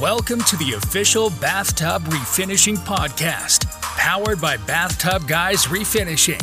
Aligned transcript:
Welcome 0.00 0.40
to 0.40 0.58
the 0.58 0.74
official 0.74 1.30
Bathtub 1.40 2.02
Refinishing 2.02 2.76
Podcast, 2.76 3.64
powered 3.80 4.42
by 4.42 4.58
Bathtub 4.58 5.26
Guys 5.26 5.64
Refinishing. 5.68 6.38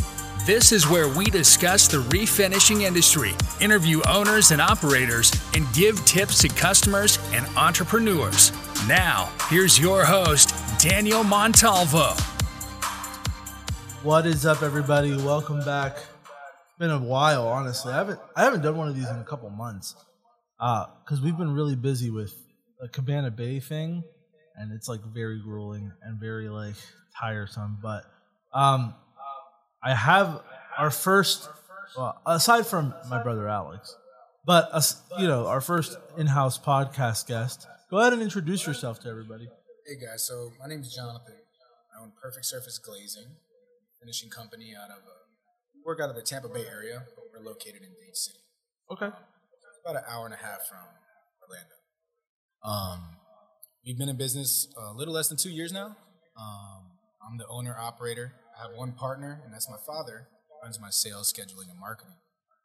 This 0.48 0.72
is 0.72 0.90
where 0.90 1.08
we 1.08 1.26
discuss 1.26 1.88
the 1.88 1.98
refinishing 1.98 2.82
industry, 2.82 3.34
interview 3.62 4.02
owners 4.10 4.50
and 4.50 4.60
operators, 4.60 5.32
and 5.54 5.72
give 5.72 6.04
tips 6.04 6.40
to 6.40 6.48
customers 6.48 7.20
and 7.32 7.46
entrepreneurs. 7.56 8.52
Now, 8.88 9.32
here's 9.52 9.78
your 9.78 10.04
host, 10.04 10.56
Daniel 10.80 11.24
Montalvo. 11.24 12.16
What 14.02 14.26
is 14.26 14.48
up, 14.48 14.64
everybody? 14.64 15.16
Welcome 15.16 15.64
back. 15.64 15.98
It's 15.98 16.80
been 16.80 16.90
a 16.90 16.98
while, 16.98 17.48
honestly. 17.48 17.94
I 17.94 17.98
haven't 17.98 18.20
I 18.36 18.46
haven't 18.46 18.62
done 18.62 18.78
one 18.78 18.88
of 18.88 18.96
these 18.96 19.08
in 19.08 19.18
a 19.18 19.24
couple 19.24 19.52
months, 19.52 19.96
uh, 20.60 20.86
because 21.06 21.22
we've 21.22 21.38
been 21.38 21.54
really 21.54 21.76
busy 21.76 22.10
with 22.10 22.34
a 22.84 22.88
Cabana 22.90 23.32
Bay 23.32 23.60
thing, 23.60 24.04
and 24.56 24.72
it's 24.74 24.88
like 24.88 25.02
very 25.14 25.40
grueling 25.42 25.92
and 26.04 26.20
very 26.20 26.50
like 26.50 26.76
tiresome. 27.20 27.80
But 27.82 28.04
um, 28.54 28.94
I 29.82 29.96
have 29.96 30.42
our 30.78 30.92
first, 30.92 31.50
well, 31.98 32.20
aside 32.26 32.68
from 32.68 32.94
my 33.10 33.22
brother 33.24 33.48
Alex, 33.48 33.96
but 34.46 34.70
us, 34.74 35.02
you 35.18 35.28
know, 35.28 35.48
our 35.48 35.62
first 35.62 35.98
in-house 36.18 36.60
podcast 36.60 37.28
guest. 37.28 37.68
Go 37.90 38.00
ahead 38.00 38.14
and 38.14 38.22
introduce 38.22 38.66
yourself 38.66 39.00
to 39.02 39.10
everybody. 39.10 39.48
Hey 39.88 39.96
guys, 40.04 40.28
so 40.28 40.52
my 40.60 40.68
name 40.68 40.82
is 40.82 40.94
Jonathan. 40.94 41.36
I 41.96 42.02
own 42.02 42.12
Perfect 42.22 42.46
Surface 42.46 42.80
Glazing, 42.80 43.28
finishing 44.00 44.30
company 44.30 44.74
out 44.76 44.90
of 44.90 44.98
uh, 44.98 45.12
work 45.86 46.00
out 46.02 46.10
of 46.10 46.16
the 46.16 46.22
Tampa 46.24 46.50
Bay 46.50 46.66
area, 46.66 47.04
but 47.16 47.26
we're 47.32 47.46
located 47.46 47.82
in 47.84 47.94
Dade 47.94 48.16
City, 48.16 48.40
Okay. 48.92 49.08
about 49.86 49.96
an 49.98 50.04
hour 50.10 50.26
and 50.26 50.34
a 50.34 50.38
half 50.38 50.66
from 50.68 50.80
Orlando. 51.44 51.73
Um, 52.64 53.18
we've 53.86 53.98
been 53.98 54.10
in 54.10 54.18
business 54.18 54.68
a 54.78 54.94
little 54.94 55.14
less 55.14 55.28
than 55.28 55.38
two 55.38 55.50
years 55.50 55.72
now. 55.72 55.96
Um, 56.40 56.84
I'm 57.28 57.38
the 57.38 57.48
owner 57.48 57.76
operator. 57.78 58.34
I 58.58 58.68
have 58.68 58.78
one 58.78 58.94
partner, 58.94 59.42
and 59.44 59.54
that's 59.54 59.70
my 59.70 59.78
father. 59.86 60.28
Runs 60.64 60.80
my 60.80 60.90
sales, 60.90 61.32
scheduling, 61.32 61.70
and 61.70 61.80
marketing. 61.80 62.16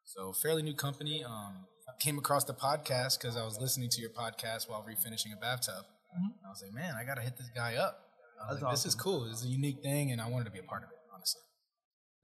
So 0.04 0.32
fairly 0.32 0.62
new 0.62 0.74
company. 0.74 1.24
Um, 1.24 1.66
I 1.88 1.92
came 2.00 2.18
across 2.18 2.44
the 2.44 2.54
podcast 2.54 3.20
because 3.20 3.36
I 3.36 3.44
was 3.44 3.58
listening 3.60 3.88
to 3.90 4.00
your 4.00 4.10
podcast 4.10 4.68
while 4.68 4.84
refinishing 4.88 5.36
a 5.36 5.40
bathtub. 5.40 5.84
I 6.44 6.48
was 6.48 6.62
like, 6.62 6.72
man, 6.72 6.94
I 6.98 7.04
gotta 7.04 7.20
hit 7.20 7.36
this 7.36 7.50
guy 7.54 7.76
up. 7.76 8.00
I 8.40 8.52
was 8.52 8.60
That's 8.60 8.62
like, 8.62 8.72
this 8.72 8.86
is 8.86 8.94
cool. 8.94 9.28
This 9.28 9.40
is 9.40 9.46
a 9.46 9.48
unique 9.48 9.82
thing, 9.82 10.12
and 10.12 10.20
I 10.20 10.28
wanted 10.28 10.44
to 10.44 10.50
be 10.50 10.60
a 10.60 10.62
part 10.62 10.84
of 10.84 10.90
it, 10.90 10.96
honestly. 11.12 11.42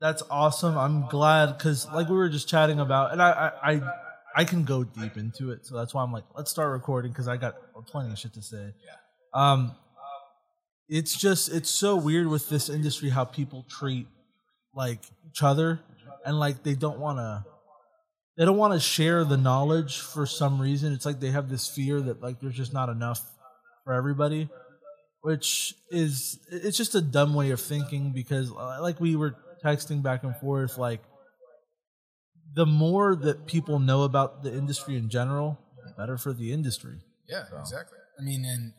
That's 0.01 0.23
awesome. 0.31 0.79
I'm 0.79 1.09
glad 1.09 1.59
because 1.59 1.87
like 1.93 2.09
we 2.09 2.17
were 2.17 2.29
just 2.29 2.49
chatting 2.49 2.79
about, 2.81 3.13
and 3.13 3.21
I, 3.21 3.53
I 3.63 3.73
I 3.73 3.81
I 4.35 4.45
can 4.45 4.65
go 4.65 4.83
deep 4.83 5.17
into 5.17 5.51
it, 5.53 5.65
so 5.65 5.77
that's 5.77 5.95
why 5.95 6.03
I'm 6.03 6.13
like, 6.13 6.25
let's 6.37 6.51
start 6.51 6.73
recording 6.73 7.13
because 7.13 7.29
I 7.29 7.37
got 7.37 7.55
plenty 7.87 8.11
of 8.11 8.19
shit 8.19 8.35
to 8.35 8.43
say. 8.43 8.73
Yeah. 8.85 8.97
Um, 9.33 9.73
it's 10.89 11.17
just 11.17 11.53
it's 11.53 11.71
so 11.71 11.97
weird 11.97 12.27
with 12.27 12.49
this 12.49 12.69
industry 12.69 13.11
how 13.11 13.25
people 13.25 13.65
treat 13.69 14.07
like 14.75 15.01
each 15.29 15.43
other, 15.43 15.81
and 16.27 16.39
like 16.39 16.63
they 16.63 16.75
don't 16.75 16.99
want 16.99 17.19
to. 17.19 17.45
They 18.37 18.45
don't 18.45 18.57
want 18.57 18.75
to 18.75 18.81
share 18.81 19.25
the 19.25 19.37
knowledge 19.37 20.01
for 20.01 20.27
some 20.27 20.61
reason. 20.61 20.93
It's 20.93 21.07
like 21.07 21.21
they 21.21 21.31
have 21.31 21.49
this 21.49 21.69
fear 21.69 22.01
that 22.01 22.21
like 22.21 22.41
there's 22.41 22.57
just 22.57 22.73
not 22.73 22.89
enough 22.89 23.23
for 23.85 23.93
everybody, 23.93 24.49
which 25.21 25.75
is 25.91 26.41
it's 26.51 26.77
just 26.77 26.97
a 26.97 27.01
dumb 27.01 27.35
way 27.35 27.53
of 27.53 27.61
thinking 27.61 28.11
because 28.13 28.51
uh, 28.51 28.79
like 28.81 29.01
we 29.01 29.15
were 29.15 29.37
texting 29.65 30.03
back 30.03 30.25
and 30.25 30.37
forth 30.37 30.79
like 30.79 31.01
the 32.55 32.67
more 32.67 33.17
that 33.17 33.47
people 33.47 33.79
know 33.79 34.03
about 34.03 34.43
the 34.43 34.53
industry 34.53 34.97
in 34.97 35.09
general, 35.09 35.59
the 35.85 35.93
better 35.97 36.17
for 36.17 36.33
the 36.33 36.53
industry. 36.53 37.01
Yeah, 37.29 37.45
exactly. 37.59 37.99
I 38.19 38.23
mean, 38.23 38.45
and 38.45 38.73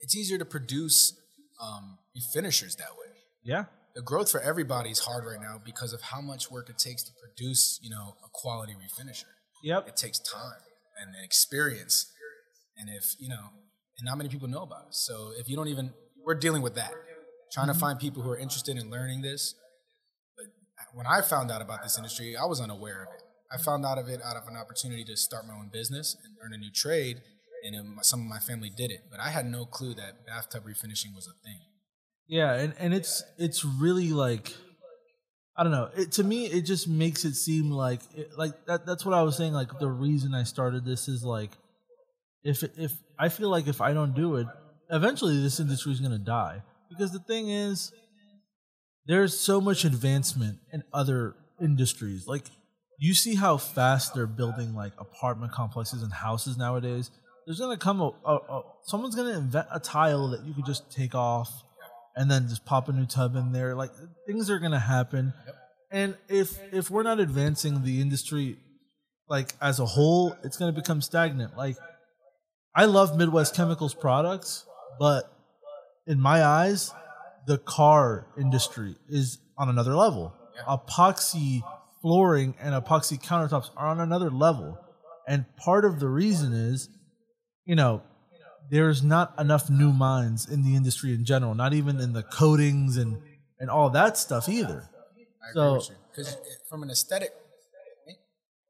it's 0.00 0.14
easier 0.14 0.38
to 0.38 0.44
produce 0.44 1.18
um, 1.60 1.98
finishers 2.32 2.76
that 2.76 2.90
way. 2.90 3.12
Yeah. 3.42 3.64
The 3.94 4.02
growth 4.02 4.30
for 4.30 4.40
everybody 4.40 4.90
is 4.90 4.98
hard 4.98 5.24
right 5.24 5.40
now 5.40 5.60
because 5.64 5.92
of 5.92 6.02
how 6.02 6.20
much 6.20 6.50
work 6.50 6.68
it 6.68 6.78
takes 6.78 7.02
to 7.04 7.12
produce, 7.22 7.78
you 7.82 7.90
know, 7.90 8.16
a 8.24 8.28
quality 8.32 8.74
refinisher. 8.74 9.30
Yep. 9.62 9.88
It 9.88 9.96
takes 9.96 10.18
time 10.18 10.60
and 11.00 11.14
experience, 11.24 12.10
and 12.76 12.90
if 12.90 13.14
you 13.18 13.28
know, 13.28 13.50
and 13.98 14.04
not 14.04 14.18
many 14.18 14.28
people 14.28 14.48
know 14.48 14.62
about 14.62 14.86
it. 14.88 14.94
So 14.94 15.32
if 15.38 15.48
you 15.48 15.56
don't 15.56 15.68
even, 15.68 15.92
we're 16.24 16.34
dealing 16.34 16.60
with 16.60 16.74
that, 16.74 16.92
trying 17.52 17.68
to 17.68 17.74
find 17.74 17.98
people 17.98 18.22
who 18.22 18.30
are 18.30 18.36
interested 18.36 18.76
in 18.76 18.90
learning 18.90 19.22
this. 19.22 19.54
When 20.94 21.06
I 21.06 21.20
found 21.20 21.50
out 21.50 21.60
about 21.60 21.82
this 21.82 21.98
industry, 21.98 22.36
I 22.36 22.46
was 22.46 22.60
unaware 22.60 23.02
of 23.02 23.08
it. 23.14 23.22
I 23.52 23.58
found 23.58 23.84
out 23.84 23.98
of 23.98 24.08
it 24.08 24.20
out 24.24 24.36
of 24.36 24.48
an 24.48 24.56
opportunity 24.56 25.04
to 25.04 25.16
start 25.16 25.46
my 25.46 25.54
own 25.54 25.68
business 25.72 26.16
and 26.24 26.34
learn 26.40 26.54
a 26.54 26.58
new 26.58 26.70
trade, 26.72 27.20
and 27.64 27.98
some 28.02 28.20
of 28.20 28.26
my 28.26 28.38
family 28.38 28.70
did 28.70 28.90
it, 28.90 29.02
but 29.10 29.20
I 29.20 29.30
had 29.30 29.46
no 29.46 29.64
clue 29.64 29.94
that 29.94 30.26
bathtub 30.26 30.64
refinishing 30.64 31.14
was 31.14 31.26
a 31.26 31.34
thing. 31.44 31.60
Yeah, 32.26 32.54
and, 32.54 32.74
and 32.78 32.94
it's 32.94 33.22
it's 33.38 33.64
really 33.64 34.10
like 34.10 34.54
I 35.56 35.62
don't 35.62 35.72
know. 35.72 35.90
It, 35.96 36.12
to 36.12 36.24
me, 36.24 36.46
it 36.46 36.62
just 36.62 36.88
makes 36.88 37.24
it 37.24 37.34
seem 37.34 37.70
like 37.70 38.00
it, 38.16 38.30
like 38.36 38.52
that. 38.66 38.86
That's 38.86 39.04
what 39.04 39.14
I 39.14 39.22
was 39.22 39.36
saying. 39.36 39.52
Like 39.52 39.78
the 39.78 39.90
reason 39.90 40.34
I 40.34 40.42
started 40.44 40.84
this 40.84 41.06
is 41.06 41.22
like 41.22 41.50
if 42.42 42.62
if 42.78 42.92
I 43.18 43.28
feel 43.28 43.50
like 43.50 43.66
if 43.66 43.80
I 43.80 43.92
don't 43.92 44.14
do 44.14 44.36
it, 44.36 44.46
eventually 44.90 45.40
this 45.40 45.60
industry 45.60 45.92
is 45.92 46.00
gonna 46.00 46.18
die. 46.18 46.62
Because 46.88 47.12
the 47.12 47.20
thing 47.20 47.50
is, 47.50 47.92
there's 49.06 49.38
so 49.38 49.60
much 49.60 49.84
advancement 49.84 50.58
in 50.72 50.82
other 50.92 51.34
industries. 51.60 52.26
Like 52.26 52.44
you 52.98 53.14
see 53.14 53.34
how 53.34 53.56
fast 53.56 54.14
they're 54.14 54.26
building 54.26 54.74
like 54.74 54.92
apartment 54.98 55.52
complexes 55.52 56.02
and 56.02 56.12
houses 56.12 56.56
nowadays. 56.56 57.10
There's 57.46 57.58
gonna 57.58 57.76
come 57.76 58.00
a, 58.00 58.12
a, 58.24 58.34
a 58.34 58.62
someone's 58.84 59.14
gonna 59.14 59.36
invent 59.36 59.66
a 59.70 59.80
tile 59.80 60.28
that 60.28 60.44
you 60.44 60.54
could 60.54 60.66
just 60.66 60.90
take 60.90 61.14
off 61.14 61.50
and 62.16 62.30
then 62.30 62.48
just 62.48 62.64
pop 62.64 62.88
a 62.88 62.92
new 62.92 63.06
tub 63.06 63.36
in 63.36 63.52
there. 63.52 63.74
Like 63.74 63.90
things 64.26 64.48
are 64.50 64.58
gonna 64.58 64.80
happen. 64.80 65.34
And 65.90 66.16
if 66.28 66.58
if 66.72 66.90
we're 66.90 67.02
not 67.02 67.20
advancing 67.20 67.84
the 67.84 68.00
industry 68.00 68.56
like 69.28 69.54
as 69.60 69.80
a 69.80 69.86
whole, 69.86 70.36
it's 70.42 70.56
gonna 70.56 70.72
become 70.72 71.02
stagnant. 71.02 71.56
Like 71.56 71.76
I 72.74 72.86
love 72.86 73.16
Midwest 73.16 73.54
Chemicals 73.54 73.94
products, 73.94 74.64
but 74.98 75.30
in 76.06 76.20
my 76.20 76.42
eyes, 76.42 76.92
the 77.46 77.58
car 77.58 78.26
industry 78.38 78.96
is 79.08 79.38
on 79.58 79.68
another 79.68 79.94
level. 79.94 80.32
Epoxy 80.68 81.62
flooring 82.00 82.54
and 82.60 82.74
epoxy 82.74 83.20
countertops 83.20 83.70
are 83.76 83.88
on 83.88 84.00
another 84.00 84.30
level. 84.30 84.78
And 85.26 85.44
part 85.56 85.84
of 85.84 86.00
the 86.00 86.08
reason 86.08 86.52
is, 86.52 86.88
you 87.64 87.74
know, 87.74 88.02
there's 88.70 89.02
not 89.02 89.34
enough 89.38 89.68
new 89.68 89.92
minds 89.92 90.48
in 90.48 90.62
the 90.62 90.74
industry 90.74 91.12
in 91.14 91.24
general, 91.24 91.54
not 91.54 91.74
even 91.74 92.00
in 92.00 92.12
the 92.12 92.22
coatings 92.22 92.96
and, 92.96 93.20
and 93.58 93.70
all 93.70 93.90
that 93.90 94.16
stuff 94.16 94.48
either. 94.48 94.90
I 95.44 95.50
agree 95.50 95.54
So- 95.54 95.74
with 95.74 95.90
you 95.90 95.96
because 96.10 96.36
from 96.68 96.82
an 96.82 96.90
aesthetic, 96.90 97.30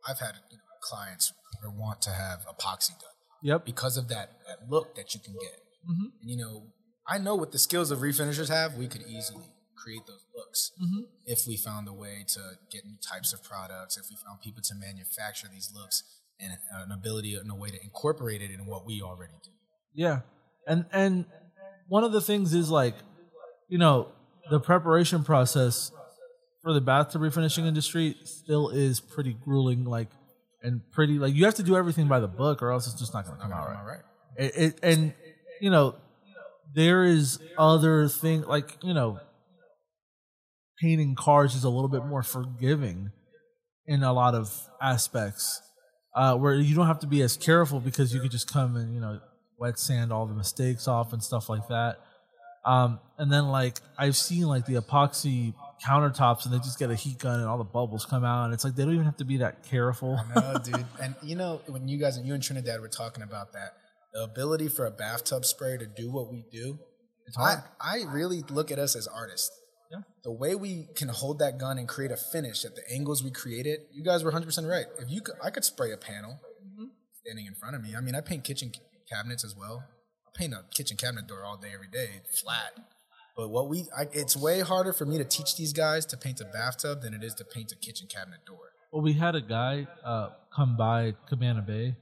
I've 0.08 0.18
had 0.18 0.34
you 0.50 0.56
know, 0.58 0.62
clients 0.80 1.32
who 1.62 1.70
want 1.70 2.02
to 2.02 2.10
have 2.10 2.40
epoxy 2.46 2.90
done. 2.90 3.10
Yep. 3.42 3.66
because 3.66 3.98
of 3.98 4.08
that, 4.08 4.30
that 4.48 4.70
look 4.70 4.94
that 4.96 5.14
you 5.14 5.20
can 5.20 5.34
get. 5.34 5.60
Mm-hmm. 5.86 6.04
And 6.22 6.30
you 6.30 6.36
know, 6.38 6.62
I 7.06 7.18
know 7.18 7.36
with 7.36 7.52
the 7.52 7.58
skills 7.58 7.90
of 7.90 7.98
refinishers 8.00 8.48
have, 8.48 8.74
we 8.76 8.86
could 8.88 9.02
easily 9.02 9.44
create 9.76 10.06
those 10.06 10.24
looks 10.34 10.72
Mm-hmm. 10.80 11.02
if 11.26 11.46
we 11.46 11.56
found 11.56 11.88
a 11.88 11.92
way 11.92 12.24
to 12.28 12.40
get 12.70 12.84
new 12.86 12.96
types 13.02 13.32
of 13.32 13.42
products, 13.42 13.96
if 13.98 14.06
we 14.08 14.16
found 14.16 14.40
people 14.40 14.62
to 14.62 14.74
manufacture 14.74 15.48
these 15.52 15.72
looks 15.74 16.02
and 16.40 16.52
an 16.72 16.92
ability 16.92 17.34
and 17.34 17.50
a 17.50 17.54
way 17.54 17.68
to 17.70 17.82
incorporate 17.82 18.40
it 18.40 18.50
in 18.50 18.66
what 18.66 18.86
we 18.86 19.02
already 19.02 19.34
do. 19.42 19.50
Yeah. 19.94 20.20
And 20.66 20.86
and 20.92 21.26
one 21.88 22.04
of 22.04 22.12
the 22.12 22.20
things 22.20 22.54
is 22.54 22.70
like, 22.70 22.94
you 23.68 23.78
know, 23.78 24.08
the 24.50 24.60
preparation 24.60 25.22
process 25.24 25.90
for 26.62 26.72
the 26.72 26.80
bathtub 26.80 27.20
refinishing 27.22 27.66
industry 27.66 28.16
still 28.24 28.70
is 28.70 29.00
pretty 29.00 29.34
grueling, 29.44 29.84
like 29.84 30.08
and 30.62 30.80
pretty 30.92 31.18
like 31.18 31.34
you 31.34 31.44
have 31.44 31.54
to 31.56 31.62
do 31.62 31.76
everything 31.76 32.08
by 32.08 32.20
the 32.20 32.28
book 32.28 32.62
or 32.62 32.70
else 32.70 32.86
it's 32.86 32.98
just 32.98 33.12
not 33.12 33.26
gonna 33.26 33.40
come 33.40 33.52
out 33.52 33.68
right. 33.86 34.00
It, 34.38 34.56
it, 34.56 34.78
and 34.82 35.12
you 35.60 35.70
know, 35.70 35.94
there 36.74 37.04
is 37.04 37.38
other 37.56 38.08
thing 38.08 38.42
like 38.42 38.76
you 38.82 38.94
know, 38.94 39.20
painting 40.80 41.14
cars 41.14 41.54
is 41.54 41.64
a 41.64 41.70
little 41.70 41.88
bit 41.88 42.04
more 42.04 42.22
forgiving 42.22 43.12
in 43.86 44.02
a 44.02 44.12
lot 44.12 44.34
of 44.34 44.52
aspects, 44.82 45.60
uh, 46.14 46.36
where 46.36 46.54
you 46.54 46.74
don't 46.74 46.86
have 46.86 47.00
to 47.00 47.06
be 47.06 47.22
as 47.22 47.36
careful 47.36 47.80
because 47.80 48.14
you 48.14 48.20
could 48.20 48.30
just 48.30 48.52
come 48.52 48.76
and 48.76 48.94
you 48.94 49.00
know 49.00 49.20
wet 49.58 49.78
sand 49.78 50.12
all 50.12 50.26
the 50.26 50.34
mistakes 50.34 50.88
off 50.88 51.12
and 51.12 51.22
stuff 51.22 51.48
like 51.48 51.66
that. 51.68 51.98
Um, 52.64 52.98
and 53.18 53.30
then 53.30 53.48
like 53.48 53.78
I've 53.98 54.16
seen 54.16 54.44
like 54.44 54.66
the 54.66 54.74
epoxy 54.74 55.54
countertops 55.86 56.44
and 56.44 56.54
they 56.54 56.58
just 56.58 56.78
get 56.78 56.90
a 56.90 56.94
heat 56.94 57.18
gun 57.18 57.40
and 57.40 57.48
all 57.48 57.58
the 57.58 57.64
bubbles 57.64 58.06
come 58.06 58.24
out 58.24 58.46
and 58.46 58.54
it's 58.54 58.64
like 58.64 58.74
they 58.74 58.84
don't 58.84 58.94
even 58.94 59.04
have 59.04 59.18
to 59.18 59.24
be 59.24 59.38
that 59.38 59.64
careful. 59.64 60.18
No, 60.34 60.56
dude. 60.64 60.86
And 61.00 61.14
you 61.22 61.36
know, 61.36 61.60
when 61.66 61.88
you 61.88 61.98
guys 61.98 62.16
and 62.16 62.26
you 62.26 62.34
and 62.34 62.42
Trinidad 62.42 62.80
were 62.80 62.88
talking 62.88 63.22
about 63.22 63.52
that, 63.52 63.74
the 64.14 64.22
ability 64.22 64.68
for 64.68 64.86
a 64.86 64.90
bathtub 64.90 65.44
sprayer 65.44 65.76
to 65.76 65.86
do 65.86 66.10
what 66.10 66.30
we 66.30 66.44
do, 66.50 66.78
I, 67.36 67.56
I 67.80 68.04
really 68.08 68.44
look 68.48 68.70
at 68.70 68.78
us 68.78 68.96
as 68.96 69.06
artists. 69.06 69.50
Yeah. 69.90 69.98
The 70.22 70.32
way 70.32 70.54
we 70.54 70.88
can 70.96 71.08
hold 71.08 71.40
that 71.40 71.58
gun 71.58 71.78
and 71.78 71.88
create 71.88 72.10
a 72.10 72.16
finish 72.16 72.64
at 72.64 72.74
the 72.74 72.82
angles 72.90 73.22
we 73.22 73.30
created, 73.30 73.80
you 73.92 74.02
guys 74.02 74.24
were 74.24 74.32
100% 74.32 74.68
right. 74.68 74.86
If 74.98 75.10
you 75.10 75.20
could, 75.20 75.34
I 75.42 75.50
could 75.50 75.64
spray 75.64 75.92
a 75.92 75.96
panel 75.96 76.40
standing 77.24 77.46
in 77.46 77.54
front 77.54 77.74
of 77.74 77.82
me. 77.82 77.94
I 77.96 78.00
mean, 78.00 78.14
I 78.14 78.20
paint 78.20 78.44
kitchen 78.44 78.72
cabinets 79.10 79.44
as 79.44 79.54
well. 79.56 79.84
I 80.26 80.38
paint 80.38 80.52
a 80.52 80.64
kitchen 80.74 80.96
cabinet 80.96 81.26
door 81.26 81.44
all 81.44 81.56
day, 81.56 81.70
every 81.74 81.88
day, 81.88 82.20
flat. 82.40 82.78
But 83.36 83.48
what 83.48 83.68
we, 83.68 83.86
I, 83.96 84.06
it's 84.12 84.36
way 84.36 84.60
harder 84.60 84.92
for 84.92 85.06
me 85.06 85.18
to 85.18 85.24
teach 85.24 85.56
these 85.56 85.72
guys 85.72 86.06
to 86.06 86.16
paint 86.16 86.40
a 86.40 86.44
bathtub 86.44 87.02
than 87.02 87.14
it 87.14 87.24
is 87.24 87.34
to 87.34 87.44
paint 87.44 87.72
a 87.72 87.76
kitchen 87.76 88.06
cabinet 88.06 88.44
door. 88.46 88.72
Well, 88.92 89.02
we 89.02 89.14
had 89.14 89.34
a 89.34 89.40
guy 89.40 89.88
uh, 90.04 90.30
come 90.54 90.76
by 90.76 91.14
Cabana 91.28 91.62
Bay 91.62 91.96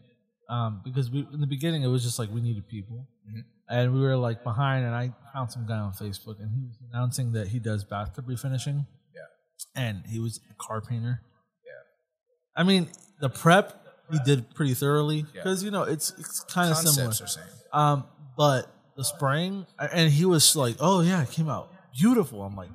um, 0.55 0.81
because 0.85 1.07
we 1.11 1.19
in 1.33 1.41
the 1.41 1.47
beginning 1.57 1.83
it 1.83 1.89
was 1.97 2.03
just 2.03 2.19
like 2.21 2.31
we 2.37 2.41
needed 2.49 2.65
people, 2.69 2.99
Mhm. 3.29 3.43
and 3.69 3.95
we 3.95 4.01
were 4.07 4.17
like 4.29 4.39
behind. 4.45 4.85
And 4.87 4.95
I 4.95 5.05
found 5.33 5.51
some 5.51 5.65
guy 5.67 5.79
on 5.79 5.93
Facebook, 5.93 6.37
and 6.43 6.49
he 6.57 6.63
was 6.71 6.77
announcing 6.89 7.33
that 7.33 7.47
he 7.49 7.59
does 7.59 7.85
bathtub 7.85 8.27
refinishing. 8.27 8.87
Yeah. 9.19 9.29
and 9.85 10.05
he 10.07 10.19
was 10.27 10.41
a 10.51 10.55
car 10.67 10.81
painter. 10.81 11.15
Yeah. 11.69 11.83
I 12.61 12.63
mean 12.65 12.89
the 13.21 13.31
prep 13.31 13.67
he 14.11 14.19
did 14.31 14.41
pretty 14.57 14.75
thoroughly 14.75 15.19
Yeah. 15.21 15.27
because 15.35 15.63
you 15.65 15.71
know 15.71 15.85
it's 15.95 16.11
it's 16.21 16.41
kind 16.57 16.71
of 16.71 16.77
similar. 16.77 17.05
Concepts 17.07 17.21
are 17.39 17.41
same. 17.41 17.53
Um, 17.81 18.05
but 18.37 18.63
the 18.97 19.05
spraying, 19.05 19.67
and 19.79 20.13
he 20.13 20.25
was 20.27 20.45
like, 20.65 20.77
"Oh 20.81 21.01
yeah, 21.01 21.23
it 21.23 21.31
came 21.31 21.49
out 21.49 21.67
beautiful." 21.99 22.43
I'm 22.43 22.57
like, 22.63 22.71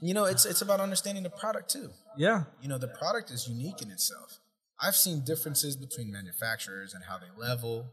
You 0.00 0.14
know, 0.14 0.24
it's 0.26 0.44
it's 0.44 0.62
about 0.62 0.80
understanding 0.80 1.24
the 1.24 1.30
product 1.30 1.70
too. 1.70 1.90
"Yeah, 2.16 2.44
You 2.62 2.68
know, 2.68 2.78
the 2.78 2.88
product 2.88 3.30
is 3.30 3.48
unique 3.48 3.80
in 3.82 3.90
itself. 3.90 4.38
I've 4.80 4.96
seen 4.96 5.24
differences 5.24 5.76
between 5.76 6.12
manufacturers 6.12 6.94
and 6.94 7.04
how 7.04 7.18
they 7.18 7.26
level. 7.36 7.86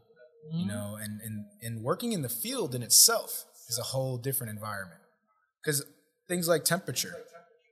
Mm-hmm. 0.48 0.58
You 0.58 0.66
know, 0.66 0.98
and 1.00 1.20
and 1.20 1.44
and 1.62 1.82
working 1.82 2.12
in 2.12 2.22
the 2.22 2.28
field 2.28 2.74
in 2.74 2.82
itself 2.82 3.44
is 3.68 3.78
a 3.78 3.82
whole 3.82 4.16
different 4.16 4.52
environment 4.52 5.00
because 5.62 5.84
things 6.28 6.48
like 6.48 6.64
temperature. 6.64 7.14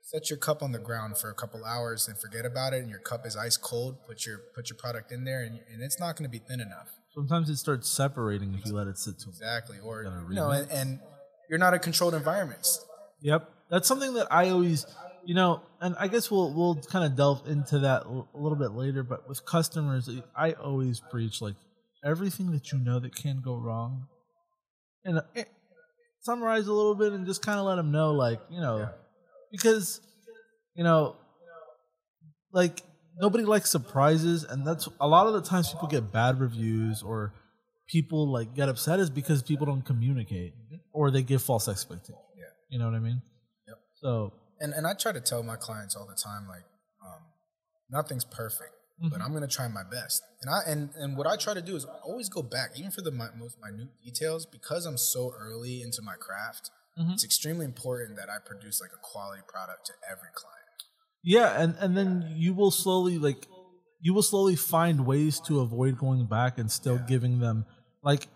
Set 0.02 0.28
your 0.28 0.38
cup 0.38 0.62
on 0.62 0.72
the 0.72 0.78
ground 0.78 1.16
for 1.16 1.30
a 1.30 1.34
couple 1.34 1.64
hours 1.64 2.06
and 2.08 2.18
forget 2.18 2.44
about 2.44 2.74
it, 2.74 2.82
and 2.82 2.90
your 2.90 2.98
cup 2.98 3.26
is 3.26 3.36
ice 3.36 3.56
cold. 3.56 3.96
Put 4.06 4.26
your 4.26 4.38
put 4.54 4.68
your 4.70 4.76
product 4.76 5.10
in 5.12 5.24
there, 5.24 5.42
and, 5.42 5.60
and 5.72 5.82
it's 5.82 5.98
not 5.98 6.16
going 6.16 6.30
to 6.30 6.38
be 6.38 6.44
thin 6.44 6.60
enough. 6.60 6.88
sometimes 7.14 7.48
it 7.48 7.56
starts 7.56 7.88
separating 7.88 8.54
if 8.54 8.66
you 8.66 8.74
let 8.74 8.86
it 8.86 8.98
sit 8.98 9.18
too 9.18 9.30
long." 9.30 9.34
Exactly, 9.34 9.78
or 9.82 10.04
you 10.28 10.34
know, 10.34 10.50
and, 10.50 10.70
and 10.70 11.00
you're 11.48 11.58
not 11.58 11.74
in 11.74 11.80
controlled 11.80 12.14
environments. 12.14 12.84
Yep, 13.22 13.48
that's 13.70 13.88
something 13.88 14.14
that 14.14 14.26
I 14.30 14.50
always, 14.50 14.86
you 15.26 15.34
know, 15.34 15.62
and 15.80 15.94
I 15.98 16.08
guess 16.08 16.30
we'll 16.30 16.52
we'll 16.54 16.76
kind 16.76 17.04
of 17.04 17.16
delve 17.16 17.46
into 17.46 17.80
that 17.80 18.02
a 18.04 18.24
little 18.38 18.56
bit 18.58 18.72
later. 18.72 19.02
But 19.02 19.28
with 19.28 19.44
customers, 19.44 20.08
I 20.36 20.52
always 20.52 21.00
preach 21.10 21.40
like 21.40 21.54
everything 22.04 22.52
that 22.52 22.72
you 22.72 22.78
know 22.78 22.98
that 23.00 23.14
can 23.14 23.40
go 23.42 23.56
wrong, 23.56 24.06
and 25.04 25.18
uh, 25.18 25.22
summarize 26.22 26.66
a 26.66 26.72
little 26.72 26.94
bit 26.94 27.12
and 27.12 27.26
just 27.26 27.42
kind 27.42 27.58
of 27.58 27.66
let 27.66 27.76
them 27.76 27.90
know, 27.92 28.12
like 28.12 28.40
you 28.50 28.60
know, 28.60 28.78
Yeah. 28.78 28.88
because 29.50 30.00
you 30.74 30.84
know, 30.84 31.16
like 32.52 32.82
nobody 33.20 33.44
likes 33.44 33.70
surprises, 33.70 34.44
and 34.44 34.66
that's 34.66 34.88
a 35.00 35.08
lot 35.08 35.26
of 35.26 35.34
the 35.34 35.42
times 35.42 35.72
people 35.72 35.88
get 35.88 36.12
bad 36.12 36.40
reviews 36.40 37.02
or 37.02 37.34
people 37.88 38.30
like 38.32 38.54
get 38.54 38.68
upset 38.68 38.98
is 39.00 39.10
because 39.10 39.42
people 39.42 39.66
don't 39.66 39.84
communicate 39.84 40.54
or 40.92 41.10
they 41.10 41.22
give 41.22 41.42
false 41.42 41.68
expectations. 41.68 42.18
Yeah. 42.36 42.44
You 42.70 42.78
know 42.78 42.86
what 42.86 42.94
I 42.94 43.00
mean? 43.00 43.20
Yep. 43.68 43.78
So 44.00 44.32
and 44.60 44.72
and 44.72 44.86
I 44.86 44.94
try 44.94 45.12
to 45.12 45.20
tell 45.20 45.42
my 45.42 45.56
clients 45.56 45.94
all 45.96 46.06
the 46.06 46.14
time, 46.14 46.46
like, 46.48 46.64
um, 47.04 47.22
nothing's 47.90 48.24
perfect, 48.24 48.70
Mm-hmm. 49.00 49.08
but 49.08 49.20
I'm 49.20 49.32
gonna 49.32 49.48
try 49.48 49.66
my 49.66 49.82
best. 49.82 50.22
And 50.40 50.48
I 50.54 50.60
and 50.70 50.90
and 50.96 51.16
what 51.16 51.26
I 51.26 51.36
try 51.36 51.52
to 51.54 51.62
do 51.62 51.74
is 51.74 51.84
always 52.04 52.28
go 52.28 52.42
back, 52.42 52.78
even 52.78 52.90
for 52.92 53.02
the 53.02 53.10
mi- 53.10 53.34
most 53.36 53.56
minute 53.60 53.88
details, 54.04 54.46
because 54.46 54.86
I'm 54.86 54.96
so 54.98 55.32
early 55.36 55.82
into 55.82 56.00
my 56.02 56.14
craft. 56.14 56.70
Mhm. 56.98 57.12
It's 57.14 57.24
extremely 57.24 57.64
important 57.64 58.16
that 58.18 58.30
I 58.30 58.38
produce 58.38 58.80
like 58.80 58.92
a 58.92 59.02
quality 59.02 59.42
product 59.48 59.86
to 59.86 59.92
every 60.08 60.28
client. 60.34 60.60
yeah, 61.24 61.60
and 61.60 61.74
and 61.80 61.96
then 61.96 62.34
you 62.36 62.54
will 62.54 62.70
slowly 62.70 63.18
like 63.18 63.48
you 64.00 64.12
will 64.14 64.22
slowly 64.22 64.54
find 64.56 65.04
ways 65.06 65.40
to 65.40 65.60
avoid 65.60 65.98
going 65.98 66.26
back 66.26 66.58
and 66.58 66.70
still 66.70 66.98
giving 66.98 67.40
them 67.40 67.64
like 68.02 68.28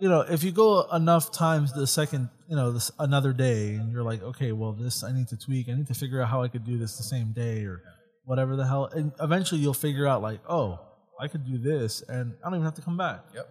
you 0.00 0.08
know 0.08 0.20
if 0.20 0.42
you 0.44 0.52
go 0.52 0.88
enough 0.92 1.30
times 1.32 1.72
the 1.72 1.86
second 1.86 2.30
you 2.48 2.56
know 2.56 2.72
this 2.72 2.90
another 2.98 3.32
day 3.32 3.74
and 3.74 3.92
you're 3.92 4.02
like 4.02 4.22
okay 4.22 4.52
well 4.52 4.72
this 4.72 5.02
I 5.02 5.12
need 5.12 5.28
to 5.28 5.36
tweak 5.36 5.68
I 5.68 5.74
need 5.74 5.88
to 5.88 5.94
figure 5.94 6.20
out 6.22 6.28
how 6.28 6.42
I 6.42 6.48
could 6.48 6.64
do 6.64 6.78
this 6.78 6.96
the 6.96 7.02
same 7.02 7.32
day 7.32 7.64
or 7.64 7.82
whatever 8.24 8.56
the 8.56 8.66
hell 8.66 8.86
and 8.86 9.12
eventually 9.20 9.60
you'll 9.60 9.74
figure 9.74 10.06
out 10.06 10.22
like 10.22 10.40
oh 10.48 10.80
I 11.20 11.28
could 11.28 11.46
do 11.46 11.58
this 11.58 12.02
and 12.02 12.34
I 12.42 12.48
don't 12.48 12.56
even 12.56 12.64
have 12.64 12.74
to 12.74 12.82
come 12.82 12.96
back 12.96 13.20
Yep. 13.34 13.48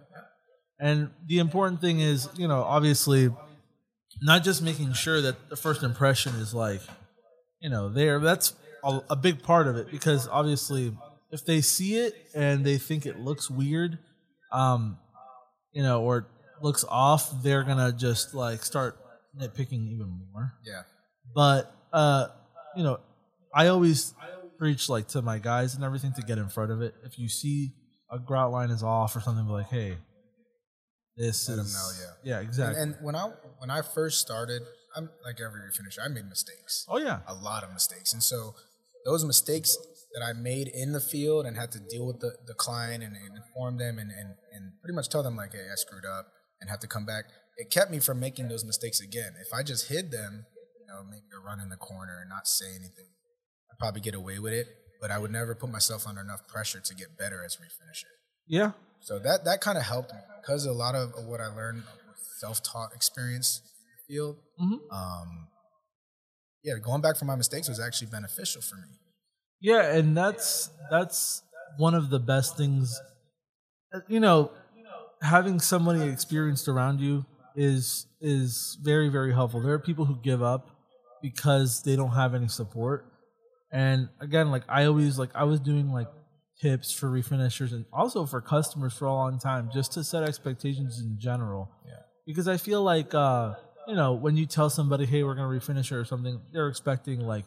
And 0.78 1.10
the 1.26 1.38
important 1.38 1.80
thing 1.80 2.00
is, 2.00 2.28
you 2.36 2.48
know, 2.48 2.62
obviously, 2.62 3.30
not 4.22 4.44
just 4.44 4.62
making 4.62 4.92
sure 4.92 5.20
that 5.22 5.48
the 5.48 5.56
first 5.56 5.82
impression 5.82 6.34
is 6.36 6.52
like, 6.52 6.80
you 7.60 7.70
know, 7.70 7.88
there. 7.88 8.18
That's 8.18 8.54
a, 8.84 9.00
a 9.10 9.16
big 9.16 9.42
part 9.42 9.68
of 9.68 9.76
it 9.76 9.90
because 9.90 10.28
obviously, 10.28 10.94
if 11.30 11.44
they 11.44 11.60
see 11.60 11.96
it 11.96 12.14
and 12.34 12.64
they 12.64 12.76
think 12.78 13.06
it 13.06 13.18
looks 13.18 13.50
weird, 13.50 13.98
um, 14.52 14.98
you 15.72 15.82
know, 15.82 16.02
or 16.02 16.26
looks 16.62 16.84
off, 16.88 17.42
they're 17.42 17.62
gonna 17.64 17.92
just 17.92 18.34
like 18.34 18.62
start 18.64 18.96
nitpicking 19.38 19.90
even 19.92 20.08
more 20.32 20.54
Yeah. 20.64 20.82
but 21.34 21.70
uh 21.92 22.28
you 22.74 22.82
know 22.82 23.00
i 23.54 23.66
always 23.66 24.14
preach 24.58 24.88
like 24.88 25.08
to 25.08 25.20
my 25.20 25.38
guys 25.38 25.74
and 25.74 25.84
everything 25.84 26.12
to 26.14 26.22
get 26.22 26.38
in 26.38 26.48
front 26.48 26.70
of 26.72 26.80
it 26.80 26.94
if 27.04 27.18
you 27.18 27.28
see 27.28 27.74
a 28.10 28.18
grout 28.18 28.50
line 28.50 28.70
is 28.70 28.82
off 28.82 29.14
or 29.14 29.20
something 29.20 29.44
be 29.44 29.52
like 29.52 29.66
hey 29.68 29.98
this 31.16 31.48
Let 31.48 31.58
is 31.58 31.74
know, 31.74 31.88
yeah. 32.00 32.12
yeah 32.32 32.38
And, 32.40 32.48
exactly 32.48 32.82
and 32.82 32.96
when 33.02 33.14
I 33.14 33.30
when 33.58 33.70
I 33.70 33.80
first 33.82 34.20
started, 34.20 34.62
I'm 34.94 35.08
like 35.24 35.40
every 35.40 35.60
finisher, 35.72 36.02
I 36.04 36.08
made 36.08 36.28
mistakes. 36.28 36.84
oh 36.88 36.98
yeah 36.98 37.20
a 37.26 37.34
lot 37.34 37.64
of 37.64 37.72
mistakes. 37.72 38.12
And 38.12 38.22
so 38.22 38.54
those 39.06 39.24
mistakes 39.24 39.76
that 40.14 40.22
I 40.24 40.32
made 40.32 40.68
in 40.68 40.92
the 40.92 41.00
field 41.00 41.46
and 41.46 41.56
had 41.56 41.72
to 41.72 41.78
deal 41.78 42.06
with 42.06 42.20
the, 42.20 42.32
the 42.46 42.54
client 42.54 43.02
and, 43.04 43.14
and 43.16 43.36
inform 43.36 43.78
them 43.78 43.98
and, 43.98 44.10
and, 44.10 44.34
and 44.52 44.72
pretty 44.82 44.94
much 44.94 45.08
tell 45.08 45.22
them 45.22 45.36
like, 45.36 45.52
hey, 45.52 45.66
I 45.70 45.74
screwed 45.76 46.04
up 46.04 46.26
and 46.60 46.70
have 46.70 46.80
to 46.80 46.86
come 46.86 47.04
back. 47.06 47.24
It 47.56 47.70
kept 47.70 47.90
me 47.90 47.98
from 48.00 48.20
making 48.20 48.48
those 48.48 48.64
mistakes 48.64 49.00
again. 49.00 49.32
If 49.40 49.52
I 49.52 49.62
just 49.62 49.88
hid 49.88 50.10
them, 50.10 50.46
you 50.80 50.86
know, 50.86 51.02
maybe 51.04 51.24
to 51.32 51.38
run 51.38 51.60
in 51.60 51.68
the 51.68 51.76
corner 51.76 52.18
and 52.20 52.28
not 52.28 52.46
say 52.46 52.66
anything, 52.70 53.08
I'd 53.70 53.78
probably 53.78 54.00
get 54.00 54.14
away 54.14 54.38
with 54.38 54.52
it. 54.52 54.66
But 55.00 55.10
I 55.10 55.18
would 55.18 55.30
never 55.30 55.54
put 55.54 55.70
myself 55.70 56.06
under 56.06 56.20
enough 56.22 56.46
pressure 56.48 56.80
to 56.80 56.94
get 56.94 57.18
better 57.18 57.44
as 57.44 57.56
a 57.56 57.58
refinisher. 57.58 58.12
yeah 58.46 58.72
So 59.00 59.18
that 59.18 59.44
that 59.44 59.60
kind 59.60 59.76
of 59.78 59.84
helped 59.84 60.12
me 60.12 60.20
because 60.40 60.64
a 60.64 60.72
lot 60.72 60.94
of 60.94 61.12
what 61.26 61.40
I 61.40 61.46
learned 61.48 61.82
with 62.08 62.18
self-taught 62.40 62.94
experience 62.94 63.60
in 63.60 63.86
the 63.92 64.14
field. 64.14 64.36
Mhm. 64.60 64.78
Um, 64.90 65.48
yeah, 66.62 66.74
going 66.82 67.02
back 67.02 67.16
from 67.16 67.28
my 67.28 67.36
mistakes 67.36 67.68
was 67.68 67.78
actually 67.78 68.08
beneficial 68.08 68.62
for 68.62 68.76
me. 68.76 68.88
yeah 69.60 69.96
and 69.96 70.16
that's 70.16 70.70
that's 70.90 71.42
one 71.78 71.94
of 71.94 72.10
the 72.10 72.18
best 72.18 72.56
things 72.56 72.98
uh, 73.94 74.00
you 74.08 74.20
know 74.20 74.50
having 75.22 75.60
somebody 75.60 76.02
experienced 76.02 76.68
around 76.68 77.00
you 77.00 77.24
is 77.54 78.06
is 78.20 78.76
very 78.82 79.08
very 79.08 79.32
helpful. 79.32 79.60
There 79.60 79.72
are 79.74 79.78
people 79.78 80.04
who 80.04 80.16
give 80.22 80.42
up 80.42 80.70
because 81.22 81.82
they 81.82 81.96
don't 81.96 82.12
have 82.12 82.34
any 82.34 82.48
support. 82.48 83.06
And 83.72 84.08
again 84.20 84.50
like 84.50 84.62
i 84.68 84.84
always 84.84 85.18
like 85.18 85.30
i 85.34 85.44
was 85.44 85.58
doing 85.60 85.90
like 85.92 86.06
tips 86.60 86.92
for 86.92 87.08
refinishers 87.10 87.72
and 87.72 87.84
also 87.92 88.24
for 88.24 88.40
customers 88.40 88.94
for 88.94 89.06
a 89.06 89.12
long 89.12 89.38
time 89.38 89.68
just 89.74 89.92
to 89.92 90.04
set 90.04 90.22
expectations 90.22 91.00
in 91.00 91.18
general. 91.18 91.70
Yeah. 91.86 91.94
because 92.26 92.48
i 92.48 92.56
feel 92.56 92.82
like 92.82 93.12
uh 93.14 93.54
you 93.88 93.94
know 93.94 94.14
when 94.14 94.36
you 94.36 94.46
tell 94.46 94.70
somebody 94.70 95.04
hey 95.04 95.22
we're 95.24 95.34
going 95.34 95.60
to 95.60 95.66
refinish 95.66 95.90
it 95.92 95.96
or 95.96 96.04
something 96.04 96.40
they're 96.52 96.68
expecting 96.68 97.20
like 97.20 97.44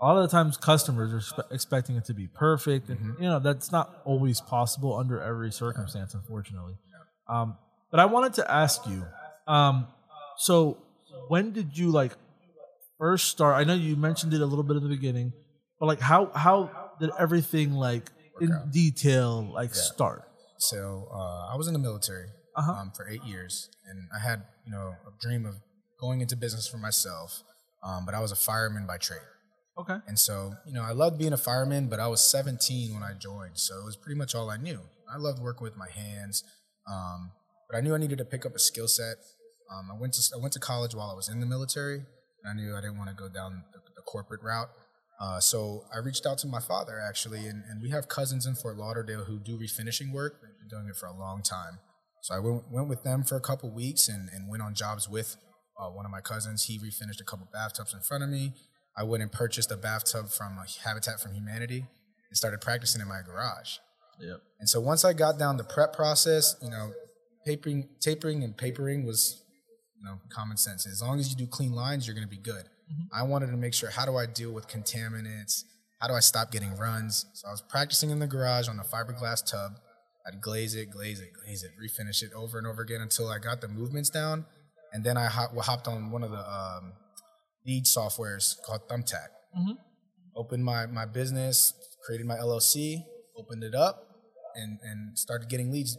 a 0.00 0.06
lot 0.06 0.16
of 0.16 0.28
the 0.28 0.34
times 0.36 0.56
customers 0.56 1.12
are 1.12 1.20
spe- 1.20 1.52
expecting 1.52 1.96
it 1.96 2.04
to 2.06 2.14
be 2.14 2.26
perfect 2.26 2.88
and 2.88 3.14
you 3.20 3.28
know 3.28 3.38
that's 3.38 3.70
not 3.70 4.00
always 4.04 4.40
possible 4.40 4.96
under 4.96 5.20
every 5.20 5.52
circumstance 5.52 6.14
unfortunately 6.14 6.74
um, 7.28 7.56
but 7.90 8.00
i 8.00 8.04
wanted 8.06 8.32
to 8.34 8.50
ask 8.50 8.86
you 8.86 9.04
um, 9.46 9.86
so 10.36 10.78
when 11.28 11.52
did 11.52 11.76
you 11.76 11.90
like 11.90 12.12
first 12.98 13.28
start 13.28 13.56
i 13.56 13.64
know 13.64 13.74
you 13.74 13.96
mentioned 13.96 14.32
it 14.34 14.40
a 14.40 14.46
little 14.46 14.62
bit 14.64 14.76
in 14.76 14.82
the 14.82 14.88
beginning 14.88 15.32
but 15.80 15.86
like 15.86 16.00
how 16.00 16.30
how 16.34 16.70
did 17.00 17.10
everything 17.18 17.72
like 17.74 18.10
in 18.40 18.50
detail 18.72 19.50
like 19.52 19.74
start 19.74 20.22
So 20.58 21.08
uh, 21.12 21.52
I 21.52 21.56
was 21.56 21.66
in 21.66 21.72
the 21.74 21.78
military 21.90 22.28
Uh-huh. 22.54 22.72
um, 22.72 22.92
for 22.96 23.08
eight 23.08 23.24
years, 23.24 23.68
and 23.88 23.98
I 24.14 24.18
had 24.28 24.38
you 24.66 24.70
know 24.74 24.94
a 25.08 25.12
dream 25.24 25.42
of 25.46 25.54
going 26.00 26.20
into 26.20 26.36
business 26.36 26.66
for 26.68 26.76
myself. 26.78 27.42
Um, 27.82 28.04
but 28.06 28.14
I 28.14 28.20
was 28.20 28.30
a 28.30 28.36
fireman 28.48 28.84
by 28.86 28.98
trade, 28.98 29.26
okay 29.80 29.98
and 30.06 30.18
so 30.26 30.34
you 30.68 30.72
know 30.76 30.82
I 30.90 30.92
loved 31.02 31.16
being 31.22 31.32
a 31.32 31.42
fireman. 31.48 31.88
But 31.92 31.98
I 31.98 32.08
was 32.14 32.20
17 32.20 32.94
when 32.94 33.02
I 33.02 33.12
joined, 33.28 33.56
so 33.66 33.72
it 33.82 33.86
was 33.90 33.96
pretty 33.96 34.18
much 34.22 34.34
all 34.36 34.48
I 34.56 34.58
knew. 34.66 34.80
I 35.12 35.16
loved 35.26 35.40
working 35.48 35.64
with 35.68 35.76
my 35.84 35.90
hands, 36.02 36.44
um, 36.90 37.32
but 37.70 37.76
I 37.76 37.80
knew 37.80 37.94
I 37.94 37.98
needed 37.98 38.18
to 38.18 38.24
pick 38.24 38.46
up 38.46 38.54
a 38.54 38.58
skill 38.58 38.88
set. 38.88 39.16
Um, 39.70 39.90
I 39.90 39.98
went 39.98 40.14
to 40.14 40.22
I 40.36 40.40
went 40.40 40.52
to 40.54 40.60
college 40.60 40.94
while 40.94 41.10
I 41.10 41.14
was 41.14 41.28
in 41.28 41.40
the 41.40 41.46
military, 41.46 41.96
and 41.96 42.46
I 42.46 42.54
knew 42.54 42.76
I 42.76 42.80
didn't 42.80 42.98
want 42.98 43.10
to 43.10 43.16
go 43.16 43.28
down 43.28 43.64
the, 43.72 43.80
the 43.96 44.02
corporate 44.02 44.42
route. 44.42 44.68
Uh, 45.20 45.38
so 45.38 45.84
I 45.94 45.98
reached 45.98 46.26
out 46.26 46.38
to 46.38 46.48
my 46.48 46.60
father 46.60 47.00
actually, 47.00 47.46
and, 47.46 47.62
and 47.68 47.80
we 47.80 47.90
have 47.90 48.08
cousins 48.08 48.44
in 48.44 48.54
Fort 48.54 48.76
Lauderdale 48.76 49.24
who 49.24 49.38
do 49.38 49.56
refinishing 49.56 50.12
work. 50.12 50.40
They've 50.42 50.58
been 50.58 50.68
doing 50.68 50.88
it 50.88 50.96
for 50.96 51.06
a 51.06 51.16
long 51.16 51.42
time. 51.42 51.78
So 52.22 52.34
I 52.34 52.38
went, 52.38 52.70
went 52.70 52.88
with 52.88 53.02
them 53.04 53.22
for 53.22 53.36
a 53.36 53.40
couple 53.40 53.70
weeks 53.70 54.08
and, 54.08 54.28
and 54.32 54.48
went 54.48 54.62
on 54.62 54.74
jobs 54.74 55.08
with 55.08 55.36
uh, 55.78 55.88
one 55.90 56.04
of 56.04 56.10
my 56.10 56.20
cousins. 56.20 56.64
He 56.64 56.78
refinished 56.78 57.20
a 57.20 57.24
couple 57.24 57.48
bathtubs 57.52 57.94
in 57.94 58.00
front 58.00 58.24
of 58.24 58.30
me. 58.30 58.54
I 58.96 59.04
went 59.04 59.22
and 59.22 59.32
purchased 59.32 59.70
a 59.70 59.76
bathtub 59.76 60.28
from 60.28 60.58
Habitat 60.84 61.20
for 61.20 61.30
Humanity 61.30 61.86
and 62.28 62.36
started 62.36 62.60
practicing 62.60 63.00
in 63.00 63.08
my 63.08 63.20
garage. 63.24 63.78
Yep 64.20 64.40
And 64.60 64.68
so 64.68 64.80
once 64.80 65.04
I 65.04 65.12
got 65.12 65.38
down 65.38 65.56
the 65.56 65.64
prep 65.64 65.92
process, 65.92 66.56
you 66.62 66.70
know, 66.70 66.92
papering, 67.44 67.88
tapering, 68.00 68.44
and 68.44 68.56
papering 68.56 69.04
was, 69.04 69.42
you 69.98 70.04
know, 70.04 70.20
common 70.28 70.56
sense. 70.56 70.86
As 70.86 71.02
long 71.02 71.18
as 71.18 71.30
you 71.30 71.36
do 71.36 71.46
clean 71.46 71.72
lines, 71.72 72.06
you're 72.06 72.14
going 72.14 72.26
to 72.26 72.30
be 72.30 72.42
good. 72.42 72.66
I 73.12 73.22
wanted 73.22 73.46
to 73.46 73.56
make 73.56 73.74
sure 73.74 73.90
how 73.90 74.04
do 74.04 74.16
I 74.16 74.26
deal 74.26 74.52
with 74.52 74.68
contaminants? 74.68 75.64
How 76.00 76.08
do 76.08 76.14
I 76.14 76.20
stop 76.20 76.50
getting 76.50 76.76
runs? 76.76 77.26
So 77.32 77.48
I 77.48 77.50
was 77.50 77.62
practicing 77.62 78.10
in 78.10 78.18
the 78.18 78.26
garage 78.26 78.68
on 78.68 78.78
a 78.78 78.82
fiberglass 78.82 79.44
tub. 79.44 79.78
I'd 80.26 80.40
glaze 80.40 80.74
it, 80.74 80.90
glaze 80.90 81.20
it, 81.20 81.30
glaze 81.32 81.64
it, 81.64 81.70
refinish 81.82 82.22
it 82.22 82.32
over 82.34 82.58
and 82.58 82.66
over 82.66 82.82
again 82.82 83.00
until 83.00 83.28
I 83.28 83.38
got 83.38 83.60
the 83.60 83.68
movements 83.68 84.10
down. 84.10 84.44
And 84.92 85.02
then 85.02 85.16
I 85.16 85.26
hop, 85.26 85.56
hopped 85.56 85.88
on 85.88 86.10
one 86.10 86.22
of 86.22 86.30
the 86.30 86.38
um, 86.38 86.92
lead 87.66 87.84
softwares 87.84 88.60
called 88.62 88.88
Thumbtack. 88.88 89.28
Opened 90.36 90.64
my, 90.64 90.86
my 90.86 91.06
business, 91.06 91.72
created 92.04 92.26
my 92.26 92.36
LLC, 92.36 93.04
opened 93.42 93.64
it 93.64 93.74
up, 93.74 93.96
and, 94.54 94.78
and 94.82 95.18
started 95.18 95.48
getting 95.48 95.70
leads 95.72 95.98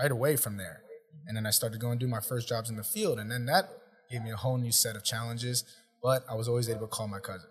right 0.00 0.10
away 0.10 0.36
from 0.36 0.56
there. 0.56 0.82
And 1.26 1.36
then 1.36 1.46
I 1.46 1.50
started 1.50 1.80
going 1.80 1.98
to 1.98 2.04
do 2.06 2.10
my 2.10 2.20
first 2.20 2.48
jobs 2.48 2.70
in 2.70 2.76
the 2.76 2.82
field. 2.82 3.18
And 3.18 3.30
then 3.30 3.44
that 3.46 3.68
gave 4.10 4.22
me 4.22 4.30
a 4.30 4.36
whole 4.36 4.56
new 4.58 4.72
set 4.72 4.96
of 4.96 5.04
challenges. 5.04 5.64
But 6.02 6.24
I 6.28 6.34
was 6.34 6.48
always 6.48 6.68
able 6.68 6.80
to 6.80 6.86
call 6.88 7.06
my 7.06 7.20
cousin. 7.20 7.48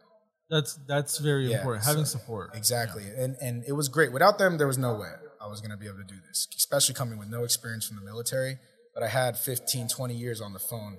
That's 0.49 0.77
that's 0.87 1.19
very 1.19 1.49
Yeah, 1.49 1.57
important. 1.59 1.85
Having 1.85 2.05
so- 2.05 2.17
support. 2.17 2.51
Exactly. 2.55 3.05
And 3.15 3.37
and 3.39 3.63
it 3.65 3.71
was 3.73 3.87
great. 3.87 4.11
Without 4.11 4.37
them, 4.37 4.57
there 4.57 4.67
was 4.67 4.77
no 4.77 4.93
way 4.95 5.11
I 5.39 5.47
was 5.47 5.61
going 5.61 5.71
to 5.71 5.77
be 5.77 5.85
able 5.87 5.99
to 5.99 6.03
do 6.03 6.19
this, 6.27 6.47
especially 6.57 6.95
coming 6.95 7.17
with 7.17 7.29
no 7.29 7.43
experience 7.45 7.87
from 7.87 7.95
the 7.97 8.03
military. 8.03 8.57
But 8.93 9.03
I 9.03 9.07
had 9.07 9.37
15, 9.37 9.87
20 9.87 10.13
years 10.13 10.41
on 10.41 10.51
the 10.51 10.59
phone 10.59 10.97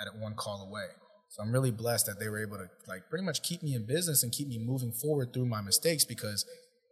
at 0.00 0.06
one 0.18 0.34
call 0.34 0.66
away. 0.66 0.86
So 1.28 1.42
I'm 1.42 1.52
really 1.52 1.70
blessed 1.70 2.06
that 2.06 2.18
they 2.18 2.28
were 2.30 2.40
able 2.40 2.56
to 2.56 2.68
like 2.86 3.02
pretty 3.10 3.24
much 3.26 3.42
keep 3.42 3.62
me 3.62 3.74
in 3.74 3.84
business 3.84 4.22
and 4.22 4.32
keep 4.32 4.48
me 4.48 4.58
moving 4.58 4.92
forward 4.92 5.34
through 5.34 5.44
my 5.46 5.60
mistakes 5.60 6.04
because 6.06 6.46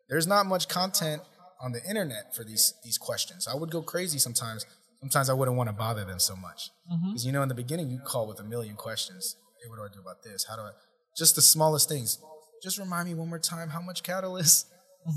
there's 0.08 0.26
not 0.26 0.46
much 0.46 0.68
content 0.68 1.22
on 1.60 1.72
the 1.72 1.82
internet 1.88 2.34
for 2.34 2.44
these 2.44 2.74
these 2.84 2.98
questions. 2.98 3.48
I 3.48 3.56
would 3.56 3.70
go 3.70 3.82
crazy 3.82 4.18
sometimes. 4.18 4.66
Sometimes 5.00 5.28
I 5.28 5.34
wouldn't 5.34 5.56
want 5.56 5.68
to 5.68 5.74
bother 5.74 6.04
them 6.04 6.18
so 6.18 6.34
much 6.36 6.70
because 7.06 7.26
you 7.26 7.32
know 7.32 7.42
in 7.42 7.48
the 7.48 7.54
beginning 7.54 7.90
you 7.90 8.00
call 8.04 8.26
with 8.26 8.40
a 8.40 8.44
million 8.44 8.76
questions. 8.76 9.36
Hey, 9.62 9.68
what 9.68 9.76
do 9.76 9.82
I 9.82 9.88
do 9.92 10.00
about 10.00 10.22
this? 10.22 10.46
How 10.48 10.56
do 10.56 10.62
I? 10.62 10.70
Just 11.16 11.34
the 11.34 11.42
smallest 11.42 11.88
things. 11.88 12.18
Just 12.62 12.78
remind 12.78 13.08
me 13.08 13.14
one 13.14 13.28
more 13.28 13.38
time 13.38 13.68
how 13.68 13.80
much 13.80 14.02
catalyst, 14.02 14.66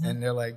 and 0.04 0.22
they're 0.22 0.34
like, 0.34 0.56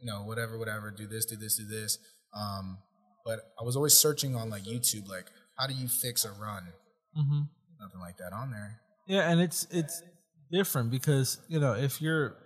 you 0.00 0.06
know, 0.06 0.22
whatever, 0.24 0.58
whatever. 0.58 0.90
Do 0.90 1.06
this, 1.06 1.24
do 1.26 1.36
this, 1.36 1.56
do 1.56 1.64
this. 1.66 1.98
Um, 2.34 2.78
but 3.24 3.40
I 3.60 3.64
was 3.64 3.76
always 3.76 3.94
searching 3.94 4.36
on 4.36 4.50
like 4.50 4.64
YouTube, 4.64 5.08
like 5.08 5.26
how 5.56 5.66
do 5.66 5.74
you 5.74 5.88
fix 5.88 6.24
a 6.24 6.30
run? 6.32 6.68
Mm-hmm. 7.16 7.40
Nothing 7.80 8.00
like 8.00 8.16
that 8.18 8.32
on 8.32 8.50
there. 8.50 8.80
Yeah, 9.06 9.30
and 9.30 9.40
it's 9.40 9.66
it's 9.70 10.02
different 10.50 10.90
because 10.90 11.38
you 11.48 11.60
know 11.60 11.74
if 11.74 12.00
you're, 12.00 12.36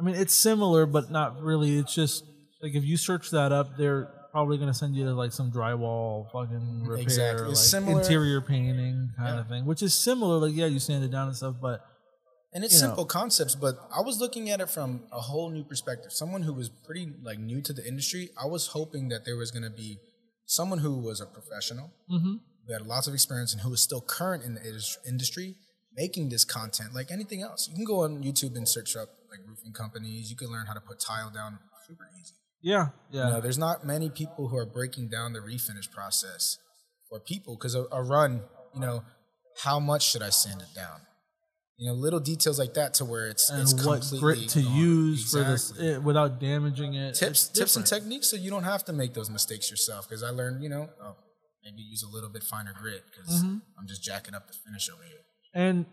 I 0.00 0.02
mean, 0.02 0.14
it's 0.14 0.34
similar 0.34 0.86
but 0.86 1.10
not 1.10 1.40
really. 1.42 1.76
It's 1.78 1.94
just 1.94 2.24
like 2.62 2.74
if 2.74 2.84
you 2.84 2.96
search 2.96 3.30
that 3.30 3.52
up, 3.52 3.76
they're 3.76 4.08
probably 4.32 4.56
going 4.58 4.70
to 4.72 4.74
send 4.78 4.94
you 4.96 5.04
to 5.04 5.12
like 5.12 5.32
some 5.32 5.50
drywall 5.52 6.30
fucking 6.32 6.84
repair, 6.86 7.02
Exactly. 7.02 7.48
like 7.48 7.56
similar- 7.56 8.00
interior 8.00 8.40
painting 8.40 9.10
kind 9.16 9.34
Yeah. 9.34 9.40
of 9.40 9.48
thing, 9.48 9.66
which 9.66 9.82
is 9.82 9.92
similar. 9.94 10.38
Like 10.38 10.54
yeah, 10.54 10.66
you 10.66 10.78
sand 10.78 11.04
it 11.04 11.10
down 11.10 11.28
and 11.28 11.36
stuff, 11.36 11.56
but 11.60 11.80
And 12.52 12.64
it's 12.64 12.74
You 12.74 12.80
know. 12.80 12.86
simple 12.88 13.04
concepts, 13.04 13.54
but 13.54 13.76
I 13.96 14.00
was 14.00 14.18
looking 14.18 14.50
at 14.50 14.60
it 14.60 14.68
from 14.68 15.04
a 15.12 15.20
whole 15.20 15.50
new 15.50 15.62
perspective. 15.62 16.12
Someone 16.12 16.42
who 16.42 16.52
was 16.52 16.68
pretty 16.68 17.12
like 17.22 17.38
new 17.38 17.60
to 17.62 17.72
the 17.72 17.86
industry, 17.86 18.30
I 18.36 18.46
was 18.46 18.66
hoping 18.68 19.08
that 19.10 19.24
there 19.24 19.36
was 19.36 19.52
going 19.52 19.62
to 19.62 19.70
be 19.70 20.00
someone 20.46 20.78
who 20.80 20.96
was 20.98 21.20
a 21.20 21.26
professional, 21.26 21.92
Mhm. 22.10 22.40
who 22.66 22.72
had 22.72 22.84
lots 22.88 23.06
of 23.06 23.14
experience, 23.14 23.52
and 23.52 23.62
who 23.62 23.70
was 23.70 23.80
still 23.80 24.00
current 24.00 24.42
in 24.42 24.54
the 24.54 24.62
industry, 25.06 25.58
making 25.94 26.28
this 26.30 26.44
content 26.44 26.92
like 26.92 27.12
anything 27.12 27.40
else. 27.40 27.68
You 27.68 27.76
can 27.76 27.84
go 27.84 28.02
on 28.02 28.20
YouTube 28.24 28.56
and 28.56 28.68
search 28.68 28.96
up 28.96 29.10
like 29.30 29.40
roofing 29.46 29.72
companies. 29.72 30.30
You 30.30 30.36
can 30.36 30.48
learn 30.48 30.66
how 30.66 30.74
to 30.74 30.80
put 30.80 31.00
tile 31.00 31.30
down 31.30 31.58
super 31.86 32.08
easy. 32.20 32.34
yeah, 32.62 32.88
yeah, 33.10 33.26
You 33.26 33.32
know, 33.34 33.40
there's 33.40 33.58
not 33.58 33.86
many 33.86 34.10
people 34.10 34.48
who 34.48 34.56
are 34.56 34.66
breaking 34.66 35.08
down 35.08 35.32
the 35.32 35.40
refinish 35.40 35.90
process 35.90 36.58
for 37.08 37.18
people 37.20 37.56
because 37.56 37.74
a, 37.74 37.84
a 37.92 38.02
run, 38.02 38.42
you 38.74 38.80
know, 38.80 39.02
how 39.64 39.80
much 39.80 40.10
should 40.10 40.22
I 40.22 40.30
sand 40.30 40.60
it 40.62 40.74
down? 40.74 41.00
You 41.76 41.88
know, 41.88 41.94
little 41.94 42.20
details 42.20 42.58
like 42.58 42.74
that 42.74 42.92
to 42.94 43.06
where 43.06 43.26
it's 43.28 43.48
and 43.50 43.62
it's 43.62 43.72
what 43.86 44.06
grit 44.20 44.50
to 44.50 44.60
use 44.60 45.32
for 45.32 45.38
this 45.42 45.72
it, 45.78 46.02
without 46.02 46.38
damaging 46.38 46.92
it. 46.94 47.14
tips, 47.14 47.48
tips 47.48 47.74
and 47.76 47.86
techniques, 47.86 48.28
so 48.30 48.36
you 48.36 48.50
don't 48.50 48.64
have 48.64 48.84
to 48.84 48.92
make 48.92 49.14
those 49.14 49.30
mistakes 49.30 49.70
yourself. 49.70 50.06
Because 50.06 50.22
I 50.22 50.28
learned, 50.28 50.62
you 50.62 50.68
know, 50.68 50.90
oh, 51.02 51.16
maybe 51.64 51.80
use 51.80 52.02
a 52.02 52.08
little 52.14 52.28
bit 52.28 52.42
finer 52.42 52.74
grit 52.78 53.02
because 53.10 53.42
Mm-hmm. 53.42 53.56
I'm 53.78 53.86
just 53.88 54.02
jacking 54.02 54.34
up 54.34 54.46
the 54.46 54.52
finish 54.52 54.90
over 54.90 55.02
here. 55.02 55.22
and 55.54 55.86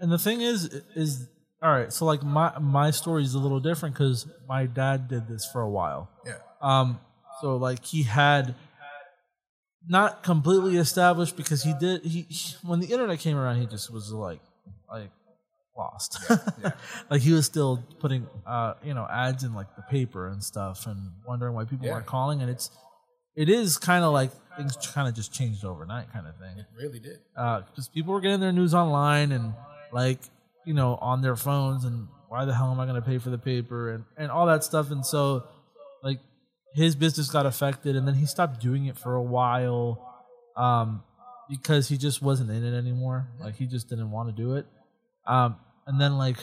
and 0.00 0.12
the 0.12 0.18
thing 0.18 0.40
is 0.42 0.66
is 0.94 1.26
all 1.62 1.70
right 1.72 1.92
so 1.92 2.04
like 2.04 2.22
my 2.22 2.52
my 2.58 2.90
story 2.90 3.22
is 3.22 3.34
a 3.34 3.38
little 3.38 3.60
different 3.60 3.94
because 3.94 4.26
my 4.48 4.66
dad 4.66 5.08
did 5.08 5.28
this 5.28 5.46
for 5.52 5.60
a 5.62 5.70
while. 5.70 6.10
Yeah, 6.26 6.34
um 6.60 6.98
so 7.40 7.56
like 7.56 7.84
he 7.84 8.02
had 8.02 8.54
not 9.88 10.22
completely 10.22 10.76
established 10.76 11.36
because 11.36 11.62
he 11.62 11.74
did 11.78 12.02
he, 12.04 12.22
he- 12.22 12.56
when 12.62 12.80
the 12.80 12.86
internet 12.86 13.18
came 13.18 13.36
around 13.36 13.60
he 13.60 13.66
just 13.66 13.92
was 13.92 14.12
like 14.12 14.40
like 14.90 15.10
lost. 15.76 16.18
Like 17.10 17.22
he 17.22 17.32
was 17.32 17.46
still 17.46 17.82
putting 17.98 18.26
uh 18.46 18.74
you 18.84 18.94
know 18.94 19.06
ads 19.10 19.42
in 19.44 19.54
like 19.54 19.74
the 19.76 19.82
paper 19.82 20.28
and 20.28 20.42
stuff 20.42 20.86
and 20.86 20.98
wondering 21.26 21.54
why 21.54 21.64
people 21.64 21.86
Yeah. 21.86 21.94
weren't 21.94 22.06
calling 22.06 22.40
and 22.42 22.50
it's 22.50 22.70
it 23.34 23.48
is 23.48 23.78
kind 23.78 24.04
of 24.04 24.12
like 24.12 24.30
things 24.56 24.76
kind 24.92 25.08
of 25.08 25.14
just 25.14 25.32
changed 25.32 25.64
overnight 25.64 26.12
kind 26.12 26.26
of 26.26 26.36
thing. 26.36 26.58
It 26.58 26.66
really 26.76 27.00
did. 27.00 27.18
uh 27.36 27.62
because 27.62 27.88
people 27.88 28.12
were 28.12 28.20
getting 28.20 28.40
their 28.40 28.52
news 28.52 28.74
online 28.74 29.32
and 29.32 29.54
like 29.92 30.20
you 30.64 30.74
know 30.74 30.98
on 31.00 31.22
their 31.22 31.36
phones 31.36 31.84
and 31.84 32.08
why 32.28 32.44
the 32.44 32.54
hell 32.54 32.70
am 32.70 32.80
I 32.80 32.86
going 32.86 33.00
to 33.00 33.06
pay 33.06 33.18
for 33.18 33.30
the 33.30 33.38
paper 33.38 33.90
and 33.90 34.04
and 34.16 34.30
all 34.30 34.46
that 34.46 34.64
stuff. 34.64 34.90
And 34.90 35.04
so 35.04 35.44
like 36.02 36.18
his 36.74 36.96
business 36.96 37.30
got 37.30 37.44
affected 37.46 37.94
and 37.96 38.06
then 38.08 38.14
he 38.14 38.26
stopped 38.26 38.60
doing 38.60 38.86
it 38.86 38.96
for 38.96 39.14
a 39.14 39.22
while 39.22 40.08
um 40.56 41.02
because 41.48 41.88
he 41.88 41.98
just 41.98 42.22
wasn't 42.22 42.50
in 42.50 42.64
it 42.64 42.76
anymore. 42.76 43.28
Like 43.38 43.56
he 43.56 43.66
just 43.66 43.88
didn't 43.88 44.10
want 44.10 44.34
to 44.34 44.42
do 44.42 44.54
it. 44.54 44.66
Um 45.26 45.56
and 45.86 46.00
then 46.00 46.16
like 46.16 46.36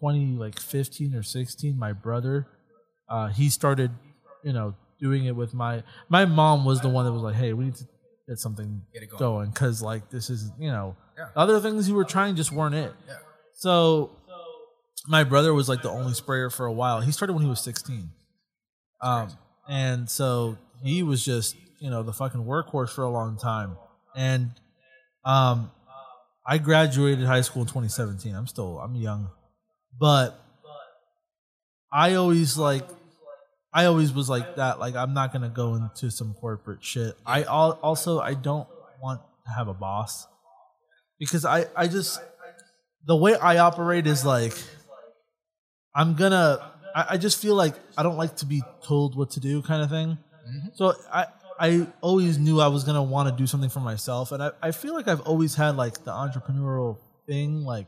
20 0.00 0.36
like 0.36 0.60
15 0.60 1.14
or 1.14 1.22
16 1.22 1.78
my 1.78 1.92
brother 1.92 2.46
uh 3.08 3.28
he 3.28 3.48
started 3.48 3.90
you 4.42 4.52
know 4.52 4.74
doing 5.00 5.24
it 5.24 5.34
with 5.34 5.54
my 5.54 5.82
my 6.08 6.24
mom 6.24 6.64
was 6.64 6.80
the 6.82 6.88
one 6.88 7.04
that 7.04 7.12
was 7.12 7.22
like 7.22 7.34
hey 7.34 7.52
we 7.52 7.64
need 7.64 7.74
to 7.74 7.86
get 8.28 8.38
something 8.38 8.82
Get 8.92 9.02
it 9.02 9.10
going. 9.10 9.50
because 9.50 9.82
like 9.82 10.10
this 10.10 10.30
is 10.30 10.50
you 10.58 10.70
know 10.70 10.96
Yeah. 11.18 11.28
other 11.36 11.60
things 11.60 11.88
you 11.88 11.94
were 11.94 12.04
trying 12.04 12.36
just 12.36 12.52
weren't 12.52 12.74
it. 12.74 12.92
Yeah, 13.06 13.14
so 13.54 14.10
my 15.06 15.22
brother 15.24 15.52
was 15.52 15.68
like 15.68 15.82
the 15.82 15.90
only 15.90 16.14
sprayer 16.14 16.48
for 16.50 16.64
a 16.66 16.72
while. 16.72 17.00
He 17.00 17.12
started 17.12 17.34
when 17.34 17.42
he 17.42 17.48
was 17.48 17.60
16 17.60 18.10
um 19.02 19.28
and 19.68 20.08
so 20.08 20.56
he 20.82 21.02
was 21.02 21.24
just 21.24 21.56
you 21.80 21.90
know 21.90 22.02
the 22.02 22.12
fucking 22.12 22.44
workhorse 22.44 22.90
for 22.90 23.02
a 23.04 23.10
long 23.10 23.36
time. 23.36 23.76
And 24.16 24.52
um 25.24 25.70
i 26.46 26.58
graduated 26.58 27.24
high 27.26 27.40
school 27.42 27.62
in 27.62 27.68
2017 27.68 28.34
i'm 28.34 28.46
still 28.46 28.78
i'm 28.78 28.94
young. 28.94 29.30
But 29.98 30.38
i 31.92 32.14
always 32.14 32.56
like 32.56 32.86
i 33.74 33.86
always 33.86 34.12
was 34.12 34.28
like 34.30 34.56
that 34.56 34.78
like 34.78 34.94
i'm 34.94 35.12
not 35.14 35.32
gonna 35.32 35.48
go 35.48 35.74
into 35.74 36.10
some 36.10 36.32
corporate 36.34 36.82
shit. 36.84 37.14
I 37.26 37.42
al- 37.42 37.78
also 37.82 38.20
i 38.20 38.34
don't 38.34 38.68
want 39.02 39.20
to 39.46 39.52
have 39.52 39.68
a 39.68 39.74
boss. 39.74 40.26
Because 41.18 41.44
i 41.44 41.66
i 41.76 41.86
just 41.88 42.20
the 43.06 43.16
way 43.16 43.34
i 43.36 43.58
operate 43.58 44.06
is 44.06 44.24
like 44.24 44.54
i'm 45.94 46.14
gonna 46.14 46.72
i, 46.94 47.06
I 47.10 47.16
just 47.16 47.40
feel 47.40 47.54
like 47.54 47.74
i 47.98 48.02
don't 48.02 48.16
like 48.16 48.36
to 48.36 48.46
be 48.46 48.62
told 48.82 49.16
what 49.16 49.30
to 49.32 49.40
do 49.40 49.62
kind 49.62 49.82
of 49.82 49.90
thing. 49.90 50.08
Mm-hmm. 50.48 50.68
So 50.74 50.94
i 51.12 51.26
i 51.58 51.86
always 52.00 52.38
knew 52.38 52.60
i 52.60 52.66
was 52.68 52.84
gonna 52.84 53.02
want 53.02 53.28
to 53.28 53.34
do 53.42 53.46
something 53.46 53.70
for 53.70 53.80
myself. 53.80 54.32
And 54.32 54.42
I, 54.42 54.50
I 54.62 54.70
feel 54.72 54.94
like 54.94 55.08
i've 55.08 55.20
always 55.22 55.54
had 55.54 55.76
like 55.76 56.04
the 56.04 56.10
entrepreneurial 56.10 56.98
thing 57.26 57.64
like 57.64 57.86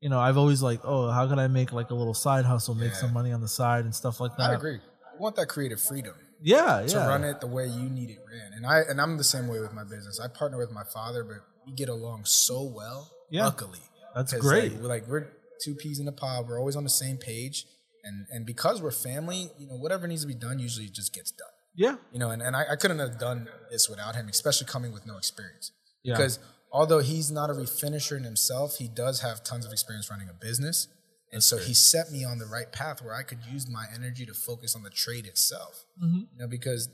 you 0.00 0.08
know 0.10 0.18
i've 0.20 0.36
always 0.36 0.62
like 0.62 0.80
oh 0.84 1.10
how 1.10 1.26
can 1.28 1.38
i 1.38 1.46
make 1.48 1.72
like 1.72 1.90
a 1.90 1.94
little 1.94 2.12
side 2.14 2.44
hustle 2.44 2.74
make 2.74 2.90
Yeah. 2.92 2.96
some 2.96 3.12
money 3.12 3.32
on 3.32 3.40
the 3.40 3.48
side 3.48 3.84
and 3.84 3.94
stuff 3.94 4.20
like 4.20 4.36
that? 4.38 4.50
I 4.50 4.54
agree. 4.54 4.80
Want 5.20 5.36
that 5.36 5.48
creative 5.48 5.80
freedom. 5.80 6.14
yeah 6.42 6.82
to 6.86 6.96
yeah 6.96 7.06
run 7.06 7.22
it 7.30 7.40
the 7.40 7.46
way 7.46 7.66
you 7.66 7.88
need 7.98 8.10
it 8.10 8.18
ran. 8.30 8.52
And 8.56 8.64
I 8.66 8.80
and 8.88 9.00
I'm 9.00 9.16
the 9.18 9.24
same 9.34 9.46
way 9.52 9.60
with 9.60 9.72
my 9.80 9.84
business. 9.84 10.18
I 10.18 10.28
partner 10.28 10.58
with 10.58 10.72
my 10.80 10.84
father, 10.96 11.22
but 11.30 11.40
we 11.66 11.72
get 11.82 11.88
along 11.88 12.24
so 12.24 12.58
well. 12.64 13.10
Yeah. 13.30 13.44
Luckily, 13.44 13.84
that's 14.14 14.32
great. 14.32 14.72
Like, 14.72 14.80
we're 14.82 14.88
like 14.88 15.06
we're 15.08 15.26
two 15.64 15.74
peas 15.74 16.00
in 16.00 16.08
a 16.08 16.12
pod. 16.12 16.48
We're 16.48 16.58
always 16.58 16.76
on 16.76 16.84
the 16.84 16.96
same 17.04 17.16
page, 17.18 17.66
and 18.02 18.26
and 18.32 18.46
because 18.46 18.80
we're 18.82 18.90
family, 18.90 19.50
you 19.58 19.66
know, 19.68 19.76
whatever 19.84 20.06
needs 20.08 20.22
to 20.22 20.28
be 20.28 20.34
done 20.48 20.58
usually 20.58 20.88
just 20.88 21.12
gets 21.14 21.30
done. 21.30 21.54
yeah 21.76 21.96
You 22.12 22.18
know, 22.18 22.30
and, 22.30 22.42
and 22.42 22.56
I, 22.56 22.62
I 22.72 22.76
couldn't 22.76 22.98
have 23.06 23.18
done 23.18 23.48
this 23.70 23.88
without 23.88 24.14
him, 24.16 24.26
especially 24.28 24.66
coming 24.66 24.92
with 24.92 25.04
no 25.06 25.16
experience. 25.22 25.66
Yeah. 26.02 26.14
Because 26.16 26.38
although 26.72 27.00
he's 27.00 27.30
not 27.30 27.50
a 27.50 27.52
refinisher 27.52 28.16
in 28.16 28.24
himself, 28.24 28.78
he 28.78 28.88
does 28.88 29.20
have 29.20 29.44
tons 29.44 29.64
of 29.66 29.72
experience 29.72 30.10
running 30.10 30.28
a 30.28 30.32
business. 30.48 30.88
And 31.32 31.42
so 31.42 31.58
he 31.58 31.74
set 31.74 32.10
me 32.10 32.24
on 32.24 32.38
the 32.38 32.46
right 32.46 32.70
path 32.72 33.02
where 33.02 33.14
I 33.14 33.22
could 33.22 33.38
use 33.50 33.68
my 33.68 33.86
energy 33.94 34.26
to 34.26 34.34
focus 34.34 34.74
on 34.74 34.82
the 34.82 34.90
trade 34.90 35.26
itself. 35.26 35.84
Mm-hmm. 36.02 36.16
You 36.16 36.38
know, 36.38 36.48
because 36.48 36.88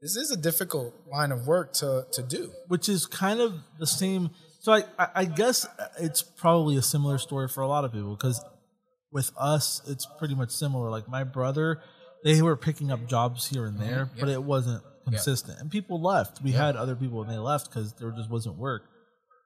this 0.00 0.16
is 0.16 0.30
a 0.30 0.36
difficult 0.36 0.94
line 1.10 1.32
of 1.32 1.46
work 1.46 1.72
to, 1.74 2.06
to 2.12 2.22
do. 2.22 2.52
which 2.68 2.88
is 2.88 3.06
kind 3.06 3.40
of 3.40 3.54
the 3.78 3.86
same. 3.86 4.30
So 4.60 4.72
I, 4.72 4.84
I, 4.98 5.08
I 5.14 5.24
guess 5.24 5.66
it's 5.98 6.22
probably 6.22 6.76
a 6.76 6.82
similar 6.82 7.18
story 7.18 7.48
for 7.48 7.62
a 7.62 7.68
lot 7.68 7.84
of 7.84 7.92
people 7.92 8.16
because 8.16 8.42
with 9.12 9.30
us, 9.38 9.82
it's 9.86 10.06
pretty 10.18 10.34
much 10.34 10.50
similar. 10.50 10.90
Like 10.90 11.08
my 11.08 11.24
brother, 11.24 11.80
they 12.24 12.40
were 12.42 12.56
picking 12.56 12.90
up 12.90 13.06
jobs 13.06 13.46
here 13.46 13.66
and 13.66 13.78
there, 13.78 14.10
but 14.18 14.28
it 14.28 14.42
wasn't 14.42 14.82
consistent. 15.04 15.60
And 15.60 15.70
people 15.70 16.02
left. 16.02 16.42
We 16.42 16.52
had 16.52 16.76
other 16.76 16.96
people 16.96 17.22
and 17.22 17.30
they 17.30 17.38
left 17.38 17.68
because 17.68 17.92
there 17.94 18.10
just 18.10 18.30
wasn't 18.30 18.56
work. 18.56 18.82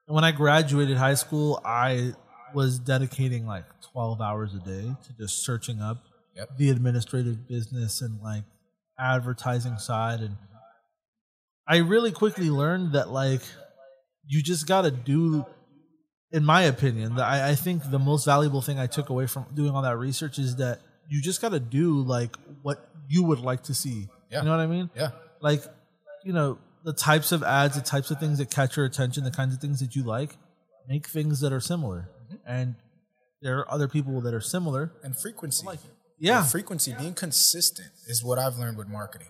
And 0.07 0.15
when 0.15 0.23
I 0.23 0.31
graduated 0.31 0.97
high 0.97 1.13
school, 1.13 1.61
I 1.63 2.13
was 2.53 2.79
dedicating 2.79 3.45
like 3.45 3.65
12 3.93 4.21
hours 4.21 4.53
a 4.53 4.59
day 4.59 4.95
to 5.05 5.13
just 5.17 5.43
searching 5.45 5.81
up 5.81 6.03
Yep. 6.35 6.57
the 6.57 6.69
administrative 6.69 7.45
business 7.47 8.01
and 8.01 8.21
like 8.21 8.43
advertising 8.97 9.77
side. 9.77 10.21
And 10.21 10.37
I 11.67 11.77
really 11.79 12.13
quickly 12.13 12.49
learned 12.49 12.93
that 12.93 13.09
like 13.09 13.41
you 14.25 14.41
just 14.41 14.65
got 14.65 14.83
to 14.83 14.91
do 14.91 15.45
in 16.31 16.45
my 16.45 16.61
opinion, 16.61 17.15
the, 17.15 17.25
I, 17.25 17.49
I 17.49 17.55
think 17.55 17.91
the 17.91 17.99
most 17.99 18.23
valuable 18.23 18.61
thing 18.61 18.79
I 18.79 18.87
took 18.87 19.09
away 19.09 19.27
from 19.27 19.45
doing 19.53 19.71
all 19.71 19.81
that 19.81 19.97
research 19.97 20.39
is 20.39 20.55
that 20.55 20.79
you 21.09 21.21
just 21.21 21.41
got 21.41 21.49
to 21.49 21.59
do 21.59 22.01
like 22.01 22.33
what 22.61 22.89
you 23.09 23.23
would 23.23 23.39
like 23.39 23.63
to 23.63 23.73
see. 23.73 24.07
Yeah. 24.29 24.39
You 24.39 24.45
know 24.45 24.51
what 24.51 24.61
I 24.61 24.67
mean? 24.67 24.89
Yeah. 24.95 25.09
Like, 25.41 25.63
you 26.23 26.31
know, 26.31 26.57
the 26.85 26.93
types 26.93 27.33
of 27.33 27.43
ads, 27.43 27.75
the 27.75 27.81
types 27.81 28.09
of 28.11 28.19
things 28.21 28.37
that 28.37 28.49
catch 28.49 28.77
your 28.77 28.85
attention, 28.85 29.25
the 29.25 29.31
kinds 29.31 29.53
of 29.53 29.59
things 29.59 29.81
that 29.81 29.93
you 29.95 30.03
like, 30.03 30.37
make 30.87 31.07
things 31.07 31.41
that 31.41 31.51
are 31.51 31.59
similar. 31.59 32.09
And 32.45 32.75
there 33.41 33.59
are 33.59 33.71
other 33.71 33.87
people 33.87 34.21
that 34.21 34.33
are 34.33 34.41
similar. 34.41 34.93
And 35.03 35.17
frequency. 35.17 35.65
Yeah. 36.19 36.41
And 36.41 36.47
frequency, 36.49 36.93
being 36.97 37.13
consistent 37.13 37.89
is 38.07 38.23
what 38.23 38.37
I've 38.37 38.57
learned 38.57 38.77
with 38.77 38.87
marketing. 38.87 39.29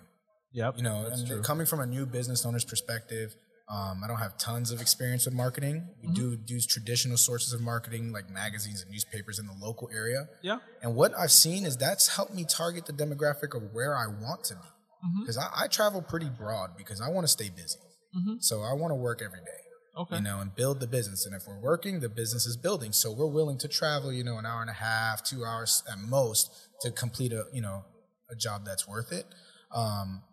Yep. 0.54 0.78
You 0.78 0.84
know, 0.84 1.08
and 1.12 1.28
true. 1.28 1.42
coming 1.42 1.66
from 1.66 1.80
a 1.80 1.86
new 1.86 2.06
business 2.06 2.46
owner's 2.46 2.66
perspective, 2.66 3.34
um, 3.70 4.02
I 4.04 4.08
don't 4.08 4.18
have 4.18 4.38
tons 4.38 4.72
of 4.72 4.82
experience 4.82 5.26
with 5.26 5.34
marketing. 5.34 5.88
We 6.02 6.10
Mm-hmm. 6.10 6.14
do 6.46 6.54
use 6.54 6.66
traditional 6.66 7.16
sources 7.16 7.54
of 7.54 7.62
marketing 7.62 8.12
like 8.12 8.30
magazines 8.30 8.82
and 8.82 8.92
newspapers 8.92 9.40
in 9.40 9.48
the 9.48 9.54
local 9.62 9.90
area. 9.94 10.28
Yeah. 10.42 10.58
And 10.82 10.94
what 10.94 11.14
I've 11.18 11.32
seen 11.32 11.66
is 11.66 11.78
that's 11.78 12.10
helped 12.18 12.34
me 12.36 12.44
target 12.44 12.86
the 12.86 12.92
demographic 12.94 13.56
of 13.56 13.72
where 13.72 13.96
I 13.96 14.08
want 14.08 14.44
to 14.46 14.56
be. 14.56 14.60
Mm-hmm. 14.60 15.22
Because 15.22 15.38
I, 15.38 15.48
I 15.64 15.68
travel 15.68 16.02
pretty 16.02 16.30
broad 16.30 16.72
because 16.78 17.00
I 17.00 17.10
want 17.10 17.24
to 17.24 17.32
stay 17.32 17.50
busy. 17.50 17.80
So 18.42 18.62
I 18.62 18.74
want 18.74 18.92
to 18.92 18.96
work 18.96 19.22
every 19.24 19.40
day. 19.40 19.61
Okay. 19.98 20.16
You 20.18 20.22
know, 20.22 20.40
and 20.40 20.56
build 20.56 20.80
the 20.80 20.88
business. 20.88 21.26
And 21.26 21.36
if 21.36 21.44
we're 21.48 21.60
working, 21.60 22.00
the 22.00 22.08
business 22.10 22.46
is 22.46 22.56
building. 22.56 22.94
So 22.94 23.12
we're 23.12 23.26
willing 23.26 23.58
to 23.60 23.68
travel, 23.68 24.12
you 24.14 24.24
know, 24.24 24.38
an 24.38 24.46
hour 24.46 24.62
and 24.62 24.70
a 24.70 24.74
half, 24.74 25.22
two 25.24 25.44
hours 25.44 25.84
at 25.92 26.00
most 26.00 26.50
to 26.82 26.92
complete 26.92 27.34
a, 27.34 27.44
you 27.52 27.62
know, 27.62 27.84
a 28.30 28.36
job 28.36 28.64
that's 28.66 28.88
worth 28.88 29.12
it. 29.12 29.26
Um, 29.76 30.24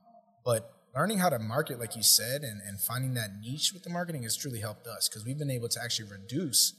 but 0.44 0.72
learning 0.94 1.18
how 1.18 1.28
to 1.28 1.38
market, 1.40 1.80
like 1.80 1.96
you 1.96 2.02
said, 2.04 2.42
and, 2.42 2.60
and 2.66 2.80
finding 2.80 3.14
that 3.14 3.30
niche 3.40 3.72
with 3.74 3.82
the 3.82 3.90
marketing 3.90 4.22
has 4.22 4.36
truly 4.36 4.60
helped 4.60 4.86
us 4.86 5.08
because 5.08 5.24
we've 5.26 5.38
been 5.38 5.50
able 5.50 5.68
to 5.68 5.80
actually 5.82 6.08
reduce 6.08 6.74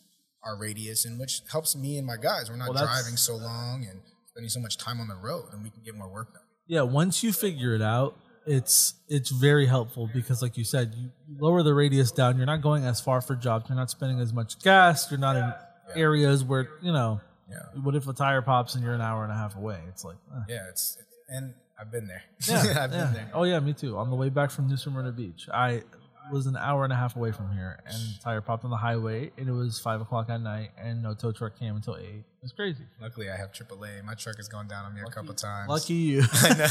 our 0.46 0.58
radius, 0.58 1.04
and 1.04 1.20
which 1.20 1.42
helps 1.52 1.76
me 1.76 1.98
and 1.98 2.08
my 2.08 2.16
guys. 2.16 2.50
We're 2.50 2.56
not 2.56 2.70
Well, 2.74 2.82
driving 2.86 3.18
so 3.18 3.36
long 3.36 3.86
and 3.90 4.00
spending 4.28 4.50
so 4.50 4.62
much 4.62 4.78
time 4.78 5.02
on 5.02 5.10
the 5.10 5.16
road, 5.18 5.50
and 5.52 5.62
we 5.62 5.70
can 5.70 5.84
get 5.84 5.96
more 5.96 6.10
work 6.10 6.34
done. 6.34 6.44
yeah 6.66 6.82
once 6.82 7.24
you 7.24 7.34
figure 7.34 7.76
it 7.76 7.82
out 7.82 8.18
it's 8.50 8.96
it's 9.08 9.30
very 9.30 9.68
helpful 9.68 10.10
because 10.14 10.42
like 10.42 10.58
you 10.58 10.64
said 10.64 10.94
you 10.98 11.10
lower 11.38 11.62
the 11.62 11.74
radius 11.74 12.12
down 12.12 12.36
you're 12.38 12.46
not 12.48 12.62
going 12.62 12.84
as 12.84 13.00
far 13.00 13.22
for 13.22 13.36
jobs 13.36 13.70
you're 13.70 13.76
not 13.78 13.90
spending 13.92 14.20
as 14.20 14.34
much 14.34 14.60
gas 14.64 15.10
you're 15.12 15.20
not 15.20 15.36
in 15.36 15.54
areas 15.96 16.44
where 16.44 16.68
you 16.82 16.92
know 16.92 17.22
Yeah. 17.50 17.58
what 17.84 17.96
if 17.96 18.08
a 18.08 18.14
tire 18.14 18.42
pops 18.42 18.74
and 18.76 18.84
you're 18.84 18.94
an 18.96 19.02
hour 19.02 19.24
and 19.24 19.32
a 19.32 19.36
half 19.36 19.56
away 19.56 19.80
it's 19.88 20.04
like 20.04 20.18
eh. 20.36 20.42
Yeah, 20.50 20.66
it's, 20.70 20.98
it's 21.00 21.16
and 21.30 21.54
I've 21.80 21.92
been 21.92 22.08
there. 22.08 22.24
yeah, 22.48 22.60
I've 22.84 22.92
yeah. 22.92 23.06
been 23.06 23.14
there. 23.14 23.32
oh 23.36 23.44
yeah 23.44 23.60
me 23.60 23.74
too 23.74 23.98
on 23.98 24.10
the 24.10 24.16
way 24.16 24.30
back 24.30 24.50
from 24.52 24.68
new 24.68 24.78
smyrna 24.78 25.12
beach 25.12 25.48
i 25.54 25.84
was 26.32 26.46
an 26.46 26.56
hour 26.58 26.84
and 26.84 26.94
a 26.94 26.96
half 26.96 27.16
away 27.16 27.32
from 27.32 27.52
here 27.54 27.80
and 27.86 27.96
the 27.96 28.20
tire 28.24 28.42
popped 28.42 28.64
on 28.64 28.70
the 28.70 28.78
highway 28.78 29.32
and 29.38 29.48
it 29.48 29.52
was 29.52 29.80
five 29.80 30.00
o'clock 30.02 30.30
at 30.30 30.42
night 30.42 30.70
and 30.78 31.02
no 31.02 31.14
tow 31.14 31.32
truck 31.32 31.58
came 31.60 31.76
until 31.76 31.96
eight 31.98 32.24
it 32.42 32.44
was 32.44 32.52
crazy 32.52 32.84
Luckily, 33.02 33.30
I 33.30 33.36
have 33.36 33.52
AAA. 33.52 34.04
My 34.04 34.14
truck 34.14 34.38
has 34.38 34.48
gone 34.48 34.68
down 34.68 34.86
on 34.86 34.94
me 34.96 35.02
a 35.02 35.10
couple 35.12 35.34
times. 35.34 35.70
lucky 35.70 35.94
you 36.14 36.24
I 36.34 36.54
know. 36.56 36.68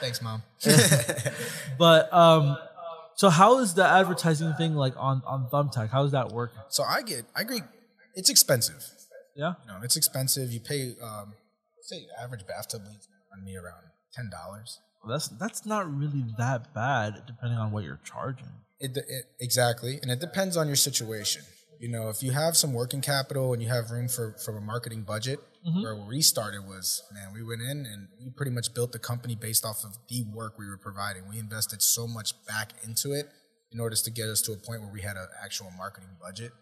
Thanks, 0.00 0.20
mom. 0.22 0.42
but 1.78 2.12
um 2.12 2.56
so 3.14 3.28
how 3.28 3.58
is 3.58 3.74
the 3.74 3.84
advertising 3.84 4.54
thing 4.54 4.74
like 4.74 4.94
on 4.96 5.22
on 5.26 5.48
thumbtack 5.52 5.90
How 5.90 6.02
does 6.02 6.12
that 6.12 6.30
work? 6.32 6.52
so 6.68 6.82
I 6.84 7.02
get, 7.02 7.24
I 7.36 7.42
agree. 7.42 7.62
It's 8.14 8.30
expensive. 8.30 8.84
yeah 9.36 9.54
You 9.66 9.72
know, 9.72 9.80
it's 9.82 9.96
expensive. 9.96 10.50
You 10.52 10.60
pay, 10.60 10.94
um, 11.02 11.34
say, 11.82 12.06
average 12.20 12.46
bathtub 12.46 12.82
leads 12.86 13.08
on 13.32 13.44
me 13.44 13.56
around 13.56 13.82
ten 14.12 14.30
dollars. 14.30 14.80
That's 15.08 15.28
that's 15.28 15.64
not 15.64 15.90
really 15.92 16.24
that 16.38 16.74
bad, 16.74 17.22
depending 17.26 17.58
on 17.58 17.72
what 17.72 17.84
you're 17.84 18.00
charging. 18.04 18.52
It, 18.80 18.96
it 18.96 19.24
exactly, 19.38 19.98
and 20.02 20.10
it 20.10 20.20
depends 20.20 20.56
on 20.56 20.66
your 20.66 20.76
situation. 20.76 21.42
You 21.78 21.88
know, 21.88 22.08
if 22.08 22.22
you 22.22 22.32
have 22.32 22.56
some 22.56 22.72
working 22.72 23.00
capital 23.00 23.52
and 23.52 23.62
you 23.62 23.68
have 23.68 23.90
room 23.90 24.08
for 24.08 24.36
from 24.44 24.56
a 24.56 24.60
marketing 24.60 25.02
budget, 25.02 25.38
where 25.82 25.96
we 25.96 26.22
started 26.22 26.62
was 26.62 27.02
man, 27.12 27.32
we 27.34 27.42
went 27.42 27.60
in 27.60 27.84
and 27.86 28.08
we 28.18 28.30
pretty 28.30 28.50
much 28.50 28.72
built 28.74 28.92
the 28.92 28.98
company 28.98 29.34
based 29.34 29.64
off 29.64 29.84
of 29.84 29.96
the 30.08 30.24
work 30.34 30.58
we 30.58 30.66
were 30.66 30.78
providing. 30.78 31.28
We 31.28 31.38
invested 31.38 31.82
so 31.82 32.06
much 32.06 32.32
back 32.46 32.72
into 32.84 33.12
it 33.12 33.26
in 33.72 33.80
order 33.80 33.94
to 33.94 34.10
get 34.10 34.28
us 34.28 34.40
to 34.42 34.52
a 34.52 34.56
point 34.56 34.80
where 34.80 34.90
we 34.90 35.02
had 35.02 35.16
an 35.16 35.28
actual 35.44 35.70
marketing 35.76 36.10
budget. 36.20 36.52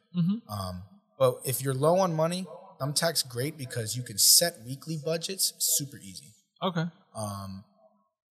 Um, 0.49 0.83
but 1.19 1.37
if 1.45 1.63
you're 1.63 1.75
low 1.75 1.99
on 1.99 2.15
money, 2.15 2.47
Thumbtack's 2.81 3.23
great 3.23 3.57
because 3.57 3.97
you 3.97 4.03
can 4.03 4.19
set 4.19 4.55
weekly 4.67 4.99
budgets 5.03 5.55
super 5.59 5.99
easy. 5.99 6.35
Okay. 6.63 6.85
Um, 7.17 7.65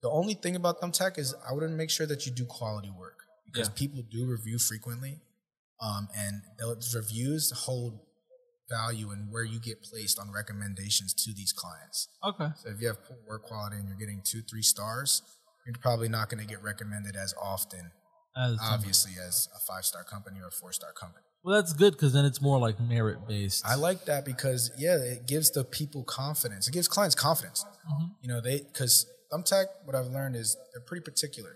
the 0.02 0.10
only 0.10 0.36
thing 0.36 0.56
about 0.56 0.80
Thumbtack 0.82 1.18
is 1.18 1.34
I 1.50 1.54
wouldn't 1.54 1.76
make 1.76 1.90
sure 1.90 2.06
that 2.06 2.26
you 2.26 2.32
do 2.32 2.46
quality 2.46 2.92
work 2.98 3.17
because 3.52 3.68
Yeah. 3.70 3.74
people 3.76 4.04
do 4.04 4.26
review 4.26 4.60
frequently, 4.60 5.22
um, 5.82 6.08
and 6.16 6.42
those 6.60 6.94
reviews 6.96 7.52
hold 7.52 8.00
value 8.70 9.12
in 9.12 9.32
where 9.32 9.44
you 9.44 9.60
get 9.60 9.82
placed 9.82 10.20
on 10.20 10.30
recommendations 10.32 11.14
to 11.14 11.34
these 11.34 11.54
clients. 11.54 12.10
Okay. 12.24 12.50
So 12.62 12.70
if 12.70 12.82
you 12.82 12.88
have 12.88 13.02
poor 13.06 13.18
work 13.26 13.44
quality 13.44 13.78
and 13.78 13.88
you're 13.88 13.98
getting 13.98 14.22
two, 14.24 14.42
three 14.42 14.62
stars, 14.62 15.22
you're 15.66 15.76
probably 15.82 16.10
not 16.10 16.30
going 16.30 16.42
to 16.46 16.48
get 16.48 16.62
recommended 16.62 17.16
as 17.16 17.34
often, 17.42 17.92
As 18.36 18.58
obviously, 18.62 19.14
as 19.26 19.48
a 19.56 19.60
five 19.60 19.86
star 19.86 20.04
company 20.04 20.40
or 20.42 20.48
a 20.48 20.52
four 20.52 20.72
star 20.74 20.92
company. 20.94 21.24
well, 21.44 21.56
that's 21.62 21.72
good 21.74 21.94
because 21.94 22.12
then 22.14 22.26
it's 22.26 22.42
more 22.42 22.60
like 22.60 22.78
merit 22.80 23.26
based. 23.28 23.66
I 23.66 23.76
like 23.76 24.06
that 24.06 24.26
because 24.26 24.72
yeah, 24.78 24.98
it 24.98 25.26
gives 25.28 25.52
the 25.52 25.64
people 25.64 26.04
confidence. 26.04 26.68
It 26.68 26.74
gives 26.74 26.88
clients 26.90 27.16
confidence. 27.16 27.66
You 28.22 28.28
know, 28.28 28.42
they 28.42 28.60
because 28.60 29.06
Thumbtack, 29.32 29.66
what 29.86 29.96
I've 29.96 30.08
learned 30.08 30.36
is 30.36 30.58
they're 30.74 30.82
pretty 30.82 31.04
particular. 31.04 31.56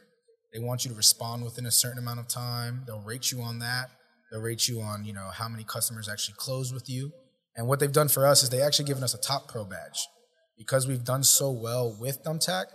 They 0.54 0.60
want 0.60 0.84
you 0.84 0.92
to 0.92 0.98
respond 0.98 1.44
within 1.44 1.66
a 1.66 1.72
certain 1.72 2.00
amount 2.00 2.20
of 2.20 2.28
time. 2.28 2.84
They'll 2.86 3.02
rate 3.02 3.32
you 3.32 3.42
on 3.42 3.60
that. 3.60 3.90
They'll 4.32 4.42
rate 4.42 4.68
you 4.68 4.82
on 4.82 5.06
you 5.06 5.14
know 5.14 5.30
how 5.34 5.48
many 5.48 5.64
customers 5.64 6.10
actually 6.10 6.36
close 6.38 6.74
with 6.74 6.90
you. 6.90 7.12
And 7.56 7.68
what 7.68 7.80
they've 7.80 7.92
done 7.92 8.08
for 8.08 8.26
us 8.26 8.44
is 8.44 8.50
they 8.50 8.62
actually 8.62 8.86
given 8.86 9.04
us 9.04 9.14
a 9.14 9.20
top 9.20 9.48
pro 9.48 9.66
badge 9.66 10.08
because 10.58 10.88
we've 10.88 11.04
done 11.04 11.24
so 11.24 11.52
well 11.52 11.96
with 12.00 12.24
Thumbtack. 12.24 12.66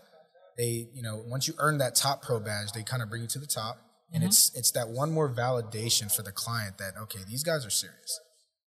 They 0.57 0.89
you 0.93 1.03
know 1.03 1.23
once 1.27 1.49
you 1.49 1.55
earn 1.59 1.79
that 1.79 1.95
top 1.95 2.23
pro 2.23 2.41
badge, 2.41 2.73
they 2.73 2.83
kind 2.83 3.03
of 3.03 3.09
bring 3.09 3.23
you 3.23 3.29
to 3.29 3.39
the 3.39 3.47
top. 3.47 3.79
And 4.13 4.23
mm-hmm. 4.23 4.29
it's 4.29 4.57
it's 4.57 4.71
that 4.73 4.89
one 4.89 5.11
more 5.13 5.29
validation 5.29 6.15
for 6.15 6.23
the 6.23 6.33
client 6.33 6.79
that 6.79 6.95
okay, 7.03 7.21
these 7.29 7.43
guys 7.43 7.67
are 7.67 7.71
serious 7.71 8.21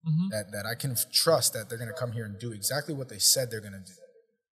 mm-hmm. 0.06 0.28
that 0.30 0.52
that 0.52 0.66
I 0.66 0.74
can 0.74 0.96
trust 1.12 1.52
that 1.54 1.68
they're 1.68 1.78
going 1.78 1.90
to 1.90 1.98
come 1.98 2.12
here 2.12 2.24
and 2.24 2.38
do 2.38 2.52
exactly 2.52 2.94
what 2.94 3.08
they 3.08 3.18
said 3.18 3.50
they're 3.50 3.60
going 3.60 3.72
to 3.72 3.78
do, 3.78 3.98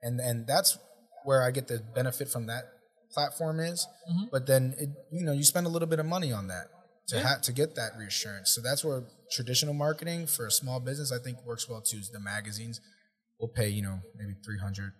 and 0.02 0.20
and 0.20 0.46
that's 0.46 0.78
where 1.24 1.42
I 1.42 1.50
get 1.50 1.68
the 1.68 1.80
benefit 1.94 2.28
from 2.28 2.46
that 2.46 2.64
platform 3.12 3.60
is. 3.60 3.86
But 4.30 4.46
then 4.46 4.74
it, 4.78 4.88
you 5.12 5.24
know 5.24 5.32
you 5.32 5.44
spend 5.44 5.66
a 5.66 5.68
little 5.68 5.88
bit 5.88 5.98
of 5.98 6.06
money 6.06 6.32
on 6.32 6.48
that 6.48 6.68
to 7.08 7.18
have 7.18 7.42
to 7.42 7.52
get 7.52 7.74
that 7.74 7.92
reassurance. 7.98 8.50
So 8.54 8.60
that's 8.60 8.84
where 8.84 9.04
traditional 9.32 9.74
marketing 9.74 10.26
for 10.26 10.46
a 10.46 10.50
small 10.50 10.80
business 10.80 11.12
I 11.12 11.18
think 11.22 11.44
works 11.44 11.68
well 11.68 11.80
too. 11.82 11.98
Is 11.98 12.10
the 12.10 12.20
magazines 12.20 12.80
will 13.40 13.48
pay 13.48 13.68
you 13.68 13.82
know 13.82 13.98
maybe 14.16 14.34
three 14.44 14.58
hundred 14.58 14.92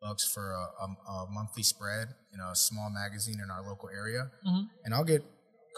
bucks 0.00 0.30
for 0.32 0.52
a, 0.52 0.84
a, 0.84 0.86
a 1.12 1.26
monthly 1.30 1.62
spread 1.62 2.08
in 2.32 2.40
a 2.40 2.54
small 2.54 2.90
magazine 2.90 3.38
in 3.42 3.50
our 3.50 3.62
local 3.66 3.88
area, 3.88 4.30
and 4.84 4.94
I'll 4.94 5.04
get 5.04 5.22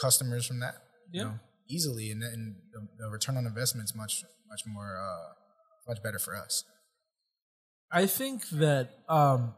customers 0.01 0.47
from 0.47 0.61
that. 0.61 0.75
You 1.13 1.21
know, 1.25 1.39
easily, 1.71 2.11
and 2.11 2.21
then 2.23 2.57
the, 2.73 2.81
the 2.99 3.11
return 3.11 3.37
on 3.37 3.47
investment 3.47 3.85
is 3.85 3.95
much 3.95 4.25
much 4.49 4.63
more 4.67 4.97
uh, 4.99 5.33
much 5.89 6.03
better 6.03 6.19
for 6.19 6.35
us. 6.37 6.65
I 7.93 8.07
think 8.07 8.49
that 8.51 8.91
um, 9.09 9.55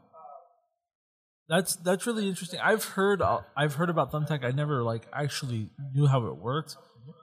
that's 1.49 1.75
that's 1.77 2.05
really 2.05 2.27
interesting. 2.29 2.59
I've 2.61 2.83
heard 2.85 3.21
uh, 3.21 3.41
I've 3.57 3.73
heard 3.75 3.89
about 3.89 4.11
Thumbtack. 4.11 4.45
I 4.45 4.51
never 4.51 4.83
like 4.83 5.07
actually 5.11 5.69
knew 5.93 6.05
how 6.07 6.25
it 6.27 6.37
worked 6.37 6.77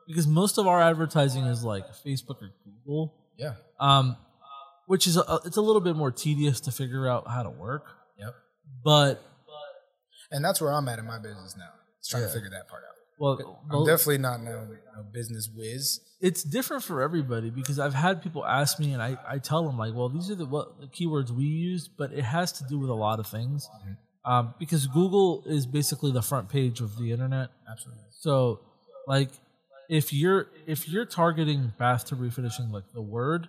because 0.09 0.27
most 0.27 0.59
of 0.59 0.67
our 0.67 0.81
advertising 0.83 1.45
is 1.45 1.63
like 1.65 1.85
Facebook 2.05 2.43
or 2.43 2.51
Google, 2.85 3.15
Yeah. 3.39 3.55
um, 3.81 4.17
which 4.87 5.07
is 5.07 5.17
a, 5.17 5.41
it's 5.45 5.57
a 5.57 5.61
little 5.63 5.81
bit 5.81 5.97
more 5.97 6.11
tedious 6.11 6.61
to 6.63 6.73
figure 6.73 7.09
out 7.09 7.29
how 7.29 7.43
to 7.43 7.51
work. 7.51 7.87
Yep. 8.19 8.35
But 8.85 9.23
And 10.31 10.45
that's 10.45 10.61
where 10.61 10.73
I'm 10.73 10.89
at 10.89 10.99
in 10.99 11.07
my 11.07 11.19
business 11.19 11.57
now. 11.57 11.71
It's 11.99 12.09
trying 12.09 12.23
Yeah. 12.23 12.29
to 12.29 12.35
figure 12.35 12.51
that 12.51 12.69
part 12.69 12.83
out. 12.85 12.95
well, 13.19 13.61
I'm 13.71 13.77
well, 13.77 13.85
definitely 13.87 14.19
not 14.19 14.43
no, 14.43 14.67
no 14.97 15.03
business 15.13 15.49
whiz. 15.55 16.01
it's 16.21 16.43
different 16.43 16.83
for 16.85 17.01
everybody 17.03 17.51
because 17.51 17.79
I've 17.79 17.95
had 17.95 18.23
people 18.23 18.45
ask 18.45 18.79
me 18.79 18.93
and 18.93 19.03
I, 19.03 19.17
I 19.27 19.39
tell 19.39 19.65
them 19.67 19.77
like, 19.79 19.95
well, 19.95 20.09
these 20.09 20.31
are 20.31 20.35
the 20.37 20.47
what 20.47 20.81
the 20.81 20.87
keywords 20.87 21.31
we 21.31 21.45
use, 21.45 21.89
but 21.89 22.13
it 22.13 22.25
has 22.25 22.53
to 22.59 22.65
do 22.69 22.79
with 22.79 22.91
a 22.91 22.95
lot 22.95 23.19
of 23.19 23.27
things. 23.27 23.69
Um, 24.27 24.55
because 24.59 24.87
Google 24.89 25.45
is 25.47 25.67
basically 25.67 26.11
the 26.11 26.23
front 26.23 26.49
page 26.49 26.81
of 26.81 26.99
the 26.99 27.13
internet. 27.13 27.51
Absolutely. 27.71 28.03
So 28.11 28.61
like 29.07 29.31
if 29.89 30.13
you're 30.13 30.49
if 30.67 30.89
you're 30.89 31.05
targeting 31.05 31.73
bathtub 31.79 32.19
refinishing 32.19 32.73
like 32.73 32.93
the 32.93 33.03
word 33.03 33.49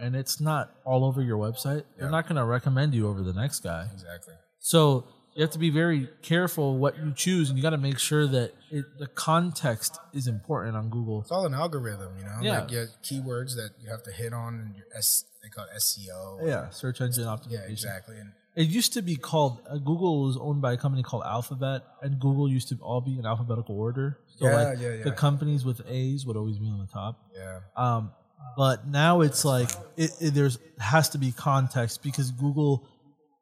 and 0.00 0.14
it's 0.14 0.40
not 0.40 0.74
all 0.84 1.04
over 1.04 1.22
your 1.22 1.38
website, 1.38 1.84
they're 1.98 2.10
not 2.10 2.28
gonna 2.28 2.44
recommend 2.44 2.94
you 2.94 3.08
over 3.08 3.22
the 3.22 3.32
next 3.32 3.60
guy. 3.60 3.88
Exactly. 3.92 4.34
So 4.58 5.06
you 5.38 5.42
have 5.42 5.52
to 5.52 5.58
be 5.58 5.70
very 5.70 6.08
careful 6.20 6.78
what 6.78 6.98
you 6.98 7.12
choose, 7.14 7.48
and 7.48 7.56
you 7.56 7.62
got 7.62 7.70
to 7.70 7.78
make 7.78 8.00
sure 8.00 8.26
that 8.26 8.54
it, 8.72 8.84
the 8.98 9.06
context 9.06 9.96
is 10.12 10.26
important 10.26 10.76
on 10.76 10.88
Google. 10.88 11.20
It's 11.20 11.30
all 11.30 11.46
an 11.46 11.54
algorithm, 11.54 12.18
you 12.18 12.24
know. 12.24 12.38
Yeah. 12.42 12.60
Like 12.62 12.72
you 12.72 12.78
have 12.78 12.88
keywords 13.04 13.54
that 13.54 13.70
you 13.80 13.88
have 13.88 14.02
to 14.02 14.10
hit 14.10 14.32
on, 14.32 14.54
and 14.54 14.74
your 14.74 14.86
S, 14.96 15.26
they 15.40 15.48
call 15.48 15.64
it 15.64 15.78
SEO. 15.78 16.44
Yeah, 16.44 16.70
search 16.70 17.00
engine 17.00 17.22
optimization. 17.22 17.52
Yeah, 17.52 17.60
exactly. 17.68 18.16
And 18.18 18.32
It 18.56 18.66
used 18.68 18.94
to 18.94 19.02
be 19.02 19.14
called 19.16 19.60
uh, 19.70 19.76
Google 19.76 20.24
was 20.24 20.36
owned 20.36 20.60
by 20.60 20.72
a 20.72 20.76
company 20.76 21.02
called 21.02 21.22
Alphabet, 21.24 21.82
and 22.02 22.18
Google 22.18 22.50
used 22.50 22.68
to 22.70 22.76
all 22.82 23.00
be 23.00 23.18
in 23.18 23.24
alphabetical 23.26 23.78
order. 23.78 24.18
So 24.36 24.46
Yeah, 24.46 24.54
like 24.56 24.80
yeah, 24.80 24.94
yeah. 24.94 25.04
the 25.04 25.12
companies 25.12 25.64
with 25.64 25.80
A's 25.88 26.26
would 26.26 26.36
always 26.36 26.58
be 26.58 26.66
on 26.68 26.78
the 26.80 26.86
top. 26.92 27.20
yeah, 27.34 27.60
Um, 27.76 28.12
but 28.56 28.86
now 28.88 29.20
it's 29.20 29.44
like 29.44 29.68
it, 29.96 30.10
it 30.20 30.30
there's 30.34 30.58
has 30.78 31.08
to 31.10 31.18
be 31.18 31.30
context 31.32 32.02
because 32.02 32.30
Google, 32.32 32.88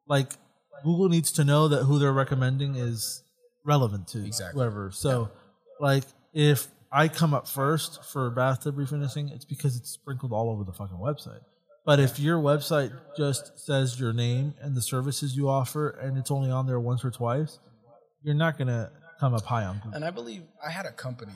like 0.07 0.33
Google 0.83 1.09
needs 1.09 1.31
to 1.33 1.43
know 1.43 1.67
that 1.69 1.83
who 1.85 1.97
they're 1.99 2.13
recommending 2.13 2.75
is 2.75 3.23
relevant 3.63 4.07
to 4.09 4.23
Exactly. 4.25 4.59
whoever. 4.59 4.91
So, 4.91 5.31
like 5.79 6.03
if 6.33 6.67
I 6.91 7.07
come 7.07 7.33
up 7.33 7.47
first 7.47 8.03
for 8.05 8.29
bathtub 8.29 8.75
refinishing, 8.75 9.31
it's 9.33 9.45
because 9.45 9.75
it's 9.75 9.89
sprinkled 9.89 10.31
all 10.31 10.49
over 10.51 10.63
the 10.63 10.73
fucking 10.73 10.97
website. 10.97 11.41
But 11.87 12.01
if 12.01 12.19
your 12.19 12.37
website 12.37 12.91
just 13.15 13.57
says 13.57 13.97
your 13.97 14.11
name 14.11 14.53
and 14.61 14.75
the 14.75 14.81
services 14.81 15.37
you 15.37 15.47
offer, 15.47 15.89
and 16.01 16.17
it's 16.17 16.29
only 16.31 16.51
on 16.51 16.67
there 16.67 16.81
once 16.81 17.05
or 17.05 17.11
twice, 17.11 17.59
you're 18.21 18.35
not 18.35 18.57
gonna 18.57 18.91
come 19.21 19.33
up 19.33 19.45
high 19.45 19.63
on 19.63 19.77
Google. 19.77 19.93
and 19.95 20.03
I 20.03 20.11
believe 20.11 20.43
I 20.63 20.69
had 20.69 20.85
a 20.85 20.91
company 20.91 21.31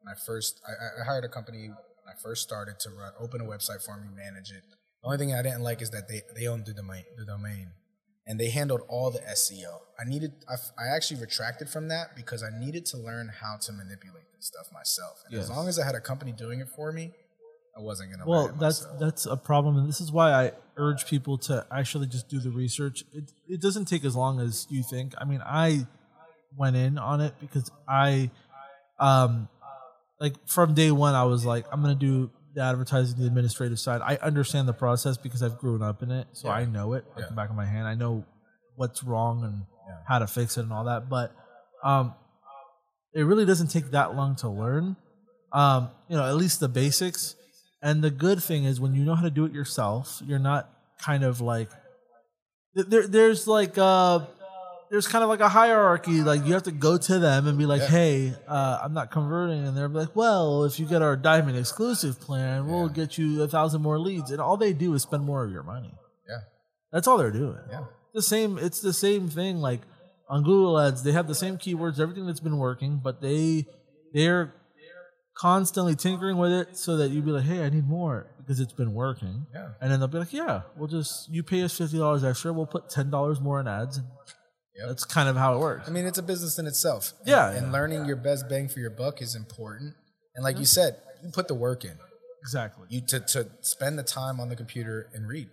when 0.00 0.14
I 0.14 0.16
first. 0.16 0.60
I, 0.66 1.02
I- 1.02 1.04
hired 1.04 1.24
a 1.24 1.28
company 1.28 1.68
when 1.68 2.08
I 2.08 2.14
first 2.22 2.42
started 2.42 2.78
to 2.84 2.90
run, 2.90 3.12
open 3.18 3.40
a 3.40 3.44
website 3.44 3.84
for 3.84 3.96
me, 3.96 4.06
manage 4.14 4.52
it. 4.52 4.62
The 5.02 5.06
only 5.08 5.18
thing 5.18 5.34
I 5.34 5.42
didn't 5.42 5.62
like 5.62 5.82
is 5.82 5.90
that 5.90 6.06
they 6.08 6.22
they 6.36 6.46
owned 6.46 6.66
the 6.66 6.72
domain, 6.72 7.02
the 7.18 7.24
domain, 7.26 7.72
and 8.28 8.38
they 8.38 8.50
handled 8.50 8.82
all 8.88 9.10
the 9.10 9.18
SEO. 9.34 9.80
I 9.98 10.04
needed. 10.08 10.32
I, 10.48 10.54
I 10.84 10.86
actually 10.94 11.20
retracted 11.20 11.68
from 11.68 11.88
that 11.88 12.14
because 12.14 12.44
I 12.44 12.50
needed 12.56 12.86
to 12.92 12.96
learn 12.96 13.32
how 13.42 13.56
to 13.62 13.72
manipulate 13.72 14.30
this 14.36 14.46
stuff 14.46 14.68
myself. 14.72 15.24
And 15.28 15.34
as 15.36 15.50
long 15.50 15.66
as 15.66 15.80
I 15.80 15.84
had 15.84 15.96
a 15.96 16.00
company 16.00 16.30
doing 16.30 16.60
it 16.60 16.68
for 16.68 16.92
me, 16.92 17.12
I 17.76 17.80
wasn't 17.80 18.10
gonna. 18.10 18.24
Well, 18.26 18.48
that's 18.48 18.82
myself. 18.82 18.98
that's 19.00 19.26
a 19.26 19.36
problem, 19.36 19.76
and 19.76 19.88
this 19.88 20.00
is 20.00 20.10
why 20.10 20.32
I 20.32 20.52
urge 20.76 21.06
people 21.06 21.36
to 21.38 21.66
actually 21.70 22.06
just 22.06 22.28
do 22.28 22.38
the 22.38 22.50
research. 22.50 23.04
It 23.12 23.32
it 23.48 23.60
doesn't 23.60 23.84
take 23.86 24.04
as 24.04 24.16
long 24.16 24.40
as 24.40 24.66
you 24.70 24.82
think. 24.82 25.14
I 25.18 25.24
mean, 25.24 25.42
I 25.44 25.86
went 26.56 26.76
in 26.76 26.96
on 26.98 27.20
it 27.20 27.34
because 27.40 27.70
I, 27.86 28.30
um, 28.98 29.48
like 30.20 30.34
from 30.48 30.72
day 30.74 30.90
one, 30.90 31.14
I 31.14 31.24
was 31.24 31.44
like, 31.44 31.66
I'm 31.70 31.82
gonna 31.82 31.94
do 31.94 32.30
the 32.54 32.62
advertising, 32.62 33.18
the 33.18 33.26
administrative 33.26 33.78
side. 33.78 34.00
I 34.02 34.16
understand 34.22 34.66
the 34.66 34.72
process 34.72 35.18
because 35.18 35.42
I've 35.42 35.58
grown 35.58 35.82
up 35.82 36.02
in 36.02 36.10
it, 36.10 36.26
so 36.32 36.48
Yeah. 36.48 36.54
I 36.54 36.64
know 36.64 36.94
it 36.94 37.04
like 37.14 37.24
Yeah. 37.24 37.28
the 37.28 37.34
back 37.34 37.50
of 37.50 37.56
my 37.56 37.66
hand. 37.66 37.86
I 37.86 37.94
know 37.94 38.24
what's 38.76 39.04
wrong 39.04 39.44
and 39.44 39.66
Yeah. 39.86 39.98
how 40.08 40.18
to 40.20 40.26
fix 40.26 40.56
it 40.56 40.62
and 40.62 40.72
all 40.72 40.84
that. 40.84 41.10
But 41.10 41.34
um, 41.84 42.14
it 43.12 43.22
really 43.22 43.44
doesn't 43.44 43.68
take 43.68 43.90
that 43.90 44.16
long 44.16 44.34
to 44.36 44.48
learn. 44.48 44.96
Um, 45.52 45.90
you 46.08 46.16
know, 46.16 46.24
at 46.26 46.36
least 46.36 46.60
the 46.60 46.68
basics. 46.68 47.36
And 47.86 48.02
the 48.02 48.10
good 48.10 48.42
thing 48.42 48.64
is 48.64 48.80
when 48.80 48.94
you 48.94 49.04
know 49.04 49.14
how 49.14 49.22
to 49.22 49.30
do 49.30 49.44
it 49.44 49.52
yourself, 49.52 50.20
you're 50.26 50.40
not 50.52 50.62
kind 51.00 51.22
of 51.22 51.40
like 51.40 51.68
there. 52.74 53.06
There's 53.06 53.46
like 53.46 53.78
uh, 53.78 54.20
there's 54.90 55.06
kind 55.06 55.22
of 55.22 55.28
like 55.30 55.40
a 55.40 55.48
hierarchy. 55.48 56.22
Like 56.22 56.44
you 56.46 56.52
have 56.54 56.64
to 56.64 56.72
go 56.72 56.98
to 56.98 57.18
them 57.18 57.46
and 57.46 57.56
be 57.56 57.66
like, 57.66 57.82
Yeah. 57.82 57.86
"Hey, 57.98 58.34
uh, 58.48 58.80
I'm 58.82 58.92
not 58.92 59.10
converting," 59.10 59.66
and 59.66 59.76
they're 59.76 59.88
like, 59.88 60.14
"Well, 60.16 60.64
if 60.64 60.80
you 60.80 60.86
get 60.86 61.00
our 61.02 61.16
diamond 61.16 61.56
exclusive 61.56 62.20
plan, 62.20 62.66
we'll 62.66 62.88
Yeah. 62.88 62.92
get 63.00 63.18
you 63.18 63.42
a 63.42 63.48
thousand 63.48 63.82
more 63.82 63.98
leads." 64.00 64.30
And 64.32 64.40
all 64.40 64.56
they 64.56 64.72
do 64.72 64.92
is 64.94 65.02
spend 65.02 65.22
more 65.24 65.44
of 65.44 65.52
your 65.52 65.62
money. 65.62 65.94
yeah, 66.28 66.40
That's 66.92 67.06
all 67.06 67.18
they're 67.18 67.30
doing. 67.30 67.58
yeah. 67.70 67.84
The 68.14 68.22
same. 68.22 68.58
It's 68.58 68.80
the 68.80 68.92
same 68.92 69.28
thing. 69.28 69.58
Like 69.60 69.82
on 70.28 70.42
Google 70.42 70.80
Ads, 70.80 71.02
they 71.04 71.12
have 71.12 71.28
the 71.28 71.34
same 71.36 71.56
keywords, 71.58 72.00
everything 72.00 72.26
that's 72.26 72.40
been 72.40 72.58
working, 72.58 73.00
but 73.02 73.20
they 73.20 73.66
they're 74.12 74.54
constantly 75.38 75.94
tinkering 75.94 76.36
with 76.38 76.52
it 76.52 76.76
so 76.76 76.96
that 76.96 77.10
you'd 77.10 77.24
be 77.24 77.30
like, 77.30 77.44
"Hey, 77.44 77.64
I 77.64 77.68
need 77.68 77.86
more," 77.86 78.26
because 78.38 78.58
it's 78.60 78.72
been 78.72 78.92
working. 78.94 79.46
Yeah. 79.54 79.68
And 79.80 79.90
then 79.90 80.00
they'll 80.00 80.08
be 80.08 80.18
like, 80.18 80.32
"Yeah, 80.32 80.62
we'll 80.76 80.88
just 80.88 81.28
you 81.30 81.42
pay 81.42 81.62
us 81.62 81.76
fifty 81.76 81.98
dollars 81.98 82.24
extra, 82.24 82.52
we'll 82.52 82.66
put 82.66 82.88
ten 82.90 83.10
dollars 83.10 83.40
more 83.40 83.60
in 83.60 83.68
ads." 83.68 83.98
Yep. 84.78 84.88
That's 84.88 85.04
kind 85.04 85.28
of 85.28 85.36
how 85.36 85.54
it 85.54 85.58
works. 85.60 85.88
I 85.88 85.90
mean, 85.90 86.04
it's 86.04 86.18
a 86.18 86.22
business 86.22 86.58
in 86.58 86.66
itself. 86.66 87.14
And- 87.20 87.28
Yeah, 87.28 87.50
And, 87.50 87.66
yeah. 87.68 87.72
learning 87.72 88.04
your 88.04 88.16
best 88.16 88.46
bang 88.48 88.68
for 88.68 88.78
your 88.80 88.90
buck 88.90 89.22
is 89.22 89.34
important. 89.34 89.94
And 90.34 90.44
like 90.44 90.58
you 90.58 90.66
said, 90.66 90.96
you 91.24 91.30
put 91.30 91.48
the 91.48 91.54
work 91.54 91.82
in. 91.84 91.96
Exactly. 92.42 92.86
You 92.90 93.00
to, 93.06 93.20
to 93.20 93.48
spend 93.62 93.98
the 93.98 94.02
time 94.02 94.38
on 94.38 94.50
the 94.50 94.56
computer 94.56 95.08
and 95.14 95.26
read. 95.26 95.48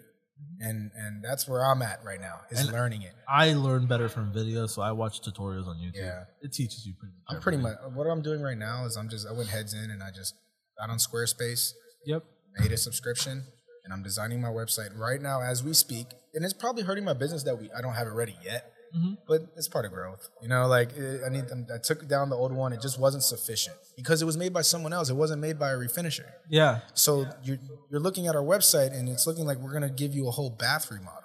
And 0.60 0.91
and 0.95 1.23
that's 1.23 1.47
where 1.47 1.65
I'm 1.65 1.82
at 1.82 2.03
right 2.06 2.21
now, 2.21 2.41
is 2.51 2.60
And- 2.62 2.71
learning 2.71 3.01
it. 3.01 3.13
I 3.27 3.53
learn 3.53 3.86
better 3.88 4.08
from 4.10 4.32
videos, 4.34 4.69
so 4.71 4.82
I 4.82 4.91
watch 4.91 5.21
tutorials 5.21 5.67
on 5.67 5.77
YouTube. 5.77 5.95
Yeah. 5.95 6.23
It 6.41 6.53
teaches 6.53 6.86
you 6.86 6.93
pretty. 6.99 7.15
I'm 7.29 7.41
pretty 7.41 7.58
much 7.58 7.75
what 7.93 8.06
I'm 8.06 8.21
doing 8.21 8.41
right 8.41 8.58
now 8.58 8.86
is 8.86 8.95
I'm 8.95 9.10
just 9.10 9.27
I 9.27 9.32
went 9.34 9.49
heads 9.49 9.73
in 9.73 9.89
and 9.91 10.01
I 10.03 10.12
just 10.12 10.36
got 10.79 10.89
on 10.89 10.97
Squarespace, 10.97 11.71
Yep. 12.06 12.23
made 12.60 12.71
a 12.71 12.77
subscription, 12.77 13.43
and 13.84 13.93
I'm 13.93 14.03
designing 14.03 14.41
my 14.41 14.49
website 14.49 14.97
right 14.97 15.21
now 15.21 15.41
as 15.41 15.63
we 15.63 15.73
speak. 15.73 16.08
And 16.34 16.43
it's 16.43 16.53
probably 16.53 16.84
hurting 16.84 17.03
my 17.03 17.13
business 17.13 17.43
that 17.43 17.60
we 17.60 17.69
I 17.77 17.82
don't 17.82 17.93
have 17.95 18.08
it 18.08 18.12
ready 18.13 18.36
yet. 18.43 18.71
Mhm. 18.95 19.17
But 19.27 19.41
it's 19.58 19.67
part 19.67 19.86
of 19.86 19.91
growth, 19.91 20.29
you 20.41 20.47
know. 20.47 20.67
Like 20.67 20.91
eh, 20.97 21.25
I 21.25 21.29
need, 21.29 21.47
them. 21.47 21.65
I 21.73 21.79
took 21.79 22.08
down 22.08 22.29
the 22.29 22.36
old 22.36 22.51
one. 22.53 22.73
It 22.73 22.82
just 22.82 22.99
wasn't 22.99 23.23
sufficient 23.23 23.75
because 23.97 24.21
it 24.21 24.25
was 24.25 24.38
made 24.38 24.53
by 24.53 24.62
someone 24.62 24.93
else. 24.93 25.10
It 25.10 25.15
wasn't 25.15 25.41
made 25.41 25.58
by 25.58 25.71
a 25.71 25.75
refinisher. 25.77 26.29
Yeah. 26.49 26.82
So 26.93 27.25
you're 27.43 27.58
you're 27.89 27.99
looking 28.01 28.27
at 28.27 28.36
our 28.36 28.43
website 28.43 28.93
and 28.93 29.10
it's 29.10 29.25
looking 29.25 29.45
like 29.45 29.58
we're 29.58 29.73
gonna 29.73 29.89
give 29.89 30.13
you 30.13 30.27
a 30.27 30.32
whole 30.32 30.51
bath 30.51 30.91
remodel. 30.91 31.21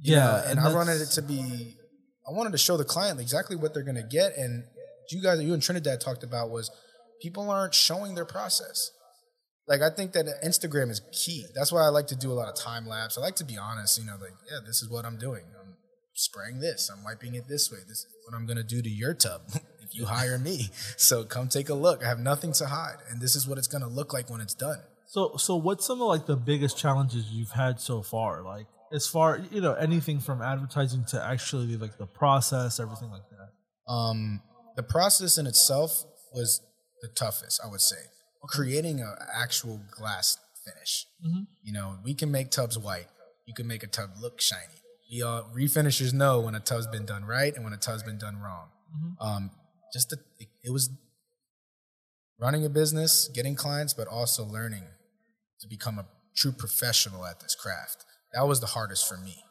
You 0.00 0.14
Yeah. 0.16 0.24
know, 0.24 0.42
and, 0.46 0.60
I 0.60 0.72
wanted 0.72 1.00
it 1.02 1.10
to 1.10 1.22
be. 1.22 1.76
I 2.26 2.32
wanted 2.32 2.52
to 2.52 2.58
show 2.58 2.76
the 2.78 2.84
client 2.84 3.20
exactly 3.20 3.56
what 3.56 3.74
they're 3.74 3.82
gonna 3.82 4.02
get, 4.06 4.36
and 4.36 4.64
you 5.10 5.20
guys, 5.22 5.40
you 5.42 5.52
and 5.52 5.62
Trinidad 5.62 6.00
talked 6.00 6.22
about 6.22 6.50
was 6.50 6.70
people 7.20 7.50
aren't 7.50 7.74
showing 7.74 8.14
their 8.14 8.24
process. 8.24 8.90
Like 9.68 9.82
I 9.82 9.90
think 9.90 10.12
that 10.12 10.26
Instagram 10.42 10.90
is 10.90 11.02
key. 11.12 11.44
That's 11.54 11.70
why 11.72 11.82
I 11.82 11.88
like 11.88 12.06
to 12.08 12.16
do 12.16 12.32
a 12.32 12.34
lot 12.40 12.48
of 12.48 12.54
time 12.56 12.86
lapse. 12.88 13.18
I 13.18 13.20
like 13.20 13.36
to 13.36 13.44
be 13.44 13.58
honest. 13.58 13.98
You 13.98 14.06
know, 14.06 14.16
like 14.20 14.32
yeah, 14.50 14.60
this 14.66 14.80
is 14.82 14.88
what 14.88 15.04
I'm 15.04 15.18
doing. 15.18 15.44
Spraying 16.20 16.60
this. 16.60 16.90
I'm 16.94 17.02
wiping 17.02 17.34
it 17.34 17.48
this 17.48 17.72
way. 17.72 17.78
This 17.88 18.00
is 18.00 18.14
what 18.26 18.36
I'm 18.36 18.44
gonna 18.44 18.62
do 18.62 18.82
to 18.82 18.90
your 18.90 19.14
tub 19.14 19.40
if 19.80 19.94
you 19.94 20.04
hire 20.04 20.38
me. 20.38 20.68
So 20.98 21.24
come 21.24 21.48
take 21.48 21.70
a 21.70 21.74
look. 21.74 22.04
I 22.04 22.08
have 22.08 22.18
nothing 22.18 22.52
to 22.52 22.66
hide, 22.66 22.98
and 23.08 23.22
this 23.22 23.34
is 23.34 23.48
what 23.48 23.56
it's 23.56 23.66
gonna 23.66 23.88
look 23.88 24.12
like 24.12 24.28
when 24.28 24.42
it's 24.42 24.52
done. 24.52 24.80
So, 25.06 25.38
so 25.38 25.56
what's 25.56 25.86
some 25.86 26.02
of 26.02 26.08
like 26.08 26.26
the 26.26 26.36
biggest 26.36 26.76
challenges 26.76 27.30
you've 27.30 27.52
had 27.52 27.80
so 27.80 28.02
far? 28.02 28.42
Like, 28.42 28.66
as 28.92 29.06
far 29.06 29.40
you 29.50 29.62
know, 29.62 29.72
anything 29.72 30.20
from 30.20 30.42
advertising 30.42 31.06
to 31.08 31.24
actually 31.24 31.78
like 31.78 31.96
the 31.96 32.06
process, 32.06 32.78
everything 32.78 33.10
like 33.10 33.28
that. 33.30 33.90
Um, 33.90 34.42
the 34.76 34.82
process 34.82 35.38
in 35.38 35.46
itself 35.46 36.04
was 36.34 36.60
the 37.00 37.08
toughest, 37.08 37.62
I 37.64 37.70
would 37.70 37.80
say. 37.80 37.96
Creating 38.42 39.00
an 39.00 39.14
actual 39.34 39.80
glass 39.90 40.36
finish. 40.66 41.06
You 41.62 41.72
know, 41.72 41.96
we 42.04 42.12
can 42.12 42.30
make 42.30 42.50
tubs 42.50 42.78
white. 42.78 43.06
You 43.46 43.54
can 43.54 43.66
make 43.66 43.82
a 43.82 43.86
tub 43.86 44.10
look 44.20 44.38
shiny. 44.38 44.79
We 45.10 45.22
all 45.22 45.50
refinishers 45.56 46.12
know 46.12 46.40
when 46.40 46.54
a 46.54 46.60
tub's 46.60 46.86
been 46.86 47.04
done 47.04 47.24
right 47.24 47.54
and 47.54 47.64
when 47.64 47.72
a 47.72 47.76
tub's 47.76 48.02
been 48.02 48.18
done 48.18 48.38
wrong. 48.38 48.68
Um, 49.20 49.50
just 49.92 50.10
the, 50.10 50.18
it, 50.38 50.48
it 50.64 50.70
was 50.70 50.90
running 52.38 52.64
a 52.64 52.68
business, 52.68 53.28
getting 53.34 53.54
clients, 53.54 53.92
but 53.92 54.08
also 54.08 54.44
learning 54.44 54.84
to 55.60 55.68
become 55.68 55.98
a 55.98 56.06
true 56.36 56.52
professional 56.52 57.26
at 57.26 57.40
this 57.40 57.54
craft. 57.54 58.04
That 58.32 58.46
was 58.46 58.60
the 58.60 58.66
hardest 58.68 59.08
for 59.08 59.16
me. 59.16 59.44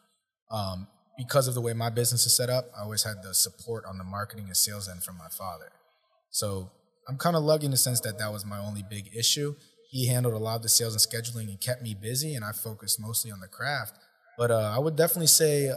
Um, 0.50 0.88
because 1.16 1.46
of 1.46 1.54
the 1.54 1.60
way 1.60 1.74
my 1.74 1.90
business 1.90 2.24
is 2.24 2.36
set 2.36 2.48
up, 2.48 2.70
I 2.76 2.82
always 2.82 3.04
had 3.04 3.22
the 3.22 3.34
support 3.34 3.84
on 3.86 3.98
the 3.98 4.04
marketing 4.04 4.46
and 4.46 4.56
sales 4.56 4.88
end 4.88 5.04
from 5.04 5.18
my 5.18 5.28
father. 5.28 5.70
So 6.30 6.70
I'm 7.08 7.18
kind 7.18 7.36
of 7.36 7.42
lucky 7.42 7.66
in 7.66 7.70
the 7.70 7.76
sense 7.76 8.00
that 8.00 8.18
that 8.18 8.32
was 8.32 8.46
my 8.46 8.58
only 8.58 8.82
big 8.88 9.10
issue. 9.14 9.54
He 9.90 10.06
handled 10.06 10.34
a 10.34 10.38
lot 10.38 10.56
of 10.56 10.62
the 10.62 10.68
sales 10.68 10.94
and 10.94 11.02
scheduling 11.02 11.48
and 11.48 11.60
kept 11.60 11.82
me 11.82 11.94
busy, 12.00 12.34
and 12.34 12.44
I 12.44 12.52
focused 12.52 13.00
mostly 13.00 13.30
on 13.30 13.40
the 13.40 13.48
craft. 13.48 13.98
But 14.40 14.50
uh, 14.50 14.72
I 14.74 14.78
would 14.78 14.96
definitely 14.96 15.26
say 15.26 15.70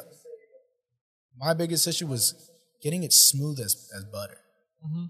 my 1.38 1.54
biggest 1.54 1.86
issue 1.86 2.08
was 2.08 2.50
getting 2.82 3.04
it 3.04 3.12
smooth 3.12 3.60
as, 3.60 3.90
as 3.94 4.06
butter. 4.06 4.38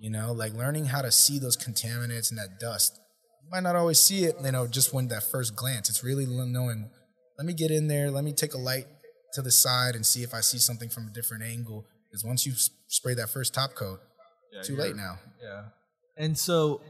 You 0.02 0.10
know, 0.10 0.34
like 0.34 0.54
learning 0.54 0.86
how 0.86 1.04
to 1.04 1.12
see 1.12 1.38
those 1.38 1.56
contaminants 1.56 2.32
and 2.32 2.40
that 2.40 2.60
dust. 2.60 3.00
You 3.44 3.52
might 3.52 3.62
not 3.62 3.76
always 3.76 4.00
see 4.00 4.24
it, 4.24 4.36
you 4.44 4.52
know, 4.52 4.66
just 4.66 4.92
when 4.92 5.08
that 5.10 5.22
first 5.22 5.56
glance. 5.56 5.88
It's 5.88 6.04
really 6.04 6.26
knowing, 6.26 6.90
let 7.38 7.46
me 7.46 7.54
get 7.54 7.70
in 7.70 7.88
there, 7.88 8.10
let 8.10 8.24
me 8.24 8.34
take 8.34 8.56
a 8.56 8.58
light 8.58 8.88
to 9.34 9.44
the 9.44 9.52
side 9.52 9.94
and 9.96 10.04
see 10.04 10.24
if 10.24 10.34
I 10.34 10.42
see 10.42 10.58
something 10.58 10.90
from 10.90 11.08
a 11.08 11.12
different 11.12 11.44
angle. 11.44 11.86
Because 12.10 12.24
once 12.26 12.46
you 12.48 12.54
s- 12.54 12.72
spray 12.88 13.14
that 13.16 13.30
first 13.30 13.54
top 13.54 13.76
coat, 13.76 14.00
too 14.64 14.76
late 14.76 14.96
now. 14.96 15.20
Yeah. 15.44 15.64
And 16.18 16.38
so, 16.38 16.82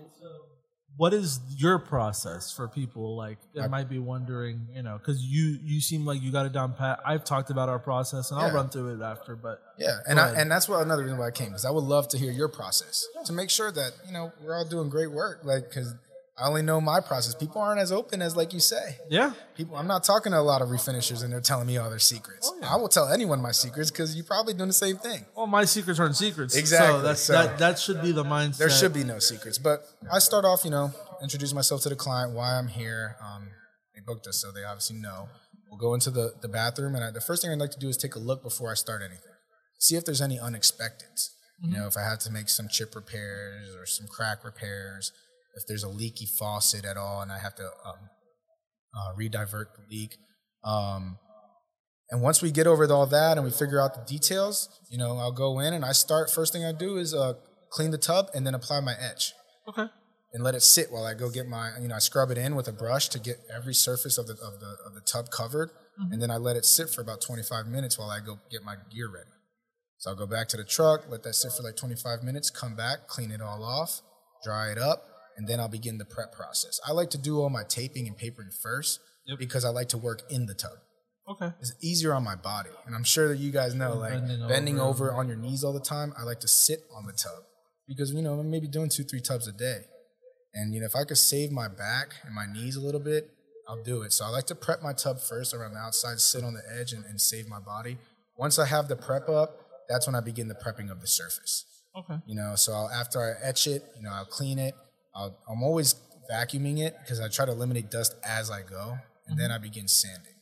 what 0.96 1.14
is 1.14 1.40
your 1.58 1.80
process 1.80 2.52
for 2.52 2.68
people 2.68 3.16
like 3.16 3.40
that 3.56 3.70
might 3.72 3.90
be 3.90 4.00
wondering? 4.00 4.68
You 4.76 4.84
know, 4.84 4.98
because 4.98 5.24
you 5.24 5.58
you 5.64 5.82
seem 5.82 6.06
like 6.06 6.22
you 6.22 6.32
got 6.32 6.46
it 6.46 6.54
down 6.54 6.74
pat. 6.74 7.00
I've 7.06 7.24
talked 7.24 7.50
about 7.50 7.70
our 7.70 7.80
process, 7.80 8.32
and 8.32 8.40
I'll 8.40 8.54
run 8.54 8.70
through 8.70 8.96
it 8.96 9.04
after. 9.04 9.36
But 9.36 9.62
Yeah, 9.78 9.98
and 10.08 10.20
I, 10.20 10.34
and 10.40 10.52
that's 10.52 10.70
what 10.70 10.82
another 10.82 11.04
reason 11.04 11.18
why 11.18 11.28
I 11.28 11.32
came 11.32 11.48
because 11.50 11.66
I 11.66 11.72
would 11.72 11.84
love 11.84 12.08
to 12.10 12.18
hear 12.18 12.32
your 12.32 12.48
process 12.48 13.08
to 13.26 13.34
make 13.34 13.50
sure 13.50 13.72
that 13.72 13.94
you 14.06 14.14
know 14.14 14.32
we're 14.44 14.56
all 14.56 14.66
doing 14.66 14.90
great 14.90 15.12
work. 15.12 15.40
Like 15.44 15.70
because 15.70 15.96
I 16.38 16.48
only 16.48 16.64
know 16.64 16.82
my 16.82 17.00
process. 17.00 17.36
People 17.36 17.62
aren't 17.62 17.80
as 17.80 17.92
open 17.92 18.22
as 18.22 18.36
like 18.36 18.54
you 18.54 18.60
say. 18.60 18.98
Yeah. 19.08 19.34
People, 19.56 19.76
I'm 19.78 19.86
not 19.86 20.04
talking 20.04 20.32
to 20.32 20.40
a 20.40 20.42
lot 20.42 20.64
of 20.64 20.70
refinishers 20.70 21.24
and 21.24 21.32
they're 21.32 21.42
telling 21.42 21.68
me 21.68 21.78
all 21.78 21.90
their 21.92 22.00
secrets. 22.00 22.50
Oh, 22.52 22.58
yeah. 22.60 22.74
I 22.74 22.76
will 22.78 22.90
tell 22.90 23.08
anyone 23.08 23.40
my 23.40 23.52
secrets 23.52 23.92
because 23.92 24.16
you're 24.16 24.26
probably 24.26 24.56
doing 24.56 24.68
the 24.68 24.74
same 24.74 24.98
thing. 24.98 25.26
Well, 25.38 25.46
my 25.46 25.66
secrets 25.66 26.00
aren't 26.00 26.16
secrets. 26.16 26.56
Exactly, 26.56 26.88
So 27.00 27.02
that's 27.04 27.22
so- 27.22 27.34
that. 27.34 27.60
That 27.60 27.78
should 27.78 28.02
be 28.02 28.12
the 28.12 28.24
mindset. 28.24 28.58
There 28.58 28.70
should 28.72 28.94
be 28.94 29.04
no 29.04 29.20
secrets. 29.20 29.60
But 29.60 29.86
I 30.12 30.18
start 30.18 30.44
off, 30.44 30.66
you 30.66 30.72
know, 30.72 30.92
introduce 31.22 31.54
myself 31.54 31.82
to 31.84 31.90
the 31.90 31.96
client, 31.96 32.34
why 32.34 32.56
I'm 32.58 32.68
here. 32.68 33.16
Um, 33.24 33.50
they 33.94 34.02
booked 34.02 34.26
us, 34.26 34.38
so 34.42 34.52
they 34.52 34.64
obviously 34.64 34.98
know. 34.98 35.30
We'll 35.70 35.80
go 35.80 35.94
into 35.94 36.10
the, 36.10 36.34
the 36.42 36.48
bathroom, 36.50 36.96
and 36.96 37.04
I, 37.04 37.12
the 37.12 37.22
first 37.22 37.44
thing 37.44 37.52
I'd 37.52 37.60
like 37.60 37.72
to 37.72 37.80
do 37.80 37.90
is 37.90 37.98
take 37.98 38.16
a 38.16 38.20
look 38.20 38.42
before 38.42 38.72
I 38.72 38.74
start 38.74 39.02
anything. 39.04 39.32
See 39.78 39.96
if 39.96 40.04
there's 40.06 40.22
any 40.22 40.38
unexpecteds. 40.40 41.30
You 41.62 41.78
know, 41.78 41.88
if 41.88 41.96
I 41.96 42.02
have 42.02 42.20
to 42.20 42.32
make 42.32 42.50
some 42.50 42.68
chip 42.68 42.96
repairs 42.96 43.74
or 43.76 43.86
some 43.86 44.08
crack 44.08 44.44
repairs, 44.44 45.12
if 45.56 45.64
there's 45.68 45.84
a 45.84 45.90
leaky 45.90 46.26
faucet 46.26 46.86
at 46.86 46.98
all, 46.98 47.22
and 47.22 47.32
I 47.32 47.40
have 47.40 47.56
to 47.56 47.64
um, 47.64 48.10
uh, 48.96 49.16
redivert 49.20 49.66
the 49.76 49.84
leak. 49.90 50.18
Um, 50.64 51.18
and 52.10 52.22
once 52.22 52.42
we 52.42 52.52
get 52.52 52.68
over 52.68 52.92
all 52.92 53.06
that 53.08 53.38
and 53.38 53.46
we 53.46 53.52
figure 53.52 53.82
out 53.82 53.96
the 53.96 54.06
details, 54.06 54.70
you 54.90 54.98
know, 54.98 55.18
I'll 55.18 55.32
go 55.32 55.60
in 55.60 55.74
and 55.74 55.84
I 55.84 55.94
start. 55.94 56.30
First 56.30 56.54
thing 56.54 56.64
I 56.64 56.72
do 56.72 56.98
is 56.98 57.14
uh, 57.14 57.34
clean 57.72 57.92
the 57.92 57.98
tub 57.98 58.28
and 58.36 58.46
then 58.46 58.54
apply 58.54 58.82
my 58.82 58.94
etch 59.00 59.34
Okay. 59.68 59.88
and 60.34 60.44
let 60.44 60.54
it 60.54 60.62
sit 60.62 60.92
while 60.92 61.06
I 61.06 61.14
go 61.16 61.30
get 61.30 61.48
my, 61.48 61.72
you 61.82 61.88
know, 61.88 61.96
I 61.96 62.00
scrub 62.00 62.30
it 62.30 62.38
in 62.38 62.56
with 62.56 62.68
a 62.68 62.72
brush 62.72 63.10
to 63.10 63.20
get 63.20 63.38
every 63.54 63.74
surface 63.74 64.18
of 64.18 64.28
the 64.28 64.34
of 64.34 64.60
the 64.60 64.76
of 64.86 64.94
the 64.94 65.02
tub 65.02 65.30
covered, 65.32 65.72
and 66.12 66.22
then 66.22 66.30
I 66.30 66.38
let 66.38 66.56
it 66.56 66.66
sit 66.66 66.90
for 66.90 67.02
about 67.02 67.22
25 67.22 67.68
minutes 67.68 67.98
while 67.98 68.10
I 68.10 68.20
go 68.20 68.40
get 68.52 68.64
my 68.64 68.76
gear 68.94 69.10
ready. 69.12 69.30
So 69.98 70.12
I'll 70.12 70.18
go 70.18 70.28
back 70.28 70.50
to 70.50 70.58
the 70.58 70.64
truck, 70.66 71.06
let 71.10 71.24
that 71.24 71.34
sit 71.34 71.54
for 71.54 71.64
like 71.64 71.78
25 71.78 72.24
minutes, 72.24 72.50
come 72.50 72.76
back, 72.76 73.08
clean 73.08 73.32
it 73.32 73.42
all 73.42 73.64
off, 73.64 74.02
dry 74.44 74.72
it 74.72 74.78
up, 74.78 75.02
and 75.38 75.48
then 75.48 75.60
I'll 75.60 75.68
begin 75.70 75.98
the 75.98 76.06
prep 76.06 76.32
process. 76.34 76.80
I 76.88 76.92
like 76.92 77.10
to 77.12 77.18
do 77.18 77.40
all 77.42 77.50
my 77.50 77.64
taping 77.64 78.08
and 78.08 78.18
papering 78.18 78.50
first 78.52 79.00
Yep. 79.26 79.40
because 79.40 79.64
I 79.66 79.70
like 79.70 79.88
to 79.90 79.98
work 79.98 80.22
in 80.30 80.46
the 80.48 80.54
tub 80.54 80.78
Okay. 81.30 81.54
it's 81.62 81.74
easier 81.82 82.14
on 82.14 82.24
my 82.26 82.36
body. 82.36 82.70
And 82.86 82.94
I'm 82.94 83.06
sure 83.06 83.30
that 83.30 83.38
you 83.38 83.52
guys 83.52 83.74
know, 83.74 83.94
like 83.94 84.12
Bending 84.14 84.48
bending, 84.50 84.80
over. 84.80 85.10
over. 85.12 85.14
on 85.20 85.28
your 85.30 85.38
knees 85.38 85.64
all 85.64 85.72
the 85.72 85.80
time, 85.80 86.14
I 86.20 86.24
like 86.24 86.42
to 86.42 86.48
sit 86.50 86.80
on 86.94 87.06
the 87.06 87.14
tub 87.14 87.44
because, 87.88 88.12
you 88.14 88.22
know, 88.22 88.34
I'm 88.38 88.52
maybe 88.52 88.68
doing 88.68 88.90
two, 88.90 89.04
three 89.06 89.22
tubs 89.22 89.48
a 89.48 89.54
day. 89.54 89.84
And, 90.54 90.74
you 90.74 90.82
know, 90.82 90.86
if 90.86 90.96
I 90.96 91.06
could 91.06 91.18
save 91.18 91.52
my 91.52 91.68
back 91.70 92.16
and 92.26 92.36
my 92.36 92.46
knees 92.46 92.76
a 92.76 92.82
little 92.82 93.00
bit, 93.00 93.30
I'll 93.70 93.82
do 93.82 94.02
it. 94.02 94.12
So 94.12 94.26
I 94.26 94.30
like 94.30 94.46
to 94.48 94.56
prep 94.56 94.84
my 94.84 94.92
tub 94.92 95.22
first 95.22 95.54
around 95.54 95.74
the 95.74 95.80
outside, 95.80 96.20
sit 96.20 96.44
on 96.44 96.54
the 96.54 96.62
edge 96.78 96.92
and, 96.92 97.06
and 97.06 97.20
save 97.22 97.48
my 97.48 97.60
body. 97.62 97.98
Once 98.38 98.60
I 98.60 98.66
have 98.66 98.90
the 98.90 98.98
prep 98.98 99.30
up, 99.30 99.62
that's 99.88 100.06
when 100.06 100.16
I 100.16 100.20
begin 100.20 100.50
the 100.50 100.56
prepping 100.56 100.92
of 100.92 101.00
the 101.00 101.08
surface. 101.08 101.64
Okay. 101.98 102.16
You 102.26 102.36
know, 102.36 102.56
so 102.56 102.74
I'll, 102.74 102.90
after 102.90 103.22
I 103.22 103.48
etch 103.48 103.68
it, 103.68 103.84
you 103.96 104.04
know, 104.04 104.10
I'll 104.12 104.26
clean 104.26 104.60
it. 104.60 104.74
I'll, 105.16 105.38
I'm 105.50 105.64
always 105.64 105.96
vacuuming 106.32 106.80
it 106.80 106.96
because 107.02 107.20
I 107.20 107.28
try 107.28 107.46
to 107.46 107.52
eliminate 107.52 107.92
dust 107.92 108.16
as 108.24 108.50
I 108.50 108.62
go, 108.62 108.98
and 109.28 109.38
then 109.38 109.50
mm-hmm. 109.50 109.56
I 109.56 109.58
begin 109.58 109.88
sanding. 109.88 110.34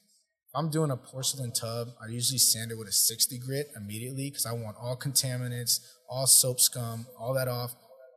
If 0.51 0.55
I'm 0.55 0.69
doing 0.69 0.91
a 0.91 0.97
porcelain 0.97 1.53
tub, 1.53 1.89
I 2.01 2.07
usually 2.07 2.37
sand 2.37 2.71
it 2.71 2.77
with 2.77 2.89
a 2.89 2.91
60 2.91 3.37
grit 3.39 3.67
immediately 3.75 4.29
because 4.29 4.45
I 4.45 4.51
want 4.51 4.75
all 4.81 4.97
contaminants, 4.97 5.79
all 6.09 6.27
soap 6.27 6.59
scum, 6.59 7.07
all 7.17 7.33
that 7.35 7.47
off 7.47 7.73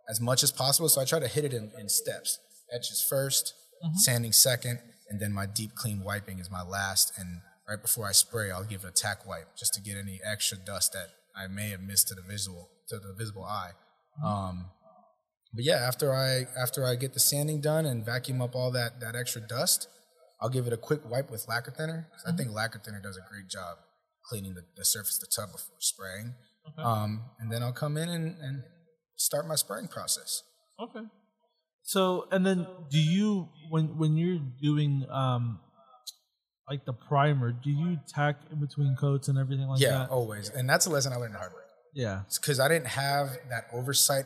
as 0.09 0.21
much 0.21 0.43
as 0.43 0.51
possible. 0.51 0.89
So 0.89 1.01
I 1.01 1.05
try 1.05 1.21
to 1.21 1.29
hit 1.29 1.45
it 1.45 1.55
in, 1.55 1.71
in 1.79 1.89
steps. 1.89 2.41
Etches 2.73 3.07
1st 3.11 3.53
mm-hmm. 3.85 3.97
sanding 3.97 4.33
second, 4.33 4.81
and 5.09 5.21
then 5.21 5.33
my 5.33 5.47
deep 5.47 5.75
clean 5.75 6.03
wiping 6.03 6.39
is 6.41 6.51
my 6.51 6.63
last. 6.63 7.13
And 7.17 7.41
right 7.69 7.81
before 7.81 8.07
I 8.09 8.13
spray, 8.13 8.51
I'll 8.51 8.65
give 8.65 8.85
it 8.85 8.89
a 8.89 8.93
tack 8.93 9.27
wipe 9.27 9.57
just 9.57 9.75
to 9.75 9.81
get 9.81 9.97
any 9.97 10.21
extra 10.25 10.59
dust 10.59 10.93
that 10.93 11.11
I 11.37 11.47
may 11.47 11.71
have 11.71 11.81
missed 11.81 12.09
to 12.09 12.15
the 12.15 12.23
visual 12.23 12.71
to 12.89 12.99
the 12.99 13.15
visible 13.17 13.45
eye. 13.45 13.73
Mm-hmm. 14.19 14.27
Um, 14.27 14.65
but 15.55 15.65
yeah, 15.65 15.77
after 15.77 16.13
I 16.15 16.47
after 16.61 16.85
I 16.87 16.97
get 16.97 17.15
the 17.15 17.21
sanding 17.21 17.61
done 17.61 17.87
and 17.87 18.05
vacuum 18.05 18.43
up 18.43 18.55
all 18.55 18.71
that 18.73 19.01
that 19.01 19.15
extra 19.17 19.41
dust, 19.41 19.89
I'll 20.41 20.49
give 20.49 20.67
it 20.67 20.73
a 20.73 20.77
quick 20.77 21.09
wipe 21.09 21.31
with 21.31 21.47
lacquer 21.49 21.71
thinner. 21.71 22.09
'cause 22.13 22.25
I 22.33 22.37
think 22.37 22.51
lacquer 22.51 22.79
thinner 22.85 23.01
does 23.01 23.17
a 23.17 23.23
great 23.31 23.49
job 23.49 23.79
cleaning 24.29 24.55
the, 24.55 24.65
the 24.77 24.85
surface 24.85 25.17
of 25.17 25.29
the 25.29 25.33
tub 25.35 25.53
before 25.53 25.77
spraying. 25.81 26.35
Um, 26.79 27.31
and 27.39 27.53
then 27.53 27.63
I'll 27.63 27.73
come 27.75 27.97
in 27.99 28.09
and, 28.09 28.37
and 28.41 28.63
start 29.17 29.47
my 29.47 29.55
spraying 29.55 29.89
process. 29.89 30.43
Okay. 30.81 31.03
So, 31.83 32.27
and 32.31 32.45
then 32.47 32.67
do 32.91 32.99
you 32.99 33.49
when 33.71 33.99
when 33.99 34.17
you're 34.17 34.41
doing 34.63 35.07
um 35.11 35.61
like 36.69 36.87
the 36.87 36.95
primer, 36.95 37.53
do 37.53 37.71
you 37.71 37.99
tack 38.09 38.37
in 38.51 38.59
between 38.59 38.97
coats 38.97 39.29
and 39.29 39.39
everything 39.39 39.67
like 39.69 39.81
yeah, 39.81 39.91
that? 39.91 40.01
Yeah, 40.09 40.15
always. 40.17 40.49
And 40.49 40.69
that's 40.69 40.87
a 40.87 40.91
lesson 40.91 41.13
I 41.13 41.17
learned 41.17 41.35
the 41.35 41.39
hard 41.39 41.53
way. 41.53 41.61
Yeah. 41.95 42.23
because 42.35 42.59
I 42.59 42.69
didn't 42.69 42.89
have 42.89 43.29
that 43.51 43.67
oversight 43.73 44.25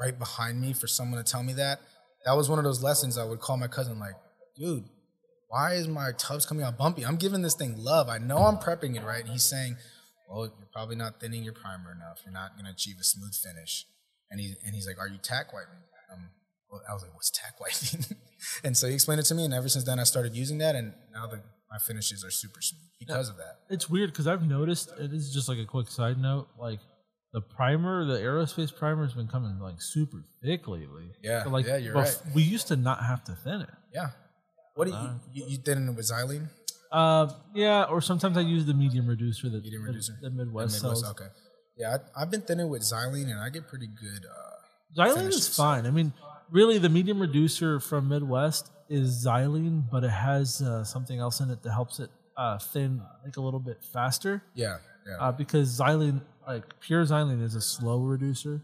right 0.00 0.18
behind 0.18 0.60
me 0.60 0.72
for 0.72 0.86
someone 0.86 1.22
to 1.22 1.30
tell 1.30 1.42
me 1.42 1.52
that. 1.54 1.80
That 2.24 2.36
was 2.36 2.48
one 2.48 2.58
of 2.58 2.64
those 2.64 2.82
lessons 2.82 3.16
I 3.16 3.24
would 3.24 3.40
call 3.40 3.56
my 3.56 3.68
cousin, 3.68 3.98
like, 3.98 4.14
dude, 4.56 4.84
why 5.48 5.74
is 5.74 5.88
my 5.88 6.10
tubs 6.18 6.44
coming 6.44 6.62
out 6.62 6.76
bumpy? 6.76 7.04
I'm 7.04 7.16
giving 7.16 7.42
this 7.42 7.54
thing 7.54 7.74
love. 7.78 8.08
I 8.08 8.18
know 8.18 8.38
I'm 8.38 8.58
prepping 8.58 8.96
it 8.96 9.04
right. 9.04 9.22
And 9.22 9.30
he's 9.30 9.44
saying, 9.48 9.76
well, 10.28 10.44
you're 10.44 10.68
probably 10.72 10.96
not 10.96 11.20
thinning 11.20 11.42
your 11.42 11.54
primer 11.54 11.92
enough. 11.92 12.20
You're 12.24 12.34
not 12.34 12.54
going 12.54 12.66
to 12.66 12.70
achieve 12.70 12.96
a 13.00 13.04
smooth 13.04 13.34
finish. 13.34 13.86
And, 14.30 14.40
he, 14.40 14.54
and 14.64 14.74
he's 14.74 14.86
like, 14.86 14.98
are 14.98 15.08
you 15.08 15.18
tack 15.22 15.52
wiping? 15.54 15.80
Um, 16.12 16.28
well, 16.70 16.82
I 16.88 16.92
was 16.92 17.02
like, 17.02 17.14
what's 17.14 17.30
tack 17.30 17.58
wiping? 17.58 18.16
and 18.64 18.76
so 18.76 18.88
he 18.88 18.94
explained 18.94 19.20
it 19.20 19.24
to 19.24 19.34
me. 19.34 19.46
And 19.46 19.54
ever 19.54 19.70
since 19.70 19.84
then, 19.84 19.98
I 19.98 20.04
started 20.04 20.36
using 20.36 20.58
that. 20.58 20.74
And 20.74 20.92
now 21.14 21.26
the, 21.26 21.40
my 21.70 21.78
finishes 21.78 22.24
are 22.24 22.30
super 22.30 22.60
smooth 22.60 22.82
because 22.98 23.30
of 23.30 23.38
that. 23.38 23.60
It's 23.70 23.88
weird 23.88 24.10
because 24.10 24.26
I've 24.26 24.46
noticed 24.46 24.90
it 24.98 25.14
is 25.14 25.32
just 25.32 25.48
like 25.48 25.58
a 25.58 25.64
quick 25.64 25.88
side 25.88 26.18
note, 26.18 26.48
like 26.58 26.80
the 27.32 27.40
primer, 27.40 28.04
the 28.04 28.18
aerospace 28.18 28.74
primer 28.74 29.04
has 29.04 29.14
been 29.14 29.28
coming 29.28 29.58
like 29.60 29.80
super 29.82 30.24
thick 30.42 30.66
lately. 30.66 31.10
Yeah, 31.22 31.44
So, 31.44 31.50
like 31.50 31.66
yeah, 31.66 31.76
you're 31.76 31.94
right. 31.94 32.16
We 32.34 32.42
used 32.42 32.68
to 32.68 32.76
not 32.76 33.02
have 33.04 33.22
to 33.24 33.32
thin 33.32 33.60
it. 33.62 33.70
Yeah. 33.92 34.10
What 34.74 34.86
do 34.86 34.92
you, 34.92 35.10
you, 35.44 35.50
you 35.50 35.56
thinning 35.58 35.88
it 35.88 35.96
with 35.96 36.06
xylene? 36.08 36.48
Uh, 36.90 37.28
yeah, 37.54 37.82
or 37.84 38.00
sometimes 38.00 38.36
I 38.38 38.40
use 38.42 38.64
the 38.64 38.72
medium 38.74 39.06
reducer 39.06 39.48
The 39.50 39.60
Medium 39.60 39.84
reducer? 39.84 40.16
the, 40.22 40.30
Midwest, 40.30 40.82
Midwest, 40.82 41.00
sells. 41.02 41.04
Okay. 41.10 41.26
Yeah, 41.76 41.98
I, 42.16 42.22
I've 42.22 42.30
been 42.30 42.40
thinning 42.42 42.68
with 42.68 42.82
xylene, 42.82 43.24
and 43.30 43.38
I 43.40 43.50
get 43.50 43.68
pretty 43.68 43.88
good. 43.88 44.24
Uh, 44.24 44.54
Xylene 44.96 45.28
is 45.28 45.54
fine. 45.54 45.84
I 45.86 45.90
mean, 45.90 46.12
really, 46.50 46.78
the 46.78 46.88
medium 46.88 47.20
reducer 47.20 47.78
from 47.78 48.08
Midwest 48.08 48.70
is 48.88 49.26
xylene, 49.26 49.82
but 49.90 50.02
it 50.02 50.10
has 50.10 50.62
uh, 50.62 50.82
something 50.82 51.18
else 51.18 51.40
in 51.40 51.50
it 51.50 51.62
that 51.62 51.72
helps 51.72 52.00
it 52.00 52.08
uh, 52.38 52.56
thin 52.58 53.02
like 53.24 53.36
a 53.36 53.40
little 53.40 53.60
bit 53.60 53.82
faster. 53.92 54.42
yeah, 54.54 54.78
yeah. 55.08 55.16
Uh, 55.18 55.32
because 55.32 55.78
xylene, 55.78 56.20
like 56.46 56.64
pure 56.80 57.04
xylene, 57.04 57.42
is 57.42 57.54
a 57.54 57.60
slow 57.60 58.00
reducer. 58.00 58.60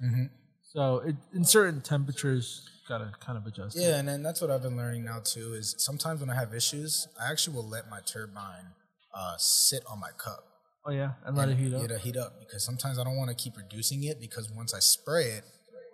So 0.63 0.99
it, 1.07 1.17
in 1.33 1.45
certain 1.45 1.81
temperatures, 1.81 2.69
gotta 2.89 3.13
kind 3.21 3.39
of 3.39 3.47
adjust. 3.47 3.77
it. 3.77 3.83
yeah, 3.83 3.99
and 3.99 4.09
then 4.09 4.23
that's 4.23 4.41
what 4.41 4.51
I've 4.51 4.63
been 4.63 4.77
learning 4.77 5.05
now 5.05 5.21
too. 5.21 5.55
Is 5.55 5.75
sometimes 5.79 6.21
when 6.21 6.31
I 6.31 6.35
have 6.35 6.53
issues, 6.53 7.09
I 7.21 7.31
actually 7.31 7.57
will 7.57 7.69
let 7.69 7.89
my 7.89 8.01
turbine 8.01 8.75
uh, 9.15 9.35
sit 9.39 9.83
on 9.89 10.01
my 10.01 10.11
cup. 10.19 10.45
Oh 10.87 10.91
yeah, 10.91 11.13
and 11.25 11.37
let 11.37 11.49
it 11.49 11.57
heat 11.57 11.73
up. 11.73 11.81
Let 11.81 11.91
it 11.93 12.01
heat 12.01 12.17
up 12.17 12.41
because 12.41 12.65
sometimes 12.65 12.99
I 12.99 13.05
don't 13.05 13.17
want 13.17 13.31
to 13.31 13.37
keep 13.37 13.57
reducing 13.57 14.05
it 14.05 14.21
because 14.21 14.51
once 14.51 14.75
I 14.75 14.81
spray 14.81 15.27
it, 15.27 15.45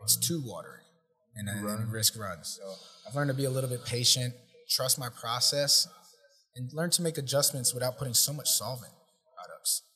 it's 0.03 0.17
too 0.17 0.43
watery, 0.45 0.81
and 1.37 1.47
then, 1.47 1.65
then 1.65 1.91
risk 1.91 2.19
runs. 2.19 2.59
So 2.61 2.75
I've 3.07 3.15
learned 3.15 3.29
to 3.29 3.37
be 3.37 3.45
a 3.45 3.51
little 3.51 3.71
bit 3.71 3.85
patient, 3.85 4.35
trust 4.69 4.99
my 4.99 5.11
process, 5.11 5.87
and 6.57 6.73
learn 6.73 6.91
to 6.91 7.03
make 7.03 7.19
adjustments 7.19 7.75
without 7.75 7.99
putting 7.99 8.15
so 8.15 8.33
much 8.33 8.49
solvent 8.49 8.93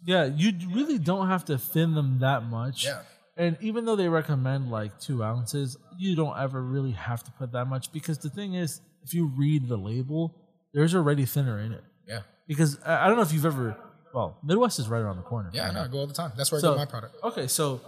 Yeah, 0.04 0.26
you 0.26 0.52
really 0.72 0.98
don't 0.98 1.28
have 1.28 1.44
to 1.46 1.58
thin 1.58 1.94
them 1.94 2.18
that 2.20 2.44
much. 2.44 2.84
Yeah. 2.84 3.02
And 3.36 3.56
even 3.60 3.84
though 3.84 3.96
they 3.96 4.08
recommend 4.08 4.70
like 4.70 5.00
two 5.00 5.24
ounces, 5.24 5.76
you 5.98 6.14
don't 6.14 6.38
ever 6.38 6.62
really 6.62 6.92
have 6.92 7.24
to 7.24 7.30
put 7.32 7.52
that 7.52 7.64
much 7.66 7.90
because 7.92 8.18
the 8.18 8.30
thing 8.30 8.54
is, 8.54 8.80
if 9.02 9.12
you 9.12 9.26
read 9.36 9.68
the 9.68 9.76
label, 9.76 10.34
there's 10.72 10.94
already 10.94 11.24
thinner 11.24 11.58
in 11.58 11.72
it. 11.72 11.82
Yeah. 12.06 12.20
Because 12.46 12.78
I 12.84 13.04
I 13.04 13.08
don't 13.08 13.16
know 13.16 13.22
if 13.22 13.32
you've 13.32 13.46
ever, 13.46 13.76
well, 14.14 14.38
Midwest 14.44 14.78
is 14.78 14.88
right 14.88 15.00
around 15.00 15.16
the 15.16 15.22
corner. 15.22 15.50
Yeah, 15.52 15.68
I 15.68 15.72
know. 15.72 15.82
I 15.82 15.88
go 15.88 15.98
all 15.98 16.06
the 16.06 16.14
time. 16.14 16.32
That's 16.36 16.52
where 16.52 16.58
I 16.58 16.62
get 16.62 16.76
my 16.76 16.84
product. 16.84 17.16
Okay, 17.24 17.48
so 17.48 17.80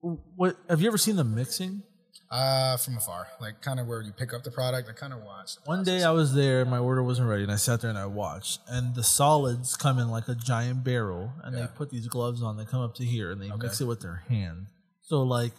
what 0.00 0.56
have 0.68 0.80
you 0.80 0.88
ever 0.88 0.98
seen 0.98 1.16
them 1.16 1.34
mixing? 1.34 1.82
Uh, 2.30 2.76
from 2.76 2.94
afar, 2.98 3.26
like 3.40 3.62
kind 3.62 3.80
of 3.80 3.86
where 3.86 4.02
you 4.02 4.12
pick 4.12 4.34
up 4.34 4.42
the 4.44 4.50
product. 4.50 4.86
I 4.88 4.92
kind 4.92 5.14
of 5.14 5.22
watched. 5.22 5.58
One 5.64 5.82
day. 5.82 6.02
I 6.04 6.10
was 6.10 6.34
there, 6.34 6.66
my 6.66 6.76
order 6.78 7.02
wasn't 7.02 7.26
ready, 7.30 7.42
and 7.42 7.50
I 7.50 7.56
sat 7.56 7.80
there 7.80 7.88
and 7.88 7.98
I 7.98 8.04
watched. 8.04 8.60
And 8.68 8.94
the 8.94 9.02
solids 9.02 9.76
come 9.78 9.98
in 9.98 10.10
like 10.10 10.28
a 10.28 10.34
giant 10.34 10.84
barrel, 10.84 11.32
and 11.42 11.56
Yeah. 11.56 11.62
they 11.62 11.66
put 11.74 11.88
these 11.88 12.06
gloves 12.06 12.42
on. 12.42 12.58
They 12.58 12.66
come 12.66 12.82
up 12.82 12.94
to 12.96 13.04
here, 13.04 13.30
and 13.32 13.40
they 13.40 13.48
mix 13.50 13.80
it 13.80 13.86
with 13.86 14.00
their 14.02 14.24
hand. 14.28 14.66
So 15.00 15.22
like, 15.22 15.52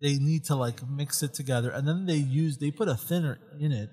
they 0.00 0.14
need 0.14 0.44
to 0.46 0.54
like 0.54 0.88
mix 0.88 1.22
it 1.22 1.34
together, 1.34 1.68
and 1.70 1.86
then 1.86 2.06
they 2.06 2.16
use 2.16 2.56
they 2.56 2.70
put 2.70 2.88
a 2.88 2.94
thinner 2.96 3.38
in 3.60 3.72
it 3.72 3.90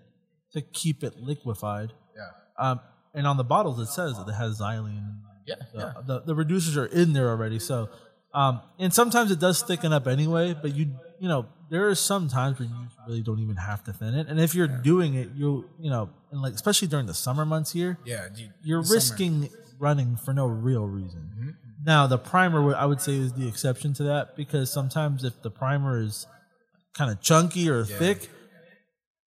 to 0.54 0.62
keep 0.62 1.04
it 1.04 1.18
liquefied. 1.18 1.92
yeah, 2.16 2.30
Um, 2.72 2.80
and 3.14 3.28
on 3.28 3.36
the 3.36 3.44
bottles 3.44 3.80
it 3.80 3.88
says 3.92 4.16
that 4.18 4.30
it 4.30 4.36
has 4.36 4.62
xylene. 4.62 5.18
yeah, 5.46 5.56
The, 5.74 5.80
yeah. 5.80 5.94
the, 6.06 6.22
the 6.22 6.36
reducers 6.36 6.78
are 6.78 6.86
in 6.86 7.12
there 7.12 7.28
already. 7.30 7.60
So, 7.60 7.90
um, 8.34 8.62
and 8.80 8.94
sometimes 8.94 9.30
it 9.32 9.40
does 9.42 9.62
thicken 9.62 9.92
up 9.92 10.08
anyway. 10.08 10.54
But 10.54 10.74
you 10.74 10.96
you 11.20 11.28
know 11.28 11.48
there 11.70 11.88
are 11.90 11.96
some 11.96 12.28
times 12.28 12.60
when 12.60 12.70
you 12.70 12.76
really 13.08 13.22
don't 13.22 13.40
even 13.40 13.56
have 13.56 13.84
to 13.86 13.94
thin 13.94 14.14
it. 14.16 14.28
And 14.28 14.40
if 14.40 14.54
you're 14.54 14.68
doing 14.68 15.16
it, 15.16 15.30
you 15.36 15.66
you 15.80 15.90
know, 15.90 16.10
and 16.32 16.42
like 16.42 16.54
especially 16.54 16.88
during 16.88 17.06
the 17.08 17.14
summer 17.14 17.46
months 17.46 17.72
here, 17.72 17.98
Yeah, 18.06 18.28
dude, 18.36 18.54
you're 18.64 18.82
the 18.82 18.88
summer. 18.88 18.96
risking 18.96 19.50
running 19.80 20.16
for 20.16 20.34
no 20.34 20.46
real 20.48 20.86
reason. 20.88 21.58
Now 21.84 22.08
the 22.08 22.18
primer, 22.18 22.74
I 22.76 22.86
would 22.86 23.02
say, 23.02 23.14
is 23.18 23.34
the 23.34 23.48
exception 23.48 23.94
to 23.96 24.04
that 24.04 24.36
because 24.36 24.72
sometimes 24.72 25.24
if 25.24 25.42
the 25.42 25.52
primer 25.52 26.00
is 26.02 26.26
kind 26.94 27.12
of 27.12 27.22
chunky 27.22 27.70
or 27.70 27.84
thick, 27.86 28.30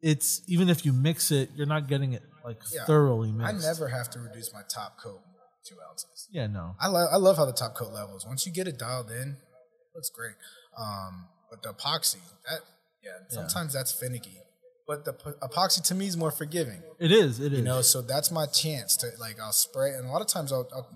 it's 0.01 0.43
even 0.47 0.69
if 0.69 0.85
you 0.87 0.93
mix 0.93 1.31
it, 1.31 1.51
you're 1.57 1.67
not 1.67 1.89
getting 1.89 2.13
it 2.13 2.23
like 2.45 2.59
Yeah. 2.73 2.85
thoroughly 2.85 3.33
mixed. 3.33 3.55
I 3.67 3.69
never 3.69 3.89
have 3.89 4.09
to 4.11 4.21
reduce 4.21 4.53
my 4.53 4.63
top 4.69 4.99
coat 4.99 5.21
two 5.65 5.77
ounces. 5.91 6.29
Yeah, 6.31 6.47
no. 6.47 6.77
I 6.81 6.89
love 6.89 7.09
I 7.13 7.17
love 7.17 7.37
how 7.37 7.45
the 7.45 7.53
top 7.53 7.75
coat 7.75 7.93
levels. 7.93 8.25
Once 8.27 8.47
you 8.47 8.53
get 8.53 8.67
it 8.69 8.79
dialed 8.79 9.11
in, 9.11 9.37
it 9.37 9.95
looks 9.95 10.09
great. 10.11 10.35
Um, 10.79 11.27
but 11.51 11.63
the 11.63 11.71
epoxy, 11.71 12.21
that 12.49 12.61
yeah, 13.03 13.11
sometimes 13.29 13.73
that's 13.73 13.93
finicky. 13.93 14.39
But 14.87 15.05
the 15.05 15.13
epoxy 15.43 15.83
to 15.89 15.95
me 15.95 16.07
is 16.07 16.17
more 16.17 16.31
forgiving. 16.31 16.83
It 16.99 17.13
is. 17.13 17.41
It 17.41 17.53
is. 17.53 17.59
You 17.59 17.65
know, 17.65 17.83
so 17.83 18.01
that's 18.01 18.31
my 18.31 18.47
chance 18.47 18.97
to 18.97 19.11
like 19.19 19.39
I'll 19.41 19.53
spray, 19.53 19.93
and 19.95 20.07
a 20.07 20.09
lot 20.11 20.23
of 20.23 20.29
times 20.29 20.53
I'll, 20.53 20.69
I'll 20.75 20.89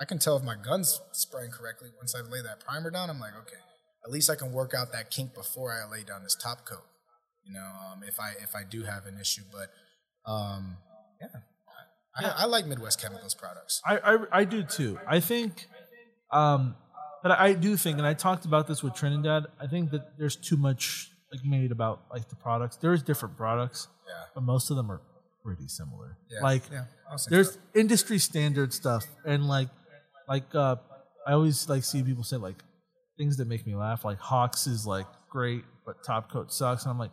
I 0.00 0.04
can 0.04 0.18
tell 0.18 0.36
if 0.36 0.42
my 0.42 0.56
gun's 0.56 1.00
spraying 1.12 1.50
correctly 1.50 1.90
once 1.96 2.14
I 2.14 2.20
lay 2.20 2.42
that 2.42 2.60
primer 2.60 2.90
down. 2.90 3.10
I'm 3.10 3.20
like, 3.20 3.34
okay, 3.42 3.56
at 4.04 4.10
least 4.10 4.30
I 4.30 4.34
can 4.36 4.52
work 4.52 4.72
out 4.74 4.92
that 4.92 5.10
kink 5.10 5.34
before 5.34 5.72
I 5.72 5.90
lay 5.90 6.04
down 6.04 6.22
this 6.22 6.36
top 6.40 6.64
coat. 6.64 6.84
You 7.44 7.54
know, 7.54 7.66
um, 7.92 8.02
if 8.06 8.18
I 8.20 8.32
if 8.42 8.54
I 8.54 8.62
do 8.68 8.82
have 8.84 9.06
an 9.06 9.18
issue, 9.20 9.42
but 9.52 9.70
um, 10.30 10.76
yeah, 11.20 11.28
I, 12.16 12.24
I, 12.24 12.32
I 12.42 12.44
like 12.46 12.66
Midwest 12.66 13.00
Chemicals 13.00 13.34
products. 13.34 13.82
I, 13.84 13.98
I 13.98 14.18
I 14.32 14.44
do 14.44 14.62
too. 14.62 14.98
I 15.06 15.20
think, 15.20 15.66
um, 16.32 16.76
but 17.24 17.32
I 17.32 17.54
do 17.54 17.76
think, 17.76 17.98
and 17.98 18.06
I 18.06 18.14
talked 18.14 18.44
about 18.44 18.68
this 18.68 18.82
with 18.84 18.94
Trinidad. 18.94 19.46
I 19.60 19.66
think 19.66 19.90
that 19.90 20.16
there's 20.18 20.36
too 20.36 20.56
much 20.56 21.10
like 21.32 21.44
made 21.44 21.72
about 21.72 22.02
like 22.12 22.28
the 22.28 22.36
products. 22.36 22.76
There's 22.76 23.02
different 23.02 23.36
products, 23.36 23.88
Yeah. 24.06 24.12
but 24.34 24.42
most 24.42 24.70
of 24.70 24.76
them 24.76 24.88
are 24.92 25.00
pretty 25.42 25.66
similar. 25.66 26.16
Yeah, 26.30 26.40
Like 26.42 26.62
yeah, 26.70 26.84
there's 27.28 27.54
so. 27.54 27.60
industry 27.74 28.18
standard 28.18 28.72
stuff, 28.72 29.04
and 29.24 29.48
like 29.48 29.68
like 30.28 30.54
uh, 30.54 30.76
I 31.26 31.32
always 31.32 31.68
like 31.68 31.82
see 31.82 32.02
people 32.02 32.22
say 32.24 32.36
like 32.36 32.62
things 33.18 33.38
that 33.38 33.48
make 33.48 33.66
me 33.66 33.74
laugh. 33.74 34.04
Like 34.04 34.18
Hawks 34.18 34.66
is 34.66 34.86
like 34.86 35.06
great, 35.30 35.64
but 35.86 35.96
Top 36.04 36.30
Coat 36.30 36.52
sucks, 36.52 36.84
and 36.84 36.90
I'm 36.92 36.98
like. 36.98 37.10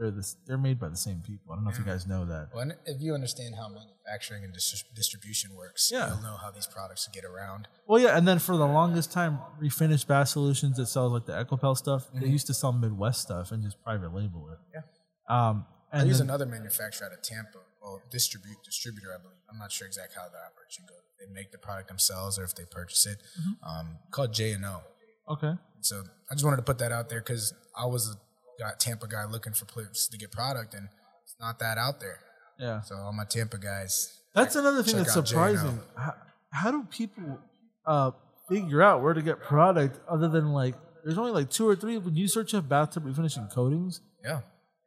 They're, 0.00 0.10
this, 0.10 0.36
they're 0.46 0.56
made 0.56 0.80
by 0.80 0.88
the 0.88 0.96
same 0.96 1.20
people. 1.20 1.52
I 1.52 1.56
don't 1.56 1.64
know 1.64 1.70
if 1.70 1.78
you 1.78 1.84
guys 1.84 2.06
know 2.06 2.24
that. 2.24 2.48
Well, 2.54 2.70
if 2.86 3.02
you 3.02 3.12
understand 3.12 3.54
how 3.54 3.68
manufacturing 3.68 4.44
and 4.44 4.52
dis- 4.54 4.82
distribution 4.96 5.54
works, 5.54 5.90
Yeah. 5.92 6.08
you'll 6.08 6.22
know 6.22 6.38
how 6.42 6.50
these 6.50 6.66
products 6.66 7.06
get 7.12 7.24
around. 7.26 7.68
Well, 7.86 8.00
yeah, 8.00 8.16
and 8.16 8.26
then 8.26 8.38
for 8.38 8.56
the 8.56 8.66
longest 8.66 9.12
time, 9.12 9.38
Refinished 9.62 10.06
Bath 10.06 10.28
Solutions 10.30 10.78
that 10.78 10.86
sells 10.86 11.12
like 11.12 11.26
the 11.26 11.32
Ecopel 11.34 11.76
stuff, 11.76 12.08
they 12.14 12.20
Mm-hmm. 12.20 12.30
used 12.32 12.46
to 12.46 12.54
sell 12.54 12.72
Midwest 12.72 13.20
stuff 13.20 13.52
and 13.52 13.62
just 13.62 13.76
private 13.84 14.14
label 14.14 14.48
it. 14.50 14.58
Yeah. 14.74 14.80
Um, 15.28 15.66
I 15.92 15.98
and 15.98 16.08
use 16.08 16.18
then- 16.18 16.28
another 16.28 16.46
manufacturer 16.46 17.06
out 17.08 17.12
of 17.12 17.20
Tampa, 17.22 17.58
well, 17.82 18.00
distribute 18.10 18.56
distributor, 18.64 19.08
I 19.14 19.18
believe. 19.20 19.36
I'm 19.50 19.58
not 19.58 19.70
sure 19.70 19.86
exactly 19.86 20.16
how 20.18 20.28
that 20.30 20.42
operates. 20.50 20.78
You 20.78 20.86
go, 20.88 20.94
they 21.20 21.30
make 21.30 21.52
the 21.52 21.58
product 21.58 21.88
themselves, 21.88 22.38
or 22.38 22.44
if 22.44 22.54
they 22.54 22.64
purchase 22.64 23.04
it, 23.04 23.18
Mm-hmm. 23.38 23.68
um, 23.68 23.98
called 24.10 24.32
J 24.32 24.52
and 24.52 24.64
O. 24.64 24.80
okay, 25.28 25.52
So 25.82 26.04
I 26.30 26.34
just 26.34 26.44
wanted 26.44 26.56
to 26.56 26.62
put 26.62 26.78
that 26.78 26.90
out 26.90 27.10
there 27.10 27.20
because 27.20 27.52
I 27.76 27.84
was 27.86 28.08
a 28.08 28.14
Tampa 28.78 29.06
guy 29.06 29.24
looking 29.24 29.52
for 29.52 29.64
places 29.64 30.08
to 30.08 30.18
get 30.18 30.30
product, 30.30 30.74
and 30.74 30.88
it's 31.24 31.36
not 31.40 31.58
that 31.58 31.78
out 31.78 32.00
there. 32.00 32.20
yeah, 32.58 32.80
So 32.82 32.96
all 32.96 33.12
my 33.12 33.24
Tampa 33.24 33.58
guys, 33.58 34.16
that's 34.34 34.56
another 34.56 34.82
thing 34.82 34.98
that's 34.98 35.14
surprising. 35.14 35.80
How, 35.96 36.14
how 36.50 36.70
do 36.70 36.84
people 36.90 37.38
uh, 37.86 38.12
figure 38.48 38.82
out 38.82 39.02
where 39.02 39.14
to 39.14 39.22
get 39.22 39.40
product 39.40 39.98
other 40.08 40.28
than 40.28 40.52
like? 40.52 40.74
There's 41.04 41.18
only 41.18 41.32
like 41.32 41.50
two 41.50 41.66
or 41.66 41.74
three. 41.74 41.98
When 41.98 42.14
you 42.14 42.28
search 42.28 42.54
up 42.54 42.68
bathtub 42.68 43.06
refinishing 43.06 43.52
coatings, 43.52 44.00
yeah, 44.22 44.40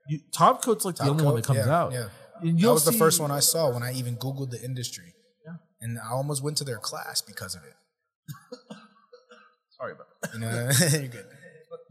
you, 0.07 0.19
Top 0.31 0.63
Coat's 0.63 0.85
like 0.85 0.95
the 0.95 1.03
Top 1.03 1.11
only 1.11 1.23
one 1.23 1.35
that 1.35 1.45
comes 1.45 1.65
yeah, 1.65 1.75
out. 1.75 1.91
Yeah, 1.91 2.09
And 2.41 2.59
that 2.59 2.71
was 2.71 2.85
the 2.85 2.91
first 2.91 3.19
one 3.19 3.31
I 3.31 3.39
saw 3.39 3.71
when 3.71 3.83
I 3.83 3.93
even 3.93 4.15
Googled 4.17 4.51
the 4.51 4.63
industry. 4.63 5.13
Yeah. 5.45 5.55
and 5.81 5.99
I 5.99 6.11
almost 6.11 6.43
went 6.43 6.57
to 6.57 6.63
their 6.63 6.77
class 6.77 7.21
because 7.21 7.55
of 7.55 7.61
it. 7.63 7.73
Sorry 9.77 9.93
about 9.93 10.07
that. 10.21 10.33
You 10.33 10.39
know, 10.39 10.99
you're 10.99 11.09
good. 11.09 11.25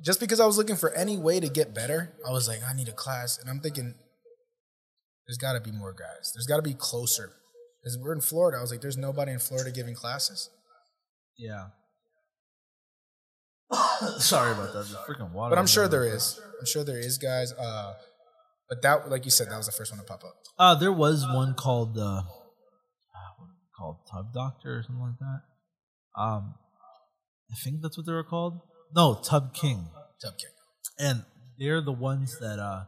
Just 0.02 0.18
because 0.18 0.40
I 0.40 0.46
was 0.46 0.58
looking 0.58 0.76
for 0.76 0.92
any 0.94 1.16
way 1.16 1.38
to 1.38 1.48
get 1.48 1.74
better, 1.74 2.12
I 2.26 2.32
was 2.32 2.48
like, 2.48 2.60
I 2.68 2.74
need 2.74 2.88
a 2.88 2.92
class, 2.92 3.38
and 3.38 3.48
I'm 3.48 3.60
thinking, 3.60 3.94
there's 5.26 5.38
got 5.38 5.52
to 5.52 5.60
be 5.60 5.70
more 5.70 5.92
guys. 5.92 6.32
There's 6.34 6.46
got 6.46 6.56
to 6.56 6.62
be 6.62 6.74
closer. 6.74 7.32
Because 7.82 7.98
we're 7.98 8.12
in 8.12 8.20
Florida, 8.20 8.58
I 8.58 8.60
was 8.60 8.70
like, 8.70 8.80
there's 8.80 8.96
nobody 8.96 9.32
in 9.32 9.38
Florida 9.38 9.70
giving 9.70 9.94
classes. 9.94 10.50
Yeah. 11.38 11.66
Sorry 14.18 14.52
about 14.52 14.72
that. 14.72 14.86
The 14.88 14.96
freaking 14.96 15.32
water. 15.32 15.50
But 15.50 15.58
I'm 15.58 15.66
sure 15.66 15.88
there 15.88 16.04
is. 16.04 16.40
I'm 16.60 16.66
sure 16.66 16.84
there 16.84 16.98
is 16.98 17.18
guys. 17.18 17.52
Uh, 17.52 17.94
but 18.68 18.82
that, 18.82 19.10
like 19.10 19.24
you 19.24 19.30
said, 19.30 19.50
that 19.50 19.56
was 19.56 19.66
the 19.66 19.72
first 19.72 19.92
one 19.92 20.00
to 20.00 20.06
pop 20.06 20.24
up. 20.24 20.34
Uh, 20.58 20.74
there 20.74 20.92
was 20.92 21.24
one 21.26 21.54
called 21.54 21.98
uh, 21.98 22.22
what 23.38 23.46
is 23.46 23.56
it 23.60 23.76
called 23.76 23.96
Tub 24.10 24.32
Doctor 24.32 24.78
or 24.78 24.82
something 24.82 25.02
like 25.02 25.18
that. 25.18 26.20
Um, 26.20 26.54
I 27.50 27.54
think 27.64 27.82
that's 27.82 27.96
what 27.96 28.06
they 28.06 28.12
were 28.12 28.24
called. 28.24 28.60
No, 28.94 29.14
Tub 29.14 29.54
King, 29.54 29.86
Tub 30.20 30.34
King. 30.36 30.50
and 30.98 31.24
they're 31.58 31.80
the 31.80 31.92
ones 31.92 32.38
that 32.40 32.58
uh, 32.58 32.84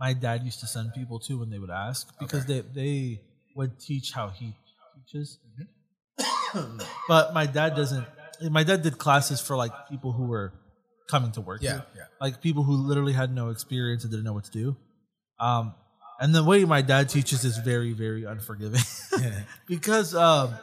my 0.00 0.12
dad 0.12 0.42
used 0.42 0.60
to 0.60 0.66
send 0.66 0.92
people 0.94 1.18
to 1.20 1.38
when 1.38 1.50
they 1.50 1.58
would 1.58 1.70
ask 1.70 2.08
because 2.18 2.46
they 2.46 2.60
they 2.60 3.20
would 3.54 3.78
teach 3.78 4.12
how 4.12 4.28
he 4.28 4.54
teaches. 4.94 5.38
but 7.08 7.32
my 7.34 7.46
dad 7.46 7.76
doesn't. 7.76 8.06
My 8.50 8.64
dad 8.64 8.82
did 8.82 8.98
classes 8.98 9.40
for 9.40 9.56
like 9.56 9.72
people 9.88 10.12
who 10.12 10.26
were 10.26 10.52
coming 11.08 11.32
to 11.32 11.40
work. 11.40 11.62
Yeah, 11.62 11.72
here 11.72 11.84
yeah. 11.96 12.02
like 12.20 12.42
people 12.42 12.62
who 12.62 12.76
literally 12.76 13.12
had 13.12 13.34
no 13.34 13.50
experience 13.50 14.04
and 14.04 14.10
didn't 14.10 14.24
know 14.24 14.34
what 14.34 14.44
to 14.44 14.50
do. 14.50 14.76
Um, 15.38 15.74
and 16.18 16.34
the 16.34 16.42
way 16.42 16.64
my 16.64 16.82
dad 16.82 17.08
teaches 17.08 17.44
is 17.44 17.58
very, 17.58 17.92
very 17.92 18.24
unforgiving 18.24 18.80
because 19.68 20.14
um, 20.14 20.54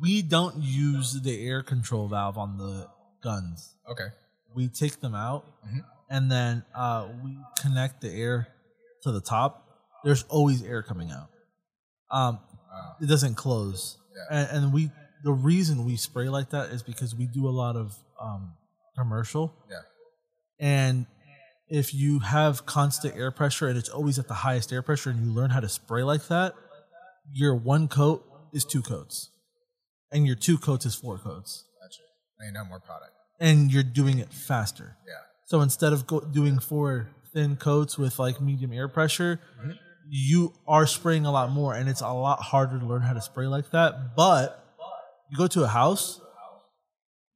we 0.00 0.22
don't 0.22 0.56
use 0.58 1.20
the 1.20 1.46
air 1.46 1.62
control 1.62 2.08
valve 2.08 2.38
on 2.38 2.56
the 2.56 2.86
guns. 3.22 3.74
Okay. 3.90 4.08
We 4.54 4.68
take 4.68 5.00
them 5.00 5.14
out 5.14 5.44
Mm-hmm. 5.66 5.78
and 6.10 6.30
then 6.30 6.64
uh, 6.74 7.08
we 7.24 7.38
connect 7.60 8.00
the 8.00 8.10
air 8.10 8.48
to 9.02 9.12
the 9.12 9.20
top. 9.20 9.64
There's 10.04 10.24
always 10.24 10.62
air 10.62 10.82
coming 10.82 11.10
out. 11.10 11.28
Um, 12.10 12.40
Wow. 12.70 12.96
it 13.02 13.06
doesn't 13.06 13.34
close, 13.34 13.98
Yeah. 14.14 14.38
and, 14.48 14.64
and 14.64 14.72
we 14.72 14.90
the 15.24 15.32
reason 15.32 15.84
we 15.84 15.96
spray 15.96 16.28
like 16.30 16.50
that 16.50 16.70
is 16.70 16.82
because 16.82 17.14
we 17.14 17.26
do 17.26 17.46
a 17.46 17.50
lot 17.62 17.76
of 17.76 17.94
um, 18.20 18.54
commercial 18.96 19.54
Yeah. 19.70 19.76
and 20.58 21.06
if 21.68 21.92
you 21.94 22.18
have 22.20 22.64
constant 22.66 23.14
air 23.16 23.30
pressure 23.30 23.68
and 23.68 23.76
it's 23.78 23.88
always 23.90 24.18
at 24.18 24.26
the 24.28 24.34
highest 24.34 24.72
air 24.72 24.82
pressure 24.82 25.10
and 25.10 25.24
you 25.24 25.32
learn 25.32 25.50
how 25.50 25.60
to 25.60 25.68
spray 25.68 26.02
like 26.02 26.28
that, 26.28 26.54
your 27.32 27.54
one 27.54 27.88
coat 27.88 28.24
is 28.52 28.64
two 28.64 28.82
coats. 28.82 29.30
And 30.10 30.26
your 30.26 30.36
two 30.36 30.58
coats 30.58 30.84
is 30.84 30.94
four 30.94 31.16
coats. 31.18 31.64
Now 32.42 32.48
you 32.48 32.52
know 32.52 32.64
more 32.64 32.80
product. 32.80 33.12
And 33.40 33.72
you're 33.72 33.82
doing 33.82 34.18
it 34.18 34.32
faster. 34.32 34.96
Yeah. 35.06 35.14
So 35.46 35.60
instead 35.60 35.92
of 35.92 36.06
go- 36.06 36.20
doing 36.20 36.58
four 36.58 37.08
thin 37.32 37.56
coats 37.56 37.96
with 37.96 38.18
like 38.18 38.40
medium 38.40 38.72
air 38.72 38.88
pressure, 38.88 39.40
you 40.08 40.52
are 40.66 40.86
spraying 40.86 41.24
a 41.24 41.30
lot 41.30 41.50
more 41.50 41.74
and 41.74 41.88
it's 41.88 42.00
a 42.00 42.12
lot 42.12 42.40
harder 42.40 42.78
to 42.78 42.84
learn 42.84 43.02
how 43.02 43.12
to 43.12 43.22
spray 43.22 43.46
like 43.46 43.70
that. 43.70 44.16
But 44.16 44.62
you 45.30 45.36
go 45.38 45.46
to 45.46 45.62
a 45.62 45.68
house, 45.68 46.20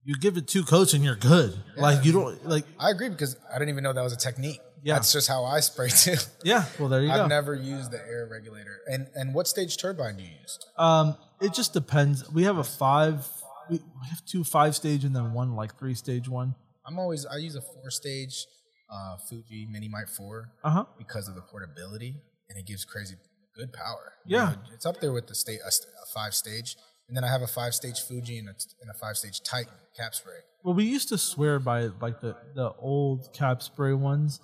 you 0.04 0.16
give 0.16 0.36
it 0.36 0.46
two 0.48 0.64
coats 0.64 0.92
and 0.92 1.04
you're 1.04 1.16
good. 1.16 1.56
Like 1.76 2.04
you 2.04 2.12
don't 2.12 2.44
like 2.46 2.64
I 2.78 2.90
agree 2.90 3.08
because 3.08 3.36
I 3.52 3.58
didn't 3.58 3.70
even 3.70 3.84
know 3.84 3.92
that 3.92 4.02
was 4.02 4.12
a 4.12 4.16
technique. 4.18 4.60
Yeah. 4.82 4.94
That's 4.94 5.12
just 5.12 5.26
how 5.28 5.44
I 5.44 5.60
spray 5.60 5.88
too. 5.88 6.16
yeah, 6.44 6.64
well 6.78 6.88
there 6.88 7.02
you 7.02 7.08
go. 7.08 7.22
I've 7.24 7.28
never 7.28 7.54
used 7.54 7.90
the 7.90 7.98
air 7.98 8.28
regulator. 8.30 8.78
And 8.86 9.08
and 9.14 9.34
what 9.34 9.48
stage 9.48 9.78
turbine 9.78 10.16
do 10.16 10.22
you 10.22 10.30
use? 10.40 10.58
Um, 10.76 11.16
it 11.40 11.52
just 11.54 11.72
depends. 11.72 12.30
We 12.30 12.44
have 12.44 12.58
a 12.58 12.64
five. 12.64 13.26
We 13.70 13.80
have 14.08 14.24
two 14.24 14.44
five 14.44 14.74
stage 14.76 15.04
and 15.04 15.14
then 15.14 15.32
one 15.32 15.54
like 15.56 15.78
three 15.78 15.94
stage 15.94 16.28
one. 16.28 16.54
I'm 16.86 16.98
always 16.98 17.26
I 17.26 17.36
use 17.36 17.56
a 17.56 17.60
four 17.62 17.90
stage 17.90 18.46
uh, 18.90 19.16
Fuji 19.28 19.66
Mini-Mite 19.70 20.08
Four 20.08 20.52
Uh 20.62 20.70
huh. 20.70 20.84
because 20.98 21.28
of 21.28 21.34
the 21.34 21.42
portability 21.42 22.16
and 22.48 22.58
it 22.58 22.66
gives 22.66 22.84
crazy 22.84 23.16
good 23.56 23.72
power. 23.72 24.12
Yeah. 24.26 24.50
You 24.50 24.56
know, 24.56 24.62
it's 24.74 24.86
up 24.86 25.00
there 25.00 25.12
with 25.12 25.26
the 25.26 25.34
state 25.34 25.60
a, 25.64 25.68
a 25.68 26.06
five 26.14 26.34
stage, 26.34 26.76
and 27.08 27.16
then 27.16 27.24
I 27.24 27.28
have 27.28 27.42
a 27.42 27.46
five 27.46 27.74
stage 27.74 28.00
Fuji 28.00 28.38
and 28.38 28.48
a, 28.48 28.54
and 28.82 28.90
a 28.90 28.94
five 28.94 29.16
stage 29.16 29.40
Titan 29.42 29.72
Capspray. 29.98 30.40
Well, 30.62 30.74
we 30.74 30.84
used 30.84 31.08
to 31.08 31.18
swear 31.18 31.58
by 31.58 31.88
like 32.00 32.20
the 32.20 32.36
the 32.54 32.72
old 32.78 33.32
Capspray 33.34 33.98
ones. 33.98 34.40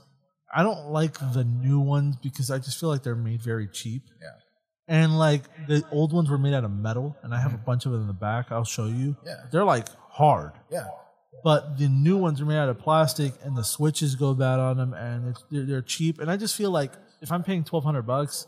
I 0.54 0.62
don't 0.62 0.90
like 0.90 1.14
the 1.32 1.44
new 1.44 1.80
ones 1.80 2.16
because 2.16 2.50
I 2.50 2.58
just 2.58 2.78
feel 2.78 2.88
like 2.90 3.02
they're 3.02 3.14
made 3.14 3.40
very 3.42 3.68
cheap. 3.68 4.02
Yeah. 4.20 4.28
And 4.88 5.18
like 5.18 5.42
the 5.68 5.84
old 5.92 6.12
ones 6.12 6.28
were 6.28 6.38
made 6.38 6.54
out 6.54 6.64
of 6.64 6.70
metal, 6.70 7.16
and 7.22 7.32
I 7.32 7.40
have 7.40 7.52
a 7.52 7.56
mm-hmm. 7.56 7.64
bunch 7.64 7.86
of 7.86 7.92
them 7.92 8.02
in 8.02 8.06
the 8.08 8.12
back. 8.12 8.50
I'll 8.50 8.64
show 8.64 8.86
you. 8.86 9.16
Yeah. 9.24 9.36
They're 9.50 9.64
like 9.64 9.86
hard. 10.10 10.52
Yeah. 10.70 10.88
But 11.44 11.78
the 11.78 11.88
new 11.88 12.16
ones 12.18 12.40
are 12.40 12.44
made 12.44 12.58
out 12.58 12.68
of 12.68 12.78
plastic, 12.78 13.32
and 13.42 13.56
the 13.56 13.62
switches 13.64 14.16
go 14.16 14.34
bad 14.34 14.58
on 14.58 14.76
them, 14.76 14.92
and 14.92 15.28
it's, 15.28 15.44
they're, 15.50 15.64
they're 15.64 15.82
cheap. 15.82 16.20
And 16.20 16.30
I 16.30 16.36
just 16.36 16.56
feel 16.56 16.70
like 16.70 16.92
if 17.20 17.32
I'm 17.32 17.42
paying 17.42 17.64
twelve 17.64 17.84
hundred 17.84 18.02
bucks 18.02 18.46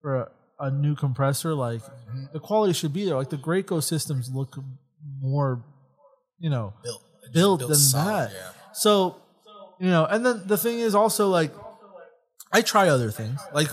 for 0.00 0.16
a, 0.16 0.30
a 0.58 0.70
new 0.70 0.94
compressor, 0.96 1.54
like 1.54 1.82
mm-hmm. 1.82 2.24
the 2.32 2.40
quality 2.40 2.72
should 2.72 2.92
be 2.92 3.04
there. 3.04 3.16
Like 3.16 3.30
the 3.30 3.38
Graco 3.38 3.82
systems 3.82 4.30
look 4.30 4.56
more, 5.20 5.62
you 6.38 6.50
know, 6.50 6.74
Built 6.82 7.04
just 7.22 7.32
built 7.34 7.60
than 7.60 7.74
solid, 7.74 8.30
that. 8.30 8.32
Yeah. 8.32 8.72
So, 8.72 9.16
you 9.78 9.88
know, 9.88 10.06
and 10.06 10.24
then 10.24 10.42
the 10.46 10.58
thing 10.58 10.80
is 10.80 10.94
also 10.94 11.28
like, 11.28 11.52
I 12.52 12.62
try 12.62 12.88
other 12.88 13.10
things. 13.10 13.40
Like 13.52 13.68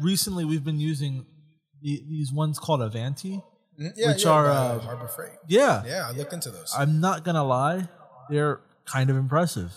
recently, 0.00 0.44
we've 0.44 0.64
been 0.64 0.78
using 0.80 1.26
the, 1.82 2.02
these 2.08 2.32
ones 2.32 2.58
called 2.58 2.82
Avanti. 2.82 3.42
Mhm. 3.80 3.92
Yeah, 3.96 4.08
Which 4.08 4.24
yeah, 4.24 4.30
are, 4.30 4.46
uh, 4.46 4.78
Harbor 4.80 5.08
Freight. 5.08 5.38
Yeah, 5.48 5.82
Yeah, 5.86 6.06
I 6.08 6.12
looked 6.12 6.32
into 6.34 6.50
those. 6.50 6.72
I'm 6.76 7.00
not 7.00 7.24
gonna 7.24 7.44
lie, 7.44 7.88
they're 8.28 8.60
kind 8.84 9.08
of 9.10 9.16
impressive. 9.16 9.72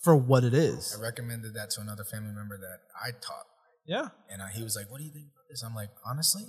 for 0.00 0.14
what 0.14 0.44
it 0.44 0.54
is. 0.54 0.94
I 0.96 1.02
recommended 1.02 1.54
that 1.54 1.70
to 1.70 1.80
another 1.80 2.04
family 2.04 2.32
member 2.32 2.56
that 2.56 2.78
I 3.04 3.10
taught, 3.10 3.46
Yeah, 3.84 4.08
and 4.30 4.40
uh, 4.40 4.46
he 4.46 4.62
was 4.62 4.76
like, 4.76 4.88
"What 4.90 4.98
do 4.98 5.04
you 5.04 5.10
think 5.10 5.26
about 5.26 5.48
this?" 5.50 5.62
I'm 5.64 5.74
like, 5.74 5.90
honestly, 6.06 6.44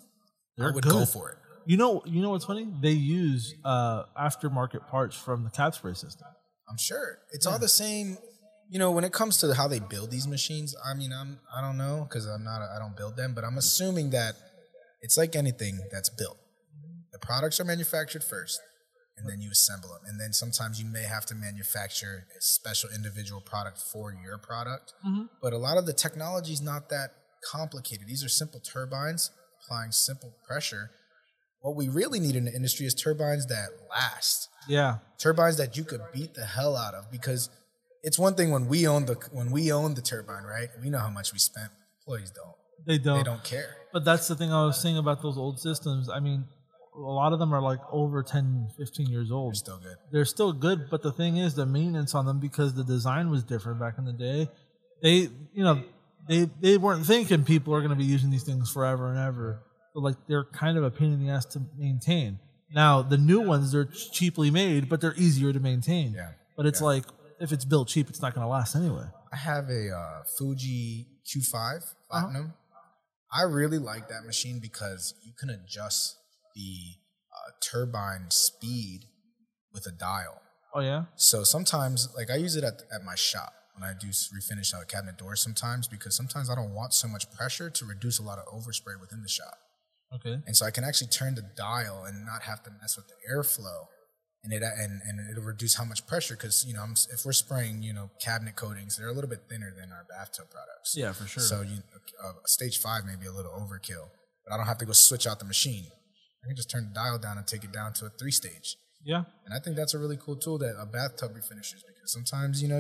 They're 0.56 0.70
I 0.70 0.72
would 0.72 0.84
good. 0.84 0.91
go 0.91 1.06
for 1.06 1.32
it. 1.32 1.38
you 1.66 1.76
know, 1.76 2.04
you 2.06 2.22
know 2.22 2.30
what's 2.30 2.45
funny? 2.45 2.68
They 2.80 2.91
use 2.91 3.56
uh, 3.66 4.04
aftermarket 4.16 4.88
parts 4.88 5.16
from 5.16 5.43
the 5.45 5.50
Capspray 5.50 5.97
system. 5.97 6.28
I'm 6.70 6.78
sure 6.78 7.18
it's 7.32 7.47
all 7.47 7.58
the 7.58 7.68
same. 7.68 8.18
You 8.70 8.78
know, 8.78 8.91
when 8.91 9.03
it 9.03 9.11
comes 9.11 9.38
to 9.38 9.53
how 9.53 9.67
they 9.67 9.80
build 9.80 10.11
these 10.11 10.28
machines, 10.28 10.76
I 10.86 10.93
mean, 10.93 11.11
I'm 11.11 11.39
I 11.55 11.61
don't 11.61 11.78
know 11.78 12.05
because 12.07 12.26
I'm 12.26 12.43
not 12.43 12.61
I 12.61 12.78
don't 12.80 12.95
build 12.95 13.17
them, 13.17 13.34
but 13.34 13.43
I'm 13.43 13.57
assuming 13.57 14.11
that 14.11 14.36
it's 15.01 15.17
like 15.17 15.36
anything 15.36 15.80
that's 15.91 16.09
built. 16.09 16.38
The 17.11 17.20
products 17.20 17.59
are 17.59 17.65
manufactured 17.65 18.24
first, 18.24 18.59
and 19.17 19.28
then 19.28 19.41
you 19.41 19.49
assemble 19.51 19.89
them, 19.89 20.01
and 20.05 20.22
then 20.22 20.34
sometimes 20.34 20.80
you 20.80 20.88
may 20.88 21.03
have 21.03 21.26
to 21.28 21.36
manufacture 21.36 22.28
a 22.38 22.41
special 22.41 22.89
individual 22.95 23.41
product 23.41 23.80
for 23.91 24.13
your 24.24 24.38
product. 24.38 24.93
Mm-hmm. 25.05 25.24
But 25.41 25.53
a 25.53 25.57
lot 25.57 25.78
of 25.78 25.88
the 25.88 25.93
technology 25.93 26.53
is 26.53 26.61
not 26.61 26.89
that 26.89 27.09
complicated. 27.51 28.07
These 28.07 28.24
are 28.24 28.30
simple 28.30 28.59
turbines 28.59 29.32
applying 29.63 29.91
simple 29.91 30.34
pressure. 30.47 30.91
What 31.61 31.76
we 31.76 31.89
really 31.89 32.20
need 32.20 32.36
in 32.36 32.45
the 32.45 32.53
industry 32.53 32.86
is 32.86 32.93
turbines 32.93 33.47
that 33.47 33.70
last 33.89 34.47
Yeah, 34.67 34.97
turbines 35.17 35.57
that 35.57 35.76
you 35.76 35.84
could 35.84 36.01
beat 36.13 36.34
the 36.34 36.45
hell 36.45 36.78
out 36.78 36.93
of 36.93 37.11
because 37.11 37.49
it's 38.04 38.18
one 38.18 38.36
thing 38.36 38.52
when 38.52 38.68
we 38.68 38.88
own 38.88 39.06
the 39.06 39.16
when 39.32 39.52
we 39.52 39.72
own 39.72 39.93
the 39.93 40.02
turbine, 40.02 40.43
right? 40.43 40.70
We 40.82 40.89
know 40.89 41.00
how 41.00 41.10
much 41.10 41.34
we 41.34 41.39
spent. 41.39 41.72
Employees 42.02 42.32
don't. 42.32 42.56
they 42.86 42.97
don't. 42.97 43.18
They 43.18 43.24
don't 43.24 43.43
care. 43.43 43.76
But 43.93 44.06
that's 44.06 44.28
the 44.28 44.36
thing 44.36 44.54
I 44.54 44.66
was 44.66 44.82
saying 44.82 44.97
about 44.97 45.22
those 45.22 45.38
old 45.38 45.60
systems. 45.60 46.10
I 46.10 46.20
mean, 46.20 46.45
a 46.95 47.00
lot 47.00 47.34
of 47.34 47.39
them 47.39 47.54
are 47.54 47.62
like 47.62 47.80
over 47.91 48.24
10, 48.24 48.70
15 48.78 49.08
years 49.08 49.32
old. 49.32 49.54
They're 49.54 49.58
still 49.58 49.80
good. 49.80 49.97
they're 50.12 50.26
still 50.26 50.54
good, 50.54 50.89
but 50.89 51.02
the 51.02 51.12
thing 51.12 51.38
is 51.38 51.56
the 51.56 51.66
maintenance 51.66 52.14
on 52.16 52.26
them 52.26 52.39
because 52.39 52.74
the 52.74 52.84
design 52.84 53.30
was 53.30 53.43
different 53.43 53.80
back 53.80 53.95
in 53.97 54.06
the 54.06 54.14
day. 54.14 54.50
They, 55.02 55.30
you 55.54 55.64
know, 55.64 55.84
they 56.28 56.50
they 56.62 56.78
weren't 56.78 57.06
thinking 57.06 57.43
people 57.43 57.74
are 57.74 57.80
going 57.80 57.91
to 57.91 57.95
be 57.95 58.06
using 58.06 58.30
these 58.30 58.43
things 58.43 58.72
forever 58.72 59.10
and 59.10 59.18
ever. 59.18 59.64
So 59.93 60.00
like 60.00 60.16
they're 60.28 60.45
kind 60.45 60.78
of 60.78 60.84
a 60.84 60.91
pain 60.91 61.14
in 61.14 61.26
the 61.26 61.32
ass 61.32 61.45
to 61.47 61.62
maintain. 61.78 62.39
Now 62.74 63.02
the 63.02 63.18
new 63.18 63.41
ones 63.41 63.72
they're 63.72 63.86
cheaply 63.86 64.52
made, 64.52 64.89
but 64.89 65.02
they're 65.02 65.16
easier 65.16 65.52
to 65.54 65.60
maintain. 65.60 66.14
Yeah. 66.14 66.32
But 66.56 66.66
it's 66.66 66.82
like 66.82 67.06
if 67.40 67.52
it's 67.52 67.66
built 67.66 67.88
cheap, 67.88 68.10
it's 68.10 68.22
not 68.22 68.34
going 68.34 68.46
to 68.46 68.50
last 68.50 68.76
anyway. 68.76 69.06
I 69.32 69.38
have 69.38 69.70
a 69.70 69.90
uh, 69.92 70.24
Fuji 70.38 71.08
Q5 71.26 71.84
Platinum. 72.10 72.54
I 73.32 73.44
really 73.44 73.78
like 73.78 74.10
that 74.10 74.26
machine 74.26 74.60
because 74.60 75.14
you 75.24 75.34
can 75.40 75.50
adjust 75.50 76.18
the 76.56 76.78
uh, 77.32 77.52
turbine 77.62 78.32
speed 78.32 79.02
with 79.74 79.86
a 79.86 79.92
dial. 79.92 80.42
Oh 80.74 80.82
yeah. 80.82 81.06
So 81.16 81.44
sometimes, 81.44 82.10
like 82.16 82.30
I 82.32 82.36
use 82.36 82.56
it 82.56 82.64
at, 82.64 82.82
at 82.94 83.04
my 83.04 83.16
shop 83.16 83.54
when 83.76 83.88
I 83.90 83.94
do 84.00 84.08
refinish 84.08 84.74
out 84.74 84.88
cabinet 84.88 85.18
doors 85.18 85.42
sometimes 85.42 85.88
because 85.88 86.16
sometimes 86.16 86.50
I 86.50 86.56
don't 86.56 86.74
want 86.74 86.94
so 86.94 87.08
much 87.08 87.32
pressure 87.32 87.70
to 87.70 87.86
reduce 87.86 88.20
a 88.20 88.24
lot 88.24 88.40
of 88.40 88.46
overspray 88.46 89.00
within 89.00 89.22
the 89.22 89.30
shop. 89.30 89.58
Okay. 90.12 90.40
and 90.48 90.58
so 90.58 90.66
I 90.66 90.72
can 90.72 90.84
actually 90.84 91.10
turn 91.10 91.36
the 91.36 91.44
dial 91.56 92.04
and 92.04 92.26
not 92.26 92.42
have 92.42 92.64
to 92.64 92.72
mess 92.82 92.98
with 92.98 93.06
the 93.08 93.14
airflow, 93.32 93.86
and 94.44 94.54
it 94.54 94.64
and, 94.64 95.02
and 95.08 95.30
it'll 95.32 95.44
reduce 95.44 95.76
how 95.76 95.84
much 95.84 96.06
pressure 96.08 96.36
because 96.36 96.66
you 96.66 96.74
know 96.74 96.82
I'm, 96.82 96.94
if 97.12 97.26
we're 97.26 97.34
spraying 97.34 97.84
you 97.84 97.94
know 97.94 98.10
cabinet 98.22 98.56
coatings, 98.56 98.98
they're 98.98 99.10
a 99.10 99.14
little 99.14 99.30
bit 99.30 99.42
thinner 99.50 99.74
than 99.78 99.92
our 99.92 100.06
bathtub 100.10 100.50
products. 100.50 100.96
Yeah, 100.96 101.12
for 101.14 101.26
sure. 101.28 101.44
So 101.44 101.62
you 101.62 101.78
uh, 102.24 102.34
stage 102.46 102.80
five 102.80 103.06
may 103.06 103.16
be 103.16 103.28
a 103.28 103.32
little 103.32 103.52
overkill, 103.52 104.08
but 104.46 104.54
I 104.54 104.58
don't 104.58 104.68
have 104.68 104.78
to 104.80 104.86
go 104.86 104.94
switch 104.94 105.28
out 105.28 105.40
the 105.40 105.46
machine. 105.46 105.86
I 106.44 106.48
can 106.48 106.56
just 106.56 106.70
turn 106.70 106.88
the 106.90 106.94
dial 106.94 107.20
down 107.20 107.38
and 107.38 107.46
take 107.46 107.64
it 107.64 107.74
down 107.74 107.92
to 107.94 108.06
a 108.06 108.10
three 108.10 108.32
stage, 108.32 108.78
Yeah. 109.04 109.24
and 109.46 109.54
I 109.54 109.60
think 109.60 109.76
that's 109.76 109.94
a 109.94 110.00
really 110.00 110.18
cool 110.18 110.38
tool 110.38 110.58
that 110.60 110.76
a 110.80 110.86
bathtub 110.86 111.32
refinishes 111.36 111.84
because 111.86 112.12
sometimes 112.14 112.62
you 112.62 112.70
know 112.70 112.80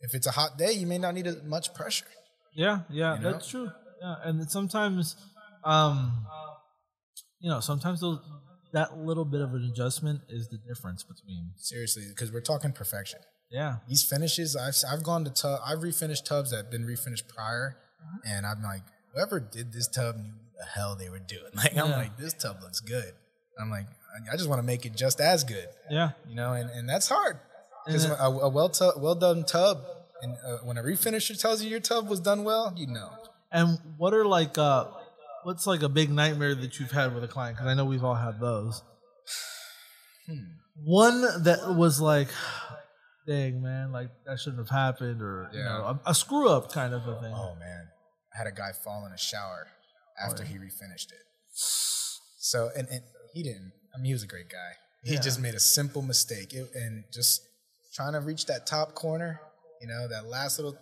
if 0.00 0.14
it's 0.14 0.26
a 0.26 0.30
hot 0.32 0.56
day, 0.58 0.72
you 0.72 0.86
may 0.86 0.98
not 0.98 1.14
need 1.14 1.26
as 1.26 1.42
much 1.42 1.74
pressure. 1.74 2.06
Yeah, 2.54 2.80
yeah, 2.90 3.16
You 3.16 3.20
know? 3.22 3.32
that's 3.32 3.48
true. 3.48 3.70
Yeah, 4.00 4.14
and 4.24 4.50
sometimes, 4.50 5.16
um, 5.64 6.26
you 7.40 7.50
know, 7.50 7.60
sometimes 7.60 8.00
those 8.00 8.18
that 8.76 8.96
little 8.98 9.24
bit 9.24 9.40
of 9.40 9.50
an 9.54 9.64
adjustment 9.72 10.20
is 10.28 10.48
the 10.48 10.58
difference 10.58 11.02
between. 11.02 11.50
Seriously, 11.56 12.04
because 12.08 12.30
we're 12.32 12.40
talking 12.52 12.72
perfection. 12.72 13.20
Yeah, 13.50 13.76
these 13.88 14.02
finishes 14.02 14.56
I've 14.56 14.76
I've 14.90 15.02
gone 15.04 15.24
to 15.24 15.30
tub 15.30 15.60
I've 15.64 15.78
refinished 15.78 16.24
tubs 16.24 16.50
that 16.50 16.56
have 16.56 16.70
been 16.70 16.84
refinished 16.86 17.28
prior, 17.28 17.76
and 18.26 18.44
I'm 18.46 18.62
like 18.62 18.82
whoever 19.12 19.38
did 19.40 19.72
this 19.72 19.88
tub 19.88 20.16
knew 20.16 20.32
the 20.58 20.64
hell 20.74 20.96
they 20.96 21.08
were 21.10 21.18
doing. 21.36 21.50
Like 21.54 21.76
I'm 21.76 21.90
like 21.90 22.16
this 22.18 22.34
tub 22.34 22.56
looks 22.62 22.80
good. 22.80 23.12
I'm 23.60 23.70
like 23.70 23.86
I- 23.88 24.32
I 24.32 24.36
just 24.36 24.48
want 24.48 24.60
to 24.60 24.66
make 24.66 24.86
it 24.86 24.94
just 24.96 25.20
as 25.20 25.44
good, 25.44 25.68
yeah, 25.90 26.10
you 26.28 26.34
know, 26.34 26.52
and, 26.54 26.70
and 26.70 26.88
that's 26.88 27.06
hard 27.08 27.38
because 27.84 28.04
a, 28.06 28.14
a 28.14 28.48
well 28.48 28.70
tu- 28.70 28.92
well 28.98 29.14
done 29.14 29.44
tub 29.44 29.76
and 30.22 30.34
uh, 30.46 30.56
when 30.64 30.76
a 30.78 30.82
refinisher 30.82 31.38
tells 31.38 31.62
you 31.62 31.68
your 31.70 31.80
tub 31.80 32.08
was 32.08 32.18
done 32.20 32.42
well, 32.42 32.72
you 32.76 32.86
know. 32.86 33.10
And 33.52 33.78
what 33.98 34.12
are 34.14 34.24
like, 34.26 34.56
uh, 34.58 34.86
what's 35.46 35.64
like 35.64 35.82
a 35.82 35.88
big 35.88 36.10
nightmare 36.10 36.56
that 36.56 36.80
you've 36.80 36.90
had 36.90 37.14
with 37.14 37.22
a 37.22 37.28
client? 37.28 37.56
Because 37.56 37.68
I 37.70 37.74
know 37.74 37.84
we've 37.84 38.02
all 38.02 38.16
had 38.16 38.40
those. 38.40 38.82
Hmm. 40.26 40.42
One 40.84 41.20
that 41.44 41.74
was 41.76 42.00
like, 42.00 42.26
dang 43.28 43.62
man, 43.62 43.92
like 43.92 44.10
that 44.26 44.40
shouldn't 44.40 44.58
have 44.58 44.70
happened, 44.76 45.22
or 45.22 45.48
you 45.52 45.60
Yeah. 45.60 45.64
know, 45.68 46.00
a, 46.04 46.10
a 46.10 46.14
screw 46.14 46.48
up 46.48 46.72
kind 46.72 46.92
of 46.92 47.02
a 47.06 47.20
thing. 47.20 47.32
Oh 47.32 47.54
man, 47.60 47.86
I 48.34 48.38
had 48.38 48.48
a 48.48 48.52
guy 48.52 48.72
fall 48.72 49.06
in 49.06 49.12
a 49.12 49.18
shower 49.18 49.68
after 50.20 50.42
he 50.42 50.56
refinished 50.56 51.12
it. 51.12 51.24
So 51.52 52.70
and, 52.76 52.88
and 52.90 53.02
he 53.32 53.44
didn't. 53.44 53.72
I 53.94 53.98
mean, 53.98 54.06
he 54.06 54.12
was 54.14 54.24
a 54.24 54.26
great 54.26 54.48
guy. 54.50 54.72
He 55.04 55.14
Yeah. 55.14 55.20
just 55.20 55.40
made 55.40 55.54
a 55.54 55.60
simple 55.60 56.02
mistake 56.02 56.52
it, 56.52 56.68
and 56.74 57.04
just 57.12 57.40
trying 57.94 58.14
to 58.14 58.20
reach 58.20 58.46
that 58.46 58.66
top 58.66 58.94
corner. 58.94 59.40
You 59.80 59.86
know, 59.86 60.08
that 60.08 60.26
last 60.26 60.58
little, 60.58 60.76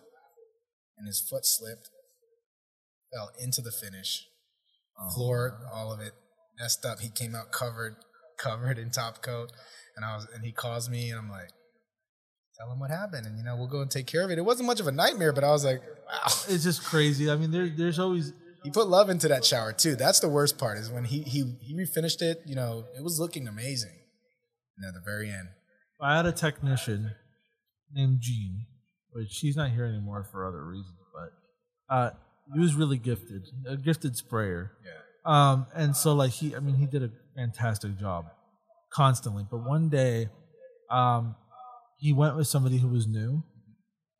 and 0.96 1.06
his 1.06 1.20
foot 1.20 1.44
slipped, 1.44 1.90
fell 3.12 3.30
into 3.38 3.60
the 3.60 3.72
finish, 3.72 4.24
floor, 5.14 5.60
all 5.72 5.92
of 5.92 6.00
it 6.00 6.12
messed 6.58 6.84
up. 6.84 7.00
He 7.00 7.10
came 7.10 7.34
out 7.34 7.52
covered, 7.52 7.96
covered 8.38 8.78
in 8.78 8.90
top 8.90 9.22
coat, 9.22 9.52
and 9.96 10.04
I 10.04 10.16
was, 10.16 10.26
and 10.34 10.44
he 10.44 10.52
calls 10.52 10.88
me, 10.88 11.10
and 11.10 11.18
I'm 11.18 11.30
like. 11.30 11.50
Tell 12.56 12.70
him 12.70 12.78
what 12.78 12.92
happened, 12.92 13.26
and 13.26 13.36
you 13.36 13.42
know 13.42 13.56
we'll 13.56 13.66
go 13.66 13.80
and 13.80 13.90
take 13.90 14.06
care 14.06 14.22
of 14.22 14.30
it. 14.30 14.38
It 14.38 14.44
wasn't 14.44 14.68
much 14.68 14.78
of 14.78 14.86
a 14.86 14.92
nightmare, 14.92 15.32
but 15.32 15.42
I 15.42 15.50
was 15.50 15.64
like, 15.64 15.80
"Wow, 15.80 16.32
It's 16.48 16.62
just 16.62 16.84
crazy. 16.84 17.28
I 17.28 17.34
mean, 17.34 17.50
there, 17.50 17.68
there's 17.68 17.98
always 17.98 18.32
he 18.64 18.70
put 18.70 18.88
love 18.88 19.10
into 19.10 19.28
that 19.28 19.44
shower 19.44 19.72
too. 19.72 19.94
That's 19.94 20.20
the 20.20 20.28
worst 20.28 20.56
part 20.56 20.78
is 20.78 20.90
when 20.90 21.04
he 21.04 21.22
he 21.22 21.44
he 21.60 21.74
refinished 21.74 22.22
it. 22.22 22.42
You 22.46 22.54
know, 22.54 22.86
it 22.96 23.04
was 23.04 23.20
looking 23.20 23.46
amazing. 23.46 23.92
And 24.78 24.88
at 24.88 24.94
the 24.94 25.02
very 25.04 25.28
end, 25.28 25.48
I 26.00 26.16
had 26.16 26.26
a 26.26 26.32
technician 26.32 27.12
named 27.92 28.18
Gene, 28.20 28.66
which 29.12 29.38
he's 29.40 29.54
not 29.54 29.70
here 29.70 29.84
anymore 29.84 30.26
for 30.32 30.46
other 30.46 30.64
reasons, 30.64 30.96
but 31.12 31.94
uh, 31.94 32.10
he 32.52 32.60
was 32.60 32.74
really 32.74 32.98
gifted, 32.98 33.42
a 33.66 33.76
gifted 33.76 34.16
sprayer. 34.16 34.72
yeah, 34.84 34.90
Um, 35.24 35.66
and 35.74 35.96
so 35.96 36.14
like 36.14 36.32
he, 36.32 36.54
I 36.54 36.60
mean, 36.60 36.74
he 36.76 36.86
did 36.86 37.02
a 37.02 37.10
fantastic 37.36 37.98
job 37.98 38.26
constantly. 38.92 39.44
But 39.50 39.58
one 39.66 39.88
day, 39.88 40.28
um, 40.90 41.36
he 41.96 42.12
went 42.12 42.36
with 42.36 42.46
somebody 42.46 42.78
who 42.78 42.88
was 42.88 43.06
new, 43.06 43.42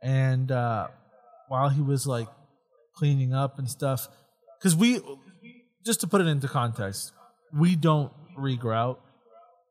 and 0.02 0.50
uh, 0.50 0.88
while 1.48 1.68
he 1.68 1.82
was 1.82 2.06
like 2.06 2.28
cleaning 2.96 3.34
up 3.34 3.58
and 3.58 3.68
stuff, 3.68 4.08
because 4.58 4.74
we, 4.74 5.00
just 5.84 6.00
to 6.00 6.06
put 6.06 6.20
it 6.20 6.26
into 6.26 6.48
context, 6.48 7.12
we 7.52 7.76
don't 7.76 8.12
regrout. 8.38 8.98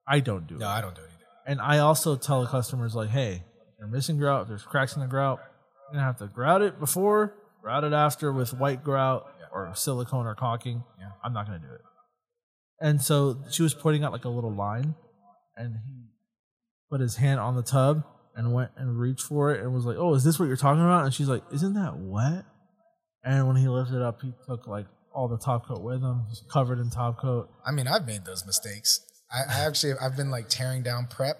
I 0.07 0.19
don't 0.19 0.47
do 0.47 0.55
it. 0.55 0.59
no, 0.59 0.67
I 0.67 0.81
don't 0.81 0.95
do 0.95 1.01
it 1.01 1.05
either. 1.05 1.23
And 1.47 1.59
I 1.61 1.79
also 1.79 2.15
tell 2.15 2.41
the 2.41 2.47
customers 2.47 2.93
like, 2.93 3.09
hey, 3.09 3.43
you're 3.79 3.87
missing 3.87 4.17
grout, 4.17 4.47
there's 4.47 4.63
cracks 4.63 4.95
in 4.95 5.01
the 5.01 5.07
grout, 5.07 5.39
you're 5.39 5.93
gonna 5.99 6.05
have 6.05 6.17
to 6.19 6.27
grout 6.27 6.61
it 6.61 6.79
before, 6.79 7.33
grout 7.63 7.83
it 7.85 7.93
after 7.93 8.31
with 8.33 8.53
white 8.53 8.83
grout 8.83 9.25
or 9.51 9.71
silicone 9.73 10.27
or 10.27 10.35
caulking. 10.35 10.83
Yeah. 10.99 11.11
I'm 11.23 11.33
not 11.33 11.45
gonna 11.45 11.59
do 11.59 11.73
it. 11.73 11.81
And 12.81 13.01
so 13.01 13.37
she 13.49 13.63
was 13.63 13.73
pointing 13.73 14.03
out 14.03 14.11
like 14.11 14.25
a 14.25 14.29
little 14.29 14.53
line, 14.53 14.95
and 15.55 15.75
he 15.87 16.03
put 16.91 16.99
his 16.99 17.15
hand 17.15 17.39
on 17.39 17.55
the 17.55 17.63
tub 17.63 18.03
and 18.35 18.53
went 18.53 18.71
and 18.75 18.99
reached 18.99 19.23
for 19.23 19.53
it 19.53 19.61
and 19.61 19.73
was 19.73 19.85
like, 19.85 19.95
"Oh, 19.97 20.13
is 20.15 20.23
this 20.23 20.37
what 20.37 20.47
you're 20.47 20.57
talking 20.57 20.83
about?" 20.83 21.05
And 21.05 21.13
she's 21.13 21.29
like, 21.29 21.43
"Isn't 21.53 21.75
that 21.75 21.97
wet?" 21.97 22.43
And 23.23 23.47
when 23.47 23.55
he 23.55 23.69
lifted 23.69 24.01
up, 24.01 24.21
he 24.21 24.33
took 24.45 24.67
like 24.67 24.87
all 25.13 25.29
the 25.29 25.37
top 25.37 25.67
coat 25.67 25.81
with 25.81 26.01
him, 26.01 26.25
just 26.29 26.49
covered 26.49 26.79
in 26.79 26.89
top 26.89 27.19
coat. 27.19 27.49
I 27.65 27.71
mean, 27.71 27.87
I've 27.87 28.05
made 28.05 28.25
those 28.25 28.45
mistakes. 28.45 28.99
I, 29.31 29.61
I 29.61 29.65
actually 29.65 29.93
I've 30.01 30.17
been 30.17 30.29
like 30.31 30.49
tearing 30.49 30.83
down 30.83 31.07
prep, 31.07 31.37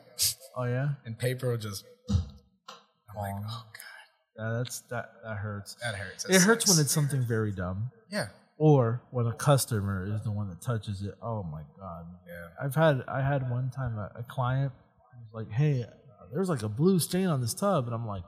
Oh 0.56 0.66
yeah, 0.66 0.90
and 1.06 1.18
paper 1.18 1.50
will 1.50 1.58
just. 1.58 1.84
I'm 2.10 3.18
like, 3.18 3.34
oh 3.48 3.66
god, 3.74 3.93
yeah, 4.44 4.58
that's 4.58 4.82
that 4.90 5.12
that 5.24 5.38
hurts. 5.38 5.76
that 5.82 5.96
hurts. 5.96 6.24
That 6.24 6.36
It 6.36 6.42
hurts 6.42 6.66
sucks. 6.66 6.78
when 6.78 6.84
it's 6.84 6.92
something 6.94 7.22
very 7.24 7.52
dumb, 7.52 7.92
yeah, 8.12 8.28
or 8.58 9.02
when 9.12 9.26
a 9.28 9.34
customer 9.34 10.06
is 10.14 10.22
the 10.24 10.32
one 10.32 10.50
that 10.50 10.62
touches 10.62 11.02
it. 11.02 11.16
Oh 11.22 11.44
my 11.44 11.62
god! 11.80 12.06
yeah. 12.28 12.48
I've 12.64 12.76
had 12.76 13.04
I 13.08 13.22
had 13.22 13.50
one 13.50 13.70
time 13.72 13.98
a, 13.98 14.12
a 14.20 14.24
client 14.24 14.72
was 15.32 15.46
like, 15.46 15.52
"Hey, 15.54 15.84
uh, 15.84 16.26
there's 16.34 16.50
like 16.50 16.64
a 16.64 16.70
blue 16.70 17.00
stain 17.00 17.28
on 17.28 17.42
this 17.42 17.54
tub," 17.54 17.86
and 17.86 17.94
I'm 17.96 18.06
like, 18.08 18.24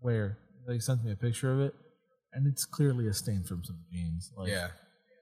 "Where?" 0.00 0.38
They 0.66 0.78
sent 0.78 1.04
me 1.04 1.10
a 1.12 1.16
picture 1.16 1.52
of 1.52 1.60
it, 1.60 1.74
and 2.32 2.46
it's 2.46 2.64
clearly 2.64 3.08
a 3.08 3.12
stain 3.12 3.42
from 3.42 3.64
some 3.64 3.80
jeans. 3.90 4.30
Like, 4.36 4.48
Yeah, 4.48 4.68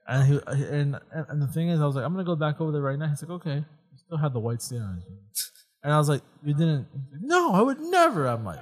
And 0.07 0.27
he 0.27 0.39
and 0.47 0.99
and 1.11 1.41
the 1.41 1.47
thing 1.47 1.69
is, 1.69 1.81
I 1.81 1.85
was 1.85 1.95
like, 1.95 2.05
"I'm 2.05 2.13
gonna 2.13 2.23
go 2.23 2.35
back 2.35 2.61
over 2.61 2.71
there 2.71 2.81
right 2.81 2.99
now." 2.99 3.07
He's 3.07 3.21
like, 3.23 3.31
"Okay." 3.41 3.65
He 3.91 3.97
still 3.97 4.17
had 4.17 4.33
the 4.33 4.39
white 4.39 4.61
stain 4.61 4.81
on 4.81 4.95
his 4.95 5.03
jeans, 5.05 5.51
and 5.83 5.91
I 5.93 5.97
was 5.97 6.09
like, 6.09 6.21
"You 6.43 6.53
didn't?" 6.53 6.87
He's 6.93 7.11
like, 7.13 7.21
no, 7.23 7.53
I 7.53 7.61
would 7.61 7.79
never. 7.79 8.27
I'm 8.27 8.45
like, 8.45 8.59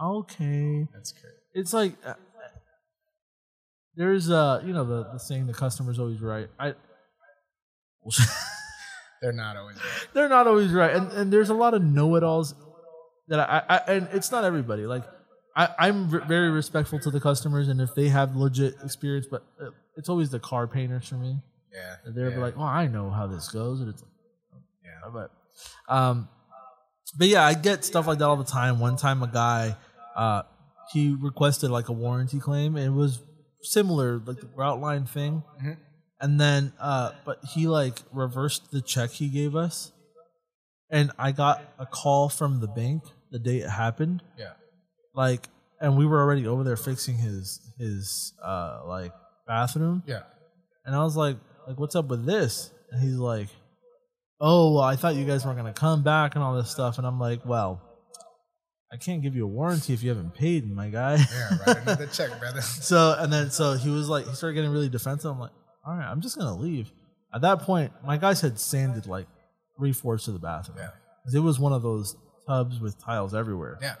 okay. 0.00 0.86
That's 0.92 1.12
great. 1.12 1.32
It's 1.54 1.72
like 1.72 1.94
uh, 2.04 2.14
there's 3.96 4.30
uh 4.30 4.62
you 4.64 4.72
know 4.72 4.84
the 4.84 5.04
the 5.12 5.18
saying 5.18 5.46
the 5.46 5.54
customer's 5.54 5.98
always 5.98 6.20
right. 6.20 6.48
I 6.58 6.74
They're 9.22 9.32
not 9.32 9.56
always 9.56 9.76
right. 9.76 10.08
they're 10.12 10.28
not 10.28 10.46
always 10.46 10.70
right, 10.72 10.94
and 10.94 11.10
and 11.12 11.32
there's 11.32 11.48
a 11.48 11.54
lot 11.54 11.72
of 11.72 11.82
know-it-alls 11.82 12.54
that 13.28 13.40
I, 13.40 13.62
I 13.68 13.76
and 13.94 14.08
it's 14.12 14.30
not 14.30 14.44
everybody. 14.44 14.86
Like 14.86 15.04
I, 15.56 15.68
I'm 15.78 16.10
v- 16.10 16.18
very 16.28 16.50
respectful 16.50 16.98
to 17.00 17.10
the 17.10 17.20
customers, 17.20 17.68
and 17.68 17.80
if 17.80 17.94
they 17.94 18.08
have 18.08 18.36
legit 18.36 18.74
experience, 18.84 19.26
but 19.30 19.42
uh, 19.60 19.70
it's 19.96 20.10
always 20.10 20.28
the 20.28 20.40
car 20.40 20.66
painters 20.66 21.08
for 21.08 21.14
me. 21.14 21.38
Yeah. 21.72 21.96
They're 22.12 22.32
yeah. 22.32 22.38
like, 22.38 22.54
"Oh, 22.58 22.62
I 22.62 22.86
know 22.86 23.08
how 23.08 23.26
this 23.26 23.48
goes," 23.48 23.80
and 23.80 23.88
it's 23.88 24.02
like, 24.02 24.10
yeah. 24.84 25.10
but 25.10 25.30
um, 25.88 26.28
but 27.18 27.28
yeah, 27.28 27.44
I 27.44 27.54
get 27.54 27.84
stuff 27.84 28.06
like 28.06 28.18
that 28.18 28.24
all 28.24 28.36
the 28.36 28.44
time. 28.44 28.80
One 28.80 28.96
time, 28.96 29.22
a 29.22 29.26
guy, 29.26 29.76
uh, 30.16 30.42
he 30.92 31.16
requested 31.18 31.70
like 31.70 31.88
a 31.88 31.92
warranty 31.92 32.38
claim, 32.40 32.76
and 32.76 32.86
it 32.86 32.90
was 32.96 33.22
similar, 33.62 34.18
like 34.18 34.40
the 34.40 34.48
route 34.54 34.80
line 34.80 35.06
thing. 35.06 35.42
Mhm. 35.62 35.76
And 36.20 36.40
then, 36.40 36.72
uh, 36.80 37.12
but 37.24 37.38
he 37.54 37.66
like 37.66 38.00
reversed 38.12 38.70
the 38.70 38.80
check 38.80 39.10
he 39.10 39.28
gave 39.28 39.54
us, 39.56 39.92
and 40.90 41.10
I 41.18 41.32
got 41.32 41.62
a 41.78 41.86
call 41.86 42.28
from 42.28 42.60
the 42.60 42.68
bank 42.68 43.02
the 43.30 43.38
day 43.38 43.58
it 43.58 43.68
happened. 43.70 44.22
Yeah. 44.38 44.52
Like, 45.14 45.48
and 45.80 45.98
we 45.98 46.06
were 46.06 46.20
already 46.20 46.46
over 46.46 46.64
there 46.64 46.76
fixing 46.76 47.16
his 47.16 47.60
his 47.78 48.32
uh 48.42 48.82
like 48.86 49.12
bathroom. 49.46 50.02
Yeah. 50.06 50.22
And 50.86 50.94
I 50.94 51.02
was 51.02 51.16
like, 51.16 51.36
like, 51.66 51.78
what's 51.78 51.96
up 51.96 52.06
with 52.08 52.24
this? 52.26 52.70
And 52.90 53.02
he's 53.02 53.16
like, 53.16 53.48
oh, 54.40 54.74
well, 54.74 54.82
I 54.82 54.96
thought 54.96 55.14
you 55.14 55.24
guys 55.24 55.44
weren't 55.44 55.56
gonna 55.56 55.72
come 55.72 56.02
back 56.02 56.34
and 56.34 56.44
all 56.44 56.54
this 56.56 56.70
stuff. 56.70 56.98
And 56.98 57.06
I'm 57.06 57.18
like, 57.18 57.44
well, 57.44 57.82
I 58.92 58.96
can't 58.96 59.22
give 59.22 59.34
you 59.34 59.44
a 59.44 59.48
warranty 59.48 59.92
if 59.92 60.02
you 60.02 60.10
haven't 60.10 60.34
paid, 60.34 60.70
my 60.70 60.88
guy. 60.88 61.16
Yeah. 61.16 61.58
Write 61.66 61.76
another 61.78 62.06
check, 62.06 62.38
brother. 62.38 62.60
so 62.62 63.16
and 63.18 63.32
then 63.32 63.50
so 63.50 63.74
he 63.74 63.90
was 63.90 64.08
like, 64.08 64.26
he 64.26 64.34
started 64.34 64.54
getting 64.54 64.70
really 64.70 64.88
defensive. 64.88 65.30
I'm 65.30 65.40
like, 65.40 65.52
all 65.86 65.96
right, 65.96 66.06
I'm 66.06 66.20
just 66.20 66.38
gonna 66.38 66.56
leave. 66.56 66.92
At 67.34 67.40
that 67.40 67.60
point, 67.60 67.92
my 68.04 68.16
guys 68.16 68.40
had 68.40 68.58
sanded 68.60 69.06
like 69.06 69.26
three 69.76 69.92
fourths 69.92 70.28
of 70.28 70.34
the 70.34 70.40
bathroom. 70.40 70.78
Yeah. 70.78 70.90
It 71.34 71.40
was 71.40 71.58
one 71.58 71.72
of 71.72 71.82
those 71.82 72.16
tubs 72.46 72.80
with 72.80 73.02
tiles 73.02 73.34
everywhere. 73.34 73.78
Yeah. 73.82 73.96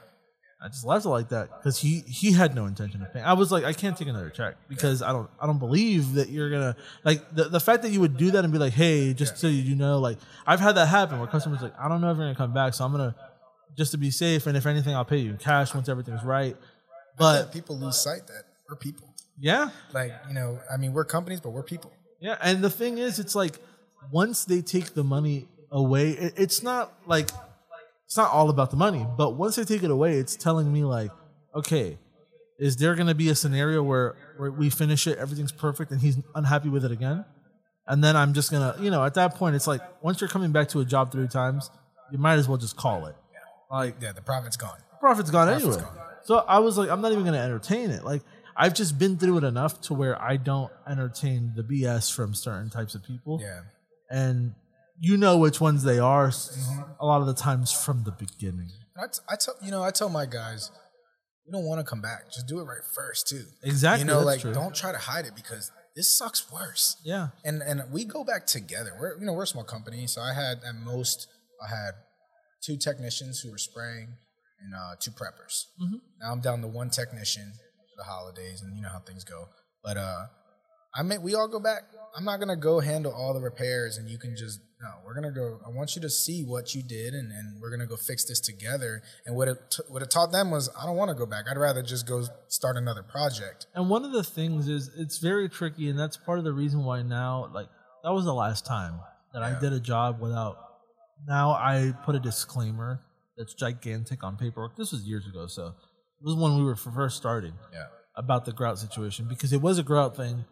I 0.64 0.68
just 0.68 0.84
left 0.84 1.04
it 1.04 1.10
like 1.10 1.28
that 1.28 1.50
because 1.58 1.78
he 1.78 2.00
he 2.08 2.32
had 2.32 2.54
no 2.54 2.64
intention 2.64 3.02
of 3.02 3.12
paying. 3.12 3.24
I 3.26 3.34
was 3.34 3.52
like, 3.52 3.64
I 3.64 3.74
can't 3.74 3.96
take 3.98 4.08
another 4.08 4.30
check 4.30 4.56
because 4.68 5.02
I 5.02 5.12
don't 5.12 5.28
I 5.38 5.46
don't 5.46 5.58
believe 5.58 6.14
that 6.14 6.30
you're 6.30 6.48
gonna 6.48 6.74
like 7.04 7.34
the, 7.34 7.44
the 7.50 7.60
fact 7.60 7.82
that 7.82 7.90
you 7.90 8.00
would 8.00 8.16
do 8.16 8.30
that 8.30 8.44
and 8.44 8.52
be 8.52 8.58
like, 8.58 8.72
hey, 8.72 9.12
just 9.12 9.36
so 9.36 9.46
you 9.46 9.76
know, 9.76 9.98
like 9.98 10.16
I've 10.46 10.60
had 10.60 10.76
that 10.76 10.86
happen 10.86 11.18
where 11.18 11.28
customers 11.28 11.60
like, 11.60 11.78
I 11.78 11.88
don't 11.88 12.00
know 12.00 12.10
if 12.10 12.16
you're 12.16 12.24
gonna 12.26 12.34
come 12.34 12.54
back, 12.54 12.72
so 12.72 12.84
I'm 12.84 12.92
gonna 12.92 13.14
just 13.76 13.90
to 13.90 13.98
be 13.98 14.10
safe, 14.10 14.46
and 14.46 14.56
if 14.56 14.64
anything, 14.66 14.94
I'll 14.94 15.04
pay 15.04 15.18
you 15.18 15.30
in 15.32 15.36
cash 15.36 15.74
once 15.74 15.88
everything's 15.88 16.24
right. 16.24 16.56
But 17.18 17.52
people 17.52 17.76
lose 17.78 18.00
sight 18.02 18.26
that 18.28 18.44
we're 18.68 18.76
people. 18.76 19.12
yeah, 19.38 19.70
Like, 19.92 20.12
you 20.28 20.34
know, 20.34 20.60
I 20.72 20.76
mean, 20.78 20.92
we're 20.92 21.04
companies, 21.04 21.40
but 21.40 21.50
we're 21.50 21.62
people. 21.62 21.92
yeah, 22.20 22.36
and 22.40 22.62
the 22.62 22.70
thing 22.70 22.98
is, 22.98 23.18
it's 23.18 23.34
like 23.34 23.58
once 24.10 24.44
they 24.44 24.62
take 24.62 24.94
the 24.94 25.04
money 25.04 25.46
away, 25.70 26.10
it, 26.10 26.34
it's 26.36 26.62
not 26.62 26.92
like 27.06 27.30
it's 28.06 28.16
not 28.16 28.30
all 28.30 28.50
about 28.50 28.70
the 28.70 28.76
money, 28.76 29.06
but 29.16 29.30
once 29.36 29.56
they 29.56 29.64
take 29.64 29.82
it 29.82 29.90
away, 29.90 30.18
it's 30.18 30.36
telling 30.36 30.72
me 30.72 30.84
like, 30.84 31.10
okay, 31.54 31.98
is 32.58 32.76
there 32.76 32.94
going 32.94 33.06
to 33.08 33.14
be 33.14 33.28
a 33.30 33.34
scenario 33.34 33.82
where 33.82 34.14
where 34.36 34.50
we 34.50 34.70
finish 34.70 35.06
it, 35.06 35.18
everything's 35.18 35.52
perfect, 35.52 35.90
and 35.90 36.00
he's 36.00 36.18
unhappy 36.34 36.68
with 36.68 36.84
it 36.84 36.92
again, 36.92 37.24
and 37.86 38.02
then 38.04 38.16
I'm 38.16 38.32
just 38.34 38.50
gonna, 38.50 38.76
you 38.80 38.90
know, 38.90 39.04
at 39.04 39.14
that 39.14 39.34
point, 39.34 39.56
it's 39.56 39.66
like 39.66 39.80
once 40.02 40.20
you're 40.20 40.28
coming 40.30 40.52
back 40.52 40.68
to 40.68 40.80
a 40.80 40.84
job 40.84 41.10
three 41.12 41.28
times, 41.28 41.70
you 42.12 42.18
might 42.18 42.34
as 42.34 42.48
well 42.48 42.58
just 42.58 42.76
call 42.76 43.06
it. 43.06 43.16
Like 43.70 43.96
Yeah, 44.00 44.12
the 44.12 44.22
profit's 44.22 44.56
gone. 44.56 44.78
profit's 45.00 45.30
gone 45.30 45.48
Profit's 45.48 45.64
anyway. 45.76 45.82
gone. 45.82 45.98
So 46.24 46.36
I 46.38 46.58
was 46.60 46.78
like, 46.78 46.88
I'm 46.90 47.00
not 47.00 47.10
even 47.12 47.24
going 47.24 47.34
to 47.34 47.40
entertain 47.40 47.90
it. 47.90 48.04
Like 48.04 48.22
I've 48.56 48.72
just 48.74 48.98
been 48.98 49.16
through 49.18 49.38
it 49.38 49.44
enough 49.44 49.80
to 49.82 49.94
where 49.94 50.20
I 50.22 50.36
don't 50.36 50.70
entertain 50.88 51.52
the 51.56 51.62
BS 51.62 52.14
from 52.14 52.34
certain 52.34 52.70
types 52.70 52.94
of 52.94 53.02
people. 53.02 53.40
Yeah. 53.42 53.60
And 54.10 54.54
you 54.98 55.16
know 55.16 55.38
which 55.38 55.60
ones 55.60 55.82
they 55.82 55.98
are 55.98 56.28
Mm-hmm. 56.28 56.82
a 57.00 57.06
lot 57.06 57.20
of 57.20 57.26
the 57.26 57.34
times 57.34 57.72
from 57.72 58.04
the 58.04 58.12
beginning. 58.12 58.70
I, 58.96 59.06
t- 59.06 59.20
I 59.28 59.36
tell 59.36 59.54
you 59.62 59.70
know 59.70 59.82
I 59.82 59.90
tell 59.90 60.08
my 60.08 60.26
guys, 60.26 60.70
you 61.46 61.52
don't 61.52 61.64
want 61.64 61.80
to 61.80 61.84
come 61.88 62.00
back. 62.00 62.26
Just 62.32 62.46
do 62.46 62.60
it 62.60 62.64
right 62.64 62.84
first 62.94 63.28
too. 63.28 63.44
Exactly, 63.62 64.00
You 64.00 64.06
know, 64.06 64.20
like 64.20 64.40
true. 64.40 64.54
don't 64.54 64.74
try 64.74 64.92
to 64.92 64.98
hide 64.98 65.26
it 65.26 65.34
because 65.34 65.70
this 65.96 66.16
sucks 66.16 66.50
worse. 66.52 66.96
Yeah. 67.04 67.28
And 67.44 67.62
and 67.62 67.82
we 67.92 68.04
go 68.04 68.24
back 68.24 68.46
together. 68.46 68.92
We're 69.00 69.18
you 69.18 69.26
know 69.26 69.32
we're 69.32 69.42
a 69.44 69.46
small 69.46 69.64
company, 69.64 70.06
so 70.06 70.20
I 70.20 70.32
had 70.34 70.58
at 70.68 70.74
most 70.76 71.26
I 71.64 71.68
had 71.68 71.92
two 72.64 72.76
technicians 72.76 73.40
who 73.40 73.50
were 73.50 73.58
spraying 73.58 74.08
and 74.62 74.74
uh, 74.74 74.94
two 75.00 75.10
preppers. 75.10 75.64
Mm-hmm. 75.82 75.96
Now 76.20 76.32
I'm 76.32 76.40
down 76.40 76.60
to 76.62 76.68
one 76.68 76.90
technician 76.90 77.52
for 77.52 77.96
the 77.98 78.04
holidays, 78.04 78.62
and 78.62 78.74
you 78.76 78.82
know 78.82 78.88
how 78.90 79.00
things 79.00 79.24
go. 79.24 79.48
But 79.82 79.96
uh, 79.96 80.26
I 80.94 81.02
mean, 81.02 81.20
we 81.22 81.34
all 81.34 81.48
go 81.48 81.60
back. 81.60 81.82
I'm 82.16 82.24
not 82.24 82.38
gonna 82.38 82.56
go 82.56 82.80
handle 82.80 83.12
all 83.12 83.34
the 83.34 83.40
repairs, 83.40 83.96
and 83.98 84.08
you 84.08 84.18
can 84.18 84.36
just 84.36 84.60
no. 84.80 84.88
We're 85.04 85.14
gonna 85.14 85.32
go. 85.32 85.60
I 85.66 85.70
want 85.70 85.96
you 85.96 86.02
to 86.02 86.10
see 86.10 86.44
what 86.44 86.74
you 86.74 86.82
did, 86.82 87.14
and, 87.14 87.32
and 87.32 87.60
we're 87.60 87.70
gonna 87.70 87.86
go 87.86 87.96
fix 87.96 88.24
this 88.24 88.38
together. 88.40 89.02
And 89.26 89.34
what 89.34 89.48
it 89.48 89.56
t- 89.70 89.82
what 89.88 90.02
it 90.02 90.10
taught 90.10 90.30
them 90.30 90.50
was, 90.50 90.68
I 90.80 90.86
don't 90.86 90.96
want 90.96 91.08
to 91.08 91.14
go 91.14 91.26
back. 91.26 91.46
I'd 91.50 91.56
rather 91.58 91.82
just 91.82 92.06
go 92.06 92.24
start 92.48 92.76
another 92.76 93.02
project. 93.02 93.66
And 93.74 93.88
one 93.90 94.04
of 94.04 94.12
the 94.12 94.22
things 94.22 94.68
is 94.68 94.90
it's 94.96 95.18
very 95.18 95.48
tricky, 95.48 95.88
and 95.88 95.98
that's 95.98 96.16
part 96.16 96.38
of 96.38 96.44
the 96.44 96.52
reason 96.52 96.84
why 96.84 97.02
now, 97.02 97.50
like, 97.52 97.68
that 98.04 98.12
was 98.12 98.24
the 98.24 98.34
last 98.34 98.64
time 98.66 99.00
that 99.32 99.42
I 99.42 99.58
did 99.58 99.72
a 99.72 99.80
job 99.80 100.20
without. 100.20 100.56
Now 101.26 101.50
I 101.52 101.94
put 102.04 102.14
a 102.14 102.20
disclaimer 102.20 103.00
that's 103.36 103.54
gigantic 103.54 104.22
on 104.22 104.36
paperwork. 104.36 104.76
This 104.76 104.92
was 104.92 105.02
years 105.02 105.26
ago, 105.26 105.46
so 105.46 105.68
it 105.68 106.24
was 106.24 106.36
when 106.36 106.56
we 106.58 106.62
were 106.64 106.76
first 106.76 107.16
starting 107.16 107.54
Yeah. 107.72 107.86
about 108.16 108.44
the 108.44 108.52
grout 108.52 108.78
situation 108.78 109.26
because 109.28 109.52
it 109.52 109.60
was 109.60 109.78
a 109.78 109.82
grout 109.82 110.16
thing. 110.16 110.44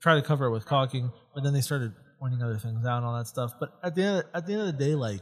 Tried 0.00 0.16
to 0.16 0.22
cover 0.22 0.46
it 0.46 0.50
with 0.50 0.66
caulking, 0.66 1.12
but 1.34 1.44
then 1.44 1.52
they 1.54 1.60
started 1.60 1.92
pointing 2.18 2.42
other 2.42 2.58
things 2.58 2.84
out 2.84 2.98
and 2.98 3.06
all 3.06 3.16
that 3.16 3.26
stuff. 3.26 3.54
But 3.60 3.70
at 3.82 3.94
the 3.94 4.02
end, 4.02 4.24
at 4.34 4.46
the 4.46 4.52
end 4.54 4.62
of 4.62 4.66
the 4.66 4.84
day, 4.84 4.94
like, 4.94 5.20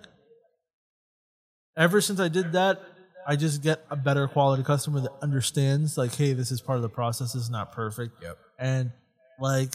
ever 1.76 2.00
since 2.00 2.20
I 2.20 2.28
did 2.28 2.52
that, 2.52 2.80
I 3.26 3.36
just 3.36 3.62
get 3.62 3.84
a 3.90 3.96
better 3.96 4.28
quality 4.28 4.62
customer 4.62 5.00
that 5.00 5.12
understands, 5.22 5.96
like, 5.98 6.14
hey, 6.14 6.32
this 6.34 6.50
is 6.50 6.60
part 6.60 6.76
of 6.76 6.82
the 6.82 6.88
process. 6.88 7.32
This 7.32 7.42
is 7.44 7.50
not 7.50 7.72
perfect, 7.72 8.22
Yep. 8.22 8.38
and 8.58 8.92
like, 9.40 9.74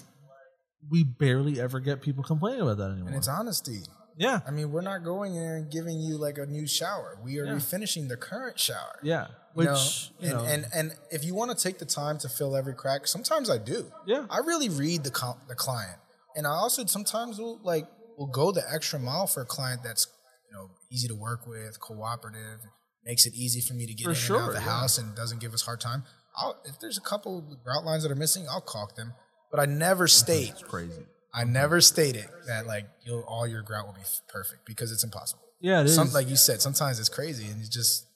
we 0.89 1.03
barely 1.03 1.59
ever 1.59 1.79
get 1.79 2.01
people 2.01 2.23
complaining 2.23 2.61
about 2.61 2.77
that 2.77 2.91
anymore. 2.91 3.09
And 3.09 3.17
it's 3.17 3.27
honesty. 3.27 3.81
Yeah, 4.19 4.41
I 4.45 4.51
mean, 4.51 4.71
we're 4.71 4.81
not 4.81 5.03
going 5.03 5.33
there 5.33 5.55
and 5.55 5.71
giving 5.71 5.99
you 5.99 6.17
like 6.17 6.37
a 6.37 6.45
new 6.45 6.67
shower. 6.67 7.17
We 7.23 7.39
are 7.39 7.45
Yeah. 7.45 7.53
refinishing 7.53 8.07
the 8.09 8.17
current 8.17 8.59
shower. 8.59 8.99
yeah. 9.01 9.27
You 9.55 9.63
know? 9.65 9.71
Which 9.73 10.11
you 10.19 10.29
and, 10.29 10.37
know, 10.37 10.45
and 10.45 10.65
and 10.73 10.95
if 11.11 11.25
you 11.25 11.33
want 11.33 11.49
to 11.57 11.57
take 11.61 11.79
the 11.79 11.85
time 11.85 12.17
to 12.19 12.29
fill 12.29 12.55
every 12.55 12.75
crack, 12.75 13.07
sometimes 13.07 13.49
I 13.49 13.57
do. 13.57 13.91
Yeah. 14.05 14.25
I 14.29 14.37
really 14.39 14.69
read 14.69 15.03
the 15.03 15.09
co- 15.11 15.39
the 15.47 15.55
client, 15.55 15.97
and 16.35 16.45
I 16.45 16.51
also 16.51 16.85
sometimes 16.85 17.39
will 17.39 17.59
like 17.63 17.87
will 18.17 18.27
go 18.27 18.51
the 18.51 18.63
extra 18.71 18.99
mile 18.99 19.25
for 19.25 19.41
a 19.41 19.45
client 19.45 19.81
that's 19.83 20.05
you 20.49 20.55
know 20.55 20.69
easy 20.91 21.07
to 21.07 21.15
work 21.15 21.47
with, 21.47 21.79
cooperative, 21.79 22.59
makes 23.03 23.25
it 23.25 23.33
easy 23.33 23.59
for 23.59 23.73
me 23.73 23.85
to 23.87 23.93
get 23.93 24.03
For 24.05 24.11
in 24.11 24.17
and 24.17 24.43
out 24.43 24.49
of 24.49 24.55
the 24.55 24.61
yeah. 24.61 24.79
house, 24.81 24.97
and 24.99 25.15
doesn't 25.15 25.39
give 25.41 25.53
us 25.53 25.63
hard 25.63 25.81
time. 25.81 26.03
I'll, 26.37 26.55
if 26.65 26.79
there's 26.79 26.97
a 26.97 27.01
couple 27.01 27.43
route 27.65 27.83
lines 27.83 28.03
that 28.03 28.11
are 28.11 28.15
missing, 28.25 28.45
I'll 28.49 28.61
caulk 28.61 28.95
them, 28.95 29.13
but 29.51 29.59
I 29.59 29.65
never 29.65 30.07
state 30.07 30.51
it's 30.51 30.63
crazy. 30.63 31.05
I 31.33 31.43
never 31.43 31.81
stated 31.81 32.25
that 32.47 32.65
like 32.65 32.85
you'll 33.05 33.21
all 33.21 33.47
your 33.47 33.61
grout 33.61 33.85
will 33.85 33.93
be 33.93 34.01
perfect 34.27 34.65
because 34.65 34.91
it's 34.91 35.03
impossible. 35.03 35.43
Yeah, 35.61 35.81
it 35.81 35.87
is. 35.87 35.95
Some, 35.95 36.11
like 36.11 36.29
you 36.29 36.35
said, 36.35 36.61
sometimes 36.61 36.99
it's 36.99 37.09
crazy 37.09 37.45
and 37.45 37.59
it's 37.59 37.69
just 37.69 38.07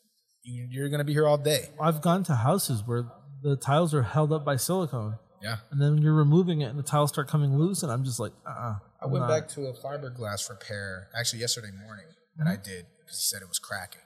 you, 0.43 0.67
you're 0.69 0.89
gonna 0.89 1.03
be 1.03 1.13
here 1.13 1.27
all 1.27 1.37
day. 1.37 1.69
I've 1.79 2.01
gone 2.01 2.23
to 2.25 2.35
houses 2.35 2.83
where 2.85 3.05
the 3.41 3.55
tiles 3.55 3.93
are 3.93 4.03
held 4.03 4.31
up 4.31 4.45
by 4.45 4.55
silicone. 4.55 5.17
Yeah. 5.41 5.57
and 5.71 5.81
then 5.81 5.97
you're 5.97 6.13
removing 6.13 6.61
it 6.61 6.67
and 6.67 6.79
the 6.79 6.83
tiles 6.83 7.09
start 7.09 7.27
coming 7.27 7.57
loose 7.57 7.83
and 7.83 7.91
i'm 7.91 8.05
just 8.05 8.17
like 8.17 8.31
uh-uh 8.47 8.75
I 9.03 9.07
went 9.07 9.27
back 9.27 9.49
to 9.49 9.65
a 9.65 9.73
fiberglass 9.73 10.49
repair 10.49 11.09
actually 11.17 11.39
yesterday 11.39 11.71
morning 11.83 12.05
that 12.37 12.47
I 12.47 12.53
mm-hmm. 12.53 12.63
did 12.63 12.85
because 13.01 13.17
he 13.17 13.23
said 13.23 13.41
it 13.41 13.49
was 13.49 13.59
cracking. 13.59 14.01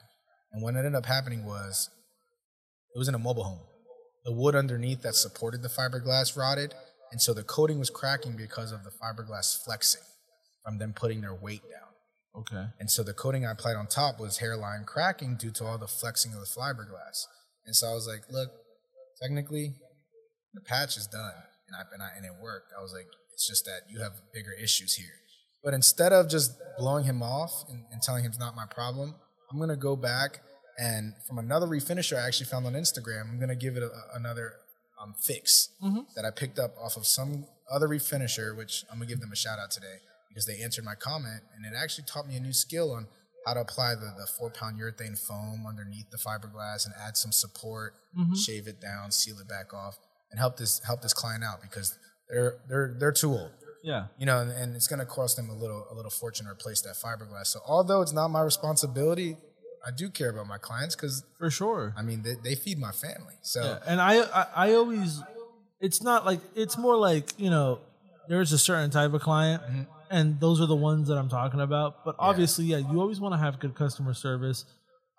And 0.52 0.62
what 0.62 0.74
ended 0.74 0.94
up 0.94 1.06
happening 1.06 1.44
was 1.44 1.90
it 2.94 2.98
was 2.98 3.06
in 3.06 3.14
a 3.14 3.18
mobile 3.18 3.44
home. 3.44 3.60
The 4.24 4.32
wood 4.32 4.56
underneath 4.56 5.02
that 5.02 5.14
supported 5.14 5.62
the 5.62 5.68
fiberglass 5.68 6.36
rotted, 6.36 6.74
and 7.12 7.20
so 7.20 7.32
the 7.34 7.42
coating 7.42 7.78
was 7.78 7.90
cracking 7.90 8.36
because 8.36 8.72
of 8.72 8.84
the 8.84 8.90
fiberglass 8.90 9.62
flexing 9.64 10.02
from 10.64 10.78
them 10.78 10.92
putting 10.92 11.20
their 11.20 11.34
weight 11.34 11.62
down. 11.62 11.90
okay 12.42 12.66
And 12.78 12.90
so 12.90 13.02
the 13.02 13.14
coating 13.14 13.46
I 13.46 13.52
applied 13.52 13.76
on 13.76 13.86
top 13.86 14.20
was 14.20 14.38
hairline 14.38 14.84
cracking 14.86 15.36
due 15.36 15.50
to 15.52 15.64
all 15.64 15.78
the 15.78 15.86
flexing 15.88 16.32
of 16.34 16.40
the 16.40 16.46
fiberglass. 16.60 17.24
And 17.66 17.74
so 17.76 17.88
I 17.90 17.94
was 17.94 18.06
like, 18.06 18.22
look, 18.30 18.50
technically, 19.22 19.74
the 20.54 20.60
patch 20.62 20.96
is 20.96 21.06
done, 21.06 21.34
and 21.66 21.76
I 21.76 21.82
and, 21.92 22.02
I, 22.02 22.08
and 22.16 22.24
it 22.24 22.32
worked. 22.42 22.72
I 22.78 22.82
was 22.82 22.92
like, 22.92 23.06
it's 23.32 23.46
just 23.46 23.64
that 23.66 23.82
you 23.90 24.00
have 24.00 24.12
bigger 24.32 24.52
issues 24.52 24.94
here. 24.94 25.14
But 25.62 25.74
instead 25.74 26.12
of 26.12 26.28
just 26.28 26.52
blowing 26.78 27.04
him 27.04 27.22
off 27.22 27.52
and, 27.68 27.84
and 27.92 28.00
telling 28.00 28.24
him 28.24 28.30
it's 28.30 28.38
not 28.38 28.56
my 28.56 28.64
problem, 28.66 29.14
I'm 29.50 29.58
gonna 29.58 29.76
go 29.76 29.96
back 29.96 30.40
and 30.78 31.12
from 31.26 31.38
another 31.38 31.66
refinisher 31.66 32.16
I 32.16 32.26
actually 32.26 32.46
found 32.46 32.64
on 32.66 32.74
Instagram, 32.74 33.28
I'm 33.28 33.40
gonna 33.40 33.56
give 33.56 33.76
it 33.76 33.82
a, 33.82 33.86
a- 33.90 34.16
another 34.16 34.54
um, 35.02 35.14
fix 35.18 35.70
that 36.16 36.24
I 36.24 36.30
picked 36.30 36.58
up 36.58 36.74
off 36.82 36.96
of 36.96 37.06
some 37.06 37.46
other 37.70 37.88
refinisher, 37.88 38.56
which 38.56 38.84
I'm 38.90 38.98
gonna 38.98 39.08
give 39.08 39.20
them 39.20 39.32
a 39.32 39.36
shout 39.36 39.58
out 39.58 39.70
today 39.70 39.96
because 40.28 40.46
they 40.46 40.58
answered 40.62 40.84
my 40.84 40.94
comment 40.94 41.42
and 41.54 41.64
it 41.66 41.72
actually 41.76 42.04
taught 42.06 42.26
me 42.26 42.36
a 42.36 42.40
new 42.40 42.52
skill 42.52 42.92
on 42.92 43.06
how 43.46 43.54
to 43.54 43.60
apply 43.60 43.94
the, 43.94 44.12
the 44.18 44.26
four 44.38 44.50
pound 44.50 44.78
urethane 44.78 45.18
foam 45.18 45.64
underneath 45.66 46.10
the 46.10 46.18
fiberglass 46.18 46.84
and 46.86 46.94
add 47.00 47.16
some 47.16 47.32
support, 47.32 47.94
Mm-hmm. 48.18 48.34
shave 48.34 48.66
it 48.66 48.80
down, 48.80 49.10
seal 49.12 49.38
it 49.38 49.48
back 49.48 49.72
off, 49.72 49.96
and 50.30 50.40
help 50.40 50.56
this 50.56 50.80
help 50.84 51.02
this 51.02 51.12
client 51.14 51.44
out 51.44 51.60
because 51.62 51.96
they're 52.28 52.56
they're 52.68 52.96
they're 52.98 53.12
too 53.12 53.30
old. 53.30 53.50
Yeah. 53.84 54.06
You 54.18 54.26
know, 54.26 54.40
and, 54.40 54.50
and 54.50 54.74
it's 54.76 54.88
gonna 54.88 55.06
cost 55.06 55.36
them 55.36 55.48
a 55.50 55.54
little 55.54 55.86
a 55.90 55.94
little 55.94 56.10
fortune 56.10 56.46
to 56.46 56.52
replace 56.52 56.80
that 56.82 56.96
fiberglass. 56.96 57.46
So 57.48 57.60
although 57.66 58.02
it's 58.02 58.12
not 58.12 58.28
my 58.28 58.42
responsibility, 58.42 59.36
I 59.86 59.90
do 59.90 60.10
care 60.10 60.30
about 60.30 60.46
my 60.46 60.58
clients 60.58 60.94
because 60.94 61.24
For 61.38 61.50
sure. 61.50 61.94
I 61.96 62.02
mean 62.02 62.22
they, 62.22 62.34
they 62.34 62.54
feed 62.54 62.78
my 62.78 62.92
family. 62.92 63.34
So 63.42 63.62
Yeah, 63.62 63.78
and 63.86 64.00
I, 64.00 64.20
I 64.22 64.46
I 64.56 64.72
always 64.74 65.22
it's 65.80 66.02
not 66.02 66.24
like 66.26 66.40
it's 66.54 66.76
more 66.76 66.96
like 66.96 67.32
you 67.38 67.50
know 67.50 67.80
there's 68.28 68.52
a 68.52 68.58
certain 68.58 68.90
type 68.90 69.12
of 69.14 69.22
client 69.22 69.62
Mm-hmm. 69.62 69.82
and 70.10 70.40
those 70.40 70.60
are 70.60 70.66
the 70.66 70.76
ones 70.76 71.08
that 71.08 71.16
I'm 71.16 71.28
talking 71.28 71.60
about 71.60 72.04
but 72.04 72.16
obviously 72.18 72.66
yeah 72.66 72.78
you 72.78 73.00
always 73.00 73.20
want 73.20 73.34
to 73.34 73.38
have 73.38 73.58
good 73.60 73.74
customer 73.74 74.14
service 74.14 74.64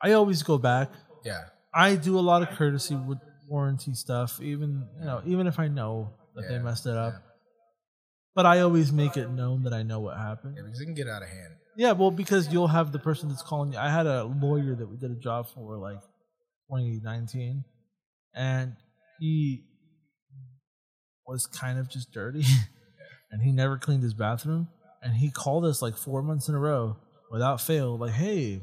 I 0.01 0.13
always 0.13 0.43
go 0.43 0.57
back 0.57 0.89
yeah, 1.25 1.45
I 1.73 1.95
do 1.95 2.17
a 2.17 2.21
lot 2.21 2.41
of 2.41 2.49
courtesy 2.57 2.95
with 2.95 3.19
warranty 3.47 3.93
stuff 3.93 4.39
even 4.41 4.87
you 4.99 5.05
know 5.05 5.21
even 5.25 5.47
if 5.47 5.59
I 5.59 5.67
know 5.67 6.11
that 6.35 6.47
they 6.49 6.59
messed 6.59 6.85
it 6.85 6.95
up 6.95 7.13
yeah. 7.13 7.19
but 8.35 8.45
I 8.45 8.59
always 8.61 8.91
make 8.91 9.17
it 9.17 9.29
known 9.29 9.63
that 9.63 9.73
I 9.73 9.83
know 9.83 9.99
what 9.99 10.17
happened 10.17 10.55
yeah, 10.57 10.63
because 10.63 10.81
it 10.81 10.85
can 10.85 10.93
get 10.95 11.07
out 11.07 11.21
of 11.21 11.29
hand. 11.29 11.53
Yeah, 11.79 11.93
well, 11.93 12.11
because 12.11 12.51
you'll 12.51 12.67
have 12.67 12.91
the 12.91 12.99
person 12.99 13.29
that's 13.29 13.41
calling 13.41 13.71
you. 13.71 13.79
I 13.79 13.89
had 13.89 14.05
a 14.05 14.25
lawyer 14.25 14.75
that 14.75 14.89
we 14.89 14.97
did 14.97 15.11
a 15.11 15.15
job 15.15 15.47
for 15.47 15.77
like 15.77 16.01
2019, 16.69 17.63
and 18.35 18.75
he 19.21 19.63
was 21.25 21.45
kind 21.45 21.79
of 21.79 21.89
just 21.89 22.11
dirty, 22.11 22.43
and 23.31 23.41
he 23.41 23.53
never 23.53 23.77
cleaned 23.77 24.03
his 24.03 24.13
bathroom. 24.13 24.67
And 25.01 25.13
he 25.13 25.31
called 25.31 25.63
us 25.63 25.81
like 25.81 25.95
four 25.95 26.21
months 26.21 26.49
in 26.49 26.55
a 26.55 26.59
row 26.59 26.97
without 27.31 27.61
fail, 27.61 27.97
like, 27.97 28.11
"Hey, 28.11 28.57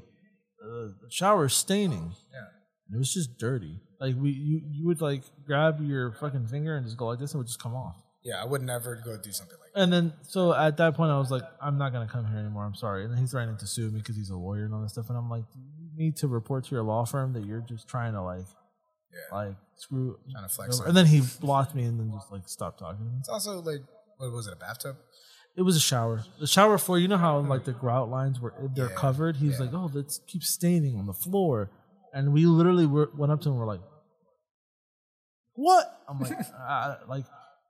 uh, 0.63 0.93
the 1.01 1.09
shower's 1.11 1.55
staining." 1.55 2.13
Yeah. 2.31 2.95
It 2.95 2.99
was 2.99 3.15
just 3.15 3.39
dirty. 3.39 3.81
Like 3.99 4.15
we, 4.21 4.29
you, 4.33 4.61
you 4.71 4.87
would 4.89 5.01
like 5.01 5.23
grab 5.47 5.81
your 5.81 6.13
fucking 6.13 6.49
finger 6.49 6.77
and 6.77 6.85
just 6.85 6.99
go 6.99 7.07
like 7.07 7.19
this, 7.19 7.33
and 7.33 7.39
it 7.39 7.45
would 7.45 7.47
just 7.47 7.63
come 7.63 7.75
off. 7.75 7.97
Yeah, 8.27 8.43
I 8.43 8.45
would 8.45 8.61
never 8.63 8.97
go 8.97 9.17
do 9.17 9.31
something 9.31 9.57
like 9.63 9.73
that. 9.73 9.81
And 9.83 9.93
then, 9.93 10.13
so 10.23 10.53
at 10.53 10.77
that 10.79 10.95
point, 10.97 11.13
I 11.13 11.19
was 11.19 11.31
like, 11.31 11.45
I'm 11.63 11.79
not 11.79 11.93
gonna 11.93 12.09
come 12.09 12.27
here 12.27 12.39
anymore. 12.41 12.65
I'm 12.65 12.75
sorry. 12.75 13.05
And 13.05 13.13
then 13.13 13.21
he's 13.21 13.31
threatening 13.31 13.57
to 13.59 13.67
sue 13.69 13.89
me 13.93 14.01
because 14.01 14.17
he's 14.17 14.31
a 14.31 14.37
lawyer 14.37 14.65
and 14.65 14.75
all 14.75 14.83
this 14.83 14.93
stuff. 14.93 15.09
And 15.11 15.17
I'm 15.17 15.31
like, 15.31 15.45
do 15.53 15.61
you 15.61 15.91
need 15.97 16.17
to 16.17 16.27
report 16.27 16.65
to 16.65 16.71
your 16.75 16.83
law 16.83 17.05
firm 17.05 17.33
that 17.35 17.45
you're 17.45 17.61
just 17.61 17.87
trying 17.87 18.15
to 18.15 18.23
like, 18.23 18.47
Yeah. 19.13 19.37
like 19.37 19.55
screw. 19.77 20.19
Trying 20.33 20.49
to 20.49 20.53
flex 20.53 20.81
And 20.81 20.97
then 20.97 21.07
he 21.07 21.23
blocked 21.41 21.75
me 21.77 21.85
and 21.85 22.01
then 22.01 22.11
just 22.13 22.33
like 22.33 22.49
stopped 22.49 22.81
talking. 22.81 22.99
to 22.99 23.05
me. 23.05 23.19
It's 23.21 23.29
also 23.29 23.61
like 23.63 23.83
what 24.17 24.33
was 24.33 24.49
it, 24.49 24.55
a 24.55 24.57
bathtub? 24.57 24.97
It 25.57 25.63
was 25.63 25.77
a 25.77 25.81
shower. 25.81 26.25
The 26.41 26.49
shower 26.49 26.79
floor. 26.79 26.99
You 26.99 27.07
know 27.07 27.19
how 27.19 27.39
like 27.39 27.65
the 27.65 27.73
grout 27.73 28.11
lines 28.11 28.41
were 28.41 28.55
they're 28.75 28.89
Yeah, 28.89 28.95
covered. 28.97 29.37
He's 29.37 29.53
yeah. 29.53 29.67
like, 29.67 29.73
oh, 29.73 29.89
let's 29.95 30.19
keep 30.27 30.43
staining 30.43 30.99
on 30.99 31.07
the 31.07 31.15
floor. 31.15 31.71
And 32.13 32.33
we 32.33 32.45
literally 32.47 32.87
were, 32.87 33.09
went 33.17 33.31
up 33.31 33.41
to 33.43 33.49
him. 33.49 33.53
and 33.53 33.61
We're 33.61 33.67
like, 33.69 33.83
what? 35.55 35.87
I'm 36.09 36.19
like, 36.21 36.33
uh, 36.69 36.97
like 37.09 37.25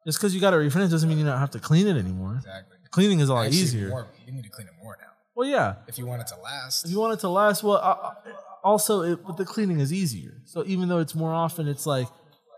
just 0.06 0.18
because 0.18 0.34
you 0.34 0.40
got 0.40 0.54
it 0.54 0.56
refinished 0.56 0.90
doesn't 0.90 1.08
mean 1.08 1.18
you 1.18 1.24
don't 1.24 1.38
have 1.38 1.50
to 1.50 1.58
clean 1.58 1.86
it 1.88 1.96
anymore. 1.98 2.36
Exactly. 2.36 2.76
Cleaning 2.90 3.20
is 3.20 3.28
a 3.28 3.34
lot 3.34 3.46
Actually, 3.46 3.60
easier. 3.60 3.88
More, 3.88 4.06
you 4.24 4.32
need 4.32 4.44
to 4.44 4.48
clean 4.50 4.68
it 4.68 4.72
more 4.82 4.96
now 5.00 5.08
Well, 5.34 5.48
yeah. 5.48 5.74
if 5.88 5.98
you 5.98 6.06
want 6.06 6.22
it 6.22 6.28
to 6.28 6.36
last. 6.40 6.84
If 6.86 6.90
you 6.92 6.98
want 6.98 7.12
it 7.14 7.20
to 7.20 7.28
last, 7.28 7.62
well, 7.62 7.76
uh, 7.76 8.14
also 8.62 9.02
it, 9.02 9.26
but 9.26 9.36
the 9.36 9.44
cleaning 9.44 9.80
is 9.80 9.92
easier. 9.92 10.40
So 10.44 10.64
even 10.66 10.88
though 10.88 10.98
it's 11.00 11.14
more 11.14 11.34
often, 11.34 11.68
it's 11.68 11.86
like 11.86 12.06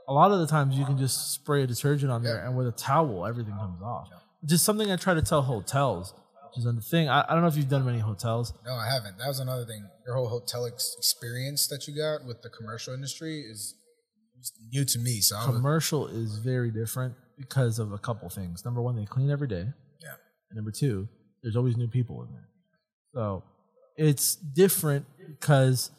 a 0.06 0.12
lot 0.12 0.30
of 0.30 0.38
the 0.40 0.46
times 0.46 0.76
you 0.76 0.84
can 0.84 0.98
just 0.98 1.32
spray 1.32 1.62
a 1.62 1.66
detergent 1.66 2.12
on 2.12 2.22
there, 2.22 2.44
and 2.44 2.56
with 2.56 2.68
a 2.68 2.72
towel, 2.72 3.26
everything 3.26 3.54
comes 3.54 3.82
off. 3.82 4.08
Which 4.40 4.52
is 4.52 4.62
something 4.62 4.90
I 4.90 4.96
try 4.96 5.14
to 5.14 5.22
tell 5.22 5.42
hotels, 5.42 6.14
which 6.46 6.58
is 6.58 6.66
a 6.66 6.72
thing. 6.80 7.08
I, 7.08 7.24
I 7.28 7.32
don't 7.32 7.42
know 7.42 7.48
if 7.48 7.56
you've 7.56 7.68
done 7.68 7.84
many 7.84 7.98
hotels. 7.98 8.54
No, 8.64 8.74
I 8.74 8.88
haven't. 8.88 9.18
That 9.18 9.26
was 9.26 9.40
another 9.40 9.64
thing. 9.64 9.88
Your 10.06 10.14
whole 10.14 10.28
hotel 10.28 10.66
ex- 10.66 10.94
experience 10.96 11.66
that 11.68 11.88
you 11.88 11.96
got 11.96 12.26
with 12.26 12.42
the 12.42 12.48
commercial 12.48 12.94
industry 12.94 13.40
is 13.40 13.74
is 14.40 14.52
new 14.72 14.84
to 14.84 14.98
me. 14.98 15.20
So 15.20 15.36
I 15.36 15.46
was, 15.46 15.56
Commercial 15.56 16.06
is 16.06 16.38
very 16.38 16.70
different 16.70 17.14
because 17.38 17.78
of 17.78 17.92
a 17.92 17.98
couple 17.98 18.28
things. 18.28 18.64
Number 18.64 18.80
one, 18.82 18.96
they 18.96 19.04
clean 19.04 19.30
every 19.30 19.48
day. 19.48 19.66
yeah, 20.00 20.14
And 20.50 20.56
number 20.56 20.70
two, 20.70 21.08
there's 21.42 21.56
always 21.56 21.76
new 21.76 21.88
people 21.88 22.22
in 22.22 22.32
there. 22.32 22.48
So 23.14 23.44
it's 23.96 24.34
different 24.36 25.06
because, 25.28 25.90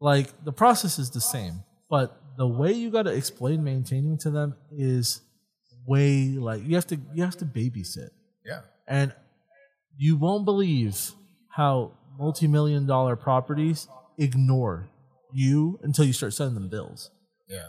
like, 0.00 0.44
the 0.44 0.52
process 0.52 0.98
is 0.98 1.10
the 1.10 1.20
same, 1.20 1.64
but 1.90 2.20
the 2.36 2.46
way 2.46 2.72
you 2.72 2.90
got 2.90 3.02
to 3.04 3.12
explain 3.12 3.64
maintaining 3.64 4.18
to 4.18 4.30
them 4.30 4.54
is 4.70 5.22
way 5.86 6.26
like 6.32 6.62
you 6.66 6.74
have 6.74 6.86
to 6.88 6.98
you 7.14 7.22
have 7.22 7.36
to 7.36 7.44
babysit, 7.44 8.10
yeah, 8.44 8.60
and 8.88 9.14
you 9.96 10.16
won't 10.16 10.44
believe 10.44 11.12
how 11.48 11.92
multi-million 12.18 12.86
dollar 12.86 13.16
properties 13.16 13.88
ignore 14.18 14.88
you 15.32 15.78
until 15.82 16.04
you 16.04 16.12
start 16.12 16.34
sending 16.34 16.54
them 16.54 16.68
bills. 16.68 17.10
yeah, 17.48 17.68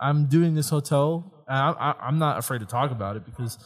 I'm 0.00 0.26
doing 0.26 0.54
this 0.54 0.68
hotel. 0.70 1.44
I, 1.48 1.70
I, 1.70 1.94
I'm 2.08 2.18
not 2.18 2.38
afraid 2.38 2.58
to 2.60 2.66
talk 2.66 2.90
about 2.90 3.16
it 3.16 3.24
because, 3.24 3.58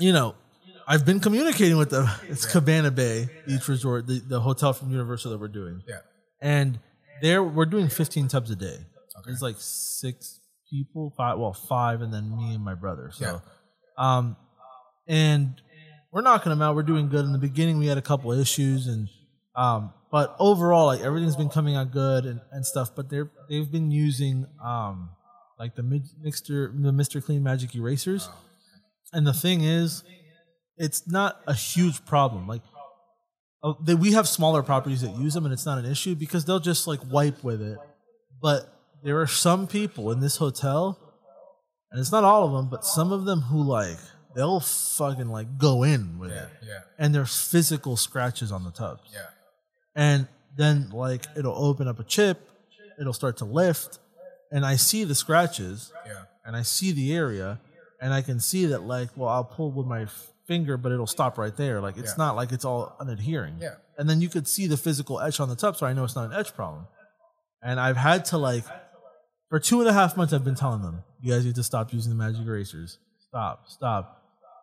you 0.00 0.12
know, 0.12 0.34
I've 0.86 1.04
been 1.04 1.20
communicating 1.20 1.76
with 1.76 1.90
them. 1.90 2.08
It's 2.28 2.46
Cabana 2.50 2.90
Bay 2.90 3.28
Beach 3.46 3.68
Resort, 3.68 4.06
the, 4.06 4.20
the 4.20 4.40
hotel 4.40 4.72
from 4.72 4.90
Universal 4.90 5.32
that 5.32 5.38
we're 5.38 5.48
doing, 5.48 5.82
yeah. 5.86 5.98
and 6.40 6.78
there 7.20 7.42
we're 7.42 7.66
doing 7.66 7.88
15 7.88 8.28
tubs 8.28 8.50
a 8.50 8.56
day. 8.56 8.66
Okay. 8.76 9.26
There's 9.26 9.42
like 9.42 9.56
six 9.58 10.40
people, 10.70 11.12
five, 11.16 11.38
well, 11.38 11.52
five, 11.52 12.00
and 12.02 12.12
then 12.12 12.34
me 12.36 12.54
and 12.54 12.64
my 12.64 12.74
brother. 12.74 13.10
So, 13.12 13.24
Yeah. 13.24 13.38
um, 13.98 14.36
and 15.06 15.60
we're 16.12 16.22
knocking 16.22 16.50
them 16.50 16.62
out. 16.62 16.74
We're 16.74 16.82
doing 16.82 17.08
good. 17.08 17.24
In 17.24 17.32
the 17.32 17.38
beginning, 17.38 17.78
we 17.78 17.86
had 17.86 17.98
a 17.98 18.02
couple 18.02 18.32
of 18.32 18.38
issues, 18.38 18.86
and 18.86 19.08
um, 19.54 19.92
but 20.10 20.36
overall, 20.38 20.86
like 20.86 21.00
everything's 21.00 21.36
been 21.36 21.48
coming 21.48 21.76
out 21.76 21.90
good 21.92 22.24
and, 22.24 22.40
and 22.50 22.64
stuff. 22.64 22.94
But 22.94 23.10
they're 23.10 23.30
they've 23.48 23.70
been 23.70 23.90
using 23.90 24.46
um, 24.62 25.10
like 25.58 25.74
the 25.74 25.82
mid- 25.82 26.08
mixture, 26.22 26.72
the 26.74 26.92
Mister 26.92 27.20
Clean 27.20 27.42
Magic 27.42 27.74
erasers, 27.74 28.28
and 29.12 29.26
the 29.26 29.32
thing 29.32 29.62
is, 29.62 30.04
it's 30.76 31.06
not 31.06 31.40
a 31.46 31.54
huge 31.54 32.04
problem. 32.04 32.46
Like 32.46 32.62
uh, 33.62 33.74
they, 33.84 33.94
we 33.94 34.12
have 34.12 34.28
smaller 34.28 34.62
properties 34.62 35.02
that 35.02 35.16
use 35.16 35.34
them, 35.34 35.44
and 35.44 35.52
it's 35.52 35.66
not 35.66 35.78
an 35.78 35.84
issue 35.90 36.14
because 36.14 36.44
they'll 36.44 36.60
just 36.60 36.86
like 36.86 37.00
wipe 37.10 37.42
with 37.44 37.60
it. 37.60 37.78
But 38.40 38.72
there 39.02 39.20
are 39.20 39.26
some 39.26 39.66
people 39.66 40.10
in 40.12 40.20
this 40.20 40.36
hotel, 40.36 40.98
and 41.90 42.00
it's 42.00 42.12
not 42.12 42.24
all 42.24 42.44
of 42.44 42.52
them, 42.52 42.68
but 42.70 42.84
some 42.84 43.12
of 43.12 43.24
them 43.24 43.40
who 43.42 43.62
like 43.62 43.98
they'll 44.36 44.60
fucking 44.60 45.28
like 45.28 45.58
go 45.58 45.82
in 45.82 46.18
with 46.18 46.30
Yeah, 46.30 46.44
it, 46.44 46.50
yeah, 46.62 46.80
and 46.98 47.14
there's 47.14 47.36
physical 47.40 47.96
scratches 47.96 48.52
on 48.52 48.62
the 48.62 48.70
tubs, 48.70 49.10
yeah, 49.12 49.26
and 49.94 50.26
then 50.56 50.90
like 50.90 51.24
it'll 51.36 51.56
open 51.56 51.88
up 51.88 51.98
a 51.98 52.04
chip, 52.04 52.48
it'll 53.00 53.12
start 53.12 53.36
to 53.38 53.44
lift, 53.44 53.98
and 54.50 54.64
I 54.64 54.76
see 54.76 55.04
the 55.04 55.14
scratches, 55.14 55.92
yeah, 56.06 56.22
and 56.44 56.56
I 56.56 56.62
see 56.62 56.92
the 56.92 57.14
area, 57.14 57.60
and 58.00 58.12
I 58.12 58.22
can 58.22 58.40
see 58.40 58.66
that 58.66 58.82
like, 58.82 59.10
well, 59.16 59.28
I'll 59.28 59.44
pull 59.44 59.70
with 59.72 59.86
my 59.86 60.06
finger, 60.46 60.76
but 60.76 60.92
it'll 60.92 61.06
stop 61.06 61.36
right 61.38 61.56
there. 61.56 61.80
Like 61.80 61.96
it's 61.98 62.12
Yeah. 62.12 62.24
not 62.24 62.36
like 62.36 62.52
it's 62.52 62.64
all 62.64 62.96
unadhering. 63.00 63.60
Yeah. 63.60 63.74
And 63.98 64.08
then 64.08 64.20
you 64.20 64.28
could 64.28 64.46
see 64.48 64.66
the 64.66 64.76
physical 64.76 65.20
etch 65.20 65.40
on 65.40 65.48
the 65.48 65.56
top, 65.56 65.76
so 65.76 65.86
I 65.86 65.92
know 65.92 66.04
it's 66.04 66.16
not 66.16 66.30
an 66.32 66.38
etch 66.38 66.54
problem. 66.54 66.86
And 67.62 67.78
I've 67.80 67.96
had 67.96 68.24
to 68.26 68.38
like, 68.38 68.64
for 69.50 69.58
two 69.58 69.80
and 69.80 69.88
a 69.88 69.92
half 69.92 70.16
months, 70.16 70.32
I've 70.32 70.44
been 70.44 70.54
telling 70.54 70.82
them, 70.82 71.02
you 71.20 71.32
guys 71.32 71.44
need 71.44 71.56
to 71.56 71.62
stop 71.62 71.92
using 71.92 72.10
the 72.10 72.16
magic 72.16 72.46
erasers. 72.46 72.98
Stop, 73.28 73.64
stop. 73.68 74.22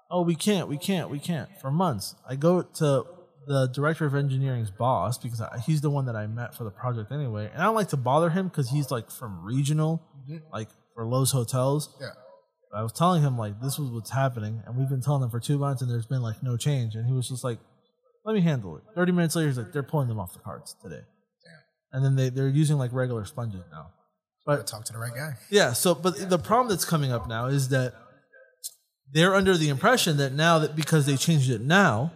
Oh, 0.10 0.22
we 0.22 0.36
can't, 0.36 0.68
we 0.70 0.78
can't, 0.78 1.10
we 1.10 1.20
can't. 1.20 1.50
For 1.60 1.70
months, 1.70 2.16
I 2.28 2.36
go 2.36 2.62
to 2.62 3.06
the 3.48 3.68
director 3.68 4.06
of 4.06 4.16
engineering's 4.16 4.72
boss 4.72 5.18
because 5.18 5.42
I, 5.42 5.60
he's 5.60 5.82
the 5.82 5.90
one 5.90 6.06
that 6.06 6.16
I 6.16 6.28
met 6.28 6.56
for 6.56 6.64
the 6.64 6.72
project 6.72 7.12
anyway, 7.12 7.50
and 7.52 7.62
I 7.62 7.66
don't 7.66 7.76
like 7.76 7.90
to 7.90 7.98
bother 7.98 8.30
him 8.30 8.48
because 8.48 8.70
he's 8.70 8.92
like 8.92 9.12
from 9.12 9.44
regional, 9.44 10.02
mm-hmm. 10.24 10.38
like 10.52 10.70
for 10.94 11.06
Loews 11.06 11.32
hotels. 11.32 11.96
yeah. 12.00 12.10
I 12.76 12.84
was 12.84 12.92
telling 12.92 13.22
him 13.24 13.38
like 13.38 13.62
this 13.62 13.80
was 13.80 13.90
what's 13.90 14.12
happening, 14.12 14.62
and 14.66 14.76
we've 14.76 14.90
been 14.90 15.02
telling 15.02 15.22
them 15.22 15.30
for 15.30 15.40
two 15.40 15.58
months, 15.58 15.82
and 15.82 15.90
there's 15.90 16.08
been 16.08 16.22
like 16.22 16.44
no 16.44 16.58
change. 16.58 16.96
And 16.96 17.06
he 17.06 17.14
was 17.14 17.30
just 17.30 17.42
like, 17.42 17.58
"Let 18.26 18.36
me 18.36 18.42
handle 18.42 18.76
it." 18.76 18.84
Thirty 18.96 19.14
minutes 19.14 19.36
later, 19.36 19.48
he's 19.48 19.58
like, 19.58 19.72
"They're 19.72 19.82
pulling 19.82 20.10
them 20.10 20.20
off 20.20 20.34
the 20.34 20.40
cards 20.40 20.76
today," 20.84 21.04
and 21.94 22.04
then 22.04 22.16
they 22.18 22.30
they're 22.30 22.50
using 22.50 22.78
like 22.78 22.92
regular 22.92 23.24
sponges 23.24 23.62
now. 23.72 23.92
But 24.46 24.68
talk 24.68 24.84
to 24.86 24.94
the 24.94 25.00
right 25.00 25.14
guy. 25.16 25.36
yeah, 25.50 25.72
so 25.72 25.96
but 25.96 26.30
the 26.30 26.38
problem 26.38 26.68
that's 26.68 26.84
coming 26.84 27.14
up 27.14 27.30
now 27.30 27.46
is 27.46 27.70
that 27.70 27.94
they're 29.12 29.34
under 29.34 29.56
the 29.58 29.70
impression 29.70 30.18
that 30.18 30.34
now 30.34 30.60
that 30.60 30.76
because 30.76 31.06
they 31.06 31.16
changed 31.16 31.50
it 31.50 31.62
now, 31.62 32.12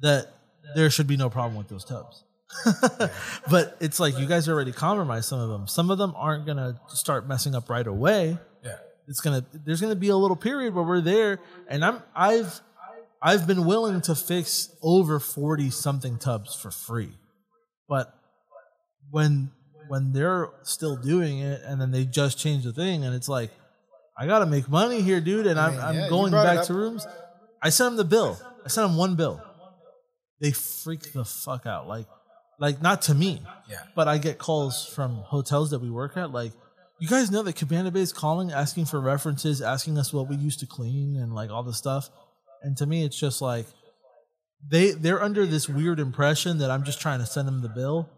that 0.00 0.32
there 0.74 0.90
should 0.90 1.06
be 1.06 1.16
no 1.16 1.30
problem 1.30 1.56
with 1.56 1.68
those 1.68 1.84
tubs. 1.84 2.24
but 3.50 3.76
it's 3.80 4.00
like 4.00 4.18
you 4.18 4.26
guys 4.26 4.48
already 4.48 4.72
compromised 4.72 5.28
some 5.28 5.40
of 5.40 5.48
them. 5.48 5.66
Some 5.66 5.90
of 5.90 5.98
them 5.98 6.14
aren't 6.16 6.46
gonna 6.46 6.80
start 6.88 7.28
messing 7.28 7.54
up 7.54 7.68
right 7.68 7.86
away. 7.86 8.38
Yeah, 8.64 8.76
it's 9.06 9.20
gonna 9.20 9.44
there's 9.52 9.80
gonna 9.80 9.94
be 9.94 10.08
a 10.08 10.16
little 10.16 10.36
period 10.36 10.74
where 10.74 10.84
we're 10.84 11.00
there 11.00 11.40
and 11.68 11.84
i'm 11.84 12.02
i've 12.14 12.60
i've 13.20 13.46
been 13.46 13.64
willing 13.64 14.00
to 14.02 14.14
fix 14.14 14.70
over 14.82 15.20
40 15.20 15.70
something 15.70 16.18
tubs 16.18 16.54
for 16.54 16.70
free. 16.70 17.12
But 17.88 18.14
when 19.10 19.50
when 19.88 20.12
they're 20.12 20.48
still 20.62 20.96
doing 20.96 21.40
it 21.40 21.62
and 21.64 21.80
then 21.80 21.90
they 21.90 22.04
just 22.04 22.38
change 22.38 22.64
the 22.64 22.72
thing 22.72 23.04
and 23.04 23.14
it's 23.14 23.28
like 23.28 23.50
i 24.18 24.26
gotta 24.26 24.44
make 24.44 24.68
money 24.68 25.00
here 25.00 25.18
dude 25.18 25.46
and 25.46 25.58
i'm, 25.58 25.72
mean, 25.72 25.80
I'm 25.80 25.94
yeah, 25.94 26.08
going 26.08 26.32
back 26.32 26.66
to 26.66 26.74
rooms. 26.74 27.06
I 27.60 27.70
sent 27.70 27.92
him 27.92 27.96
the 27.96 28.04
bill. 28.04 28.38
I 28.64 28.68
sent 28.68 28.88
him 28.88 28.96
one 28.96 29.16
bill 29.16 29.42
they 30.40 30.52
freak 30.52 31.12
the 31.12 31.24
fuck 31.24 31.66
out. 31.66 31.88
Like, 31.88 32.06
like 32.58 32.82
not 32.82 33.02
to 33.02 33.14
me, 33.14 33.42
Yeah. 33.68 33.82
but 33.94 34.08
I 34.08 34.18
get 34.18 34.38
calls 34.38 34.86
from 34.86 35.16
hotels 35.16 35.70
that 35.70 35.80
we 35.80 35.90
work 35.90 36.16
at. 36.16 36.30
Like, 36.32 36.52
you 37.00 37.08
guys 37.08 37.30
know 37.30 37.42
that 37.42 37.54
Cabana 37.56 37.90
Bay 37.90 38.00
is 38.00 38.12
calling, 38.12 38.50
asking 38.52 38.86
for 38.86 39.00
references, 39.00 39.62
asking 39.62 39.98
us 39.98 40.12
what 40.12 40.28
we 40.28 40.36
used 40.36 40.60
to 40.60 40.66
clean 40.66 41.16
and 41.16 41.34
like 41.34 41.50
all 41.50 41.62
this 41.62 41.76
stuff. 41.76 42.10
And 42.62 42.76
to 42.78 42.86
me, 42.86 43.04
it's 43.04 43.18
just 43.18 43.40
like 43.40 43.66
they 44.68 44.90
they're 44.90 45.22
under 45.22 45.46
this 45.46 45.68
weird 45.68 46.00
impression 46.00 46.58
that 46.58 46.70
I'm 46.70 46.82
just 46.84 47.00
trying 47.00 47.20
to 47.20 47.26
send 47.26 47.46
them 47.46 47.62
the 47.62 47.68
bill 47.68 48.08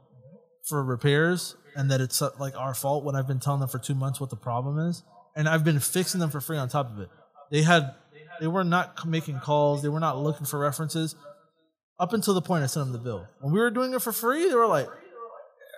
for 0.66 0.82
repairs 0.82 1.56
and 1.76 1.90
that 1.90 2.00
it's 2.00 2.22
like 2.38 2.56
our 2.56 2.74
fault 2.74 3.04
when 3.04 3.14
I've 3.14 3.26
been 3.28 3.40
telling 3.40 3.60
them 3.60 3.68
for 3.68 3.78
two 3.78 3.94
months 3.94 4.20
what 4.20 4.30
the 4.30 4.36
problem 4.36 4.78
is, 4.78 5.02
and 5.36 5.48
I've 5.48 5.64
been 5.64 5.80
fixing 5.80 6.20
them 6.20 6.30
for 6.30 6.40
free 6.40 6.56
on 6.56 6.68
top 6.70 6.90
of 6.90 6.98
it. 7.00 7.10
They 7.50 7.62
had 7.62 7.94
they 8.40 8.46
were 8.46 8.64
not 8.64 9.06
making 9.06 9.40
calls, 9.40 9.82
they 9.82 9.90
were 9.90 10.00
not 10.00 10.16
looking 10.18 10.46
for 10.46 10.58
references 10.58 11.14
up 12.00 12.12
until 12.12 12.34
the 12.34 12.42
point 12.42 12.64
I 12.64 12.66
sent 12.66 12.86
them 12.86 12.92
the 12.92 12.98
bill. 12.98 13.26
When 13.40 13.52
we 13.52 13.60
were 13.60 13.70
doing 13.70 13.92
it 13.94 14.02
for 14.02 14.12
free, 14.12 14.48
they 14.48 14.54
were 14.54 14.66
like, 14.66 14.88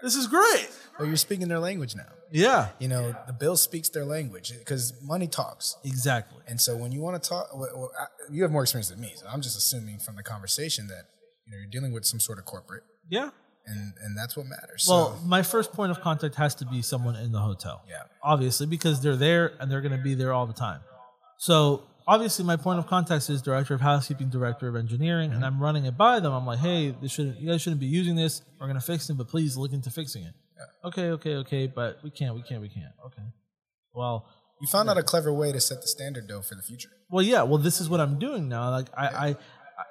"This 0.03 0.15
is 0.17 0.27
great." 0.27 0.71
Well, 0.99 1.09
you're 1.09 1.17
speaking 1.17 1.49
their 1.49 1.59
language 1.59 1.95
now. 1.97 2.09
Yeah, 2.31 2.69
You 2.79 2.89
know, 2.89 3.15
the 3.27 3.33
bill 3.35 3.57
speaks 3.57 3.89
their 3.91 4.07
language 4.07 4.55
because 4.59 4.95
money 5.03 5.27
talks. 5.27 5.77
exactly. 5.85 6.39
And 6.47 6.59
so 6.59 6.77
when 6.77 6.91
you 6.93 7.01
want 7.03 7.23
to 7.23 7.29
talk, 7.29 7.49
well, 7.55 7.91
I- 7.99 8.07
you 8.33 8.43
have 8.43 8.51
more 8.51 8.63
experience 8.63 8.89
than 8.89 9.01
me. 9.01 9.13
So 9.17 9.27
I'm 9.29 9.43
just 9.43 9.57
assuming 9.59 9.99
from 9.99 10.17
the 10.17 10.23
conversation 10.23 10.87
that 10.89 11.05
you 11.45 11.53
know 11.53 11.59
you're 11.59 11.67
dealing 11.77 11.93
with 11.93 12.07
some 12.07 12.21
sort 12.21 12.39
of 12.39 12.45
corporate, 12.47 12.85
Yeah. 13.11 13.31
and 13.67 13.93
and 14.03 14.17
that's 14.17 14.35
what 14.37 14.47
matters. 14.47 14.87
Well, 14.89 15.17
so, 15.19 15.25
my 15.27 15.43
first 15.43 15.73
point 15.73 15.91
of 15.91 16.01
contact 16.01 16.37
has 16.37 16.55
to 16.57 16.65
be 16.67 16.81
someone 16.83 17.17
in 17.17 17.33
the 17.33 17.41
hotel. 17.41 17.83
yeah, 17.89 18.05
obviously 18.23 18.67
because 18.67 19.01
they're 19.03 19.17
there 19.29 19.53
and 19.61 19.71
they're 19.71 19.83
going 19.83 19.97
to 19.97 20.03
be 20.11 20.15
there 20.15 20.33
all 20.33 20.47
the 20.47 20.53
time. 20.69 20.81
So 21.39 21.83
obviously, 22.07 22.45
my 22.45 22.57
point 22.57 22.79
of 22.79 22.87
contact 22.87 23.29
is 23.31 23.43
director 23.43 23.75
of 23.75 23.81
housekeeping, 23.81 24.29
director 24.29 24.69
of 24.69 24.77
engineering, 24.77 25.33
and 25.33 25.43
mm-hmm. 25.43 25.55
I'm 25.57 25.63
running 25.63 25.87
it 25.87 25.97
by 25.97 26.21
them. 26.21 26.33
I'm 26.33 26.47
like, 26.47 26.59
hey, 26.59 26.95
this 27.01 27.13
shouldn't 27.13 27.41
you 27.41 27.51
guys 27.51 27.63
shouldn't 27.63 27.81
be 27.81 27.87
using 27.87 28.17
this. 28.17 28.43
We're 28.61 28.67
going 28.67 28.79
to 28.79 28.85
fix 28.85 29.09
it, 29.11 29.15
but 29.15 29.29
please 29.29 29.57
look 29.57 29.73
into 29.73 29.91
fixing 29.91 30.25
it. 30.25 30.35
Okay, 30.85 31.11
okay, 31.11 31.37
okay, 31.37 31.67
but 31.67 31.99
we 32.03 32.11
can't, 32.11 32.35
we 32.35 32.43
can't, 32.43 32.61
we 32.61 32.69
can't. 32.69 32.93
Okay, 33.07 33.23
well, 33.95 34.27
you 34.61 34.67
found 34.67 34.89
out 34.89 34.99
a 34.99 35.03
clever 35.03 35.33
way 35.33 35.53
to 35.53 35.61
set 35.61 35.81
the 35.81 35.89
standard 35.89 36.29
though 36.29 36.43
for 36.43 36.55
the 36.55 36.63
future. 36.63 36.91
well, 37.11 37.23
yeah. 37.23 37.43
Well, 37.43 37.59
this 37.59 37.81
is 37.81 37.89
what 37.89 38.01
I'm 38.01 38.19
doing 38.19 38.49
now. 38.49 38.71
Like 38.71 38.89
I, 38.97 39.07
I, 39.07 39.37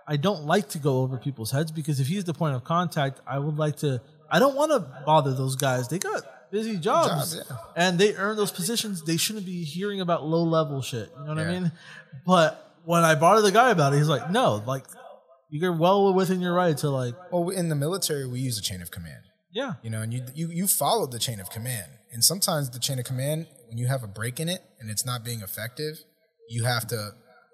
I 0.08 0.18
don't 0.18 0.46
like 0.46 0.70
to 0.70 0.80
go 0.80 1.02
over 1.02 1.18
people's 1.18 1.52
heads 1.52 1.72
because 1.72 2.00
if 2.00 2.08
he's 2.08 2.24
the 2.24 2.34
point 2.34 2.56
of 2.56 2.64
contact, 2.64 3.20
I 3.28 3.40
would 3.40 3.58
like 3.58 3.78
to. 3.78 4.02
I 4.30 4.40
don't 4.40 4.56
want 4.56 4.72
to 4.72 4.80
bother 5.06 5.34
those 5.34 5.56
guys. 5.56 5.90
They 5.90 6.00
got 6.00 6.24
busy 6.52 6.78
jobs, 6.78 7.36
Jobs, 7.36 7.50
yeah. 7.50 7.58
and 7.76 7.98
they 8.00 8.16
earn 8.16 8.36
those 8.38 8.52
positions. 8.52 9.04
They 9.04 9.18
shouldn't 9.18 9.46
be 9.46 9.64
hearing 9.64 10.02
about 10.02 10.26
low 10.26 10.44
level 10.44 10.82
shit. 10.82 11.10
You 11.18 11.24
know 11.26 11.30
what 11.36 11.38
I 11.40 11.52
mean? 11.52 11.72
But 12.26 12.78
when 12.86 13.04
I 13.04 13.16
bother 13.16 13.42
the 13.42 13.52
guy 13.52 13.70
about 13.72 13.94
it, 13.94 13.98
he's 13.98 14.10
like, 14.10 14.30
"No, 14.32 14.64
like 14.66 14.86
you're 15.50 15.74
well 15.76 16.14
within 16.14 16.40
your 16.42 16.54
right 16.54 16.78
to 16.78 16.90
like, 16.90 17.14
Well, 17.32 17.50
in 17.50 17.70
the 17.70 17.76
military, 17.76 18.28
we 18.28 18.40
use 18.40 18.58
a 18.58 18.62
chain 18.62 18.82
of 18.82 18.90
command. 18.92 19.24
yeah, 19.52 19.74
You 19.84 19.90
know, 19.90 20.02
and 20.02 20.14
you 20.14 20.24
you 20.34 20.48
you 20.48 20.68
follow 20.68 21.06
the 21.08 21.20
chain 21.20 21.40
of 21.40 21.50
command. 21.50 21.92
And 22.14 22.24
sometimes 22.24 22.70
the 22.70 22.80
chain 22.80 23.00
of 23.00 23.06
command, 23.06 23.48
when 23.68 23.78
you 23.78 23.88
have 23.88 24.04
a 24.04 24.08
break 24.08 24.40
in 24.40 24.50
it 24.50 24.62
and 24.80 24.90
it's 24.90 25.06
not 25.06 25.24
being 25.24 25.42
effective, 25.42 26.00
you 26.50 26.64
have 26.66 26.88
to 26.88 27.12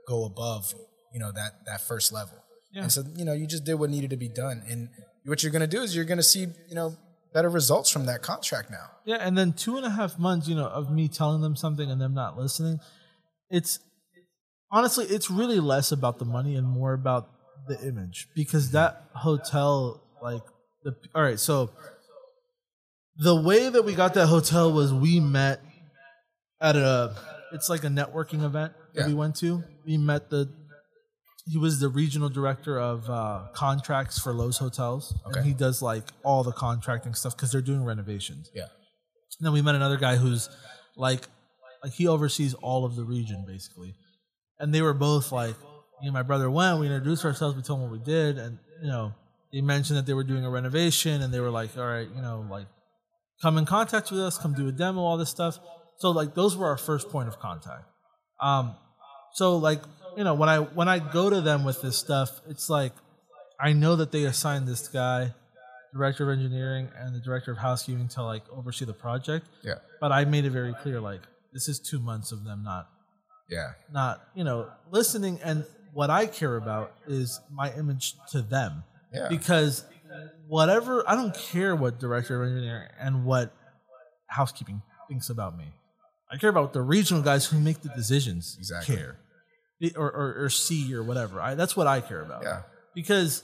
go 0.07 0.25
above, 0.25 0.73
you 1.13 1.19
know, 1.19 1.31
that 1.31 1.65
that 1.65 1.81
first 1.81 2.11
level. 2.13 2.37
Yeah. 2.71 2.83
And 2.83 2.91
so, 2.91 3.03
you 3.15 3.25
know, 3.25 3.33
you 3.33 3.47
just 3.47 3.63
did 3.65 3.75
what 3.75 3.89
needed 3.89 4.09
to 4.11 4.17
be 4.17 4.29
done. 4.29 4.63
And 4.69 4.89
what 5.25 5.41
you're 5.43 5.51
gonna 5.51 5.67
do 5.67 5.81
is 5.81 5.95
you're 5.95 6.05
gonna 6.05 6.23
see, 6.23 6.41
you 6.69 6.75
know, 6.75 6.95
better 7.33 7.49
results 7.49 7.89
from 7.89 8.05
that 8.05 8.21
contract 8.21 8.69
now. 8.71 8.89
Yeah, 9.05 9.17
and 9.19 9.37
then 9.37 9.53
two 9.53 9.77
and 9.77 9.85
a 9.85 9.89
half 9.89 10.17
months, 10.19 10.47
you 10.47 10.55
know, 10.55 10.67
of 10.67 10.91
me 10.91 11.07
telling 11.07 11.41
them 11.41 11.55
something 11.55 11.89
and 11.89 11.99
them 12.01 12.13
not 12.13 12.37
listening. 12.37 12.79
It's 13.49 13.79
honestly, 14.71 15.05
it's 15.05 15.29
really 15.31 15.59
less 15.59 15.91
about 15.91 16.19
the 16.19 16.25
money 16.25 16.55
and 16.55 16.67
more 16.67 16.93
about 16.93 17.29
the 17.67 17.79
image 17.87 18.27
because 18.35 18.71
that 18.71 19.03
hotel, 19.15 20.03
like 20.21 20.41
the 20.83 20.95
all 21.15 21.21
right, 21.23 21.39
so 21.39 21.71
the 23.17 23.35
way 23.35 23.69
that 23.69 23.83
we 23.83 23.93
got 23.95 24.13
that 24.13 24.27
hotel 24.27 24.71
was 24.71 24.93
we 24.93 25.19
met 25.19 25.61
at 26.61 26.75
a 26.75 27.15
it's 27.53 27.69
like 27.69 27.83
a 27.83 27.87
networking 27.87 28.43
event 28.43 28.73
that 28.93 29.01
Yeah. 29.01 29.07
we 29.07 29.13
went 29.13 29.35
to. 29.37 29.63
We 29.85 29.97
met 29.97 30.29
the 30.29 30.49
he 31.49 31.57
was 31.57 31.79
the 31.79 31.87
regional 31.89 32.29
director 32.29 32.79
of 32.79 33.09
uh, 33.09 33.47
contracts 33.53 34.19
for 34.19 34.33
Loews 34.33 34.57
Hotels, 34.57 35.13
Okay. 35.27 35.39
and 35.39 35.47
he 35.47 35.53
does 35.53 35.81
like 35.81 36.03
all 36.23 36.43
the 36.43 36.51
contracting 36.51 37.13
stuff 37.13 37.35
because 37.35 37.51
they're 37.51 37.61
doing 37.61 37.83
renovations. 37.83 38.49
Yeah. 38.53 38.63
And 39.39 39.45
then 39.45 39.53
we 39.53 39.61
met 39.61 39.75
another 39.75 39.97
guy 39.97 40.15
who's 40.17 40.49
like, 40.95 41.27
like 41.83 41.93
he 41.93 42.07
oversees 42.07 42.53
all 42.55 42.85
of 42.85 42.95
the 42.95 43.03
region 43.03 43.45
basically. 43.47 43.95
And 44.59 44.73
they 44.73 44.81
were 44.81 44.93
both 44.95 45.31
like, 45.31 45.55
me 46.01 46.07
and 46.07 46.13
my 46.13 46.23
brother 46.23 46.49
went. 46.49 46.79
We 46.79 46.87
introduced 46.87 47.23
ourselves. 47.23 47.55
We 47.55 47.61
told 47.61 47.79
them 47.81 47.89
what 47.89 47.99
we 47.99 48.03
did, 48.05 48.37
and 48.37 48.57
you 48.81 48.87
know, 48.89 49.13
they 49.53 49.61
mentioned 49.61 49.97
that 49.97 50.05
they 50.05 50.13
were 50.13 50.23
doing 50.23 50.43
a 50.45 50.49
renovation, 50.49 51.21
and 51.21 51.33
they 51.33 51.39
were 51.39 51.49
like, 51.51 51.77
all 51.77 51.85
right, 51.87 52.07
you 52.15 52.21
know, 52.21 52.45
like, 52.49 52.67
come 53.41 53.57
in 53.57 53.65
contact 53.65 54.11
with 54.11 54.19
us, 54.19 54.37
come 54.37 54.53
do 54.53 54.67
a 54.67 54.71
demo, 54.71 55.01
all 55.01 55.17
this 55.17 55.29
stuff. 55.29 55.57
So 55.99 56.11
like, 56.11 56.35
those 56.35 56.55
were 56.57 56.67
our 56.67 56.77
first 56.77 57.09
point 57.09 57.27
of 57.27 57.39
contact. 57.39 57.85
Um, 58.41 58.75
so 59.33 59.57
like, 59.57 59.81
you 60.17 60.23
know, 60.23 60.33
when 60.33 60.49
I 60.49 60.57
when 60.59 60.89
I 60.89 60.99
go 60.99 61.29
to 61.29 61.41
them 61.41 61.63
with 61.63 61.81
this 61.81 61.95
stuff, 61.97 62.41
it's 62.49 62.69
like, 62.69 62.93
I 63.59 63.73
know 63.73 63.95
that 63.95 64.11
they 64.11 64.23
assigned 64.23 64.67
this 64.67 64.87
guy 64.87 65.33
director 65.93 66.29
of 66.29 66.37
engineering 66.37 66.89
and 66.97 67.15
the 67.15 67.19
director 67.19 67.51
of 67.51 67.57
housekeeping 67.59 68.07
to 68.09 68.23
like 68.23 68.43
oversee 68.51 68.85
the 68.85 68.93
project. 68.93 69.47
Yeah. 69.63 69.75
But 70.01 70.11
I 70.11 70.25
made 70.25 70.45
it 70.45 70.49
very 70.51 70.73
clear, 70.81 70.99
like 70.99 71.21
this 71.53 71.67
is 71.69 71.79
two 71.79 71.99
months 71.99 72.31
of 72.31 72.43
them 72.43 72.63
not 72.63 72.89
Yeah. 73.49 73.73
not 73.91 74.27
you 74.35 74.43
know 74.43 74.69
listening, 74.91 75.39
and 75.43 75.65
what 75.93 76.09
I 76.09 76.25
care 76.25 76.57
about 76.57 76.93
is 77.07 77.39
my 77.51 77.71
image 77.73 78.15
to 78.31 78.41
them. 78.41 78.83
Yeah. 79.13 79.27
Because 79.29 79.85
whatever 80.47 81.07
I 81.07 81.15
don't 81.15 81.33
care 81.35 81.75
what 81.75 81.99
director 81.99 82.41
of 82.41 82.49
engineering 82.49 82.89
and 82.99 83.23
what 83.23 83.53
housekeeping 84.27 84.81
thinks 85.07 85.29
about 85.29 85.57
me. 85.57 85.73
I 86.31 86.37
care 86.37 86.49
about 86.49 86.73
the 86.73 86.81
regional 86.81 87.21
guys 87.23 87.45
who 87.45 87.59
make 87.59 87.81
the 87.81 87.89
decisions. 87.89 88.55
Exactly. 88.59 88.95
Care. 88.95 89.17
Or, 89.95 90.11
or, 90.11 90.43
or 90.45 90.49
see 90.49 90.93
or 90.95 91.03
whatever. 91.03 91.39
I, 91.39 91.53
that's 91.55 91.75
what 91.77 91.85
I 91.87 92.01
care 92.01 92.21
about 92.21 92.41
Yeah. 92.43 92.61
because 92.95 93.43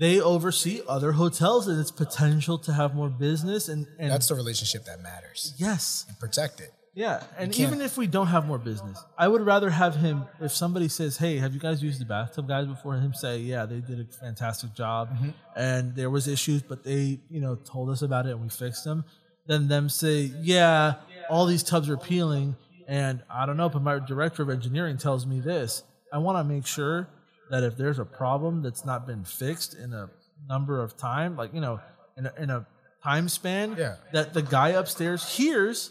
they 0.00 0.20
oversee 0.20 0.80
other 0.88 1.12
hotels 1.12 1.68
and 1.68 1.78
its 1.80 1.90
potential 1.90 2.56
to 2.60 2.72
have 2.72 2.94
more 2.94 3.10
business 3.10 3.68
and, 3.68 3.86
and 3.98 4.10
That's 4.10 4.28
the 4.28 4.34
relationship 4.34 4.84
that 4.86 5.02
matters. 5.02 5.54
yes 5.58 6.06
Protect 6.18 6.60
it. 6.60 6.72
yeah 6.94 7.22
and 7.38 7.54
even 7.58 7.82
if 7.82 7.98
we 7.98 8.06
don't 8.06 8.28
have 8.28 8.46
more 8.46 8.58
business 8.58 8.98
i 9.18 9.28
would 9.28 9.42
rather 9.44 9.68
have 9.68 9.94
him 9.96 10.24
if 10.40 10.52
somebody 10.52 10.88
says 10.88 11.18
hey 11.18 11.36
have 11.36 11.52
you 11.52 11.60
guys 11.60 11.82
used 11.82 12.00
the 12.00 12.06
bathtub 12.06 12.48
guys 12.48 12.66
before 12.66 12.94
him 12.94 13.12
say 13.12 13.38
yeah 13.38 13.66
they 13.66 13.80
did 13.80 14.00
a 14.00 14.04
fantastic 14.24 14.70
job 14.74 15.10
Mm-hmm. 15.10 15.28
and 15.56 15.94
there 15.94 16.08
was 16.08 16.26
issues 16.26 16.62
but 16.62 16.84
they 16.84 17.20
you 17.28 17.40
know 17.44 17.54
told 17.54 17.90
us 17.90 18.00
about 18.00 18.24
it 18.26 18.30
and 18.30 18.40
we 18.40 18.48
fixed 18.48 18.84
them 18.84 19.04
then 19.46 19.68
them 19.68 19.88
say 19.90 20.30
yeah 20.40 20.94
all 21.28 21.44
these 21.44 21.62
tubs 21.62 21.88
are 21.90 21.98
peeling 21.98 22.56
and 22.88 23.22
i 23.30 23.44
don't 23.46 23.56
know 23.56 23.68
but 23.68 23.82
my 23.82 23.98
director 23.98 24.42
of 24.42 24.50
engineering 24.50 24.96
tells 24.98 25.26
me 25.26 25.40
this 25.40 25.82
i 26.12 26.18
want 26.18 26.36
to 26.38 26.44
make 26.44 26.66
sure 26.66 27.08
that 27.50 27.62
if 27.62 27.76
there's 27.76 27.98
a 27.98 28.04
problem 28.04 28.62
that's 28.62 28.84
not 28.84 29.06
been 29.06 29.24
fixed 29.24 29.74
in 29.74 29.92
a 29.92 30.08
number 30.48 30.82
of 30.82 30.96
time 30.96 31.36
like 31.36 31.52
you 31.54 31.60
know 31.60 31.80
in 32.16 32.26
a, 32.26 32.32
in 32.38 32.50
a 32.50 32.66
time 33.04 33.28
span 33.28 33.74
Yeah. 33.78 33.96
that 34.12 34.34
the 34.34 34.42
guy 34.42 34.70
upstairs 34.70 35.36
hears 35.36 35.90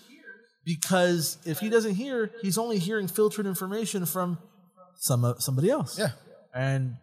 because 0.66 1.38
if 1.46 1.60
he 1.60 1.70
doesn't 1.70 1.96
hear, 1.96 2.32
he's 2.42 2.58
only 2.58 2.80
hearing 2.80 3.08
filtered 3.08 3.46
information 3.46 4.06
from 4.06 4.40
some 4.96 5.24
uh, 5.24 5.36
somebody 5.38 5.70
else. 5.70 6.00
Yeah. 6.00 6.10
and 6.54 6.96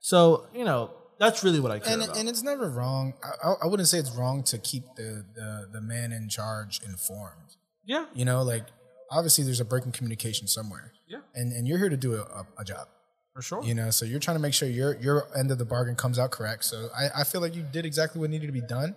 so 0.00 0.46
you 0.54 0.64
know 0.64 0.92
that's 1.18 1.42
really 1.42 1.58
what 1.60 1.72
I 1.72 1.80
care 1.80 1.92
and 1.94 2.02
about. 2.04 2.16
and 2.16 2.28
it's 2.28 2.42
never 2.42 2.70
wrong. 2.70 3.14
I, 3.24 3.48
I- 3.48 3.54
I 3.64 3.66
wouldn't 3.66 3.88
say 3.88 3.98
it's 3.98 4.12
wrong 4.14 4.44
to 4.44 4.58
keep 4.58 4.84
the, 4.96 5.24
the 5.34 5.68
the 5.72 5.80
man 5.80 6.12
in 6.12 6.28
charge 6.28 6.80
informed. 6.84 7.56
yeah, 7.84 8.06
You 8.14 8.24
know, 8.24 8.42
like 8.42 8.64
obviously 9.10 9.44
there's 9.44 9.60
a 9.60 9.64
break 9.64 9.84
in 9.84 9.92
communication 9.92 10.46
somewhere. 10.46 10.92
Yeah. 11.06 11.18
And 11.34 11.52
and 11.52 11.66
you're 11.66 11.78
here 11.78 11.88
to 11.88 11.96
do 11.96 12.14
a, 12.16 12.46
a, 12.58 12.64
job. 12.64 12.88
for 13.34 13.42
sure. 13.42 13.62
You 13.64 13.74
know, 13.74 13.90
so 13.90 14.04
you're 14.04 14.20
trying 14.20 14.36
to 14.36 14.42
make 14.42 14.54
sure 14.54 14.68
your 14.68 14.96
your 15.00 15.28
end 15.36 15.50
of 15.50 15.58
the 15.58 15.64
bargain 15.64 15.96
comes 15.96 16.18
out 16.18 16.30
correct. 16.30 16.64
So 16.64 16.88
I, 16.96 17.20
I 17.20 17.24
feel 17.24 17.40
like 17.40 17.54
you 17.54 17.62
did 17.62 17.86
exactly 17.86 18.20
what 18.20 18.30
needed 18.30 18.46
to 18.46 18.52
be 18.52 18.60
done, 18.60 18.94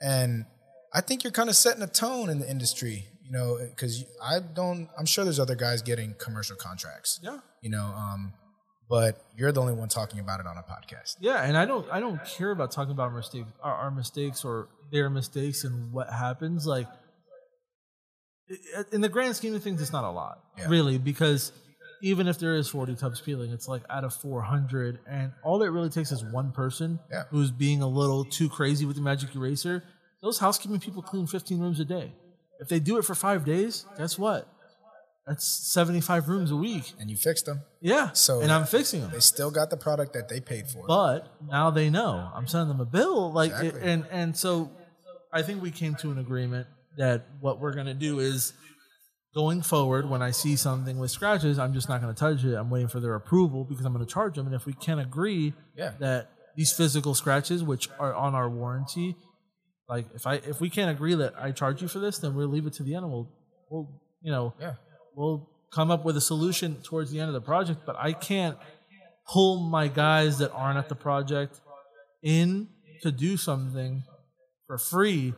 and 0.00 0.44
I 0.92 1.00
think 1.00 1.24
you're 1.24 1.32
kind 1.32 1.48
of 1.48 1.56
setting 1.56 1.82
a 1.82 1.86
tone 1.86 2.30
in 2.30 2.38
the 2.38 2.50
industry. 2.50 3.06
You 3.24 3.32
know, 3.32 3.58
because 3.60 4.04
I 4.22 4.38
don't. 4.40 4.88
I'm 4.98 5.04
sure 5.04 5.24
there's 5.24 5.40
other 5.40 5.56
guys 5.56 5.82
getting 5.82 6.14
commercial 6.18 6.56
contracts. 6.56 7.20
Yeah. 7.22 7.40
You 7.60 7.68
know, 7.68 7.84
um, 7.84 8.32
but 8.88 9.22
you're 9.36 9.52
the 9.52 9.60
only 9.60 9.74
one 9.74 9.88
talking 9.88 10.18
about 10.18 10.40
it 10.40 10.46
on 10.46 10.56
a 10.56 10.62
podcast. 10.62 11.16
Yeah, 11.20 11.42
and 11.42 11.56
I 11.56 11.66
don't 11.66 11.86
I 11.90 12.00
don't 12.00 12.24
care 12.24 12.50
about 12.50 12.70
talking 12.70 12.92
about 12.92 13.10
our 13.10 13.16
mistakes, 13.16 13.50
our, 13.62 13.74
our 13.74 13.90
mistakes 13.90 14.44
or 14.44 14.68
their 14.90 15.10
mistakes 15.10 15.64
and 15.64 15.92
what 15.92 16.10
happens. 16.10 16.66
Like 16.66 16.86
Uh, 18.76 18.82
in 18.92 19.00
the 19.00 19.08
grand 19.08 19.36
scheme 19.36 19.54
of 19.54 19.62
things, 19.62 19.80
it's 19.82 19.92
not 19.92 20.04
a 20.04 20.10
lot, 20.10 20.42
Yeah. 20.56 20.68
really, 20.68 20.96
because 20.98 21.52
even 22.00 22.28
if 22.28 22.38
there 22.38 22.54
is 22.54 22.68
40 22.68 22.94
tubs 22.96 23.20
peeling, 23.20 23.50
it's 23.50 23.68
like 23.68 23.82
out 23.90 24.04
of 24.04 24.14
400, 24.14 25.00
and 25.06 25.32
all 25.42 25.62
it 25.62 25.66
really 25.68 25.90
takes 25.90 26.12
is 26.12 26.24
one 26.24 26.52
person 26.52 26.98
Yeah. 27.10 27.24
who's 27.30 27.50
being 27.50 27.82
a 27.82 27.88
little 27.88 28.24
too 28.24 28.48
crazy 28.48 28.86
with 28.86 28.96
the 28.96 29.02
magic 29.02 29.34
eraser. 29.34 29.82
Those 30.22 30.38
housekeeping 30.38 30.80
people 30.80 31.02
clean 31.02 31.26
15 31.26 31.60
rooms 31.60 31.78
a 31.80 31.84
day. 31.84 32.14
If 32.60 32.68
they 32.68 32.80
do 32.80 32.98
it 32.98 33.04
for 33.04 33.14
five 33.14 33.44
days, 33.44 33.84
guess 33.98 34.18
what? 34.18 34.48
That's 35.26 35.44
75 35.44 36.28
rooms 36.28 36.50
a 36.50 36.56
week. 36.56 36.94
and 36.98 37.10
you 37.10 37.16
fixed 37.16 37.44
them. 37.44 37.60
Yeah. 37.82 38.12
So- 38.12 38.40
and 38.40 38.50
I'm 38.50 38.64
fixing 38.64 39.02
them. 39.02 39.10
They 39.10 39.20
still 39.20 39.50
got 39.50 39.68
the 39.68 39.76
product 39.76 40.14
that 40.14 40.28
they 40.30 40.40
paid 40.40 40.68
for. 40.70 40.86
But 40.86 41.26
now 41.46 41.70
they 41.70 41.90
know 41.90 42.30
I'm 42.34 42.46
sending 42.46 42.68
them 42.68 42.80
a 42.80 42.86
bill. 42.90 43.30
Like, 43.32 43.50
Exactly. 43.52 43.82
and 43.82 44.06
and 44.10 44.36
so 44.36 44.70
I 45.32 45.42
think 45.42 45.60
we 45.62 45.70
came 45.70 45.94
to 45.96 46.10
an 46.10 46.18
agreement 46.18 46.66
that 46.98 47.26
what 47.40 47.60
we're 47.60 47.72
gonna 47.72 47.94
do 47.94 48.18
is 48.20 48.52
going 49.34 49.62
forward 49.62 50.08
when 50.08 50.20
I 50.20 50.30
see 50.30 50.56
something 50.56 50.98
with 50.98 51.10
scratches, 51.10 51.58
I'm 51.58 51.72
just 51.72 51.88
not 51.88 52.00
gonna 52.00 52.14
touch 52.14 52.44
it. 52.44 52.54
I'm 52.54 52.70
waiting 52.70 52.88
for 52.88 53.00
their 53.00 53.14
approval 53.14 53.64
because 53.64 53.84
I'm 53.86 53.92
gonna 53.92 54.06
charge 54.06 54.34
them. 54.34 54.46
And 54.46 54.54
if 54.54 54.66
we 54.66 54.72
can't 54.74 55.00
agree 55.00 55.54
Yeah. 55.76 55.92
that 56.00 56.30
these 56.56 56.72
physical 56.72 57.14
scratches, 57.14 57.62
which 57.62 57.88
are 57.98 58.12
on 58.14 58.34
our 58.34 58.50
warranty, 58.50 59.16
like 59.88 60.06
if 60.14 60.26
I 60.26 60.34
if 60.34 60.60
we 60.60 60.68
can't 60.68 60.90
agree 60.90 61.14
that 61.14 61.34
I 61.38 61.52
charge 61.52 61.80
you 61.82 61.88
for 61.88 61.98
this, 62.00 62.18
then 62.18 62.34
we'll 62.34 62.48
leave 62.48 62.66
it 62.66 62.74
to 62.74 62.82
the 62.82 62.94
end 62.94 63.04
and 63.04 63.12
we'll 63.12 63.30
we'll 63.70 63.88
you 64.20 64.32
know 64.32 64.54
yeah. 64.60 64.74
we'll 65.14 65.48
come 65.72 65.90
up 65.90 66.04
with 66.04 66.16
a 66.16 66.20
solution 66.20 66.76
towards 66.82 67.10
the 67.10 67.20
end 67.20 67.28
of 67.28 67.34
the 67.34 67.40
project, 67.40 67.80
but 67.86 67.96
I 67.98 68.12
can't 68.12 68.56
pull 69.30 69.60
my 69.60 69.86
guys 69.88 70.38
that 70.38 70.50
aren't 70.52 70.78
at 70.78 70.88
the 70.88 70.94
project 70.94 71.60
in 72.22 72.68
to 73.02 73.12
do 73.12 73.36
something 73.36 74.02
for 74.66 74.78
free 74.78 75.34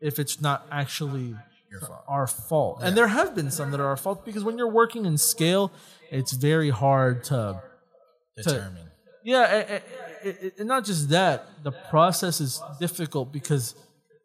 if 0.00 0.18
it's 0.18 0.40
not 0.40 0.66
actually 0.70 1.34
Your 1.70 1.80
fault. 1.80 2.04
our 2.08 2.26
fault. 2.26 2.78
And 2.82 2.96
there 2.96 3.08
have 3.08 3.34
been 3.34 3.50
some 3.50 3.70
that 3.72 3.80
are 3.80 3.86
our 3.86 3.96
fault 3.96 4.24
because 4.24 4.44
when 4.44 4.56
you're 4.58 4.70
working 4.70 5.04
in 5.06 5.18
scale, 5.18 5.70
it's 6.10 6.32
very 6.32 6.70
hard 6.70 7.24
to 7.24 7.62
Determine. 8.36 8.90
yeah, 9.24 9.44
a- 9.52 9.74
a- 9.76 9.82
a- 10.28 10.52
and 10.58 10.68
not 10.68 10.84
just 10.84 11.08
that, 11.10 11.46
the 11.64 11.72
process 11.72 12.40
is 12.40 12.60
difficult 12.80 13.32
because 13.32 13.74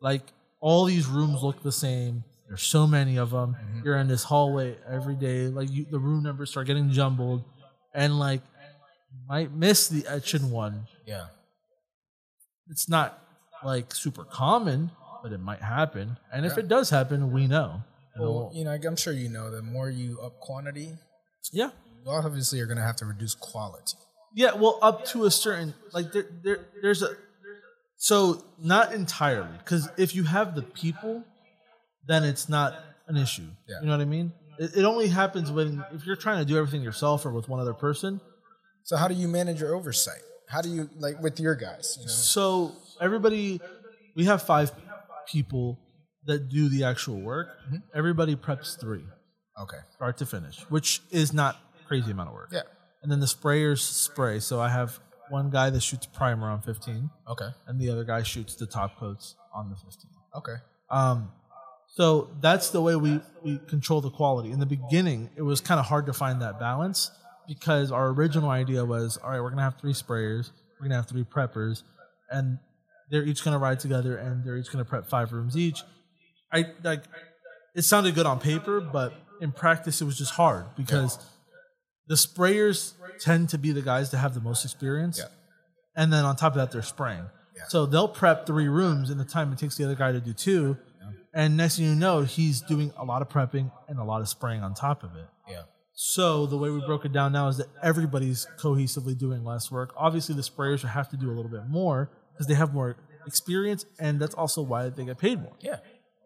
like 0.01 0.21
all 0.59 0.85
these 0.85 1.07
rooms 1.07 1.41
look 1.43 1.61
the 1.63 1.71
same. 1.71 2.23
There's 2.47 2.63
so 2.63 2.85
many 2.85 3.17
of 3.17 3.31
them. 3.31 3.55
Mm-hmm. 3.59 3.81
You're 3.85 3.97
in 3.97 4.07
this 4.07 4.23
hallway 4.23 4.77
every 4.87 5.15
day. 5.15 5.47
Like 5.47 5.69
you, 5.71 5.85
the 5.89 5.97
room 5.99 6.21
numbers 6.23 6.51
start 6.51 6.67
getting 6.67 6.91
jumbled, 6.91 7.43
and 7.95 8.19
like 8.19 8.41
you 9.11 9.19
might 9.27 9.51
miss 9.51 9.87
the 9.87 10.05
etching 10.07 10.51
one. 10.51 10.85
Yeah. 11.07 11.25
It's 12.69 12.87
not 12.87 13.19
like 13.63 13.93
super 13.93 14.23
common, 14.23 14.91
but 15.23 15.31
it 15.31 15.39
might 15.39 15.61
happen. 15.61 16.17
And 16.31 16.45
if 16.45 16.57
it 16.57 16.67
does 16.67 16.89
happen, 16.89 17.31
we 17.31 17.47
know. 17.47 17.81
Well, 18.19 18.51
you 18.53 18.65
know, 18.65 18.71
I'm 18.71 18.95
sure 18.95 19.13
you 19.13 19.29
know, 19.29 19.49
the 19.49 19.61
more 19.63 19.89
you 19.89 20.19
up 20.21 20.39
quantity, 20.39 20.93
yeah, 21.51 21.69
you 22.05 22.11
obviously 22.11 22.59
are 22.59 22.67
going 22.67 22.77
to 22.77 22.83
have 22.83 22.97
to 22.97 23.05
reduce 23.05 23.33
quality. 23.33 23.97
Yeah, 24.35 24.53
well, 24.53 24.77
up 24.81 25.05
to 25.07 25.25
a 25.25 25.31
certain 25.31 25.73
like 25.93 26.11
there, 26.11 26.25
there 26.43 26.65
there's 26.81 27.01
a 27.01 27.15
so 27.97 28.43
not 28.59 28.93
entirely 28.93 29.57
because 29.59 29.89
if 29.97 30.13
you 30.13 30.23
have 30.23 30.53
the 30.53 30.61
people, 30.61 31.23
then 32.07 32.23
it's 32.23 32.49
not 32.49 32.75
an 33.07 33.17
issue. 33.17 33.47
Yeah. 33.67 33.79
You 33.79 33.87
know 33.87 33.93
what 33.93 34.01
I 34.01 34.05
mean? 34.05 34.33
It, 34.59 34.77
it 34.77 34.83
only 34.83 35.07
happens 35.07 35.51
when 35.51 35.83
if 35.93 36.05
you're 36.05 36.15
trying 36.15 36.39
to 36.39 36.45
do 36.45 36.57
everything 36.57 36.83
yourself 36.83 37.25
or 37.25 37.31
with 37.31 37.49
one 37.49 37.59
other 37.59 37.73
person. 37.73 38.21
So 38.83 38.97
how 38.97 39.07
do 39.07 39.15
you 39.15 39.27
manage 39.27 39.61
your 39.61 39.73
oversight? 39.73 40.21
How 40.49 40.61
do 40.61 40.69
you 40.69 40.89
like 40.97 41.19
with 41.21 41.39
your 41.39 41.55
guys? 41.55 41.95
You 41.99 42.05
know, 42.05 42.11
So 42.11 42.75
everybody, 43.01 43.61
we 44.15 44.25
have 44.25 44.43
five 44.43 44.75
people 44.75 44.92
that 46.25 46.49
do 46.49 46.69
the 46.69 46.83
actual 46.83 47.19
work. 47.19 47.47
Mm-hmm. 47.65 47.77
Everybody 47.93 48.35
preps 48.35 48.79
three, 48.79 49.03
okay, 49.61 49.77
start 49.93 50.17
to 50.17 50.25
finish, 50.25 50.61
which 50.69 51.01
is 51.11 51.33
not 51.33 51.59
crazy 51.87 52.11
amount 52.11 52.29
of 52.29 52.35
work. 52.35 52.49
yeah, 52.51 52.61
And 53.01 53.11
then 53.11 53.19
the 53.19 53.25
sprayers 53.25 53.79
spray. 53.79 54.39
So 54.39 54.59
I 54.61 54.69
have 54.69 54.99
one 55.29 55.49
guy 55.49 55.69
that 55.69 55.81
shoots 55.83 56.05
primer 56.05 56.49
on 56.49 56.61
15. 56.61 57.09
okay, 57.29 57.49
and 57.67 57.79
the 57.79 57.89
other 57.89 58.03
guy 58.03 58.23
shoots 58.23 58.55
the 58.55 58.65
top 58.65 58.97
coats 58.99 59.35
on 59.53 59.69
the 59.69 59.75
15. 59.75 60.09
okay, 60.37 60.55
Um, 60.89 61.31
so 61.87 62.29
that's 62.41 62.69
the 62.71 62.81
way 62.81 62.95
we, 62.95 63.19
we 63.43 63.59
control 63.67 64.01
the 64.01 64.09
quality. 64.09 64.51
In 64.51 64.59
the 64.59 64.65
beginning, 64.65 65.29
it 65.35 65.43
was 65.43 65.61
kind 65.61 65.79
of 65.79 65.85
hard 65.85 66.07
to 66.07 66.13
find 66.13 66.41
that 66.41 66.59
balance 66.59 67.11
because 67.47 67.91
our 67.91 68.07
original 68.09 68.49
idea 68.49 68.83
was 68.83 69.17
all 69.17 69.29
right, 69.29 69.39
we're 69.41 69.49
going 69.49 69.57
to 69.57 69.63
have 69.63 69.77
three 69.79 69.93
sprayers, 69.93 70.49
we're 70.79 70.87
going 70.87 70.91
to 70.91 70.95
have 70.95 71.07
three 71.07 71.23
preppers, 71.23 71.83
and 72.31 72.57
they're 73.13 73.23
each 73.23 73.43
going 73.43 73.53
to 73.53 73.59
ride 73.59 73.79
together 73.79 74.17
and 74.17 74.43
they're 74.43 74.57
each 74.57 74.71
going 74.71 74.83
to 74.83 74.89
prep 74.89 75.07
five 75.07 75.31
rooms 75.31 75.55
each. 75.55 75.83
I 76.51 76.65
like 76.83 77.03
it 77.75 77.83
sounded 77.83 78.15
good 78.15 78.25
on 78.25 78.39
paper, 78.39 78.81
but 78.81 79.13
in 79.39 79.51
practice, 79.51 80.01
it 80.01 80.05
was 80.05 80.17
just 80.17 80.31
hard 80.31 80.65
because 80.75 81.19
the 82.07 82.15
sprayers 82.15 82.93
tend 83.19 83.49
to 83.49 83.59
be 83.59 83.71
the 83.71 83.83
guys 83.83 84.09
that 84.11 84.17
have 84.17 84.33
the 84.33 84.41
most 84.41 84.65
experience 84.65 85.19
yeah, 85.19 85.25
and 85.95 86.11
then 86.11 86.25
on 86.25 86.35
top 86.35 86.53
of 86.53 86.57
that, 86.57 86.71
they're 86.71 86.81
spraying. 86.81 87.25
Yeah. 87.55 87.63
So 87.67 87.85
they'll 87.85 88.07
prep 88.07 88.47
three 88.47 88.67
rooms 88.67 89.11
in 89.11 89.19
the 89.19 89.25
time 89.25 89.53
it 89.53 89.59
takes 89.59 89.77
the 89.77 89.83
other 89.83 89.95
guy 89.95 90.11
to 90.11 90.19
do 90.19 90.33
two. 90.33 90.77
And 91.35 91.55
next 91.57 91.77
thing 91.77 91.85
you 91.85 91.95
know, 91.95 92.21
he's 92.21 92.61
doing 92.61 92.93
a 92.97 93.05
lot 93.05 93.21
of 93.21 93.29
prepping 93.29 93.71
and 93.87 93.99
a 93.99 94.03
lot 94.03 94.21
of 94.21 94.27
spraying 94.29 94.61
on 94.61 94.73
top 94.75 95.03
of 95.03 95.15
it. 95.15 95.27
yeah, 95.47 95.63
So 95.93 96.45
the 96.45 96.57
way 96.57 96.69
we 96.69 96.79
broke 96.85 97.05
it 97.05 97.11
down 97.11 97.31
now 97.31 97.47
is 97.47 97.57
that 97.57 97.67
everybody's 97.81 98.45
cohesively 98.59 99.17
doing 99.17 99.43
less 99.43 99.71
work. 99.71 99.93
Obviously, 99.97 100.35
the 100.35 100.41
sprayers 100.41 100.87
have 100.87 101.09
to 101.09 101.17
do 101.17 101.31
a 101.31 101.33
little 101.33 101.49
bit 101.49 101.67
more 101.67 102.11
because 102.33 102.47
they 102.47 102.55
have 102.55 102.73
more 102.73 102.97
experience, 103.25 103.85
and 103.99 104.19
that's 104.19 104.35
also 104.35 104.61
why 104.61 104.89
they 104.89 105.05
get 105.05 105.17
paid 105.17 105.41
more. 105.41 105.53
yeah, 105.61 105.77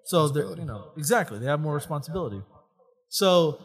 So 0.05 0.27
they're, 0.29 0.49
you 0.57 0.65
know, 0.65 0.91
exactly, 0.97 1.37
they 1.39 1.45
have 1.45 1.59
more 1.59 1.75
responsibility. 1.75 2.41
So, 3.09 3.61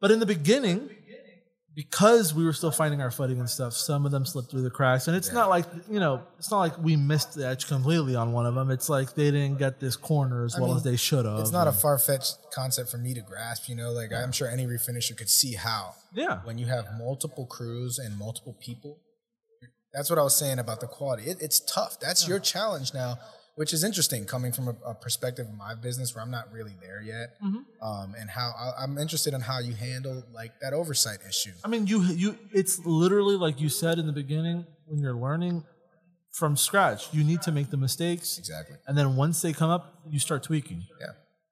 but 0.00 0.10
in 0.10 0.18
the 0.20 0.26
beginning, 0.26 0.90
because 1.74 2.34
we 2.34 2.44
were 2.44 2.52
still 2.52 2.70
finding 2.70 3.00
our 3.00 3.10
footing 3.10 3.38
and 3.38 3.48
stuff, 3.48 3.72
some 3.72 4.04
of 4.04 4.12
them 4.12 4.26
slipped 4.26 4.50
through 4.50 4.62
the 4.62 4.70
cracks. 4.70 5.08
And 5.08 5.16
it's 5.16 5.32
not 5.32 5.48
like 5.48 5.64
you 5.88 6.00
know, 6.00 6.22
it's 6.38 6.50
not 6.50 6.58
like 6.58 6.78
we 6.78 6.96
missed 6.96 7.34
the 7.34 7.46
edge 7.46 7.66
completely 7.68 8.16
on 8.16 8.32
one 8.32 8.44
of 8.44 8.54
them. 8.54 8.70
It's 8.70 8.88
like 8.88 9.14
they 9.14 9.30
didn't 9.30 9.58
get 9.58 9.80
this 9.80 9.96
corner 9.96 10.44
as 10.44 10.56
I 10.56 10.60
well 10.60 10.68
mean, 10.70 10.76
as 10.78 10.82
they 10.82 10.96
should 10.96 11.24
have. 11.24 11.38
It's 11.38 11.52
not 11.52 11.68
a 11.68 11.72
far 11.72 11.98
fetched 11.98 12.36
concept 12.52 12.90
for 12.90 12.98
me 12.98 13.14
to 13.14 13.20
grasp. 13.22 13.68
You 13.68 13.76
know, 13.76 13.92
like 13.92 14.12
I'm 14.12 14.32
sure 14.32 14.48
any 14.48 14.66
refinisher 14.66 15.16
could 15.16 15.30
see 15.30 15.54
how 15.54 15.94
yeah, 16.12 16.40
when 16.44 16.58
you 16.58 16.66
have 16.66 16.86
multiple 16.98 17.46
crews 17.46 17.98
and 17.98 18.18
multiple 18.18 18.56
people. 18.60 18.98
That's 19.94 20.08
what 20.10 20.18
I 20.18 20.22
was 20.22 20.36
saying 20.36 20.58
about 20.58 20.80
the 20.80 20.86
quality. 20.86 21.24
It, 21.24 21.38
it's 21.40 21.60
tough. 21.60 21.98
That's 22.00 22.28
your 22.28 22.38
challenge 22.38 22.94
now, 22.94 23.18
which 23.56 23.72
is 23.72 23.82
interesting 23.82 24.24
coming 24.24 24.52
from 24.52 24.68
a, 24.68 24.76
a 24.90 24.94
perspective 24.94 25.46
of 25.48 25.54
my 25.54 25.74
business 25.74 26.14
where 26.14 26.22
I'm 26.22 26.30
not 26.30 26.52
really 26.52 26.76
there 26.80 27.02
yet, 27.02 27.30
um, 27.82 28.14
and 28.18 28.30
how 28.30 28.52
I, 28.56 28.82
I'm 28.84 28.98
interested 28.98 29.34
in 29.34 29.40
how 29.40 29.58
you 29.58 29.74
handle 29.74 30.22
like 30.32 30.52
that 30.62 30.72
oversight 30.72 31.18
issue. 31.28 31.50
I 31.64 31.68
mean, 31.68 31.86
you 31.86 32.02
you. 32.02 32.38
It's 32.52 32.78
literally 32.84 33.36
like 33.36 33.60
you 33.60 33.68
said 33.68 33.98
in 33.98 34.06
the 34.06 34.12
beginning 34.12 34.64
when 34.86 35.00
you're 35.00 35.16
learning 35.16 35.64
from 36.32 36.56
scratch. 36.56 37.12
You 37.12 37.24
need 37.24 37.42
to 37.42 37.50
make 37.52 37.70
the 37.70 37.76
mistakes, 37.76 38.38
Exactly. 38.38 38.76
and 38.86 38.96
then 38.96 39.16
once 39.16 39.42
they 39.42 39.52
come 39.52 39.70
up, 39.70 39.94
you 40.08 40.20
start 40.20 40.44
tweaking. 40.44 40.84
Yeah. 41.00 41.08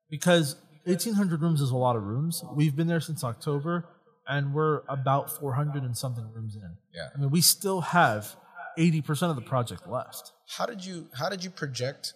because 0.09 0.55
1800 0.85 1.43
rooms 1.43 1.61
is 1.61 1.71
a 1.71 1.77
lot 1.77 1.97
of 1.97 2.05
rooms. 2.05 2.43
We've 2.55 2.75
been 2.75 2.87
there 2.87 3.01
since 3.01 3.23
October 3.25 3.85
and 4.29 4.53
we're 4.53 4.83
about 4.89 5.31
400 5.39 5.83
and 5.83 5.97
something 5.97 6.31
rooms 6.33 6.55
in. 6.55 6.77
Yeah. 6.95 7.09
I 7.15 7.19
mean, 7.19 7.31
we 7.31 7.41
still 7.41 7.81
have 7.81 8.37
80% 8.79 9.31
of 9.31 9.37
the 9.37 9.43
project 9.43 9.89
left. 9.89 10.33
How 10.57 10.67
did 10.67 10.85
you 10.85 11.09
How 11.19 11.29
did 11.29 11.43
you 11.43 11.51
project 11.51 12.15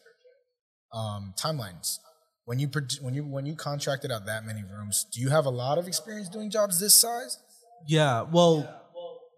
um, 0.93 1.35
timelines 1.37 1.99
when 2.45 2.59
you 2.59 2.69
when 3.01 3.15
you 3.15 3.25
when 3.25 3.47
you 3.47 3.55
contracted 3.55 4.13
out 4.13 4.27
that 4.27 4.45
many 4.45 4.63
rooms? 4.63 5.07
Do 5.13 5.21
you 5.21 5.31
have 5.31 5.47
a 5.47 5.51
lot 5.51 5.79
of 5.79 5.87
experience 5.89 6.29
doing 6.29 6.51
jobs 6.51 6.79
this 6.79 6.95
size? 6.95 7.39
Yeah, 7.87 8.23
well, 8.23 8.83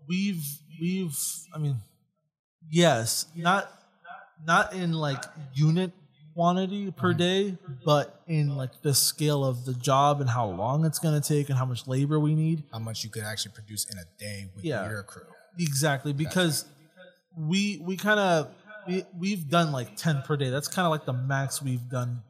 we've 0.09 0.45
we've 0.81 1.17
I 1.55 1.59
mean, 1.59 1.77
yes, 2.71 3.27
not 3.35 3.71
not 4.45 4.75
in 4.75 4.93
like 4.93 5.25
unit 5.55 5.93
quantity 6.35 6.91
per 6.91 7.13
day, 7.15 7.57
but 7.85 8.21
in 8.27 8.57
like 8.57 8.83
the 8.83 8.93
scale 8.95 9.45
of 9.45 9.65
the 9.65 9.73
job 9.75 10.21
and 10.21 10.29
how 10.29 10.47
long 10.47 10.85
it's 10.85 10.99
going 10.99 11.21
to 11.21 11.27
take 11.27 11.49
and 11.49 11.59
how 11.59 11.65
much 11.65 11.87
labor 11.87 12.19
we 12.19 12.35
need. 12.35 12.65
How 12.73 12.79
much 12.81 13.05
you 13.05 13.11
could 13.11 13.23
actually 13.23 13.53
produce 13.53 13.85
in 13.91 13.99
a 13.99 14.05
day 14.19 14.51
with 14.55 14.65
Yeah. 14.65 14.89
your 14.89 15.03
crew? 15.03 15.23
Exactly, 15.59 16.13
because 16.13 16.65
we 17.37 17.81
we 17.85 17.97
kind 17.97 18.19
of 18.21 18.49
we 18.87 19.05
we've 19.17 19.49
done 19.49 19.73
like 19.73 19.97
ten 19.97 20.23
per 20.23 20.37
day. 20.37 20.51
That's 20.51 20.69
kind 20.69 20.85
of 20.87 20.91
like 20.91 21.05
the 21.07 21.13
max 21.13 21.63
we've 21.63 21.89
done 21.89 22.23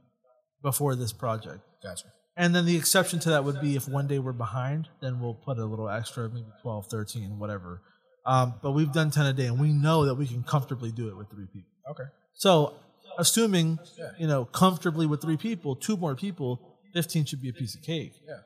before 0.62 0.94
this 0.96 1.12
project. 1.12 1.60
Gotcha. 1.82 2.06
And 2.36 2.54
then 2.54 2.66
the 2.66 2.76
exception 2.76 3.20
to 3.20 3.30
that 3.30 3.44
would 3.44 3.60
be 3.60 3.76
if 3.76 3.88
one 3.88 4.06
day 4.08 4.18
we're 4.18 4.32
behind, 4.32 4.88
then 5.00 5.20
we'll 5.20 5.34
put 5.34 5.58
a 5.58 5.64
little 5.64 5.88
extra, 5.88 6.28
maybe 6.28 6.48
12, 6.62 6.86
13, 6.86 7.38
whatever. 7.38 7.80
Um, 8.26 8.54
but 8.60 8.72
we've 8.72 8.90
done 8.90 9.10
10 9.12 9.26
a 9.26 9.32
day, 9.32 9.46
and 9.46 9.60
we 9.60 9.68
know 9.72 10.06
that 10.06 10.16
we 10.16 10.26
can 10.26 10.42
comfortably 10.42 10.90
do 10.90 11.08
it 11.08 11.16
with 11.16 11.30
three 11.30 11.46
people. 11.46 11.70
Okay. 11.90 12.02
So, 12.32 12.74
assuming, 13.18 13.78
Yeah. 13.98 14.10
you 14.18 14.26
know, 14.26 14.44
comfortably 14.44 15.06
with 15.06 15.20
three 15.22 15.36
people, 15.36 15.76
two 15.76 15.96
more 15.96 16.14
people, 16.14 16.60
15 16.92 17.24
should 17.24 17.40
be 17.42 17.48
a 17.48 17.52
piece 17.52 17.74
of 17.74 17.82
cake. 17.82 18.12
Yeah. 18.26 18.38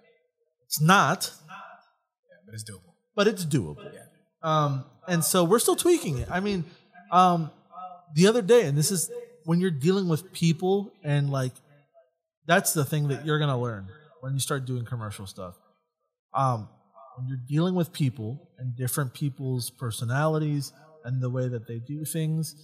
It's 0.67 0.81
not, 0.81 1.33
Yeah, 1.47 2.37
but 2.45 2.55
it's 2.55 2.65
doable. 2.65 2.93
but 3.15 3.27
it's 3.29 3.45
doable. 3.45 3.93
Yeah. 3.93 4.05
Um, 4.43 4.85
and 5.07 5.25
so 5.25 5.45
we're 5.45 5.59
still 5.59 5.77
tweaking 5.77 6.19
it. 6.19 6.29
I 6.31 6.41
mean, 6.41 6.65
um, 7.11 7.51
the 8.15 8.27
other 8.27 8.43
day, 8.43 8.67
and 8.67 8.77
this 8.77 8.91
is 8.91 9.11
when 9.45 9.61
you're 9.61 9.71
dealing 9.71 10.09
with 10.09 10.33
people, 10.33 10.93
and 11.03 11.31
like 11.31 11.53
that's 12.47 12.73
the 12.73 12.85
thing 12.85 13.09
that 13.09 13.27
you're 13.27 13.39
gonna 13.39 13.61
learn 13.61 13.89
when 14.21 14.33
you 14.35 14.41
start 14.41 14.65
doing 14.65 14.85
commercial 14.85 15.27
stuff. 15.27 15.55
Um, 16.35 16.69
when 17.17 17.27
you're 17.29 17.41
dealing 17.49 17.75
with 17.75 17.93
people 17.93 18.49
and 18.59 18.77
different 18.77 19.13
people's 19.15 19.71
personalities 19.71 20.73
and 21.05 21.21
the 21.23 21.31
way 21.31 21.49
that 21.49 21.67
they 21.67 21.79
do 21.79 22.05
things, 22.05 22.55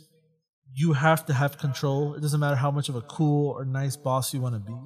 you 0.74 0.92
have 0.94 1.24
to 1.26 1.32
have 1.34 1.56
control. 1.58 2.14
It 2.14 2.20
doesn't 2.20 2.40
matter 2.40 2.56
how 2.56 2.70
much 2.70 2.88
of 2.88 2.96
a 2.96 3.00
cool 3.02 3.50
or 3.52 3.64
nice 3.64 3.96
boss 3.96 4.34
you 4.34 4.40
want 4.40 4.54
to 4.54 4.60
be. 4.60 4.76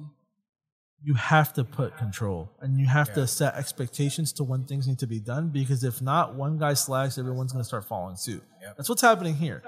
you 1.01 1.13
have 1.13 1.53
to 1.53 1.63
put 1.63 1.95
control 1.95 2.51
and 2.59 2.77
you 2.77 2.85
have 2.85 3.07
Yeah. 3.07 3.13
to 3.13 3.27
set 3.27 3.55
expectations 3.55 4.33
to 4.33 4.43
when 4.43 4.65
things 4.65 4.85
need 4.85 4.99
to 4.99 5.07
be 5.07 5.17
done 5.21 5.47
because 5.47 5.81
if 5.85 6.01
not, 6.01 6.35
one 6.35 6.57
guy 6.57 6.73
slacks, 6.73 7.17
everyone's 7.17 7.53
going 7.53 7.61
to 7.63 7.65
start 7.67 7.85
following 7.85 8.17
suit. 8.17 8.43
Yep. 8.61 8.75
That's 8.75 8.89
what's 8.89 9.01
happening 9.01 9.35
here. 9.35 9.63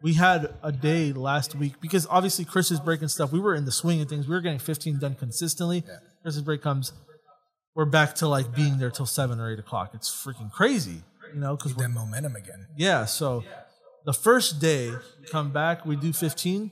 We 0.00 0.14
had 0.14 0.54
a 0.62 0.70
day 0.70 1.12
last 1.12 1.56
week 1.56 1.80
because 1.80 2.06
obviously 2.08 2.44
Chris 2.44 2.70
is 2.70 2.78
breaking 2.78 3.08
stuff. 3.08 3.32
We 3.32 3.40
were 3.40 3.56
in 3.56 3.64
the 3.64 3.72
swing 3.72 4.00
of 4.00 4.08
things. 4.08 4.28
We 4.28 4.36
were 4.36 4.40
getting 4.40 4.60
15 4.60 5.00
done 5.00 5.16
consistently. 5.16 5.82
Yeah. 5.84 5.96
Christmas 6.22 6.44
break 6.44 6.62
comes, 6.62 6.92
we're 7.74 7.84
back 7.84 8.14
to 8.16 8.28
like 8.28 8.54
being 8.54 8.78
there 8.78 8.90
till 8.92 9.06
seven 9.06 9.40
or 9.40 9.50
eight 9.52 9.58
o'clock. 9.58 9.90
It's 9.92 10.08
freaking 10.08 10.52
crazy, 10.52 11.02
you 11.34 11.40
know, 11.40 11.56
because 11.56 11.74
we're 11.74 11.88
momentum 11.88 12.36
again. 12.36 12.68
yeah, 12.76 13.06
so 13.06 13.42
the 14.06 14.12
first 14.14 14.60
day, 14.60 14.92
come 15.30 15.50
back, 15.52 15.84
we 15.84 15.96
do 15.96 16.12
15, 16.12 16.70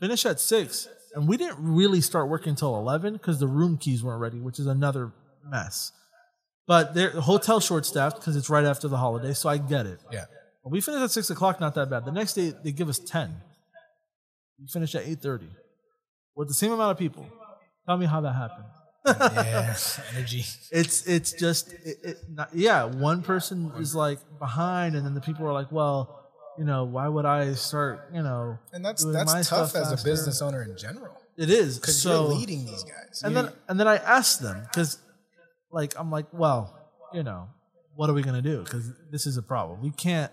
finish 0.00 0.26
at 0.26 0.40
6. 0.40 0.88
And 1.14 1.28
we 1.28 1.36
didn't 1.36 1.56
really 1.58 2.00
start 2.00 2.28
working 2.28 2.50
until 2.50 2.76
11 2.76 3.14
because 3.14 3.38
the 3.38 3.46
room 3.48 3.76
keys 3.78 4.02
weren't 4.02 4.20
ready, 4.20 4.38
which 4.40 4.58
is 4.58 4.66
another 4.66 5.12
mess. 5.44 5.92
But 6.66 6.94
they're- 6.94 7.10
the 7.10 7.22
hotel 7.22 7.58
short 7.60 7.84
staffed 7.84 8.16
because 8.16 8.36
it's 8.36 8.48
right 8.48 8.64
after 8.64 8.86
the 8.88 8.96
holiday, 8.96 9.34
so 9.34 9.48
I 9.48 9.58
get 9.58 9.86
it. 9.86 10.00
Yeah. 10.10 10.26
But 10.62 10.70
we 10.70 10.80
finished 10.80 11.02
at 11.02 11.10
6 11.10 11.30
o'clock, 11.30 11.60
not 11.60 11.74
that 11.74 11.90
bad. 11.90 12.04
The 12.04 12.12
next 12.12 12.34
day, 12.34 12.50
they 12.64 12.72
give 12.72 12.88
us 12.88 12.98
10. 12.98 13.34
We 14.60 14.66
finish 14.68 14.94
at 14.94 15.04
8.30 15.04 15.48
with 16.36 16.48
the 16.48 16.54
same 16.54 16.72
amount 16.72 16.92
of 16.92 16.98
people. 16.98 17.26
Tell 17.86 17.96
me 17.96 18.06
how 18.06 18.20
that 18.20 18.32
happened. 18.34 18.66
Yeah. 19.06 19.74
Energy. 20.14 20.44
It's 20.70 21.06
it's 21.06 21.32
just 21.32 21.72
it, 21.72 21.96
it 22.04 22.16
not, 22.28 22.50
yeah. 22.54 22.84
One 22.84 23.22
person 23.22 23.72
is 23.78 23.94
like 23.94 24.18
behind, 24.38 24.94
and 24.94 25.04
then 25.06 25.14
the 25.14 25.22
people 25.22 25.46
are 25.46 25.54
like, 25.54 25.72
well, 25.72 26.19
you 26.58 26.64
know, 26.64 26.84
why 26.84 27.08
would 27.08 27.24
I 27.24 27.54
start? 27.54 28.10
You 28.12 28.22
know, 28.22 28.58
And 28.72 28.84
that's 28.84 29.04
that's 29.04 29.32
tough 29.48 29.70
stuff 29.70 29.74
as 29.76 30.00
a 30.00 30.04
business 30.04 30.42
owner 30.42 30.62
in 30.62 30.76
general. 30.76 31.16
It 31.36 31.48
is 31.50 31.78
Because 31.78 32.00
so. 32.02 32.28
you're 32.28 32.38
leading 32.38 32.66
these 32.66 32.82
guys. 32.84 33.22
and 33.24 33.34
then 33.34 33.50
and 33.68 33.78
then 33.80 33.88
I 33.88 33.96
asked 33.96 34.42
them 34.42 34.60
because, 34.62 34.98
like, 35.72 35.94
I'm 35.98 36.10
like, 36.10 36.26
well, 36.32 36.76
you 37.14 37.22
know, 37.22 37.48
what 37.94 38.10
are 38.10 38.12
we 38.12 38.22
gonna 38.22 38.42
do? 38.42 38.62
Because 38.62 38.92
this 39.10 39.26
is 39.26 39.36
a 39.36 39.42
problem. 39.42 39.80
We 39.82 39.90
can't. 39.90 40.30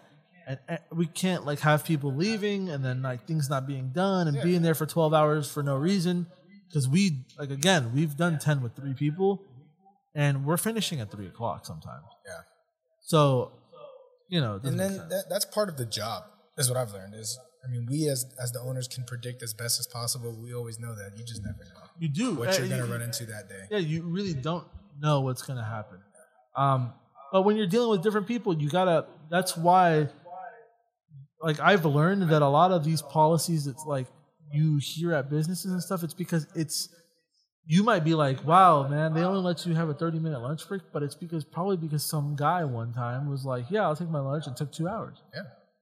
And, 0.50 0.60
and 0.70 0.80
we 0.94 1.08
can't 1.08 1.46
like 1.46 1.60
have 1.60 1.84
people 1.84 2.14
leaving 2.14 2.70
and 2.70 2.84
then 2.84 3.02
like 3.02 3.26
things 3.28 3.50
not 3.50 3.68
being 3.68 3.90
done 3.90 4.28
and 4.30 4.38
Yeah. 4.38 4.44
being 4.44 4.62
there 4.62 4.76
for 4.76 4.86
12 4.86 5.14
hours 5.14 5.52
for 5.52 5.62
no 5.62 5.76
reason 5.76 6.26
because 6.70 6.88
we 6.88 7.26
like 7.38 7.50
again 7.50 7.92
we've 7.94 8.16
done 8.16 8.40
10 8.40 8.62
with 8.64 8.74
three 8.74 8.94
people 8.94 9.44
and 10.16 10.46
we're 10.46 10.56
finishing 10.56 11.02
at 11.02 11.12
three 11.12 11.28
o'clock 11.28 11.66
sometimes 11.66 12.06
yeah. 12.26 12.32
so, 13.02 13.52
you 14.30 14.42
know, 14.42 14.60
And 14.64 14.80
then 14.80 14.98
that, 15.10 15.26
that's 15.30 15.46
part 15.46 15.70
of 15.70 15.78
the 15.78 15.86
job. 15.86 16.24
Is 16.58 16.70
what 16.70 16.78
I've 16.78 16.92
learned 16.92 17.14
is. 17.16 17.38
I 17.64 17.70
mean, 17.70 17.86
we 17.90 18.08
as 18.08 18.26
as 18.42 18.52
the 18.52 18.60
owners 18.62 18.88
can 18.88 19.04
predict 19.04 19.44
as 19.44 19.54
best 19.54 19.80
as 19.80 19.88
possible. 19.88 20.36
We 20.42 20.54
always 20.54 20.80
know 20.80 20.96
that. 20.96 21.18
You 21.18 21.26
just 21.26 21.44
never 21.44 21.58
know 21.58 21.88
you 22.00 22.10
do 22.10 22.34
what 22.36 22.50
uh, 22.50 22.60
you're 22.60 22.70
gonna 22.70 22.86
you- 22.86 22.92
run 22.92 23.02
into 23.02 23.26
that 23.26 23.50
day. 23.50 23.66
Yeah, 23.70 23.80
you 23.80 24.04
really 24.04 24.34
don't 24.34 24.66
know 25.00 25.22
what's 25.22 25.42
going 25.42 25.58
to 25.58 25.66
happen. 25.66 26.00
Um, 26.56 26.94
but 27.32 27.44
when 27.44 27.56
you're 27.58 27.68
dealing 27.68 27.90
with 27.90 28.04
different 28.04 28.28
people, 28.28 28.56
you 28.56 28.70
gotta. 28.70 29.06
That's 29.30 29.58
why, 29.58 30.08
like, 31.42 31.60
I've 31.60 31.86
learned 31.86 32.30
that 32.30 32.42
a 32.42 32.48
lot 32.48 32.72
of 32.72 32.84
these 32.84 33.02
policies, 33.02 33.68
it's 33.68 33.86
like 33.86 34.08
you 34.52 34.78
hear 34.78 35.14
at 35.14 35.30
businesses 35.30 35.72
and 35.72 35.84
stuff. 35.84 36.04
It's 36.04 36.14
because 36.14 36.48
it's 36.56 36.90
you 37.68 37.84
might 37.84 38.06
be 38.06 38.16
like, 38.16 38.46
wow, 38.46 38.88
man, 38.88 39.14
they 39.14 39.22
only 39.22 39.42
let 39.42 39.66
you 39.66 39.76
have 39.76 39.90
a 39.90 39.94
30 39.94 40.20
minute 40.20 40.40
lunch 40.40 40.68
break, 40.68 40.82
but 40.94 41.04
it's 41.04 41.16
because 41.16 41.44
probably 41.44 41.76
because 41.76 42.04
some 42.04 42.36
guy 42.36 42.64
one 42.64 42.94
time 42.94 43.30
was 43.30 43.44
like, 43.44 43.66
yeah, 43.70 43.82
I'll 43.82 43.96
take 43.96 44.10
my 44.10 44.22
lunch. 44.22 44.48
It 44.48 44.56
took 44.56 44.72
two 44.72 44.88
hours. 44.88 45.18
Yeah. 45.36 45.42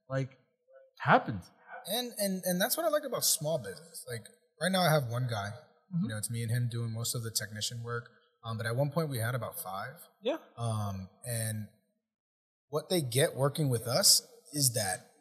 Like, 0.09 0.29
happens. 0.99 1.51
And 1.87 2.11
and 2.17 2.41
and 2.45 2.59
that's 2.59 2.75
what 2.77 2.85
I 2.85 2.89
like 2.89 3.03
about 3.05 3.23
small 3.23 3.59
business. 3.59 4.03
Like 4.09 4.25
right 4.59 4.71
now, 4.71 4.81
I 4.81 4.91
have 4.91 5.03
one 5.09 5.27
guy. 5.29 5.49
Mm-hmm. 5.93 6.03
You 6.03 6.09
know, 6.09 6.17
it's 6.17 6.31
me 6.31 6.41
and 6.41 6.51
him 6.51 6.67
doing 6.71 6.91
most 6.91 7.13
of 7.13 7.21
the 7.21 7.29
technician 7.29 7.83
work. 7.83 8.09
Um, 8.43 8.57
but 8.57 8.65
at 8.65 8.75
one 8.75 8.89
point, 8.89 9.09
we 9.09 9.19
had 9.19 9.35
about 9.35 9.59
five. 9.59 9.93
Yeah. 10.23 10.37
Um, 10.57 11.09
and 11.23 11.67
what 12.69 12.89
they 12.89 13.01
get 13.01 13.35
working 13.35 13.69
with 13.69 13.87
us 13.87 14.23
is 14.53 14.73
that 14.73 15.11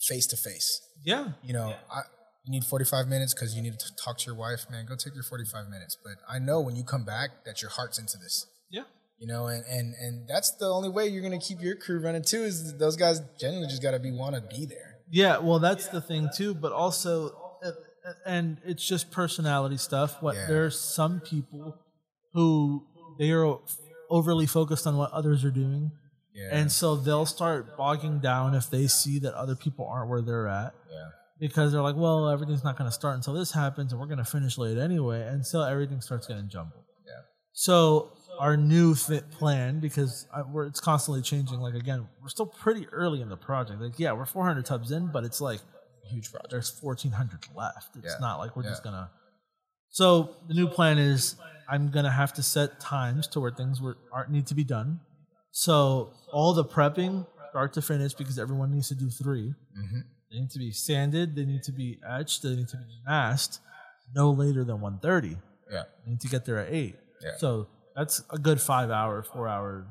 face 0.00 0.26
to 0.28 0.36
face. 0.36 0.80
Yeah. 1.04 1.32
You 1.42 1.52
know, 1.52 1.74
I 1.90 2.00
you 2.44 2.50
need 2.50 2.64
45 2.64 3.06
minutes 3.08 3.34
because 3.34 3.54
you 3.54 3.62
need 3.62 3.78
to 3.78 3.96
talk 4.02 4.18
to 4.18 4.26
your 4.26 4.34
wife, 4.34 4.66
man. 4.70 4.86
Go 4.86 4.96
take 4.96 5.14
your 5.14 5.22
45 5.24 5.68
minutes. 5.68 5.96
But 6.02 6.14
I 6.28 6.38
know 6.38 6.60
when 6.60 6.76
you 6.76 6.84
come 6.84 7.04
back 7.04 7.44
that 7.44 7.60
your 7.62 7.70
heart's 7.70 7.98
into 7.98 8.16
this. 8.18 8.46
Yeah. 8.70 8.84
You 9.18 9.26
know, 9.26 9.46
and 9.48 9.64
and 9.66 9.94
and 10.00 10.26
that's 10.28 10.52
the 10.52 10.66
only 10.66 10.88
way 10.88 11.06
you're 11.06 11.22
gonna 11.22 11.38
keep 11.38 11.60
your 11.60 11.76
crew 11.76 12.00
running 12.00 12.22
too. 12.22 12.42
Is 12.42 12.78
those 12.78 12.96
guys 12.96 13.20
genuinely 13.38 13.68
just 13.68 13.82
gotta 13.82 13.98
be 13.98 14.10
want 14.12 14.34
to 14.34 14.40
be 14.40 14.64
there. 14.64 14.96
Yeah, 15.10 15.38
well, 15.38 15.58
that's 15.58 15.88
the 15.88 16.00
thing 16.00 16.30
too. 16.34 16.54
But 16.54 16.72
also, 16.72 17.28
uh, 17.62 17.72
and 18.24 18.56
it's 18.64 18.86
just 18.86 19.10
personality 19.10 19.76
stuff. 19.76 20.22
What 20.22 20.36
Yeah. 20.36 20.46
there's 20.46 20.80
some 20.80 21.20
people 21.20 21.76
who 22.32 22.86
they 23.18 23.30
are 23.32 23.58
overly 24.08 24.46
focused 24.46 24.86
on 24.86 24.96
what 24.96 25.10
others 25.12 25.44
are 25.44 25.50
doing, 25.50 25.90
Yeah. 26.32 26.48
and 26.52 26.72
so 26.72 26.96
they'll 26.96 27.26
start 27.26 27.76
bogging 27.76 28.20
down 28.20 28.54
if 28.54 28.70
they 28.70 28.86
see 28.86 29.18
that 29.18 29.34
other 29.34 29.54
people 29.56 29.86
aren't 29.86 30.08
where 30.08 30.22
they're 30.22 30.48
at 30.48 30.74
yeah. 30.90 31.08
Because 31.40 31.72
they're 31.72 31.82
like, 31.82 31.96
well, 31.96 32.28
everything's 32.28 32.62
not 32.62 32.76
going 32.78 32.88
to 32.88 32.94
start 32.94 33.16
until 33.16 33.32
this 33.34 33.50
happens, 33.52 33.92
and 33.92 34.00
we're 34.00 34.06
going 34.06 34.18
to 34.18 34.24
finish 34.24 34.58
late 34.58 34.78
anyway, 34.78 35.22
and 35.26 35.44
so 35.44 35.62
everything 35.62 36.00
starts 36.00 36.26
getting 36.26 36.48
jumbled. 36.48 36.84
Yeah. 37.06 37.22
So 37.52 38.12
our 38.38 38.56
new 38.56 38.94
fit 38.94 39.30
plan, 39.30 39.80
because 39.80 40.26
I, 40.34 40.42
we're, 40.42 40.66
it's 40.66 40.80
constantly 40.80 41.22
changing. 41.22 41.58
Like 41.60 41.74
again, 41.74 42.06
we're 42.22 42.28
still 42.28 42.46
pretty 42.46 42.86
early 42.88 43.20
in 43.20 43.28
the 43.28 43.36
project. 43.36 43.80
Like 43.80 43.98
yeah, 43.98 44.12
we're 44.12 44.24
400 44.26 44.64
tubs 44.64 44.90
in, 44.92 45.08
but 45.08 45.24
it's 45.24 45.40
like 45.40 45.60
Huge 46.10 46.30
project. 46.30 46.50
there's 46.50 46.78
1400 46.80 47.40
left. 47.54 47.96
It's 47.96 48.06
Yeah. 48.06 48.18
not 48.20 48.38
like 48.38 48.56
we're 48.56 48.62
just 48.62 48.82
gonna. 48.82 49.10
So 49.90 50.36
the 50.48 50.54
new 50.54 50.68
plan 50.68 50.98
is 50.98 51.36
I'm 51.68 51.90
gonna 51.90 52.10
have 52.10 52.32
to 52.34 52.42
set 52.42 52.80
times 52.80 53.26
to 53.28 53.40
where 53.40 53.50
things 53.50 53.80
were, 53.80 53.96
aren't 54.12 54.30
need 54.30 54.46
to 54.48 54.54
be 54.54 54.64
done. 54.64 55.00
So 55.50 56.12
all 56.32 56.54
the 56.54 56.64
prepping, 56.64 57.26
start 57.50 57.72
to 57.74 57.82
finish, 57.82 58.14
because 58.14 58.38
everyone 58.38 58.70
needs 58.70 58.88
to 58.88 58.94
do 58.94 59.10
3 59.10 59.54
Mhm. 59.78 60.02
They 60.30 60.40
need 60.40 60.50
to 60.50 60.58
be 60.58 60.70
sanded. 60.72 61.34
They 61.34 61.44
need 61.44 61.62
to 61.64 61.72
be 61.72 61.98
etched. 62.08 62.42
They 62.42 62.54
need 62.54 62.68
to 62.68 62.76
be 62.76 63.00
masked. 63.06 63.58
No 64.14 64.30
later 64.30 64.64
than 64.64 64.80
1:30. 64.80 65.36
Yeah. 65.70 65.84
They 66.04 66.10
need 66.12 66.20
to 66.20 66.28
get 66.28 66.44
there 66.44 66.58
at 66.58 66.72
eight. 66.72 66.96
Yeah. 67.22 67.32
So 67.38 67.68
that's 67.96 68.22
a 68.30 68.38
good 68.38 68.60
five 68.60 68.90
hour, 68.90 69.22
four 69.22 69.48
hour. 69.48 69.86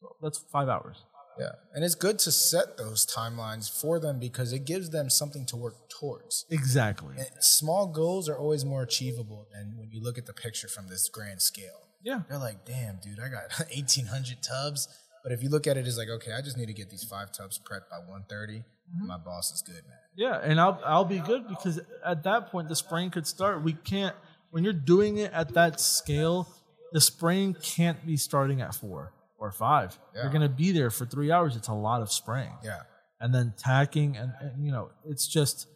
So 0.00 0.16
that's 0.22 0.38
five 0.52 0.68
hours. 0.68 1.04
Yeah. 1.38 1.52
And 1.74 1.84
it's 1.84 1.94
good 1.94 2.18
to 2.20 2.32
set 2.32 2.76
those 2.76 3.06
timelines 3.06 3.70
for 3.70 3.98
them 3.98 4.18
because 4.18 4.52
it 4.52 4.66
gives 4.66 4.90
them 4.90 5.08
something 5.08 5.46
to 5.46 5.56
work 5.56 5.74
towards. 5.88 6.44
Exactly. 6.50 7.14
And 7.16 7.28
small 7.40 7.86
goals 7.86 8.28
are 8.28 8.36
always 8.36 8.64
more 8.64 8.82
achievable 8.82 9.48
than 9.52 9.76
when 9.78 9.90
you 9.90 10.02
look 10.02 10.18
at 10.18 10.26
the 10.26 10.34
picture 10.34 10.68
from 10.68 10.88
this 10.88 11.08
grand 11.08 11.40
scale. 11.40 11.88
Yeah. 12.02 12.22
They're 12.28 12.38
like, 12.38 12.66
damn, 12.66 12.98
dude, 13.02 13.18
I 13.20 13.28
got 13.28 13.50
1,800 13.70 14.42
tubs. 14.42 14.88
But 15.22 15.32
if 15.32 15.42
you 15.42 15.48
look 15.48 15.66
at 15.66 15.76
it 15.76 15.86
as 15.86 15.96
like, 15.98 16.08
okay, 16.08 16.32
I 16.32 16.42
just 16.42 16.56
need 16.56 16.66
to 16.66 16.72
get 16.72 16.90
these 16.90 17.04
five 17.04 17.32
tubs 17.32 17.58
prepped 17.58 17.88
by 17.90 17.98
1.30, 18.12 18.28
mm-hmm. 18.28 19.06
my 19.06 19.18
boss 19.18 19.52
is 19.52 19.62
good, 19.62 19.82
man. 19.88 19.98
Yeah, 20.14 20.40
and 20.42 20.60
I'll 20.60 20.78
I'll 20.84 21.04
be 21.06 21.20
good 21.20 21.48
because 21.48 21.80
at 22.04 22.24
that 22.24 22.50
point 22.50 22.68
the 22.68 22.76
spraying 22.76 23.10
could 23.10 23.26
start. 23.26 23.62
We 23.62 23.72
can't 23.72 24.14
when 24.50 24.62
you're 24.62 24.74
doing 24.74 25.16
it 25.16 25.32
at 25.32 25.54
that 25.54 25.80
scale, 25.80 26.48
the 26.92 27.00
spraying 27.00 27.54
can't 27.62 28.04
be 28.04 28.18
starting 28.18 28.60
at 28.60 28.74
four 28.74 29.14
or 29.38 29.52
five. 29.52 29.98
Yeah. 30.14 30.22
You're 30.22 30.32
gonna 30.32 30.50
be 30.50 30.72
there 30.72 30.90
for 30.90 31.06
three 31.06 31.32
hours. 31.32 31.56
It's 31.56 31.68
a 31.68 31.74
lot 31.74 32.02
of 32.02 32.12
spraying. 32.12 32.52
Yeah. 32.62 32.82
and 33.20 33.34
then 33.34 33.54
tacking 33.56 34.16
and, 34.16 34.32
and 34.40 34.66
you 34.66 34.72
know 34.72 34.90
it's 35.06 35.26
just 35.26 35.66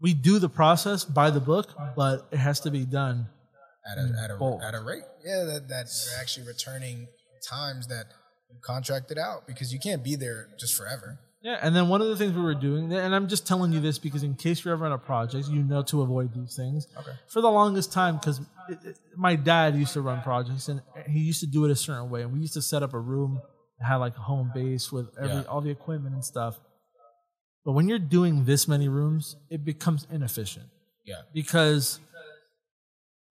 we 0.00 0.14
do 0.14 0.38
the 0.38 0.48
process 0.48 1.04
by 1.04 1.30
the 1.30 1.40
book 1.40 1.70
but 1.96 2.28
it 2.30 2.36
has 2.38 2.60
to 2.60 2.70
be 2.70 2.84
done 2.84 3.26
At 3.90 3.98
a, 3.98 4.02
at 4.22 4.30
a, 4.30 4.60
at 4.68 4.74
a 4.74 4.80
rate. 4.80 5.02
Yeah, 5.24 5.44
that, 5.44 5.68
that 5.68 5.86
you're 6.06 6.20
actually 6.20 6.46
returning 6.46 7.08
times 7.48 7.88
that 7.88 8.06
you 8.52 8.58
contracted 8.60 9.18
out 9.18 9.46
because 9.46 9.72
you 9.72 9.78
can't 9.80 10.02
be 10.04 10.14
there 10.16 10.48
just 10.58 10.74
forever. 10.76 11.18
yeah 11.42 11.58
and 11.62 11.74
then 11.74 11.88
one 11.88 12.00
of 12.00 12.08
the 12.08 12.16
things 12.16 12.32
we 12.36 12.42
were 12.42 12.54
doing 12.54 12.92
and 12.92 13.14
i'm 13.14 13.26
just 13.28 13.46
telling 13.46 13.72
you 13.72 13.80
this 13.80 13.98
because 13.98 14.22
in 14.22 14.34
case 14.34 14.64
you're 14.64 14.74
ever 14.74 14.86
on 14.86 14.92
a 14.92 14.98
project 14.98 15.48
you 15.48 15.62
know 15.62 15.82
to 15.82 16.02
avoid 16.02 16.32
these 16.34 16.54
things 16.54 16.86
Okay. 17.00 17.12
for 17.28 17.40
the 17.40 17.50
longest 17.50 17.92
time 17.92 18.16
because 18.18 18.40
my 19.16 19.34
dad 19.36 19.74
used 19.74 19.92
to 19.94 20.00
run 20.00 20.22
projects 20.22 20.68
and 20.68 20.80
he 21.08 21.20
used 21.20 21.40
to 21.40 21.46
do 21.56 21.64
it 21.64 21.70
a 21.70 21.76
certain 21.76 22.08
way 22.10 22.22
and 22.22 22.32
we 22.32 22.38
used 22.40 22.54
to 22.54 22.62
set 22.62 22.82
up 22.86 22.92
a 22.94 22.98
room 23.12 23.40
that 23.78 23.86
had 23.86 23.96
like 23.96 24.16
a 24.16 24.20
home 24.32 24.50
base 24.54 24.92
with 24.92 25.06
every 25.18 25.36
Yeah. 25.42 25.42
all 25.50 25.60
the 25.60 25.70
equipment 25.70 26.14
and 26.14 26.24
stuff 26.24 26.54
but 27.64 27.72
when 27.72 27.88
you're 27.88 27.98
doing 28.18 28.44
this 28.44 28.68
many 28.68 28.88
rooms 28.88 29.36
it 29.50 29.64
becomes 29.64 30.06
inefficient 30.12 30.66
Yeah. 31.04 31.22
because 31.34 31.98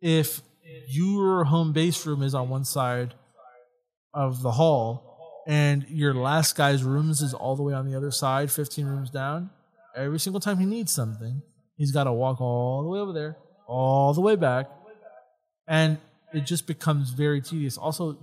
if 0.01 0.41
your 0.89 1.43
home 1.45 1.71
base 1.73 2.05
room 2.05 2.21
is 2.23 2.33
on 2.33 2.49
one 2.49 2.65
side 2.65 3.13
of 4.13 4.41
the 4.41 4.51
hall 4.51 5.10
and 5.47 5.85
your 5.89 6.13
last 6.13 6.55
guy's 6.55 6.83
rooms 6.83 7.21
is 7.21 7.33
all 7.33 7.55
the 7.55 7.63
way 7.63 7.73
on 7.73 7.85
the 7.89 7.95
other 7.97 8.11
side 8.11 8.51
15 8.51 8.85
rooms 8.85 9.09
down 9.09 9.49
every 9.95 10.19
single 10.19 10.39
time 10.39 10.57
he 10.59 10.65
needs 10.65 10.91
something 10.91 11.41
he's 11.77 11.91
got 11.91 12.03
to 12.05 12.11
walk 12.13 12.39
all 12.41 12.83
the 12.83 12.89
way 12.89 12.99
over 12.99 13.11
there 13.13 13.37
all 13.67 14.13
the 14.13 14.21
way 14.21 14.35
back 14.35 14.69
and 15.67 15.97
it 16.33 16.41
just 16.45 16.67
becomes 16.67 17.09
very 17.09 17.41
tedious 17.41 17.77
also 17.77 18.17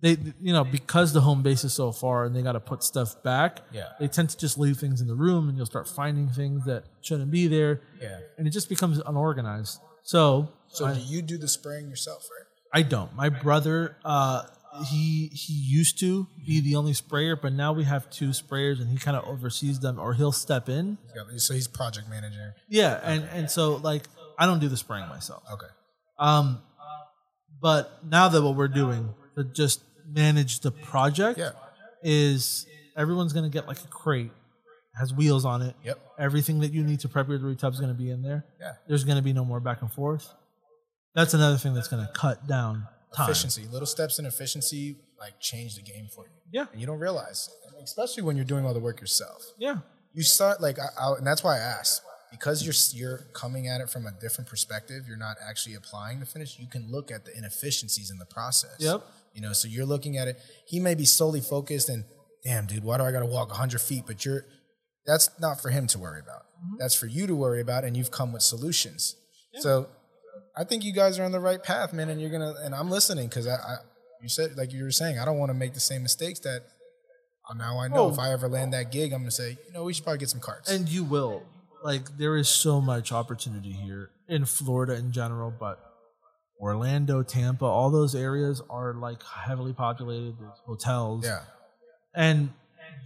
they 0.00 0.16
you 0.40 0.52
know 0.52 0.64
because 0.64 1.12
the 1.12 1.20
home 1.20 1.42
base 1.42 1.64
is 1.64 1.72
so 1.72 1.90
far 1.92 2.24
and 2.24 2.34
they 2.36 2.42
got 2.42 2.52
to 2.52 2.60
put 2.60 2.82
stuff 2.82 3.20
back 3.22 3.60
Yeah. 3.72 3.88
they 3.98 4.08
tend 4.08 4.30
to 4.30 4.38
just 4.38 4.58
leave 4.58 4.76
things 4.76 5.00
in 5.00 5.08
the 5.08 5.14
room 5.14 5.48
and 5.48 5.56
you'll 5.56 5.66
start 5.66 5.88
finding 5.88 6.28
things 6.28 6.64
that 6.66 6.84
shouldn't 7.00 7.30
be 7.30 7.46
there 7.48 7.80
Yeah. 8.00 8.18
and 8.36 8.46
it 8.46 8.50
just 8.50 8.68
becomes 8.68 8.98
unorganized. 9.00 9.80
So, 10.04 10.50
So 10.68 10.86
I, 10.86 10.94
do 10.94 11.00
you 11.00 11.20
do 11.20 11.36
the 11.36 11.48
spraying 11.48 11.88
yourself, 11.90 12.26
right? 12.30 12.46
I 12.72 12.82
don't. 12.82 13.14
My 13.14 13.28
brother, 13.28 13.96
uh, 14.04 14.44
he 14.84 15.28
he 15.32 15.52
used 15.54 15.98
to 16.00 16.26
be 16.46 16.60
the 16.60 16.76
only 16.76 16.92
sprayer, 16.94 17.36
but 17.36 17.52
now 17.52 17.72
we 17.72 17.84
have 17.84 18.08
two 18.10 18.28
sprayers, 18.30 18.80
and 18.80 18.88
he 18.90 18.98
kind 18.98 19.16
of 19.16 19.24
oversees 19.24 19.80
them, 19.80 19.98
or 19.98 20.14
he'll 20.14 20.32
step 20.32 20.68
in. 20.68 20.98
So 21.36 21.54
he's 21.54 21.68
project 21.68 22.08
manager. 22.08 22.54
Yeah, 22.68 23.00
and 23.02 23.24
and 23.32 23.50
so 23.50 23.76
like 23.76 24.04
I 24.38 24.46
don't 24.46 24.58
do 24.60 24.68
the 24.68 24.76
spraying 24.76 25.08
myself. 25.08 25.42
Okay. 25.52 25.66
Um, 26.18 26.60
but 27.60 28.04
now 28.04 28.28
that 28.28 28.42
what 28.42 28.54
we're 28.56 28.68
doing 28.68 29.14
to 29.36 29.44
just 29.44 29.82
manage 30.06 30.60
the 30.60 30.70
project 30.70 31.38
Yeah. 31.38 31.50
is 32.02 32.66
everyone's 32.96 33.32
gonna 33.32 33.48
get 33.48 33.66
like 33.66 33.82
a 33.84 33.88
crate, 33.88 34.30
has 34.98 35.12
wheels 35.12 35.44
on 35.44 35.62
it. 35.62 35.74
Yep. 35.84 35.98
Everything 36.18 36.60
that 36.60 36.72
you 36.72 36.82
need 36.84 37.00
to 37.00 37.08
prep 37.08 37.28
your 37.28 37.38
three 37.38 37.56
tubs 37.56 37.76
is 37.76 37.80
gonna 37.80 37.94
be 37.94 38.10
in 38.10 38.22
there. 38.22 38.44
Yeah. 38.60 38.72
There's 38.86 39.04
gonna 39.04 39.22
be 39.22 39.32
no 39.32 39.44
more 39.44 39.60
back 39.60 39.82
and 39.82 39.90
forth. 39.92 40.32
That's 41.14 41.34
another 41.34 41.56
thing 41.56 41.74
that's 41.74 41.88
gonna 41.88 42.10
cut 42.14 42.46
down 42.46 42.86
time. 43.14 43.30
Efficiency. 43.30 43.66
Little 43.70 43.86
steps 43.86 44.18
in 44.18 44.26
efficiency 44.26 44.96
like 45.18 45.40
change 45.40 45.76
the 45.76 45.82
game 45.82 46.06
for 46.14 46.24
you. 46.24 46.32
Yeah. 46.52 46.66
And 46.72 46.80
you 46.80 46.86
don't 46.86 46.98
realize, 46.98 47.50
especially 47.82 48.22
when 48.22 48.36
you're 48.36 48.44
doing 48.44 48.64
all 48.64 48.74
the 48.74 48.80
work 48.80 49.00
yourself. 49.00 49.44
Yeah. 49.58 49.78
You 50.14 50.22
start 50.22 50.60
like, 50.60 50.78
I, 50.78 50.88
I, 51.00 51.14
and 51.18 51.26
that's 51.26 51.44
why 51.44 51.56
I 51.56 51.58
asked 51.58 52.02
because 52.30 52.64
you're 52.64 52.74
you're 52.98 53.18
coming 53.32 53.68
at 53.68 53.80
it 53.80 53.90
from 53.90 54.06
a 54.06 54.12
different 54.12 54.48
perspective. 54.48 55.04
You're 55.06 55.16
not 55.16 55.36
actually 55.46 55.74
applying 55.74 56.20
the 56.20 56.26
finish. 56.26 56.58
You 56.58 56.66
can 56.66 56.90
look 56.90 57.10
at 57.10 57.24
the 57.24 57.36
inefficiencies 57.36 58.10
in 58.10 58.18
the 58.18 58.26
process. 58.26 58.76
Yep. 58.78 59.04
You 59.34 59.42
know, 59.42 59.52
so 59.52 59.68
you're 59.68 59.86
looking 59.86 60.16
at 60.16 60.28
it. 60.28 60.40
He 60.66 60.80
may 60.80 60.94
be 60.94 61.04
solely 61.04 61.40
focused 61.40 61.88
and, 61.88 62.04
damn, 62.44 62.66
dude, 62.66 62.82
why 62.82 62.96
do 62.98 63.04
I 63.04 63.12
got 63.12 63.20
to 63.20 63.26
walk 63.26 63.48
100 63.48 63.80
feet? 63.80 64.04
But 64.06 64.24
you're, 64.24 64.44
that's 65.06 65.30
not 65.38 65.60
for 65.60 65.70
him 65.70 65.86
to 65.88 65.98
worry 65.98 66.20
about. 66.20 66.42
Mm-hmm. 66.42 66.76
That's 66.78 66.94
for 66.94 67.06
you 67.06 67.26
to 67.26 67.34
worry 67.34 67.60
about, 67.60 67.84
and 67.84 67.96
you've 67.96 68.10
come 68.10 68.32
with 68.32 68.42
solutions. 68.42 69.16
So, 69.60 69.88
I 70.58 70.64
think 70.64 70.82
you 70.84 70.92
guys 70.92 71.18
are 71.18 71.24
on 71.24 71.32
the 71.32 71.40
right 71.40 71.62
path, 71.62 71.92
man. 71.92 72.08
And 72.08 72.20
you're 72.20 72.30
gonna, 72.30 72.54
and 72.64 72.74
I'm 72.74 72.90
listening 72.90 73.28
because 73.28 73.46
I, 73.46 73.54
I, 73.54 73.76
you 74.22 74.28
said 74.28 74.56
like 74.56 74.72
you 74.72 74.82
were 74.82 74.90
saying, 74.90 75.18
I 75.18 75.24
don't 75.24 75.38
want 75.38 75.50
to 75.50 75.54
make 75.54 75.74
the 75.74 75.80
same 75.80 76.02
mistakes 76.02 76.40
that. 76.40 76.62
uh, 77.48 77.54
Now 77.54 77.78
I 77.78 77.88
know 77.88 78.06
Oh. 78.06 78.10
if 78.10 78.18
I 78.18 78.32
ever 78.32 78.48
land 78.48 78.72
that 78.72 78.90
gig, 78.90 79.12
I'm 79.12 79.20
gonna 79.20 79.30
say, 79.30 79.50
you 79.66 79.72
know, 79.72 79.84
we 79.84 79.92
should 79.94 80.04
probably 80.04 80.18
get 80.18 80.30
some 80.30 80.40
carts. 80.40 80.70
And 80.70 80.88
you 80.88 81.04
will. 81.04 81.42
Like 81.84 82.16
there 82.18 82.36
is 82.36 82.48
so 82.48 82.80
much 82.80 83.12
opportunity 83.12 83.70
here 83.72 84.10
in 84.28 84.44
Florida 84.46 84.94
in 84.96 85.12
general, 85.12 85.52
but 85.58 85.78
Orlando, 86.60 87.22
Tampa, 87.22 87.64
all 87.64 87.90
those 87.90 88.14
areas 88.16 88.60
are 88.68 88.94
like 88.94 89.22
heavily 89.22 89.72
populated. 89.72 90.34
There's 90.40 90.58
hotels. 90.66 91.24
yeah, 91.24 91.42
And 92.14 92.50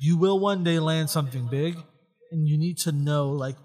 you 0.00 0.16
will 0.16 0.38
one 0.40 0.64
day 0.64 0.78
land 0.78 1.10
something 1.10 1.48
big 1.50 1.76
and 2.30 2.48
you 2.48 2.56
need 2.56 2.78
to 2.78 2.92
know 2.92 3.28
like 3.28 3.56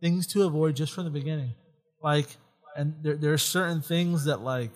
things 0.00 0.26
to 0.28 0.44
avoid 0.44 0.76
just 0.76 0.92
from 0.92 1.02
the 1.04 1.10
beginning. 1.10 1.54
Like 2.00 2.28
and 2.76 2.94
there 3.02 3.16
there 3.16 3.32
are 3.32 3.38
certain 3.38 3.80
things 3.82 4.24
that 4.24 4.40
like 4.40 4.70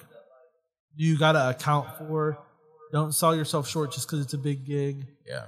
you 0.96 1.18
gotta 1.18 1.50
account 1.50 1.86
for. 1.98 2.38
Don't 2.92 3.12
sell 3.12 3.36
yourself 3.36 3.68
short 3.68 3.92
just 3.92 4.06
because 4.08 4.24
it's 4.24 4.32
a 4.32 4.38
big 4.38 4.64
gig 4.64 5.06
yeah, 5.26 5.44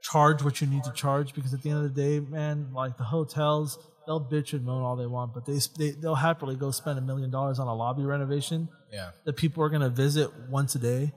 charge 0.00 0.44
what 0.44 0.60
you 0.60 0.66
need 0.68 0.84
to 0.84 0.92
charge 0.92 1.34
because 1.34 1.52
at 1.52 1.60
the 1.62 1.70
end 1.70 1.84
of 1.84 1.92
the 1.94 2.00
day, 2.02 2.20
man, 2.20 2.68
like 2.72 2.96
the 2.96 3.02
hotels, 3.04 3.78
they'll 4.06 4.20
bitch 4.24 4.52
and 4.52 4.64
moan 4.64 4.82
all 4.82 4.94
they 4.94 5.06
want, 5.06 5.34
but 5.34 5.44
they, 5.44 5.58
they 5.76 5.90
they'll 5.90 6.14
happily 6.14 6.54
go 6.54 6.70
spend 6.70 6.96
a 6.98 7.02
million 7.02 7.30
dollars 7.30 7.58
on 7.58 7.66
a 7.66 7.74
lobby 7.74 8.04
renovation 8.04 8.68
yeah. 8.92 9.10
that 9.24 9.32
people 9.36 9.62
are 9.64 9.68
gonna 9.68 9.88
visit 9.88 10.30
once 10.48 10.76
a 10.76 10.78
day, 10.78 11.12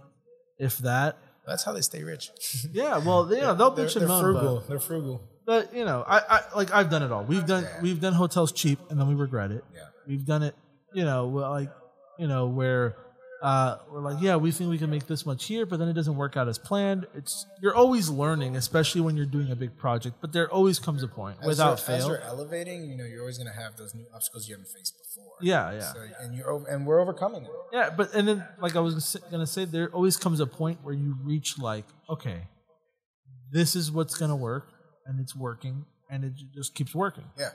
if 0.58 0.80
that. 0.80 1.18
That's 1.46 1.64
how 1.64 1.74
they 1.74 1.82
stay 1.82 2.04
rich. 2.04 2.32
Yeah, 2.74 2.98
well, 2.98 3.32
you 3.32 3.40
know, 3.40 3.54
they'll 3.54 3.70
they're, 3.72 3.86
bitch 3.86 3.94
they're 3.94 4.04
and 4.04 4.10
moan, 4.10 4.24
frugal. 4.24 4.56
but, 4.56 4.68
They're 4.68 4.80
frugal. 4.80 5.22
but 5.46 5.74
you 5.76 5.86
know, 5.86 6.04
I, 6.08 6.18
I 6.28 6.40
like 6.56 6.74
I've 6.74 6.90
done 6.90 7.04
it 7.04 7.12
all. 7.12 7.24
We've 7.24 7.46
done 7.46 7.64
Yeah. 7.64 7.82
we've 7.84 8.02
done 8.02 8.14
hotels 8.14 8.52
cheap 8.52 8.80
and 8.90 9.00
then 9.00 9.08
we 9.08 9.14
regret 9.14 9.52
it. 9.52 9.64
Yeah. 9.76 9.82
We've 10.08 10.26
done 10.26 10.42
it, 10.42 10.56
you 10.94 11.04
know, 11.06 11.28
like 11.28 11.70
you 12.20 12.28
know 12.28 12.48
where. 12.48 12.96
Uh, 13.40 13.78
we're 13.92 14.02
like, 14.02 14.18
yeah, 14.20 14.36
we 14.36 14.52
think 14.52 14.68
we 14.68 14.80
can 14.80 14.90
make 14.90 15.06
this 15.06 15.24
much 15.24 15.46
here, 15.46 15.64
but 15.64 15.78
then 15.78 15.88
it 15.88 15.94
doesn't 15.94 16.16
work 16.16 16.36
out 16.36 16.48
as 16.48 16.58
planned. 16.58 17.06
It's 17.14 17.46
you're 17.62 17.76
always 17.76 18.10
learning, 18.10 18.56
especially 18.56 19.02
when 19.02 19.16
you're 19.16 19.28
doing 19.28 19.52
a 19.52 19.56
big 19.56 19.78
project. 19.78 20.16
But 20.22 20.34
there 20.34 20.50
always 20.52 20.80
comes 20.80 21.04
a 21.04 21.08
point 21.08 21.38
As 21.42 21.48
without 21.50 21.66
you're, 21.66 21.74
As 21.98 22.02
fail. 22.02 22.08
you're 22.08 22.22
elevating, 22.22 22.86
you 22.90 22.98
know, 22.98 23.04
you're 23.06 23.20
always 23.20 23.38
gonna 23.38 23.54
have 23.54 23.78
those 23.78 23.94
new 23.94 24.08
obstacles 24.12 24.48
you 24.50 24.56
haven't 24.56 24.70
faced 24.76 24.96
before. 24.98 25.34
Yeah, 25.40 25.72
yeah, 25.72 25.80
So, 25.82 26.00
and 26.20 26.34
you're 26.36 26.50
over, 26.50 26.66
and 26.66 26.88
we're 26.88 27.00
overcoming 27.00 27.44
it. 27.44 27.52
yeah. 27.72 27.92
But 27.92 28.16
and 28.16 28.28
then, 28.28 28.44
like 28.60 28.76
I 28.76 28.80
was 28.80 29.16
gonna 29.30 29.46
say, 29.46 29.66
there 29.66 29.90
always 29.90 30.18
comes 30.18 30.40
a 30.40 30.48
point 30.48 30.80
where 30.82 30.96
you 30.96 31.16
reach 31.22 31.60
like, 31.60 31.86
okay, 32.10 32.48
this 33.52 33.76
is 33.76 33.92
what's 33.92 34.16
gonna 34.18 34.36
work, 34.36 34.70
and 35.06 35.20
it's 35.20 35.36
working, 35.36 35.86
and 36.10 36.24
it 36.24 36.34
just 36.56 36.74
keeps 36.74 36.96
working. 36.96 37.26
Yeah. 37.38 37.52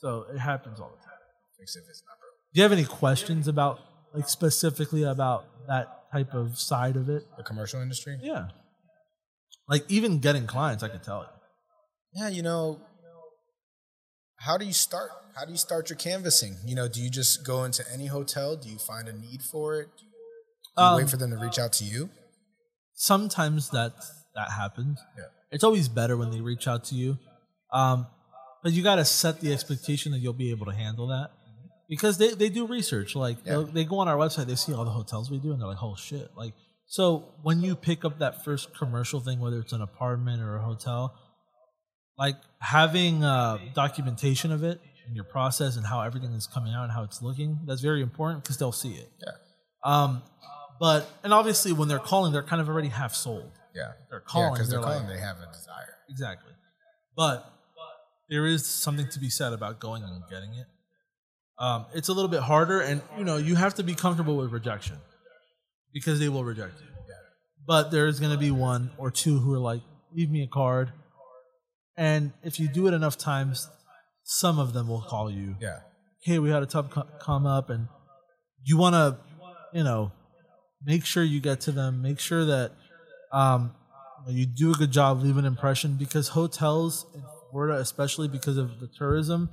So 0.00 0.26
it 0.32 0.38
happens 0.38 0.78
all 0.78 0.90
the 0.90 1.04
time. 1.04 1.18
If 1.58 1.64
it's 1.64 2.02
not. 2.06 2.12
Do 2.56 2.60
you 2.60 2.62
have 2.62 2.72
any 2.72 2.86
questions 2.86 3.48
about, 3.48 3.80
like, 4.14 4.30
specifically 4.30 5.02
about 5.02 5.44
that 5.68 6.10
type 6.10 6.32
of 6.32 6.58
side 6.58 6.96
of 6.96 7.10
it? 7.10 7.26
The 7.36 7.42
commercial 7.42 7.82
industry. 7.82 8.18
Yeah. 8.22 8.48
Like 9.68 9.84
even 9.90 10.20
getting 10.20 10.46
clients, 10.46 10.82
I 10.82 10.88
could 10.88 11.02
tell 11.02 11.20
you. 11.20 11.28
Yeah, 12.18 12.28
you 12.30 12.42
know, 12.42 12.80
how 14.36 14.56
do 14.56 14.64
you 14.64 14.72
start? 14.72 15.10
How 15.34 15.44
do 15.44 15.52
you 15.52 15.58
start 15.58 15.90
your 15.90 15.98
canvassing? 15.98 16.56
You 16.64 16.76
know, 16.76 16.88
do 16.88 17.02
you 17.02 17.10
just 17.10 17.44
go 17.44 17.64
into 17.64 17.84
any 17.92 18.06
hotel? 18.06 18.56
Do 18.56 18.70
you 18.70 18.78
find 18.78 19.06
a 19.06 19.12
need 19.12 19.42
for 19.42 19.78
it? 19.78 19.88
Do 19.98 20.06
you, 20.06 20.10
do 20.78 20.82
you 20.82 20.88
Um, 20.88 20.96
wait 20.96 21.10
for 21.10 21.18
them 21.18 21.32
to 21.32 21.36
reach 21.36 21.58
out 21.58 21.74
to 21.74 21.84
you? 21.84 22.08
Sometimes 22.94 23.68
that 23.68 23.96
that 24.34 24.52
happens. 24.52 24.98
Yeah. 25.18 25.24
It's 25.50 25.64
always 25.64 25.90
better 25.90 26.16
when 26.16 26.30
they 26.30 26.40
reach 26.40 26.66
out 26.66 26.84
to 26.84 26.94
you. 26.94 27.18
Um, 27.70 28.06
but 28.62 28.72
you 28.72 28.82
got 28.82 28.96
to 28.96 29.04
set 29.04 29.40
the 29.40 29.52
expectation 29.52 30.12
that 30.12 30.20
you'll 30.20 30.32
be 30.32 30.52
able 30.52 30.64
to 30.64 30.74
handle 30.74 31.08
that 31.08 31.32
because 31.88 32.18
they, 32.18 32.34
they 32.34 32.48
do 32.48 32.66
research. 32.66 33.14
Like 33.14 33.38
Yeah. 33.44 33.64
they'll 33.72 33.86
go 33.86 33.98
on 33.98 34.08
our 34.08 34.16
website, 34.16 34.46
they 34.46 34.54
see 34.56 34.72
all 34.72 34.84
the 34.84 34.90
hotels 34.90 35.30
we 35.30 35.38
do, 35.38 35.52
and 35.52 35.60
they're 35.60 35.68
like, 35.68 35.82
"Oh 35.82 35.96
shit!" 35.96 36.30
Like 36.36 36.54
so 36.86 37.34
when 37.42 37.60
you 37.60 37.74
pick 37.76 38.04
up 38.04 38.18
that 38.20 38.44
first 38.44 38.74
commercial 38.76 39.20
thing, 39.20 39.40
whether 39.40 39.58
it's 39.58 39.72
an 39.72 39.82
apartment 39.82 40.40
or 40.42 40.56
a 40.56 40.62
hotel, 40.62 41.14
like 42.18 42.36
having 42.60 43.24
uh, 43.24 43.58
documentation 43.74 44.52
of 44.52 44.62
it 44.64 44.80
and 45.06 45.14
your 45.14 45.24
process 45.24 45.76
and 45.76 45.86
how 45.86 46.00
everything 46.02 46.32
is 46.32 46.46
coming 46.46 46.72
out 46.74 46.84
and 46.84 46.92
how 46.92 47.02
it's 47.04 47.20
looking, 47.22 47.58
that's 47.66 47.80
very 47.80 48.02
important 48.02 48.42
because 48.44 48.56
they'll 48.58 48.72
see 48.72 48.94
it. 48.94 49.10
Yeah. 49.20 49.32
Um, 49.84 50.22
but 50.80 51.08
and 51.24 51.32
obviously 51.32 51.72
when 51.72 51.88
they're 51.88 51.98
calling, 51.98 52.32
they're 52.32 52.42
kind 52.42 52.60
of 52.62 52.68
already 52.68 52.88
half 52.88 53.14
sold. 53.14 53.50
Yeah. 53.74 53.92
They're 54.10 54.20
calling. 54.20 54.54
because 54.54 54.68
they're, 54.70 54.80
they're 54.80 54.88
like- 54.88 55.00
calling. 55.02 55.14
They 55.16 55.20
have 55.20 55.36
a 55.38 55.46
desire. 55.52 55.94
Exactly. 56.08 56.52
But 57.16 57.50
there 58.28 58.46
is 58.46 58.66
something 58.66 59.08
to 59.10 59.18
be 59.20 59.30
said 59.30 59.52
about 59.52 59.78
going 59.80 60.02
and 60.02 60.22
getting 60.30 60.54
it. 60.54 60.66
Um, 61.58 61.86
it's 61.94 62.08
a 62.08 62.12
little 62.12 62.28
bit 62.30 62.40
harder, 62.40 62.80
and 62.80 63.00
you 63.18 63.24
know 63.24 63.36
you 63.36 63.54
have 63.54 63.74
to 63.74 63.82
be 63.82 63.94
comfortable 63.94 64.36
with 64.36 64.52
rejection 64.52 64.96
because 65.92 66.18
they 66.18 66.28
will 66.28 66.44
reject 66.44 66.80
you. 66.80 66.86
But 67.66 67.90
there's 67.90 68.20
going 68.20 68.32
to 68.32 68.38
be 68.38 68.50
one 68.50 68.90
or 68.96 69.10
two 69.10 69.38
who 69.38 69.52
are 69.54 69.58
like, 69.58 69.80
"Leave 70.14 70.30
me 70.30 70.42
a 70.42 70.46
card," 70.46 70.92
and 71.96 72.32
if 72.42 72.60
you 72.60 72.68
do 72.68 72.86
it 72.86 72.94
enough 72.94 73.16
times, 73.16 73.68
some 74.22 74.58
of 74.58 74.72
them 74.72 74.88
will 74.88 75.02
call 75.02 75.30
you. 75.30 75.56
Yeah. 75.60 75.80
Hey, 76.22 76.38
we 76.38 76.50
had 76.50 76.62
a 76.62 76.66
co- 76.66 77.06
come 77.20 77.46
up, 77.46 77.70
and 77.70 77.88
you 78.62 78.76
want 78.76 78.94
to, 78.94 79.16
you 79.72 79.82
know, 79.82 80.12
make 80.84 81.04
sure 81.04 81.22
you 81.22 81.40
get 81.40 81.60
to 81.62 81.72
them. 81.72 82.02
Make 82.02 82.20
sure 82.20 82.44
that 82.44 82.72
um, 83.32 83.74
you 84.28 84.46
do 84.46 84.72
a 84.72 84.74
good 84.74 84.90
job, 84.90 85.22
leave 85.22 85.36
an 85.36 85.44
impression 85.44 85.96
because 85.96 86.28
hotels 86.28 87.06
in 87.14 87.22
Florida, 87.50 87.78
especially 87.78 88.28
because 88.28 88.56
of 88.56 88.80
the 88.80 88.88
tourism, 88.88 89.50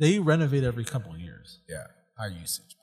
they 0.00 0.18
renovate 0.18 0.64
every 0.64 0.84
couple 0.84 1.12
of 1.12 1.20
years. 1.20 1.60
Yeah. 1.68 1.86
High 2.18 2.34
usage. 2.40 2.74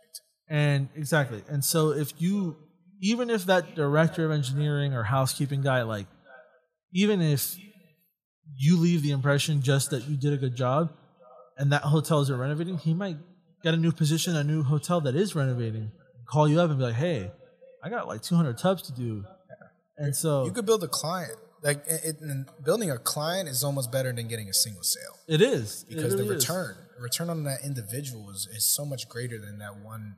And 0.50 0.88
exactly. 0.96 1.44
And 1.50 1.66
so 1.66 1.92
if 1.92 2.14
you 2.22 2.56
even 3.02 3.30
if 3.30 3.46
that 3.46 3.76
director 3.76 4.26
of 4.26 4.32
engineering 4.32 4.94
or 4.94 5.04
housekeeping 5.04 5.62
guy 5.62 5.82
like 5.84 6.08
even 6.94 7.22
if 7.22 7.58
you 8.56 8.78
leave 8.78 9.02
the 9.02 9.12
impression 9.12 9.62
just 9.62 9.90
that 9.90 10.08
you 10.08 10.16
did 10.16 10.32
a 10.32 10.38
good 10.38 10.56
job 10.56 10.92
and 11.58 11.72
that 11.74 11.82
hotel 11.82 12.22
isn't 12.22 12.40
renovating, 12.40 12.78
he 12.78 12.94
might 12.94 13.18
get 13.64 13.74
a 13.74 13.78
new 13.78 13.92
position, 13.92 14.36
a 14.36 14.44
new 14.44 14.64
hotel 14.64 15.02
that 15.02 15.16
is 15.16 15.36
renovating, 15.36 15.92
call 16.28 16.48
you 16.48 16.62
up 16.62 16.70
and 16.70 16.80
be 16.80 16.86
like, 16.86 16.96
Hey, 16.96 17.32
I 17.84 17.90
got 17.90 18.08
like 18.08 18.22
two 18.22 18.36
hundred 18.36 18.58
tubs 18.58 18.84
to 18.84 18.94
do. 18.94 19.26
And 19.98 20.16
so 20.16 20.46
You 20.46 20.52
could 20.52 20.66
build 20.66 20.84
a 20.84 20.88
client. 20.88 21.38
Like 21.64 21.80
it, 21.88 22.02
it, 22.06 22.22
and 22.22 22.46
building 22.64 22.92
a 22.92 23.00
client 23.00 23.50
is 23.50 23.64
almost 23.64 23.92
better 23.92 24.14
than 24.14 24.28
getting 24.28 24.48
a 24.48 24.54
single 24.54 24.84
sale 24.84 25.18
it 25.28 25.42
is. 25.42 25.84
It 25.90 25.96
because 25.96 26.14
really 26.14 26.28
the 26.28 26.34
return, 26.36 26.76
the 26.78 26.87
return 27.00 27.30
on 27.30 27.44
that 27.44 27.64
individual 27.64 28.30
is, 28.30 28.48
is 28.56 28.66
so 28.76 28.86
much 28.86 29.08
greater 29.10 29.40
than 29.40 29.60
that 29.60 29.76
one 29.78 30.16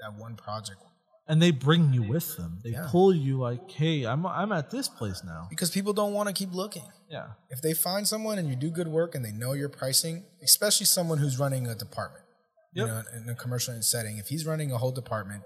that 0.00 0.14
one 0.18 0.34
project. 0.36 0.80
and 1.28 1.40
they 1.40 1.52
bring 1.52 1.92
you 1.94 2.02
with 2.02 2.36
them. 2.36 2.60
They 2.64 2.70
Yeah. 2.70 2.88
pull 2.90 3.14
you 3.14 3.38
like, 3.38 3.70
"Hey, 3.70 4.04
I'm 4.04 4.26
I'm 4.26 4.50
at 4.52 4.70
this 4.70 4.88
place 4.88 5.22
now." 5.24 5.46
Because 5.48 5.70
people 5.70 5.92
don't 5.92 6.12
want 6.12 6.28
to 6.28 6.32
keep 6.32 6.52
looking. 6.52 6.86
Yeah, 7.08 7.34
If 7.50 7.60
they 7.62 7.74
find 7.74 8.08
someone 8.08 8.38
and 8.38 8.48
you 8.48 8.56
do 8.56 8.70
good 8.70 8.88
work 8.88 9.14
and 9.14 9.24
they 9.24 9.30
know 9.32 9.52
your 9.52 9.68
pricing, 9.68 10.24
especially 10.42 10.86
someone 10.86 11.18
who's 11.18 11.38
running 11.38 11.66
a 11.68 11.74
department, 11.76 12.24
Yep. 12.74 12.86
you 12.86 12.92
know, 12.92 13.02
in 13.16 13.28
a 13.28 13.34
commercial 13.36 13.80
setting, 13.82 14.16
if 14.18 14.26
he's 14.28 14.44
running 14.46 14.72
a 14.72 14.78
whole 14.78 14.90
department, 14.92 15.44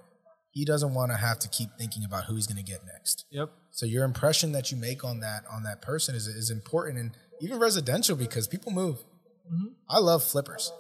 he 0.53 0.65
doesn't 0.65 0.95
want 0.95 1.11
to 1.13 1.17
have 1.17 1.39
to 1.41 1.49
keep 1.49 1.69
thinking 1.77 2.05
about 2.05 2.25
who 2.25 2.37
he's 2.37 2.47
going 2.47 2.57
to 2.65 2.71
get 2.73 2.81
next. 2.87 3.27
yep, 3.31 3.51
So 3.73 3.85
your 3.85 4.05
impression 4.05 4.53
that 4.53 4.71
you 4.71 4.77
make 4.79 5.05
on 5.05 5.21
that 5.21 5.45
on 5.51 5.63
that 5.65 5.83
person 5.83 6.15
is 6.15 6.27
is 6.27 6.49
important, 6.51 6.99
and 6.99 7.11
even 7.43 7.59
residential 7.59 8.17
because 8.17 8.47
people 8.49 8.73
move. 8.73 9.05
Mm-hmm. 9.53 9.67
I 9.89 9.99
love 9.99 10.23
flippers. 10.25 10.73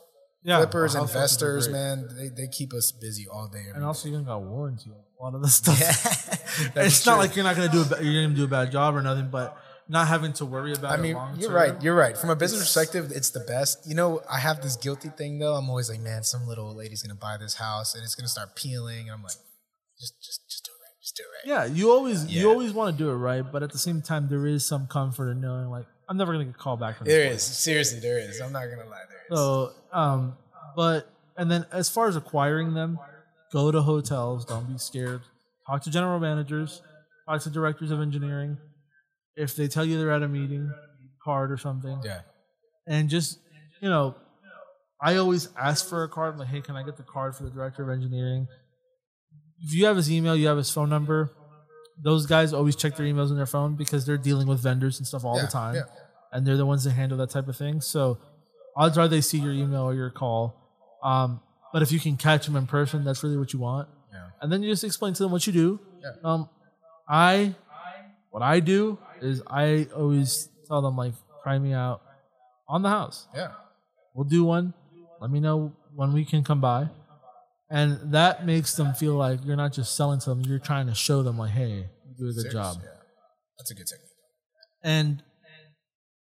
Yeah, 0.42 0.58
flippers, 0.58 0.94
house 0.94 1.12
investors, 1.12 1.68
man, 1.68 2.08
they, 2.16 2.28
they 2.28 2.46
keep 2.48 2.72
us 2.72 2.92
busy 2.92 3.26
all 3.26 3.48
day. 3.48 3.58
every 3.60 3.70
And 3.72 3.80
day. 3.80 3.84
also, 3.86 4.08
you 4.08 4.14
even 4.14 4.26
got 4.26 4.42
warranty 4.42 4.90
on 4.90 4.96
a 5.18 5.24
lot 5.24 5.34
of 5.34 5.42
the 5.42 5.48
stuff. 5.48 5.76
That 6.74 6.86
it's 6.86 7.00
is 7.00 7.06
not 7.06 7.18
like 7.18 7.34
you're 7.36 7.44
not 7.44 7.56
gonna 7.56 7.70
do 7.72 7.82
a, 7.82 8.02
you're 8.02 8.22
gonna 8.22 8.34
do 8.34 8.44
a 8.44 8.48
bad 8.48 8.70
job 8.70 8.94
or 8.94 9.02
nothing, 9.02 9.28
but 9.28 9.56
not 9.88 10.06
having 10.08 10.32
to 10.34 10.44
worry 10.46 10.72
about. 10.72 10.92
I 10.92 10.96
mean, 11.02 11.14
long 11.14 11.38
you're 11.38 11.50
right. 11.52 11.74
You're 11.82 11.94
right. 11.96 12.16
From 12.16 12.30
a 12.30 12.36
business 12.36 12.60
perspective, 12.62 13.10
it's 13.14 13.30
the 13.30 13.40
best. 13.40 13.86
You 13.88 13.94
know, 13.94 14.22
I 14.30 14.38
have 14.38 14.62
this 14.62 14.76
guilty 14.76 15.08
thing 15.10 15.38
though. 15.38 15.54
I'm 15.54 15.68
always 15.68 15.90
like, 15.90 16.00
man, 16.00 16.22
some 16.22 16.46
little 16.46 16.74
lady's 16.74 17.02
gonna 17.02 17.14
buy 17.18 17.36
this 17.38 17.54
house 17.54 17.94
and 17.94 18.04
it's 18.04 18.14
gonna 18.14 18.28
start 18.28 18.54
peeling. 18.56 19.02
And 19.08 19.10
I'm 19.12 19.22
like, 19.22 19.32
just, 20.00 20.14
just, 20.24 20.48
just 20.48 20.64
do 20.64 20.70
it 20.70 20.80
right. 20.80 21.02
Just 21.02 21.16
do 21.16 21.22
it 21.24 21.50
right. 21.50 21.68
Yeah, 21.68 21.74
you 21.74 21.90
always 21.92 22.24
Yeah. 22.24 22.42
you 22.42 22.50
always 22.50 22.72
want 22.72 22.96
to 22.96 23.04
do 23.04 23.10
it 23.10 23.14
right, 23.16 23.44
but 23.52 23.62
at 23.62 23.72
the 23.72 23.78
same 23.78 24.00
time, 24.02 24.28
there 24.28 24.46
is 24.46 24.64
some 24.66 24.86
comfort 24.86 25.30
in 25.30 25.40
knowing 25.40 25.68
like 25.70 25.86
I'm 26.08 26.16
never 26.16 26.32
gonna 26.32 26.44
get 26.44 26.56
called 26.58 26.80
back 26.80 26.96
from 26.98 27.06
this 27.06 27.14
There 27.14 27.26
place. 27.28 27.48
is 27.50 27.56
seriously, 27.58 28.00
there 28.00 28.18
is. 28.18 28.40
I'm 28.40 28.52
not 28.52 28.66
gonna 28.66 28.88
lie. 28.88 29.02
There 29.08 29.18
is. 29.30 29.38
So, 29.38 29.72
um, 29.92 30.36
but 30.76 31.10
and 31.36 31.50
then 31.50 31.66
as 31.72 31.88
far 31.88 32.08
as 32.08 32.16
acquiring 32.16 32.74
them, 32.74 32.98
go 33.52 33.70
to 33.72 33.82
hotels. 33.82 34.44
Don't 34.44 34.70
be 34.70 34.78
scared. 34.78 35.22
Talk 35.66 35.82
to 35.82 35.90
general 35.90 36.20
managers. 36.20 36.82
Talk 37.28 37.42
to 37.42 37.50
directors 37.50 37.90
of 37.90 38.00
engineering. 38.00 38.56
If 39.34 39.56
they 39.56 39.68
tell 39.68 39.84
you 39.84 39.98
they're 39.98 40.12
at 40.12 40.22
a 40.22 40.28
meeting, 40.28 40.72
card 41.22 41.50
or 41.50 41.56
something, 41.58 42.00
yeah, 42.04 42.20
and 42.86 43.10
just 43.10 43.40
you 43.82 43.90
know, 43.90 44.14
I 45.02 45.16
always 45.16 45.48
ask 45.58 45.86
for 45.88 46.04
a 46.04 46.08
card. 46.08 46.34
I'm 46.34 46.38
Like, 46.38 46.48
hey, 46.48 46.60
can 46.60 46.76
I 46.76 46.84
get 46.84 46.96
the 46.96 47.02
card 47.02 47.34
for 47.34 47.42
the 47.42 47.50
director 47.50 47.82
of 47.82 47.90
engineering? 47.90 48.46
If 49.60 49.74
you 49.74 49.86
have 49.86 49.96
his 49.96 50.10
email, 50.10 50.36
you 50.36 50.46
have 50.46 50.56
his 50.56 50.70
phone 50.70 50.88
number. 50.88 51.32
Those 52.02 52.26
guys 52.26 52.52
always 52.52 52.76
check 52.76 52.96
their 52.96 53.06
emails 53.06 53.30
on 53.30 53.36
their 53.36 53.46
phone 53.46 53.74
because 53.74 54.04
they're 54.06 54.18
dealing 54.18 54.46
with 54.46 54.60
vendors 54.60 54.98
and 54.98 55.06
stuff 55.06 55.24
all 55.24 55.36
Yeah, 55.36 55.42
the 55.46 55.48
time, 55.52 55.74
yeah. 55.76 55.82
and 56.32 56.46
they're 56.46 56.56
the 56.58 56.66
ones 56.66 56.84
that 56.84 56.90
handle 56.92 57.16
that 57.18 57.30
type 57.30 57.48
of 57.48 57.56
thing. 57.56 57.80
So, 57.80 58.18
odds 58.76 58.98
are 58.98 59.08
they 59.08 59.20
see 59.22 59.38
your 59.38 59.52
email 59.52 59.82
or 59.82 59.94
your 59.94 60.10
call. 60.10 60.54
Um, 61.02 61.40
but 61.72 61.80
if 61.82 61.90
you 61.92 61.98
can 62.00 62.16
catch 62.16 62.44
them 62.46 62.56
in 62.56 62.66
person, 62.66 63.04
that's 63.04 63.22
really 63.22 63.36
what 63.38 63.52
you 63.52 63.58
want. 63.60 63.88
yeah, 64.12 64.28
And 64.40 64.52
then 64.52 64.62
you 64.62 64.70
just 64.70 64.84
explain 64.84 65.14
to 65.14 65.22
them 65.22 65.32
what 65.32 65.46
you 65.46 65.52
do. 65.52 65.80
Yeah. 66.02 66.10
Um, 66.24 66.48
I, 67.08 67.54
what 68.30 68.42
I 68.42 68.60
do 68.60 68.98
is 69.22 69.42
I 69.46 69.88
always 69.96 70.48
tell 70.68 70.82
them 70.82 70.96
like, 70.96 71.14
try 71.42 71.58
me 71.58 71.72
out 71.72 72.02
on 72.68 72.82
the 72.82 72.88
house. 72.90 73.26
yeah. 73.34 73.52
We'll 74.14 74.24
do 74.28 74.44
one. 74.44 74.74
Let 75.20 75.30
me 75.30 75.40
know 75.40 75.72
when 75.94 76.12
we 76.12 76.24
can 76.24 76.42
come 76.44 76.60
by. 76.60 76.88
And 77.68 78.12
that 78.12 78.46
makes 78.46 78.74
them 78.74 78.94
feel 78.94 79.14
like 79.14 79.40
you're 79.44 79.56
not 79.56 79.72
just 79.72 79.96
selling 79.96 80.20
to 80.20 80.30
them, 80.30 80.42
you're 80.42 80.58
trying 80.60 80.86
to 80.86 80.94
show 80.94 81.22
them 81.22 81.36
like, 81.38 81.50
hey, 81.50 81.86
you 82.06 82.14
do 82.16 82.24
a 82.24 82.32
good 82.32 82.34
Serious, 82.34 82.52
job. 82.52 82.76
Yeah, 82.80 82.88
that's 83.58 83.70
a 83.70 83.74
good 83.74 83.86
technique. 83.86 84.10
And 84.82 85.22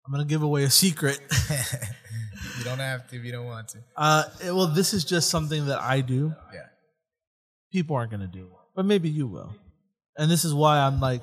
I'm 0.05 0.12
gonna 0.12 0.24
give 0.24 0.43
away 0.43 0.65
a 0.65 0.70
secret. 0.70 1.20
you 2.59 2.65
don't 2.65 2.78
have 2.81 3.06
to 3.09 3.16
if 3.16 3.24
you 3.24 3.31
don't 3.31 3.47
want 3.47 3.69
to. 3.69 3.78
Uh, 3.97 4.24
it- 4.44 4.52
well, 4.52 4.66
this 4.66 4.93
is 4.93 5.05
just 5.05 5.31
something 5.31 5.66
that 5.66 5.81
I 5.81 6.01
do. 6.01 6.35
Yeah, 6.52 6.60
People 7.73 7.94
aren't 7.97 8.10
gonna 8.10 8.27
do, 8.27 8.47
it, 8.47 8.52
but 8.74 8.85
maybe 8.85 9.09
you 9.09 9.27
will. 9.28 9.55
And 10.16 10.28
this 10.28 10.44
is 10.44 10.52
why 10.52 10.78
I'm 10.81 10.98
like, 10.98 11.23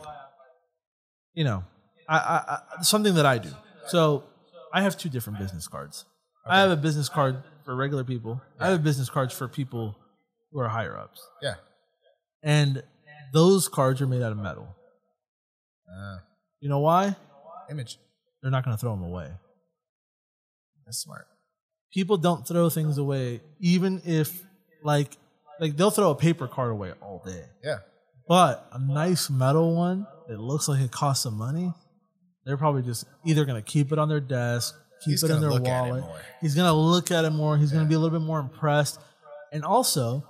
you 1.34 1.44
know, 1.44 1.66
I, 2.08 2.18
I, 2.18 2.58
I 2.80 2.82
something 2.84 3.16
that 3.16 3.26
I 3.26 3.38
do. 3.40 3.50
So 3.88 4.24
I 4.72 4.82
have 4.82 4.98
two 4.98 5.10
different 5.10 5.40
business 5.40 5.68
cards. 5.68 6.06
I 6.48 6.60
have 6.60 6.72
a 6.72 6.78
business 6.78 7.10
card 7.10 7.44
for 7.66 7.76
regular 7.76 8.04
people. 8.04 8.42
I 8.60 8.68
have 8.70 8.80
a 8.80 8.84
business 8.84 9.10
cards 9.10 9.34
for 9.34 9.48
people 9.48 9.98
who 10.56 10.62
are 10.62 10.70
higher 10.70 10.98
ups. 10.98 11.22
yeah. 11.42 11.56
And 12.42 12.82
those 13.34 13.68
cards 13.68 14.02
are 14.02 14.08
made 14.08 14.22
out 14.22 14.32
of 14.32 14.38
metal. 14.38 14.68
Uh, 15.92 16.18
You 16.62 16.70
know 16.70 16.80
why? 16.80 17.16
image. 17.70 17.98
They're 18.42 18.52
not 18.52 18.64
going 18.64 18.78
to 18.78 18.80
throw 18.80 18.92
them 18.96 19.04
away. 19.04 19.28
That's 20.86 21.00
smart. 21.00 21.28
People 21.94 22.16
don't 22.18 22.48
throw 22.48 22.70
things 22.70 22.98
away, 22.98 23.42
even 23.60 24.02
if 24.06 24.44
like 24.84 25.18
like 25.60 25.76
they'll 25.76 25.90
throw 25.92 26.12
a 26.12 26.16
paper 26.16 26.48
card 26.48 26.72
away 26.72 26.94
all 27.02 27.22
day. 27.26 27.44
Yeah, 27.64 27.80
But 28.28 28.68
a 28.72 28.80
nice 28.80 29.30
metal 29.30 29.76
one 29.76 30.06
that 30.28 30.40
looks 30.40 30.68
like 30.68 30.80
it 30.82 30.92
costs 30.92 31.24
some 31.24 31.38
money, 31.38 31.74
they're 32.46 32.58
probably 32.58 32.84
just 32.84 33.06
either 33.26 33.46
going 33.46 33.62
to 33.62 33.68
keep 33.68 33.92
it 33.92 33.98
on 33.98 34.08
their 34.10 34.20
desk, 34.20 34.76
keep 35.04 35.12
He's 35.14 35.24
it 35.24 35.32
in 35.32 35.42
their 35.42 35.50
look 35.50 35.68
at 35.68 35.88
it 35.88 35.92
wallet. 35.92 36.04
He's 36.42 36.54
going 36.54 36.68
to 36.68 36.74
look 36.74 37.10
at 37.12 37.26
it 37.26 37.32
more. 37.32 37.58
He's 37.58 37.72
going 37.72 37.84
to 37.84 37.90
be 37.90 37.96
a 37.96 38.00
little 38.00 38.18
bit 38.20 38.24
more 38.26 38.40
impressed. 38.40 39.00
And 39.52 39.64
also, 39.66 40.24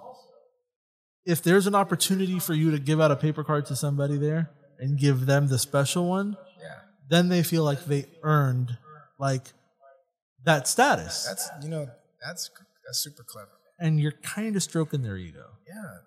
if 1.25 1.41
there's 1.41 1.67
an 1.67 1.75
opportunity 1.75 2.39
for 2.39 2.53
you 2.53 2.71
to 2.71 2.79
give 2.79 3.01
out 3.01 3.11
a 3.11 3.15
paper 3.15 3.43
card 3.43 3.65
to 3.67 3.75
somebody 3.75 4.17
there 4.17 4.51
and 4.79 4.99
give 4.99 5.25
them 5.25 5.47
the 5.47 5.57
special 5.57 6.07
one, 6.07 6.37
yeah. 6.61 6.75
then 7.09 7.29
they 7.29 7.43
feel 7.43 7.63
like 7.63 7.85
they 7.85 8.05
earned 8.23 8.77
like 9.19 9.53
that 10.43 10.67
status. 10.67 11.25
That's 11.27 11.49
you 11.63 11.69
know 11.69 11.89
that's 12.23 12.51
that's 12.85 12.99
super 12.99 13.23
clever. 13.23 13.49
and 13.79 13.99
you're 13.99 14.11
kind 14.11 14.55
of 14.55 14.63
stroking 14.63 15.01
their 15.01 15.17
ego. 15.17 15.45
Yeah, 15.67 15.97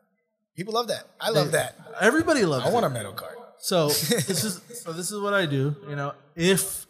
people 0.56 0.74
love 0.74 0.88
that. 0.88 1.04
I 1.20 1.30
love 1.30 1.52
that. 1.52 1.76
Everybody 2.00 2.44
loves 2.44 2.64
it. 2.64 2.68
I 2.68 2.70
it. 2.70 2.74
want 2.74 2.86
a 2.86 2.90
metal 2.90 3.12
card. 3.12 3.36
So 3.60 3.88
this 3.88 4.44
is 4.44 4.60
so 4.84 4.92
this 4.92 5.10
is 5.10 5.20
what 5.20 5.34
I 5.34 5.46
do. 5.46 5.74
You 5.88 5.96
know, 5.96 6.14
if 6.36 6.86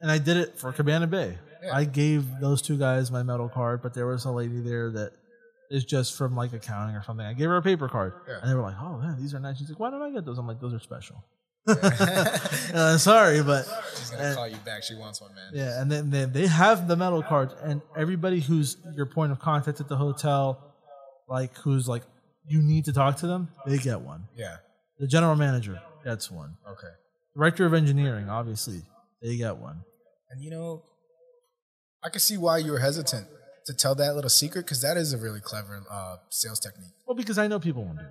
and 0.00 0.10
I 0.10 0.18
did 0.18 0.36
it 0.36 0.58
for 0.58 0.72
Cabana 0.72 1.06
Bay. 1.06 1.38
Yeah. 1.64 1.74
I 1.74 1.84
gave 1.84 2.38
those 2.40 2.62
two 2.62 2.76
guys 2.76 3.10
my 3.10 3.22
metal 3.22 3.48
card, 3.48 3.82
but 3.82 3.94
there 3.94 4.06
was 4.06 4.24
a 4.24 4.30
lady 4.30 4.60
there 4.60 4.90
that 4.90 5.12
is 5.70 5.84
just 5.84 6.16
from 6.16 6.36
like 6.36 6.52
accounting 6.52 6.96
or 6.96 7.02
something. 7.02 7.26
I 7.26 7.32
gave 7.34 7.48
her 7.48 7.56
a 7.56 7.62
paper 7.62 7.88
card, 7.88 8.12
Yeah. 8.28 8.38
and 8.42 8.50
they 8.50 8.54
were 8.54 8.62
like, 8.62 8.76
"Oh 8.80 8.98
man, 8.98 9.16
these 9.20 9.34
are 9.34 9.40
nice." 9.40 9.58
She's 9.58 9.68
like, 9.68 9.78
"Why 9.80 9.90
don't 9.90 10.02
I 10.02 10.10
get 10.10 10.24
those?" 10.24 10.38
I'm 10.38 10.46
like, 10.46 10.60
"Those 10.60 10.74
are 10.74 10.80
special." 10.80 11.24
uh, 11.68 12.96
sorry, 12.98 13.42
but 13.42 13.66
She's 13.96 14.10
gonna 14.10 14.22
and- 14.22 14.36
call 14.36 14.48
you 14.48 14.56
back. 14.64 14.82
She 14.84 14.94
wants 14.94 15.20
one, 15.20 15.34
man. 15.34 15.50
yeah, 15.52 15.80
and 15.80 15.90
then, 15.90 16.10
then 16.10 16.32
they 16.32 16.46
have 16.46 16.86
the 16.88 16.96
metal 16.96 17.22
cards, 17.22 17.54
and 17.62 17.82
everybody 17.96 18.40
who's 18.40 18.76
your 18.94 19.06
point 19.06 19.32
of 19.32 19.40
contact 19.40 19.80
at 19.80 19.88
the 19.88 19.96
hotel, 19.96 20.74
like 21.28 21.56
who's 21.58 21.88
like 21.88 22.02
you 22.48 22.62
need 22.62 22.84
to 22.84 22.92
talk 22.92 23.16
to 23.16 23.26
them, 23.26 23.48
they 23.66 23.78
get 23.78 24.00
one. 24.00 24.28
Yeah. 24.36 24.58
The 24.98 25.08
general 25.08 25.34
manager 25.34 25.80
gets 26.04 26.30
one. 26.30 26.56
Okay. 26.70 26.92
Director 27.36 27.66
of 27.66 27.74
engineering, 27.74 28.28
obviously, 28.28 28.82
they 29.20 29.36
get 29.36 29.56
one. 29.56 29.82
And 30.30 30.42
you 30.42 30.50
know, 30.50 30.84
I 32.04 32.08
can 32.10 32.20
see 32.20 32.36
why 32.38 32.58
you 32.58 32.70
were 32.72 32.78
hesitant 32.78 33.26
to 33.66 33.74
tell 33.74 33.94
that 33.96 34.14
little 34.14 34.30
secret 34.30 34.64
because 34.64 34.80
that 34.82 34.96
is 34.96 35.12
a 35.12 35.18
really 35.18 35.40
clever 35.40 35.82
uh, 35.90 36.16
sales 36.30 36.60
technique. 36.60 36.92
Well, 37.06 37.16
because 37.16 37.38
I 37.38 37.46
know 37.46 37.58
people 37.58 37.84
won't 37.84 37.98
do 37.98 38.04
it. 38.04 38.10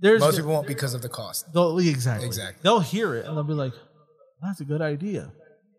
There's 0.00 0.20
Most 0.20 0.36
people 0.36 0.52
won't 0.52 0.66
because 0.66 0.94
of 0.94 1.02
the 1.02 1.08
cost. 1.08 1.52
they'll, 1.52 1.78
exactly 1.78 2.26
Exactly. 2.26 2.60
They'll 2.62 2.80
hear 2.80 3.14
it 3.14 3.26
and 3.26 3.36
they'll 3.36 3.44
be 3.44 3.52
like, 3.52 3.72
"That's 4.42 4.60
a 4.60 4.64
good 4.64 4.82
idea," 4.82 5.32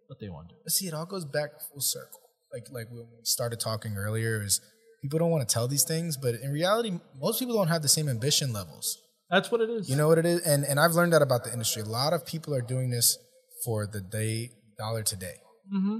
but 0.08 0.20
they 0.20 0.30
won't 0.30 0.48
do 0.50 0.56
it. 0.66 0.72
See, 0.72 0.88
it 0.88 0.94
all 0.94 1.06
goes 1.06 1.26
back 1.26 1.50
full 1.72 1.82
circle. 1.82 2.20
Like 2.54 2.68
like 2.72 2.88
when 2.90 3.00
we 3.00 3.24
started 3.24 3.60
talking 3.60 3.98
earlier, 3.98 4.42
is 4.42 4.62
people 5.02 5.20
don't 5.20 5.32
want 5.32 5.48
to 5.48 5.54
tell 5.54 5.68
these 5.68 5.84
things, 5.84 6.16
but 6.16 6.36
in 6.36 6.52
reality, 6.52 7.00
most 7.20 7.40
people 7.40 7.56
don't 7.56 7.68
have 7.68 7.82
the 7.82 7.90
same 7.90 8.08
ambition 8.08 8.54
levels. 8.54 8.98
That's 9.30 9.52
what 9.52 9.60
it 9.62 9.70
is. 9.70 9.90
You 9.90 9.96
know 9.98 10.08
what 10.08 10.20
it 10.20 10.26
is, 10.26 10.40
and 10.42 10.64
and 10.64 10.80
I've 10.80 10.94
learned 10.94 11.14
that 11.14 11.22
about 11.22 11.44
the 11.44 11.52
industry. 11.52 11.82
A 11.82 11.86
lot 11.86 12.14
of 12.14 12.26
people 12.26 12.54
are 12.54 12.62
doing 12.62 12.92
this 12.92 13.18
for 13.66 13.88
the 13.88 14.00
day 14.00 14.52
dollar 14.78 15.04
today. 15.04 15.36
hmm 15.70 16.00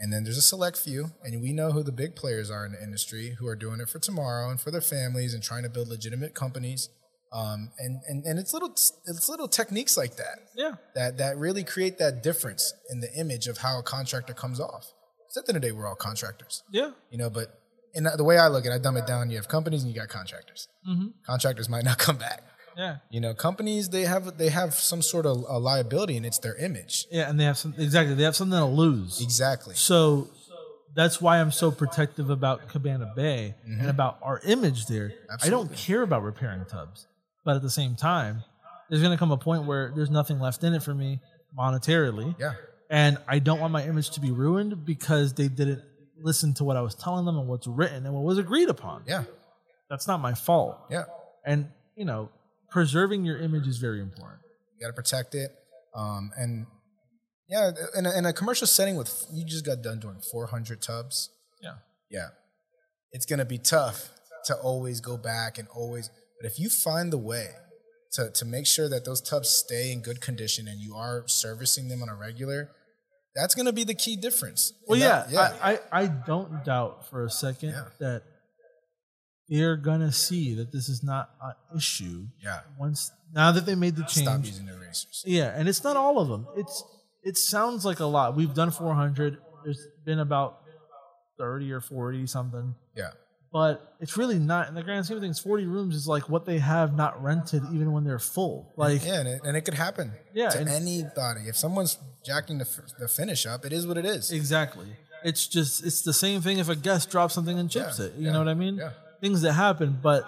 And 0.00 0.12
then 0.12 0.24
there's 0.24 0.36
a 0.38 0.42
select 0.42 0.76
few, 0.76 1.12
and 1.22 1.40
we 1.40 1.52
know 1.52 1.70
who 1.72 1.82
the 1.82 1.92
big 1.92 2.16
players 2.16 2.50
are 2.50 2.66
in 2.66 2.72
the 2.72 2.82
industry 2.82 3.36
who 3.38 3.46
are 3.46 3.56
doing 3.56 3.80
it 3.80 3.88
for 3.88 3.98
tomorrow 4.00 4.50
and 4.50 4.60
for 4.60 4.70
their 4.70 4.80
families 4.80 5.32
and 5.34 5.42
trying 5.42 5.62
to 5.62 5.68
build 5.70 5.88
legitimate 5.88 6.34
companies. 6.34 6.88
Um, 7.32 7.70
and, 7.78 8.00
and, 8.08 8.24
and 8.24 8.38
it's 8.38 8.52
little 8.52 8.70
it's 8.70 9.28
little 9.28 9.48
techniques 9.48 9.96
like 9.96 10.16
that 10.16 10.38
Yeah. 10.56 10.72
that 10.94 11.18
that 11.18 11.36
really 11.36 11.64
create 11.64 11.98
that 11.98 12.22
difference 12.22 12.72
in 12.90 13.00
the 13.00 13.12
image 13.18 13.48
of 13.48 13.58
how 13.58 13.78
a 13.78 13.82
contractor 13.82 14.34
comes 14.34 14.60
off. 14.60 14.84
'Cause 15.26 15.38
at 15.38 15.46
the 15.46 15.50
end 15.50 15.56
of 15.56 15.62
the 15.62 15.68
day, 15.68 15.72
we're 15.72 15.88
all 15.88 15.96
contractors, 15.96 16.62
Yeah. 16.70 16.90
you 17.10 17.18
know. 17.18 17.30
But 17.30 17.58
in 17.92 18.04
the 18.04 18.22
way 18.24 18.38
I 18.38 18.46
look 18.48 18.66
at 18.66 18.72
it, 18.72 18.74
I 18.76 18.78
dumb 18.78 18.96
it 18.96 19.06
down. 19.06 19.30
You 19.30 19.36
have 19.36 19.48
companies 19.48 19.82
and 19.82 19.92
you 19.92 19.98
got 19.98 20.08
contractors. 20.08 20.68
hmm 20.84 21.08
Contractors 21.26 21.68
might 21.68 21.84
not 21.84 21.98
come 22.06 22.18
back. 22.18 22.42
Yeah. 22.76 22.96
You 23.10 23.20
know, 23.20 23.34
companies 23.34 23.88
they 23.90 24.02
have 24.02 24.36
they 24.38 24.48
have 24.48 24.74
some 24.74 25.02
sort 25.02 25.26
of 25.26 25.44
a 25.48 25.58
liability, 25.58 26.16
and 26.16 26.24
it's 26.26 26.38
their 26.38 26.56
image. 26.56 27.06
Yeah, 27.10 27.28
and 27.28 27.38
they 27.38 27.44
have 27.44 27.58
some 27.58 27.74
exactly. 27.78 28.14
They 28.14 28.24
have 28.24 28.36
something 28.36 28.58
to 28.58 28.64
lose. 28.64 29.20
Exactly. 29.20 29.74
So 29.74 30.28
that's 30.94 31.20
why 31.20 31.40
I'm 31.40 31.50
so 31.50 31.70
protective 31.70 32.30
about 32.30 32.68
Cabana 32.68 33.12
Bay 33.16 33.54
and 33.66 33.88
about 33.90 34.18
our 34.22 34.40
image 34.44 34.86
there. 34.86 35.12
Absolutely. 35.30 35.46
I 35.46 35.50
don't 35.50 35.66
Mm-hmm. 35.66 35.74
Care 35.92 36.02
about 36.02 36.22
repairing 36.22 36.64
tubs, 36.66 37.06
but 37.44 37.56
at 37.56 37.62
the 37.62 37.70
same 37.70 37.96
time, 37.96 38.42
there's 38.88 39.02
going 39.02 39.12
to 39.12 39.18
come 39.18 39.30
a 39.32 39.36
point 39.36 39.64
where 39.64 39.92
there's 39.94 40.10
nothing 40.10 40.38
left 40.38 40.62
in 40.62 40.72
it 40.74 40.82
for 40.82 40.94
me 40.94 41.20
monetarily, 41.58 42.34
Yeah. 42.38 42.52
and 42.90 43.18
I 43.28 43.38
don't 43.38 43.60
want 43.60 43.72
my 43.72 43.84
image 43.84 44.10
to 44.10 44.20
be 44.20 44.30
ruined 44.30 44.84
because 44.84 45.32
they 45.34 45.48
didn't 45.48 45.82
listen 46.18 46.54
to 46.54 46.64
what 46.64 46.76
I 46.76 46.80
was 46.80 46.94
telling 46.94 47.24
them 47.24 47.38
and 47.38 47.48
what's 47.48 47.66
written 47.66 48.04
and 48.06 48.14
what 48.14 48.22
was 48.24 48.38
agreed 48.38 48.68
upon. 48.68 49.02
Yeah. 49.06 49.24
That's 49.90 50.06
not 50.06 50.20
my 50.20 50.34
fault. 50.34 50.78
Yeah. 50.90 51.04
And 51.44 51.68
you 51.96 52.04
know, 52.04 52.28
preserving 52.74 53.24
your 53.24 53.38
image 53.38 53.66
is 53.68 53.78
very 53.78 54.00
important. 54.00 54.40
You 54.74 54.84
got 54.84 54.88
to 54.88 54.92
protect 55.02 55.34
it. 55.34 55.50
Um, 55.96 56.32
and 56.36 56.66
yeah, 57.48 57.70
in 57.96 58.04
a, 58.04 58.18
in 58.18 58.26
a 58.26 58.32
commercial 58.32 58.66
setting 58.66 58.96
with 58.96 59.26
you 59.32 59.44
just 59.46 59.64
got 59.64 59.80
done 59.80 60.00
doing 60.00 60.20
400 60.32 60.82
tubs. 60.82 61.30
Yeah. 61.62 61.76
Yeah, 62.10 62.28
it's 63.12 63.26
gonna 63.26 63.44
be 63.44 63.58
tough 63.58 64.10
to 64.46 64.54
always 64.56 65.00
go 65.00 65.16
back 65.16 65.56
and 65.58 65.66
always. 65.68 66.10
But 66.40 66.50
if 66.50 66.58
you 66.58 66.68
find 66.68 67.12
the 67.12 67.18
way 67.32 67.48
to 68.12 68.30
to 68.38 68.44
make 68.44 68.66
sure 68.66 68.88
that 68.88 69.04
those 69.04 69.20
tubs 69.20 69.48
stay 69.50 69.90
in 69.92 70.00
good 70.02 70.20
condition 70.20 70.68
and 70.68 70.78
you 70.80 70.94
are 70.94 71.24
servicing 71.26 71.88
them 71.88 72.02
on 72.02 72.08
a 72.08 72.14
regular, 72.14 72.70
That's 73.36 73.54
gonna 73.54 73.72
be 73.72 73.84
the 73.84 73.94
key 74.04 74.16
difference. 74.16 74.72
Well, 74.86 74.98
yeah, 74.98 75.26
that- 75.30 75.58
I, 75.62 75.72
I, 75.74 76.02
I 76.02 76.06
don't 76.06 76.64
doubt 76.64 77.08
for 77.10 77.24
a 77.24 77.30
second 77.30 77.70
Yeah. 77.70 77.84
that 78.00 78.22
they're 79.48 79.76
gonna 79.76 80.12
see 80.12 80.54
that 80.54 80.72
this 80.72 80.88
is 80.88 81.02
not 81.02 81.30
an 81.42 81.54
issue. 81.76 82.26
yeah. 82.42 82.60
Once 82.78 83.10
now 83.34 83.52
that 83.52 83.66
they 83.66 83.74
made 83.74 83.96
the 83.96 84.02
change, 84.04 84.26
Stop 84.26 84.44
using 84.44 84.66
the 84.66 84.74
erasers. 84.74 85.22
yeah, 85.26 85.52
and 85.56 85.68
it's 85.68 85.82
not 85.84 85.96
all 85.96 86.18
of 86.18 86.28
them. 86.28 86.46
It's 86.56 86.82
it 87.22 87.36
sounds 87.38 87.84
like 87.84 88.00
a 88.00 88.04
lot. 88.06 88.36
We've 88.36 88.52
done 88.54 88.70
400. 88.70 89.38
There's 89.64 89.86
been 90.04 90.18
about 90.18 90.60
30 91.38 91.72
or 91.72 91.80
40 91.80 92.26
something, 92.26 92.74
Yeah. 92.94 93.10
but 93.52 93.94
it's 93.98 94.16
really 94.16 94.38
not. 94.38 94.68
In 94.68 94.74
the 94.74 94.82
grand 94.82 95.06
scheme 95.06 95.16
of 95.16 95.22
things, 95.22 95.38
40 95.40 95.64
rooms 95.66 95.96
is 95.96 96.06
like 96.06 96.28
what 96.28 96.44
they 96.44 96.58
have 96.58 96.94
not 96.94 97.22
rented, 97.22 97.62
even 97.72 97.92
when 97.92 98.04
they're 98.04 98.18
full. 98.18 98.72
Like 98.76 99.04
Yeah, 99.04 99.20
and 99.20 99.28
it, 99.28 99.40
and 99.44 99.56
it 99.56 99.62
could 99.62 99.74
happen 99.74 100.12
Yeah, 100.34 100.50
to 100.50 100.60
anybody. 100.60 101.48
If 101.48 101.56
someone's 101.56 101.98
jacking 102.24 102.58
the, 102.58 102.68
the 102.98 103.08
finish 103.08 103.46
up, 103.46 103.64
it 103.64 103.72
is 103.72 103.86
what 103.86 103.96
it 103.98 104.04
is. 104.04 104.30
Exactly. 104.30 104.86
It's 105.24 105.46
just 105.46 105.84
it's 105.84 106.02
the 106.02 106.12
same 106.12 106.40
thing 106.42 106.58
if 106.58 106.68
a 106.68 106.76
guest 106.76 107.10
drops 107.10 107.32
something 107.34 107.58
and 107.58 107.70
chips 107.70 107.98
Yeah, 107.98 108.04
it. 108.06 108.14
You 108.16 108.26
yeah, 108.26 108.32
know 108.32 108.38
what 108.40 108.48
I 108.48 108.54
mean? 108.54 108.76
yeah. 108.76 108.90
Things 109.24 109.40
that 109.40 109.54
happen, 109.54 109.98
but 110.02 110.22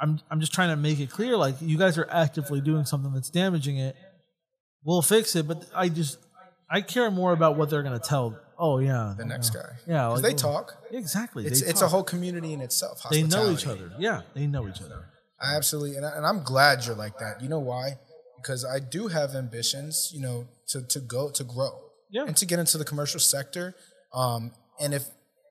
I'm 0.00 0.18
I'm 0.28 0.40
just 0.40 0.52
trying 0.52 0.70
to 0.70 0.76
make 0.76 0.98
it 0.98 1.10
clear 1.10 1.36
like 1.36 1.54
you 1.60 1.78
guys 1.78 1.96
are 1.96 2.08
actively 2.10 2.60
doing 2.60 2.84
something 2.84 3.12
that's 3.14 3.30
damaging 3.30 3.76
it. 3.78 3.94
We'll 4.82 5.00
fix 5.00 5.36
it, 5.36 5.46
but 5.46 5.64
I 5.72 5.88
just 5.88 6.18
I 6.68 6.80
care 6.80 7.08
more 7.12 7.32
about 7.32 7.56
what 7.56 7.70
they're 7.70 7.84
gonna 7.84 8.00
tell. 8.00 8.36
Oh 8.58 8.78
yeah, 8.80 9.14
the 9.16 9.24
next 9.24 9.50
guy. 9.50 9.68
Yeah, 9.86 10.08
like, 10.08 10.22
they 10.22 10.34
talk. 10.34 10.74
Exactly. 10.90 11.46
It's 11.46 11.62
it's 11.62 11.82
a 11.82 11.88
whole 11.88 12.02
community 12.02 12.52
in 12.52 12.60
itself. 12.60 13.06
They 13.12 13.22
know 13.22 13.52
each 13.52 13.64
other. 13.64 13.92
Yeah, 13.96 14.22
they 14.34 14.48
know 14.48 14.66
each 14.66 14.82
other. 14.82 15.06
I 15.40 15.54
absolutely, 15.54 15.96
and, 15.96 16.04
I, 16.04 16.16
and 16.16 16.26
I'm 16.26 16.42
glad 16.42 16.84
you're 16.84 16.96
like 16.96 17.18
that. 17.18 17.40
You 17.42 17.48
know 17.48 17.60
why? 17.60 17.98
Because 18.38 18.64
I 18.64 18.80
do 18.80 19.06
have 19.06 19.36
ambitions, 19.36 20.10
you 20.12 20.20
know, 20.20 20.48
to 20.70 20.82
to 20.82 20.98
go 20.98 21.30
to 21.30 21.44
grow, 21.44 21.78
Yeah. 22.10 22.24
and 22.26 22.36
to 22.38 22.46
get 22.46 22.58
into 22.58 22.76
the 22.76 22.84
commercial 22.84 23.20
sector. 23.20 23.76
Um, 24.12 24.50
and 24.80 24.94
if 24.94 25.04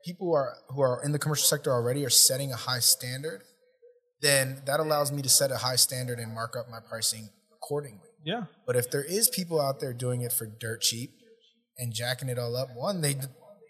people 0.06 0.34
are 0.36 0.54
who 0.70 0.82
are 0.82 1.02
in 1.04 1.12
the 1.12 1.20
commercial 1.20 1.46
sector 1.46 1.72
already 1.72 2.06
are 2.06 2.10
setting 2.10 2.52
a 2.52 2.56
high 2.56 2.80
standard, 2.80 3.42
then 4.22 4.62
that 4.66 4.80
allows 4.80 5.12
me 5.12 5.22
to 5.22 5.30
set 5.30 5.52
a 5.52 5.58
high 5.58 5.76
standard 5.76 6.20
and 6.20 6.34
mark 6.34 6.56
up 6.56 6.70
my 6.70 6.80
pricing 6.88 7.30
accordingly. 7.54 8.10
Yeah. 8.24 8.46
But 8.66 8.76
if 8.76 8.90
there 8.92 9.04
is 9.04 9.30
people 9.30 9.60
out 9.62 9.80
there 9.80 9.94
doing 9.94 10.22
it 10.22 10.32
for 10.32 10.46
dirt 10.46 10.82
cheap 10.82 11.12
and 11.78 11.94
jacking 11.94 12.30
it 12.30 12.40
all 12.40 12.56
up, 12.56 12.70
one, 12.76 13.02
they 13.02 13.16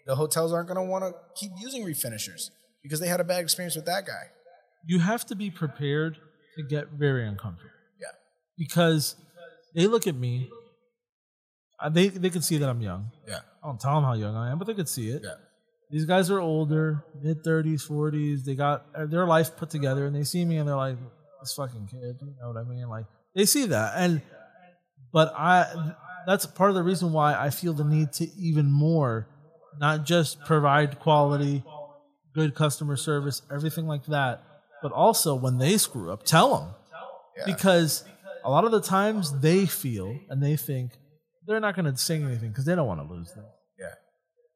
the 0.06 0.14
hotels 0.16 0.52
aren't 0.52 0.68
going 0.68 0.76
to 0.76 0.82
want 0.90 1.04
to 1.04 1.12
keep 1.34 1.50
using 1.58 1.84
refinishers 1.84 2.50
because 2.82 3.00
they 3.00 3.08
had 3.08 3.20
a 3.20 3.24
bad 3.24 3.40
experience 3.42 3.74
with 3.74 3.86
that 3.86 4.06
guy. 4.06 4.30
You 4.86 5.00
have 5.00 5.26
to 5.26 5.34
be 5.34 5.50
prepared 5.50 6.18
to 6.56 6.62
get 6.62 6.90
very 6.92 7.26
uncomfortable. 7.26 7.72
Yeah. 8.00 8.06
Because 8.56 9.16
they 9.74 9.86
look 9.88 10.06
at 10.06 10.14
me. 10.14 10.48
uh, 11.80 11.88
They 11.90 12.08
they 12.08 12.30
can 12.30 12.42
see 12.42 12.56
that 12.58 12.68
I'm 12.68 12.80
young. 12.80 13.10
Yeah. 13.26 13.40
I 13.62 13.66
don't 13.66 13.80
tell 13.80 13.94
them 13.96 14.04
how 14.04 14.14
young 14.14 14.36
I 14.36 14.50
am, 14.52 14.58
but 14.58 14.66
they 14.68 14.74
could 14.74 14.88
see 14.88 15.10
it. 15.10 15.22
Yeah. 15.24 15.34
These 15.90 16.04
guys 16.04 16.30
are 16.30 16.40
older, 16.40 17.04
mid 17.22 17.44
thirties, 17.44 17.82
forties. 17.82 18.44
They 18.44 18.54
got 18.54 18.86
uh, 18.94 19.06
their 19.06 19.26
life 19.26 19.56
put 19.56 19.70
together, 19.70 20.06
and 20.06 20.14
they 20.16 20.24
see 20.24 20.44
me, 20.44 20.56
and 20.56 20.68
they're 20.68 20.76
like, 20.76 20.96
"This 21.40 21.54
fucking 21.54 21.86
kid," 21.90 22.16
you 22.20 22.34
know 22.40 22.48
what 22.52 22.56
I 22.56 22.64
mean? 22.64 22.88
Like 22.88 23.06
they 23.34 23.44
see 23.46 23.66
that, 23.66 23.92
and 23.96 24.20
but 25.12 25.32
I 25.36 25.92
that's 26.26 26.44
part 26.44 26.70
of 26.70 26.74
the 26.76 26.82
reason 26.82 27.12
why 27.12 27.34
I 27.34 27.50
feel 27.50 27.72
the 27.72 27.84
need 27.84 28.12
to 28.14 28.28
even 28.36 28.70
more, 28.70 29.28
not 29.78 30.04
just 30.04 30.40
provide 30.44 30.98
quality, 30.98 31.62
good 32.34 32.54
customer 32.56 32.96
service, 32.96 33.42
everything 33.52 33.86
like 33.86 34.06
that, 34.06 34.42
but 34.82 34.90
also 34.90 35.36
when 35.36 35.58
they 35.58 35.78
screw 35.78 36.10
up, 36.12 36.24
tell 36.24 36.56
them 36.58 36.74
Yeah. 37.38 37.44
because 37.54 38.02
a 38.44 38.50
lot 38.50 38.64
of 38.64 38.72
the 38.72 38.80
times 38.80 39.40
they 39.40 39.66
feel 39.66 40.18
and 40.28 40.42
they 40.42 40.56
think 40.56 40.92
they're 41.46 41.60
not 41.60 41.76
going 41.76 41.84
to 41.90 41.96
say 41.96 42.16
anything 42.20 42.48
because 42.48 42.64
they 42.64 42.74
don't 42.74 42.88
want 42.88 43.00
to 43.00 43.14
lose 43.14 43.32
them. 43.32 43.44
Yeah. 43.78 43.94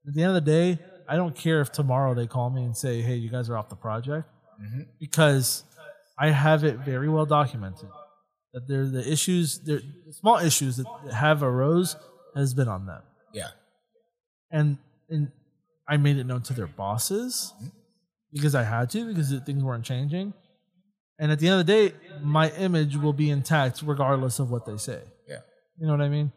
At 0.09 0.15
the 0.15 0.23
end 0.25 0.37
of 0.37 0.45
the 0.45 0.51
day, 0.51 0.79
I 1.11 1.17
don't 1.17 1.35
care 1.35 1.61
if 1.61 1.71
tomorrow 1.73 2.15
they 2.15 2.27
call 2.37 2.49
me 2.51 2.63
and 2.69 2.75
say, 2.85 2.95
"Hey, 3.03 3.17
you 3.17 3.31
guys 3.37 3.51
are 3.51 3.57
off 3.57 3.69
the 3.69 3.77
project," 3.89 4.27
Mm-hmm. 4.63 4.83
because 5.05 5.65
I 6.19 6.31
have 6.31 6.65
it 6.71 6.77
very 6.93 7.09
well 7.09 7.27
documented 7.27 7.89
that 8.53 8.69
there 8.69 8.87
the 8.99 9.05
issues, 9.17 9.47
there 9.67 9.81
the 10.07 10.13
small 10.13 10.39
issues 10.51 10.77
that 10.79 10.87
have 11.25 11.43
arose 11.43 11.97
has 12.37 12.55
been 12.55 12.69
on 12.69 12.87
them, 12.87 13.03
Yeah. 13.41 13.49
and 14.51 14.79
and 15.09 15.33
I 15.89 15.97
made 15.97 16.17
it 16.19 16.25
known 16.31 16.43
to 16.43 16.53
their 16.53 16.67
bosses 16.69 17.53
because 18.33 18.55
I 18.55 18.63
had 18.63 18.91
to 18.91 19.07
because 19.09 19.29
things 19.47 19.63
weren't 19.65 19.85
changing. 19.85 20.33
And 21.19 21.31
at 21.33 21.39
the 21.41 21.49
end 21.49 21.61
of 21.61 21.67
the 21.67 21.73
day, 21.73 21.95
my 22.23 22.51
image 22.53 22.97
will 22.97 23.13
be 23.13 23.29
intact 23.31 23.83
regardless 23.85 24.39
of 24.39 24.51
what 24.51 24.65
they 24.65 24.77
say. 24.79 25.03
Yeah. 25.29 25.41
You 25.79 25.87
know 25.87 25.93
what 25.93 26.01
I 26.01 26.09
mean? 26.09 26.33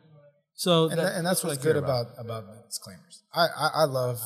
So 0.56 0.90
And, 0.90 1.00
that- 1.00 1.16
and 1.16 1.26
that's, 1.26 1.42
what 1.44 1.52
what's 1.52 1.64
good 1.64 1.78
about. 1.78 2.08
about 2.18 2.48
the 2.48 2.58
disclaimers. 2.68 3.24
I, 3.34 3.46
I 3.66 3.68
I 3.84 3.86
love 3.86 4.20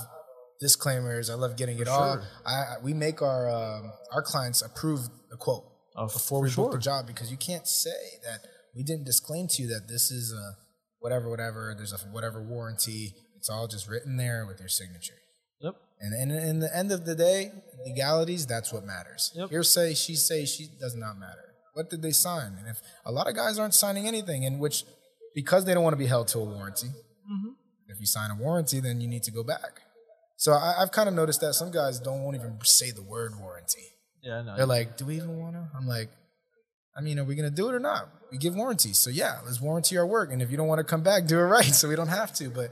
disclaimers. 0.60 1.30
I 1.30 1.36
love 1.36 1.58
getting 1.58 1.80
it 1.80 1.88
all. 1.88 2.16
sure. 2.16 2.24
I, 2.46 2.52
I 2.52 2.76
we 2.84 2.94
make 2.94 3.22
our 3.22 3.50
um, 3.50 3.92
our 4.14 4.22
clients 4.22 4.62
approve 4.62 5.02
the 5.30 5.38
quote 5.38 5.64
Oh, 5.96 6.06
before 6.06 6.42
we 6.42 6.50
for 6.52 6.64
book 6.66 6.74
the 6.74 6.78
job 6.80 7.08
because 7.08 7.32
you 7.32 7.38
can't 7.38 7.68
say 7.68 8.20
that 8.24 8.42
we 8.76 8.84
didn't 8.84 9.06
disclaim 9.06 9.48
to 9.50 9.64
you 9.64 9.68
that 9.70 9.88
this 9.88 10.12
is 10.12 10.32
a 10.34 10.56
whatever 11.00 11.30
whatever. 11.30 11.74
There's 11.76 11.94
a 11.94 11.98
whatever 11.98 12.42
warranty. 12.42 13.14
It's 13.36 13.50
all 13.50 13.68
just 13.68 13.88
written 13.90 14.18
there 14.18 14.46
with 14.48 14.60
your 14.60 14.70
signature. 14.70 15.18
Yep. 15.62 15.76
And 16.00 16.14
and 16.14 16.32
in 16.32 16.60
the 16.60 16.76
end 16.76 16.92
of 16.92 17.06
the 17.06 17.16
day, 17.16 17.52
legalities, 17.86 18.46
that's 18.46 18.72
what 18.72 18.84
matters. 18.84 19.32
Yep. 19.36 19.50
Hearsay, 19.50 19.96
she 19.96 20.16
say, 20.16 20.46
she 20.46 20.68
does 20.80 20.96
not 20.96 21.18
matter. 21.18 21.56
What 21.74 21.90
did 21.90 22.02
they 22.02 22.12
sign? 22.12 22.58
And 22.60 22.68
if 22.68 22.80
a 23.06 23.12
lot 23.12 23.28
of 23.28 23.36
guys 23.36 23.58
aren't 23.58 23.74
signing 23.74 24.08
anything, 24.08 24.44
in 24.44 24.60
which 24.60 24.84
because 25.34 25.66
they 25.66 25.74
don't 25.74 25.84
want 25.84 25.94
to 25.94 25.98
be 25.98 26.08
held 26.08 26.28
to 26.30 26.40
a 26.40 26.44
warranty. 26.44 26.88
Mm-hmm. 26.88 27.50
If 27.90 28.00
you 28.00 28.06
sign 28.06 28.32
a 28.32 28.36
warranty, 28.36 28.80
then 28.80 29.02
you 29.02 29.08
need 29.08 29.24
to 29.24 29.32
go 29.32 29.44
back. 29.44 29.82
So 30.38 30.53
I, 30.53 30.81
I've 30.81 30.91
kind 30.91 31.09
of 31.09 31.15
noticed 31.15 31.41
that 31.41 31.53
some 31.53 31.72
guys 31.72 31.99
don't 31.99 32.23
won't 32.23 32.35
even 32.35 32.57
say 32.64 32.91
the 32.91 33.01
word 33.01 33.34
warranty. 33.39 33.84
Yeah, 34.23 34.41
no. 34.43 34.55
They're 34.55 34.65
like, 34.65 34.97
"Do 34.97 35.05
we 35.05 35.15
even 35.18 35.38
want 35.39 35.55
to?" 35.55 35.68
I'm 35.76 35.88
like, 35.88 36.09
"I 36.95 37.01
mean, 37.01 37.19
are 37.19 37.23
we 37.23 37.35
gonna 37.35 37.49
do 37.49 37.69
it 37.69 37.76
or 37.76 37.80
not? 37.80 38.09
We 38.31 38.38
give 38.38 38.55
warranties, 38.55 38.97
so 38.99 39.09
yeah, 39.09 39.39
let's 39.45 39.59
warranty 39.59 39.97
our 39.97 40.05
work. 40.05 40.31
And 40.31 40.41
if 40.41 40.51
you 40.51 40.57
don't 40.57 40.68
want 40.68 40.80
to 40.80 40.84
come 40.84 41.01
back, 41.01 41.26
do 41.27 41.38
it 41.39 41.43
right, 41.43 41.65
so 41.80 41.89
we 41.89 41.95
don't 41.95 42.07
have 42.07 42.34
to." 42.35 42.49
But 42.49 42.72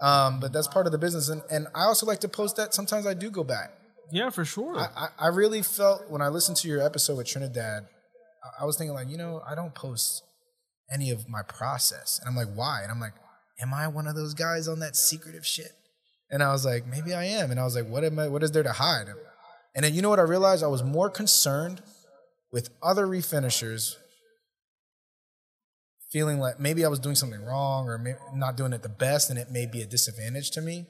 um, 0.00 0.40
but 0.40 0.52
that's 0.52 0.68
part 0.68 0.86
of 0.86 0.92
the 0.92 0.98
business, 0.98 1.28
and 1.28 1.42
and 1.50 1.66
I 1.74 1.82
also 1.84 2.06
like 2.06 2.20
to 2.20 2.28
post 2.28 2.56
that 2.56 2.74
sometimes 2.74 3.06
I 3.06 3.14
do 3.14 3.30
go 3.30 3.44
back. 3.44 3.72
yeah, 4.12 4.30
for 4.30 4.44
sure. 4.44 4.76
I, 4.76 4.88
I, 4.96 5.08
I 5.18 5.28
really 5.28 5.62
felt 5.62 6.08
when 6.10 6.22
I 6.22 6.28
listened 6.28 6.58
to 6.58 6.68
your 6.68 6.80
episode 6.82 7.16
with 7.16 7.26
Trinidad, 7.26 7.86
I, 8.44 8.62
I 8.62 8.64
was 8.66 8.76
thinking 8.76 8.94
like, 8.94 9.08
you 9.08 9.16
know, 9.16 9.42
I 9.48 9.54
don't 9.54 9.74
post 9.74 10.22
any 10.92 11.10
of 11.10 11.28
my 11.28 11.42
process, 11.42 12.20
and 12.20 12.28
I'm 12.28 12.36
like, 12.36 12.54
why? 12.54 12.82
And 12.82 12.92
I'm 12.92 13.00
like, 13.00 13.14
am 13.60 13.72
I 13.72 13.88
one 13.88 14.06
of 14.06 14.14
those 14.14 14.34
guys 14.34 14.68
on 14.68 14.80
that 14.80 14.94
secretive 14.96 15.46
shit? 15.46 15.72
And 16.34 16.42
I 16.42 16.50
was 16.50 16.64
like, 16.64 16.84
maybe 16.86 17.14
I 17.14 17.24
am. 17.24 17.52
And 17.52 17.60
I 17.60 17.64
was 17.64 17.76
like, 17.76 17.86
what 17.86 18.02
am 18.02 18.18
I? 18.18 18.26
What 18.26 18.42
is 18.42 18.50
there 18.50 18.64
to 18.64 18.72
hide? 18.72 19.06
And 19.76 19.84
then 19.84 19.94
you 19.94 20.02
know 20.02 20.10
what 20.10 20.18
I 20.18 20.22
realized? 20.22 20.64
I 20.64 20.66
was 20.66 20.82
more 20.82 21.08
concerned 21.08 21.80
with 22.52 22.70
other 22.82 23.06
refinishers 23.06 23.94
feeling 26.10 26.40
like 26.40 26.58
maybe 26.58 26.84
I 26.84 26.88
was 26.88 26.98
doing 26.98 27.14
something 27.14 27.42
wrong 27.44 27.88
or 27.88 28.18
not 28.34 28.56
doing 28.56 28.72
it 28.72 28.82
the 28.82 28.88
best, 28.88 29.30
and 29.30 29.38
it 29.38 29.50
may 29.50 29.66
be 29.66 29.80
a 29.82 29.86
disadvantage 29.86 30.50
to 30.52 30.60
me. 30.60 30.86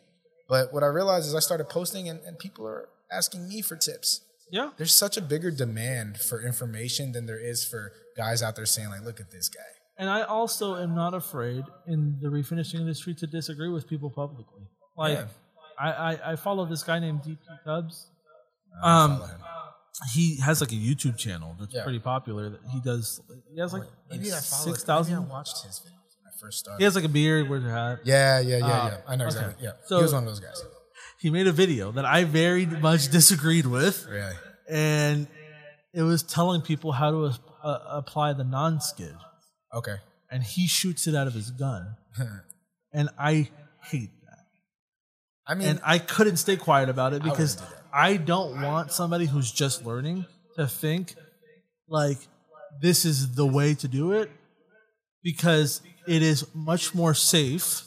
But 0.49 0.73
what 0.73 0.83
I 0.83 0.87
realized 0.87 1.27
is 1.27 1.35
I 1.35 1.41
started 1.41 1.69
posting, 1.69 2.09
and, 2.09 2.21
and 2.27 2.39
people 2.39 2.67
are 2.67 2.89
asking 3.11 3.47
me 3.49 3.63
for 3.63 3.77
tips 3.77 4.23
yeah. 4.51 4.71
there's 4.77 4.93
such 4.93 5.17
a 5.17 5.23
bigger 5.23 5.51
demand 5.51 6.19
for 6.19 6.41
information 6.45 7.13
than 7.13 7.27
there 7.27 7.41
is 7.41 7.65
for 7.65 7.93
guys 8.17 8.43
out 8.43 8.57
there 8.57 8.67
saying 8.67 8.89
like 8.89 9.03
look 9.03 9.21
at 9.21 9.31
this 9.31 9.49
guy 9.49 9.61
And 9.99 10.09
I 10.11 10.23
also 10.23 10.77
am 10.77 10.95
not 10.95 11.15
afraid 11.15 11.65
in 11.87 12.19
the 12.21 12.29
refinishing 12.29 12.81
industry 12.81 13.15
to 13.15 13.27
disagree 13.27 13.69
with 13.69 13.89
people 13.89 14.11
publicly. 14.11 14.64
Like, 14.97 15.19
Yeah. 15.19 15.27
I, 15.79 15.91
I, 15.91 16.33
I 16.33 16.37
follow 16.37 16.65
this 16.67 16.83
guy 16.85 16.99
named 17.01 17.21
DP 17.23 17.39
Tubbs. 17.65 18.07
I 18.83 19.05
Um, 19.05 19.17
follow 19.19 19.27
him. 19.27 19.41
he 20.13 20.37
has 20.41 20.61
like 20.61 20.71
a 20.73 20.77
YouTube 20.77 21.17
channel 21.17 21.57
that's 21.59 21.75
Yeah. 21.75 21.83
pretty 21.85 21.99
popular. 21.99 22.51
That 22.51 22.61
he 22.73 22.81
does. 22.81 23.21
He 23.53 23.61
has 23.61 23.73
like, 23.73 23.83
maybe 24.11 24.31
like 24.31 24.39
I 24.39 24.43
followed 24.43 24.77
six 24.77 24.87
maybe 24.87 25.15
I 25.15 25.19
watched 25.19 25.63
his 25.65 25.81
videos 25.81 26.15
when 26.19 26.27
I 26.33 26.41
first 26.41 26.59
started 26.61 26.79
He 26.81 26.85
has 26.85 26.95
like 26.95 27.05
a 27.05 27.09
beard, 27.09 27.49
wears 27.49 27.65
a 27.65 27.71
hat. 27.71 27.99
yeah 28.05 28.39
yeah 28.41 28.59
yeah 28.59 28.67
Ah, 28.67 28.87
yeah 28.89 28.97
I 29.09 29.17
know 29.17 29.25
okay. 29.27 29.37
exactly 29.37 29.65
yeah 29.65 29.73
So- 29.87 29.97
he 29.99 30.03
was 30.03 30.13
one 30.13 30.23
of 30.25 30.29
those 30.29 30.41
guys 30.41 30.63
He 31.21 31.31
made 31.31 31.47
a 31.47 31.53
video 31.53 31.91
that 31.93 32.05
I 32.05 32.25
very 32.25 32.67
much 32.67 33.09
disagreed 33.11 33.67
with, 33.67 34.07
really 34.09 34.35
and 34.69 35.27
it 35.93 36.03
was 36.03 36.23
telling 36.23 36.61
people 36.63 36.93
how 36.93 37.11
to 37.11 37.33
uh, 37.63 37.79
apply 37.91 38.33
the 38.35 38.45
non-skid, 38.45 39.15
okay 39.73 39.97
and 40.31 40.43
he 40.43 40.67
shoots 40.67 41.07
it 41.07 41.15
out 41.15 41.27
of 41.27 41.35
his 41.35 41.51
gun, 41.51 41.97
and 42.93 43.09
I 43.19 43.51
hate 43.83 44.11
that. 44.11 44.14
I 45.47 45.55
mean 45.55 45.69
and 45.69 45.81
I 45.85 45.99
couldn't 45.99 46.37
stay 46.37 46.57
quiet 46.57 46.89
about 46.89 47.13
it 47.13 47.23
because 47.23 47.57
wouldn't 47.57 47.71
do. 47.71 47.89
I 47.93 48.17
don't 48.17 48.63
want 48.63 48.93
somebody 48.93 49.27
who's 49.27 49.51
just 49.51 49.85
learning 49.85 50.27
to 50.57 50.67
think 50.67 51.15
like 51.89 52.19
this 52.81 53.05
is 53.05 53.35
the 53.35 53.47
way 53.47 53.75
to 53.75 53.89
do 53.89 54.13
it 54.13 54.31
because 55.23 55.83
it 56.07 56.23
is 56.23 56.47
much 56.55 56.95
more 56.95 57.15
safe 57.15 57.83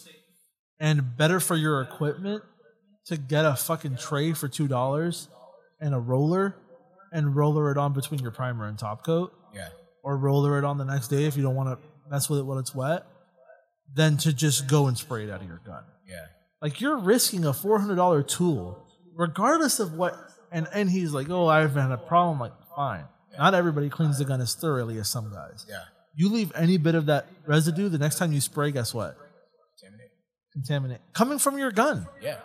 and 0.80 1.18
better 1.18 1.40
for 1.40 1.56
your 1.56 1.82
equipment 1.82 2.44
to 3.08 3.18
get 3.18 3.46
a 3.46 3.56
fucking 3.56 3.98
tray 3.98 4.34
for 4.34 4.48
two 4.48 4.68
dollars 4.68 5.28
and 5.80 5.94
a 5.94 6.00
roller 6.00 6.56
and 7.12 7.36
roller 7.36 7.72
it 7.72 7.78
on 7.78 7.94
between 7.94 8.20
your 8.20 8.32
primer 8.32 8.68
and 8.68 8.78
top 8.78 9.06
coat 9.06 9.34
yeah 9.54 9.70
or 10.04 10.18
roller 10.18 10.58
it 10.58 10.64
on 10.64 10.78
the 10.78 10.86
next 10.86 11.08
day 11.10 11.26
if 11.26 11.36
you 11.36 11.44
don't 11.44 11.56
want 11.56 11.70
to 11.70 12.10
mess 12.10 12.30
with 12.30 12.40
it 12.40 12.44
when 12.44 12.58
it's 12.58 12.74
wet 12.76 13.06
than 13.94 14.18
to 14.18 14.34
just 14.34 14.68
go 14.68 14.88
and 14.88 14.98
spray 14.98 15.24
it 15.24 15.30
out 15.30 15.42
of 15.42 15.48
your 15.48 15.62
gun. 15.66 15.84
Yeah. 16.08 16.26
Like 16.62 16.82
you're 16.82 16.98
risking 16.98 17.46
a 17.46 17.54
four 17.54 17.80
hundred 17.80 17.96
dollar 17.96 18.24
tool, 18.24 18.88
regardless 19.16 19.80
of 19.80 19.94
what. 19.94 20.16
And 20.52 20.68
and 20.74 20.90
he's 20.90 21.12
like, 21.12 21.30
oh, 21.30 21.48
I've 21.48 21.74
had 21.74 21.92
a 21.92 21.98
problem. 21.98 22.40
Like, 22.40 22.54
fine. 22.76 23.06
Not 23.38 23.54
everybody 23.54 23.90
cleans 23.90 24.18
the 24.18 24.26
gun 24.26 24.42
as 24.42 24.56
thoroughly 24.56 24.98
as 24.98 25.10
some 25.10 25.32
guys. 25.32 25.66
Yeah. 25.70 25.84
You 26.16 26.30
leave 26.30 26.52
any 26.56 26.78
bit 26.78 26.96
of 26.96 27.06
that 27.08 27.28
residue, 27.46 27.90
the 27.90 28.00
next 28.00 28.18
time 28.18 28.32
you 28.34 28.42
spray, 28.42 28.72
guess 28.72 28.94
what? 28.94 29.16
Contaminate. 29.80 30.12
Contaminate 30.54 31.00
coming 31.14 31.38
from 31.38 31.58
your 31.60 31.72
gun, 31.72 32.08
Yeah. 32.22 32.40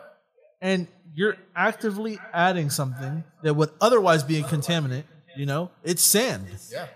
and 0.60 0.88
you're 1.14 1.36
actively 1.56 2.18
adding 2.34 2.68
something 2.70 3.24
that 3.42 3.54
would 3.54 3.70
otherwise 3.80 4.22
be 4.24 4.38
a 4.40 4.42
contaminant. 4.42 5.04
You 5.36 5.46
know, 5.46 5.70
it's 5.82 6.02
sand. 6.02 6.48
Yeah. 6.70 6.88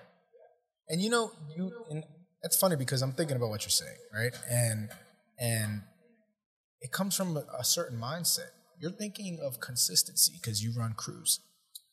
And 0.91 1.01
you 1.01 1.09
know, 1.09 1.31
you 1.57 1.73
and 1.91 2.05
that's 2.43 2.59
funny 2.59 2.77
because 2.77 3.01
I'm 3.01 3.13
thinking 3.13 3.37
about 3.37 3.49
what 3.49 3.63
you're 3.63 3.71
saying, 3.71 3.97
right? 4.13 4.35
And 4.51 4.91
and 5.39 5.83
it 6.81 6.93
comes 6.93 7.17
from 7.17 7.37
a, 7.37 7.45
a 7.59 7.65
certain 7.65 7.99
mindset. 7.99 8.51
You're 8.79 8.93
thinking 8.93 9.39
of 9.43 9.61
consistency 9.61 10.35
because 10.41 10.63
you 10.63 10.73
run 10.77 10.93
crews. 10.93 11.41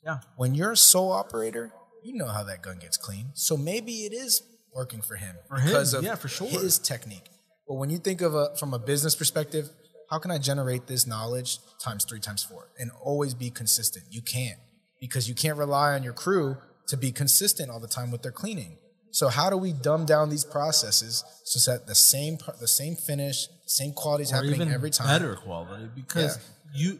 Yeah. 0.03 0.19
When 0.35 0.53
you're 0.53 0.73
a 0.73 0.77
sole 0.77 1.11
operator, 1.11 1.71
you 2.03 2.13
know 2.15 2.27
how 2.27 2.43
that 2.43 2.61
gun 2.61 2.79
gets 2.79 2.97
clean. 2.97 3.31
So 3.33 3.55
maybe 3.55 4.05
it 4.05 4.13
is 4.13 4.41
working 4.75 5.01
for 5.01 5.15
him 5.15 5.35
For 5.47 5.59
him, 5.59 5.75
of 5.75 6.03
yeah, 6.03 6.15
for 6.15 6.27
sure. 6.27 6.47
his 6.47 6.79
technique. 6.79 7.29
But 7.67 7.75
when 7.75 7.89
you 7.89 7.97
think 7.97 8.21
of 8.21 8.35
a 8.35 8.55
from 8.57 8.73
a 8.73 8.79
business 8.79 9.15
perspective, 9.15 9.69
how 10.09 10.19
can 10.19 10.31
I 10.31 10.37
generate 10.37 10.87
this 10.87 11.07
knowledge 11.07 11.59
times 11.79 12.05
three 12.05 12.19
times 12.19 12.43
four 12.43 12.69
and 12.77 12.91
always 13.01 13.33
be 13.33 13.49
consistent? 13.49 14.05
You 14.09 14.21
can't 14.21 14.59
because 14.99 15.29
you 15.29 15.35
can't 15.35 15.57
rely 15.57 15.93
on 15.93 16.03
your 16.03 16.13
crew 16.13 16.57
to 16.87 16.97
be 16.97 17.11
consistent 17.11 17.69
all 17.69 17.79
the 17.79 17.87
time 17.87 18.11
with 18.11 18.21
their 18.21 18.31
cleaning. 18.31 18.77
So 19.11 19.29
how 19.29 19.49
do 19.49 19.57
we 19.57 19.73
dumb 19.73 20.05
down 20.05 20.29
these 20.29 20.43
processes 20.43 21.23
so 21.45 21.71
that 21.71 21.87
the 21.87 21.95
same 21.95 22.37
the 22.59 22.67
same 22.67 22.95
finish, 22.95 23.47
same 23.65 23.93
quality 23.93 24.23
is 24.23 24.31
or 24.31 24.35
happening 24.43 24.69
every 24.71 24.89
time? 24.91 25.07
better 25.07 25.35
quality 25.35 25.89
because 25.95 26.37
Yeah. 26.37 26.43
you 26.81 26.99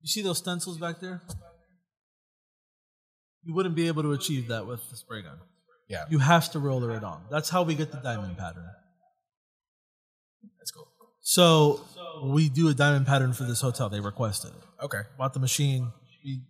you 0.00 0.08
see 0.08 0.22
those 0.22 0.38
stencils 0.38 0.78
back 0.78 1.00
there? 1.00 1.22
You 3.42 3.54
wouldn't 3.54 3.74
be 3.74 3.86
able 3.86 4.02
to 4.02 4.12
achieve 4.12 4.48
that 4.48 4.66
with 4.66 4.88
the 4.90 4.96
spray 4.96 5.22
gun. 5.22 5.38
Yeah, 5.88 6.04
you 6.10 6.18
have 6.18 6.50
to 6.52 6.58
roller 6.58 6.90
it 6.96 7.04
on. 7.04 7.24
That's 7.30 7.48
how 7.48 7.62
we 7.62 7.74
get 7.76 7.92
the 7.92 7.98
diamond 7.98 8.36
pattern. 8.36 8.64
That's 10.58 10.70
cool. 10.72 10.88
so 11.20 11.80
we 12.24 12.48
do 12.48 12.68
a 12.68 12.74
diamond 12.74 13.06
pattern 13.06 13.32
for 13.32 13.44
this 13.44 13.60
hotel. 13.60 13.88
They 13.88 14.00
requested 14.00 14.50
it. 14.52 14.84
Okay, 14.84 15.02
bought 15.16 15.32
the 15.32 15.38
machine. 15.40 15.92
We 16.24 16.42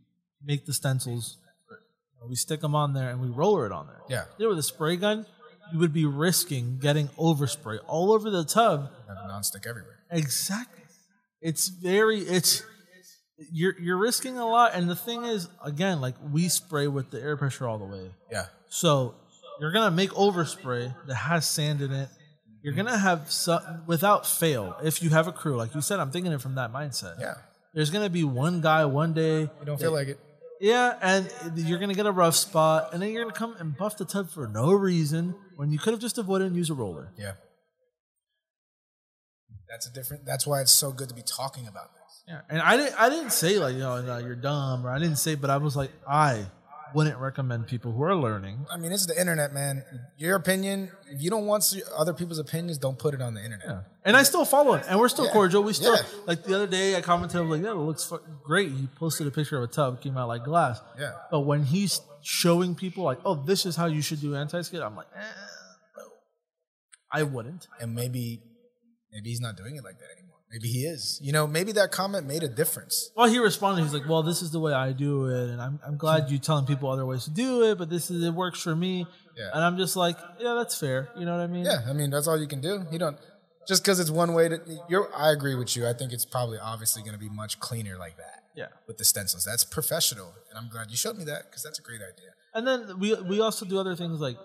make 0.42 0.64
the 0.64 0.72
stencils. 0.72 1.36
We 2.28 2.34
stick 2.34 2.60
them 2.60 2.74
on 2.74 2.92
there 2.94 3.10
and 3.10 3.20
we 3.20 3.28
roller 3.28 3.66
it 3.66 3.72
on 3.72 3.86
there. 3.86 4.00
Yeah, 4.08 4.24
there 4.38 4.48
with 4.48 4.58
a 4.58 4.62
spray 4.62 4.96
gun 4.96 5.26
you 5.72 5.78
would 5.78 5.92
be 5.92 6.04
risking 6.04 6.78
getting 6.78 7.08
overspray 7.08 7.78
all 7.86 8.12
over 8.12 8.30
the 8.30 8.44
tub 8.44 8.90
have 9.08 9.18
nonstick 9.30 9.66
everywhere. 9.66 9.98
Exactly. 10.10 10.82
It's 11.40 11.68
very 11.68 12.20
it's 12.20 12.62
you're 13.52 13.78
you're 13.78 13.98
risking 13.98 14.38
a 14.38 14.46
lot 14.46 14.72
and 14.74 14.88
the 14.88 14.96
thing 14.96 15.24
is 15.24 15.48
again 15.62 16.00
like 16.00 16.14
we 16.32 16.48
spray 16.48 16.86
with 16.86 17.10
the 17.10 17.20
air 17.20 17.36
pressure 17.36 17.66
all 17.66 17.78
the 17.78 17.84
way. 17.84 18.10
Yeah, 18.30 18.46
So 18.68 19.14
you're 19.60 19.72
going 19.72 19.86
to 19.86 19.94
make 19.94 20.10
overspray 20.10 20.94
that 21.06 21.14
has 21.14 21.46
sand 21.46 21.82
in 21.82 21.92
it. 21.92 22.08
You're 22.62 22.72
mm-hmm. 22.72 22.82
going 22.82 22.92
to 22.92 22.98
have 22.98 23.30
some 23.30 23.82
without 23.86 24.26
fail 24.26 24.76
if 24.82 25.02
you 25.02 25.10
have 25.10 25.28
a 25.28 25.32
crew 25.32 25.56
like 25.56 25.74
you 25.74 25.80
said 25.80 26.00
I'm 26.00 26.10
thinking 26.10 26.32
it 26.32 26.40
from 26.40 26.54
that 26.56 26.72
mindset. 26.72 27.20
yeah. 27.20 27.34
There's 27.74 27.90
going 27.90 28.04
to 28.04 28.10
be 28.10 28.24
one 28.24 28.62
guy 28.62 28.86
one 28.86 29.12
day 29.12 29.40
You 29.40 29.50
don't 29.66 29.78
feel 29.78 29.92
like 29.92 30.08
it. 30.08 30.20
Yeah, 30.60 30.98
and 31.02 31.30
you're 31.56 31.78
gonna 31.78 31.94
get 31.94 32.06
a 32.06 32.12
rough 32.12 32.34
spot, 32.34 32.92
and 32.92 33.02
then 33.02 33.10
you're 33.12 33.22
gonna 33.22 33.34
come 33.34 33.56
and 33.58 33.76
buff 33.76 33.96
the 33.96 34.04
tub 34.04 34.30
for 34.30 34.46
no 34.46 34.72
reason 34.72 35.34
when 35.56 35.70
you 35.70 35.78
could 35.78 35.92
have 35.92 36.00
just 36.00 36.18
avoided 36.18 36.48
and 36.48 36.56
used 36.56 36.70
a 36.70 36.74
roller. 36.74 37.12
Yeah. 37.16 37.32
That's 39.68 39.88
a 39.88 39.92
different. 39.92 40.24
That's 40.24 40.46
why 40.46 40.60
it's 40.60 40.72
so 40.72 40.92
good 40.92 41.08
to 41.08 41.14
be 41.14 41.22
talking 41.22 41.66
about 41.66 41.92
this. 41.92 42.22
Yeah, 42.28 42.40
and 42.48 42.60
I 42.60 42.76
didn't. 42.76 43.00
I 43.00 43.08
didn't 43.10 43.32
say 43.32 43.58
like, 43.58 43.74
you 43.74 43.80
know, 43.80 44.00
no, 44.00 44.18
you're 44.18 44.36
dumb, 44.36 44.86
or 44.86 44.90
I 44.90 44.98
didn't 44.98 45.16
say, 45.16 45.34
but 45.34 45.50
I 45.50 45.56
was 45.56 45.76
like, 45.76 45.90
I 46.08 46.46
wouldn't 46.96 47.18
recommend 47.18 47.66
people 47.66 47.92
who 47.92 48.02
are 48.02 48.16
learning. 48.16 48.64
I 48.72 48.76
mean, 48.78 48.90
it's 48.90 49.06
the 49.06 49.18
internet, 49.20 49.52
man. 49.52 49.84
Your 50.16 50.34
opinion. 50.36 50.90
If 51.10 51.22
you 51.22 51.28
don't 51.30 51.46
want 51.46 51.62
other 51.94 52.14
people's 52.14 52.38
opinions, 52.38 52.78
don't 52.78 52.98
put 52.98 53.12
it 53.14 53.20
on 53.20 53.34
the 53.34 53.44
internet. 53.44 53.66
Yeah. 53.68 53.80
And 54.06 54.16
I 54.16 54.22
still 54.22 54.44
follow 54.44 54.72
him, 54.76 54.84
and 54.88 54.98
we're 54.98 55.08
still 55.10 55.26
Yeah. 55.26 55.32
cordial. 55.32 55.62
We 55.62 55.72
still 55.74 55.94
Yeah. 55.94 56.02
like 56.26 56.42
the 56.44 56.54
other 56.54 56.66
day. 56.66 56.96
I 56.96 57.02
commented 57.02 57.40
like, 57.42 57.62
"Yeah, 57.62 57.72
it 57.72 57.86
looks 57.90 58.04
fu- 58.04 58.20
great." 58.42 58.70
He 58.72 58.86
posted 58.86 59.26
a 59.26 59.30
picture 59.30 59.58
of 59.58 59.64
a 59.64 59.72
tub, 59.72 60.00
came 60.00 60.16
out 60.16 60.28
like 60.28 60.44
glass. 60.44 60.80
Yeah. 60.98 61.12
But 61.30 61.40
when 61.40 61.64
he's 61.64 62.00
showing 62.22 62.74
people 62.74 63.04
like, 63.04 63.20
"Oh, 63.24 63.34
this 63.34 63.66
is 63.66 63.76
how 63.76 63.86
you 63.86 64.00
should 64.02 64.20
do 64.20 64.34
anti-skid," 64.34 64.80
I'm 64.80 64.96
like, 64.96 65.08
eh, 65.14 65.20
no. 65.98 66.04
I 67.12 67.22
wouldn't. 67.24 67.68
And 67.80 67.94
maybe, 67.94 68.42
maybe 69.12 69.28
he's 69.30 69.40
not 69.40 69.56
doing 69.56 69.76
it 69.76 69.84
like 69.84 69.98
that. 69.98 70.15
Maybe 70.50 70.68
he 70.68 70.86
is. 70.86 71.18
You 71.22 71.32
know, 71.32 71.46
maybe 71.46 71.72
that 71.72 71.90
comment 71.90 72.26
made 72.26 72.42
a 72.42 72.48
difference. 72.48 73.10
Well, 73.16 73.26
he 73.28 73.38
responded. 73.38 73.82
He's 73.82 73.92
like, 73.92 74.08
"Well, 74.08 74.22
this 74.22 74.42
is 74.42 74.52
the 74.52 74.60
way 74.60 74.72
I 74.72 74.92
do 74.92 75.26
it, 75.26 75.50
and 75.50 75.60
I'm 75.60 75.80
I'm 75.86 75.96
glad 75.96 76.30
you 76.30 76.38
telling 76.38 76.66
people 76.66 76.90
other 76.90 77.04
ways 77.04 77.24
to 77.24 77.30
do 77.30 77.64
it, 77.64 77.78
but 77.78 77.90
this 77.90 78.10
is 78.10 78.22
it 78.24 78.32
works 78.32 78.62
for 78.62 78.74
me." 78.76 79.06
Yeah. 79.36 79.50
And 79.52 79.64
I'm 79.64 79.76
just 79.76 79.96
like, 79.96 80.16
"Yeah, 80.38 80.54
that's 80.54 80.78
fair." 80.78 81.08
You 81.18 81.24
know 81.26 81.32
what 81.36 81.42
I 81.42 81.46
mean? 81.48 81.64
Yeah, 81.64 81.80
I 81.88 81.92
mean, 81.92 82.10
that's 82.10 82.26
all 82.28 82.40
you 82.40 82.46
can 82.46 82.60
do. 82.60 82.84
You 82.92 82.98
don't 82.98 83.18
just 83.66 83.82
because 83.82 83.98
it's 83.98 84.10
one 84.10 84.34
way 84.34 84.48
to. 84.48 84.60
You're. 84.88 85.10
I 85.14 85.32
agree 85.32 85.56
with 85.56 85.76
you. 85.76 85.86
I 85.88 85.92
think 85.92 86.12
it's 86.12 86.24
probably 86.24 86.58
obviously 86.58 87.02
going 87.02 87.14
to 87.14 87.18
be 87.18 87.28
much 87.28 87.58
cleaner 87.58 87.98
like 87.98 88.16
that 88.16 88.44
Yeah. 88.54 88.66
with 88.86 88.98
the 88.98 89.04
stencils. 89.04 89.44
That's 89.44 89.64
professional, 89.64 90.32
and 90.48 90.56
I'm 90.58 90.68
glad 90.70 90.90
you 90.92 90.96
showed 90.96 91.18
me 91.18 91.24
that 91.24 91.50
because 91.50 91.64
that's 91.64 91.80
a 91.80 91.82
great 91.82 92.00
idea. 92.02 92.30
And 92.54 92.66
then 92.66 92.98
we 93.00 93.14
we 93.22 93.40
also 93.40 93.66
do 93.66 93.78
other 93.80 93.96
things 93.96 94.20
like 94.20 94.36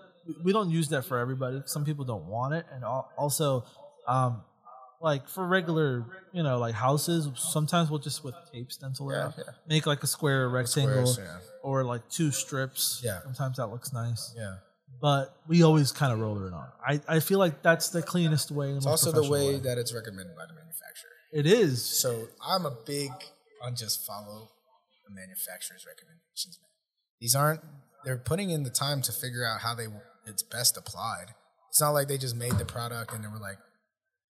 we 0.42 0.52
don't 0.52 0.70
use 0.70 0.88
that 0.88 1.04
for 1.04 1.18
everybody. 1.18 1.62
Some 1.66 1.84
people 1.84 2.04
don't 2.04 2.26
want 2.26 2.54
it, 2.54 2.66
and 2.72 2.84
also, 2.84 3.64
um, 4.08 4.42
like 5.02 5.28
for 5.28 5.46
regular, 5.46 6.04
you 6.32 6.42
know, 6.42 6.58
like 6.58 6.74
houses, 6.74 7.28
sometimes 7.36 7.90
we'll 7.90 7.98
just 7.98 8.22
with 8.24 8.34
tape 8.52 8.70
stencil 8.70 9.10
it 9.10 9.14
Yeah, 9.14 9.24
out, 9.26 9.34
yeah. 9.36 9.44
make 9.68 9.84
like 9.86 10.02
a 10.02 10.06
square 10.06 10.44
or 10.44 10.48
rectangle, 10.50 11.06
Squares, 11.06 11.18
yeah. 11.18 11.38
or 11.62 11.84
like 11.84 12.08
two 12.08 12.30
strips. 12.30 13.00
Yeah. 13.04 13.20
sometimes 13.22 13.56
that 13.56 13.66
looks 13.66 13.92
nice. 13.92 14.32
Yeah. 14.36 14.56
But 15.00 15.34
we 15.48 15.62
always 15.64 15.90
kind 15.90 16.12
of 16.12 16.20
roll 16.20 16.38
it 16.46 16.52
on. 16.52 16.68
I, 16.86 17.00
I 17.08 17.20
feel 17.20 17.38
like 17.40 17.62
that's 17.62 17.88
the 17.88 18.02
cleanest 18.02 18.50
way. 18.52 18.68
and 18.68 18.76
It's 18.76 18.86
most 18.86 19.04
also 19.04 19.10
the 19.10 19.26
professional 19.26 19.54
way 19.54 19.58
that 19.60 19.76
it's 19.78 19.92
recommended 19.92 20.36
by 20.36 20.46
the 20.46 20.52
manufacturer. 20.54 21.10
it 21.32 21.46
is. 21.46 21.82
So 21.84 22.28
I'm 22.46 22.64
a 22.64 22.70
big 22.86 23.10
on 23.64 23.74
just 23.74 24.06
follow 24.06 24.50
the 25.08 25.12
manufacturer's 25.14 25.84
recommendations, 25.86 26.58
man. 26.62 26.68
These 27.20 27.34
aren't 27.34 27.60
they're 28.04 28.16
putting 28.18 28.50
in 28.50 28.62
the 28.64 28.70
time 28.70 29.00
to 29.02 29.12
figure 29.12 29.44
out 29.44 29.60
how 29.62 29.74
they 29.74 29.86
it's 30.26 30.42
best 30.44 30.76
applied. 30.76 31.34
It's 31.70 31.80
not 31.80 31.90
like 31.90 32.06
they 32.08 32.18
just 32.18 32.36
made 32.36 32.52
the 32.58 32.64
product 32.64 33.12
and 33.12 33.24
they 33.24 33.28
were 33.28 33.38
like, 33.40 33.58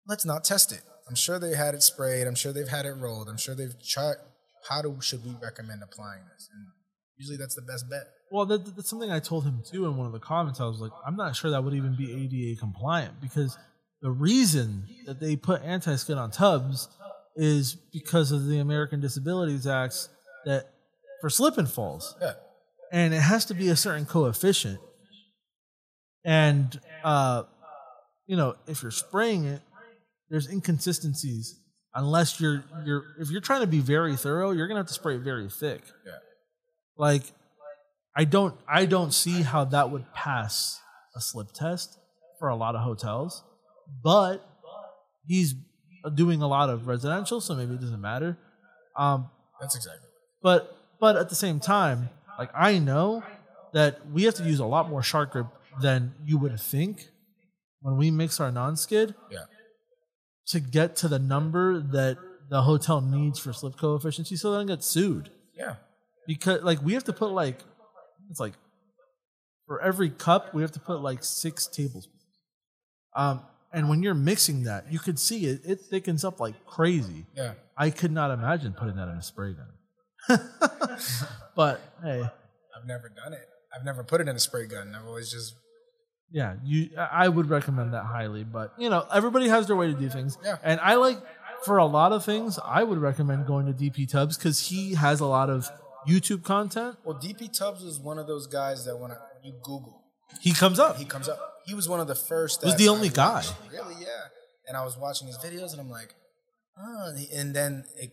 let's 0.07 0.25
not 0.25 0.43
test 0.43 0.71
it. 0.71 0.81
I'm 1.07 1.15
sure 1.15 1.37
they 1.39 1.55
had 1.55 1.75
it 1.75 1.83
sprayed. 1.83 2.25
I'm 2.27 2.35
sure 2.35 2.51
they've 2.51 2.67
had 2.67 2.85
it 2.85 2.93
rolled. 2.93 3.29
I'm 3.29 3.37
sure 3.37 3.55
they've 3.55 3.75
tried. 3.87 4.15
How 4.69 4.81
do 4.81 4.97
should 5.01 5.23
we 5.23 5.35
recommend 5.41 5.81
applying 5.83 6.21
this? 6.33 6.49
And 6.53 6.65
usually 7.17 7.37
that's 7.37 7.53
the 7.55 7.61
best 7.61 7.87
bet. 7.89 8.03
Well, 8.31 8.45
that, 8.47 8.75
that's 8.75 8.89
something 8.89 9.11
I 9.11 9.19
told 9.19 9.43
him 9.43 9.61
too 9.69 9.85
in 9.85 9.95
one 9.97 10.07
of 10.07 10.13
the 10.13 10.19
comments. 10.19 10.59
I 10.59 10.65
was 10.65 10.79
like, 10.79 10.91
I'm 11.05 11.15
not 11.15 11.35
sure 11.35 11.51
that 11.51 11.63
would 11.63 11.75
even 11.75 11.95
be 11.95 12.11
ADA 12.11 12.59
compliant 12.59 13.21
because 13.21 13.55
the 14.01 14.09
reason 14.09 14.87
that 15.05 15.19
they 15.19 15.35
put 15.35 15.61
anti-skid 15.61 16.17
on 16.17 16.31
tubs 16.31 16.87
is 17.35 17.75
because 17.93 18.31
of 18.31 18.47
the 18.47 18.57
American 18.57 18.99
Disabilities 18.99 19.67
Acts 19.67 20.09
that 20.45 20.71
for 21.21 21.29
slip 21.29 21.57
and 21.59 21.69
falls, 21.69 22.15
Yeah. 22.21 22.33
and 22.91 23.13
it 23.13 23.21
has 23.21 23.45
to 23.45 23.53
be 23.53 23.69
a 23.69 23.75
certain 23.75 24.05
coefficient. 24.05 24.79
And 26.23 26.79
uh, 27.03 27.43
you 28.25 28.35
know, 28.35 28.55
if 28.67 28.81
you're 28.81 28.91
spraying 28.91 29.45
it, 29.45 29.61
there's 30.29 30.49
inconsistencies. 30.49 31.59
Unless 31.93 32.41
you're 32.41 32.63
you're 32.85 33.03
if 33.19 33.29
you're 33.29 33.41
trying 33.41 33.61
to 33.61 33.67
be 33.67 33.79
very 33.79 34.15
thorough, 34.17 34.51
you're 34.51 34.67
gonna 34.67 34.79
have 34.81 34.87
to 34.87 34.93
spray 34.93 35.15
it 35.15 35.21
very 35.21 35.49
thick. 35.49 35.81
Yeah. 36.05 36.11
Like, 36.97 37.23
I 38.15 38.25
don't 38.25 38.55
I 38.67 38.85
don't 38.85 39.13
see 39.13 39.41
how 39.43 39.63
that 39.65 39.91
would 39.91 40.11
pass 40.13 40.79
a 41.15 41.21
slip 41.21 41.51
test 41.53 41.97
for 42.39 42.49
a 42.49 42.55
lot 42.55 42.75
of 42.75 42.81
hotels, 42.81 43.43
but 44.03 44.45
he's 45.25 45.55
doing 46.13 46.41
a 46.41 46.47
lot 46.47 46.69
of 46.69 46.87
residential, 46.87 47.39
so 47.39 47.55
maybe 47.55 47.75
it 47.75 47.81
doesn't 47.81 48.01
matter. 48.01 48.37
Um, 48.97 49.29
That's 49.61 49.75
exactly. 49.75 50.07
but 50.41 50.75
but 50.99 51.15
at 51.15 51.29
the 51.29 51.35
same 51.35 51.59
time, 51.61 52.09
like 52.37 52.49
I 52.53 52.77
know 52.77 53.23
that 53.73 54.05
we 54.11 54.23
have 54.23 54.35
to 54.35 54.43
use 54.43 54.59
a 54.59 54.65
lot 54.65 54.89
more 54.89 55.01
shark 55.01 55.31
grip 55.31 55.47
than 55.81 56.13
you 56.25 56.37
would 56.37 56.59
think 56.59 57.09
when 57.81 57.97
we 57.97 58.11
mix 58.11 58.39
our 58.39 58.51
non-skid 58.51 59.15
Yeah. 59.31 59.39
To 60.47 60.59
get 60.59 60.95
to 60.97 61.07
the 61.07 61.19
number 61.19 61.79
that 61.79 62.17
the 62.49 62.61
hotel 62.61 63.01
needs 63.01 63.39
for 63.39 63.51
slip 63.53 63.75
coefficient, 63.77 64.27
so 64.27 64.51
they 64.51 64.57
don't 64.59 64.67
get 64.67 64.83
sued 64.83 65.29
Yeah. 65.57 65.75
because 66.27 66.61
like 66.63 66.81
we 66.83 66.93
have 66.93 67.03
to 67.05 67.13
put 67.13 67.31
like 67.31 67.59
it's 68.29 68.39
like 68.39 68.53
for 69.67 69.81
every 69.81 70.09
cup 70.11 70.53
we 70.53 70.61
have 70.61 70.71
to 70.73 70.79
put 70.79 71.01
like 71.01 71.23
six 71.23 71.65
tablespoons 71.67 72.21
um 73.15 73.41
and 73.73 73.89
when 73.89 74.03
you're 74.03 74.13
mixing 74.13 74.63
that 74.63 74.91
you 74.91 74.99
could 74.99 75.17
see 75.19 75.45
it 75.47 75.61
it 75.65 75.79
thickens 75.89 76.23
up 76.23 76.39
like 76.39 76.53
crazy 76.67 77.25
Yeah. 77.35 77.53
i 77.77 77.89
could 77.89 78.11
not 78.11 78.29
imagine 78.31 78.73
putting 78.73 78.95
that 78.97 79.07
in 79.07 79.17
a 79.17 79.23
spray 79.23 79.53
gun 79.53 80.39
but 81.55 81.81
hey 82.03 82.21
I've 82.77 82.85
never 82.87 83.09
done 83.09 83.33
it. 83.33 83.47
I've 83.75 83.85
never 83.85 84.03
put 84.03 84.21
it 84.21 84.27
in 84.27 84.35
a 84.35 84.39
spray 84.39 84.67
gun. 84.67 84.93
I've 84.95 85.07
always 85.07 85.31
just 85.31 85.55
Yeah, 86.31 86.55
you. 86.63 86.89
I 86.97 87.27
would 87.29 87.49
recommend 87.49 87.93
that 87.93 88.03
highly, 88.03 88.43
but 88.43 88.73
you 88.77 88.89
know, 88.89 89.05
everybody 89.13 89.47
has 89.47 89.67
their 89.67 89.75
way 89.75 89.87
to 89.87 89.93
do 89.93 90.09
things. 90.09 90.37
Yeah. 90.43 90.57
and 90.63 90.79
I 90.81 90.95
like 90.95 91.19
for 91.63 91.77
a 91.77 91.85
lot 91.85 92.11
of 92.11 92.23
things, 92.23 92.59
I 92.63 92.83
would 92.83 92.97
recommend 92.99 93.45
going 93.47 93.65
to 93.67 93.73
DP 93.73 94.09
Tubbs 94.09 94.37
because 94.37 94.67
he 94.67 94.95
has 94.95 95.19
a 95.19 95.25
lot 95.25 95.49
of 95.49 95.69
YouTube 96.07 96.43
content. 96.43 96.97
Well, 97.03 97.17
DP 97.17 97.57
Tubbs 97.57 97.83
is 97.83 97.99
one 97.99 98.19
of 98.19 98.27
those 98.27 98.47
guys 98.47 98.85
that 98.85 98.97
when, 98.97 99.11
I, 99.11 99.15
when 99.15 99.43
you 99.43 99.53
Google, 99.63 100.03
He 100.41 100.53
comes 100.53 100.79
up. 100.79 100.97
he 100.97 101.05
comes 101.05 101.27
up. 101.27 101.39
He 101.65 101.73
was 101.73 101.89
one 101.89 101.99
of 101.99 102.07
the 102.07 102.15
first. 102.15 102.63
Was 102.63 102.75
the 102.75 102.89
only 102.89 103.09
guy. 103.09 103.43
Really? 103.71 103.95
Yeah. 103.99 104.07
And 104.67 104.77
I 104.77 104.83
was 104.83 104.97
watching 104.97 105.27
his 105.27 105.37
videos, 105.37 105.71
and 105.71 105.79
I'm 105.81 105.89
like, 105.89 106.13
oh. 106.77 107.11
and 107.15 107.27
And 107.33 107.55
then 107.55 107.85
it, 107.97 108.11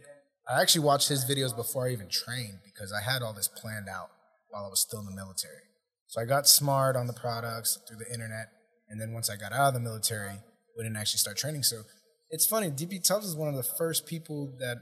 I 0.49 0.61
actually 0.61 0.85
watched 0.85 1.09
his 1.09 1.25
videos 1.25 1.55
before 1.55 1.87
I 1.87 1.93
even 1.93 2.09
trained 2.09 2.59
because 2.65 2.93
I 2.93 3.01
had 3.03 3.23
all 3.23 3.33
this 3.33 3.49
planned 3.49 3.89
out 3.89 4.11
while 4.49 4.65
I 4.65 4.69
was 4.69 4.81
still 4.81 5.01
in 5.01 5.07
the 5.07 5.15
military. 5.15 5.63
So 6.13 6.21
I 6.21 6.27
got 6.27 6.47
smart 6.47 6.95
on 6.95 7.07
the 7.07 7.15
products 7.15 7.79
through 7.89 7.97
the 7.97 8.13
internet, 8.13 8.49
and 8.91 9.01
then 9.01 9.15
once 9.15 9.31
I 9.31 9.37
got 9.37 9.51
out 9.55 9.69
of 9.69 9.75
the 9.75 9.81
military, 9.81 10.35
we 10.77 10.85
didn't 10.85 10.99
actually 10.99 11.21
start 11.21 11.39
training. 11.39 11.63
So 11.63 11.85
it's 12.29 12.45
funny. 12.45 12.71
DP 12.71 13.03
Tubbs 13.03 13.25
is 13.25 13.35
one 13.35 13.49
of 13.49 13.55
the 13.55 13.63
first 13.63 14.05
people 14.05 14.55
that 14.59 14.77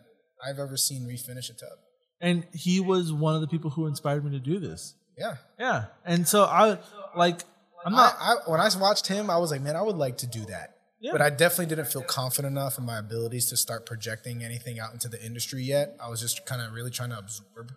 I've 0.44 0.58
ever 0.58 0.76
seen 0.76 1.02
refinish 1.02 1.48
a 1.48 1.52
tub. 1.52 1.78
and 2.20 2.48
he 2.52 2.80
was 2.80 3.12
one 3.12 3.36
of 3.36 3.42
the 3.42 3.46
people 3.46 3.70
who 3.70 3.86
inspired 3.86 4.24
me 4.24 4.32
to 4.32 4.40
do 4.40 4.58
this. 4.58 4.96
Yeah. 5.16 5.36
Yeah, 5.56 5.84
and 6.04 6.26
so 6.26 6.42
I 6.46 6.78
like. 7.14 7.42
I'm 7.86 7.94
I, 7.94 7.96
not. 7.96 8.16
I, 8.18 8.34
when 8.50 8.58
I 8.58 8.68
watched 8.80 9.06
him, 9.06 9.30
I 9.30 9.36
was 9.36 9.52
like, 9.52 9.60
man, 9.60 9.76
I 9.76 9.82
would 9.82 9.96
like 9.96 10.18
to 10.18 10.26
do 10.26 10.44
that. 10.46 10.78
Yeah. 11.00 11.12
But 11.12 11.22
I 11.22 11.30
definitely 11.30 11.66
didn't 11.66 11.92
feel 11.92 12.02
confident 12.02 12.50
enough 12.50 12.76
in 12.76 12.84
my 12.84 12.98
abilities 12.98 13.46
to 13.50 13.56
start 13.56 13.86
projecting 13.86 14.42
anything 14.42 14.80
out 14.80 14.92
into 14.92 15.08
the 15.08 15.24
industry 15.24 15.62
yet. 15.62 15.96
I 16.02 16.08
was 16.08 16.20
just 16.20 16.44
kind 16.44 16.60
of 16.60 16.72
really 16.72 16.90
trying 16.90 17.10
to 17.10 17.18
absorb 17.18 17.70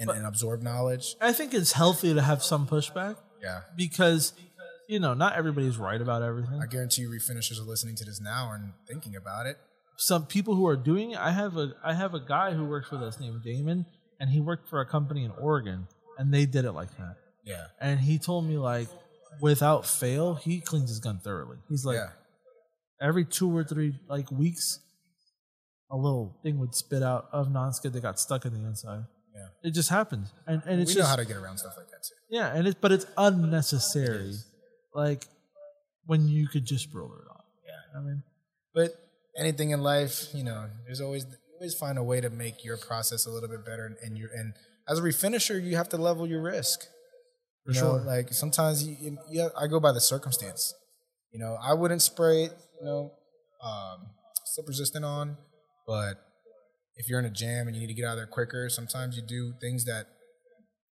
and, 0.00 0.10
and 0.10 0.26
absorb 0.26 0.62
knowledge. 0.62 1.14
I 1.20 1.32
think 1.32 1.54
it's 1.54 1.72
healthy 1.72 2.14
to 2.14 2.22
have 2.22 2.42
some 2.42 2.66
pushback 2.66 3.16
Yeah. 3.42 3.60
because 3.76 4.32
you 4.88 4.98
know 4.98 5.14
not 5.14 5.34
everybody's 5.34 5.76
right 5.76 6.00
about 6.00 6.22
everything. 6.22 6.60
I 6.62 6.66
guarantee 6.66 7.02
you 7.02 7.10
refinishers 7.10 7.60
are 7.60 7.68
listening 7.68 7.94
to 7.96 8.04
this 8.04 8.20
now 8.20 8.52
and 8.52 8.72
thinking 8.88 9.14
about 9.14 9.46
it. 9.46 9.56
some 9.98 10.24
people 10.26 10.54
who 10.54 10.66
are 10.66 10.76
doing 10.76 11.10
it. 11.12 11.18
I 11.18 11.30
have 11.30 11.56
a 11.56 11.74
I 11.84 11.92
have 11.94 12.14
a 12.14 12.20
guy 12.20 12.52
who 12.52 12.64
works 12.64 12.90
with 12.90 13.02
us 13.02 13.20
named 13.20 13.42
Damon, 13.44 13.86
and 14.18 14.30
he 14.30 14.40
worked 14.40 14.68
for 14.68 14.80
a 14.80 14.86
company 14.86 15.24
in 15.24 15.30
Oregon, 15.32 15.86
and 16.18 16.32
they 16.34 16.46
did 16.46 16.64
it 16.64 16.72
like 16.72 16.90
that. 16.96 17.16
Yeah. 17.44 17.66
And 17.80 18.00
he 18.00 18.18
told 18.18 18.46
me 18.46 18.56
like, 18.58 18.88
without 19.40 19.86
fail, 19.86 20.34
he 20.34 20.60
cleans 20.60 20.88
his 20.88 21.00
gun 21.00 21.18
thoroughly. 21.22 21.58
He's 21.68 21.84
like, 21.84 21.96
yeah. 21.96 22.10
every 23.00 23.24
two 23.24 23.54
or 23.56 23.62
three 23.64 23.94
like 24.08 24.30
weeks, 24.32 24.80
a 25.90 25.96
little 25.96 26.38
thing 26.42 26.58
would 26.58 26.74
spit 26.74 27.02
out 27.02 27.28
of 27.32 27.50
non-skid 27.50 27.92
that 27.92 28.02
got 28.02 28.18
stuck 28.18 28.44
in 28.44 28.52
the 28.54 28.60
inside. 28.68 29.04
Yeah. 29.40 29.68
It 29.68 29.72
just 29.74 29.88
happens, 29.88 30.32
and 30.46 30.62
and 30.66 30.80
it's 30.80 30.90
we 30.90 30.94
know 30.96 31.00
just 31.06 31.10
how 31.10 31.16
to 31.16 31.24
get 31.24 31.36
around 31.36 31.58
stuff 31.58 31.74
like 31.76 31.88
that 31.94 32.02
too. 32.08 32.14
yeah, 32.36 32.54
and 32.54 32.66
it 32.68 32.76
but 32.80 32.92
it's 32.92 33.06
unnecessary. 33.16 34.34
Like 34.94 35.26
when 36.06 36.28
you 36.28 36.48
could 36.48 36.64
just 36.64 36.92
roll 36.92 37.12
it 37.12 37.30
off. 37.30 37.44
Yeah. 37.66 37.98
I 37.98 38.02
mean, 38.02 38.22
But 38.74 38.94
anything 39.38 39.70
in 39.70 39.80
life, 39.82 40.26
you 40.34 40.44
know, 40.44 40.66
there's 40.86 41.00
always 41.00 41.24
always 41.58 41.74
find 41.74 41.98
a 41.98 42.02
way 42.02 42.20
to 42.20 42.30
make 42.30 42.64
your 42.64 42.76
process 42.76 43.26
a 43.26 43.30
little 43.30 43.48
bit 43.48 43.64
better. 43.64 43.86
And, 43.86 43.96
and 44.02 44.18
you 44.18 44.28
and 44.34 44.54
as 44.88 44.98
a 44.98 45.02
refinisher, 45.02 45.62
you 45.62 45.76
have 45.76 45.88
to 45.90 45.96
level 45.96 46.26
your 46.26 46.42
risk. 46.42 46.80
For 47.66 47.72
you 47.72 47.80
know, 47.80 47.98
sure. 47.98 48.04
like 48.06 48.32
sometimes 48.32 48.82
you, 48.86 48.96
you, 49.00 49.18
you- 49.30 49.50
I 49.58 49.66
go 49.66 49.78
by 49.80 49.92
the 49.92 50.00
circumstance. 50.00 50.74
You 51.32 51.38
know, 51.38 51.56
I 51.62 51.74
wouldn't 51.74 52.02
spray 52.02 52.44
it, 52.44 52.52
you 52.80 52.84
know, 52.86 53.12
um, 53.62 53.98
slip 54.46 54.66
resistant 54.66 55.04
on, 55.04 55.36
but 55.86 56.14
if 56.96 57.08
you're 57.08 57.18
in 57.18 57.24
a 57.24 57.30
jam 57.30 57.66
and 57.66 57.74
you 57.76 57.80
need 57.82 57.88
to 57.88 57.94
get 57.94 58.04
out 58.04 58.12
of 58.12 58.16
there 58.18 58.26
quicker, 58.26 58.68
sometimes 58.68 59.16
you 59.16 59.22
do 59.22 59.54
things 59.60 59.84
that 59.84 60.06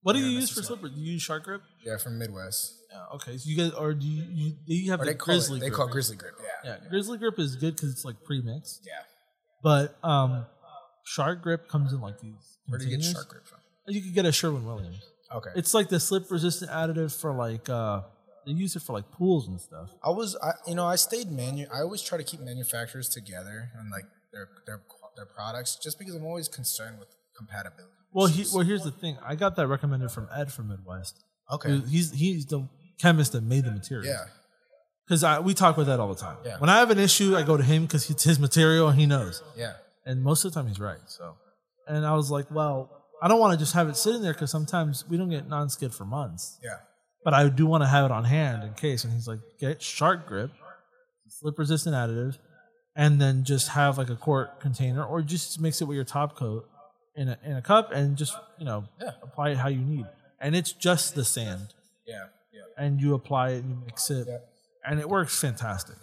what 0.03 0.13
do 0.15 0.21
you 0.21 0.27
use 0.27 0.51
for 0.51 0.61
what's 0.61 0.71
up. 0.71 0.79
slipper? 0.79 0.95
Do 0.95 1.01
you 1.01 1.13
use 1.15 1.23
shark 1.23 1.45
grip? 1.45 1.61
yeah 1.85 1.97
from 1.99 2.19
Midwest 2.19 2.73
Yeah, 2.91 3.17
okay. 3.17 3.37
So 3.37 3.49
you 3.51 3.57
guys, 3.57 3.73
or 3.73 3.95
do 3.95 4.07
you, 4.07 4.25
you, 4.33 4.53
you 4.67 4.91
have 4.93 5.01
or 5.01 5.05
the 5.05 5.11
they 5.13 5.17
call 5.17 5.35
grizzly 5.35 5.59
it, 5.59 5.61
they 5.61 5.67
grip? 5.69 5.77
call 5.77 5.89
it 5.89 5.93
grizzly 5.93 6.17
grip. 6.17 6.35
Yeah, 6.65 6.77
yeah, 6.83 6.89
grizzly 6.89 7.19
grip 7.19 7.39
is 7.39 7.57
good 7.57 7.75
because 7.77 7.91
it's 7.91 8.05
like 8.05 8.17
pre-mixed. 8.25 8.83
yeah. 8.87 9.03
But 9.63 9.99
um, 10.05 10.47
shark 11.05 11.43
grip 11.43 11.69
comes 11.69 11.93
in 11.93 12.01
like 12.01 12.21
these. 12.21 12.59
Where 12.69 12.79
do 12.79 12.85
you 12.87 12.97
get 12.97 13.05
shark 13.05 13.29
grip 13.29 13.47
from? 13.47 13.59
You 13.89 14.01
could 14.03 14.15
get 14.15 14.25
a 14.25 14.33
Sherwin 14.33 14.65
Williams. 14.65 15.01
Okay, 15.35 15.51
It's 15.57 15.75
like 15.75 15.89
the 15.89 15.99
slip 16.01 16.31
resistant 16.31 16.71
additive 16.71 17.19
for 17.19 17.33
like 17.35 17.69
uh, 17.69 18.03
they 18.47 18.53
use 18.53 18.77
it 18.77 18.83
for 18.83 18.93
like 18.95 19.11
pools 19.11 19.47
and 19.49 19.61
stuff. 19.61 19.91
I 20.03 20.11
was, 20.11 20.37
I, 20.43 20.53
you 20.67 20.75
know, 20.75 20.87
I 20.87 20.97
stayed 20.97 21.31
manu. 21.31 21.67
I 21.75 21.81
always 21.81 22.01
try 22.03 22.17
to 22.17 22.25
keep 22.25 22.41
manufacturers 22.41 23.09
together 23.11 23.71
and 23.79 23.91
like 23.91 24.05
their 24.33 24.49
their 24.67 24.81
their 25.19 25.27
products, 25.27 25.77
just 25.83 25.99
because 25.99 26.15
I'm 26.15 26.25
always 26.25 26.49
concerned 26.49 26.99
with 26.99 27.09
compatibility. 27.37 27.93
Well, 28.13 28.27
he, 28.27 28.45
well, 28.55 28.65
here's 28.65 28.85
the 28.85 28.91
thing. 28.91 29.19
I 29.23 29.35
got 29.35 29.57
that 29.57 29.67
recommended 29.67 30.11
from 30.11 30.29
Ed 30.35 30.51
from 30.53 30.69
Midwest. 30.69 31.15
okay, 31.53 31.81
He's 31.95 32.11
he's 32.13 32.47
the 32.47 32.67
chemist 32.99 33.33
that 33.33 33.43
made 33.43 33.65
the 33.65 33.71
material. 33.71 34.07
yeah, 34.07 34.25
Because 35.07 35.23
I 35.25 35.41
we 35.41 35.53
talk 35.55 35.77
with 35.77 35.87
that 35.89 36.01
all 36.01 36.09
the 36.09 36.21
time. 36.21 36.39
Yeah. 36.45 36.59
When 36.59 36.71
I 36.71 36.79
have 36.79 36.91
an 36.91 36.99
issue, 36.99 37.37
I 37.37 37.43
go 37.43 37.57
to 37.57 37.63
him 37.63 37.83
because 37.83 38.09
it's 38.11 38.25
his 38.25 38.39
material 38.39 38.89
and 38.89 38.99
he 38.99 39.07
knows. 39.07 39.43
yeah, 39.57 39.75
And 40.07 40.23
most 40.23 40.45
of 40.45 40.53
the 40.53 40.59
time, 40.59 40.69
he's 40.69 40.81
right. 40.81 40.99
So, 41.07 41.37
and 41.87 42.07
I 42.07 42.15
was 42.15 42.31
like, 42.31 42.51
well, 42.51 42.91
I 43.23 43.29
don't 43.29 43.41
want 43.41 43.53
to 43.53 43.59
just 43.59 43.75
have 43.75 43.89
it 43.89 43.97
sitting 43.97 44.23
there 44.23 44.33
because 44.33 44.51
sometimes 44.51 45.05
we 45.09 45.17
don't 45.19 45.31
get 45.31 45.49
non-skid 45.49 45.93
for 45.93 46.05
months. 46.05 46.59
yeah, 46.63 46.79
But 47.25 47.35
I 47.35 47.49
do 47.49 47.67
want 47.67 47.83
to 47.83 47.89
have 47.89 48.05
it 48.07 48.11
on 48.13 48.25
hand 48.25 48.63
in 48.65 48.73
case. 48.75 49.05
And 49.05 49.13
he's 49.13 49.29
like, 49.29 49.41
get 49.61 49.83
shark 49.83 50.27
grip, 50.27 50.51
slip 51.29 51.59
resistant 51.59 51.95
additive, 51.95 52.39
and 52.99 53.19
then 53.21 53.45
just 53.45 53.69
have 53.71 53.97
like 53.97 54.11
a 54.11 54.17
quart 54.17 54.61
container 54.61 55.03
or 55.05 55.23
just 55.23 55.59
mix 55.61 55.81
it 55.81 55.85
with 55.87 55.95
your 55.95 56.05
top 56.05 56.37
coat 56.37 56.69
in 57.17 57.29
a, 57.29 57.39
in 57.45 57.53
a 57.57 57.63
cup 57.63 57.93
and 57.93 58.17
just, 58.17 58.35
you 58.59 58.65
know, 58.67 58.85
Yeah. 59.01 59.13
apply 59.23 59.51
it 59.51 59.57
how 59.59 59.69
you 59.69 59.81
need. 59.81 60.05
And 60.41 60.55
it's 60.55 60.73
just 60.73 61.15
the 61.15 61.25
sand. 61.25 61.69
yeah, 62.07 62.27
yeah. 62.53 62.85
And 62.85 63.01
you 63.01 63.15
apply 63.15 63.51
it 63.51 63.59
and 63.65 63.71
you 63.71 63.77
mix 63.87 64.11
it. 64.11 64.27
Yeah. 64.29 64.39
And 64.85 65.01
it 65.01 65.09
works 65.09 65.39
fantastic. 65.41 65.97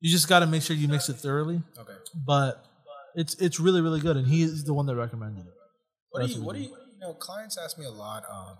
You 0.00 0.10
just 0.10 0.28
got 0.28 0.40
to 0.40 0.46
make 0.46 0.62
sure 0.62 0.74
you 0.74 0.88
mix 0.88 1.08
it 1.08 1.14
thoroughly. 1.16 1.62
Okay. 1.78 1.92
But 2.26 2.64
it's 3.14 3.34
it's 3.34 3.58
really, 3.60 3.80
really 3.82 4.00
good. 4.00 4.16
And 4.16 4.26
he's 4.26 4.64
the 4.64 4.72
one 4.72 4.86
that 4.86 4.96
recommended 4.96 5.44
it. 5.46 5.52
What 6.10 6.26
do 6.26 6.32
you? 6.32 6.38
what 6.40 6.46
What 6.46 6.56
do 6.56 6.62
you? 6.62 6.68
You 6.68 7.00
know, 7.00 7.12
clients 7.14 7.58
ask 7.58 7.78
me 7.78 7.84
a 7.84 7.90
lot. 7.90 8.22
Um, 8.30 8.56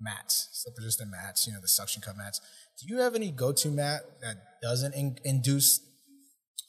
mats, 0.00 0.48
slip 0.52 0.74
resistant 0.76 1.10
mats. 1.10 1.46
You 1.46 1.52
know, 1.54 1.60
the 1.60 1.68
suction 1.68 2.02
cup 2.02 2.16
mats. 2.16 2.40
Do 2.80 2.92
you 2.92 3.00
have 3.00 3.14
any 3.14 3.30
go-to 3.30 3.70
mat 3.70 4.00
that 4.22 4.36
doesn't 4.62 4.94
in, 4.94 5.18
induce 5.24 5.80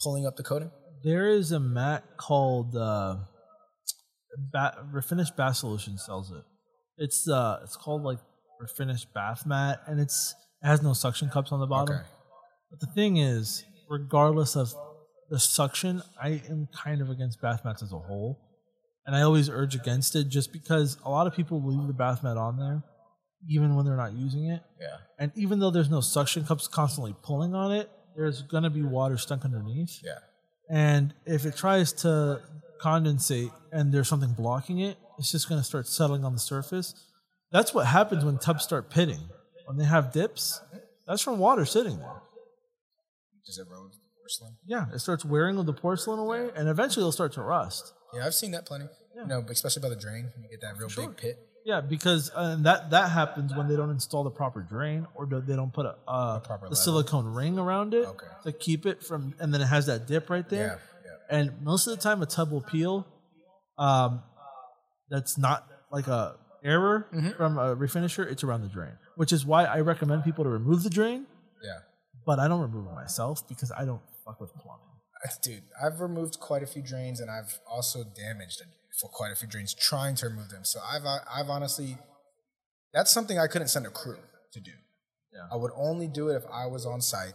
pulling 0.04 0.26
up 0.26 0.36
the 0.36 0.44
coating? 0.44 0.72
There 1.04 1.28
is 1.30 1.52
a 1.52 1.60
mat 1.60 2.04
called 2.18 2.76
uh, 2.76 3.18
ba- 4.52 4.86
Refinish 4.94 5.36
Bath 5.36 5.58
Solution 5.58 5.98
sells 5.98 6.32
it. 6.32 6.44
It's 6.98 7.28
uh, 7.28 7.60
it's 7.64 7.76
called 7.76 8.04
like 8.04 8.20
Refinish 8.62 9.06
Bath 9.14 9.46
Mat, 9.46 9.82
and 9.88 10.00
it's 10.00 10.36
it 10.64 10.68
has 10.68 10.82
no 10.82 10.94
suction 10.94 11.30
cups 11.30 11.52
on 11.52 11.60
the 11.60 11.68
bottom. 11.68 11.96
Okay. 11.96 12.06
But 12.70 12.80
the 12.80 12.94
thing 12.94 13.18
is, 13.18 13.64
regardless 13.90 14.56
of 14.56 14.74
the 15.30 15.40
suction, 15.40 16.02
I 16.22 16.42
am 16.50 16.68
kind 16.74 17.02
of 17.02 17.10
against 17.10 17.42
bath 17.42 17.62
mats 17.66 17.84
as 17.84 17.92
a 17.92 18.00
whole, 18.00 18.40
and 19.06 19.16
I 19.16 19.22
always 19.22 19.50
urge 19.50 19.76
against 19.76 20.16
it 20.16 20.30
just 20.30 20.54
because 20.54 20.98
a 21.04 21.10
lot 21.10 21.28
of 21.28 21.36
people 21.36 21.62
leave 21.64 21.88
the 21.88 21.94
bath 21.94 22.24
mat 22.24 22.38
on 22.38 22.58
there, 22.58 22.84
even 23.50 23.76
when 23.76 23.86
they're 23.86 23.98
not 23.98 24.14
using 24.14 24.46
it. 24.46 24.62
Yeah. 24.80 24.98
And 25.20 25.32
even 25.36 25.60
though 25.60 25.72
there's 25.72 25.90
no 25.90 26.02
suction 26.02 26.46
cups 26.46 26.68
constantly 26.68 27.16
pulling 27.24 27.54
on 27.54 27.72
it, 27.74 27.90
there's 28.15 28.41
gonna 28.44 28.69
be 28.69 28.81
water 28.81 29.18
stuck 29.18 29.45
underneath. 29.45 30.02
Yeah. 30.03 30.19
And 30.69 31.14
if 31.26 31.45
it 31.45 31.56
tries 31.56 31.94
to 31.94 32.41
condensate 32.81 33.52
and 33.72 33.94
there's 33.94 34.07
something 34.07 34.34
blocking 34.34 34.80
it, 34.80 34.98
it's 35.18 35.31
just 35.31 35.48
going 35.48 35.60
to 35.60 35.65
start 35.65 35.88
settling 35.88 36.26
on 36.26 36.34
the 36.34 36.40
surface. 36.40 36.95
That's 37.52 37.73
what 37.73 37.85
happens 37.85 38.26
when 38.26 38.38
tubs 38.38 38.64
start 38.64 38.90
pitting. 38.90 39.19
When 39.65 39.77
they 39.77 39.85
have 39.85 40.11
dips, 40.11 40.61
that's 41.07 41.22
from 41.22 41.38
water 41.38 41.65
sitting 41.65 41.99
there. 41.99 42.22
Does 43.45 43.57
it 43.57 43.68
erode 43.68 43.91
the 43.91 43.98
porcelain? 44.19 44.57
Yeah, 44.65 44.88
it 44.94 44.99
starts 44.99 45.23
wearing 45.23 45.64
the 45.64 45.73
porcelain 45.73 46.19
away, 46.19 46.49
and 46.56 46.68
eventually 46.68 47.03
it'll 47.03 47.11
start 47.11 47.34
to 47.34 47.41
rust. 47.41 47.94
Yeah, 48.14 48.26
I've 48.26 48.34
seen 48.34 48.52
that 48.52 48.65
plenty. 48.65 48.85
You 49.15 49.27
know, 49.27 49.45
especially 49.49 49.81
by 49.81 49.90
the 49.90 49.95
drain, 49.95 50.31
when 50.34 50.44
you 50.44 50.49
get 50.49 50.61
that 50.61 50.77
real 50.77 50.90
sure. 50.90 51.07
big 51.07 51.18
pit. 51.18 51.38
Yeah, 51.65 51.80
because 51.81 52.30
uh, 52.35 52.57
that 52.61 52.90
that 52.91 53.10
happens 53.11 53.56
when 53.56 53.68
they 53.69 53.76
don't 53.76 53.90
install 53.90 54.23
the 54.26 54.30
proper 54.31 54.61
drain 54.61 55.07
or 55.15 55.26
do- 55.26 55.40
they 55.41 55.56
don't 55.56 55.72
put 55.73 55.85
a, 55.85 55.95
uh, 56.07 56.40
proper 56.40 56.65
level. 56.65 56.76
silicone 56.76 57.26
ring 57.26 57.57
around 57.57 57.94
it 57.94 58.06
Okay. 58.06 58.27
to 58.44 58.52
keep 58.52 58.85
it 58.85 59.02
from, 59.03 59.34
and 59.40 59.53
then 59.53 59.61
it 59.61 59.68
has 59.68 59.85
that 59.85 60.06
dip 60.06 60.30
right 60.30 60.48
there. 60.49 60.80
Yeah, 61.06 61.11
yeah. 61.31 61.38
And 61.40 61.61
most 61.64 61.88
of 61.88 61.95
the 61.95 62.02
time, 62.02 62.22
a 62.22 62.26
tub 62.26 62.52
will 62.52 62.61
peel. 62.61 63.07
Um, 63.77 64.22
that's 65.10 65.38
not 65.38 65.68
like 65.91 66.07
a 66.07 66.35
error 66.64 67.07
Mm-hmm. 67.14 67.30
from 67.31 67.57
a 67.57 67.76
refinisher. 67.76 68.30
It's 68.30 68.44
around 68.44 68.61
the 68.61 68.68
drain, 68.69 68.94
which 69.15 69.31
is 69.31 69.45
why 69.45 69.64
I 69.65 69.80
recommend 69.80 70.23
people 70.26 70.44
to 70.44 70.49
remove 70.49 70.84
the 70.84 70.90
drain. 70.90 71.27
Yeah. 71.64 71.80
But 72.26 72.40
I 72.40 72.48
don't 72.49 72.61
remove 72.61 72.88
it 72.88 72.94
myself 72.94 73.48
because 73.48 73.72
I 73.72 73.85
don't 73.85 74.02
fuck 74.26 74.40
with 74.41 74.53
plumbing. 74.56 74.80
Dude, 75.41 75.64
I've 75.81 76.02
removed 76.02 76.40
quite 76.41 76.64
a 76.64 76.65
few 76.68 76.81
drains, 76.81 77.22
and 77.22 77.31
I've 77.31 77.57
also 77.65 78.03
damaged 78.03 78.61
for 78.99 79.10
quite 79.10 79.32
a 79.32 79.36
few 79.36 79.48
drains 79.48 79.74
trying 79.74 80.15
to 80.15 80.28
remove 80.28 80.49
them. 80.49 80.64
So 80.64 80.80
I've 80.88 81.06
uh, 81.06 81.20
I've 81.34 81.49
honestly, 81.49 81.98
that's 82.94 83.11
something 83.11 83.38
I 83.40 83.48
couldn't 83.48 83.70
send 83.70 83.86
a 83.86 83.90
crew 83.90 84.18
to 84.53 84.60
do. 84.60 84.72
Yeah. 85.34 85.48
I 85.52 85.56
would 85.56 85.72
only 85.76 86.07
do 86.07 86.30
it 86.30 86.36
if 86.36 86.44
I 86.52 86.68
was 86.68 86.86
on 86.86 87.02
site 87.02 87.34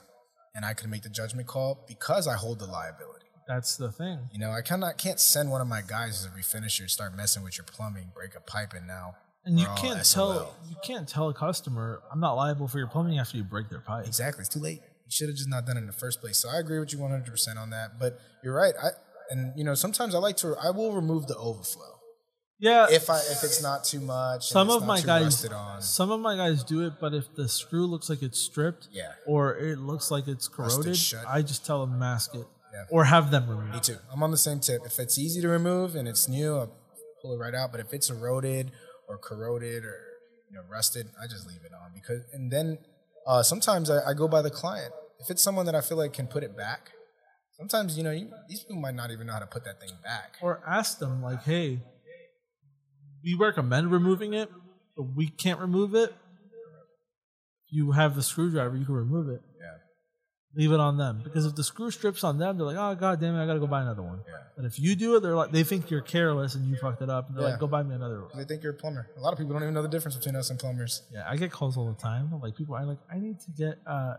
and 0.54 0.64
I 0.64 0.72
could 0.74 0.88
make 0.88 1.02
the 1.02 1.08
judgment 1.08 1.48
call 1.48 1.84
because 1.88 2.28
I 2.28 2.34
hold 2.34 2.60
the 2.60 2.66
liability. 2.66 3.26
That's 3.48 3.76
the 3.76 3.90
thing. 3.90 4.18
You 4.32 4.38
know, 4.38 4.50
I 4.50 4.60
cannot 4.60 4.98
can't 4.98 5.18
send 5.18 5.50
one 5.50 5.60
of 5.60 5.66
my 5.68 5.80
guys 5.82 6.10
as 6.20 6.26
a 6.26 6.28
refinisher 6.30 6.88
start 6.88 7.16
messing 7.16 7.42
with 7.42 7.56
your 7.58 7.64
plumbing, 7.64 8.12
break 8.14 8.34
a 8.36 8.40
pipe, 8.40 8.74
and 8.74 8.86
now 8.86 9.16
And 9.44 9.58
you 9.58 9.66
can't 9.76 10.04
SOL. 10.06 10.34
tell 10.34 10.54
you 10.68 10.76
can't 10.84 11.08
tell 11.08 11.28
a 11.28 11.34
customer 11.34 12.02
I'm 12.12 12.20
not 12.20 12.34
liable 12.34 12.68
for 12.68 12.78
your 12.78 12.88
plumbing 12.88 13.18
after 13.18 13.36
you 13.36 13.44
break 13.44 13.68
their 13.68 13.80
pipe. 13.80 14.06
Exactly. 14.06 14.42
It's 14.42 14.50
too 14.50 14.60
late. 14.60 14.80
You 15.06 15.10
should 15.10 15.28
have 15.28 15.36
just 15.36 15.48
not 15.48 15.64
done 15.66 15.76
it 15.78 15.80
in 15.80 15.86
the 15.86 15.92
first 15.94 16.20
place. 16.20 16.36
So 16.36 16.50
I 16.50 16.58
agree 16.58 16.78
with 16.78 16.92
you 16.92 16.98
100% 16.98 17.56
on 17.56 17.70
that. 17.70 17.98
But 17.98 18.20
you're 18.44 18.54
right. 18.54 18.74
I 18.80 18.88
and 19.30 19.52
you 19.58 19.64
know 19.64 19.74
sometimes 19.74 20.14
I 20.14 20.18
like 20.18 20.36
to 20.38 20.54
I 20.62 20.70
will 20.70 20.92
remove 20.92 21.26
the 21.26 21.36
overflow 21.36 21.94
Yeah, 22.58 22.86
if 22.90 23.08
I 23.10 23.18
if 23.18 23.42
it's 23.44 23.62
not 23.62 23.84
too 23.84 24.00
much. 24.00 24.48
some 24.48 24.68
of 24.70 24.84
my 24.84 25.00
guys 25.00 25.44
on. 25.46 25.80
some 25.82 26.10
of 26.10 26.20
my 26.20 26.34
guys 26.36 26.64
do 26.64 26.84
it, 26.86 26.94
but 27.00 27.14
if 27.14 27.32
the 27.34 27.48
screw 27.48 27.86
looks 27.86 28.08
like 28.10 28.22
it's 28.22 28.40
stripped, 28.40 28.88
Yeah. 28.90 29.12
or 29.26 29.56
it 29.56 29.78
looks 29.78 30.10
like 30.10 30.26
it's 30.28 30.48
corroded. 30.48 30.98
I 31.28 31.42
just 31.42 31.64
tell 31.64 31.80
them 31.86 31.98
mask 31.98 32.34
it 32.34 32.46
Yeah. 32.74 32.84
or 32.90 33.04
have 33.04 33.30
them 33.30 33.48
remove 33.48 33.74
Me 33.74 33.80
too. 33.80 33.98
I'm 34.12 34.22
on 34.22 34.30
the 34.30 34.36
same 34.48 34.60
tip. 34.60 34.80
If 34.84 34.98
it's 34.98 35.16
easy 35.18 35.40
to 35.40 35.48
remove 35.48 35.94
and 35.94 36.06
it's 36.08 36.28
new, 36.28 36.56
I'll 36.58 36.72
pull 37.22 37.32
it 37.34 37.38
right 37.38 37.54
out. 37.54 37.70
But 37.72 37.80
if 37.80 37.92
it's 37.92 38.10
eroded 38.10 38.72
or 39.08 39.18
corroded 39.18 39.84
or 39.84 39.96
you 40.50 40.54
know 40.56 40.62
rusted, 40.68 41.06
I 41.22 41.26
just 41.28 41.46
leave 41.46 41.64
it 41.64 41.72
on 41.72 41.92
because. 41.94 42.22
And 42.32 42.50
then 42.50 42.78
uh, 43.26 43.42
sometimes 43.42 43.88
I, 43.90 43.98
I 44.10 44.14
go 44.14 44.26
by 44.26 44.42
the 44.42 44.50
client. 44.50 44.92
If 45.20 45.30
it's 45.30 45.42
someone 45.42 45.66
that 45.66 45.74
I 45.74 45.80
feel 45.80 45.98
like 45.98 46.12
can 46.12 46.26
put 46.26 46.42
it 46.42 46.56
back, 46.56 46.92
sometimes 47.58 47.96
you 47.96 48.04
know 48.04 48.10
you, 48.12 48.28
these 48.48 48.60
people 48.60 48.76
might 48.76 48.94
not 48.94 49.10
even 49.10 49.26
know 49.26 49.32
how 49.32 49.38
to 49.40 49.46
put 49.46 49.64
that 49.64 49.80
thing 49.80 49.90
back. 50.02 50.36
Or 50.40 50.60
ask 50.66 50.98
them 50.98 51.22
like, 51.22 51.42
hey, 51.44 51.80
we 53.24 53.34
recommend 53.34 53.90
removing 53.90 54.32
it, 54.34 54.50
but 54.96 55.02
we 55.14 55.28
can't 55.28 55.60
remove 55.60 55.94
it. 55.94 56.14
You 57.70 57.92
have 57.92 58.14
the 58.16 58.22
screwdriver, 58.22 58.76
you 58.76 58.84
can 58.86 58.94
remove 58.94 59.28
it. 59.28 59.42
Yeah. 59.60 59.66
Leave 60.56 60.72
it 60.72 60.80
on 60.80 60.96
them 60.96 61.20
because 61.22 61.44
if 61.44 61.54
the 61.54 61.62
screw 61.62 61.90
strips 61.90 62.24
on 62.24 62.38
them, 62.38 62.56
they're 62.56 62.66
like, 62.66 62.76
"Oh 62.78 62.94
god 62.94 63.20
damn 63.20 63.34
it, 63.36 63.42
I 63.42 63.46
gotta 63.46 63.58
go 63.60 63.66
buy 63.66 63.82
another 63.82 64.00
one." 64.02 64.20
Yeah. 64.26 64.34
But 64.56 64.64
if 64.64 64.78
you 64.80 64.96
do 64.96 65.14
it, 65.16 65.20
they're 65.20 65.34
like, 65.34 65.52
they 65.52 65.62
think 65.62 65.90
you're 65.90 66.00
careless 66.00 66.54
and 66.54 66.66
you 66.66 66.76
fucked 66.76 67.02
it 67.02 67.10
up, 67.10 67.28
and 67.28 67.36
they're 67.36 67.44
Yeah. 67.44 67.50
like, 67.50 67.60
"Go 67.60 67.66
buy 67.66 67.82
me 67.82 67.94
another 67.94 68.22
one." 68.22 68.30
They 68.34 68.44
think 68.44 68.62
you're 68.62 68.72
a 68.72 68.76
plumber. 68.76 69.10
A 69.16 69.20
lot 69.20 69.32
of 69.34 69.38
people 69.38 69.52
don't 69.52 69.62
even 69.62 69.74
know 69.74 69.82
the 69.82 69.88
difference 69.88 70.16
between 70.16 70.34
us 70.36 70.48
and 70.48 70.58
plumbers. 70.58 71.02
Yeah, 71.12 71.24
I 71.28 71.36
get 71.36 71.52
calls 71.52 71.76
all 71.76 71.86
the 71.92 72.00
time. 72.00 72.32
Like 72.40 72.56
people 72.56 72.74
are 72.74 72.86
like, 72.86 72.98
"I 73.12 73.18
need 73.18 73.38
to 73.40 73.50
get 73.50 73.78
uh, 73.86 74.14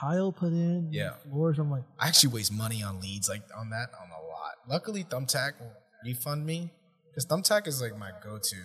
tile 0.00 0.32
put 0.32 0.52
in, 0.52 0.88
Yeah. 0.92 1.14
floors." 1.24 1.58
I'm 1.58 1.70
like, 1.70 1.84
I 1.98 2.08
actually 2.08 2.32
waste 2.34 2.52
money 2.52 2.82
on 2.82 3.00
leads 3.00 3.28
like 3.28 3.42
on 3.56 3.70
that 3.70 3.90
on 4.00 4.10
a 4.10 4.22
lot. 4.26 4.54
Luckily, 4.68 5.04
Thumbtack 5.04 5.58
will 5.60 5.72
refund 6.04 6.44
me 6.46 6.70
because 7.08 7.26
Thumbtack 7.26 7.66
is 7.66 7.80
like 7.80 7.96
my 7.96 8.10
go-to. 8.22 8.62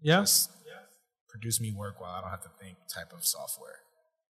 "Yeah, 0.00 0.20
Just 0.20 0.50
produce 1.28 1.60
me 1.60 1.70
work 1.72 2.00
while 2.00 2.10
I 2.12 2.20
don't 2.22 2.30
have 2.30 2.42
to 2.42 2.50
think 2.60 2.78
type 2.92 3.12
of 3.12 3.24
software. 3.26 3.80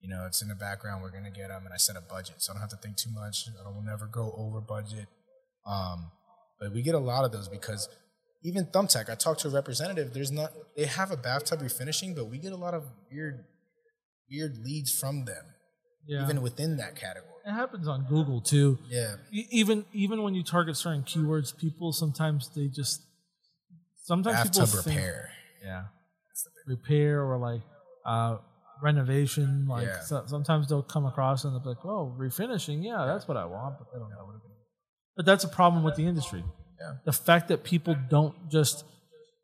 You 0.00 0.08
know, 0.08 0.26
it's 0.26 0.42
in 0.42 0.48
the 0.48 0.54
background. 0.54 1.02
We're 1.02 1.10
gonna 1.10 1.30
get 1.30 1.48
them, 1.48 1.64
and 1.64 1.72
I 1.74 1.76
set 1.76 1.96
a 1.96 2.00
budget, 2.00 2.36
so 2.42 2.52
I 2.52 2.54
don't 2.54 2.60
have 2.60 2.70
to 2.70 2.76
think 2.76 2.96
too 2.96 3.10
much. 3.10 3.48
I 3.64 3.68
will 3.68 3.82
never 3.82 4.06
go 4.06 4.32
over 4.36 4.60
budget. 4.60 5.08
Um, 5.66 6.10
but 6.58 6.72
we 6.72 6.82
get 6.82 6.94
a 6.94 6.98
lot 6.98 7.24
of 7.24 7.32
those 7.32 7.48
because 7.48 7.88
even 8.42 8.66
Thumbtack, 8.66 9.10
I 9.10 9.14
talked 9.14 9.40
to 9.40 9.48
a 9.48 9.50
representative. 9.50 10.12
There's 10.14 10.30
not 10.30 10.52
they 10.76 10.86
have 10.86 11.10
a 11.10 11.16
bathtub 11.16 11.60
refinishing, 11.60 12.14
but 12.16 12.26
we 12.26 12.38
get 12.38 12.52
a 12.52 12.56
lot 12.56 12.72
of 12.74 12.84
weird, 13.10 13.44
weird 14.30 14.56
leads 14.58 14.90
from 14.90 15.24
them, 15.26 15.44
yeah." 16.06 16.22
even 16.24 16.42
within 16.42 16.76
that 16.78 16.96
category. 16.96 17.26
it 17.46 17.52
happens 17.52 17.86
on 17.88 18.04
Google 18.08 18.40
too. 18.40 18.78
Yeah, 18.88 19.16
E- 19.32 19.48
even 19.50 19.84
even 19.92 20.22
when 20.22 20.34
you 20.34 20.42
target 20.42 20.76
certain 20.76 21.02
keywords, 21.04 21.56
people 21.56 21.92
sometimes 21.92 22.50
they 22.54 22.68
just 22.68 23.02
sometimes 24.04 24.42
people 24.42 24.60
bathtub 24.66 24.84
think- 24.84 24.96
repair. 24.96 25.30
yeah, 25.64 25.84
repair 26.66 27.22
or 27.24 27.38
like 27.38 27.62
uh, 28.06 28.38
renovation. 28.82 29.66
Like 29.68 29.86
Yeah. 29.86 30.00
so, 30.00 30.24
sometimes 30.26 30.68
they'll 30.68 30.82
come 30.82 31.06
across 31.06 31.44
and 31.44 31.52
they'll 31.54 31.60
be 31.62 31.68
like, 31.70 31.84
"Oh, 31.84 32.14
refinishing, 32.18 32.84
yeah, 32.84 33.04
that's 33.06 33.26
what 33.28 33.36
I 33.36 33.44
want," 33.44 33.78
but 33.78 33.92
they 33.92 33.98
don't 33.98 34.10
know 34.10 34.24
what 34.26 34.34
it 34.36 34.44
is. 34.44 34.56
But 35.16 35.26
that's 35.26 35.44
a 35.44 35.48
problem 35.48 35.82
with 35.84 35.96
the 35.96 36.06
industry. 36.06 36.44
Yeah. 36.80 36.94
The 37.04 37.12
fact 37.12 37.48
that 37.48 37.62
people 37.64 37.94
don't 38.08 38.34
just 38.50 38.84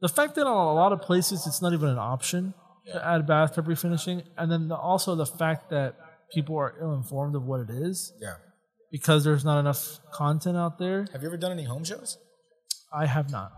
the 0.00 0.08
fact 0.08 0.34
that 0.36 0.42
in 0.42 0.46
a 0.46 0.74
lot 0.74 0.92
of 0.92 1.00
places 1.02 1.46
it's 1.46 1.60
not 1.62 1.72
even 1.72 1.88
an 1.88 1.98
option 1.98 2.54
to 2.92 3.04
add 3.04 3.26
bathtub 3.26 3.66
refinishing, 3.66 4.22
and 4.38 4.50
then 4.50 4.68
the, 4.68 4.76
also 4.76 5.14
the 5.16 5.26
fact 5.26 5.70
that 5.70 5.96
people 6.34 6.56
are 6.56 6.74
ill 6.80 6.94
informed 6.94 7.34
of 7.36 7.44
what 7.44 7.60
it 7.60 7.70
is 7.70 8.12
Yeah. 8.20 8.36
because 8.90 9.24
there's 9.24 9.44
not 9.44 9.58
enough 9.60 9.98
content 10.12 10.56
out 10.56 10.78
there. 10.78 11.06
Have 11.12 11.22
you 11.22 11.28
ever 11.28 11.36
done 11.36 11.52
any 11.52 11.64
home 11.64 11.84
shows? 11.84 12.18
I 12.92 13.06
have 13.06 13.30
not. 13.30 13.52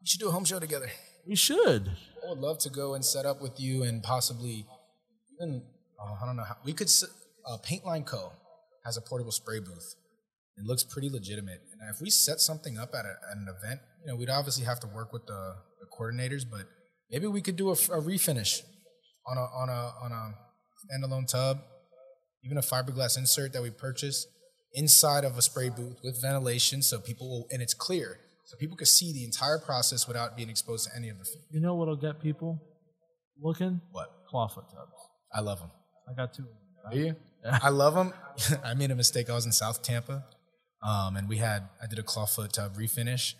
We 0.00 0.06
should 0.06 0.20
do 0.20 0.28
a 0.28 0.32
home 0.32 0.44
show 0.44 0.58
together. 0.58 0.90
We 1.26 1.36
should. 1.36 1.90
I 2.24 2.28
would 2.28 2.38
love 2.38 2.58
to 2.60 2.70
go 2.70 2.94
and 2.94 3.04
set 3.04 3.24
up 3.24 3.40
with 3.40 3.58
you 3.58 3.82
and 3.82 4.02
possibly, 4.02 4.66
even, 5.40 5.62
oh, 6.00 6.18
I 6.22 6.26
don't 6.26 6.36
know 6.36 6.44
how, 6.44 6.56
we 6.64 6.72
could, 6.74 6.90
uh, 7.46 7.56
Paintline 7.58 8.04
Co. 8.04 8.32
has 8.84 8.96
a 8.96 9.00
portable 9.00 9.32
spray 9.32 9.58
booth. 9.60 9.94
It 10.56 10.64
looks 10.64 10.84
pretty 10.84 11.08
legitimate. 11.08 11.60
And 11.80 11.94
if 11.94 12.00
we 12.00 12.10
set 12.10 12.40
something 12.40 12.78
up 12.78 12.90
at, 12.94 13.04
a, 13.06 13.14
at 13.30 13.36
an 13.36 13.46
event, 13.48 13.80
you 14.02 14.06
know, 14.12 14.16
we'd 14.16 14.28
obviously 14.30 14.64
have 14.66 14.78
to 14.80 14.86
work 14.86 15.12
with 15.12 15.26
the, 15.26 15.54
the 15.80 15.86
coordinators, 15.98 16.44
but 16.48 16.66
maybe 17.10 17.26
we 17.26 17.40
could 17.40 17.56
do 17.56 17.70
a 17.70 17.74
refinish 17.74 18.60
on 19.26 19.36
a, 19.38 19.40
on 19.40 19.68
a, 19.70 19.92
on 20.04 20.12
a 20.12 20.34
standalone 20.86 21.26
tub, 21.26 21.60
even 22.44 22.58
a 22.58 22.62
fiberglass 22.62 23.16
insert 23.16 23.52
that 23.52 23.62
we 23.62 23.70
purchased 23.70 24.28
inside 24.72 25.24
of 25.24 25.38
a 25.38 25.42
spray 25.42 25.68
booth 25.68 26.00
with 26.02 26.20
ventilation 26.20 26.82
so 26.82 27.00
people 27.00 27.28
will, 27.28 27.46
and 27.50 27.62
it's 27.62 27.74
clear. 27.74 28.18
So 28.44 28.56
people 28.58 28.76
can 28.76 28.86
see 28.86 29.12
the 29.12 29.24
entire 29.24 29.58
process 29.58 30.06
without 30.06 30.36
being 30.36 30.50
exposed 30.50 30.88
to 30.88 30.96
any 30.96 31.08
of 31.08 31.18
the 31.18 31.24
fumes. 31.24 31.46
You 31.50 31.60
know 31.60 31.74
what'll 31.74 31.96
get 31.96 32.20
people 32.20 32.60
looking? 33.40 33.80
What? 33.92 34.10
Clawfoot 34.30 34.68
tubs. 34.70 34.92
I 35.32 35.40
love 35.40 35.60
them. 35.60 35.70
I 36.08 36.14
got 36.14 36.34
two. 36.34 36.44
Do 36.92 36.98
you? 36.98 37.16
I 37.44 37.70
love 37.70 37.94
them. 37.94 38.12
I 38.64 38.74
made 38.74 38.90
a 38.90 38.94
mistake. 38.94 39.30
I 39.30 39.34
was 39.34 39.46
in 39.46 39.52
South 39.52 39.82
Tampa, 39.82 40.24
um, 40.82 41.16
and 41.16 41.28
we 41.28 41.38
had 41.38 41.68
I 41.82 41.86
did 41.86 41.98
a 41.98 42.02
clawfoot 42.02 42.52
tub 42.52 42.76
refinish, 42.76 43.34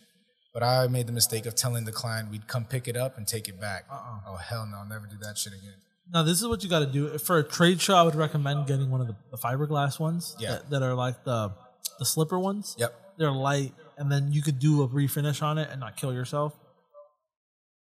but 0.54 0.62
I 0.62 0.86
made 0.88 1.06
the 1.06 1.12
mistake 1.12 1.46
of 1.46 1.54
telling 1.54 1.84
the 1.84 1.92
client 1.92 2.30
we'd 2.30 2.46
come 2.46 2.64
pick 2.64 2.88
it 2.88 2.96
up 2.96 3.18
and 3.18 3.26
take 3.26 3.48
it 3.48 3.60
back. 3.60 3.84
Uh-uh. 3.90 4.20
Oh 4.28 4.36
hell 4.36 4.66
no! 4.70 4.78
I'll 4.78 4.88
never 4.88 5.06
do 5.06 5.16
that 5.22 5.36
shit 5.36 5.52
again. 5.52 5.76
Now 6.12 6.22
this 6.22 6.40
is 6.40 6.46
what 6.46 6.62
you 6.62 6.68
got 6.70 6.80
to 6.80 6.86
do 6.86 7.18
for 7.18 7.38
a 7.38 7.44
trade 7.44 7.80
show. 7.80 7.94
I 7.94 8.02
would 8.02 8.14
recommend 8.14 8.66
getting 8.66 8.90
one 8.90 9.00
of 9.00 9.06
the, 9.06 9.16
the 9.30 9.38
fiberglass 9.38 9.98
ones 9.98 10.36
Yeah. 10.38 10.52
that, 10.52 10.70
that 10.70 10.82
are 10.82 10.94
like 10.94 11.24
the 11.24 11.52
the 11.98 12.04
slipper 12.04 12.38
ones. 12.38 12.74
Yep. 12.78 12.92
They're 13.18 13.30
light, 13.30 13.72
and 13.96 14.10
then 14.10 14.32
you 14.32 14.42
could 14.42 14.58
do 14.58 14.82
a 14.82 14.88
refinish 14.88 15.42
on 15.42 15.56
it 15.58 15.68
and 15.70 15.78
not 15.80 15.96
kill 15.96 16.12
yourself. 16.12 16.52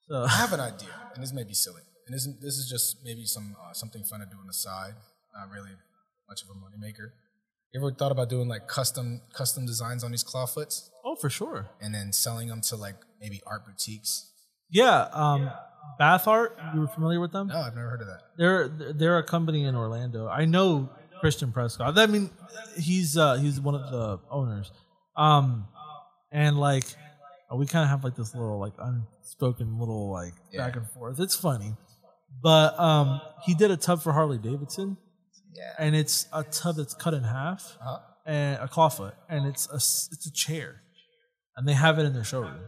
So 0.10 0.24
I 0.24 0.28
have 0.30 0.54
an 0.54 0.60
idea, 0.72 0.90
and 1.14 1.24
this 1.24 1.32
may 1.34 1.44
be 1.44 1.54
silly, 1.54 1.84
and 2.08 2.16
this 2.16 2.28
this 2.42 2.56
is 2.56 2.68
just 2.70 2.98
maybe 3.04 3.26
some 3.26 3.56
uh, 3.64 3.74
something 3.74 4.04
fun 4.04 4.20
to 4.22 4.26
do 4.26 4.38
on 4.40 4.48
the 4.48 4.54
side. 4.54 4.94
Not 5.38 5.52
really 5.52 5.72
much 6.28 6.42
of 6.44 6.50
a 6.50 6.54
moneymaker. 6.54 7.12
You 7.72 7.80
ever 7.80 7.92
thought 7.94 8.12
about 8.12 8.30
doing 8.30 8.48
like 8.48 8.68
custom 8.68 9.22
custom 9.34 9.66
designs 9.68 10.04
on 10.04 10.10
these 10.12 10.24
clawfoots 10.24 10.90
oh, 11.06 11.16
for 11.16 11.30
sure. 11.30 11.70
and 11.80 11.94
then 11.94 12.12
selling 12.12 12.48
them 12.48 12.62
to 12.62 12.76
like 12.76 12.96
maybe 13.22 13.42
art 13.46 13.66
boutiques? 13.66 14.32
Yeah. 14.72 15.08
Um, 15.14 15.46
Bath 15.46 15.54
Art. 16.00 16.58
You 16.74 16.82
were 16.82 16.88
familiar 16.88 17.20
with 17.20 17.32
them? 17.32 17.48
No, 17.48 17.58
I've 17.60 17.76
never 17.76 17.90
heard 17.90 18.02
of 18.02 18.08
that. 18.08 18.22
They're 18.38 18.68
they're 18.94 19.18
a 19.18 19.24
company 19.24 19.66
in 19.66 19.76
Orlando. 19.76 20.28
I 20.28 20.46
know 20.46 20.90
Christian 21.20 21.52
Prescott. 21.52 21.98
I 21.98 22.06
mean, 22.06 22.30
he's 22.78 23.18
uh, 23.18 23.36
he's 23.36 23.60
one 23.60 23.76
of 23.76 23.92
the 23.92 24.20
owners. 24.32 24.72
Um, 25.18 25.68
and 26.32 26.58
like 26.60 26.86
uh, 27.52 27.56
we 27.58 27.66
kind 27.66 27.84
of 27.84 27.90
have 27.90 28.04
like 28.04 28.16
this 28.16 28.34
little 28.34 28.60
like 28.60 28.74
unspoken 28.80 29.78
little 29.80 30.10
like 30.12 30.34
back 30.56 30.76
and 30.78 30.88
forth. 30.92 31.20
It's 31.20 31.36
funny, 31.36 31.74
but 32.42 32.80
um, 32.80 33.20
he 33.46 33.54
did 33.54 33.70
a 33.72 33.78
tub 33.78 34.02
for 34.02 34.14
Harley 34.14 34.38
Davidson, 34.38 34.96
Yeah. 35.54 35.74
and 35.78 35.96
it's 35.96 36.28
a 36.32 36.44
tub 36.44 36.78
that's 36.78 36.94
cut 36.94 37.14
in 37.14 37.24
half 37.24 37.76
Uh-huh. 37.82 38.00
and 38.26 38.60
a 38.62 38.68
clawfoot, 38.68 39.14
and 39.28 39.46
it's 39.46 39.68
a 39.70 39.76
it's 39.76 40.26
a 40.26 40.32
chair, 40.32 40.82
and 41.58 41.68
they 41.68 41.74
have 41.74 42.00
it 42.00 42.04
in 42.06 42.14
their 42.14 42.24
showroom. 42.24 42.62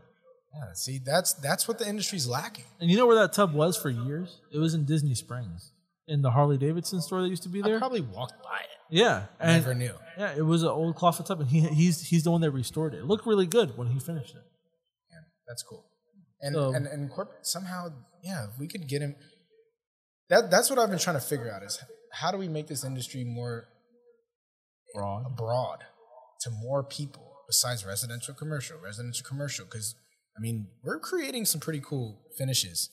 Yeah, 0.53 0.73
see, 0.73 0.99
that's 1.03 1.33
that's 1.33 1.67
what 1.67 1.79
the 1.79 1.87
industry's 1.87 2.27
lacking. 2.27 2.65
And 2.79 2.89
you 2.91 2.97
know 2.97 3.07
where 3.07 3.15
that 3.17 3.33
tub 3.33 3.53
was 3.53 3.77
for 3.77 3.89
years? 3.89 4.41
It 4.53 4.57
was 4.59 4.73
in 4.73 4.85
Disney 4.85 5.15
Springs, 5.15 5.71
in 6.07 6.21
the 6.21 6.31
Harley 6.31 6.57
Davidson 6.57 7.01
store 7.01 7.21
that 7.21 7.29
used 7.29 7.43
to 7.43 7.49
be 7.49 7.61
I 7.63 7.67
there. 7.67 7.79
probably 7.79 8.01
walked 8.01 8.43
by 8.43 8.59
it. 8.59 8.67
Yeah, 8.89 9.27
and 9.39 9.63
Never 9.63 9.73
knew. 9.73 9.93
yeah, 10.17 10.33
it 10.35 10.41
was 10.45 10.63
an 10.63 10.69
old 10.69 10.95
clawfoot 10.97 11.25
tub, 11.25 11.39
and 11.39 11.49
he 11.49 11.61
he's 11.61 12.01
he's 12.01 12.23
the 12.25 12.31
one 12.31 12.41
that 12.41 12.51
restored 12.51 12.93
it. 12.93 12.97
It 12.99 13.05
looked 13.05 13.25
really 13.25 13.47
good 13.47 13.77
when 13.77 13.87
he 13.87 13.99
finished 13.99 14.35
it. 14.35 14.43
Yeah, 15.09 15.19
that's 15.47 15.63
cool. 15.63 15.85
And 16.41 16.53
So- 16.55 16.73
and 16.73 16.85
and 16.87 17.09
corporate 17.09 17.45
somehow, 17.47 17.89
yeah, 18.21 18.47
if 18.51 18.59
we 18.59 18.67
could 18.67 18.87
get 18.89 19.01
him. 19.01 19.15
That 20.29 20.51
that's 20.51 20.69
what 20.69 20.79
I've 20.79 20.89
been 20.89 20.99
trying 20.99 21.15
to 21.17 21.21
figure 21.25 21.49
out 21.49 21.63
is 21.63 21.79
how 22.11 22.31
do 22.31 22.37
we 22.37 22.49
make 22.49 22.67
this 22.67 22.83
industry 22.83 23.23
more 23.23 23.67
Broad. 24.93 25.37
broad 25.37 25.79
to 26.41 26.49
more 26.49 26.83
people 26.83 27.31
besides 27.47 27.85
residential 27.85 28.33
commercial, 28.33 28.77
residential 28.79 29.25
commercial. 29.25 29.63
Because 29.65 29.95
I 30.41 30.43
mean, 30.43 30.67
we're 30.83 30.99
creating 30.99 31.45
some 31.45 31.61
pretty 31.61 31.81
cool 31.85 32.19
finishes 32.35 32.89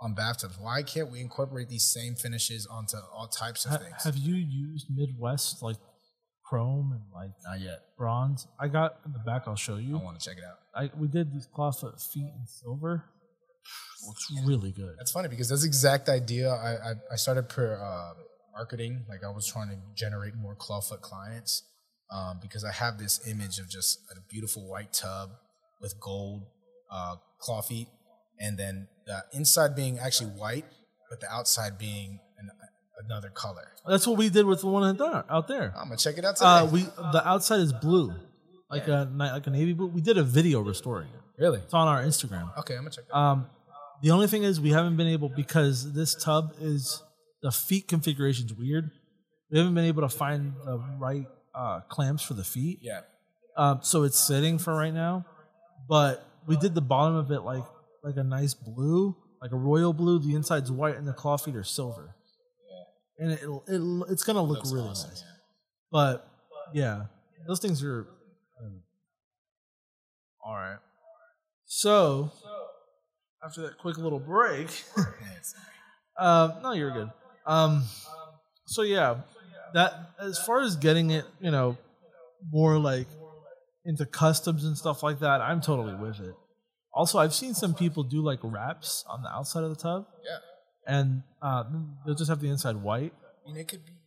on 0.00 0.14
bathtubs. 0.14 0.56
Why 0.60 0.84
can't 0.84 1.10
we 1.10 1.20
incorporate 1.20 1.68
these 1.68 1.90
same 1.92 2.14
finishes 2.14 2.64
onto 2.64 2.96
all 3.12 3.26
types 3.26 3.64
of 3.64 3.72
Ha- 3.72 3.78
things? 3.78 4.04
have 4.04 4.16
you 4.16 4.36
used 4.36 4.86
Midwest 4.94 5.62
like 5.64 5.78
chrome 6.48 6.92
and 6.92 7.02
like 7.12 7.32
Not 7.44 7.58
yet. 7.60 7.80
bronze? 7.98 8.46
I 8.60 8.68
got 8.68 9.00
in 9.04 9.12
the 9.12 9.18
back. 9.18 9.42
I'll 9.48 9.56
show 9.56 9.78
you. 9.78 9.98
I 9.98 10.02
want 10.04 10.20
to 10.20 10.24
check 10.28 10.38
it 10.38 10.44
out. 10.44 10.58
I 10.76 10.90
we 10.96 11.08
did 11.08 11.32
these 11.32 11.48
clawfoot 11.52 12.00
feet 12.12 12.22
in 12.38 12.46
silver. 12.46 13.04
Looks 14.06 14.28
really 14.44 14.70
good. 14.70 14.94
That's 14.96 15.10
funny 15.10 15.28
because 15.28 15.48
that's 15.48 15.62
the 15.62 15.66
exact 15.66 16.08
idea. 16.08 16.50
I 16.50 16.90
I, 16.90 16.92
I 17.14 17.16
started 17.16 17.48
per 17.48 17.74
uh, 17.82 18.12
marketing. 18.52 19.04
Like 19.08 19.24
I 19.24 19.30
was 19.30 19.44
trying 19.48 19.70
to 19.70 19.78
generate 19.96 20.36
more 20.36 20.54
clawfoot 20.54 21.00
clients 21.00 21.64
um, 22.12 22.38
because 22.40 22.62
I 22.62 22.70
have 22.70 22.96
this 22.98 23.26
image 23.26 23.58
of 23.58 23.68
just 23.68 23.98
a 24.12 24.20
beautiful 24.30 24.68
white 24.68 24.92
tub 24.92 25.30
with 25.80 25.98
gold 26.00 26.46
uh, 26.90 27.16
claw 27.38 27.62
feet, 27.62 27.88
and 28.40 28.58
then 28.58 28.88
the 29.06 29.22
inside 29.32 29.74
being 29.76 29.98
actually 29.98 30.30
white, 30.30 30.64
but 31.10 31.20
the 31.20 31.30
outside 31.30 31.78
being 31.78 32.20
an, 32.38 32.50
another 33.04 33.30
color. 33.30 33.68
That's 33.86 34.06
what 34.06 34.16
we 34.18 34.28
did 34.28 34.46
with 34.46 34.60
the 34.62 34.66
one 34.68 34.82
out 34.84 34.98
there. 34.98 35.24
Out 35.30 35.48
there. 35.48 35.72
I'm 35.76 35.88
gonna 35.88 35.96
check 35.96 36.18
it 36.18 36.24
out 36.24 36.36
today. 36.36 36.46
Uh, 36.48 36.66
we 36.66 36.82
the 36.82 37.22
outside 37.24 37.60
is 37.60 37.72
blue, 37.72 38.12
like 38.70 38.88
a 38.88 39.08
ni- 39.12 39.30
like 39.30 39.46
a 39.46 39.50
navy 39.50 39.72
blue. 39.72 39.86
We 39.88 40.00
did 40.00 40.18
a 40.18 40.24
video 40.24 40.60
restoring 40.60 41.08
it. 41.08 41.42
really? 41.42 41.58
It's 41.60 41.74
on 41.74 41.86
our 41.88 42.02
Instagram. 42.02 42.56
Okay, 42.58 42.74
I'm 42.74 42.80
gonna 42.80 42.90
check 42.90 43.04
it. 43.04 43.14
out. 43.14 43.32
Um, 43.32 43.46
the 44.02 44.10
only 44.10 44.26
thing 44.26 44.42
is 44.42 44.60
we 44.60 44.70
haven't 44.70 44.96
been 44.96 45.06
able 45.06 45.28
because 45.28 45.92
this 45.94 46.14
tub 46.14 46.54
is 46.60 47.02
the 47.42 47.50
feet 47.50 47.88
configuration 47.88 48.46
is 48.46 48.54
weird. 48.54 48.90
We 49.50 49.58
haven't 49.58 49.74
been 49.74 49.84
able 49.84 50.02
to 50.02 50.08
find 50.08 50.54
the 50.64 50.78
right 50.98 51.26
uh, 51.54 51.80
clamps 51.88 52.22
for 52.22 52.34
the 52.34 52.44
feet. 52.44 52.80
yeah. 52.82 53.00
Um, 53.56 53.78
so 53.82 54.02
it's 54.02 54.18
sitting 54.18 54.58
for 54.58 54.74
right 54.76 54.92
now, 54.92 55.24
but 55.88 56.22
we 56.46 56.56
did 56.56 56.74
the 56.74 56.80
bottom 56.80 57.16
of 57.16 57.30
it 57.30 57.40
like 57.40 57.64
like 58.02 58.16
a 58.16 58.24
nice 58.24 58.54
blue, 58.54 59.16
like 59.42 59.52
a 59.52 59.56
royal 59.56 59.92
blue. 59.92 60.18
The 60.18 60.34
inside's 60.34 60.70
white 60.70 60.96
and 60.96 61.06
the 61.06 61.12
claw 61.12 61.36
feet 61.36 61.56
are 61.56 61.64
silver. 61.64 62.14
Yeah. 63.18 63.24
And 63.24 63.32
it, 63.32 63.40
it 63.68 64.12
it's 64.12 64.22
gonna 64.22 64.42
look 64.42 64.58
Looks 64.58 64.72
really 64.72 64.88
awesome, 64.88 65.10
nice. 65.10 65.22
yeah. 65.26 65.32
But 65.90 66.28
yeah, 66.72 67.02
those 67.46 67.60
things 67.60 67.82
are 67.82 68.06
all 70.44 70.54
right. 70.54 70.78
So 71.64 72.30
after 73.44 73.62
that 73.62 73.78
quick 73.78 73.98
little 73.98 74.20
break, 74.20 74.68
um, 76.18 76.54
no, 76.62 76.72
you're 76.72 76.92
good. 76.92 77.10
Um, 77.44 77.82
so 78.66 78.82
yeah, 78.82 79.16
that 79.74 80.10
as 80.20 80.38
far 80.38 80.62
as 80.62 80.76
getting 80.76 81.10
it, 81.10 81.24
you 81.40 81.50
know, 81.50 81.76
more 82.52 82.78
like 82.78 83.08
into 83.86 84.04
customs 84.06 84.64
and 84.64 84.76
stuff 84.76 85.02
like 85.02 85.20
that, 85.20 85.40
I'm 85.40 85.60
totally 85.60 85.94
with 85.94 86.20
it. 86.20 86.34
Also, 86.92 87.18
I've 87.18 87.34
seen 87.34 87.54
some 87.54 87.74
people 87.74 88.02
do 88.02 88.20
like 88.22 88.40
wraps 88.42 89.04
on 89.08 89.22
the 89.22 89.28
outside 89.30 89.62
of 89.64 89.70
the 89.70 89.76
tub, 89.76 90.06
Yeah. 90.24 90.38
and 90.86 91.22
uh, 91.42 91.64
they'll 92.04 92.14
just 92.14 92.28
have 92.30 92.40
the 92.40 92.48
inside 92.48 92.76
white. 92.76 93.12
I 93.44 93.48
mean, 93.48 93.56
it 93.60 93.68
could 93.68 93.84
be 93.84 93.92
an 93.92 93.98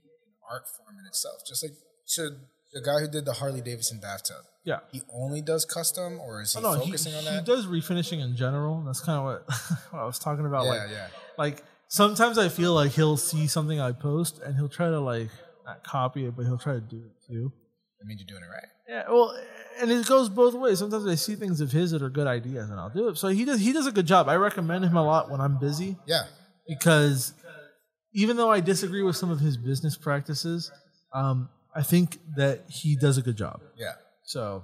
art 0.51 0.67
form 0.67 0.95
in 0.99 1.05
itself. 1.07 1.35
Just 1.47 1.63
like 1.63 1.73
so, 2.05 2.29
the 2.73 2.81
guy 2.81 2.99
who 2.99 3.07
did 3.07 3.25
the 3.25 3.33
Harley 3.33 3.61
Davidson 3.61 3.99
bathtub, 3.99 4.43
Yeah. 4.63 4.79
he 4.91 5.01
only 5.13 5.41
does 5.41 5.65
custom, 5.65 6.19
or 6.19 6.41
is 6.41 6.53
he 6.53 6.59
Oh, 6.59 6.61
no, 6.61 6.79
he, 6.79 6.85
focusing 6.87 7.13
on 7.15 7.25
that? 7.25 7.33
he 7.39 7.45
does 7.45 7.67
refinishing 7.67 8.21
in 8.23 8.35
general. 8.35 8.81
That's 8.83 8.99
kind 9.01 9.17
of 9.19 9.23
what, 9.25 9.53
what 9.91 9.99
I 10.01 10.05
was 10.05 10.19
talking 10.19 10.45
about. 10.45 10.65
yeah, 10.65 10.69
like, 10.71 10.89
yeah. 10.91 11.07
like 11.37 11.63
sometimes 11.89 12.37
I 12.39 12.49
feel 12.49 12.73
like 12.73 12.91
he'll 12.91 13.17
see 13.17 13.45
something 13.47 13.79
I 13.79 13.91
post 13.91 14.39
and 14.39 14.55
he'll 14.55 14.67
try 14.69 14.89
to 14.89 14.99
like 14.99 15.29
not 15.65 15.83
copy 15.83 16.25
it, 16.25 16.35
but 16.35 16.45
he'll 16.47 16.57
try 16.57 16.73
to 16.73 16.81
do 16.81 16.97
it 17.05 17.31
too. 17.31 17.53
I 18.01 18.05
mean, 18.05 18.17
you're 18.17 18.27
doing 18.27 18.43
it 18.43 18.51
right. 18.53 18.67
Yeah, 18.87 19.03
well, 19.11 19.37
and 19.81 19.91
it 19.91 20.05
goes 20.07 20.29
both 20.29 20.53
ways. 20.53 20.79
Sometimes 20.79 21.05
I 21.05 21.15
see 21.15 21.35
things 21.35 21.59
of 21.61 21.71
his 21.71 21.91
that 21.91 22.01
are 22.01 22.09
good 22.09 22.27
ideas, 22.27 22.69
and 22.69 22.79
I'll 22.79 22.89
do 22.89 23.09
it. 23.09 23.17
So 23.17 23.27
he 23.27 23.45
does. 23.45 23.59
He 23.59 23.73
does 23.73 23.87
a 23.87 23.91
good 23.91 24.05
job. 24.07 24.27
I 24.29 24.35
recommend 24.35 24.85
him 24.85 24.95
a 24.97 25.03
lot 25.03 25.29
when 25.29 25.41
I'm 25.41 25.57
busy 25.59 25.97
Yeah, 26.07 26.23
because 26.67 27.33
even 28.13 28.37
though 28.37 28.49
I 28.51 28.59
disagree 28.61 29.03
with 29.03 29.15
some 29.15 29.29
of 29.31 29.39
his 29.39 29.57
business 29.57 29.97
practices, 29.97 30.71
um, 31.13 31.49
I 31.75 31.83
think 31.83 32.17
that 32.35 32.65
he 32.69 32.95
does 32.95 33.17
a 33.17 33.21
good 33.21 33.37
job. 33.37 33.61
yeah. 33.77 33.93
So, 34.23 34.63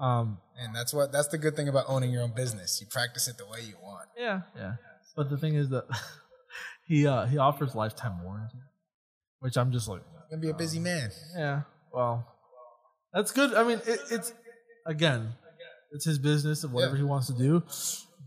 um, 0.00 0.38
And 0.58 0.74
that's 0.74 0.92
what 0.92 1.12
that's 1.12 1.28
the 1.28 1.38
good 1.38 1.56
thing 1.56 1.68
about 1.68 1.84
owning 1.88 2.10
your 2.10 2.22
own 2.22 2.32
business. 2.34 2.78
You 2.80 2.86
practice 2.90 3.26
it 3.28 3.36
the 3.38 3.46
way 3.46 3.60
you 3.62 3.74
want. 3.82 4.08
yeah, 4.18 4.42
yeah. 4.56 4.74
But 5.16 5.30
the 5.30 5.36
thing 5.38 5.54
is 5.54 5.70
that 5.70 5.86
he 6.86 7.06
uh, 7.06 7.26
he 7.26 7.38
offers 7.38 7.74
lifetime 7.74 8.22
warranty, 8.22 8.58
which 9.40 9.56
I'm 9.56 9.72
just 9.72 9.88
like, 9.88 10.02
gonna 10.30 10.40
be 10.42 10.50
a 10.50 10.54
busy 10.54 10.78
man. 10.78 11.10
Yeah. 11.36 11.62
Well, 11.92 12.26
that's 13.12 13.32
good. 13.32 13.54
I 13.54 13.64
mean, 13.64 13.80
it, 13.86 14.00
it's 14.10 14.32
again, 14.86 15.32
it's 15.92 16.04
his 16.04 16.18
business 16.18 16.64
and 16.64 16.72
whatever 16.72 16.94
Yeah. 16.96 17.02
he 17.02 17.04
wants 17.04 17.26
to 17.28 17.34
do. 17.34 17.62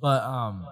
But 0.01 0.23
um, 0.23 0.67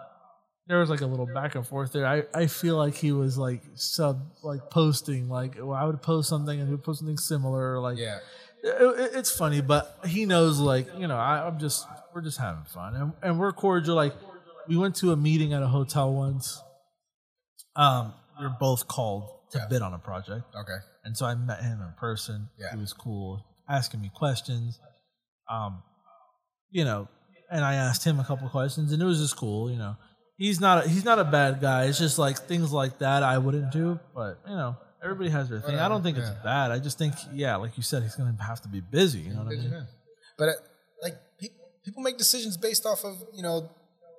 there 0.68 0.80
was 0.80 0.90
like 0.90 1.02
a 1.02 1.06
little 1.06 1.26
back 1.28 1.56
and 1.56 1.66
forth 1.66 1.94
there. 1.94 2.06
I, 2.06 2.24
I 2.34 2.48
feel 2.48 2.76
like 2.78 2.96
he 2.96 3.12
was 3.12 3.38
like 3.38 3.62
sub 3.76 4.22
like 4.44 4.70
posting 4.70 5.30
like 5.30 5.56
well, 5.58 5.74
I 5.74 5.86
would 5.86 6.02
post 6.02 6.28
something 6.30 6.60
and 6.60 6.68
he 6.68 6.74
would 6.74 6.84
post 6.84 7.00
something 7.00 7.18
similar. 7.18 7.80
Like 7.80 7.98
Yeah, 7.98 8.20
it- 8.64 9.00
it- 9.00 9.12
it's 9.16 9.32
funny, 9.32 9.62
but 9.62 9.98
he 10.06 10.26
knows 10.26 10.60
like 10.60 10.88
you 10.98 11.08
know 11.08 11.18
I, 11.18 11.48
I'm 11.48 11.60
just 11.60 11.88
we're 12.14 12.22
just 12.22 12.40
having 12.40 12.64
fun 12.66 12.96
and 12.96 13.14
and 13.24 13.40
we're 13.40 13.54
cordial. 13.54 13.96
Like 13.96 14.14
we 14.68 14.78
went 14.78 14.96
to 14.98 15.12
a 15.12 15.16
meeting 15.16 15.54
at 15.54 15.64
a 15.64 15.68
hotel 15.68 16.14
once. 16.14 16.62
Um, 17.76 18.14
we 18.40 18.46
were 18.46 18.56
both 18.60 18.88
called 18.88 19.30
to 19.52 19.60
Yeah. 19.60 19.68
bid 19.68 19.82
on 19.82 19.94
a 19.94 20.00
project. 20.00 20.44
okay. 20.56 20.78
And 21.04 21.18
so 21.18 21.26
I 21.26 21.36
met 21.36 21.62
him 21.64 21.82
in 21.82 21.94
person. 21.98 22.50
Yeah. 22.60 22.72
He 22.72 22.78
was 22.78 22.94
cool, 22.94 23.44
asking 23.72 24.02
me 24.02 24.12
questions. 24.14 24.80
Um, 25.50 25.82
you 26.70 26.84
know, 26.86 27.08
and 27.52 27.64
I 27.66 27.76
asked 27.76 28.04
him 28.04 28.20
a 28.20 28.24
couple 28.24 28.48
questions, 28.50 28.92
and 28.94 29.02
it 29.02 29.06
was 29.06 29.20
just 29.20 29.36
cool. 29.38 29.70
You 29.72 29.78
know, 29.78 29.96
he's 30.38 30.60
not 30.60 30.86
a, 30.86 30.90
he's 30.90 31.04
not 31.06 31.20
a 31.20 31.24
bad 31.26 31.60
guy. 31.62 31.86
It's 31.86 31.98
just 32.00 32.18
like 32.20 32.38
things 32.40 32.72
like 32.72 33.00
that 33.00 33.24
I 33.24 33.38
wouldn't 33.38 33.72
do, 33.72 34.00
but 34.16 34.40
you 34.48 34.56
know, 34.56 34.78
everybody 35.04 35.30
has 35.30 35.50
their 35.50 35.60
thing. 35.60 35.78
I 35.80 35.88
don't 35.90 36.04
think 36.04 36.18
it's 36.18 36.30
Yeah. 36.30 36.44
bad. 36.44 36.72
I 36.72 36.80
just 36.80 36.98
think, 36.98 37.14
yeah, 37.34 37.56
like 37.58 37.76
you 37.78 37.84
said, 37.84 38.04
he's 38.04 38.16
gonna 38.16 38.36
have 38.42 38.62
to 38.62 38.70
be 38.70 38.80
busy. 38.82 39.20
You 39.20 39.34
know 39.34 39.44
what 39.44 39.54
I 39.54 39.56
mean? 39.58 39.88
But 40.38 40.50
uh, 40.50 40.52
like 41.04 41.16
pe- 41.40 41.50
people 41.84 42.02
make 42.04 42.18
decisions 42.18 42.56
based 42.58 42.86
off 42.86 43.04
of 43.04 43.16
you 43.34 43.44
know 43.44 43.70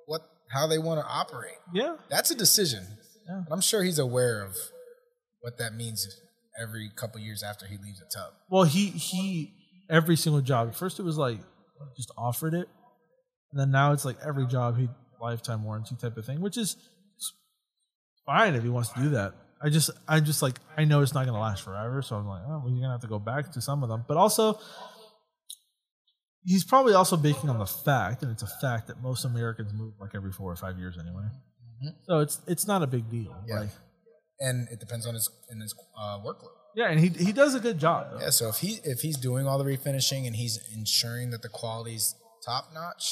what 0.05 0.21
how 0.51 0.67
they 0.67 0.77
want 0.77 0.99
to 1.01 1.07
operate. 1.07 1.57
Yeah, 1.73 1.95
That's 2.09 2.29
a 2.31 2.35
decision. 2.35 2.85
Yeah. 3.27 3.43
I'm 3.51 3.61
sure 3.61 3.81
he's 3.83 3.99
aware 3.99 4.43
of 4.43 4.51
what 5.41 5.57
that 5.57 5.73
means 5.73 6.05
every 6.59 6.89
couple 6.95 7.19
years 7.21 7.43
after 7.43 7.65
he 7.65 7.77
leaves 7.77 7.99
the 7.99 8.05
tub. 8.05 8.33
Well, 8.49 8.63
he 8.63 8.87
he 8.87 9.53
every 9.89 10.15
single 10.15 10.41
job. 10.41 10.73
First, 10.73 10.99
it 10.99 11.03
was 11.03 11.17
like 11.17 11.39
just 11.95 12.11
offered 12.17 12.53
it, 12.53 12.67
and 13.51 13.59
then 13.59 13.71
now 13.71 13.91
it's 13.91 14.05
like 14.05 14.17
every 14.25 14.47
job 14.47 14.77
he 14.77 14.89
lifetime 15.21 15.63
warranty 15.63 15.95
type 15.95 16.17
of 16.17 16.25
thing, 16.25 16.41
which 16.41 16.57
is 16.57 16.75
fine 18.25 18.55
if 18.55 18.63
he 18.63 18.69
wants 18.69 18.89
to 18.89 19.01
do 19.01 19.09
that. 19.09 19.33
I 19.61 19.69
just 19.69 19.89
I 20.07 20.19
just 20.19 20.41
like 20.41 20.55
I 20.77 20.83
know 20.83 21.01
it's 21.01 21.13
not 21.13 21.25
going 21.25 21.35
to 21.35 21.39
last 21.39 21.63
forever, 21.63 22.01
so 22.01 22.17
I'm 22.17 22.27
like, 22.27 22.41
oh, 22.45 22.61
well, 22.63 22.69
you're 22.69 22.81
gonna 22.81 22.91
have 22.91 23.01
to 23.01 23.07
go 23.07 23.19
back 23.19 23.51
to 23.53 23.61
some 23.61 23.81
of 23.81 23.89
them. 23.89 24.03
But 24.07 24.17
also, 24.17 24.59
he's 26.43 26.65
probably 26.65 26.93
also 26.93 27.15
baking 27.15 27.49
on 27.49 27.59
the 27.59 27.65
fact, 27.65 28.23
and 28.23 28.31
it's 28.31 28.43
a 28.43 28.51
fact 28.61 28.87
that 28.87 29.01
most 29.01 29.23
Americans 29.23 29.73
move 29.73 29.93
like 30.01 30.11
every 30.15 30.33
four 30.33 30.51
or 30.51 30.55
five 30.57 30.77
years 30.77 30.97
anyway. 30.99 31.23
Mm-hmm. 31.23 31.89
So 32.03 32.19
it's 32.19 32.41
it's 32.45 32.67
not 32.67 32.83
a 32.83 32.87
big 32.87 33.09
deal. 33.09 33.33
Yeah. 33.47 33.61
Like, 33.61 33.69
And 34.47 34.67
it 34.69 34.79
depends 34.79 35.05
on 35.07 35.13
his 35.13 35.29
in 35.51 35.61
his 35.61 35.73
uh, 35.97 36.17
workload. 36.19 36.51
yeah, 36.75 36.89
and 36.91 36.99
he 36.99 37.09
he 37.27 37.31
does 37.31 37.53
a 37.55 37.59
good 37.67 37.79
job. 37.79 37.99
Though. 38.11 38.19
Yeah, 38.19 38.29
so 38.39 38.49
if 38.49 38.57
he 38.57 38.71
if 38.83 38.99
he's 39.05 39.17
doing 39.17 39.47
all 39.47 39.57
the 39.57 39.63
refinishing 39.75 40.27
and 40.27 40.35
he's 40.35 40.55
ensuring 40.79 41.29
that 41.31 41.41
the 41.41 41.49
quality's 41.49 42.15
top 42.45 42.65
notch, 42.73 43.05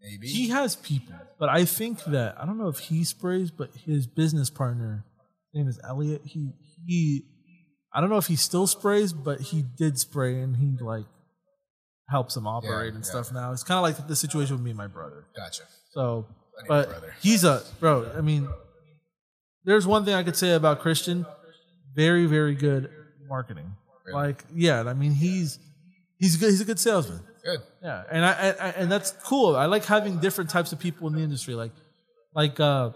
maybe 0.00 0.28
He 0.28 0.48
has 0.50 0.76
people, 0.76 1.14
but 1.38 1.48
I 1.48 1.64
think 1.64 2.04
that 2.04 2.36
I 2.40 2.46
don't 2.46 2.58
know 2.58 2.68
if 2.68 2.78
he 2.78 3.04
sprays, 3.04 3.50
but 3.50 3.70
his 3.84 4.06
business 4.06 4.50
partner, 4.50 5.04
his 5.52 5.58
name 5.58 5.68
is 5.68 5.80
Elliot. 5.82 6.22
He 6.24 6.50
he, 6.86 7.24
I 7.92 8.00
don't 8.00 8.10
know 8.10 8.18
if 8.18 8.26
he 8.26 8.36
still 8.36 8.66
sprays, 8.66 9.12
but 9.12 9.40
he 9.40 9.62
did 9.76 9.98
spray 9.98 10.40
and 10.40 10.56
he 10.56 10.76
like 10.80 11.06
helps 12.08 12.36
him 12.36 12.46
operate 12.46 12.92
Yeah, 12.92 12.96
and 12.96 13.04
yeah. 13.04 13.10
stuff. 13.10 13.32
Now 13.32 13.52
it's 13.52 13.64
kind 13.64 13.78
of 13.78 13.82
like 13.82 14.06
the 14.08 14.16
situation 14.16 14.56
with 14.56 14.62
me 14.64 14.70
and 14.70 14.78
my 14.78 14.86
brother. 14.88 15.26
gotcha. 15.34 15.62
So, 15.92 16.26
I 16.58 16.62
need 16.62 16.66
a 16.66 16.68
but 16.68 16.88
brother. 16.90 17.14
he's 17.22 17.44
a 17.44 17.62
bro. 17.80 18.10
I 18.16 18.20
mean, 18.20 18.48
there's 19.64 19.86
one 19.86 20.04
thing 20.04 20.14
I 20.14 20.22
could 20.22 20.36
say 20.36 20.52
about 20.54 20.80
Christian: 20.80 21.26
very 21.94 22.26
very 22.26 22.54
good 22.54 22.90
marketing. 23.28 23.74
Really? 24.06 24.18
Like 24.26 24.44
yeah, 24.54 24.82
I 24.82 24.94
mean 24.94 25.12
he's 25.12 25.58
he's 26.18 26.36
good. 26.36 26.50
He's 26.50 26.60
a 26.60 26.64
good 26.64 26.78
salesman. 26.78 27.20
Good. 27.44 27.60
Yeah, 27.82 28.02
and 28.10 28.24
I, 28.24 28.30
I, 28.32 28.68
and 28.70 28.90
that's 28.90 29.10
cool. 29.24 29.54
I 29.56 29.66
like 29.66 29.84
having 29.84 30.18
different 30.18 30.48
types 30.50 30.72
of 30.72 30.78
people 30.78 31.08
in 31.08 31.14
the 31.14 31.20
industry. 31.20 31.54
Like, 31.54 31.72
like 32.34 32.58
uh, 32.58 32.90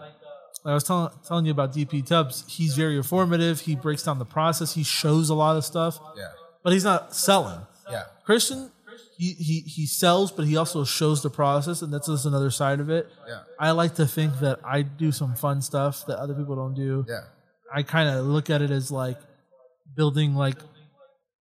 I 0.65 0.73
was 0.73 0.83
telling 0.83 1.11
telling 1.27 1.45
you 1.45 1.51
about 1.51 1.73
DP 1.73 2.05
Tubbs. 2.05 2.45
He's 2.47 2.75
very 2.75 2.97
informative. 2.97 3.61
He 3.61 3.75
breaks 3.75 4.03
down 4.03 4.17
the 4.17 4.25
process. 4.25 4.73
He 4.73 4.83
shows 4.83 5.29
a 5.29 5.35
lot 5.35 5.55
of 5.55 5.63
stuff, 5.65 5.99
Yeah. 6.17 6.29
but 6.63 6.73
he's 6.73 6.83
not 6.83 7.15
selling. 7.15 7.59
Yeah. 7.91 8.03
Christian, 8.25 8.71
he 9.21 9.29
he 9.33 9.55
he 9.75 9.85
sells, 9.85 10.31
but 10.31 10.45
he 10.45 10.55
also 10.61 10.83
shows 10.85 11.21
the 11.21 11.29
process, 11.41 11.81
and 11.83 11.91
that's 11.93 12.07
just 12.07 12.25
another 12.25 12.49
side 12.61 12.79
of 12.79 12.89
it. 12.89 13.05
Yeah. 13.27 13.41
I 13.59 13.71
like 13.81 13.95
to 13.95 14.07
think 14.07 14.39
that 14.39 14.59
I 14.63 14.81
do 15.03 15.11
some 15.11 15.35
fun 15.35 15.61
stuff 15.61 16.05
that 16.07 16.17
other 16.23 16.33
people 16.39 16.55
don't 16.55 16.73
do. 16.73 17.05
Yeah. 17.07 17.23
I 17.79 17.83
kind 17.83 18.07
of 18.09 18.25
look 18.25 18.49
at 18.49 18.61
it 18.61 18.71
as 18.71 18.91
like 19.03 19.19
building 19.95 20.35
like 20.35 20.57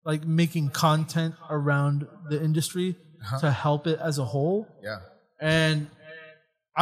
like 0.04 0.26
making 0.26 0.70
content 0.72 1.36
around 1.50 2.08
the 2.32 2.42
industry 2.50 2.90
Uh-huh. 3.22 3.40
to 3.42 3.52
help 3.52 3.86
it 3.86 4.00
as 4.10 4.18
a 4.18 4.26
whole. 4.34 4.66
Yeah. 4.82 5.00
And 5.40 5.88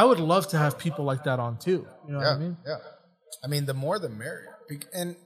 I 0.00 0.04
would 0.08 0.20
love 0.20 0.44
to 0.52 0.56
have 0.64 0.78
people 0.78 1.04
like 1.04 1.22
that 1.24 1.38
on 1.46 1.58
too. 1.58 1.80
You 2.06 2.12
know 2.12 2.20
Yeah. 2.20 2.28
what 2.32 2.36
I 2.36 2.44
mean? 2.44 2.56
Yeah. 2.70 2.78
I 3.44 3.46
mean, 3.52 3.64
the 3.66 3.74
more 3.74 3.98
the 3.98 4.08
merrier. 4.08 4.54
And 4.94 5.16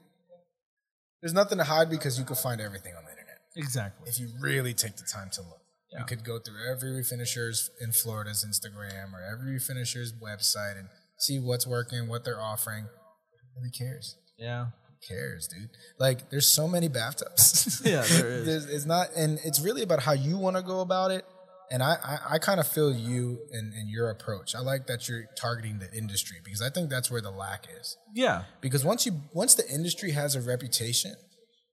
there's 1.20 1.34
nothing 1.34 1.58
to 1.58 1.64
hide 1.64 1.88
because 1.90 2.18
you 2.18 2.24
can 2.24 2.36
find 2.36 2.60
everything 2.60 2.94
on 2.96 3.04
the 3.04 3.10
internet. 3.10 3.11
Exactly. 3.56 4.08
If 4.08 4.18
you 4.18 4.28
really 4.40 4.74
take 4.74 4.96
the 4.96 5.04
time 5.04 5.30
to 5.34 5.42
look. 5.42 5.60
Yeah. 5.92 6.00
You 6.00 6.04
could 6.06 6.24
go 6.24 6.38
through 6.38 6.56
every 6.70 6.90
refinisher's 6.90 7.70
in 7.80 7.92
Florida's 7.92 8.46
Instagram 8.48 9.12
or 9.12 9.20
every 9.22 9.58
refinisher's 9.58 10.12
website 10.12 10.78
and 10.78 10.88
see 11.18 11.38
what's 11.38 11.66
working, 11.66 12.08
what 12.08 12.24
they're 12.24 12.40
offering. 12.40 12.84
Who 12.84 13.60
really 13.60 13.70
cares? 13.70 14.16
Yeah. 14.38 14.66
Who 14.88 15.14
cares, 15.14 15.48
dude? 15.48 15.68
Like, 15.98 16.30
there's 16.30 16.46
so 16.46 16.66
many 16.66 16.88
bathtubs. 16.88 17.82
Yeah, 17.84 18.02
there 18.08 18.28
is. 18.32 18.66
It's 18.70 18.86
not, 18.86 19.08
and 19.16 19.38
it's 19.44 19.60
really 19.60 19.82
about 19.82 20.00
how 20.00 20.12
you 20.12 20.38
want 20.38 20.56
to 20.56 20.62
go 20.62 20.80
about 20.80 21.10
it 21.10 21.24
And 21.70 21.82
I, 21.82 21.96
I, 22.04 22.34
I 22.34 22.38
kind 22.38 22.60
of 22.60 22.66
feel 22.66 22.92
you 22.92 23.40
and, 23.50 23.72
and 23.72 23.88
your 23.88 24.10
approach. 24.10 24.54
I 24.54 24.60
like 24.60 24.86
that 24.88 25.08
you're 25.08 25.24
targeting 25.36 25.78
the 25.78 25.90
industry 25.96 26.36
because 26.44 26.62
I 26.62 26.70
think 26.70 26.90
that's 26.90 27.10
where 27.10 27.20
the 27.22 27.30
lack 27.30 27.66
is. 27.80 27.96
Yeah. 28.14 28.44
Because 28.60 28.84
once 28.84 29.04
you 29.06 29.22
once 29.32 29.54
the 29.54 29.66
industry 29.68 30.12
has 30.12 30.34
a 30.36 30.40
reputation, 30.40 31.14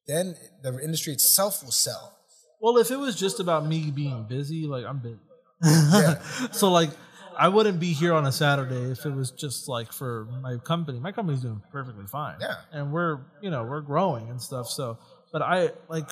then 0.09 0.35
the 0.63 0.77
industry 0.83 1.13
itself 1.13 1.63
will 1.63 1.71
sell. 1.71 2.17
Well, 2.59 2.77
if 2.77 2.91
it 2.91 2.97
was 2.97 3.15
just 3.15 3.39
about 3.39 3.65
me 3.65 3.91
being 3.91 4.25
busy, 4.27 4.65
like 4.65 4.83
I'm 4.85 4.99
busy. 4.99 5.19
Yeah. 5.63 6.19
so 6.51 6.71
like 6.71 6.89
I 7.37 7.47
wouldn't 7.47 7.79
be 7.79 7.93
here 7.93 8.13
on 8.13 8.25
a 8.25 8.31
Saturday 8.31 8.91
if 8.91 9.05
it 9.05 9.13
was 9.13 9.31
just 9.31 9.69
like 9.69 9.93
for 9.93 10.27
my 10.41 10.57
company. 10.57 10.99
My 10.99 11.13
company's 11.13 11.41
doing 11.41 11.61
perfectly 11.71 12.05
fine. 12.05 12.35
Yeah. 12.41 12.55
And 12.73 12.91
we're, 12.91 13.19
you 13.41 13.49
know, 13.49 13.63
we're 13.63 13.79
growing 13.81 14.29
and 14.29 14.41
stuff. 14.41 14.67
So, 14.67 14.97
but 15.31 15.41
I 15.41 15.71
like 15.87 16.09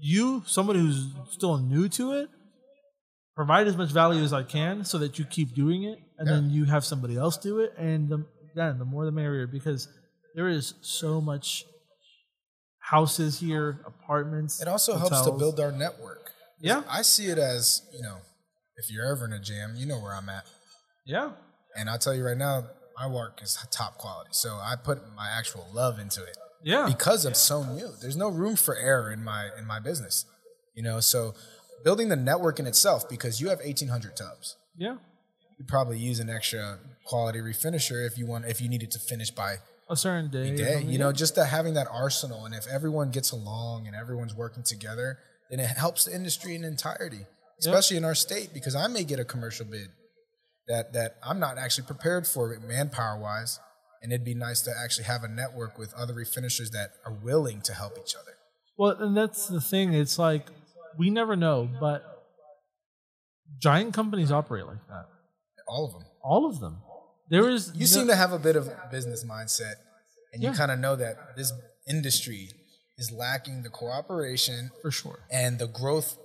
you, 0.00 0.42
somebody 0.46 0.78
who's 0.78 1.08
still 1.30 1.58
new 1.58 1.88
to 1.90 2.12
it, 2.12 2.30
provide 3.36 3.66
as 3.66 3.76
much 3.76 3.90
value 3.90 4.22
as 4.22 4.32
I 4.32 4.42
can 4.42 4.84
so 4.84 4.96
that 4.98 5.18
you 5.18 5.24
keep 5.26 5.54
doing 5.54 5.82
it 5.84 5.98
and 6.18 6.26
Yeah. 6.28 6.36
then 6.36 6.50
you 6.50 6.64
have 6.64 6.84
somebody 6.84 7.16
else 7.16 7.36
do 7.36 7.58
it. 7.60 7.74
And 7.76 8.08
the, 8.08 8.24
again, 8.52 8.78
the 8.78 8.84
more 8.86 9.04
the 9.04 9.12
merrier 9.12 9.46
because 9.46 9.88
there 10.34 10.48
is 10.48 10.74
so 10.80 11.20
much 11.20 11.64
houses 12.90 13.38
here, 13.40 13.78
apartments. 13.86 14.60
It 14.60 14.68
also 14.68 14.96
helps 14.96 15.20
to 15.22 15.32
build 15.32 15.60
our 15.60 15.72
network. 15.72 16.30
Yeah. 16.60 16.82
I 16.90 17.02
see 17.02 17.26
it 17.26 17.38
as, 17.38 17.82
you 17.94 18.02
know, 18.02 18.16
if 18.76 18.90
you're 18.90 19.10
ever 19.10 19.24
in 19.26 19.32
a 19.32 19.38
jam, 19.40 19.74
you 19.76 19.86
know 19.86 19.98
where 19.98 20.12
I'm 20.14 20.28
at. 20.28 20.44
Yeah. 21.06 21.30
And 21.76 21.88
I'll 21.88 21.98
tell 21.98 22.14
you 22.14 22.24
right 22.24 22.36
now, 22.36 22.64
my 22.98 23.06
work 23.06 23.40
is 23.42 23.56
top 23.70 23.96
quality. 23.96 24.30
So 24.32 24.50
I 24.54 24.74
put 24.82 24.98
my 25.16 25.28
actual 25.28 25.66
love 25.72 25.98
into 25.98 26.22
it 26.24 26.36
Yeah. 26.62 26.86
because 26.86 27.24
I'm 27.24 27.34
so 27.34 27.62
new. 27.62 27.90
There's 28.00 28.16
no 28.16 28.28
room 28.28 28.56
for 28.56 28.76
error 28.76 29.10
in 29.12 29.22
my 29.24 29.48
in 29.58 29.66
my 29.66 29.78
business. 29.80 30.24
You 30.74 30.82
know, 30.82 31.00
so 31.00 31.34
building 31.84 32.08
the 32.08 32.16
network 32.16 32.58
in 32.58 32.66
itself 32.66 33.08
because 33.08 33.40
you 33.40 33.48
have 33.50 33.60
1800 33.60 34.16
tubs. 34.16 34.56
yeah. 34.76 34.96
You 35.58 35.66
probably 35.66 35.98
use 35.98 36.20
an 36.20 36.30
extra 36.30 36.78
quality 37.04 37.38
refinisher 37.40 38.06
if 38.06 38.16
you 38.18 38.24
want 38.26 38.46
if 38.46 38.60
you 38.62 38.68
needed 38.68 38.90
to 38.92 38.98
finish 38.98 39.30
by 39.30 39.56
A 39.90 39.96
certain 39.96 40.30
day. 40.30 40.56
day. 40.56 40.82
You 40.82 40.98
know, 40.98 41.12
just 41.12 41.34
to 41.34 41.44
having 41.44 41.74
that 41.74 41.88
arsenal, 41.90 42.44
and 42.44 42.54
if 42.54 42.66
everyone 42.68 43.10
gets 43.10 43.32
along 43.32 43.88
and 43.88 43.96
everyone's 43.96 44.34
working 44.34 44.62
together, 44.62 45.18
then 45.50 45.58
it 45.58 45.66
helps 45.66 46.04
the 46.04 46.14
industry 46.14 46.54
in 46.54 46.64
entirety, 46.64 47.26
especially 47.58 47.96
in 47.96 48.04
our 48.04 48.14
state. 48.14 48.54
Because 48.54 48.76
I 48.76 48.86
may 48.86 49.02
get 49.02 49.18
a 49.18 49.24
commercial 49.24 49.66
bid 49.66 49.88
that 50.68 50.92
that 50.92 51.16
I'm 51.24 51.40
not 51.40 51.58
actually 51.58 51.86
prepared 51.88 52.26
for 52.28 52.56
manpower 52.66 53.18
wise, 53.18 53.58
and 54.00 54.12
it'd 54.12 54.24
be 54.24 54.34
nice 54.34 54.62
to 54.62 54.70
actually 54.82 55.04
have 55.04 55.24
a 55.24 55.28
network 55.28 55.76
with 55.76 55.92
other 55.94 56.14
refinishers 56.14 56.70
that 56.70 56.92
are 57.04 57.12
willing 57.12 57.60
to 57.62 57.74
help 57.74 57.98
each 57.98 58.14
other. 58.14 58.36
Well, 58.78 58.92
and 58.92 59.16
that's 59.16 59.48
the 59.48 59.60
thing. 59.60 59.92
It's 59.92 60.20
like 60.20 60.46
we 60.96 61.10
never 61.10 61.34
know, 61.34 61.68
but 61.80 62.04
giant 63.58 63.92
companies 63.92 64.30
operate 64.30 64.66
like 64.66 64.86
that. 64.88 65.06
All 65.66 65.86
of 65.86 65.92
them. 65.92 66.04
All 66.22 66.46
of 66.46 66.60
them. 66.60 66.82
There 67.30 67.48
is 67.48 67.72
You 67.74 67.86
seem 67.86 68.08
to 68.08 68.16
have 68.16 68.32
a 68.32 68.38
bit 68.38 68.56
of 68.56 68.66
a 68.68 68.88
business 68.90 69.24
mindset, 69.24 69.74
and 70.32 70.42
you 70.42 70.52
kind 70.52 70.70
of 70.70 70.78
know 70.78 70.96
that 70.96 71.36
this 71.36 71.52
industry 71.88 72.50
is 72.98 73.10
lacking 73.10 73.62
the 73.62 73.70
cooperation 73.70 74.70
for 74.82 74.90
sure. 74.90 75.20
and 75.30 75.58
the 75.58 75.66
growth 75.66 76.18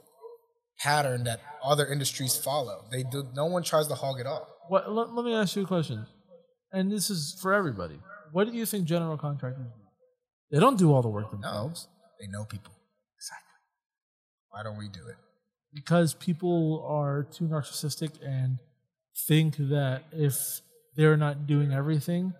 pattern 0.79 1.23
that 1.23 1.39
other 1.63 1.85
industries 1.87 2.35
follow. 2.35 2.85
They 2.91 3.03
do. 3.03 3.27
No 3.33 3.45
one 3.45 3.63
tries 3.63 3.87
to 3.87 3.95
hog 3.95 4.19
it 4.19 4.27
all. 4.27 4.47
What? 4.67 4.91
Let, 4.91 5.13
let 5.13 5.23
me 5.25 5.33
ask 5.33 5.55
you 5.55 5.63
a 5.63 5.67
question, 5.67 6.05
and 6.73 6.91
this 6.91 7.09
is 7.09 7.37
for 7.41 7.53
everybody. 7.53 7.99
What 8.31 8.47
do 8.51 8.53
you 8.57 8.65
think 8.65 8.85
general 8.85 9.17
contractors 9.17 9.67
do? 9.67 9.81
They 10.51 10.59
don't 10.59 10.77
do 10.77 10.93
all 10.93 11.01
the 11.01 11.09
work 11.09 11.25
No, 11.31 11.39
themselves 11.39 11.87
they 12.19 12.27
know 12.27 12.43
people. 12.45 12.73
Exactly. 13.17 13.57
Why 14.49 14.63
don't 14.63 14.77
we 14.77 14.89
do 14.89 15.07
it? 15.07 15.15
because 15.73 16.13
people 16.13 16.85
are 16.87 17.23
too 17.23 17.43
narcissistic 17.45 18.11
and 18.25 18.59
think 19.27 19.57
that 19.57 20.03
if 20.13 20.61
they're 20.95 21.17
not 21.17 21.47
doing 21.47 21.71
everything, 21.73 22.33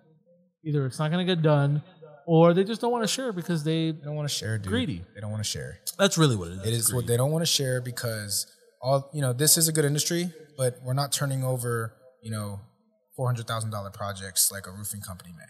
either 0.64 0.86
it's 0.86 0.98
not 0.98 1.10
going 1.10 1.26
to 1.26 1.34
get 1.34 1.42
done, 1.42 1.82
or 2.26 2.54
they 2.54 2.64
just 2.64 2.80
don't 2.80 2.90
want 2.92 3.04
to 3.04 3.08
share 3.08 3.32
because 3.32 3.64
they. 3.64 3.92
They 3.92 4.04
don't 4.04 4.16
want 4.16 4.28
to 4.28 4.34
share, 4.34 4.58
dude. 4.58 4.68
Greedy. 4.68 5.04
They 5.14 5.20
don't 5.20 5.30
want 5.30 5.42
to 5.44 5.48
share. 5.48 5.78
That's 5.98 6.18
really 6.18 6.36
what 6.36 6.48
it 6.48 6.58
is. 6.60 6.66
It 6.66 6.72
is 6.74 6.94
what 6.94 7.06
they 7.06 7.16
don't 7.16 7.30
want 7.30 7.42
to 7.42 7.50
share 7.50 7.80
because 7.80 8.46
all 8.82 9.10
you 9.14 9.20
know. 9.20 9.32
This 9.32 9.56
is 9.56 9.68
a 9.68 9.72
good 9.72 9.84
industry, 9.84 10.32
but 10.56 10.78
we're 10.82 10.94
not 10.94 11.12
turning 11.12 11.44
over 11.44 11.94
you 12.22 12.30
know 12.30 12.60
four 13.16 13.26
hundred 13.26 13.46
thousand 13.46 13.70
dollar 13.70 13.90
projects 13.90 14.50
like 14.52 14.66
a 14.66 14.70
roofing 14.70 15.00
company 15.00 15.32
may. 15.36 15.44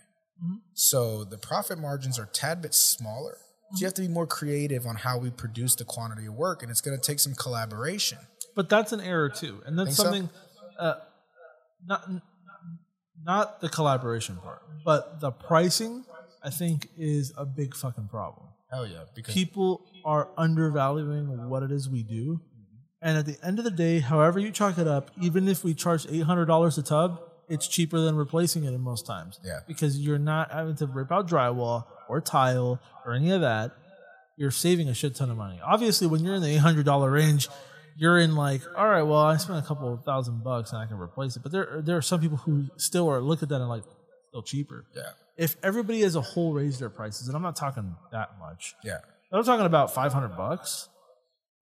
So 0.75 1.25
the 1.25 1.39
profit 1.39 1.79
margins 1.79 2.19
are 2.19 2.27
tad 2.27 2.61
bit 2.61 2.75
smaller. 2.75 3.39
So 3.73 3.81
you 3.81 3.87
have 3.87 3.95
to 3.95 4.03
be 4.03 4.09
more 4.09 4.27
creative 4.27 4.87
on 4.87 4.97
how 4.97 5.19
we 5.19 5.31
produce 5.31 5.75
the 5.75 5.85
quantity 5.85 6.27
of 6.27 6.35
work, 6.35 6.63
and 6.63 6.71
it's 6.71 6.81
going 6.83 6.97
to 6.97 7.03
take 7.05 7.19
some 7.19 7.35
collaboration. 7.35 8.19
but 8.55 8.69
that's 8.69 8.93
an 8.93 9.01
error 9.01 9.29
too, 9.31 9.63
and 9.67 9.79
that's 9.79 9.89
Think 9.89 9.97
so? 9.97 10.03
something. 10.05 10.31
Uh, 10.79 10.95
not 11.87 12.09
not 13.25 13.61
the 13.61 13.69
collaboration 13.69 14.37
part, 14.37 14.63
but 14.85 15.21
the 15.21 15.31
pricing. 15.31 16.05
I 16.43 16.51
think 16.51 16.89
is 16.97 17.33
a 17.37 17.45
big 17.45 17.75
fucking 17.75 18.07
problem. 18.09 18.47
Hell 18.71 18.87
yeah! 18.87 19.05
Because 19.17 19.35
People 19.35 19.85
are 20.05 20.29
undervaluing 20.39 21.49
what 21.49 21.65
it 21.65 21.73
is 21.73 21.89
we 21.89 22.05
do, 22.05 22.41
and 23.03 23.19
at 23.19 23.27
the 23.27 23.37
end 23.45 23.59
of 23.59 23.65
the 23.65 23.71
day, 23.73 23.99
however 23.99 24.39
you 24.39 24.53
chalk 24.53 24.79
it 24.79 24.87
up, 24.87 25.11
even 25.21 25.49
if 25.49 25.65
we 25.65 25.75
charge 25.75 26.07
eight 26.09 26.23
hundred 26.23 26.45
dollars 26.47 26.79
a 26.79 26.83
tub, 26.85 27.21
it's 27.49 27.67
cheaper 27.67 27.99
than 27.99 28.15
replacing 28.15 28.63
it 28.65 28.73
in 28.73 28.81
most 28.81 29.07
times. 29.07 29.41
Yeah. 29.45 29.61
because 29.67 29.99
you're 29.99 30.19
not 30.19 30.53
having 30.53 30.77
to 30.77 30.87
rip 30.87 31.11
out 31.11 31.27
drywall 31.29 31.87
or 32.09 32.21
tile 32.21 32.81
or 33.05 33.13
any 33.15 33.33
of 33.33 33.41
that. 33.41 33.73
You're 34.37 34.51
saving 34.53 34.89
a 34.89 34.95
shit 34.95 35.17
ton 35.17 35.31
of 35.31 35.37
money. 35.37 35.59
Obviously, 35.65 36.07
when 36.07 36.23
you're 36.23 36.35
in 36.35 36.43
the 36.43 36.49
eight 36.51 36.59
hundred 36.59 36.85
dollar 36.87 37.11
range, 37.11 37.49
you're 37.97 38.19
in 38.19 38.35
like, 38.37 38.63
all 38.77 38.89
right, 38.89 39.03
well, 39.03 39.21
I 39.21 39.37
spent 39.39 39.59
a 39.65 39.67
couple 39.67 39.97
thousand 40.05 40.45
bucks 40.45 40.73
and 40.73 40.81
I 40.81 40.87
can 40.87 40.99
replace 40.99 41.37
it. 41.37 41.43
But 41.43 41.53
there, 41.53 41.81
there 41.83 41.97
are 41.97 42.03
some 42.03 42.21
people 42.21 42.37
who 42.39 42.67
still 42.77 43.09
are 43.11 43.21
look 43.21 43.43
at 43.43 43.49
that 43.49 43.61
and 43.61 43.69
like, 43.69 43.85
still 44.29 44.43
cheaper. 44.43 44.85
yeah, 44.95 45.03
If 45.37 45.57
everybody 45.63 46.03
as 46.03 46.15
a 46.17 46.21
whole 46.21 46.53
raised 46.53 46.81
their 46.81 46.91
prices, 46.91 47.27
and 47.29 47.37
I'm 47.37 47.43
not 47.43 47.57
talking 47.57 47.95
that 48.13 48.39
much, 48.39 48.75
yeah, 48.85 48.99
I'm 49.33 49.43
talking 49.45 49.67
about 49.67 49.95
500 49.95 50.37
bucks. 50.37 50.89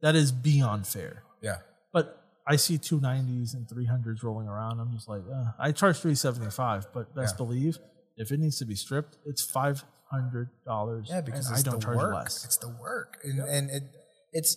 That 0.02 0.15
is 0.16 0.32
beyond 0.32 0.86
fair. 0.86 1.23
yeah. 1.40 1.59
But 1.93 2.20
I 2.47 2.56
see 2.56 2.77
290s 2.78 3.55
and 3.55 3.66
300s 3.66 4.23
rolling 4.23 4.48
around. 4.48 4.81
I'm 4.81 4.93
just 4.93 5.09
like, 5.09 5.23
uh, 5.32 5.52
I 5.59 5.73
charge 5.73 5.97
375, 5.98 6.89
but 6.93 7.15
best 7.15 7.35
Yeah. 7.35 7.36
believe 7.39 7.78
if 8.16 8.31
it 8.32 8.39
needs 8.40 8.59
to 8.59 8.65
be 8.66 8.74
stripped, 8.74 9.16
it's 9.24 9.43
500 9.43 10.51
dollars. 10.66 11.06
Yeah, 11.11 11.20
because 11.23 11.51
I 11.51 11.62
don't 11.62 11.81
the 11.81 11.86
charge 11.86 11.97
work. 11.97 12.15
less. 12.15 12.44
It's 12.44 12.56
the 12.59 12.69
work, 12.69 13.19
and, 13.24 13.39
and 13.40 13.70
it 13.70 13.82
it's. 14.32 14.56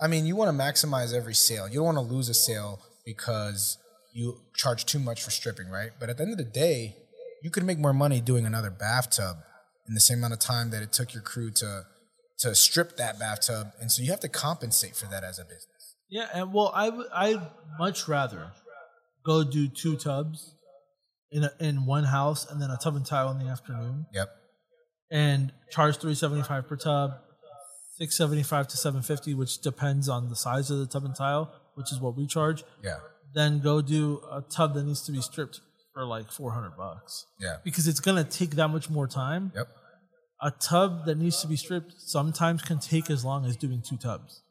I 0.00 0.08
mean, 0.08 0.26
you 0.26 0.36
want 0.36 0.56
to 0.56 0.62
maximize 0.64 1.14
every 1.14 1.34
sale. 1.34 1.68
You 1.68 1.76
don't 1.76 1.84
want 1.94 1.98
to 1.98 2.14
lose 2.14 2.28
a 2.28 2.34
sale 2.34 2.80
because 3.06 3.78
you 4.12 4.40
charge 4.54 4.84
too 4.86 4.98
much 4.98 5.22
for 5.22 5.30
stripping, 5.30 5.68
right? 5.68 5.90
But 5.98 6.10
at 6.10 6.16
the 6.16 6.22
end 6.24 6.32
of 6.32 6.38
the 6.38 6.44
day, 6.44 6.96
you 7.42 7.50
could 7.50 7.64
make 7.64 7.78
more 7.78 7.92
money 7.92 8.20
doing 8.20 8.46
another 8.46 8.70
bathtub 8.70 9.36
in 9.86 9.94
the 9.94 10.00
same 10.00 10.18
amount 10.18 10.32
of 10.32 10.38
time 10.40 10.70
that 10.70 10.82
it 10.82 10.92
took 10.92 11.12
your 11.14 11.22
crew 11.22 11.50
to 11.52 11.82
to 12.36 12.52
strip 12.54 12.96
that 12.96 13.16
bathtub, 13.18 13.68
and 13.80 13.92
so 13.92 14.02
you 14.02 14.10
have 14.10 14.18
to 14.20 14.28
compensate 14.28 14.96
for 14.96 15.06
that 15.06 15.22
as 15.22 15.38
a 15.38 15.44
business. 15.44 15.94
Yeah, 16.10 16.26
and 16.34 16.52
well, 16.52 16.72
I 16.74 16.88
would 16.88 17.06
I'd 17.14 17.40
much 17.78 18.08
rather 18.08 18.50
go 19.24 19.44
do 19.44 19.68
two 19.68 19.96
tubs 19.96 20.56
in 21.30 21.44
a, 21.44 21.50
in 21.60 21.86
one 21.86 22.04
house 22.04 22.44
and 22.50 22.60
then 22.60 22.70
a 22.70 22.76
tub 22.76 22.96
and 22.96 23.06
tile 23.06 23.30
in 23.30 23.38
the 23.38 23.46
afternoon 23.46 24.06
Yep. 24.12 24.30
and 25.10 25.52
charge 25.70 25.96
375 25.96 26.68
per 26.68 26.76
tub 26.76 27.12
675 27.98 28.68
to 28.68 28.76
750 28.76 29.34
which 29.34 29.60
depends 29.60 30.08
on 30.08 30.28
the 30.28 30.36
size 30.36 30.70
of 30.70 30.78
the 30.78 30.86
tub 30.86 31.04
and 31.04 31.14
tile 31.14 31.52
which 31.74 31.92
is 31.92 32.00
what 32.00 32.16
we 32.16 32.26
charge 32.26 32.64
Yeah. 32.82 32.98
then 33.34 33.60
go 33.60 33.80
do 33.82 34.20
a 34.30 34.40
tub 34.42 34.74
that 34.74 34.84
needs 34.84 35.02
to 35.02 35.12
be 35.12 35.20
stripped 35.20 35.60
for 35.92 36.04
like 36.04 36.30
400 36.32 36.76
bucks 36.76 37.26
Yeah. 37.40 37.56
because 37.64 37.86
it's 37.86 38.00
going 38.00 38.22
to 38.24 38.28
take 38.38 38.52
that 38.56 38.68
much 38.68 38.90
more 38.90 39.06
time 39.06 39.52
Yep. 39.54 39.68
a 40.42 40.50
tub 40.50 41.04
that 41.06 41.16
needs 41.18 41.40
to 41.42 41.46
be 41.46 41.56
stripped 41.56 41.92
sometimes 41.98 42.62
can 42.62 42.78
take 42.80 43.10
as 43.10 43.24
long 43.24 43.44
as 43.46 43.56
doing 43.56 43.80
two 43.88 43.96
tubs 43.96 44.42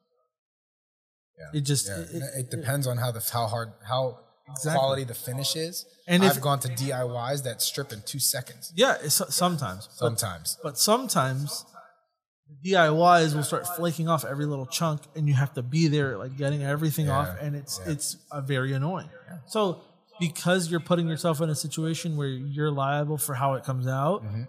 Yeah. 1.38 1.58
it 1.60 1.62
just 1.62 1.88
Yeah. 1.88 1.98
it- 2.00 2.10
It, 2.16 2.24
it- 2.40 2.50
depends 2.52 2.88
on 2.88 2.98
how 2.98 3.12
the 3.12 3.20
how 3.38 3.48
hard 3.48 3.74
how 3.84 4.20
Exactly. 4.50 4.78
quality 4.78 5.04
the 5.06 5.14
finish 5.14 5.56
is. 5.56 5.86
And 6.06 6.16
And 6.22 6.24
if- 6.26 6.36
I've 6.36 6.42
gone 6.42 6.60
to 6.60 6.68
DIYs 6.68 7.44
that 7.44 7.62
strip 7.62 7.94
in 7.94 8.02
two 8.02 8.20
seconds. 8.20 8.74
yeah 8.76 8.98
it's, 9.02 9.22
sometimes 9.36 9.88
But- 9.88 9.96
Sometimes. 10.06 10.58
But 10.62 10.78
sometimes 10.78 11.66
DIYs 12.66 13.36
will 13.36 13.44
start 13.44 13.66
flaking 13.76 14.08
off 14.08 14.26
every 14.26 14.46
little 14.46 14.66
chunk, 14.66 15.02
and 15.16 15.28
you 15.28 15.34
have 15.34 15.54
to 15.54 15.62
be 15.64 15.88
there, 15.88 16.18
like 16.18 16.38
getting 16.38 16.64
everything 16.64 17.08
Yeah, 17.08 17.18
off, 17.20 17.38
and 17.42 17.56
it's 17.56 17.80
yeah. 17.86 17.92
it's 17.94 18.18
uh, 18.32 18.42
very 18.42 18.74
annoying. 18.74 19.10
So 19.48 19.82
because 20.20 20.70
you're 20.70 20.80
putting 20.80 21.08
yourself 21.08 21.42
in 21.42 21.50
a 21.50 21.56
situation 21.56 22.16
where 22.18 22.28
you're 22.28 22.72
liable 22.72 23.18
for 23.18 23.34
how 23.36 23.54
it 23.56 23.64
comes 23.64 23.88
out, 23.88 24.24
Mm-hmm. 24.24 24.44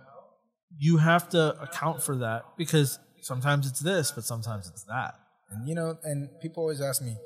you 0.79 0.99
have 0.99 1.29
to 1.31 1.61
account 1.61 2.03
for 2.03 2.17
that 2.19 2.43
because 2.59 2.99
sometimes 3.23 3.67
it's 3.69 3.81
this, 3.81 4.13
but 4.13 4.25
sometimes 4.25 4.69
it's 4.69 4.85
that. 4.85 5.15
And 5.51 5.69
you 5.69 5.75
know, 5.75 5.97
and 6.05 6.29
people 6.43 6.63
always 6.63 6.81
ask 6.81 7.01
me, 7.03 7.17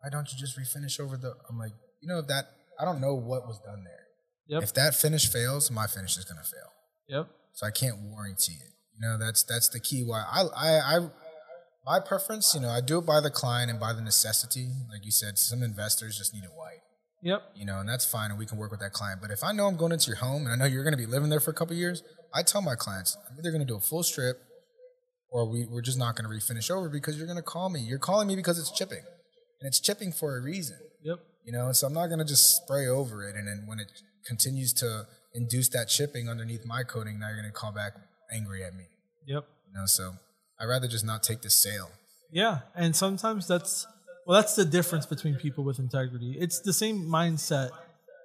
why 0.00 0.10
don't 0.10 0.30
you 0.32 0.38
just 0.38 0.58
refinish 0.58 1.00
over 1.00 1.16
the? 1.16 1.34
I'm 1.48 1.58
like, 1.58 1.72
you 2.00 2.08
know, 2.08 2.20
that 2.22 2.46
I 2.80 2.84
don't 2.84 3.00
know 3.00 3.14
what 3.14 3.46
was 3.46 3.58
done 3.60 3.84
there. 3.84 4.02
Yep. 4.48 4.62
If 4.62 4.74
that 4.74 4.94
finish 4.94 5.28
fails, 5.30 5.70
my 5.70 5.86
finish 5.86 6.16
is 6.16 6.24
gonna 6.24 6.42
fail. 6.44 6.70
Yep. 7.08 7.28
So 7.54 7.66
I 7.66 7.70
can't 7.70 7.96
warranty 8.02 8.52
it. 8.52 8.72
You 8.98 9.08
know, 9.08 9.18
that's 9.18 9.42
that's 9.44 9.68
the 9.68 9.80
key. 9.80 10.02
Why 10.02 10.24
I 10.30 10.42
I, 10.42 10.96
I 10.96 11.10
my 11.86 12.00
preference, 12.00 12.52
you 12.54 12.60
know, 12.60 12.68
I 12.68 12.80
do 12.80 12.98
it 12.98 13.06
by 13.06 13.20
the 13.20 13.30
client 13.30 13.70
and 13.70 13.78
by 13.78 13.92
the 13.92 14.00
necessity. 14.00 14.68
Like 14.90 15.04
you 15.04 15.12
said, 15.12 15.38
some 15.38 15.62
investors 15.62 16.18
just 16.18 16.34
need 16.34 16.42
it 16.42 16.50
white. 16.54 16.80
Yep. 17.22 17.42
You 17.54 17.64
know, 17.64 17.80
and 17.80 17.88
that's 17.88 18.04
fine, 18.04 18.30
and 18.30 18.38
we 18.38 18.46
can 18.46 18.58
work 18.58 18.70
with 18.70 18.80
that 18.80 18.92
client. 18.92 19.20
But 19.20 19.30
if 19.30 19.42
I 19.42 19.52
know 19.52 19.66
I'm 19.66 19.76
going 19.76 19.92
into 19.92 20.08
your 20.08 20.16
home 20.16 20.44
and 20.44 20.52
I 20.52 20.56
know 20.56 20.64
you're 20.64 20.84
going 20.84 20.92
to 20.92 20.98
be 20.98 21.06
living 21.06 21.30
there 21.30 21.40
for 21.40 21.50
a 21.50 21.54
couple 21.54 21.74
years, 21.74 22.02
I 22.34 22.42
tell 22.42 22.60
my 22.60 22.74
clients 22.74 23.16
I'm 23.30 23.38
either 23.38 23.50
going 23.50 23.62
to 23.62 23.66
do 23.66 23.76
a 23.76 23.80
full 23.80 24.02
strip, 24.02 24.38
or 25.30 25.50
we, 25.50 25.66
we're 25.66 25.82
just 25.82 25.98
not 25.98 26.16
going 26.16 26.28
to 26.28 26.36
refinish 26.36 26.70
over 26.70 26.88
because 26.88 27.16
you're 27.16 27.26
going 27.26 27.38
to 27.38 27.42
call 27.42 27.68
me. 27.68 27.80
You're 27.80 27.98
calling 27.98 28.28
me 28.28 28.36
because 28.36 28.58
it's 28.58 28.70
chipping, 28.70 29.02
and 29.60 29.66
it's 29.66 29.80
chipping 29.80 30.12
for 30.12 30.36
a 30.36 30.42
reason. 30.42 30.78
Yep. 31.04 31.18
You 31.44 31.52
know, 31.52 31.72
so 31.72 31.86
I'm 31.86 31.94
not 31.94 32.08
going 32.08 32.18
to 32.18 32.24
just 32.24 32.62
spray 32.62 32.86
over 32.86 33.28
it, 33.28 33.36
and 33.36 33.46
then 33.46 33.64
when 33.66 33.78
it 33.78 33.90
continues 34.26 34.72
to 34.74 35.06
induce 35.34 35.68
that 35.70 35.88
chipping 35.88 36.28
underneath 36.28 36.64
my 36.66 36.82
coating, 36.82 37.20
now 37.20 37.28
you're 37.28 37.40
going 37.40 37.52
to 37.52 37.56
call 37.56 37.72
back 37.72 37.92
angry 38.32 38.64
at 38.64 38.74
me. 38.74 38.84
Yep. 39.26 39.44
You 39.68 39.74
know, 39.74 39.86
so 39.86 40.12
I'd 40.60 40.66
rather 40.66 40.88
just 40.88 41.04
not 41.04 41.22
take 41.22 41.42
the 41.42 41.50
sale. 41.50 41.90
Yeah, 42.32 42.60
and 42.74 42.94
sometimes 42.94 43.46
that's 43.46 43.86
well, 44.26 44.40
that's 44.40 44.54
the 44.56 44.64
difference 44.64 45.06
between 45.06 45.36
people 45.36 45.62
with 45.64 45.78
integrity. 45.78 46.36
It's 46.38 46.60
the 46.60 46.72
same 46.72 47.04
mindset 47.06 47.70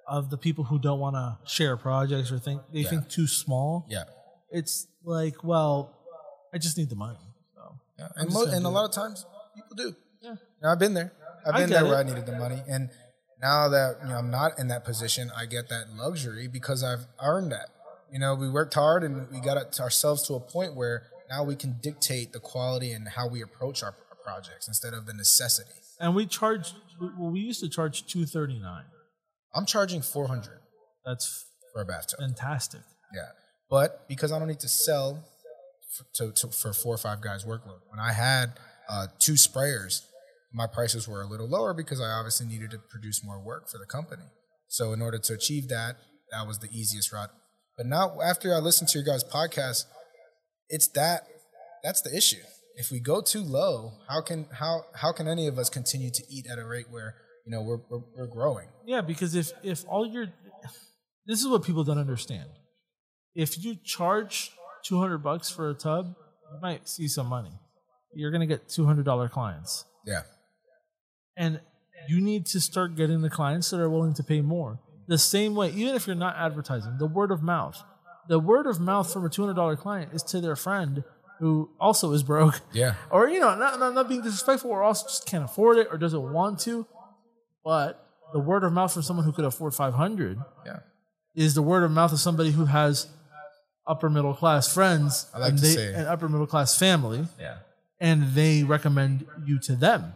of 0.08 0.30
the 0.30 0.36
people 0.36 0.64
who 0.64 0.78
don't 0.80 0.98
want 0.98 1.14
to 1.14 1.38
share 1.48 1.76
projects 1.76 2.32
or 2.32 2.38
think 2.38 2.60
they 2.72 2.80
Yeah. 2.80 2.90
think 2.90 3.08
too 3.08 3.26
small. 3.28 3.86
Yeah. 3.88 4.04
It's 4.50 4.86
like, 5.04 5.44
well, 5.44 5.96
I 6.52 6.58
just 6.58 6.76
need 6.76 6.90
the 6.90 6.96
money. 6.96 7.18
So 7.54 7.78
Yeah, 7.98 8.08
and 8.16 8.32
mo- 8.32 8.44
and 8.46 8.66
a 8.66 8.68
lot 8.68 8.84
of 8.84 8.90
times 8.92 9.24
people 9.54 9.76
do. 9.76 9.94
Yeah. 10.20 10.34
Know, 10.62 10.70
I've 10.70 10.78
been 10.78 10.94
there. 10.94 11.12
I've 11.46 11.54
been 11.54 11.70
there 11.70 11.84
where 11.84 12.00
it. 12.00 12.06
I 12.06 12.08
needed 12.08 12.26
the 12.26 12.36
money, 12.36 12.62
and 12.68 12.90
now 13.40 13.68
that 13.68 13.98
you 14.02 14.08
know 14.08 14.16
I'm 14.16 14.30
not 14.30 14.58
in 14.58 14.68
that 14.68 14.84
position, 14.84 15.30
I 15.36 15.46
get 15.46 15.68
that 15.70 15.86
luxury 15.96 16.46
because 16.48 16.82
I've 16.84 17.06
earned 17.20 17.50
that. 17.52 17.68
You 18.12 18.18
know, 18.18 18.34
we 18.34 18.50
worked 18.50 18.74
hard 18.74 19.02
and 19.04 19.30
we 19.30 19.40
got 19.40 19.80
ourselves 19.80 20.22
to 20.28 20.34
a 20.34 20.40
point 20.40 20.76
where 20.76 21.04
now 21.30 21.42
we 21.44 21.56
can 21.56 21.76
dictate 21.82 22.32
the 22.32 22.40
quality 22.40 22.92
and 22.92 23.08
how 23.08 23.26
we 23.28 23.40
approach 23.42 23.82
our, 23.82 23.94
our 24.10 24.16
projects 24.22 24.68
instead 24.68 24.92
of 24.92 25.06
the 25.06 25.14
necessity. 25.14 25.70
and 25.98 26.14
we 26.14 26.26
charge. 26.26 26.74
Well, 27.18 27.30
we 27.30 27.40
used 27.40 27.60
to 27.60 27.68
charge 27.70 28.06
two 28.06 28.26
thirty 28.26 28.58
nine. 28.60 28.84
I'm 29.54 29.66
charging 29.66 30.00
400 30.02 30.60
That's 31.04 31.44
for 31.72 31.82
a 31.82 31.84
bathtub. 31.84 32.20
fantastic. 32.20 32.80
Yeah, 33.14 33.28
but 33.68 34.06
because 34.08 34.32
I 34.32 34.38
don't 34.38 34.48
need 34.48 34.60
to 34.60 34.68
sell 34.68 35.24
to, 36.14 36.32
to, 36.32 36.48
for 36.48 36.72
four 36.72 36.94
or 36.94 36.98
five 36.98 37.20
guys 37.20 37.44
workload. 37.44 37.80
When 37.90 38.00
I 38.00 38.12
had 38.12 38.52
uh, 38.88 39.08
two 39.18 39.34
sprayers, 39.34 40.02
my 40.54 40.66
prices 40.66 41.06
were 41.06 41.20
a 41.22 41.26
little 41.26 41.48
lower 41.48 41.74
because 41.74 42.00
I 42.00 42.10
obviously 42.12 42.46
needed 42.46 42.70
to 42.70 42.78
produce 42.78 43.22
more 43.24 43.40
work 43.42 43.68
for 43.68 43.76
the 43.78 43.84
company. 43.86 44.22
So 44.68 44.92
in 44.94 45.02
order 45.02 45.18
to 45.18 45.34
achieve 45.34 45.68
that, 45.68 45.96
that 46.30 46.46
was 46.46 46.60
the 46.60 46.68
easiest 46.72 47.12
route. 47.12 47.30
But 47.76 47.86
now, 47.86 48.18
after 48.22 48.54
I 48.54 48.58
listen 48.58 48.86
to 48.88 48.98
your 48.98 49.04
guys' 49.06 49.24
podcast, 49.24 49.84
it's 50.68 50.88
that 50.94 51.26
that's 51.82 52.00
the 52.00 52.16
issue. 52.16 52.42
If 52.76 52.90
we 52.90 53.00
go 53.00 53.20
too 53.20 53.42
low, 53.42 53.92
how 54.08 54.20
can 54.20 54.46
how 54.58 54.82
how 54.94 55.12
can 55.12 55.28
any 55.28 55.46
of 55.46 55.58
us 55.58 55.68
continue 55.68 56.10
to 56.10 56.22
eat 56.30 56.46
at 56.50 56.58
a 56.58 56.64
rate 56.66 56.86
where 56.90 57.14
you 57.46 57.52
know 57.52 57.62
we're 57.62 57.80
we're, 57.90 58.04
we're 58.16 58.26
growing? 58.26 58.68
Yeah, 58.86 59.00
because 59.00 59.34
if 59.34 59.52
if 59.62 59.84
all 59.88 60.06
your 60.06 60.26
this 61.26 61.40
is 61.40 61.48
what 61.48 61.62
people 61.64 61.84
don't 61.84 61.98
understand. 61.98 62.48
If 63.34 63.62
you 63.62 63.76
charge 63.84 64.52
two 64.84 64.98
hundred 64.98 65.18
bucks 65.18 65.50
for 65.50 65.70
a 65.70 65.74
tub, 65.74 66.14
you 66.52 66.60
might 66.60 66.88
see 66.88 67.08
some 67.08 67.26
money. 67.26 67.52
You're 68.14 68.30
gonna 68.30 68.46
get 68.46 68.68
two 68.68 68.84
hundred 68.84 69.04
dollar 69.04 69.28
clients, 69.28 69.84
Yeah, 70.06 70.22
and 71.36 71.60
you 72.08 72.20
need 72.20 72.46
to 72.46 72.60
start 72.60 72.96
getting 72.96 73.22
the 73.22 73.30
clients 73.30 73.70
that 73.70 73.80
are 73.80 73.88
willing 73.88 74.14
to 74.14 74.22
pay 74.22 74.40
more. 74.40 74.80
The 75.08 75.18
same 75.18 75.54
way, 75.54 75.70
even 75.70 75.94
if 75.94 76.06
you're 76.06 76.16
not 76.16 76.36
advertising, 76.36 76.98
the 76.98 77.06
word 77.06 77.30
of 77.30 77.42
mouth. 77.42 77.82
The 78.28 78.38
word 78.38 78.66
of 78.66 78.80
mouth 78.80 79.12
from 79.12 79.24
a 79.24 79.28
two 79.28 79.42
hundred 79.42 79.54
dollar 79.54 79.76
client 79.76 80.12
is 80.14 80.22
to 80.24 80.40
their 80.40 80.54
friend 80.56 81.02
who 81.40 81.70
also 81.80 82.12
is 82.12 82.22
broke. 82.22 82.60
yeah, 82.72 82.94
or 83.10 83.28
you 83.28 83.40
know, 83.40 83.56
not, 83.56 83.80
not 83.80 83.94
not 83.94 84.08
being 84.08 84.22
disrespectful, 84.22 84.70
or 84.70 84.82
also 84.82 85.06
just 85.08 85.26
can't 85.26 85.44
afford 85.44 85.76
it 85.78 85.88
or 85.90 85.98
doesn't 85.98 86.32
want 86.32 86.60
to. 86.60 86.86
But 87.64 88.06
the 88.32 88.38
word 88.38 88.62
of 88.64 88.72
mouth 88.72 88.92
from 88.92 89.02
someone 89.02 89.24
who 89.26 89.32
could 89.32 89.44
afford 89.44 89.74
five 89.74 89.94
hundred 89.94 90.38
yeah. 90.64 90.80
is 91.34 91.54
the 91.54 91.62
word 91.62 91.82
of 91.82 91.90
mouth 91.90 92.12
of 92.12 92.20
somebody 92.20 92.52
who 92.52 92.66
has 92.66 93.08
upper 93.86 94.08
middle 94.08 94.34
class 94.34 94.72
friends 94.72 95.26
like 95.36 95.50
and 95.50 95.58
they, 95.58 95.74
say- 95.74 95.94
an 95.94 96.06
upper 96.06 96.28
middle 96.28 96.46
class 96.46 96.78
family, 96.78 97.26
Yeah. 97.40 97.56
and 98.00 98.34
they 98.34 98.62
recommend 98.62 99.26
you 99.44 99.58
to 99.60 99.74
them. 99.74 100.14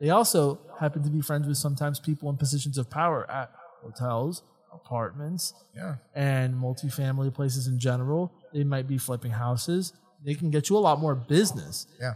They 0.00 0.10
also 0.10 0.58
happen 0.80 1.04
to 1.04 1.08
be 1.08 1.20
friends 1.20 1.46
with 1.46 1.56
sometimes 1.56 2.00
people 2.00 2.28
in 2.30 2.36
positions 2.36 2.78
of 2.78 2.90
power 2.90 3.30
at 3.30 3.50
hotels, 3.84 4.42
apartments, 4.72 5.54
Yeah. 5.76 5.96
and 6.14 6.54
multifamily 6.54 7.32
places 7.32 7.66
in 7.66 7.78
general. 7.78 8.32
They 8.52 8.64
might 8.64 8.88
be 8.88 8.98
flipping 8.98 9.32
houses. 9.32 9.92
They 10.24 10.34
can 10.34 10.50
get 10.50 10.68
you 10.70 10.76
a 10.76 10.80
lot 10.88 10.98
more 11.00 11.14
business. 11.14 11.86
Yeah. 12.00 12.14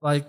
Like 0.00 0.24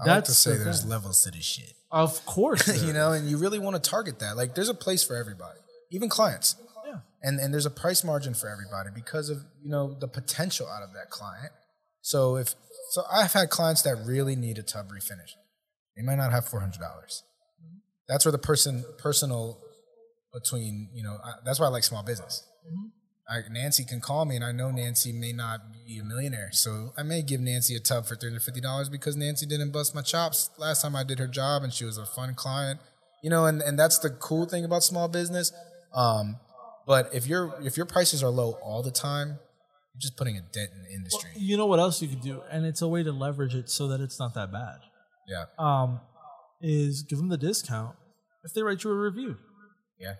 I 0.00 0.04
like 0.04 0.06
That's 0.06 0.28
to 0.30 0.34
say 0.34 0.56
the 0.56 0.64
there's 0.64 0.80
thing. 0.82 0.90
levels 0.90 1.22
to 1.24 1.30
this 1.30 1.44
shit. 1.44 1.74
Of 1.90 2.24
course, 2.24 2.82
you 2.86 2.92
know, 2.94 3.12
and 3.12 3.28
you 3.28 3.36
really 3.36 3.58
want 3.58 3.76
to 3.82 3.90
target 3.90 4.18
that. 4.20 4.36
Like, 4.36 4.54
there's 4.54 4.70
a 4.70 4.74
place 4.74 5.04
for 5.04 5.14
everybody, 5.16 5.58
even 5.90 6.08
clients, 6.08 6.56
Yeah. 6.86 7.00
and 7.22 7.38
and 7.38 7.52
there's 7.52 7.66
a 7.66 7.70
price 7.70 8.02
margin 8.02 8.32
for 8.34 8.48
everybody 8.48 8.88
because 8.94 9.28
of 9.28 9.38
you 9.62 9.68
know 9.70 9.94
the 10.00 10.08
potential 10.08 10.66
out 10.68 10.82
of 10.82 10.92
that 10.94 11.10
client. 11.10 11.52
So 12.00 12.36
if 12.36 12.54
so, 12.92 13.02
I've 13.12 13.32
had 13.34 13.50
clients 13.50 13.82
that 13.82 13.96
really 14.06 14.34
need 14.36 14.56
a 14.58 14.62
tub 14.62 14.88
refinish. 14.90 15.32
They 15.96 16.02
might 16.02 16.16
not 16.16 16.32
have 16.32 16.48
four 16.48 16.60
hundred 16.60 16.80
dollars. 16.80 17.22
That's 18.08 18.24
where 18.24 18.32
the 18.32 18.38
person 18.52 18.84
personal 18.98 19.60
between 20.32 20.88
you 20.94 21.02
know 21.02 21.18
I, 21.24 21.32
that's 21.44 21.60
why 21.60 21.66
I 21.66 21.70
like 21.70 21.84
small 21.84 22.02
business. 22.02 22.46
I, 23.28 23.40
Nancy 23.50 23.84
can 23.84 24.00
call 24.00 24.24
me, 24.24 24.34
and 24.36 24.44
I 24.44 24.52
know 24.52 24.70
Nancy 24.70 25.12
may 25.12 25.32
not 25.32 25.60
be 25.72 25.98
a 25.98 26.04
millionaire, 26.04 26.50
so 26.52 26.92
I 26.98 27.02
may 27.02 27.22
give 27.22 27.40
Nancy 27.40 27.74
a 27.76 27.80
tub 27.80 28.06
for 28.06 28.16
three 28.16 28.30
hundred 28.30 28.42
fifty 28.42 28.60
dollars 28.60 28.88
because 28.88 29.16
Nancy 29.16 29.46
didn't 29.46 29.70
bust 29.70 29.94
my 29.94 30.02
chops 30.02 30.50
last 30.58 30.82
time 30.82 30.96
I 30.96 31.04
did 31.04 31.18
her 31.18 31.28
job, 31.28 31.62
and 31.62 31.72
she 31.72 31.84
was 31.84 31.98
a 31.98 32.04
fun 32.06 32.34
client, 32.34 32.80
you 33.22 33.30
know. 33.30 33.46
And, 33.46 33.62
and 33.62 33.78
that's 33.78 33.98
the 33.98 34.10
cool 34.10 34.46
thing 34.46 34.64
about 34.64 34.82
small 34.82 35.08
business. 35.08 35.52
Um, 35.94 36.36
but 36.86 37.14
if 37.14 37.26
your 37.26 37.54
if 37.62 37.76
your 37.76 37.86
prices 37.86 38.22
are 38.22 38.30
low 38.30 38.52
all 38.62 38.82
the 38.82 38.90
time, 38.90 39.28
you're 39.94 40.00
just 40.00 40.16
putting 40.16 40.36
a 40.36 40.40
dent 40.40 40.70
in 40.74 40.82
the 40.82 40.90
industry. 40.92 41.30
You 41.36 41.56
know 41.56 41.66
what 41.66 41.78
else 41.78 42.02
you 42.02 42.08
could 42.08 42.22
do, 42.22 42.42
and 42.50 42.66
it's 42.66 42.82
a 42.82 42.88
way 42.88 43.02
to 43.04 43.12
leverage 43.12 43.54
it 43.54 43.70
so 43.70 43.86
that 43.88 44.00
it's 44.00 44.18
not 44.18 44.34
that 44.34 44.50
bad. 44.50 44.80
yeah, 45.28 45.44
Um, 45.58 46.00
is 46.60 47.02
give 47.02 47.18
them 47.18 47.28
the 47.28 47.38
discount 47.38 47.94
if 48.44 48.52
they 48.52 48.62
write 48.62 48.82
you 48.82 48.90
a 48.90 48.96
review. 48.96 49.36
Yeah, 50.02 50.14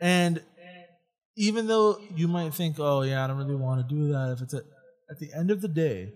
And 0.00 0.42
even 1.36 1.66
though 1.66 1.98
you 2.14 2.28
might 2.28 2.52
think, 2.54 2.76
"Oh 2.78 3.02
yeah, 3.02 3.24
I 3.24 3.26
don't 3.26 3.38
really 3.38 3.54
want 3.56 3.86
to 3.88 3.94
do 3.94 4.12
that," 4.12 4.32
if 4.32 4.42
it's 4.42 4.54
a, 4.54 4.62
at 5.10 5.18
the 5.18 5.32
end 5.34 5.50
of 5.50 5.60
the 5.60 5.68
day, 5.68 6.12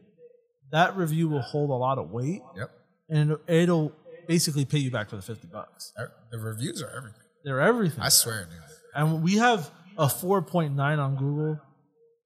that 0.70 0.96
review 0.96 1.28
will 1.28 1.40
hold 1.40 1.70
a 1.70 1.74
lot 1.74 1.98
of 1.98 2.10
weight, 2.10 2.42
yep. 2.56 2.70
and 3.08 3.36
it'll 3.48 3.92
basically 4.28 4.64
pay 4.64 4.78
you 4.78 4.90
back 4.90 5.08
for 5.10 5.16
the 5.16 5.22
fifty 5.22 5.46
bucks. 5.46 5.92
Er, 5.98 6.12
the 6.30 6.38
reviews 6.38 6.82
are 6.82 6.90
everything. 6.90 7.20
They're 7.44 7.60
everything. 7.60 8.00
I 8.00 8.08
swear, 8.08 8.44
dude. 8.44 8.60
and 8.94 9.22
we 9.22 9.36
have 9.36 9.70
a 9.96 10.08
four 10.08 10.42
point 10.42 10.74
nine 10.74 10.98
on 10.98 11.16
Google, 11.16 11.60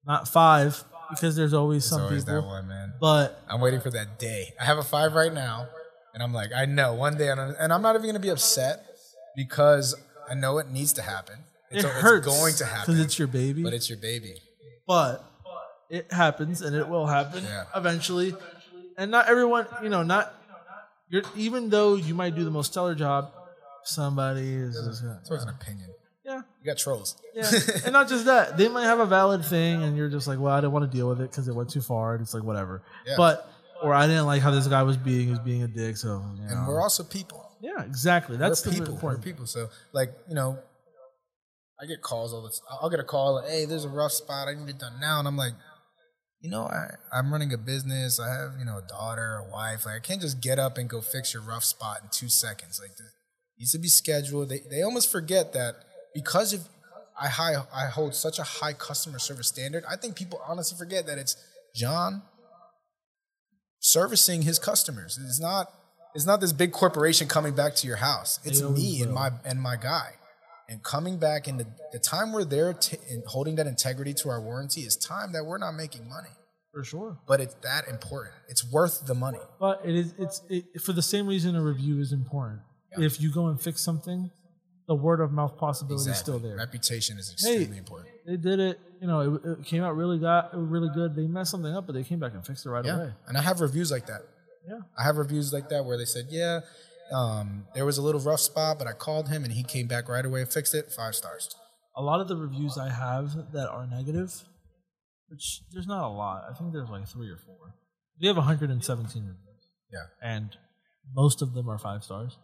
not 0.06 0.28
five, 0.28 0.82
because 1.10 1.36
there's 1.36 1.54
always 1.54 1.84
It's 1.84 1.90
some 1.90 2.02
always 2.02 2.24
people. 2.24 2.42
that 2.42 2.46
one, 2.46 2.68
man. 2.68 2.94
But 3.00 3.42
I'm 3.48 3.60
waiting 3.60 3.80
for 3.80 3.90
that 3.90 4.18
day. 4.18 4.54
I 4.60 4.64
have 4.64 4.78
a 4.78 4.82
five 4.82 5.14
right 5.14 5.32
now, 5.32 5.68
and 6.14 6.22
I'm 6.22 6.32
like, 6.32 6.50
I 6.54 6.64
know 6.64 6.94
one 6.94 7.16
day, 7.16 7.30
I'm, 7.30 7.38
and 7.38 7.72
I'm 7.72 7.82
not 7.82 7.94
even 7.94 8.06
gonna 8.06 8.18
be 8.18 8.30
upset 8.30 8.84
because 9.36 9.94
I 10.30 10.34
know 10.34 10.58
it 10.58 10.68
needs 10.70 10.92
to 10.94 11.02
happen. 11.02 11.36
It's, 11.70 11.84
it 11.84 11.90
it's 12.02 12.26
going 12.26 12.54
to 12.54 12.64
happen, 12.64 12.94
because 12.94 13.04
it's 13.04 13.18
your 13.18 13.28
baby. 13.28 13.62
but 13.62 13.72
it's 13.74 13.88
your 13.90 13.98
baby. 13.98 14.34
but 14.86 15.24
it 15.90 16.10
happens 16.12 16.60
and 16.62 16.74
it 16.76 16.88
will 16.88 17.06
happen 17.06 17.44
Yeah. 17.44 17.64
eventually. 17.74 18.34
And 18.96 19.10
not 19.10 19.28
everyone, 19.28 19.66
you 19.82 19.88
know, 19.88 20.02
not 20.02 20.34
you're 21.08 21.22
even 21.36 21.70
though 21.70 21.94
you 21.94 22.14
might 22.14 22.34
do 22.34 22.44
the 22.44 22.50
most 22.50 22.72
stellar 22.72 22.94
job, 22.94 23.30
somebody 23.84 24.54
is 24.54 24.76
It's 24.76 25.30
always 25.30 25.42
an 25.44 25.48
opinion. 25.50 25.90
yeah, 26.24 26.42
You 26.62 26.66
got 26.66 26.78
trolls. 26.78 27.16
yeah. 27.34 27.50
and 27.84 27.92
not 27.92 28.08
just 28.08 28.24
that, 28.26 28.56
they 28.56 28.68
might 28.68 28.84
have 28.84 28.98
a 29.00 29.06
valid 29.06 29.44
thing, 29.44 29.82
and 29.82 29.96
you're 29.96 30.10
just 30.10 30.26
like, 30.26 30.38
well, 30.38 30.52
I 30.52 30.60
didn't 30.60 30.72
want 30.72 30.90
to 30.90 30.94
deal 30.96 31.08
with 31.08 31.20
it 31.20 31.30
because 31.30 31.48
it 31.48 31.54
went 31.54 31.70
too 31.70 31.80
far, 31.80 32.14
and 32.14 32.22
it's 32.22 32.34
like 32.34 32.42
whatever. 32.42 32.82
Yeah. 33.06 33.14
But 33.16 33.50
or 33.82 33.94
I 33.94 34.06
didn't 34.06 34.26
like 34.26 34.42
how 34.42 34.50
this 34.50 34.66
guy 34.66 34.82
was 34.82 34.96
being, 34.96 35.24
he 35.26 35.30
was 35.30 35.38
being 35.38 35.62
a 35.62 35.68
dick, 35.68 35.96
so 35.96 36.22
you 36.36 36.42
know. 36.44 36.48
and 36.50 36.66
we're 36.66 36.82
also 36.82 37.02
people. 37.04 37.44
Yeah, 37.60 37.82
exactly. 37.84 38.36
That's 38.36 38.64
we're 38.64 38.72
the 38.72 38.78
people. 38.78 38.98
We're 39.02 39.18
people. 39.18 39.46
So, 39.46 39.68
like, 39.92 40.12
you 40.28 40.34
know, 40.34 40.58
I 41.80 41.86
get 41.86 42.02
calls 42.02 42.32
all 42.32 42.42
the 42.42 42.48
time. 42.48 42.78
I'll 42.82 42.90
get 42.90 43.00
a 43.00 43.04
call, 43.04 43.36
like, 43.36 43.48
hey, 43.48 43.64
there's 43.64 43.84
a 43.84 43.88
rough 43.88 44.12
spot. 44.12 44.48
I 44.48 44.54
need 44.54 44.68
it 44.68 44.78
done 44.78 44.98
now. 45.00 45.18
And 45.18 45.28
I'm 45.28 45.36
like, 45.36 45.52
you 46.40 46.50
know, 46.50 46.62
I, 46.62 46.94
I'm 47.12 47.32
running 47.32 47.52
a 47.52 47.58
business. 47.58 48.20
I 48.20 48.28
have, 48.28 48.52
you 48.58 48.64
know, 48.64 48.78
a 48.78 48.86
daughter, 48.86 49.36
a 49.36 49.50
wife. 49.50 49.86
Like, 49.86 49.96
I 49.96 50.00
can't 50.00 50.20
just 50.20 50.40
get 50.40 50.58
up 50.58 50.78
and 50.78 50.88
go 50.88 51.00
fix 51.00 51.34
your 51.34 51.42
rough 51.42 51.64
spot 51.64 51.98
in 52.02 52.08
two 52.10 52.28
seconds. 52.28 52.80
Like, 52.80 52.96
this 52.96 53.12
needs 53.58 53.72
to 53.72 53.78
be 53.78 53.88
scheduled. 53.88 54.48
They, 54.48 54.60
they 54.70 54.82
almost 54.82 55.10
forget 55.10 55.52
that 55.52 55.76
because 56.14 56.52
of 56.52 56.68
I 57.20 57.28
high, 57.28 57.54
I 57.74 57.86
hold 57.86 58.14
such 58.14 58.38
a 58.38 58.44
high 58.44 58.72
customer 58.72 59.18
service 59.18 59.48
standard. 59.48 59.84
I 59.90 59.96
think 59.96 60.14
people 60.14 60.40
honestly 60.46 60.78
forget 60.78 61.06
that 61.06 61.18
it's 61.18 61.36
John 61.74 62.22
servicing 63.80 64.42
his 64.42 64.58
customers. 64.58 65.18
It's 65.22 65.40
not 65.40 65.72
it's 66.14 66.26
not 66.26 66.40
this 66.40 66.52
big 66.52 66.72
corporation 66.72 67.28
coming 67.28 67.54
back 67.54 67.74
to 67.76 67.86
your 67.86 67.96
house. 67.96 68.40
It's 68.44 68.62
me 68.62 69.02
and 69.02 69.12
my 69.12 69.30
and 69.44 69.60
my 69.60 69.76
guy. 69.76 70.14
And 70.70 70.82
coming 70.82 71.18
back 71.18 71.48
in 71.48 71.56
the, 71.56 71.66
the 71.92 71.98
time 71.98 72.30
we're 72.32 72.44
there 72.44 72.74
t- 72.74 72.98
and 73.10 73.22
holding 73.26 73.56
that 73.56 73.66
integrity 73.66 74.12
to 74.14 74.28
our 74.28 74.40
warranty 74.40 74.82
is 74.82 74.96
time 74.96 75.32
that 75.32 75.44
we're 75.44 75.56
not 75.58 75.72
making 75.72 76.06
money. 76.08 76.28
For 76.74 76.84
sure. 76.84 77.18
but 77.26 77.40
it's 77.40 77.54
that 77.62 77.88
important. 77.88 78.34
It's 78.48 78.70
worth 78.70 79.06
the 79.06 79.14
money. 79.14 79.38
But 79.58 79.80
it 79.84 79.94
is 79.96 80.14
it's 80.18 80.42
it, 80.50 80.80
for 80.82 80.92
the 80.92 81.02
same 81.02 81.26
reason 81.26 81.56
a 81.56 81.62
review 81.62 81.98
is 82.00 82.12
important. 82.12 82.60
If 82.92 83.20
you 83.20 83.32
go 83.32 83.46
and 83.48 83.60
fix 83.60 83.80
something, 83.80 84.30
the 84.86 84.94
word 84.94 85.20
of 85.20 85.32
mouth 85.32 85.56
possibility 85.56 86.10
is 86.10 86.18
still 86.18 86.38
there. 86.38 86.56
Reputation 86.56 87.18
is 87.18 87.32
extremely 87.32 87.66
Hey, 87.66 87.78
important. 87.78 88.08
they 88.26 88.36
did 88.36 88.60
it. 88.60 88.78
You 89.00 89.06
know, 89.06 89.34
it, 89.36 89.48
it 89.60 89.64
came 89.64 89.82
out 89.82 89.96
really 89.96 90.18
got 90.18 90.50
really 90.54 90.88
good. 90.94 91.14
They 91.14 91.26
messed 91.26 91.50
something 91.50 91.72
up, 91.74 91.86
but 91.86 91.94
they 91.94 92.04
came 92.04 92.18
back 92.18 92.34
and 92.34 92.44
fixed 92.46 92.66
it 92.66 92.70
right 92.70 92.84
Yeah, 92.84 92.96
away. 92.96 93.12
and 93.26 93.36
I 93.38 93.42
have 93.42 93.60
reviews 93.60 93.90
like 93.90 94.06
that. 94.06 94.22
Yeah. 94.66 94.80
I 94.98 95.04
have 95.04 95.16
reviews 95.16 95.52
like 95.52 95.68
that 95.68 95.84
where 95.84 95.96
they 95.96 96.04
said, 96.04 96.26
yeah, 96.30 96.60
um, 97.12 97.66
there 97.74 97.86
was 97.86 97.98
a 97.98 98.02
little 98.02 98.20
rough 98.20 98.40
spot, 98.40 98.78
but 98.78 98.86
I 98.86 98.92
called 98.92 99.28
him 99.28 99.44
and 99.44 99.52
he 99.52 99.62
came 99.62 99.86
back 99.86 100.08
right 100.08 100.24
away 100.24 100.40
and 100.42 100.50
fixed 100.52 100.74
it. 100.74 100.92
Five 100.92 101.14
stars. 101.14 101.54
A 101.96 102.02
lot 102.02 102.20
of 102.20 102.28
the 102.28 102.36
reviews 102.36 102.78
I 102.78 102.90
have 102.90 103.52
that 103.52 103.68
are 103.68 103.86
negative, 103.86 104.32
which 105.28 105.62
there's 105.72 105.86
not 105.86 106.04
a 106.04 106.08
lot. 106.12 106.44
I 106.50 106.54
think 106.54 106.72
there's 106.72 106.88
like 106.90 107.08
three 107.08 107.28
or 107.28 107.36
four. 107.38 107.74
We 108.20 108.26
have 108.26 108.36
117 108.36 109.22
reviews. 109.22 109.44
Yeah. 109.90 110.04
and 110.22 110.54
most 111.14 111.40
of 111.40 111.54
them 111.54 111.68
are 111.70 111.78
five 111.78 112.04
stars. 112.04 112.36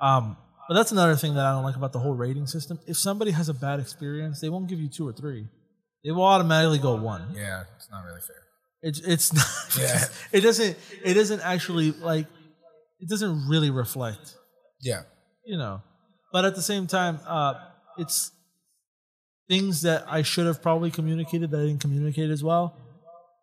Um, 0.00 0.36
but 0.68 0.74
that's 0.74 0.90
another 0.90 1.14
thing 1.16 1.34
that 1.34 1.44
I 1.44 1.52
don't 1.52 1.62
like 1.62 1.76
about 1.76 1.92
the 1.92 2.00
whole 2.00 2.14
rating 2.14 2.46
system. 2.46 2.80
If 2.86 2.96
somebody 2.96 3.30
has 3.30 3.48
a 3.48 3.54
bad 3.54 3.78
experience, 3.78 4.40
they 4.40 4.48
won't 4.48 4.68
give 4.68 4.80
you 4.80 4.88
two 4.88 5.06
or 5.06 5.12
three. 5.12 5.46
They 6.04 6.10
will 6.10 6.24
automatically 6.24 6.78
go 6.78 6.96
one. 6.96 7.34
Yeah, 7.36 7.64
it's 7.76 7.88
not 7.90 8.04
really 8.04 8.20
fair. 8.20 8.42
It's 8.82 9.00
it's 9.00 9.32
not. 9.34 9.46
Yeah. 9.78 10.04
It 10.32 10.40
doesn't. 10.40 10.76
It 11.04 11.14
doesn't 11.14 11.40
actually 11.40 11.92
like. 11.92 12.26
It 13.00 13.08
doesn't 13.08 13.48
really 13.48 13.70
reflect. 13.70 14.36
Yeah. 14.80 15.02
You 15.44 15.58
know, 15.58 15.82
but 16.32 16.44
at 16.44 16.54
the 16.54 16.62
same 16.62 16.86
time, 16.86 17.20
uh, 17.26 17.54
it's 17.98 18.32
things 19.48 19.82
that 19.82 20.04
I 20.08 20.22
should 20.22 20.46
have 20.46 20.62
probably 20.62 20.90
communicated 20.90 21.50
that 21.50 21.58
I 21.60 21.66
didn't 21.66 21.80
communicate 21.80 22.30
as 22.30 22.44
well, 22.44 22.76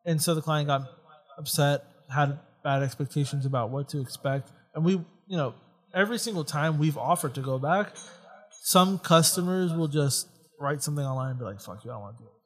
and 0.05 0.21
so 0.21 0.33
the 0.33 0.41
client 0.41 0.67
got 0.67 0.83
upset, 1.37 1.83
had 2.13 2.39
bad 2.63 2.83
expectations 2.83 3.45
about 3.45 3.69
what 3.69 3.89
to 3.89 3.99
expect, 3.99 4.49
and 4.73 4.85
we, 4.85 4.93
you 4.93 5.37
know, 5.37 5.55
every 5.93 6.17
single 6.17 6.45
time 6.45 6.77
we've 6.77 6.97
offered 6.97 7.35
to 7.35 7.41
go 7.41 7.59
back, 7.59 7.93
some 8.63 8.97
customers 8.97 9.73
will 9.73 9.89
just 9.89 10.29
write 10.57 10.81
something 10.81 11.05
online 11.05 11.31
and 11.31 11.39
be 11.39 11.45
like, 11.45 11.59
"Fuck 11.59 11.83
you, 11.83 11.91
I 11.91 11.95
don't 11.95 12.01
want 12.01 12.17
to 12.17 12.23
do 12.23 12.29
it." 12.29 12.38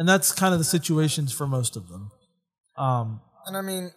And 0.00 0.08
that's 0.08 0.32
kind 0.32 0.54
of 0.54 0.58
the 0.58 0.64
situations 0.64 1.30
for 1.30 1.46
most 1.46 1.76
of 1.76 1.88
them. 1.90 2.10
Um, 2.78 3.20
And 3.46 3.54
I 3.54 3.60
mean, 3.60 3.90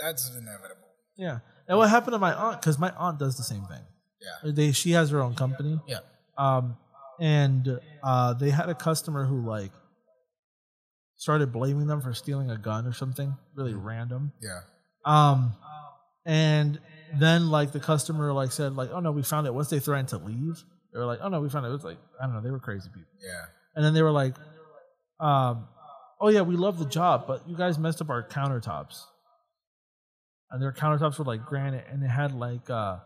that's 0.00 0.30
inevitable. 0.30 0.88
yeah. 1.18 1.40
And 1.68 1.76
what 1.76 1.90
happened 1.90 2.14
to 2.14 2.18
my 2.18 2.32
aunt? 2.32 2.62
Because 2.62 2.78
my 2.78 2.90
aunt 2.96 3.18
does 3.18 3.36
the 3.36 3.42
same 3.42 3.64
thing. 3.66 3.84
Yeah. 4.22 4.52
They 4.52 4.72
she 4.72 4.92
has 4.92 5.10
her 5.10 5.20
own 5.20 5.34
company. 5.34 5.78
Yeah. 5.86 5.98
Um, 6.38 6.78
and 7.20 7.78
uh, 8.02 8.32
they 8.32 8.48
had 8.48 8.70
a 8.70 8.74
customer 8.74 9.26
who 9.26 9.46
like 9.46 9.70
started 11.16 11.52
blaming 11.52 11.86
them 11.88 12.00
for 12.00 12.14
stealing 12.14 12.50
a 12.50 12.56
gun 12.56 12.86
or 12.86 12.94
something 12.94 13.36
really 13.54 13.74
random. 13.74 14.32
Yeah. 14.40 14.60
Um, 15.04 15.54
and 16.24 16.80
then 17.18 17.50
like 17.50 17.72
the 17.72 17.80
customer 17.80 18.32
like 18.32 18.52
said 18.52 18.74
like, 18.76 18.90
oh 18.92 19.00
no, 19.00 19.12
we 19.12 19.22
found 19.22 19.46
it. 19.46 19.52
Once 19.52 19.68
they 19.68 19.78
threatened 19.80 20.08
to 20.08 20.18
leave, 20.18 20.64
they 20.92 20.98
were 20.98 21.06
like, 21.06 21.18
oh 21.22 21.28
no, 21.28 21.40
we 21.42 21.50
found 21.50 21.66
it. 21.66 21.68
It 21.68 21.72
was 21.72 21.84
like 21.84 21.98
I 22.18 22.24
don't 22.24 22.34
know, 22.34 22.40
they 22.40 22.50
were 22.50 22.58
crazy 22.60 22.88
people. 22.88 23.12
Yeah. 23.22 23.44
And 23.76 23.84
then 23.84 23.92
they 23.94 24.02
were 24.02 24.10
like, 24.10 24.34
um, 25.20 25.68
oh 26.20 26.28
yeah, 26.28 26.42
we 26.42 26.56
love 26.56 26.78
the 26.78 26.84
job, 26.86 27.24
but 27.26 27.48
you 27.48 27.56
guys 27.56 27.78
messed 27.78 28.00
up 28.00 28.10
our 28.10 28.22
countertops. 28.26 29.02
And 30.50 30.60
their 30.60 30.72
countertops 30.72 31.18
were 31.18 31.24
like 31.24 31.44
granite, 31.44 31.86
and 31.90 32.02
it 32.02 32.08
had 32.08 32.32
like 32.34 32.68
uh, 32.68 32.98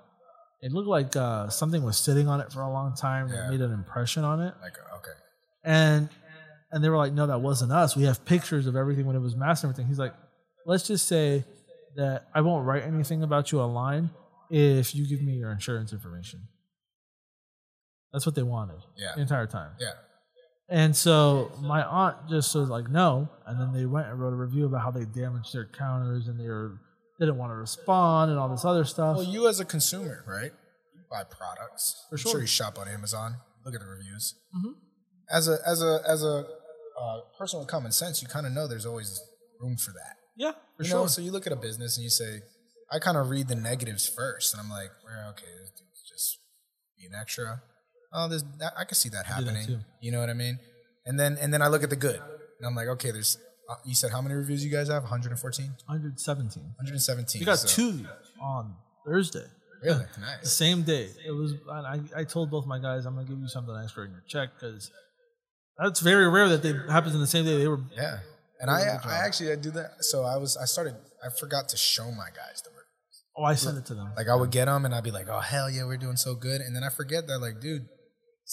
it 0.62 0.72
looked 0.72 0.88
like 0.88 1.14
uh, 1.14 1.48
something 1.50 1.82
was 1.82 1.98
sitting 1.98 2.26
on 2.28 2.40
it 2.40 2.50
for 2.52 2.62
a 2.62 2.70
long 2.70 2.94
time 2.96 3.28
Yeah. 3.28 3.34
that 3.42 3.50
made 3.50 3.60
an 3.60 3.72
impression 3.72 4.24
on 4.24 4.40
it. 4.40 4.54
Like, 4.62 4.72
okay. 4.96 5.18
And 5.62 6.08
and 6.72 6.82
they 6.82 6.88
were 6.88 6.96
like, 6.96 7.12
no, 7.12 7.26
that 7.26 7.40
wasn't 7.40 7.70
us. 7.72 7.94
We 7.96 8.04
have 8.04 8.24
pictures 8.24 8.66
of 8.66 8.74
everything 8.76 9.04
when 9.06 9.14
it 9.14 9.20
was 9.20 9.36
masked 9.36 9.64
and 9.64 9.72
everything. 9.72 9.88
He's 9.88 9.98
like, 9.98 10.14
let's 10.66 10.86
just 10.86 11.06
say 11.06 11.44
that 11.96 12.26
I 12.34 12.40
won't 12.40 12.66
write 12.66 12.82
anything 12.84 13.22
about 13.22 13.52
you 13.52 13.60
online 13.60 14.10
if 14.50 14.94
you 14.94 15.06
give 15.06 15.22
me 15.22 15.34
your 15.34 15.52
insurance 15.52 15.92
information. 15.92 16.48
That's 18.12 18.24
what 18.26 18.34
they 18.34 18.42
wanted 18.42 18.80
Yeah. 18.96 19.12
the 19.14 19.20
entire 19.22 19.46
time. 19.46 19.72
Yeah. 19.78 19.92
And 20.68 20.96
so 20.96 21.52
my 21.60 21.82
aunt 21.82 22.16
just 22.28 22.54
was 22.54 22.68
like, 22.70 22.88
no. 22.88 23.28
And 23.46 23.60
then 23.60 23.72
they 23.72 23.84
went 23.86 24.08
and 24.08 24.18
wrote 24.18 24.32
a 24.32 24.36
review 24.36 24.66
about 24.66 24.80
how 24.82 24.90
they 24.90 25.04
damaged 25.04 25.52
their 25.52 25.66
counters 25.66 26.26
and 26.26 26.40
they 26.40 26.48
were, 26.48 26.80
didn't 27.20 27.36
want 27.36 27.52
to 27.52 27.56
respond 27.56 28.30
and 28.30 28.40
all 28.40 28.48
this 28.48 28.64
other 28.64 28.84
stuff. 28.84 29.16
Well, 29.16 29.26
you 29.26 29.46
as 29.46 29.60
a 29.60 29.64
consumer, 29.64 30.24
right? 30.26 30.52
You 30.94 31.00
buy 31.10 31.24
products. 31.24 32.06
For 32.08 32.14
I'm 32.14 32.18
sure. 32.18 32.32
sure 32.32 32.40
you 32.40 32.46
shop 32.46 32.78
on 32.78 32.88
Amazon. 32.88 33.36
Look 33.64 33.74
at 33.74 33.80
the 33.80 33.86
reviews. 33.86 34.34
Mhm. 34.56 34.74
As 35.30 35.48
a 35.48 35.58
as 35.66 35.82
a 35.82 36.00
as 36.08 36.22
a 36.22 36.46
uh, 37.00 37.20
person 37.38 37.58
with 37.58 37.68
common 37.68 37.92
sense, 37.92 38.20
you 38.22 38.28
kind 38.28 38.46
of 38.46 38.52
know 38.52 38.66
there's 38.66 38.84
always 38.86 39.20
room 39.60 39.76
for 39.76 39.92
that. 39.92 40.16
yeah, 40.36 40.52
for 40.76 40.82
you 40.82 40.88
sure. 40.88 41.00
know, 41.00 41.06
so 41.06 41.22
you 41.22 41.30
look 41.32 41.46
at 41.46 41.52
a 41.52 41.56
business 41.56 41.96
and 41.96 42.04
you 42.04 42.10
say, 42.10 42.40
I 42.92 42.98
kind 42.98 43.16
of 43.16 43.30
read 43.30 43.48
the 43.48 43.54
negatives 43.54 44.06
first, 44.08 44.52
and 44.52 44.60
I'm 44.60 44.68
like, 44.70 44.90
well, 45.04 45.30
okay, 45.30 45.46
this 45.60 45.70
dude's 45.70 46.02
just 46.08 46.38
being 46.98 47.12
extra. 47.18 47.62
Oh, 48.14 48.28
there's 48.28 48.44
I 48.78 48.84
can 48.84 48.94
see 48.94 49.08
that 49.10 49.26
that 49.26 49.34
happening. 49.34 49.66
too. 49.66 49.78
You 50.00 50.12
know 50.12 50.20
what 50.20 50.30
I 50.30 50.34
mean? 50.34 50.58
And 51.06 51.18
then 51.18 51.36
and 51.40 51.52
then 51.52 51.60
I 51.62 51.68
look 51.68 51.82
at 51.82 51.90
the 51.90 51.96
good, 51.96 52.16
and 52.58 52.66
I'm 52.66 52.74
like, 52.74 52.88
okay, 52.88 53.10
there's. 53.10 53.36
Uh, 53.68 53.74
you 53.86 53.94
said 53.94 54.10
how 54.10 54.20
many 54.20 54.34
reviews 54.34 54.62
you 54.64 54.70
guys 54.70 54.88
have? 54.88 55.02
114, 55.04 55.66
117. 55.86 56.62
117. 56.62 57.40
We 57.40 57.46
got 57.46 57.58
so- 57.58 57.68
two 57.68 58.06
on 58.40 58.74
Thursday. 59.06 59.46
Really 59.82 60.04
The 60.14 60.20
nice. 60.20 60.52
same 60.52 60.82
day. 60.82 61.08
It 61.26 61.30
was, 61.30 61.52
and 61.52 61.86
I, 62.14 62.20
I 62.20 62.24
told 62.24 62.50
both 62.50 62.66
my 62.66 62.78
guys, 62.78 63.04
I'm 63.06 63.14
going 63.14 63.26
to 63.26 63.32
give 63.32 63.40
you 63.40 63.48
something 63.48 63.74
extra 63.82 64.04
in 64.04 64.10
your 64.12 64.22
check 64.28 64.50
because 64.58 64.90
that's 65.78 66.00
very 66.00 66.28
rare 66.28 66.48
that 66.50 66.62
they 66.62 66.72
happens 66.90 67.14
in 67.14 67.20
the 67.20 67.26
same 67.26 67.44
day. 67.44 67.56
They 67.58 67.68
were, 67.68 67.80
Yeah, 67.96 68.18
and 68.60 68.70
I 68.70 68.98
I 69.04 69.26
actually 69.26 69.52
I 69.52 69.56
do 69.56 69.70
that. 69.72 70.04
So 70.04 70.24
I 70.24 70.36
was 70.36 70.56
I 70.56 70.64
started 70.66 70.94
I 71.24 71.28
forgot 71.30 71.68
to 71.70 71.76
show 71.76 72.10
my 72.12 72.28
guys 72.28 72.62
the 72.62 72.70
reviews. 72.70 73.24
oh, 73.36 73.44
I 73.44 73.54
sent 73.54 73.78
it 73.78 73.86
to 73.86 73.94
them. 73.94 74.12
Like 74.16 74.28
I 74.28 74.34
would 74.36 74.50
get 74.50 74.66
them 74.66 74.84
and 74.84 74.94
I'd 74.94 75.04
be 75.04 75.10
like, 75.10 75.28
oh 75.28 75.40
hell 75.40 75.68
yeah, 75.70 75.84
we're 75.84 75.96
doing 75.96 76.16
so 76.16 76.34
good, 76.34 76.60
and 76.60 76.74
then 76.76 76.84
I 76.84 76.88
forget 76.90 77.26
that 77.28 77.38
like, 77.40 77.60
dude, 77.60 77.86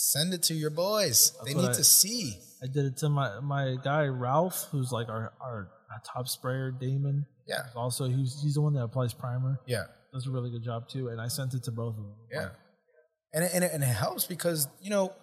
send 0.02 0.34
it 0.34 0.44
to 0.44 0.54
your 0.54 0.70
boys. 0.72 1.34
they 1.46 1.54
need 1.54 1.70
I- 1.70 1.74
to 1.74 1.84
see. 1.84 2.40
I 2.64 2.68
did 2.68 2.86
it 2.86 2.98
to 2.98 3.10
my, 3.10 3.40
my 3.40 3.76
guy, 3.84 4.06
Ralph, 4.06 4.68
who's 4.72 4.92
like 4.92 5.10
our, 5.10 5.34
our, 5.42 5.70
our 5.92 6.02
top 6.06 6.28
sprayer, 6.28 6.72
Damon. 6.72 7.26
Yeah, 7.48 7.64
Also, 7.76 8.06
he's, 8.08 8.40
he's 8.44 8.54
the 8.54 8.62
one 8.62 8.74
that 8.74 8.84
applies 8.84 9.14
primer. 9.14 9.60
yeah, 9.66 9.86
Does 10.14 10.28
a 10.28 10.32
really 10.32 10.52
good 10.52 10.64
job 10.64 10.88
too. 10.88 11.10
And 11.10 11.20
I 11.20 11.28
sent 11.28 11.54
it 11.56 11.64
to 11.64 11.72
both 11.72 11.96
of 11.98 12.04
them. 12.04 12.16
yeah. 12.32 12.50
And 13.34 13.44
it, 13.46 13.52
and 13.54 13.64
it, 13.64 13.72
and 13.74 13.82
it 13.82 13.88
helps 13.88 14.26
because 14.26 14.68
you 14.82 14.90
know 14.90 15.14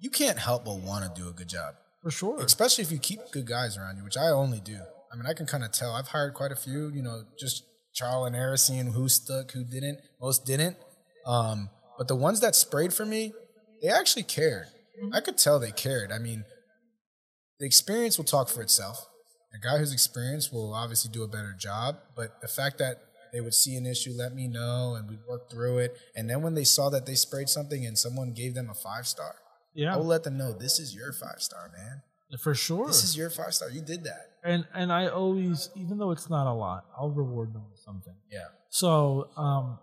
you 0.00 0.08
can't 0.10 0.38
help 0.38 0.64
but 0.64 0.78
want 0.80 1.04
to 1.14 1.20
do 1.22 1.28
a 1.28 1.32
good 1.32 1.48
job, 1.48 1.74
For 2.02 2.10
sure. 2.10 2.40
especially 2.42 2.82
if 2.82 2.90
you 2.90 2.98
keep 2.98 3.20
good 3.30 3.46
guys 3.46 3.76
around 3.76 3.98
you, 3.98 4.04
which 4.04 4.16
I 4.16 4.28
only 4.30 4.58
do. 4.58 4.78
I 5.12 5.16
mean, 5.16 5.26
I 5.26 5.34
can 5.34 5.44
kind 5.46 5.62
of 5.62 5.70
tell. 5.70 5.92
I've 5.92 6.08
hired 6.08 6.32
quite 6.32 6.50
a 6.50 6.56
few. 6.56 6.88
You 6.88 7.02
know, 7.02 7.24
just 7.38 7.62
trial 7.94 8.24
and 8.24 8.34
error, 8.34 8.56
seeing 8.56 8.86
who 8.92 9.06
stuck, 9.08 9.52
who 9.52 9.64
didn't. 9.64 9.98
Most 10.20 10.46
didn't. 10.46 10.78
Um, 11.26 11.68
but 11.98 12.08
the 12.08 12.16
ones 12.16 12.40
that 12.40 12.54
sprayed 12.56 12.94
for 12.94 13.04
me, 13.04 13.34
they 13.82 13.88
actually 13.88 14.22
cared. 14.22 14.68
I 15.12 15.20
could 15.20 15.36
tell 15.36 15.58
they 15.58 15.72
cared. 15.72 16.12
I 16.12 16.18
mean, 16.18 16.44
the 17.58 17.66
experience 17.66 18.16
will 18.16 18.24
talk 18.24 18.48
for 18.48 18.62
itself. 18.62 19.06
A 19.54 19.58
guy 19.58 19.78
who's 19.78 19.92
experienced 19.92 20.52
will 20.52 20.72
obviously 20.72 21.10
do 21.10 21.22
a 21.22 21.28
better 21.28 21.54
job. 21.58 21.96
But 22.16 22.40
the 22.40 22.48
fact 22.48 22.78
that 22.78 23.02
they 23.32 23.40
would 23.40 23.54
see 23.54 23.76
an 23.76 23.86
issue, 23.86 24.12
let 24.14 24.34
me 24.34 24.46
know, 24.46 24.94
and 24.94 25.08
we'd 25.08 25.24
work 25.28 25.50
through 25.50 25.78
it. 25.78 25.96
And 26.14 26.30
then 26.30 26.42
when 26.42 26.54
they 26.54 26.64
saw 26.64 26.88
that 26.90 27.06
they 27.06 27.14
sprayed 27.14 27.48
something 27.48 27.84
and 27.84 27.98
someone 27.98 28.32
gave 28.32 28.54
them 28.54 28.70
a 28.70 28.74
five 28.74 29.06
star, 29.06 29.34
yeah. 29.74 29.94
I 29.94 29.96
will 29.96 30.04
let 30.04 30.22
them 30.22 30.36
know 30.36 30.52
this 30.52 30.78
is 30.78 30.94
your 30.94 31.12
five 31.12 31.40
star, 31.40 31.70
man. 31.76 32.02
For 32.38 32.54
sure. 32.54 32.86
This 32.86 33.04
is 33.04 33.16
your 33.16 33.30
five 33.30 33.54
star. 33.54 33.70
You 33.70 33.82
did 33.82 34.04
that. 34.04 34.30
and 34.44 34.66
and 34.74 34.92
I 34.92 35.08
always, 35.08 35.70
even 35.74 35.98
though 35.98 36.12
it's 36.12 36.30
not 36.30 36.46
a 36.46 36.52
lot, 36.52 36.86
I'll 36.96 37.10
reward 37.10 37.52
them 37.52 37.64
with 37.70 37.80
something. 37.80 38.14
Yeah. 38.30 38.46
So, 38.70 39.28
um, 39.36 39.78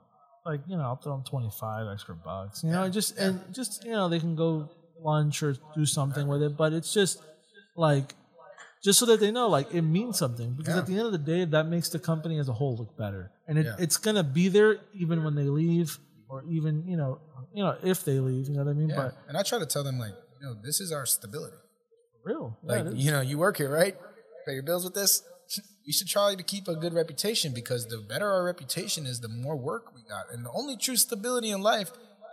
like 0.51 0.61
you 0.67 0.77
know, 0.77 0.83
I'll 0.83 0.95
throw 1.03 1.13
them 1.15 1.23
twenty 1.23 1.51
five 1.63 1.85
extra 1.93 2.15
bucks. 2.15 2.63
You 2.63 2.71
know, 2.71 2.83
Yeah, 2.83 2.89
just 2.99 3.17
and 3.17 3.33
just 3.53 3.71
you 3.85 3.91
know, 3.91 4.07
they 4.13 4.19
can 4.25 4.35
go 4.35 4.69
lunch 5.01 5.41
or 5.43 5.55
do 5.75 5.85
something 5.85 6.27
with 6.27 6.41
it. 6.47 6.57
But 6.57 6.73
it's 6.73 6.91
just 6.93 7.21
like, 7.75 8.07
just 8.83 8.99
so 8.99 9.05
that 9.07 9.19
they 9.19 9.31
know, 9.31 9.47
like 9.57 9.73
it 9.73 9.81
means 9.83 10.17
something. 10.17 10.49
Because 10.57 10.73
Yeah. 10.75 10.81
at 10.81 10.87
the 10.87 10.93
end 10.99 11.05
of 11.05 11.11
the 11.11 11.17
day, 11.33 11.45
that 11.45 11.65
makes 11.67 11.89
the 11.89 11.99
company 11.99 12.39
as 12.39 12.49
a 12.49 12.53
whole 12.53 12.75
look 12.77 12.97
better, 12.97 13.31
and 13.47 13.57
it, 13.59 13.65
Yeah. 13.65 13.75
it's 13.83 13.97
gonna 13.97 14.23
be 14.23 14.49
there 14.49 14.71
even 14.93 15.23
when 15.23 15.35
they 15.35 15.49
leave, 15.61 15.97
or 16.29 16.43
even 16.57 16.85
you 16.87 16.97
know, 16.97 17.19
you 17.53 17.63
know, 17.63 17.75
if 17.83 18.03
they 18.03 18.19
leave. 18.19 18.47
You 18.49 18.55
know 18.55 18.63
what 18.65 18.71
I 18.71 18.73
mean? 18.73 18.89
Yeah. 18.89 18.95
But 19.01 19.17
and 19.27 19.37
I 19.37 19.43
try 19.43 19.59
to 19.59 19.65
tell 19.65 19.83
them 19.83 19.97
like, 19.99 20.15
you 20.41 20.45
know, 20.47 20.53
this 20.67 20.79
is 20.81 20.91
our 20.91 21.05
stability. 21.05 21.57
real, 22.23 22.57
Like, 22.63 22.85
you 22.95 23.11
know, 23.11 23.21
you 23.21 23.37
work 23.39 23.57
here, 23.57 23.69
right? 23.81 23.95
Pay 24.45 24.53
your 24.53 24.63
bills 24.63 24.83
with 24.83 24.93
this. 24.93 25.23
You 25.89 25.93
should 25.93 26.07
try 26.07 26.35
to 26.35 26.43
keep 26.43 26.67
a 26.67 26.75
good 26.75 26.93
reputation 26.93 27.51
because 27.51 27.87
the 27.87 27.97
better 27.97 28.29
our 28.31 28.43
reputation 28.43 29.07
is, 29.07 29.21
the 29.21 29.27
more 29.27 29.55
work 29.55 29.91
we 29.95 30.01
got. 30.07 30.31
And 30.31 30.45
the 30.45 30.51
only 30.51 30.77
true 30.77 30.95
stability 30.95 31.49
in 31.49 31.61
life 31.63 31.89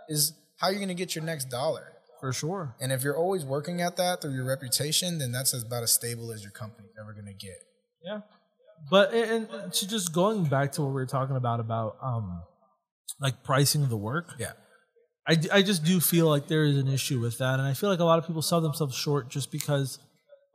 is 0.07 0.33
how 0.57 0.67
you're 0.69 0.77
going 0.77 0.89
to 0.89 0.93
get 0.93 1.15
your 1.15 1.23
next 1.23 1.45
dollar. 1.45 1.93
for 2.19 2.31
sure. 2.31 2.75
And 2.79 2.91
if 2.91 3.01
you're 3.01 3.17
always 3.17 3.43
working 3.43 3.81
at 3.81 3.97
that 3.97 4.21
through 4.21 4.35
your 4.35 4.45
reputation, 4.45 5.17
then 5.17 5.31
that's 5.31 5.55
about 5.55 5.81
as 5.81 5.91
stable 5.91 6.31
as 6.31 6.43
your 6.43 6.51
company's 6.51 6.91
ever 7.01 7.13
going 7.13 7.25
to 7.25 7.33
get. 7.33 7.57
Yeah. 8.05 8.19
But 8.91 9.11
and, 9.15 9.49
and 9.49 9.73
to 9.73 9.87
just 9.87 10.13
going 10.13 10.43
back 10.45 10.73
to 10.73 10.83
what 10.83 10.89
we 10.89 10.93
were 10.93 11.07
talking 11.07 11.35
about 11.35 11.59
about 11.59 11.97
um 11.99 12.43
like 13.19 13.43
pricing 13.43 13.89
the 13.89 13.97
work. 13.97 14.35
Yeah. 14.37 14.51
I, 15.27 15.35
I 15.51 15.61
just 15.63 15.83
do 15.83 15.99
feel 15.99 16.29
like 16.29 16.47
there 16.47 16.63
is 16.63 16.77
an 16.77 16.87
issue 16.87 17.19
with 17.19 17.39
that 17.39 17.57
and 17.57 17.67
I 17.67 17.73
feel 17.73 17.89
like 17.89 17.99
a 18.01 18.05
lot 18.05 18.19
of 18.19 18.27
people 18.27 18.43
sell 18.43 18.61
themselves 18.61 18.95
short 18.95 19.29
just 19.29 19.51
because 19.51 19.97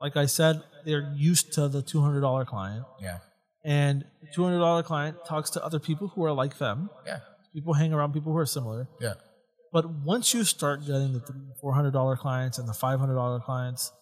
like 0.03 0.17
I 0.17 0.27
said, 0.27 0.63
they're 0.85 1.13
used 1.17 1.53
to 1.55 1.69
the 1.69 1.81
two 1.81 2.01
hundred 2.03 2.21
dollar 2.23 2.45
client, 2.45 2.85
Yeah. 3.01 3.19
and 3.65 4.05
two 4.35 4.43
hundred 4.43 4.59
dollar 4.59 4.83
client 4.83 5.17
talks 5.25 5.51
to 5.51 5.65
other 5.65 5.79
people 5.79 6.09
who 6.09 6.25
are 6.25 6.33
like 6.33 6.59
them. 6.59 6.91
Yeah. 7.07 7.21
People 7.55 7.75
hang 7.75 7.93
around 7.93 8.13
people 8.13 8.33
who 8.33 8.39
are 8.39 8.47
similar. 8.47 8.89
Yeah. 9.01 9.15
But 9.73 9.89
once 9.89 10.35
you 10.35 10.45
start 10.45 10.81
getting 10.81 11.13
the 11.13 11.23
four 11.61 11.73
hundred 11.73 11.93
dollar 11.93 12.17
clients 12.17 12.59
and 12.59 12.69
the 12.69 12.75
five 12.75 12.99
hundred 12.99 13.15
dollar 13.15 13.39
clients, 13.41 13.93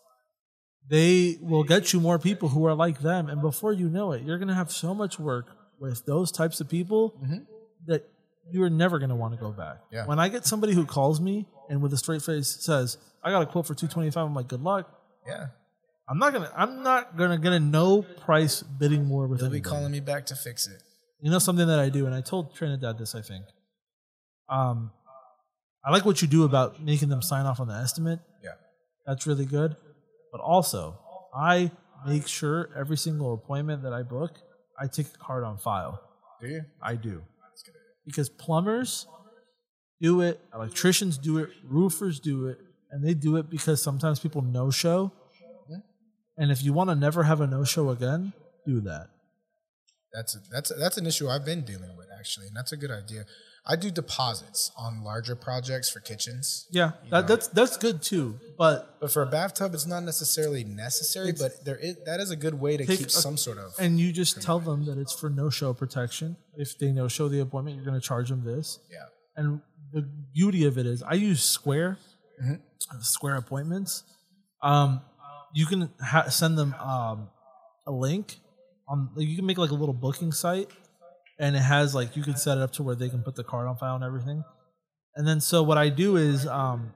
they 0.88 1.38
will 1.40 1.64
get 1.64 1.92
you 1.92 2.00
more 2.00 2.18
people 2.18 2.48
who 2.48 2.64
are 2.66 2.74
like 2.74 3.00
them, 3.00 3.28
and 3.28 3.40
before 3.42 3.72
you 3.72 3.88
know 3.88 4.12
it, 4.12 4.22
you're 4.22 4.38
going 4.38 4.48
to 4.48 4.54
have 4.54 4.72
so 4.72 4.94
much 4.94 5.18
work 5.18 5.46
with 5.78 6.04
those 6.06 6.32
types 6.32 6.60
of 6.60 6.68
people 6.68 7.14
mm-hmm. 7.22 7.38
that 7.86 8.08
you 8.50 8.62
are 8.62 8.70
never 8.70 8.98
going 8.98 9.10
to 9.10 9.14
want 9.14 9.34
to 9.34 9.40
go 9.40 9.52
back. 9.52 9.78
Yeah. 9.92 10.06
When 10.06 10.18
I 10.18 10.28
get 10.28 10.46
somebody 10.46 10.72
who 10.72 10.84
calls 10.84 11.20
me 11.20 11.46
and 11.68 11.80
with 11.80 11.92
a 11.92 11.96
straight 11.96 12.22
face 12.22 12.56
says, 12.60 12.96
"I 13.22 13.30
got 13.30 13.42
a 13.42 13.46
quote 13.46 13.66
for 13.66 13.74
two 13.74 13.86
twenty 13.86 14.10
five, 14.10 14.26
I'm 14.26 14.34
like, 14.34 14.48
"Good 14.48 14.62
luck." 14.62 14.90
Yeah. 15.26 15.48
I'm 16.10 16.18
not 16.18 16.32
gonna. 16.32 16.52
I'm 16.56 16.82
not 16.82 17.16
gonna 17.16 17.38
get 17.38 17.52
a 17.52 17.60
no 17.60 18.02
price 18.02 18.62
bidding 18.62 19.08
war 19.08 19.28
with 19.28 19.40
They'll 19.40 19.50
be 19.50 19.60
calling 19.60 19.92
me 19.92 20.00
back 20.00 20.26
to 20.26 20.34
fix 20.34 20.66
it. 20.66 20.82
You 21.20 21.30
know 21.30 21.38
something 21.38 21.68
that 21.68 21.78
I 21.78 21.88
do, 21.88 22.06
and 22.06 22.14
I 22.14 22.20
told 22.20 22.54
Trinidad 22.54 22.98
this. 22.98 23.14
I 23.14 23.22
think. 23.22 23.44
Um, 24.48 24.90
I 25.84 25.90
like 25.92 26.04
what 26.04 26.20
you 26.20 26.28
do 26.28 26.44
about 26.44 26.82
making 26.82 27.08
them 27.08 27.22
sign 27.22 27.46
off 27.46 27.60
on 27.60 27.68
the 27.68 27.74
estimate. 27.74 28.18
Yeah. 28.42 28.50
That's 29.06 29.26
really 29.26 29.46
good. 29.46 29.76
But 30.32 30.40
also, 30.40 30.98
I 31.34 31.70
make 32.06 32.26
sure 32.26 32.70
every 32.76 32.96
single 32.96 33.32
appointment 33.34 33.82
that 33.84 33.92
I 33.92 34.02
book, 34.02 34.32
I 34.78 34.88
take 34.88 35.06
a 35.14 35.18
card 35.18 35.44
on 35.44 35.58
file. 35.58 36.02
Do 36.40 36.48
you? 36.48 36.62
I 36.82 36.96
do. 36.96 37.22
Because 38.04 38.28
plumbers 38.28 39.06
do 40.00 40.20
it, 40.22 40.40
electricians 40.54 41.18
do 41.18 41.38
it, 41.38 41.50
roofers 41.64 42.18
do 42.18 42.46
it, 42.46 42.58
and 42.90 43.04
they 43.04 43.14
do 43.14 43.36
it 43.36 43.48
because 43.48 43.82
sometimes 43.82 44.18
people 44.18 44.42
no 44.42 44.70
show. 44.70 45.12
And 46.36 46.50
if 46.50 46.62
you 46.62 46.72
want 46.72 46.90
to 46.90 46.94
never 46.96 47.24
have 47.24 47.40
a 47.40 47.46
no 47.46 47.64
show 47.64 47.90
again, 47.90 48.32
do 48.66 48.80
that. 48.82 49.08
That's 50.12 50.34
a, 50.34 50.38
that's 50.50 50.70
a, 50.70 50.74
that's 50.74 50.96
an 50.96 51.06
issue 51.06 51.28
I've 51.28 51.44
been 51.44 51.62
dealing 51.64 51.96
with 51.96 52.08
actually, 52.18 52.48
and 52.48 52.56
that's 52.56 52.72
a 52.72 52.76
good 52.76 52.90
idea. 52.90 53.24
I 53.66 53.76
do 53.76 53.90
deposits 53.90 54.72
on 54.76 55.04
larger 55.04 55.36
projects 55.36 55.90
for 55.90 56.00
kitchens, 56.00 56.66
Yeah, 56.70 56.92
that, 57.10 57.28
that's 57.28 57.46
that's 57.48 57.76
good 57.76 58.02
too. 58.02 58.40
But 58.58 58.96
but 59.00 59.12
for 59.12 59.22
a 59.22 59.26
bathtub, 59.26 59.74
it's 59.74 59.86
not 59.86 60.02
necessarily 60.02 60.64
necessary. 60.64 61.32
but 61.32 61.64
there 61.64 61.76
is 61.76 61.96
that 62.06 62.18
is 62.20 62.30
a 62.30 62.36
good 62.36 62.54
way 62.54 62.76
to 62.78 62.86
keep 62.86 63.06
a- 63.06 63.10
some 63.10 63.36
sort 63.36 63.58
of 63.58 63.74
and 63.78 64.00
you 64.00 64.12
just 64.12 64.40
tell 64.42 64.58
them 64.60 64.86
that 64.86 64.98
it's 64.98 65.12
for 65.12 65.30
no 65.30 65.50
show 65.50 65.74
protection. 65.74 66.36
If 66.56 66.78
they 66.78 66.90
no 66.90 67.06
show 67.06 67.28
the 67.28 67.40
appointment, 67.40 67.76
you're 67.76 67.84
going 67.84 68.00
to 68.00 68.06
charge 68.06 68.30
them 68.30 68.42
this. 68.44 68.80
yeah. 68.90 69.04
And 69.36 69.60
the 69.92 70.02
beauty 70.34 70.64
of 70.64 70.76
it 70.78 70.86
is, 70.86 71.02
I 71.02 71.14
use 71.14 71.42
Square, 71.42 71.98
Mm-hmm. 72.42 73.00
Square 73.02 73.36
appointments. 73.36 74.02
Um, 74.62 75.02
you 75.54 75.66
can 75.66 75.90
ha- 76.00 76.28
send 76.28 76.56
them 76.58 76.74
um, 76.74 77.28
a 77.86 77.90
link 77.92 78.36
on. 78.88 79.10
You 79.16 79.36
can 79.36 79.46
make 79.46 79.58
like 79.58 79.70
a 79.70 79.74
little 79.74 79.94
booking 79.94 80.32
site, 80.32 80.68
and 81.38 81.56
it 81.56 81.60
has 81.60 81.94
like 81.94 82.16
you 82.16 82.22
can 82.22 82.36
set 82.36 82.58
it 82.58 82.62
up 82.62 82.72
to 82.74 82.82
where 82.82 82.94
they 82.94 83.08
can 83.08 83.22
put 83.22 83.34
the 83.36 83.44
card 83.44 83.66
on 83.66 83.76
file 83.76 83.94
and 83.94 84.04
everything. 84.04 84.42
And 85.16 85.26
then 85.26 85.40
so 85.40 85.62
what 85.62 85.76
I 85.78 85.88
do 85.88 86.16
is, 86.16 86.46
um, 86.46 86.92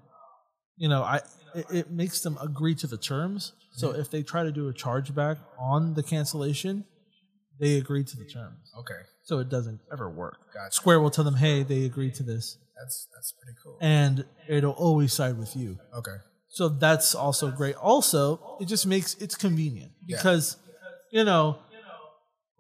you 0.77 0.89
know, 0.89 1.03
I 1.03 1.21
it, 1.55 1.67
it 1.71 1.91
makes 1.91 2.21
them 2.21 2.39
agree 2.41 2.75
to 2.77 2.87
the 2.87 2.97
terms. 2.99 3.53
So 3.73 3.89
Mm-hmm. 3.89 4.01
if 4.03 4.11
they 4.11 4.23
try 4.23 4.45
to 4.45 4.53
do 4.53 4.69
a 4.69 4.73
chargeback 4.73 5.39
on 5.59 5.95
the 5.95 6.03
cancellation, 6.05 6.85
they 7.59 7.77
agree 7.77 8.05
to 8.05 8.17
the 8.17 8.25
terms. 8.25 8.71
Okay, 8.79 9.01
So 9.25 9.39
it 9.41 9.49
doesn't 9.49 9.81
ever 9.93 10.09
work. 10.09 10.37
Gotcha. 10.55 10.73
Square 10.73 11.01
will 11.01 11.11
tell 11.11 11.25
them, 11.25 11.35
hey, 11.37 11.65
they 11.65 11.85
agreed 11.85 12.15
to 12.15 12.23
this, 12.23 12.57
that's 12.79 13.09
that's 13.15 13.33
pretty 13.33 13.57
cool. 13.63 13.79
and 13.81 14.25
it'll 14.49 14.73
always 14.73 15.13
side 15.13 15.37
with 15.39 15.57
you. 15.57 15.79
Okay, 15.97 16.17
So 16.55 16.69
that's 16.69 17.17
also 17.17 17.51
great. 17.51 17.75
Also, 17.77 18.57
it 18.61 18.67
just 18.67 18.87
makes 18.87 19.15
it's 19.15 19.35
convenient 19.35 19.91
Yeah. 20.07 20.17
because 20.19 20.57
you 21.11 21.25
know, 21.25 21.59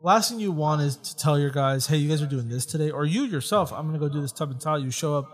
last 0.03 0.31
thing 0.31 0.41
you 0.41 0.53
want 0.53 0.83
is 0.83 0.97
to 0.97 1.17
tell 1.17 1.39
your 1.39 1.51
guys, 1.51 1.87
hey, 1.87 1.97
you 1.97 2.09
guys 2.09 2.21
are 2.23 2.27
doing 2.27 2.49
this 2.49 2.67
today, 2.67 2.91
or 2.91 3.05
you 3.05 3.23
yourself, 3.25 3.73
I'm 3.73 3.87
gonna 3.87 3.99
go 3.99 4.09
do 4.09 4.21
this 4.21 4.33
tub 4.33 4.51
and 4.51 4.61
tile. 4.61 4.79
You 4.79 4.91
show 4.91 5.17
up, 5.17 5.27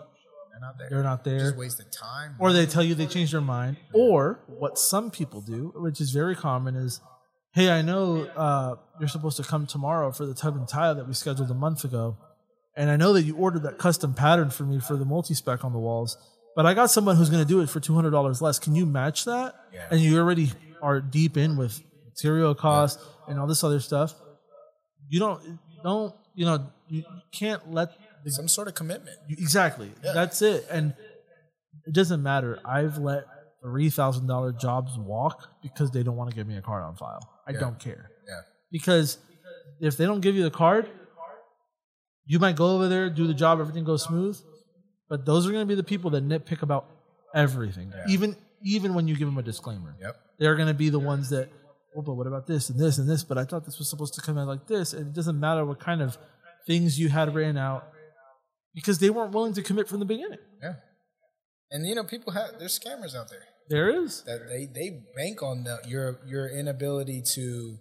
they're 0.53 0.61
not 0.61 0.79
there. 0.79 0.89
they're 0.91 1.03
not 1.03 1.25
there. 1.25 1.39
Just 1.39 1.57
wasted 1.57 1.87
time. 1.93 2.37
or 2.39 2.53
they 2.53 2.67
tell 2.67 2.83
you 2.83 2.95
they 2.95 3.07
changed 3.07 3.33
their 3.33 3.41
mind. 3.41 3.79
Or 3.95 4.41
what 4.47 4.79
some 4.79 5.11
people 5.11 5.41
do, 5.41 5.73
which 5.77 6.01
is 6.01 6.11
very 6.11 6.37
common, 6.37 6.77
is, 6.77 7.01
"Hey, 7.53 7.71
I 7.71 7.81
know 7.83 8.25
uh, 8.37 8.77
you're 8.99 9.09
supposed 9.09 9.39
to 9.39 9.43
come 9.43 9.67
tomorrow 9.67 10.13
for 10.13 10.27
the 10.27 10.35
tub 10.35 10.55
and 10.57 10.69
tile 10.69 10.95
that 10.95 11.07
we 11.09 11.15
scheduled 11.15 11.51
a 11.51 11.55
month 11.55 11.83
ago, 11.85 12.19
and 12.77 12.91
I 12.91 12.97
know 12.97 13.13
that 13.15 13.23
you 13.23 13.37
ordered 13.37 13.63
that 13.63 13.79
custom 13.79 14.13
pattern 14.13 14.51
for 14.51 14.65
me 14.65 14.81
for 14.81 14.97
the 14.97 15.07
multi 15.07 15.33
spec 15.35 15.65
on 15.65 15.73
the 15.73 15.79
walls, 15.79 16.19
but 16.57 16.67
I 16.67 16.75
got 16.75 16.91
someone 16.91 17.17
who's 17.17 17.31
going 17.31 17.43
to 17.43 17.49
do 17.49 17.61
it 17.61 17.69
for 17.71 17.81
two 17.81 17.95
hundred 17.95 18.11
dollars 18.11 18.41
less. 18.43 18.59
Can 18.59 18.75
you 18.75 18.87
match 18.87 19.25
that? 19.25 19.55
Yeah. 19.73 19.87
And 19.91 20.01
you 20.01 20.19
already 20.19 20.51
are 20.83 21.01
deep 21.01 21.37
in 21.37 21.57
with 21.57 21.81
material 22.07 22.55
costs 22.55 23.03
and 23.29 23.39
all 23.39 23.47
this 23.47 23.63
other 23.65 23.81
stuff. 23.81 24.15
You 25.09 25.21
don't 25.21 25.59
don't 25.83 26.15
you 26.35 26.45
know 26.47 26.67
you 26.89 27.05
can't 27.33 27.71
let 27.73 27.91
the 28.25 28.31
some 28.31 28.49
sort 28.49 28.69
of 28.69 28.75
commitment. 28.75 29.17
you- 29.29 29.37
Exactly. 29.39 29.91
Yeah. 30.05 30.13
That's 30.13 30.43
it. 30.43 30.67
And 30.71 30.95
it 31.87 31.95
doesn't 31.95 32.23
matter. 32.23 32.59
I've 32.65 32.99
let 32.99 33.25
three 33.63 33.91
thousand 33.91 34.27
dollar 34.27 34.53
jobs 34.53 34.97
walk 34.99 35.49
because 35.63 35.91
they 35.91 36.03
don't 36.03 36.17
want 36.17 36.31
to 36.31 36.37
give 36.37 36.47
me 36.47 36.57
a 36.57 36.63
card 36.63 36.83
on 36.83 36.97
file. 36.97 37.21
I 37.47 37.53
Yeah. 37.53 37.61
don't 37.61 37.79
care. 37.79 38.11
Yeah, 38.29 38.41
Because 38.71 39.19
if 39.81 39.97
they 39.97 40.05
don't 40.07 40.21
give 40.21 40.35
you 40.35 40.43
the 40.43 40.51
card, 40.51 40.89
you 42.27 42.39
might 42.39 42.57
go 42.57 42.75
over 42.75 42.89
there, 42.89 43.11
do 43.11 43.27
the 43.27 43.35
job, 43.35 43.61
everything 43.61 43.85
goes 43.85 44.05
smooth. 44.05 44.39
But 45.11 45.27
those 45.27 45.47
are 45.47 45.51
going 45.53 45.63
to 45.63 45.69
be 45.69 45.75
the 45.75 45.83
people 45.95 46.11
that 46.13 46.27
nitpick 46.27 46.63
about 46.63 46.87
everything, 47.35 47.93
Yeah. 47.95 48.05
even 48.09 48.37
even 48.63 48.95
when 48.95 49.09
you 49.09 49.17
give 49.17 49.27
them 49.27 49.39
a 49.39 49.43
disclaimer. 49.43 49.95
yep. 50.01 50.17
They're 50.39 50.55
going 50.55 50.69
to 50.69 50.75
be 50.75 50.91
the 50.91 50.99
ones 50.99 51.31
that, 51.31 51.49
well, 51.95 52.03
but 52.03 52.15
what 52.15 52.27
about 52.27 52.47
this 52.47 52.69
and 52.71 52.79
this 52.79 52.99
and 52.99 53.09
this? 53.09 53.25
But 53.25 53.39
I 53.39 53.45
thought 53.45 53.65
this 53.65 53.79
was 53.79 53.89
supposed 53.89 54.13
to 54.15 54.21
come 54.21 54.37
out 54.39 54.47
like 54.49 54.67
this. 54.67 54.93
And 54.93 55.07
it 55.09 55.13
doesn't 55.15 55.39
matter 55.41 55.65
what 55.65 55.81
kind 55.81 56.03
of 56.03 56.17
things 56.67 56.99
you 56.99 57.09
had 57.09 57.35
written 57.35 57.57
out 57.57 57.89
because 58.75 58.99
they 58.99 59.09
weren't 59.11 59.33
willing 59.33 59.55
to 59.55 59.63
commit 59.63 59.89
from 59.89 59.99
the 59.99 60.05
beginning. 60.05 60.39
Yeah, 60.63 60.75
and 61.71 61.87
you 61.87 61.95
know 61.95 62.05
people 62.05 62.33
have 62.35 62.59
there's 62.59 62.79
scammers 62.79 63.15
out 63.17 63.29
there. 63.31 63.45
There 63.69 63.89
is. 64.05 64.23
that 64.25 64.41
they 64.49 64.67
they 64.67 65.01
bank 65.17 65.43
on 65.43 65.65
the, 65.65 65.79
your 65.89 66.19
your 66.27 66.49
inability 66.49 67.23
to 67.35 67.79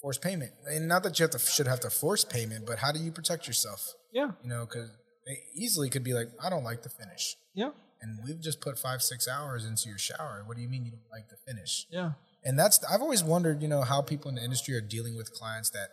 force 0.00 0.16
payment, 0.18 0.52
and 0.66 0.88
not 0.88 1.02
that 1.02 1.18
you 1.18 1.24
have 1.24 1.32
to 1.32 1.38
should 1.38 1.66
have 1.66 1.80
to 1.80 1.90
force 1.90 2.24
payment, 2.24 2.66
but 2.66 2.78
how 2.78 2.92
do 2.92 2.98
you 3.00 3.12
protect 3.12 3.46
yourself? 3.46 3.92
Yeah. 4.12 4.30
You 4.42 4.48
know, 4.48 4.64
because 4.64 4.90
they 5.28 5.38
easily 5.54 5.88
could 5.90 6.02
be 6.02 6.12
like, 6.14 6.28
I 6.42 6.50
don't 6.50 6.64
like 6.64 6.82
the 6.82 6.88
finish, 6.88 7.36
Yeah. 7.54 7.70
and 8.00 8.18
we've 8.24 8.40
just 8.40 8.60
put 8.60 8.78
five 8.78 9.02
six 9.02 9.28
hours 9.28 9.64
into 9.64 9.88
your 9.88 9.98
shower. 9.98 10.42
What 10.46 10.56
do 10.56 10.62
you 10.64 10.68
mean 10.68 10.84
you 10.84 10.90
don't 10.90 11.10
like 11.12 11.28
the 11.28 11.36
finish? 11.46 11.86
Yeah. 11.90 12.12
And 12.44 12.58
that's 12.58 12.82
I've 12.84 13.02
always 13.02 13.22
wondered, 13.22 13.62
you 13.62 13.68
know, 13.68 13.82
how 13.82 14.00
people 14.02 14.28
in 14.30 14.34
the 14.36 14.42
industry 14.42 14.74
are 14.74 14.80
dealing 14.80 15.16
with 15.16 15.32
clients 15.32 15.70
that 15.70 15.88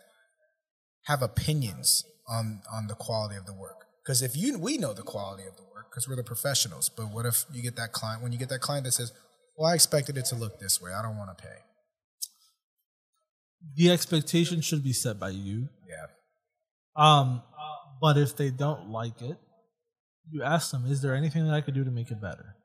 have 1.03 1.21
opinions 1.21 2.03
on 2.27 2.61
on 2.73 2.87
the 2.87 2.95
quality 2.95 3.35
of 3.35 3.45
the 3.45 3.53
work. 3.53 3.85
Because 4.03 4.21
if 4.21 4.35
you 4.37 4.57
we 4.57 4.77
know 4.77 4.93
the 4.93 5.03
quality 5.03 5.43
of 5.47 5.55
the 5.57 5.63
work 5.63 5.89
because 5.91 6.07
we're 6.07 6.15
the 6.15 6.23
professionals, 6.23 6.87
but 6.89 7.07
what 7.11 7.25
if 7.25 7.45
you 7.53 7.61
get 7.61 7.75
that 7.75 7.91
client 7.91 8.23
when 8.23 8.31
you 8.31 8.39
get 8.39 8.49
that 8.49 8.61
client 8.61 8.85
that 8.85 8.93
says, 8.93 9.11
"Well, 9.57 9.69
I 9.69 9.73
expected 9.75 10.17
it 10.17 10.25
to 10.25 10.35
look 10.35 10.59
this 10.59 10.79
way. 10.81 10.93
I 10.93 11.01
don't 11.01 11.17
want 11.17 11.35
to 11.37 11.43
pay." 11.43 11.57
The 13.75 13.91
expectation 13.91 14.61
should 14.61 14.83
be 14.83 14.93
set 14.93 15.19
by 15.19 15.29
you. 15.29 15.69
Yeah, 15.87 16.05
Um, 16.95 17.41
but 18.05 18.17
if 18.17 18.37
they 18.37 18.51
don't 18.51 18.91
like 18.91 19.19
it, 19.23 19.35
you 20.29 20.43
ask 20.43 20.69
them, 20.69 20.85
is 20.85 21.01
there 21.01 21.15
anything 21.15 21.43
that 21.47 21.55
I 21.55 21.61
could 21.61 21.73
do 21.73 21.83
to 21.83 21.89
make 21.89 22.11
it 22.11 22.21
better? 22.21 22.55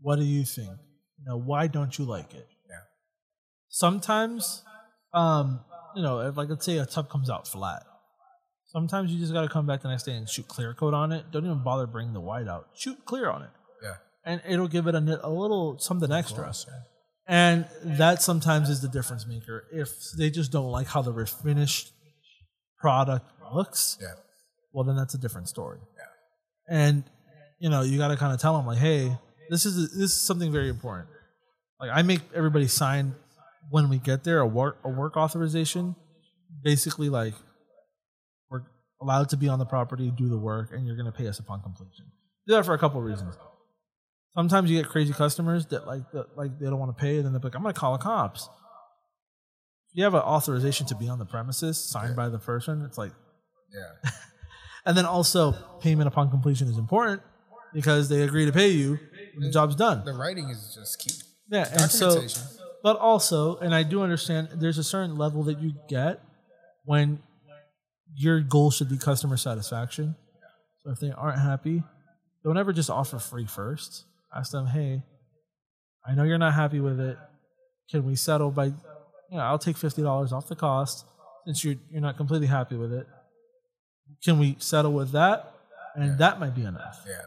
What 0.00 0.16
do 0.16 0.24
you 0.24 0.46
think? 0.46 0.70
You 1.18 1.24
know, 1.26 1.36
why 1.36 1.66
don't 1.66 1.98
you 1.98 2.06
like 2.06 2.32
it? 2.32 2.48
Yeah. 2.70 2.80
Sometimes, 3.68 4.62
um, 5.12 5.60
you 5.94 6.02
know, 6.02 6.20
if 6.20 6.38
like 6.38 6.48
let's 6.48 6.64
say 6.64 6.78
a 6.78 6.86
tub 6.86 7.10
comes 7.10 7.28
out 7.28 7.46
flat, 7.46 7.82
sometimes 8.68 9.12
you 9.12 9.20
just 9.20 9.34
got 9.34 9.42
to 9.42 9.50
come 9.50 9.66
back 9.66 9.82
the 9.82 9.90
next 9.90 10.04
day 10.04 10.12
and 10.12 10.26
shoot 10.26 10.48
clear 10.48 10.72
coat 10.72 10.94
on 10.94 11.12
it. 11.12 11.26
Don't 11.30 11.44
even 11.44 11.62
bother 11.62 11.86
bringing 11.86 12.14
the 12.14 12.22
white 12.22 12.48
out. 12.48 12.68
Shoot 12.74 13.04
clear 13.04 13.28
on 13.28 13.42
it, 13.42 13.50
yeah. 13.82 13.96
and 14.24 14.40
it'll 14.48 14.68
give 14.68 14.86
it 14.86 14.94
a, 14.94 15.20
a 15.22 15.28
little 15.28 15.78
something 15.78 16.10
extra. 16.10 16.44
Gloss, 16.44 16.64
yeah. 16.66 16.80
And 17.28 17.66
that 17.98 18.22
sometimes 18.22 18.70
is 18.70 18.80
the 18.80 18.88
difference 18.88 19.26
maker. 19.26 19.64
If 19.70 19.90
they 20.16 20.30
just 20.30 20.50
don't 20.50 20.70
like 20.70 20.86
how 20.86 21.02
the 21.02 21.12
refinished 21.12 21.90
product 22.80 23.26
looks, 23.52 23.98
Yeah. 24.00 24.14
Well, 24.76 24.84
then 24.84 24.94
that's 24.94 25.14
a 25.14 25.18
different 25.18 25.48
story. 25.48 25.78
Yeah. 25.96 26.76
And 26.78 27.04
you 27.58 27.70
know, 27.70 27.80
you 27.80 27.96
got 27.96 28.08
to 28.08 28.16
kind 28.16 28.34
of 28.34 28.40
tell 28.40 28.54
them 28.58 28.66
like, 28.66 28.76
hey, 28.76 29.16
this 29.48 29.64
is 29.64 29.90
this 29.96 30.12
is 30.12 30.20
something 30.20 30.52
very 30.52 30.68
important. 30.68 31.08
Like 31.80 31.90
I 31.94 32.02
make 32.02 32.20
everybody 32.34 32.66
sign 32.68 33.14
when 33.70 33.88
we 33.88 33.96
get 33.96 34.22
there 34.22 34.38
a 34.40 34.46
work 34.46 34.76
a 34.84 34.90
work 34.90 35.16
authorization, 35.16 35.96
basically 36.62 37.08
like 37.08 37.32
we're 38.50 38.64
allowed 39.00 39.30
to 39.30 39.38
be 39.38 39.48
on 39.48 39.58
the 39.58 39.64
property, 39.64 40.12
do 40.14 40.28
the 40.28 40.38
work, 40.38 40.68
and 40.72 40.86
you're 40.86 40.96
going 40.96 41.10
to 41.10 41.18
pay 41.18 41.26
us 41.26 41.38
upon 41.38 41.62
completion. 41.62 42.04
Do 42.46 42.54
that 42.54 42.66
for 42.66 42.74
a 42.74 42.78
couple 42.78 43.00
of 43.00 43.06
reasons. 43.06 43.34
Sometimes 44.34 44.70
you 44.70 44.76
get 44.76 44.90
crazy 44.90 45.14
customers 45.14 45.64
that 45.66 45.86
like 45.86 46.02
that, 46.12 46.36
like 46.36 46.58
they 46.58 46.66
don't 46.66 46.78
want 46.78 46.94
to 46.94 47.00
pay, 47.00 47.16
and 47.16 47.24
then 47.24 47.32
they're 47.32 47.40
like, 47.40 47.54
I'm 47.54 47.62
going 47.62 47.72
to 47.72 47.80
call 47.80 47.92
the 47.92 48.04
cops. 48.04 48.50
You 49.94 50.04
have 50.04 50.12
an 50.12 50.20
authorization 50.20 50.86
to 50.88 50.94
be 50.94 51.08
on 51.08 51.18
the 51.18 51.24
premises 51.24 51.78
signed 51.82 52.14
by 52.14 52.28
the 52.28 52.38
person. 52.38 52.82
It's 52.82 52.98
like 52.98 53.12
Yeah. 53.72 54.10
and 54.86 54.96
then 54.96 55.04
also, 55.04 55.52
payment 55.80 56.08
upon 56.08 56.30
completion 56.30 56.68
is 56.68 56.78
important 56.78 57.20
because 57.74 58.08
they 58.08 58.22
agree 58.22 58.46
to 58.46 58.52
pay 58.52 58.68
you 58.68 58.98
when 59.34 59.46
the 59.46 59.50
job's 59.50 59.74
done. 59.74 60.04
The 60.04 60.14
writing 60.14 60.48
is 60.48 60.74
just 60.74 60.98
key. 60.98 61.12
Yeah, 61.50 61.68
and 61.70 61.90
so 61.90 62.26
but 62.82 62.98
also, 62.98 63.56
and 63.56 63.74
I 63.74 63.82
do 63.82 64.02
understand, 64.02 64.48
there's 64.54 64.78
a 64.78 64.84
certain 64.84 65.16
level 65.16 65.42
that 65.44 65.60
you 65.60 65.74
get 65.88 66.20
when 66.84 67.20
your 68.14 68.40
goal 68.40 68.70
should 68.70 68.88
be 68.88 68.96
customer 68.96 69.36
satisfaction. 69.36 70.14
So 70.84 70.92
if 70.92 71.00
they 71.00 71.10
aren't 71.10 71.40
happy, 71.40 71.82
don't 72.44 72.56
ever 72.56 72.72
just 72.72 72.88
offer 72.88 73.18
free 73.18 73.46
first. 73.46 74.04
Ask 74.34 74.52
them, 74.52 74.66
hey, 74.66 75.02
I 76.06 76.14
know 76.14 76.22
you're 76.22 76.38
not 76.38 76.54
happy 76.54 76.78
with 76.78 77.00
it. 77.00 77.18
Can 77.90 78.04
we 78.06 78.14
settle 78.14 78.52
by, 78.52 78.66
you 78.66 78.74
know, 79.32 79.40
I'll 79.40 79.58
take 79.58 79.76
fifty 79.76 80.02
dollars 80.02 80.32
off 80.32 80.46
the 80.48 80.56
cost 80.56 81.04
since 81.44 81.64
you're 81.64 81.74
you're 81.90 82.00
not 82.00 82.16
completely 82.16 82.46
happy 82.46 82.76
with 82.76 82.92
it. 82.92 83.06
Can 84.24 84.38
we 84.38 84.56
settle 84.58 84.92
with 84.92 85.12
that? 85.12 85.52
And 85.94 86.18
that 86.18 86.38
might 86.40 86.54
be 86.54 86.62
enough 86.64 87.00
Yeah. 87.08 87.22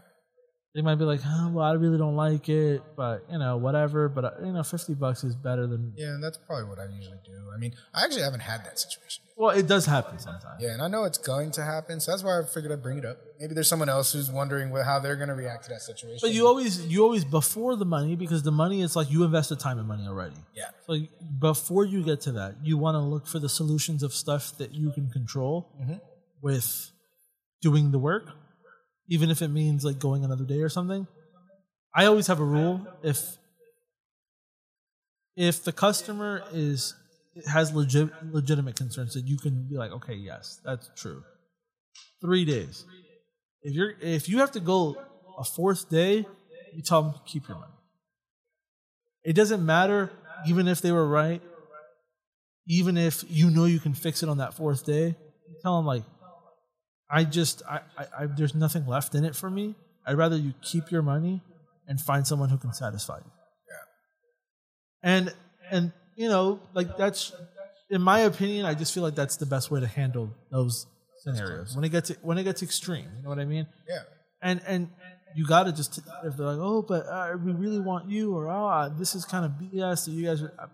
they 0.76 0.82
might 0.84 0.95
be 0.95 1.03
like, 1.03 1.22
oh, 1.26 1.49
well, 1.53 1.66
I 1.66 1.74
really 1.74 1.98
don't 1.98 2.16
like 2.16 2.48
it, 2.49 2.84
but 2.95 3.26
you 3.32 3.40
know, 3.40 3.57
whatever. 3.57 4.07
But 4.10 4.26
uh, 4.26 4.32
you 4.45 4.52
know, 4.53 4.61
fifty 4.64 4.94
bucks 4.94 5.24
is 5.24 5.36
better 5.36 5.66
than. 5.66 5.94
Yeah, 5.98 6.10
and 6.10 6.24
that's 6.24 6.38
probably 6.38 6.66
what 6.70 6.78
I 6.80 6.86
usually 6.86 7.18
do. 7.26 7.49
I 7.53 7.57
mean, 7.57 7.74
I 7.94 8.03
actually 8.06 8.22
haven't 8.22 8.41
had 8.41 8.64
that 8.66 8.78
situation. 8.80 9.24
yet. 9.26 9.34
Well, 9.36 9.49
it 9.57 9.68
does 9.68 9.86
happen 9.88 10.20
sometimes. 10.20 10.61
Yeah, 10.61 10.74
and 10.74 10.82
I 10.82 10.88
know 10.88 11.06
it's 11.06 11.18
going 11.18 11.49
to 11.52 11.64
happen, 11.64 11.99
so 11.99 12.11
that's 12.11 12.24
why 12.24 12.40
I 12.40 12.44
figured 12.44 12.72
I'd 12.74 12.84
bring 12.84 12.98
it 12.99 13.06
up. 13.06 13.18
Maybe 13.40 13.53
there's 13.56 13.70
someone 13.70 13.90
else 13.90 14.11
who's 14.14 14.30
wondering 14.30 14.70
how 14.76 14.99
they're 14.99 15.16
going 15.16 15.30
to 15.30 15.34
react 15.36 15.64
to 15.64 15.70
that 15.70 15.82
situation. 15.82 16.20
But 16.22 16.32
you 16.32 16.45
always, 16.45 16.86
you 16.86 17.03
always 17.03 17.24
before 17.26 17.76
the 17.78 17.86
money 17.86 18.16
because 18.18 18.44
the 18.44 18.52
money 18.52 18.82
is 18.82 18.95
like 18.98 19.10
you 19.10 19.24
invested 19.24 19.60
time 19.60 19.80
and 19.80 19.88
money 19.88 20.06
already. 20.07 20.36
yeah, 20.53 20.66
So 20.86 20.98
before 21.40 21.86
you 21.86 22.03
get 22.03 22.20
to 22.22 22.34
that, 22.34 22.56
you 22.64 22.78
want 22.78 22.95
to 22.95 22.99
look 22.99 23.26
for 23.28 23.40
the 23.40 23.49
solutions 23.49 24.03
of 24.03 24.14
stuff 24.14 24.57
that 24.57 24.74
you 24.74 24.91
can 24.91 25.10
control 25.10 25.70
with 26.41 26.91
doing 27.61 27.91
the 27.91 27.99
work, 27.99 28.30
even 29.07 29.30
if 29.30 29.41
it 29.41 29.49
means 29.49 29.84
like 29.84 29.99
going 29.99 30.24
another 30.24 30.45
day 30.45 30.61
or 30.61 30.70
something. 30.70 31.07
I 31.94 32.06
always 32.06 32.28
have 32.28 32.40
a 32.40 32.45
rule 32.45 32.86
if 33.03 33.38
if 35.36 35.64
the 35.64 35.72
customer 35.72 36.44
is 36.53 36.95
has 37.48 37.74
legit 37.74 38.10
legitimate 38.32 38.76
concerns 38.76 39.14
that 39.14 39.26
you 39.26 39.38
can 39.38 39.68
be 39.70 39.78
like, 39.78 39.91
okay, 39.91 40.14
yes, 40.14 40.60
that's 40.64 40.90
true. 40.95 41.24
Three 42.22 42.45
days. 42.45 42.86
If 43.64 43.74
you're 43.74 43.94
if 44.02 44.30
you 44.30 44.40
have 44.40 44.52
to 44.52 44.60
go 44.60 44.98
a 45.38 45.44
fourth 45.44 45.90
day, 45.90 46.26
you 46.74 46.82
tell 46.84 47.03
them 47.03 47.14
keep 47.26 47.48
your 47.48 47.57
money. 47.57 47.74
It 49.24 49.34
doesn't 49.34 49.66
matter, 49.66 50.11
even 50.48 50.68
if 50.68 50.82
they 50.82 50.91
were 50.91 51.07
right, 51.07 51.41
even 52.68 52.98
if 52.98 53.24
you 53.28 53.49
know 53.49 53.66
you 53.66 53.80
can 53.80 53.94
fix 53.94 54.24
it 54.24 54.30
on 54.30 54.38
that 54.38 54.53
fourth 54.53 54.86
day. 54.86 55.16
Tell 55.61 55.78
them 55.78 55.86
like, 55.86 56.03
I 57.10 57.23
just, 57.23 57.64
I, 57.68 57.80
I, 57.98 58.06
I, 58.19 58.26
there's 58.27 58.53
nothing 58.56 58.86
left 58.86 59.15
in 59.15 59.26
it 59.26 59.36
for 59.36 59.49
me. 59.49 59.76
I'd 60.06 60.18
rather 60.18 60.36
you 60.38 60.53
keep 60.61 60.91
your 60.91 61.02
money 61.02 61.41
and 61.88 61.99
find 61.99 62.26
someone 62.26 62.49
who 62.49 62.57
can 62.57 62.72
satisfy 62.73 63.18
you. 63.18 63.31
yeah, 63.69 63.76
And 65.03 65.34
and 65.72 65.91
you 66.15 66.30
know, 66.30 66.60
like 66.73 66.98
that's, 66.98 67.31
in 67.90 68.02
my 68.02 68.19
opinion, 68.19 68.65
I 68.65 68.73
just 68.73 68.94
feel 68.94 69.03
like 69.03 69.15
that's 69.15 69.38
the 69.38 69.45
best 69.45 69.72
way 69.72 69.80
to 69.80 69.88
handle 69.88 70.30
those 70.52 70.86
scenarios 71.23 71.76
when 71.76 71.84
it 71.84 71.90
gets 71.90 72.10
when 72.22 72.38
it 72.38 72.44
gets 72.44 72.61
extreme. 72.64 73.07
You 73.18 73.23
know 73.23 73.30
what 73.30 73.40
I 73.40 73.45
mean? 73.45 73.68
yeah, 73.88 73.99
and 74.41 74.61
and 74.68 74.90
you 75.36 75.45
got 75.48 75.64
to 75.64 75.72
just 75.72 75.98
if 76.26 76.36
they're 76.38 76.45
like, 76.45 76.57
oh, 76.60 76.81
but 76.81 77.06
uh, 77.07 77.38
we 77.44 77.52
really 77.53 77.80
want 77.80 78.10
you, 78.10 78.36
or 78.36 78.48
oh, 78.49 78.68
uh, 78.68 78.90
this 78.90 79.15
is 79.15 79.26
kind 79.26 79.45
of 79.45 79.52
BS 79.53 80.06
that 80.06 80.11
you 80.11 80.26
guys 80.26 80.41
are. 80.44 80.53
uh," 80.60 80.68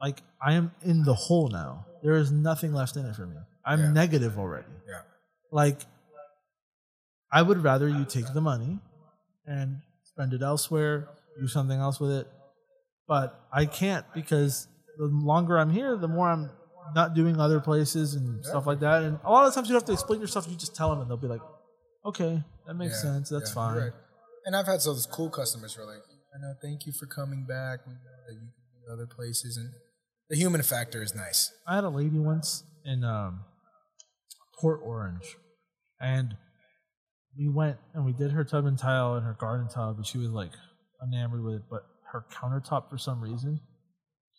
Like 0.00 0.22
I 0.40 0.52
am 0.54 0.72
in 0.82 1.02
the 1.04 1.14
hole 1.14 1.48
now. 1.48 1.86
There 2.02 2.14
is 2.14 2.30
nothing 2.30 2.72
left 2.72 2.96
in 2.96 3.04
it 3.06 3.16
for 3.16 3.26
me. 3.26 3.36
I'm 3.64 3.80
Yeah. 3.80 3.92
negative 3.92 4.38
already. 4.38 4.68
yeah, 4.88 5.00
Like 5.50 5.80
I 7.30 7.42
would 7.42 7.62
rather 7.62 7.88
you 7.88 8.04
take 8.04 8.32
the 8.32 8.40
money 8.40 8.78
and 9.46 9.80
spend 10.04 10.32
it 10.32 10.42
elsewhere, 10.42 11.08
do 11.40 11.48
something 11.48 11.78
else 11.78 12.00
with 12.00 12.10
it. 12.10 12.26
But 13.06 13.40
I 13.52 13.64
can't 13.66 14.04
because 14.14 14.68
the 14.98 15.06
longer 15.06 15.58
I'm 15.58 15.70
here, 15.70 15.96
the 15.96 16.08
more 16.08 16.28
I'm 16.28 16.50
not 16.94 17.14
doing 17.14 17.40
other 17.40 17.60
places 17.60 18.14
and 18.14 18.44
stuff 18.44 18.66
like 18.66 18.80
that. 18.80 19.02
And 19.02 19.18
a 19.24 19.30
lot 19.30 19.46
of 19.46 19.54
times 19.54 19.68
you 19.68 19.74
have 19.74 19.84
to 19.86 19.92
explain 19.92 20.20
yourself. 20.20 20.46
You 20.48 20.56
just 20.56 20.74
tell 20.74 20.90
them, 20.90 21.00
and 21.00 21.10
they'll 21.10 21.16
be 21.16 21.28
like, 21.28 21.40
"Okay, 22.04 22.42
that 22.66 22.74
makes 22.74 23.02
yeah, 23.02 23.12
sense. 23.12 23.28
That's 23.28 23.50
yeah, 23.50 23.54
fine." 23.54 23.76
right. 23.78 23.92
And 24.44 24.56
I've 24.56 24.66
had 24.66 24.80
those 24.80 25.06
cool 25.06 25.30
customers 25.30 25.74
who 25.74 25.82
are 25.82 25.86
like, 25.86 26.02
I 26.34 26.40
know, 26.40 26.54
thank 26.62 26.86
you 26.86 26.92
for 26.92 27.06
coming 27.06 27.44
back. 27.44 27.80
We 27.86 27.92
know 27.92 27.98
that 28.26 28.32
you 28.32 28.40
can 28.40 28.86
do 28.86 28.92
other 28.92 29.06
places, 29.06 29.56
and 29.56 29.70
the 30.30 30.36
human 30.36 30.62
factor 30.62 31.02
is 31.02 31.14
nice. 31.14 31.52
I 31.66 31.74
had 31.74 31.84
a 31.84 31.88
lady 31.88 32.18
once 32.18 32.64
in 32.84 33.04
um, 33.04 33.40
Port 34.58 34.80
Orange, 34.82 35.36
and 36.00 36.36
we 37.38 37.48
went 37.48 37.76
and 37.94 38.04
we 38.04 38.12
did 38.12 38.32
her 38.32 38.44
tub 38.44 38.66
and 38.66 38.78
tile 38.78 39.14
and 39.14 39.24
her 39.24 39.36
garden 39.38 39.68
tub, 39.68 39.96
and 39.96 40.06
she 40.06 40.18
was 40.18 40.30
like 40.30 40.52
enamored 41.02 41.44
with 41.44 41.54
it. 41.54 41.62
But 41.70 41.84
her 42.12 42.24
countertop, 42.32 42.90
for 42.90 42.98
some 42.98 43.20
reason, 43.20 43.60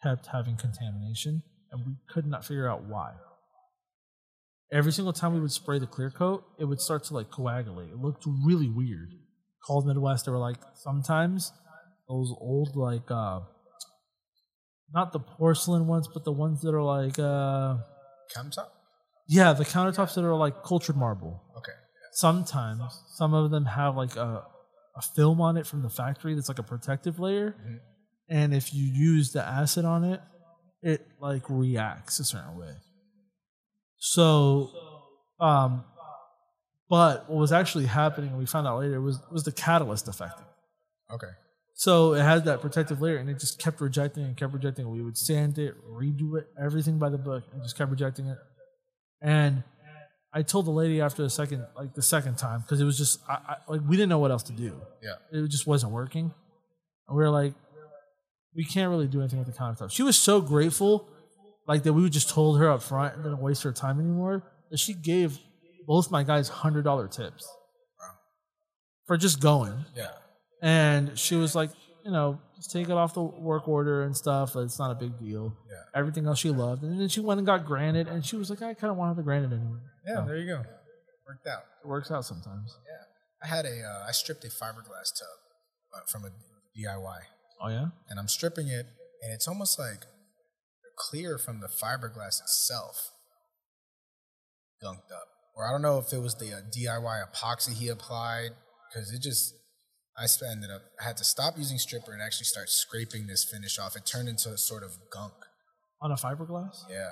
kept 0.03 0.27
having 0.27 0.57
contamination, 0.57 1.43
and 1.71 1.85
we 1.85 1.93
could 2.09 2.25
not 2.25 2.45
figure 2.45 2.69
out 2.69 2.83
why. 2.83 3.13
Every 4.71 4.91
single 4.91 5.13
time 5.13 5.33
we 5.33 5.39
would 5.39 5.51
spray 5.51 5.79
the 5.79 5.87
clear 5.87 6.11
coat, 6.11 6.43
it 6.59 6.65
would 6.65 6.79
start 6.79 7.03
to 7.05 7.13
like 7.13 7.31
coagulate. 7.31 7.89
It 7.89 7.97
looked 7.97 8.25
really 8.45 8.69
weird. 8.69 9.09
Called 9.65 9.87
Midwest, 9.87 10.25
they 10.25 10.31
were 10.31 10.37
like, 10.37 10.57
sometimes 10.75 11.51
those 12.07 12.33
old 12.39 12.75
like 12.75 13.09
uh 13.09 13.41
not 14.93 15.13
the 15.13 15.19
porcelain 15.19 15.85
ones, 15.87 16.07
but 16.11 16.23
the 16.23 16.31
ones 16.31 16.61
that 16.61 16.73
are 16.73 16.83
like 16.83 17.17
uh 17.19 17.77
Countertop? 18.35 18.67
Yeah, 19.29 19.53
the 19.53 19.63
countertops 19.63 20.15
that 20.15 20.25
are 20.25 20.35
like 20.35 20.63
cultured 20.63 20.97
marble. 20.97 21.43
Okay. 21.55 21.71
Sometimes 22.13 22.81
some 23.15 23.35
of 23.35 23.51
them 23.51 23.65
have 23.65 23.95
like 23.95 24.15
a 24.15 24.43
a 24.95 25.01
film 25.01 25.39
on 25.39 25.55
it 25.55 25.65
from 25.67 25.83
the 25.83 25.89
factory 25.89 26.33
that's 26.33 26.49
like 26.49 26.59
a 26.59 26.63
protective 26.63 27.19
layer. 27.19 27.55
And 28.27 28.53
if 28.53 28.73
you 28.73 28.83
use 28.85 29.31
the 29.31 29.41
acid 29.41 29.85
on 29.85 30.03
it, 30.03 30.19
it 30.81 31.07
like 31.21 31.43
reacts 31.47 32.19
a 32.19 32.25
certain 32.25 32.57
way. 32.57 32.73
So 33.97 34.71
um 35.39 35.85
but 36.89 37.29
what 37.29 37.37
was 37.37 37.51
actually 37.51 37.85
happening, 37.85 38.35
we 38.35 38.47
found 38.47 38.65
out 38.67 38.79
later, 38.79 38.99
was 38.99 39.19
was 39.31 39.43
the 39.43 39.51
catalyst 39.51 40.07
affecting. 40.07 40.47
Okay. 41.13 41.29
So 41.75 42.13
it 42.13 42.23
had 42.23 42.45
that 42.45 42.61
protective 42.61 42.99
layer, 42.99 43.17
and 43.17 43.29
it 43.29 43.39
just 43.39 43.59
kept 43.59 43.79
rejecting 43.79 44.23
and 44.23 44.35
kept 44.35 44.53
rejecting. 44.53 44.89
We 44.89 45.01
would 45.01 45.17
sand 45.17 45.59
it, 45.59 45.75
redo 45.87 46.37
it, 46.37 46.47
everything 46.61 46.97
by 46.97 47.09
the 47.09 47.17
book, 47.17 47.43
and 47.53 47.61
just 47.61 47.77
kept 47.77 47.91
rejecting 47.91 48.25
it. 48.25 48.37
And 49.21 49.63
I 50.33 50.43
told 50.43 50.65
the 50.65 50.71
lady 50.71 51.01
after 51.01 51.23
the 51.23 51.29
second, 51.29 51.65
like 51.75 51.93
the 51.93 52.01
second 52.01 52.37
time, 52.37 52.61
because 52.61 52.79
it 52.79 52.85
was 52.85 52.97
just 52.97 53.19
I, 53.27 53.33
I, 53.33 53.55
like 53.67 53.81
we 53.87 53.95
didn't 53.95 54.09
know 54.09 54.19
what 54.19 54.31
else 54.31 54.43
to 54.43 54.53
do. 54.53 54.79
Yeah. 55.01 55.15
It 55.31 55.47
just 55.49 55.65
wasn't 55.67 55.91
working. 55.91 56.33
And 57.07 57.17
we 57.17 57.23
were 57.23 57.29
like, 57.29 57.53
we 58.55 58.63
can't 58.63 58.89
really 58.89 59.07
do 59.07 59.19
anything 59.19 59.39
with 59.39 59.47
the 59.47 59.53
countertop. 59.53 59.91
She 59.91 60.03
was 60.03 60.17
so 60.17 60.41
grateful, 60.41 61.07
like 61.67 61.83
that 61.83 61.93
we 61.93 62.07
just 62.09 62.29
told 62.29 62.59
her 62.59 62.69
up 62.69 62.83
front 62.83 63.15
and 63.15 63.23
didn't 63.23 63.41
waste 63.41 63.63
her 63.63 63.71
time 63.71 63.99
anymore. 63.99 64.43
That 64.69 64.79
she 64.79 64.93
gave 64.93 65.39
both 65.87 66.11
my 66.11 66.23
guys 66.23 66.49
hundred 66.49 66.83
dollar 66.83 67.07
tips 67.07 67.47
for 69.07 69.17
just 69.17 69.39
going. 69.39 69.85
Yeah. 69.95 70.11
And 70.61 71.17
she 71.17 71.35
was 71.35 71.55
like, 71.55 71.71
you 72.05 72.11
know, 72.11 72.39
just 72.55 72.71
take 72.71 72.87
it 72.89 72.91
off 72.93 73.13
the 73.13 73.21
work 73.23 73.67
order 73.67 74.03
and 74.03 74.15
stuff. 74.15 74.55
It's 74.55 74.79
not 74.79 74.91
a 74.91 74.95
big 74.95 75.17
deal. 75.19 75.55
Yeah. 75.69 75.99
Everything 75.99 76.25
else 76.27 76.39
she 76.39 76.49
loved. 76.49 76.83
And 76.83 76.99
then 76.99 77.07
she 77.09 77.19
went 77.19 77.37
and 77.39 77.45
got 77.45 77.65
granted, 77.65 78.07
and 78.07 78.25
she 78.25 78.35
was 78.35 78.49
like, 78.49 78.61
I 78.61 78.73
kind 78.73 78.91
of 78.91 78.97
wanted 78.97 79.17
the 79.17 79.23
granted 79.23 79.53
anyway. 79.53 79.79
Yeah. 80.07 80.15
So 80.17 80.25
There 80.25 80.37
you 80.37 80.47
go. 80.47 80.63
Worked 81.27 81.47
out. 81.47 81.63
it 81.83 81.87
works 81.87 82.09
out 82.11 82.25
sometimes. 82.25 82.75
Yeah. 82.87 83.03
I 83.43 83.47
had 83.55 83.65
a, 83.65 83.81
uh, 83.83 84.05
I 84.07 84.11
stripped 84.11 84.43
a 84.43 84.47
fiberglass 84.47 85.13
tub 85.17 85.37
uh, 85.95 85.99
from 86.11 86.25
a 86.25 86.29
DIY, 86.77 87.19
Oh, 87.61 87.69
yeah? 87.69 87.87
and 88.09 88.19
I'm 88.19 88.27
stripping 88.27 88.67
it, 88.67 88.85
and 89.21 89.31
it's 89.33 89.47
almost 89.47 89.77
like 89.79 90.05
clear 90.97 91.37
from 91.37 91.61
the 91.61 91.67
fiberglass 91.67 92.41
itself, 92.41 93.11
gunked 94.83 95.11
up. 95.11 95.27
Or 95.55 95.67
I 95.67 95.71
don't 95.71 95.81
know 95.81 95.97
if 95.99 96.11
it 96.13 96.19
was 96.21 96.35
the 96.35 96.53
uh, 96.53 96.61
DIY 96.75 97.23
epoxy 97.31 97.73
he 97.73 97.89
applied, 97.89 98.49
because 98.89 99.11
it 99.11 99.21
just, 99.21 99.53
I 100.19 100.51
ended 100.51 100.69
up, 100.71 100.81
I 100.99 101.05
had 101.05 101.17
to 101.17 101.23
stop 101.23 101.57
using 101.57 101.77
stripper 101.77 102.11
and 102.13 102.21
actually 102.21 102.45
start 102.45 102.69
scraping 102.69 103.27
this 103.27 103.43
finish 103.43 103.79
off. 103.79 103.95
It 103.95 104.05
turned 104.05 104.27
into 104.29 104.49
a 104.49 104.57
sort 104.57 104.83
of 104.83 104.97
gunk. 105.11 105.33
On 106.01 106.11
a 106.11 106.15
fiberglass? 106.15 106.83
Yeah. 106.89 107.09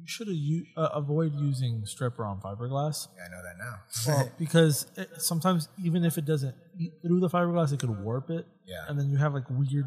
You 0.00 0.06
should 0.06 0.28
u- 0.28 0.66
uh, 0.76 0.88
avoid 0.94 1.34
using 1.34 1.82
stripper 1.84 2.24
on 2.24 2.40
fiberglass. 2.40 3.08
Yeah, 3.16 3.24
I 3.24 3.28
know 3.28 3.42
that 3.42 3.58
now. 3.58 3.74
Well, 4.06 4.32
because 4.38 4.86
it, 4.96 5.08
sometimes 5.18 5.68
even 5.82 6.04
if 6.04 6.18
it 6.18 6.24
doesn't 6.24 6.54
eat 6.78 6.92
through 7.06 7.20
the 7.20 7.28
fiberglass, 7.28 7.72
it 7.72 7.80
could 7.80 8.02
warp 8.04 8.30
it. 8.30 8.46
Yeah. 8.66 8.84
And 8.88 8.98
then 8.98 9.08
you 9.08 9.18
have 9.18 9.34
like 9.34 9.48
weird 9.50 9.86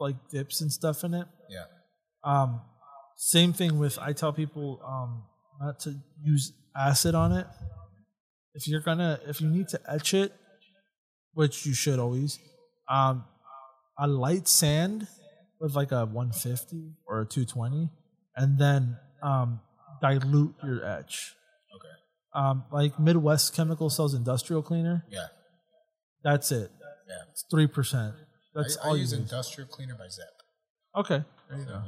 like 0.00 0.16
dips 0.30 0.60
and 0.60 0.72
stuff 0.72 1.04
in 1.04 1.14
it. 1.14 1.26
yeah. 1.48 1.64
Um, 2.24 2.60
same 3.16 3.52
thing 3.52 3.78
with 3.78 3.98
I 4.00 4.12
tell 4.12 4.32
people 4.32 4.80
um, 4.86 5.24
not 5.60 5.78
to 5.80 5.94
use 6.22 6.52
acid 6.76 7.14
on 7.14 7.32
it. 7.32 7.46
If 8.54 8.66
you're 8.66 8.80
gonna, 8.80 9.20
if 9.26 9.40
you 9.40 9.48
need 9.48 9.68
to 9.68 9.80
etch 9.88 10.14
it, 10.14 10.32
which 11.34 11.66
you 11.66 11.74
should 11.74 11.98
always, 11.98 12.38
um, 12.88 13.24
a 13.98 14.06
light 14.06 14.48
sand 14.48 15.06
with 15.60 15.74
like 15.74 15.92
a 15.92 16.04
150 16.06 16.92
or 17.06 17.20
a 17.22 17.26
220, 17.26 17.88
and 18.36 18.58
then 18.58 18.96
um, 19.22 19.60
dilute 20.00 20.54
your 20.64 20.84
etch. 20.84 21.34
Okay. 21.74 21.88
Um, 22.34 22.64
like 22.72 22.98
Midwest 22.98 23.54
Chemical 23.54 23.88
sells 23.90 24.14
industrial 24.14 24.62
cleaner. 24.62 25.04
Yeah. 25.10 25.26
That's 26.24 26.50
it. 26.52 26.70
Yeah. 27.08 27.14
It's 27.30 27.44
three 27.50 27.66
percent. 27.66 28.14
That's 28.54 28.76
I, 28.78 28.84
I 28.84 28.88
all 28.88 28.96
you 28.96 29.02
use 29.02 29.12
use. 29.12 29.20
industrial 29.20 29.68
cleaner 29.68 29.94
by 29.94 30.08
Zep. 30.08 30.26
Okay, 30.96 31.24
there 31.48 31.58
you 31.58 31.64
go. 31.64 31.82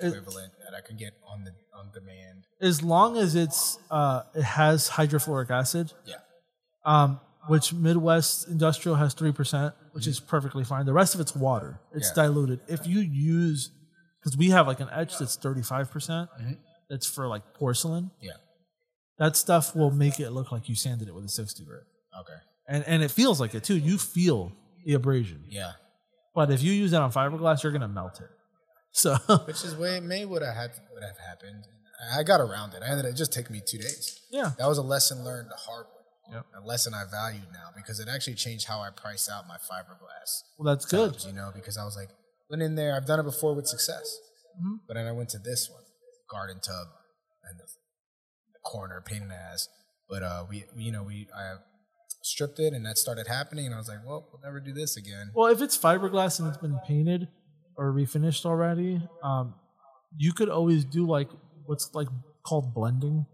It- 0.00 0.06
equivalent 0.08 0.52
that 0.64 0.76
I 0.76 0.80
can 0.86 0.96
get 0.96 1.14
on 1.26 1.44
the 1.44 1.50
on 1.76 1.90
demand. 1.92 2.44
As 2.60 2.82
long 2.82 3.16
as 3.16 3.34
it's 3.34 3.78
uh, 3.90 4.22
it 4.34 4.42
has 4.42 4.90
hydrofluoric 4.90 5.50
acid, 5.50 5.92
Yeah. 6.06 6.16
um, 6.84 7.20
which 7.48 7.72
Midwest 7.72 8.46
Industrial 8.48 8.96
has 8.96 9.14
three 9.14 9.32
percent, 9.32 9.74
which 9.92 10.06
is 10.06 10.20
perfectly 10.20 10.64
fine. 10.64 10.86
The 10.86 10.92
rest 10.92 11.14
of 11.14 11.20
it's 11.20 11.34
water. 11.34 11.80
It's 11.92 12.08
Yeah. 12.10 12.22
diluted. 12.24 12.60
If 12.68 12.86
you 12.86 13.00
use, 13.00 13.70
because 14.20 14.36
we 14.36 14.50
have 14.50 14.66
like 14.66 14.80
an 14.80 14.88
etch 14.92 15.18
that's 15.18 15.36
thirty 15.36 15.62
five 15.62 15.90
percent, 15.90 16.30
Mhm. 16.40 16.58
that's 16.88 17.06
for 17.06 17.26
like 17.26 17.54
porcelain. 17.54 18.10
Yeah. 18.20 18.32
That 19.18 19.36
stuff 19.36 19.74
will 19.74 19.90
make 19.90 20.20
it 20.20 20.30
look 20.30 20.52
like 20.52 20.68
you 20.68 20.76
sanded 20.76 21.08
it 21.08 21.14
with 21.14 21.24
a 21.24 21.28
sixty 21.28 21.64
grit, 21.64 21.84
Okay. 22.20 22.38
and 22.68 22.84
and 22.84 23.02
it 23.02 23.10
feels 23.10 23.40
like 23.40 23.54
it 23.54 23.64
too. 23.64 23.76
You 23.76 23.98
feel 23.98 24.52
the 24.84 24.94
abrasion, 24.94 25.44
Yeah. 25.48 25.72
but 26.34 26.50
if 26.52 26.62
you 26.62 26.72
use 26.72 26.92
that 26.92 27.02
on 27.02 27.10
fiberglass, 27.12 27.62
you're 27.62 27.72
gonna 27.72 27.88
melt 27.88 28.20
it. 28.20 28.30
So 28.92 29.16
Which 29.46 29.64
is 29.64 29.74
way 29.76 30.00
may 30.00 30.24
would 30.24 30.42
have 30.42 30.54
had 30.54 30.70
would 30.94 31.02
have 31.02 31.18
happened. 31.18 31.66
I 32.12 32.22
got 32.22 32.40
around 32.40 32.74
it. 32.74 32.82
I 32.82 32.86
ended. 32.88 33.06
It 33.06 33.14
just 33.14 33.32
took 33.32 33.50
me 33.50 33.60
two 33.64 33.78
days. 33.78 34.20
yeah, 34.30 34.52
That 34.58 34.66
was 34.66 34.78
a 34.78 34.82
lesson 34.82 35.24
learned 35.24 35.50
the 35.50 35.56
hard 35.56 35.86
way. 35.86 35.97
Yep. 36.30 36.46
A 36.62 36.66
lesson 36.66 36.92
I 36.94 37.04
value 37.10 37.40
now 37.52 37.70
because 37.74 38.00
it 38.00 38.08
actually 38.08 38.34
changed 38.34 38.66
how 38.66 38.80
I 38.80 38.90
price 38.90 39.28
out 39.30 39.46
my 39.48 39.56
fiberglass. 39.56 40.42
well 40.58 40.74
that's 40.74 40.84
good. 40.86 41.16
you 41.24 41.32
know, 41.32 41.50
because 41.54 41.76
I 41.78 41.84
was 41.84 41.96
like, 41.96 42.10
went 42.50 42.62
in 42.62 42.74
there. 42.74 42.94
I've 42.96 43.06
done 43.06 43.18
it 43.20 43.24
before 43.24 43.54
with 43.54 43.66
success, 43.66 44.18
Mhm. 44.62 44.80
but 44.86 44.94
then 44.94 45.06
I 45.06 45.12
went 45.12 45.30
to 45.30 45.38
this 45.38 45.70
one, 45.70 45.82
garden 46.30 46.60
tub, 46.60 46.88
and 47.48 47.58
the, 47.58 47.64
the 48.52 48.58
corner, 48.64 49.00
pain 49.04 49.22
in 49.22 49.28
the 49.28 49.34
ass. 49.34 49.68
But 50.08 50.22
uh, 50.22 50.44
we, 50.48 50.64
we, 50.76 50.84
you 50.84 50.92
know, 50.92 51.02
we 51.02 51.28
I 51.34 51.56
stripped 52.22 52.58
it, 52.58 52.72
and 52.74 52.84
that 52.86 52.98
started 52.98 53.26
happening, 53.26 53.66
and 53.66 53.74
I 53.74 53.78
was 53.78 53.88
like, 53.88 54.04
well, 54.06 54.28
we'll 54.32 54.42
never 54.42 54.60
do 54.60 54.72
this 54.72 54.96
again. 54.96 55.30
Well, 55.34 55.46
if 55.52 55.60
it's 55.62 55.76
fiberglass 55.78 56.38
and 56.40 56.48
it's 56.48 56.58
been 56.58 56.78
painted 56.86 57.28
or 57.76 57.92
refinished 57.92 58.44
already, 58.44 59.06
um, 59.22 59.54
you 60.16 60.32
could 60.32 60.48
always 60.48 60.84
do 60.84 61.06
like 61.06 61.28
what's 61.66 61.94
like 61.94 62.08
called 62.44 62.74
blending, 62.74 63.26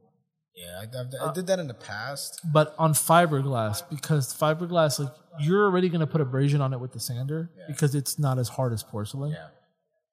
Yeah, 0.57 0.81
I, 0.81 1.01
I've, 1.01 1.31
I 1.31 1.33
did 1.33 1.47
that 1.49 1.59
in 1.59 1.67
the 1.67 1.75
past. 1.75 2.41
but 2.53 2.75
on 2.79 2.93
fiberglass 2.93 3.83
because 3.91 4.33
fiberglass 4.33 4.99
like 5.01 5.13
you're 5.41 5.65
already 5.65 5.89
going 5.89 6.01
to 6.01 6.07
put 6.07 6.21
abrasion 6.21 6.61
on 6.61 6.73
it 6.73 6.79
with 6.79 6.93
the 6.93 7.01
sander 7.01 7.51
Yeah. 7.59 7.65
because 7.67 7.95
it's 7.97 8.19
not 8.21 8.39
as 8.39 8.49
hard 8.49 8.73
as 8.73 8.83
porcelain. 8.85 9.33
Yeah. 9.33 9.49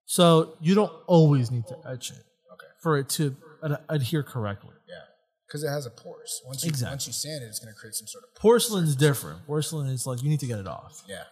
So 0.06 0.58
you 0.60 0.74
don't 0.76 0.92
always 1.08 1.52
need 1.52 1.68
to 1.68 1.78
etch 1.88 2.10
it 2.12 2.24
Okay. 2.54 2.66
for 2.82 2.98
it 2.98 3.08
to 3.10 3.36
ad- 3.64 3.80
adhere 3.88 4.24
correctly. 4.24 4.74
Yeah. 4.90 4.96
Because 5.48 5.64
it 5.64 5.70
has 5.70 5.86
a 5.86 5.92
pores. 5.92 6.42
Once 6.48 6.64
you 6.64 6.70
Exactly. 6.70 6.94
once 6.94 7.08
you 7.08 7.14
sand 7.14 7.44
it, 7.44 7.48
it's 7.48 7.60
going 7.60 7.72
to 7.74 7.80
create 7.80 7.94
some 7.94 8.08
sort 8.08 8.24
of 8.24 8.34
Porcelain's 8.42 8.96
different. 8.96 9.46
Porcelain 9.46 9.88
is 9.90 10.08
like 10.08 10.24
you 10.24 10.30
need 10.30 10.40
to 10.40 10.48
get 10.48 10.60
it 10.60 10.68
off. 10.68 11.04
Yeah. 11.08 11.24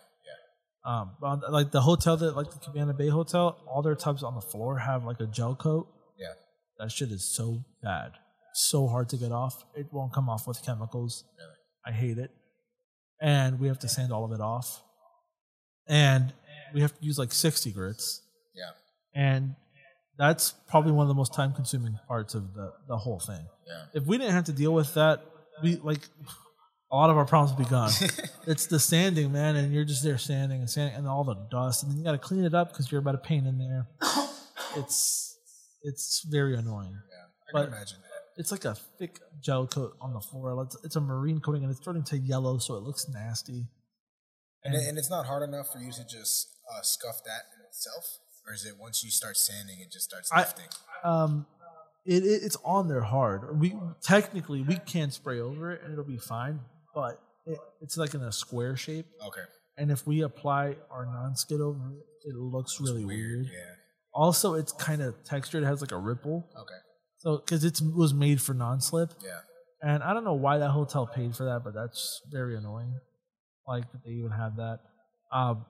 Yeah. 0.86 1.02
Um, 1.02 1.42
like 1.50 1.72
the 1.72 1.82
hotel 1.82 2.16
that 2.18 2.36
like 2.36 2.52
the 2.52 2.60
Cabana 2.60 2.94
Bay 2.94 3.10
Hotel, 3.10 3.58
all 3.68 3.82
their 3.82 3.96
tubs 3.96 4.22
on 4.24 4.36
the 4.36 4.42
floor 4.42 4.78
have 4.78 5.04
like 5.04 5.20
a 5.20 5.26
gel 5.26 5.56
coat. 5.56 5.88
Yeah. 6.18 6.34
That 6.78 6.92
shit 6.92 7.10
is 7.12 7.24
so 7.26 7.66
bad, 7.82 8.12
so 8.54 8.88
hard 8.88 9.10
to 9.10 9.18
get 9.18 9.32
off. 9.32 9.64
It 9.76 9.88
won't 9.92 10.14
come 10.14 10.30
off 10.30 10.48
with 10.48 10.64
chemicals. 10.66 11.24
Really? 11.38 11.52
I 11.86 11.98
hate 11.98 12.18
it, 12.18 12.32
and 13.22 13.60
we 13.60 13.68
have 13.68 13.80
to 13.80 13.88
sand 13.90 14.12
all 14.12 14.26
of 14.26 14.32
it 14.32 14.42
off, 14.42 14.82
and 15.88 16.34
we 16.74 16.82
have 16.82 16.98
to 16.98 17.04
use 17.06 17.18
like 17.18 17.32
sixty 17.32 17.72
grits, 17.72 18.22
Yeah. 18.56 18.72
and 19.16 19.56
that's 20.18 20.52
probably 20.68 20.92
one 20.92 21.04
of 21.04 21.08
the 21.08 21.14
most 21.16 21.34
time 21.34 21.54
consuming 21.54 21.98
parts 22.08 22.36
of 22.36 22.54
the 22.54 22.74
the 22.88 22.98
whole 22.98 23.20
thing. 23.20 23.46
Yeah. 23.68 23.86
If 23.94 24.06
we 24.06 24.18
didn't 24.18 24.34
have 24.34 24.46
to 24.46 24.52
deal 24.54 24.74
with 24.74 24.94
that, 24.96 25.22
we 25.64 25.78
like 25.78 26.02
a 26.92 26.96
lot 26.96 27.10
of 27.10 27.18
our 27.18 27.26
problems 27.26 27.58
would 27.58 27.64
be 27.66 27.70
gone. 27.70 27.92
it's 28.48 28.66
the 28.66 28.80
sanding, 28.80 29.32
man, 29.32 29.56
and 29.56 29.72
you're 29.74 29.86
just 29.86 30.04
there 30.04 30.18
sanding 30.18 30.60
and 30.60 30.70
sanding, 30.70 30.96
and 30.98 31.08
all 31.08 31.24
the 31.24 31.36
dust, 31.52 31.84
and 31.84 31.92
then 31.92 31.98
you 32.00 32.04
got 32.04 32.12
to 32.14 32.18
clean 32.18 32.44
it 32.44 32.54
up 32.54 32.70
because 32.72 32.92
you're 32.92 33.00
about 33.00 33.12
to 33.14 33.18
paint 33.20 33.48
in 33.48 33.58
there. 33.58 33.88
It's 34.78 35.36
it's 35.82 36.24
very 36.30 36.56
annoying. 36.56 36.92
Yeah. 36.94 37.26
I 37.26 37.52
But- 37.54 37.64
can 37.66 37.74
imagine 37.74 37.98
that. 38.02 38.09
It's 38.40 38.52
like 38.52 38.64
a 38.64 38.74
thick 38.98 39.20
gel 39.42 39.68
coat 39.68 39.98
on 40.00 40.14
the 40.14 40.22
floor. 40.22 40.64
It's, 40.64 40.78
it's 40.86 40.96
a 40.96 41.02
marine 41.02 41.42
coating, 41.42 41.64
and 41.64 41.70
it's 41.72 41.82
turning 41.82 42.04
to 42.06 42.18
yellow, 42.18 42.58
so 42.58 42.76
it 42.78 42.84
looks 42.84 43.06
nasty. 43.10 43.68
And, 44.64 44.74
it, 44.74 44.88
and 44.88 44.98
it's 44.98 45.10
not 45.10 45.26
hard 45.26 45.44
enough 45.44 45.68
for 45.74 45.80
you 45.80 45.92
to 45.92 46.04
just 46.08 46.48
uh, 46.74 46.82
scuff 46.82 47.18
that 47.26 47.42
in 47.54 47.66
itself, 47.68 48.06
or 48.48 48.54
is 48.54 48.66
it 48.66 48.74
once 48.80 49.04
you 49.04 49.12
start 49.12 49.36
sanding, 49.36 49.80
it 49.82 49.92
just 49.92 50.06
starts 50.06 50.32
I- 50.34 50.40
lifting? 50.40 50.66
Um, 51.04 51.46
it, 52.06 52.24
it 52.24 52.42
it's 52.44 52.58
on 52.64 52.88
there 52.88 53.02
hard. 53.02 53.60
We 53.60 53.76
technically 54.02 54.62
we 54.64 54.78
can 54.78 55.12
spray 55.12 55.42
over 55.42 55.72
it, 55.74 55.82
and 55.84 55.92
it'll 55.92 56.06
be 56.06 56.18
fine, 56.18 56.62
but 56.96 57.22
it, 57.46 57.60
it's 57.82 57.98
like 57.98 58.14
in 58.14 58.22
a 58.22 58.32
square 58.32 58.78
shape. 58.78 59.06
okay, 59.28 59.42
And 59.78 59.92
if 59.92 60.08
we 60.08 60.22
apply 60.22 60.78
our 60.90 61.06
non-skid 61.06 61.60
over 61.60 61.92
it, 61.92 62.30
it 62.30 62.36
looks 62.36 62.80
really 62.80 63.04
weird. 63.04 63.48
Yeah. 63.48 63.60
Also, 64.14 64.54
it's 64.54 64.72
kind 64.72 65.02
of 65.02 65.22
textured. 65.26 65.64
It 65.64 65.66
has 65.68 65.82
like 65.82 65.92
a 65.92 65.98
ripple. 65.98 66.50
Okay. 66.58 66.80
So, 67.20 67.38
because 67.38 67.64
it 67.64 67.80
was 67.82 68.14
made 68.14 68.42
for 68.42 68.54
non-slip, 68.54 69.14
Yeah. 69.22 69.40
and 69.82 70.02
I 70.04 70.14
don't 70.14 70.24
know 70.24 70.34
why 70.34 70.58
that 70.58 70.70
hotel 70.72 71.06
paid 71.06 71.36
for 71.36 71.46
that, 71.46 71.64
but 71.64 71.74
that's 71.74 72.22
very 72.32 72.56
annoying. 72.58 72.98
Like 73.68 73.92
that 73.92 74.04
they 74.04 74.12
even 74.12 74.32
had 74.32 74.56
that. 74.58 74.80
Um, 75.32 75.66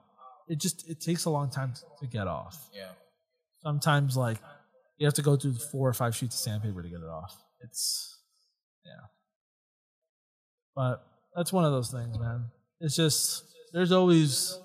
it 0.47 0.59
just 0.59 0.87
it 0.89 1.01
takes 1.01 1.25
a 1.25 1.29
long 1.29 1.49
time 1.49 1.73
to 1.99 2.07
get 2.07 2.27
off. 2.27 2.69
Yeah. 2.73 2.91
Sometimes 3.61 4.15
like 4.15 4.37
you 4.97 5.05
have 5.05 5.15
to 5.15 5.21
go 5.21 5.35
through 5.35 5.55
four 5.71 5.89
or 5.89 5.93
five 5.93 6.15
sheets 6.15 6.35
of 6.35 6.39
sandpaper 6.41 6.81
to 6.81 6.89
get 6.89 6.99
it 6.99 7.09
off. 7.09 7.35
It's 7.61 8.17
yeah. 8.85 9.07
But 10.75 11.03
that's 11.35 11.51
one 11.51 11.65
of 11.65 11.71
those 11.71 11.91
things, 11.91 12.17
man. 12.17 12.45
It's 12.79 12.95
just 12.95 13.43
there's 13.73 13.91
always 13.91 14.57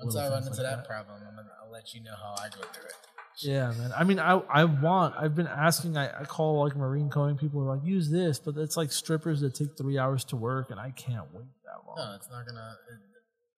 Once 0.00 0.16
I 0.16 0.28
run 0.28 0.38
into 0.42 0.50
like 0.50 0.56
that, 0.62 0.88
problem, 0.88 1.16
I'm 1.28 1.36
gonna, 1.36 1.48
I'll 1.64 1.70
let 1.70 1.94
you 1.94 2.02
know 2.02 2.14
how 2.16 2.34
I 2.42 2.48
go 2.48 2.62
through 2.72 2.86
it. 2.86 2.94
Yeah, 3.42 3.72
man. 3.78 3.92
I 3.96 4.04
mean, 4.04 4.18
I 4.18 4.40
I 4.48 4.64
want. 4.64 5.14
I've 5.18 5.34
been 5.34 5.46
asking. 5.46 5.96
I, 5.96 6.20
I 6.20 6.24
call 6.24 6.64
like 6.64 6.76
marine 6.76 7.10
coating 7.10 7.36
people. 7.36 7.60
Are 7.62 7.76
like, 7.76 7.86
use 7.86 8.10
this, 8.10 8.38
but 8.38 8.56
it's 8.56 8.76
like 8.76 8.92
strippers 8.92 9.40
that 9.40 9.54
take 9.54 9.76
three 9.76 9.98
hours 9.98 10.24
to 10.26 10.36
work, 10.36 10.70
and 10.70 10.80
I 10.80 10.90
can't 10.90 11.26
wait 11.34 11.44
that 11.64 11.86
long. 11.86 11.96
No, 11.96 12.16
it's 12.16 12.30
not 12.30 12.46
gonna. 12.46 12.76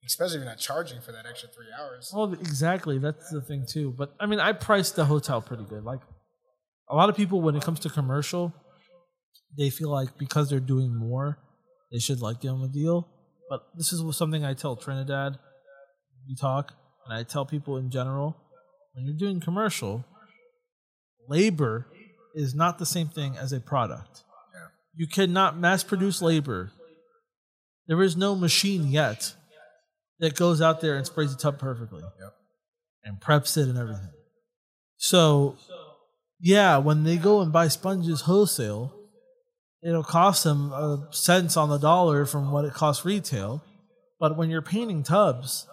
Especially 0.04 0.36
if 0.36 0.40
you're 0.40 0.50
not 0.50 0.58
charging 0.58 1.00
for 1.00 1.12
that 1.12 1.26
extra 1.26 1.48
three 1.50 1.66
hours. 1.78 2.10
Well, 2.14 2.32
exactly. 2.32 2.98
That's 2.98 3.30
the 3.30 3.40
thing 3.40 3.66
too. 3.68 3.94
But 3.96 4.14
I 4.18 4.26
mean, 4.26 4.40
I 4.40 4.52
priced 4.52 4.96
the 4.96 5.04
hotel 5.04 5.40
pretty 5.40 5.64
good. 5.64 5.84
Like 5.84 6.00
a 6.88 6.96
lot 6.96 7.08
of 7.08 7.16
people, 7.16 7.40
when 7.40 7.54
it 7.54 7.62
comes 7.62 7.80
to 7.80 7.90
commercial, 7.90 8.52
they 9.56 9.70
feel 9.70 9.90
like 9.90 10.16
because 10.18 10.50
they're 10.50 10.60
doing 10.60 10.94
more, 10.94 11.38
they 11.92 11.98
should 11.98 12.20
like 12.20 12.40
give 12.40 12.52
them 12.52 12.62
a 12.62 12.68
deal. 12.68 13.08
But 13.48 13.62
this 13.76 13.92
is 13.92 14.16
something 14.16 14.44
I 14.44 14.54
tell 14.54 14.76
Trinidad. 14.76 15.38
We 16.26 16.34
talk, 16.34 16.72
and 17.06 17.14
I 17.14 17.22
tell 17.22 17.46
people 17.46 17.76
in 17.76 17.90
general, 17.90 18.36
when 18.98 19.06
you're 19.06 19.16
doing 19.16 19.38
commercial, 19.38 20.04
labor 21.28 21.86
is 22.34 22.52
not 22.54 22.78
the 22.78 22.86
same 22.86 23.06
thing 23.06 23.36
as 23.36 23.52
a 23.52 23.60
product. 23.60 24.24
Yeah. 24.52 24.66
You 24.94 25.06
cannot 25.06 25.56
mass 25.56 25.84
produce 25.84 26.20
labor. 26.20 26.72
There 27.86 28.02
is 28.02 28.16
no 28.16 28.34
machine 28.34 28.88
yet 28.88 29.34
that 30.18 30.34
goes 30.34 30.60
out 30.60 30.80
there 30.80 30.96
and 30.96 31.06
sprays 31.06 31.34
the 31.34 31.40
tub 31.40 31.60
perfectly 31.60 32.02
Yep. 32.02 32.34
and 33.04 33.20
preps 33.20 33.56
it 33.56 33.68
and 33.68 33.78
everything. 33.78 34.10
So, 34.96 35.56
yeah, 36.40 36.78
when 36.78 37.04
they 37.04 37.16
go 37.18 37.40
and 37.40 37.52
buy 37.52 37.68
sponges 37.68 38.22
wholesale, 38.22 38.92
it'll 39.80 40.02
cost 40.02 40.42
them 40.42 40.72
a 40.72 41.06
cents 41.12 41.56
on 41.56 41.68
the 41.68 41.78
dollar 41.78 42.26
from 42.26 42.50
what 42.50 42.64
it 42.64 42.74
costs 42.74 43.04
retail. 43.04 43.62
But 44.18 44.36
when 44.36 44.50
you're 44.50 44.60
painting 44.60 45.04
tubs, 45.04 45.68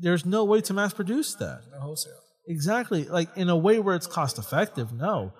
there's 0.00 0.24
no 0.26 0.44
way 0.44 0.60
to 0.62 0.74
mass 0.74 0.92
produce 0.92 1.34
that. 1.36 1.62
No 1.72 1.80
wholesale. 1.80 2.20
Exactly. 2.46 3.04
Like 3.04 3.36
in 3.36 3.48
a 3.48 3.56
way 3.56 3.78
where 3.78 3.94
it's 3.94 4.06
cost 4.06 4.38
effective. 4.38 4.92
No. 4.92 5.32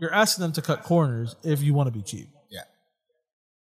You're 0.00 0.12
asking 0.12 0.42
them 0.42 0.52
to 0.52 0.62
cut 0.62 0.82
corners 0.82 1.36
if 1.42 1.62
you 1.62 1.72
want 1.74 1.86
to 1.86 1.92
be 1.92 2.02
cheap. 2.02 2.28
Yeah. 2.50 2.64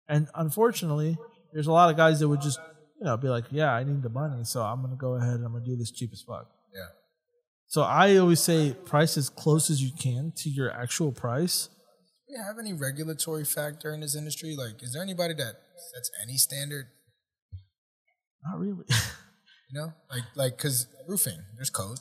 And 0.09 0.29
unfortunately, 0.35 1.19
there's 1.53 1.67
a 1.67 1.73
lot 1.73 1.91
of 1.91 1.97
guys 1.97 2.21
that 2.21 2.29
would 2.29 2.41
just, 2.41 2.59
you 2.99 3.05
know, 3.05 3.17
be 3.17 3.29
like, 3.29 3.45
yeah, 3.51 3.73
I 3.73 3.85
need 3.85 4.03
the 4.03 4.09
money, 4.09 4.45
so 4.45 4.63
I'm 4.63 4.81
going 4.81 4.93
to 4.93 4.97
go 4.97 5.15
ahead 5.15 5.35
and 5.35 5.45
I'm 5.45 5.53
going 5.53 5.65
to 5.65 5.71
do 5.71 5.77
this 5.77 5.91
cheap 5.91 6.11
as 6.13 6.23
fuck. 6.23 6.49
Yeah. 6.75 6.87
So 7.67 7.83
I 7.83 8.17
always 8.17 8.41
say 8.41 8.75
price 8.85 9.17
as 9.17 9.29
close 9.29 9.69
as 9.69 9.83
you 9.83 9.91
can 9.99 10.33
to 10.37 10.49
your 10.49 10.71
actual 10.71 11.13
price. 11.13 11.69
Do 12.29 12.35
you 12.39 12.43
have 12.43 12.59
any 12.59 12.73
regulatory 12.73 13.45
factor 13.45 13.93
in 13.93 14.01
this 14.01 14.17
industry? 14.17 14.57
Like, 14.57 14.83
is 14.83 14.95
there 14.95 15.03
anybody 15.03 15.35
that 15.35 15.57
sets 15.93 16.11
any 16.23 16.37
standard? 16.37 16.87
Not 18.45 18.59
really. 18.59 18.85
You 19.73 19.81
know, 19.81 19.93
like, 20.11 20.23
like, 20.35 20.59
cause 20.59 20.87
roofing, 21.09 21.39
there's 21.57 21.71
code. 21.71 21.99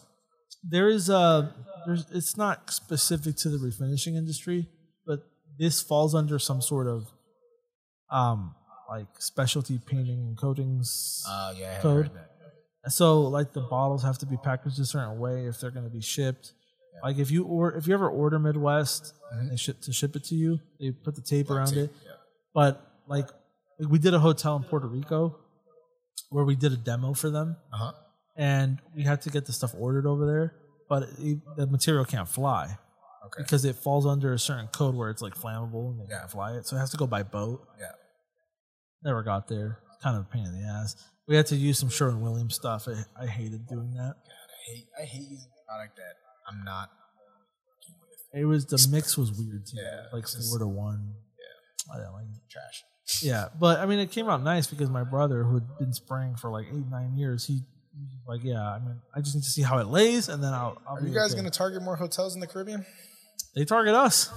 there 0.64 0.90
is 0.90 1.10
a 1.10 1.54
there's 1.86 2.06
it's 2.12 2.36
not 2.38 2.70
specific 2.72 3.38
to 3.38 3.50
the 3.50 3.58
refinishing 3.58 4.16
industry, 4.18 4.68
but 5.06 5.24
this 5.58 5.82
falls 5.82 6.14
under 6.14 6.38
some 6.38 6.62
sort 6.62 6.88
of 6.88 7.08
um 8.10 8.54
like 8.90 9.08
specialty 9.20 9.80
painting 9.86 10.20
and 10.20 10.38
coatings. 10.38 11.24
Uh, 11.28 11.54
yeah, 11.58 11.76
I 11.78 11.82
Code. 11.82 12.08
heard 12.08 12.12
that. 12.84 12.92
so 12.92 13.22
like 13.22 13.54
the 13.54 13.62
bottles 13.62 14.04
have 14.04 14.18
to 14.18 14.26
be 14.26 14.36
packaged 14.36 14.78
a 14.80 14.86
certain 14.86 15.18
way 15.18 15.46
if 15.46 15.62
they're 15.62 15.72
going 15.72 15.86
to 15.86 15.92
be 15.92 16.02
shipped. 16.02 16.52
Like 17.02 17.18
if 17.18 17.32
you 17.32 17.46
or 17.46 17.74
if 17.78 17.88
you 17.88 17.94
ever 17.94 18.10
order 18.10 18.38
Midwest 18.38 19.14
and 19.32 19.50
they 19.50 19.56
ship 19.56 19.82
to 19.84 19.94
ship 19.94 20.16
it 20.18 20.26
to 20.26 20.36
you, 20.36 20.60
they 20.80 20.92
put 20.92 21.16
the 21.16 21.22
tape 21.22 21.50
around 21.50 21.72
it. 21.78 21.90
Yeah. 22.06 22.12
But 22.54 22.86
like, 23.08 23.30
like 23.80 23.90
we 23.90 23.98
did 23.98 24.14
a 24.14 24.20
hotel 24.20 24.58
in 24.58 24.64
Puerto 24.64 24.88
Rico 24.88 25.38
where 26.30 26.46
we 26.46 26.56
did 26.56 26.72
a 26.72 26.78
demo 26.78 27.14
for 27.14 27.30
them 27.30 27.58
Uh 27.74 27.78
huh. 27.78 27.92
and 28.38 28.80
we 28.96 29.04
had 29.04 29.22
to 29.24 29.30
get 29.30 29.46
the 29.46 29.54
stuff 29.54 29.74
ordered 29.78 30.06
over 30.06 30.26
there, 30.26 30.56
but 30.90 31.04
it, 31.20 31.40
the 31.58 31.68
material 31.68 32.06
can't 32.06 32.28
fly 32.30 32.78
Okay. 33.26 33.44
because 33.44 33.66
it 33.66 33.76
falls 33.76 34.06
under 34.06 34.34
a 34.34 34.40
certain 34.40 34.68
code 34.68 34.96
where 34.96 35.10
it's 35.10 35.22
like 35.22 35.36
flammable 35.36 35.92
and 35.92 36.00
they 36.00 36.06
Yeah. 36.10 36.20
can't 36.20 36.32
fly 36.32 36.54
it, 36.54 36.66
so 36.68 36.76
it 36.76 36.80
has 36.80 36.92
to 36.92 36.98
go 36.98 37.08
by 37.08 37.24
boat. 37.24 37.68
Yeah. 37.80 37.92
Never 39.04 39.24
got 39.24 39.48
there. 39.48 39.80
Kind 40.04 40.18
of 40.18 40.24
a 40.24 40.26
pain 40.30 40.46
in 40.46 40.54
the 40.60 40.68
ass. 40.68 40.96
We 41.28 41.36
had 41.36 41.46
to 41.48 41.56
use 41.56 41.78
some 41.80 41.90
Sherwin 41.90 42.22
Williams 42.22 42.56
stuff. 42.56 42.88
I, 42.88 43.04
I 43.24 43.28
hated 43.28 43.68
doing 43.68 43.92
that. 43.94 44.16
God, 44.16 44.50
I 44.58 44.72
hate 44.74 44.88
I 45.00 45.06
hate 45.06 45.28
using 45.30 45.52
product 45.68 45.96
that 45.98 46.16
I'm 46.50 46.64
not. 46.64 46.90
It 48.34 48.46
was 48.46 48.66
the 48.66 48.88
mix 48.90 49.18
was 49.18 49.32
weird 49.32 49.66
too, 49.68 49.78
Yeah, 49.78 50.08
like 50.14 50.24
just- 50.24 50.50
four 50.50 50.60
to 50.60 50.68
one. 50.68 51.14
Yeah, 51.38 51.94
I 51.94 51.98
didn't 51.98 52.14
like 52.14 52.26
it. 52.26 52.42
Trash. 52.50 52.84
Yeah, 53.22 53.50
but 53.60 53.80
I 53.80 53.86
mean, 53.86 54.00
it 54.00 54.12
came 54.12 54.30
out 54.30 54.44
nice 54.44 54.68
because 54.68 54.90
my 54.90 55.04
brother, 55.04 55.44
who 55.44 55.56
had 55.56 55.78
been 55.80 55.94
spraying 55.94 56.36
for 56.36 56.50
like 56.50 56.68
eight, 56.68 56.88
nine 56.90 57.18
years, 57.18 57.46
he 57.46 57.62
like, 58.28 58.44
yeah, 58.44 58.62
I 58.62 58.80
mean, 58.80 59.02
I 59.16 59.20
just 59.20 59.36
need 59.36 59.44
to 59.44 59.50
see 59.50 59.62
how 59.62 59.78
it 59.80 59.88
lays, 59.88 60.30
and 60.30 60.44
then 60.44 60.54
I'll. 60.54 60.82
I'll 60.88 60.98
Are 60.98 61.02
you 61.06 61.14
guys 61.14 61.32
okay." 61.32 61.42
gonna 61.42 61.50
target 61.50 61.82
more 61.82 61.96
hotels 61.96 62.36
in 62.36 62.40
the 62.40 62.48
Caribbean? 62.48 62.86
They 63.56 63.66
target 63.66 63.94
us. 63.94 64.32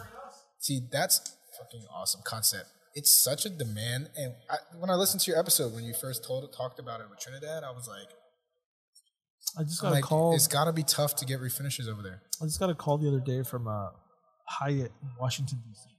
See, 0.58 0.80
that's 0.90 1.18
fucking 1.58 1.86
awesome 1.94 2.22
concept. 2.24 2.66
It's 2.94 3.12
such 3.12 3.44
a 3.44 3.50
demand, 3.50 4.10
and 4.16 4.34
I, 4.50 4.56
when 4.78 4.90
I 4.90 4.94
listened 4.94 5.20
to 5.22 5.30
your 5.30 5.38
episode 5.38 5.74
when 5.74 5.84
you 5.84 5.94
first 5.94 6.24
told 6.24 6.50
talked 6.52 6.78
about 6.78 7.00
it 7.00 7.06
with 7.10 7.20
Trinidad, 7.20 7.62
I 7.64 7.70
was 7.70 7.86
like, 7.88 8.08
I 9.58 9.62
just 9.62 9.80
got 9.80 9.88
a 9.88 9.94
like, 9.94 10.04
call. 10.04 10.34
it's 10.34 10.48
got 10.48 10.64
to 10.64 10.72
be 10.72 10.82
tough 10.82 11.14
to 11.16 11.24
get 11.24 11.40
refinishes 11.40 11.88
over 11.88 12.02
there. 12.02 12.22
I 12.42 12.46
just 12.46 12.58
got 12.58 12.70
a 12.70 12.74
call 12.74 12.98
the 12.98 13.08
other 13.08 13.20
day 13.20 13.42
from 13.42 13.68
uh, 13.68 13.88
Hyatt 14.48 14.92
in 15.02 15.08
Washington 15.20 15.58
D.C. 15.64 15.93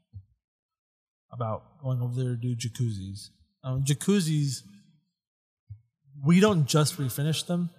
about 1.32 1.64
going 1.82 2.02
over 2.02 2.14
there 2.16 2.36
to 2.36 2.38
do 2.38 2.56
jacuzzis. 2.56 3.30
Um, 3.64 3.84
jacuzzis, 3.84 4.62
we 6.24 6.40
don't 6.40 6.66
just 6.66 6.98
refinish 6.98 7.46
them. 7.46 7.70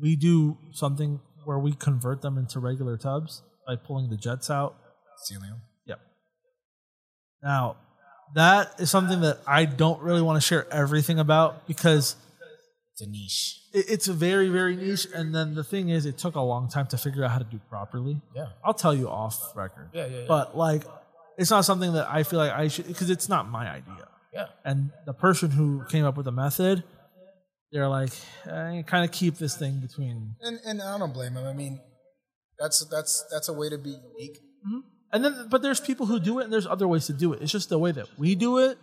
We 0.00 0.16
do 0.16 0.58
something 0.72 1.20
where 1.44 1.58
we 1.58 1.72
convert 1.72 2.22
them 2.22 2.38
into 2.38 2.58
regular 2.60 2.96
tubs 2.96 3.42
by 3.66 3.76
pulling 3.76 4.10
the 4.10 4.16
jets 4.16 4.50
out 4.50 4.76
Celium. 5.30 5.60
Yep. 5.86 6.00
Now, 7.42 7.76
that 8.34 8.72
is 8.80 8.90
something 8.90 9.20
that 9.20 9.38
I 9.46 9.64
don't 9.64 10.00
really 10.02 10.22
want 10.22 10.36
to 10.36 10.46
share 10.46 10.66
everything 10.72 11.18
about 11.18 11.66
because 11.66 12.16
It's 12.92 13.02
a 13.02 13.06
niche. 13.06 13.60
it, 13.72 13.84
it's 13.88 14.06
very, 14.06 14.48
very 14.48 14.74
niche. 14.76 15.06
And 15.14 15.34
then 15.34 15.54
the 15.54 15.62
thing 15.64 15.88
is, 15.90 16.06
it 16.06 16.18
took 16.18 16.34
a 16.34 16.40
long 16.40 16.68
time 16.68 16.86
to 16.88 16.98
figure 16.98 17.24
out 17.24 17.30
how 17.30 17.38
to 17.38 17.44
do 17.44 17.60
properly. 17.68 18.20
Yeah. 18.34 18.46
I'll 18.64 18.74
tell 18.74 18.94
you 18.94 19.08
off 19.08 19.38
record. 19.54 19.90
Yeah, 19.92 20.06
yeah, 20.06 20.18
yeah. 20.20 20.24
But 20.26 20.56
like, 20.56 20.82
it's 21.38 21.50
not 21.50 21.64
something 21.64 21.92
that 21.94 22.08
I 22.10 22.22
feel 22.22 22.38
like 22.38 22.52
I 22.52 22.68
should 22.68 22.86
because 22.86 23.10
it's 23.10 23.28
not 23.28 23.48
my 23.48 23.68
idea. 23.68 24.08
Yeah. 24.32 24.46
And 24.64 24.90
the 25.06 25.12
person 25.12 25.50
who 25.50 25.84
came 25.88 26.04
up 26.04 26.16
with 26.16 26.24
the 26.24 26.32
method, 26.32 26.82
they're 27.72 27.88
like, 27.88 28.10
eh, 28.46 28.78
I 28.78 28.84
kind 28.86 29.04
of 29.04 29.12
keep 29.12 29.36
this 29.36 29.56
thing 29.56 29.80
between. 29.80 30.36
And 30.40 30.58
and 30.64 30.82
I 30.82 30.98
don't 30.98 31.12
blame 31.12 31.34
them. 31.34 31.46
I 31.46 31.52
mean, 31.52 31.80
that's 32.58 32.84
that's 32.90 33.24
that's 33.30 33.48
a 33.48 33.52
way 33.52 33.68
to 33.68 33.78
be 33.78 33.90
unique. 33.90 34.38
Mm-hmm. 34.66 34.78
And 35.12 35.24
then, 35.24 35.46
but 35.48 35.62
there's 35.62 35.80
people 35.80 36.06
who 36.06 36.18
do 36.18 36.40
it, 36.40 36.44
and 36.44 36.52
there's 36.52 36.66
other 36.66 36.88
ways 36.88 37.06
to 37.06 37.12
do 37.12 37.32
it. 37.32 37.42
It's 37.42 37.52
just 37.52 37.68
the 37.68 37.78
way 37.78 37.92
that 37.92 38.06
we 38.18 38.34
do 38.34 38.58
it. 38.58 38.78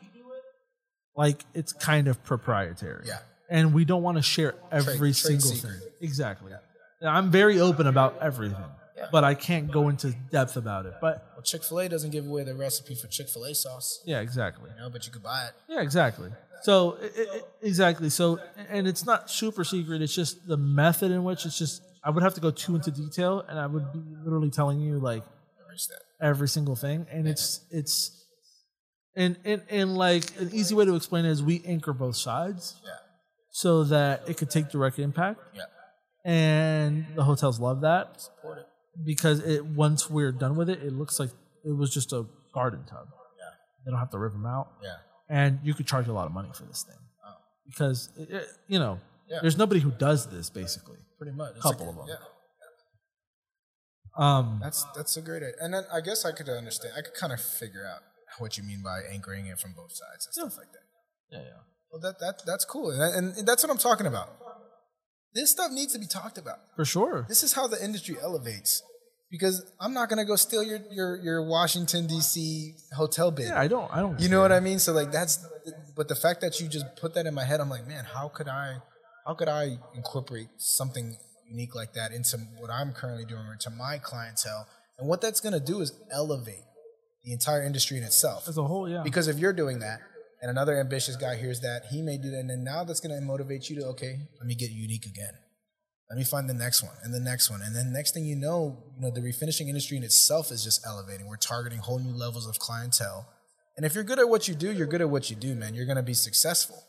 Like 1.16 1.44
it's 1.54 1.74
kind 1.74 2.08
of 2.08 2.24
proprietary. 2.24 3.06
Yeah. 3.06 3.20
And 3.50 3.74
we 3.74 3.84
don't 3.84 4.02
want 4.02 4.18
to 4.18 4.24
share 4.24 4.56
every 4.72 4.98
trade 4.98 5.16
single 5.16 5.50
secret. 5.50 5.80
thing. 5.80 5.90
Exactly. 6.02 6.54
And 7.02 7.10
I'm 7.10 7.32
very 7.32 7.60
open 7.60 7.86
about 7.86 8.20
everything, 8.22 8.64
Yeah. 9.02 9.08
but 9.12 9.24
I 9.24 9.34
can't 9.34 9.72
go 9.72 9.90
into 9.90 10.12
depth 10.32 10.56
about 10.58 10.86
it. 10.86 10.94
But 11.02 11.26
Well, 11.34 11.42
Chick 11.44 11.64
Fil 11.64 11.80
A 11.80 11.90
doesn't 11.90 12.12
give 12.12 12.26
away 12.28 12.44
the 12.44 12.54
recipe 12.56 12.96
for 12.96 13.08
Chick 13.08 13.28
Fil 13.30 13.46
A 13.46 13.56
sauce, 13.56 14.02
yeah, 14.06 14.20
exactly. 14.22 14.70
you 14.76 14.82
know, 14.82 14.90
but 14.90 15.06
you 15.06 15.12
could 15.12 15.24
buy 15.24 15.46
it. 15.48 15.54
Yeah, 15.68 15.82
exactly. 15.82 16.30
So 16.64 16.98
i 17.02 17.06
i 17.38 17.42
exactly. 17.64 18.10
So 18.10 18.40
and 18.70 18.88
it's 18.88 19.06
not 19.06 19.30
super 19.30 19.64
secret. 19.64 20.02
It's 20.02 20.14
just 20.16 20.48
the 20.48 20.58
method 20.58 21.12
in 21.12 21.24
which 21.24 21.46
it's 21.46 21.58
just. 21.58 21.82
I 22.04 22.10
would 22.12 22.24
have 22.24 22.34
to 22.36 22.42
go 22.42 22.52
too 22.52 22.76
into 22.76 22.92
detail, 22.92 23.44
and 23.48 23.58
I 23.60 23.68
would 23.68 23.92
be 23.94 24.00
literally 24.24 24.50
telling 24.52 24.80
you 24.80 24.98
like 25.00 25.24
Every 25.64 25.78
step. 25.78 26.00
every 26.20 26.48
single 26.48 26.76
thing, 26.76 27.06
and 27.12 27.28
it's 27.28 27.62
it's. 27.72 28.18
And, 29.16 29.38
and 29.44 29.62
and 29.70 29.98
like 29.98 30.24
an 30.40 30.50
easy 30.54 30.74
way 30.74 30.86
to 30.86 30.96
explain 30.96 31.26
it 31.26 31.32
is 31.32 31.44
we 31.44 31.62
anchor 31.66 31.94
both 31.94 32.16
sides 32.16 32.76
Yeah. 32.86 32.92
so 33.50 33.84
that 33.86 34.24
it 34.30 34.38
could 34.38 34.50
take 34.50 34.70
direct 34.70 35.00
impact, 35.00 35.40
Yeah. 35.54 35.64
and 36.24 37.06
the 37.16 37.24
hotels 37.24 37.60
love 37.60 37.82
that 37.82 38.22
Support 38.22 38.60
it. 38.60 38.68
Because 39.04 39.40
it 39.40 39.66
once 39.66 40.10
we're 40.10 40.32
done 40.32 40.56
with 40.56 40.70
it, 40.70 40.82
it 40.84 40.94
looks 40.94 41.20
like 41.20 41.30
it 41.64 41.76
was 41.76 41.94
just 41.94 42.12
a 42.14 42.26
garden 42.54 42.84
tub. 42.86 43.08
Yeah. 43.40 43.46
They 43.86 43.92
don't 43.92 44.00
have 44.00 44.10
to 44.12 44.18
rip 44.20 44.34
them 44.34 44.46
out 44.46 44.68
Yeah. 44.84 44.96
and 45.30 45.60
you 45.64 45.74
could 45.74 45.88
charge 45.88 46.08
a 46.08 46.14
lot 46.14 46.26
of 46.26 46.32
money 46.34 46.50
for 46.54 46.64
this 46.64 46.84
thing 46.84 46.98
Oh. 47.26 47.36
because 47.66 48.10
it, 48.18 48.30
it- 48.32 48.48
you 48.68 48.80
know 48.80 49.00
Yeah. 49.28 49.40
there's 49.42 49.58
nobody 49.58 49.80
who 49.80 49.92
does 49.92 50.28
this 50.28 50.50
basically 50.50 50.98
Pretty 51.18 51.34
much. 51.38 51.52
It's 51.56 51.62
Couple 51.62 51.86
like- 51.86 51.96
of 51.96 52.08
them. 52.08 52.08
Yeah. 52.10 52.26
um 54.18 54.60
That's 54.62 54.84
that's 54.96 55.16
a 55.18 55.22
great 55.22 55.44
idea. 55.44 55.56
And 55.62 55.74
then 55.74 55.84
I 55.94 56.02
guess 56.02 56.26
I 56.26 56.32
could 56.32 56.50
understand. 56.50 56.94
I 56.98 57.02
could 57.02 57.14
kind 57.14 57.32
of 57.34 57.40
figure 57.40 57.86
out 57.86 58.02
what 58.40 58.58
you 58.58 58.64
mean 58.64 58.82
by 58.84 59.02
anchoring 59.10 59.46
it 59.48 59.60
from 59.60 59.74
both 59.74 59.92
sides 59.92 60.26
and 60.26 60.34
stuff 60.34 60.58
like 60.58 60.72
that. 60.74 60.86
yeah, 61.30 61.44
yeah. 61.44 61.62
Well, 61.92 62.02
that 62.02 62.20
that 62.20 62.42
that's 62.46 62.64
cool, 62.66 62.92
and, 62.92 63.36
and 63.38 63.46
that's 63.48 63.64
what 63.64 63.70
I'm 63.70 63.78
talking 63.78 64.06
about. 64.08 64.30
This 65.34 65.52
stuff 65.52 65.72
needs 65.72 65.94
to 65.94 66.00
be 66.00 66.08
talked 66.08 66.38
about. 66.38 66.60
for 66.76 66.86
sure 66.86 67.26
This 67.30 67.44
is 67.44 67.54
how 67.54 67.68
the 67.68 67.84
industry 67.84 68.16
elevates. 68.22 68.84
Because 69.30 69.64
I'm 69.80 69.94
not 69.94 70.10
gonna 70.10 70.26
go 70.26 70.36
steal 70.36 70.62
your 70.64 70.80
your 70.92 71.16
your 71.28 71.40
Washington 71.48 72.06
D.C. 72.06 72.76
hotel 72.94 73.32
bid. 73.32 73.46
yeah 73.48 73.60
i 73.60 73.68
don't 73.68 73.90
i 73.96 74.00
don't 74.02 74.20
You 74.20 74.28
know 74.30 74.42
what 74.42 74.52
I 74.52 74.60
mean? 74.60 74.78
So 74.80 74.92
like 74.94 75.12
that's, 75.12 75.34
but 75.96 76.08
the 76.10 76.16
fact 76.16 76.42
that 76.42 76.60
you 76.60 76.68
just 76.68 76.86
put 77.04 77.14
that 77.16 77.26
in 77.26 77.34
my 77.34 77.46
head, 77.46 77.60
I'm 77.62 77.70
like, 77.70 77.88
man, 77.88 78.04
how 78.16 78.28
could 78.28 78.50
I, 78.50 78.78
how 79.26 79.34
could 79.36 79.48
I 79.48 79.78
incorporate 79.96 80.50
something 80.58 81.16
unique 81.50 81.74
like 81.76 81.94
that 81.94 82.12
into 82.12 82.38
what 82.60 82.70
I'm 82.70 82.92
currently 82.92 83.24
doing 83.26 83.46
or 83.52 83.56
to 83.66 83.70
my 83.70 84.00
clientele? 84.00 84.68
And 85.00 85.08
what 85.08 85.22
that's 85.22 85.40
gonna 85.40 85.62
do 85.74 85.80
is 85.80 85.94
elevate 86.12 86.66
the 87.24 87.32
entire 87.32 87.64
industry 87.64 87.98
in 87.98 88.04
itself. 88.04 88.48
as 88.50 88.58
a 88.58 88.64
whole 88.64 88.90
yeah 88.90 89.02
Because 89.04 89.28
if 89.30 89.38
you're 89.40 89.54
doing 89.64 89.80
that, 89.80 90.00
and 90.42 90.50
another 90.50 90.80
ambitious 90.80 91.16
guy 91.16 91.36
hears 91.36 91.60
that, 91.62 91.84
he 91.92 92.02
may 92.02 92.18
do 92.18 92.32
that, 92.32 92.40
and 92.40 92.50
then 92.50 92.64
now 92.64 92.84
that's 92.84 93.00
gonna 93.00 93.22
motivate 93.22 93.70
you 93.70 93.76
to 93.80 93.86
okay, 93.88 94.18
let 94.40 94.48
me 94.48 94.56
get 94.56 94.72
unique 94.72 95.06
again. 95.06 95.34
Let 96.10 96.18
me 96.18 96.26
find 96.26 96.50
the 96.50 96.54
next 96.54 96.84
one 96.84 96.96
and 97.04 97.14
the 97.14 97.22
next 97.22 97.50
one. 97.50 97.62
And 97.62 97.74
then 97.74 97.94
next 97.94 98.14
thing 98.14 98.26
you 98.26 98.36
know, 98.36 98.84
you 98.96 99.02
know, 99.02 99.12
the 99.12 99.22
refinishing 99.22 99.68
industry 99.70 99.96
in 99.96 100.04
itself 100.04 100.52
is 100.52 100.62
just 100.62 100.86
elevating. 100.86 101.26
We're 101.28 101.38
targeting 101.38 101.80
whole 101.80 102.00
new 102.00 102.14
levels 102.14 102.48
of 102.48 102.60
clientele. 102.60 103.30
And 103.78 103.86
if 103.86 103.96
you're 103.96 104.04
good 104.04 104.20
at 104.20 104.28
what 104.28 104.50
you 104.50 104.54
do, 104.54 104.74
you're 104.74 104.88
good 104.88 105.00
at 105.00 105.10
what 105.10 105.30
you 105.30 105.38
do, 105.38 105.56
man. 105.56 105.74
You're 105.74 105.86
gonna 105.86 106.04
be 106.04 106.14
successful. 106.14 106.84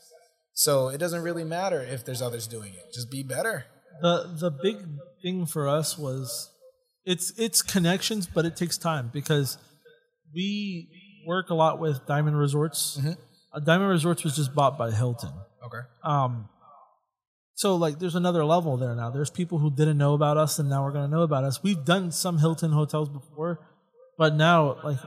So 0.55 0.89
it 0.89 0.99
doesn't 0.99 1.23
really 1.23 1.45
matter 1.45 1.81
if 1.81 2.05
there's 2.05 2.21
others 2.21 2.49
doing 2.49 2.75
it. 2.75 2.93
Just 2.93 3.11
be 3.11 3.23
better. 3.23 3.67
the 4.01 4.35
the 4.41 4.51
big 4.51 4.79
thing 5.23 5.47
for 5.47 5.69
us 5.69 5.97
was 5.97 6.51
it's 7.05 7.33
it's 7.39 7.63
connections 7.63 8.27
but 8.27 8.45
it 8.45 8.57
takes 8.57 8.77
time 8.79 9.11
because 9.13 9.59
we 10.35 10.89
work 11.27 11.51
a 11.51 11.55
lot 11.55 11.79
with 11.79 12.05
diamond 12.07 12.37
resorts 12.39 12.99
uh, 12.99 13.15
diamond 13.61 13.91
resorts 13.91 14.25
was 14.25 14.37
just 14.37 14.55
bought 14.55 14.79
by 14.79 14.91
hilton. 14.91 15.33
Okay. 15.65 15.87
um 16.03 16.49
so 17.55 17.77
like 17.77 17.99
there's 17.99 18.15
another 18.17 18.45
level 18.45 18.77
there 18.77 18.95
now. 18.95 19.11
There's 19.11 19.31
people 19.31 19.59
who 19.59 19.71
didn't 19.71 19.99
know 19.99 20.15
about 20.15 20.37
us 20.37 20.59
and 20.59 20.69
now 20.69 20.85
we're 20.85 20.93
going 20.93 21.09
to 21.09 21.15
know 21.17 21.23
about 21.23 21.45
us. 21.45 21.63
We've 21.63 21.85
done 21.85 22.11
some 22.11 22.39
hilton 22.39 22.73
hotels 22.73 23.09
before 23.09 23.61
but 24.19 24.35
now 24.35 24.79
like 24.83 24.99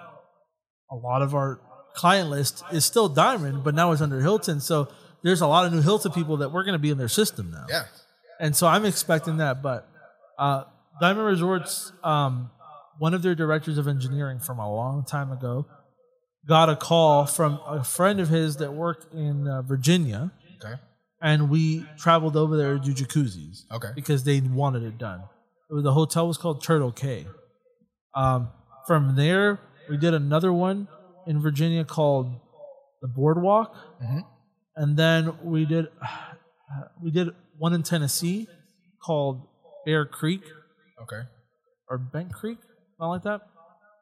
a 0.91 0.95
lot 0.95 1.21
of 1.21 1.33
our 1.33 1.59
client 1.95 2.29
list 2.29 2.63
is 2.71 2.85
still 2.85 3.09
diamond 3.09 3.63
but 3.63 3.73
now 3.75 3.91
it's 3.91 4.01
under 4.01 4.21
hilton. 4.21 4.59
So 4.59 4.87
there's 5.23 5.41
a 5.41 5.47
lot 5.47 5.65
of 5.65 5.73
new 5.73 5.81
hilton 5.81 6.11
people 6.11 6.37
that 6.37 6.49
we're 6.51 6.63
going 6.63 6.73
to 6.73 6.79
be 6.79 6.91
in 6.91 6.97
their 6.97 7.07
system 7.07 7.49
now. 7.51 7.65
Yeah. 7.69 7.85
and 8.39 8.55
so 8.55 8.67
i'm 8.67 8.85
expecting 8.85 9.37
that 9.37 9.61
but 9.63 9.87
uh 10.37 10.65
diamond 11.01 11.25
resorts 11.25 11.91
um 12.03 12.51
one 12.99 13.13
of 13.13 13.21
their 13.23 13.33
directors 13.35 13.77
of 13.77 13.87
engineering 13.87 14.39
from 14.39 14.59
a 14.59 14.69
long 14.73 15.03
time 15.03 15.31
ago 15.31 15.65
got 16.47 16.69
a 16.69 16.75
call 16.75 17.25
from 17.25 17.59
a 17.65 17.83
friend 17.83 18.19
of 18.19 18.29
his 18.29 18.57
that 18.57 18.73
worked 18.73 19.11
in 19.13 19.47
uh, 19.47 19.61
virginia 19.63 20.31
Okay. 20.63 20.75
and 21.21 21.49
we 21.49 21.85
traveled 21.97 22.35
over 22.35 22.55
there 22.57 22.77
to 22.77 22.79
do 22.79 22.93
jacuzzis 22.93 23.63
Okay. 23.71 23.89
because 23.95 24.23
they 24.23 24.39
wanted 24.41 24.83
it 24.83 24.97
done. 24.97 25.21
It 25.69 25.73
was, 25.73 25.83
the 25.83 25.93
hotel 25.93 26.27
was 26.27 26.37
called 26.37 26.63
Turtle 26.63 26.91
Cay. 26.91 27.25
Um, 28.13 28.49
from 28.87 29.15
there, 29.15 29.59
we 29.89 29.97
did 29.97 30.13
another 30.13 30.53
one 30.53 30.87
in 31.27 31.41
Virginia 31.41 31.83
called 31.83 32.27
the 33.01 33.07
Boardwalk, 33.07 33.75
Mhm. 34.01 34.21
and 34.75 34.95
then 34.97 35.33
we 35.43 35.65
did 35.65 35.87
we 37.01 37.11
did 37.11 37.29
one 37.57 37.73
in 37.73 37.83
Tennessee 37.83 38.47
called 39.03 39.41
Bear 39.85 40.05
Creek 40.05 40.43
Okay. 41.01 41.21
or 41.89 41.97
Bent 41.97 42.31
Creek, 42.33 42.59
something 42.97 43.09
like 43.09 43.23
that. 43.23 43.41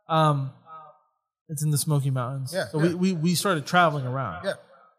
Um, 0.10 0.52
it's 1.50 1.64
in 1.64 1.72
the 1.72 1.78
Smoky 1.78 2.10
Mountains. 2.10 2.52
Yeah, 2.54 2.68
So 2.68 2.82
yeah. 2.82 2.90
We, 2.90 2.94
we 2.96 3.14
we 3.14 3.36
started 3.36 3.66
traveling 3.66 4.06
around. 4.06 4.46
Yeah. 4.46 4.54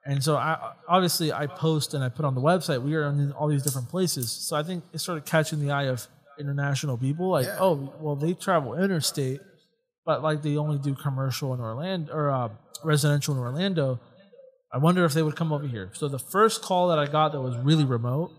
And 0.07 0.23
so 0.23 0.37
I 0.37 0.73
obviously 0.89 1.33
I 1.33 1.47
post 1.47 1.95
and 1.95 2.05
I 2.05 2.09
put 2.11 2.25
on 2.27 2.35
the 2.35 2.41
website. 2.41 2.83
We 2.83 2.95
are 2.95 3.05
in 3.09 3.33
all 3.33 3.49
these 3.49 3.63
different 3.63 3.89
places. 3.89 4.31
So 4.31 4.55
I 4.57 4.63
think 4.63 4.85
it 4.93 4.99
started 4.99 5.25
catching 5.25 5.61
the 5.61 5.71
eye 5.73 5.85
of 5.85 6.07
international 6.39 6.99
people. 6.99 7.31
Like, 7.31 7.47
Yeah. 7.47 7.57
oh, 7.61 7.95
well, 8.01 8.15
they 8.17 8.35
travel 8.35 8.75
interstate, 8.75 9.41
but 10.05 10.23
like 10.23 10.43
they 10.43 10.57
only 10.59 10.79
do 10.79 10.95
commercial 10.95 11.55
in 11.55 11.61
Orlando 11.61 12.13
or 12.13 12.31
uh, 12.31 12.49
residential 12.85 13.35
in 13.35 13.41
Orlando. 13.41 13.99
I 14.73 14.79
wonder 14.79 15.05
if 15.05 15.15
they 15.15 15.23
would 15.23 15.37
come 15.37 15.53
over 15.53 15.67
here. 15.67 15.91
So 15.95 16.09
the 16.09 16.19
first 16.19 16.61
call 16.61 16.89
that 16.89 16.99
I 16.99 17.07
got 17.07 17.33
that 17.33 17.41
was 17.41 17.57
really 17.59 17.85
remote 17.85 18.31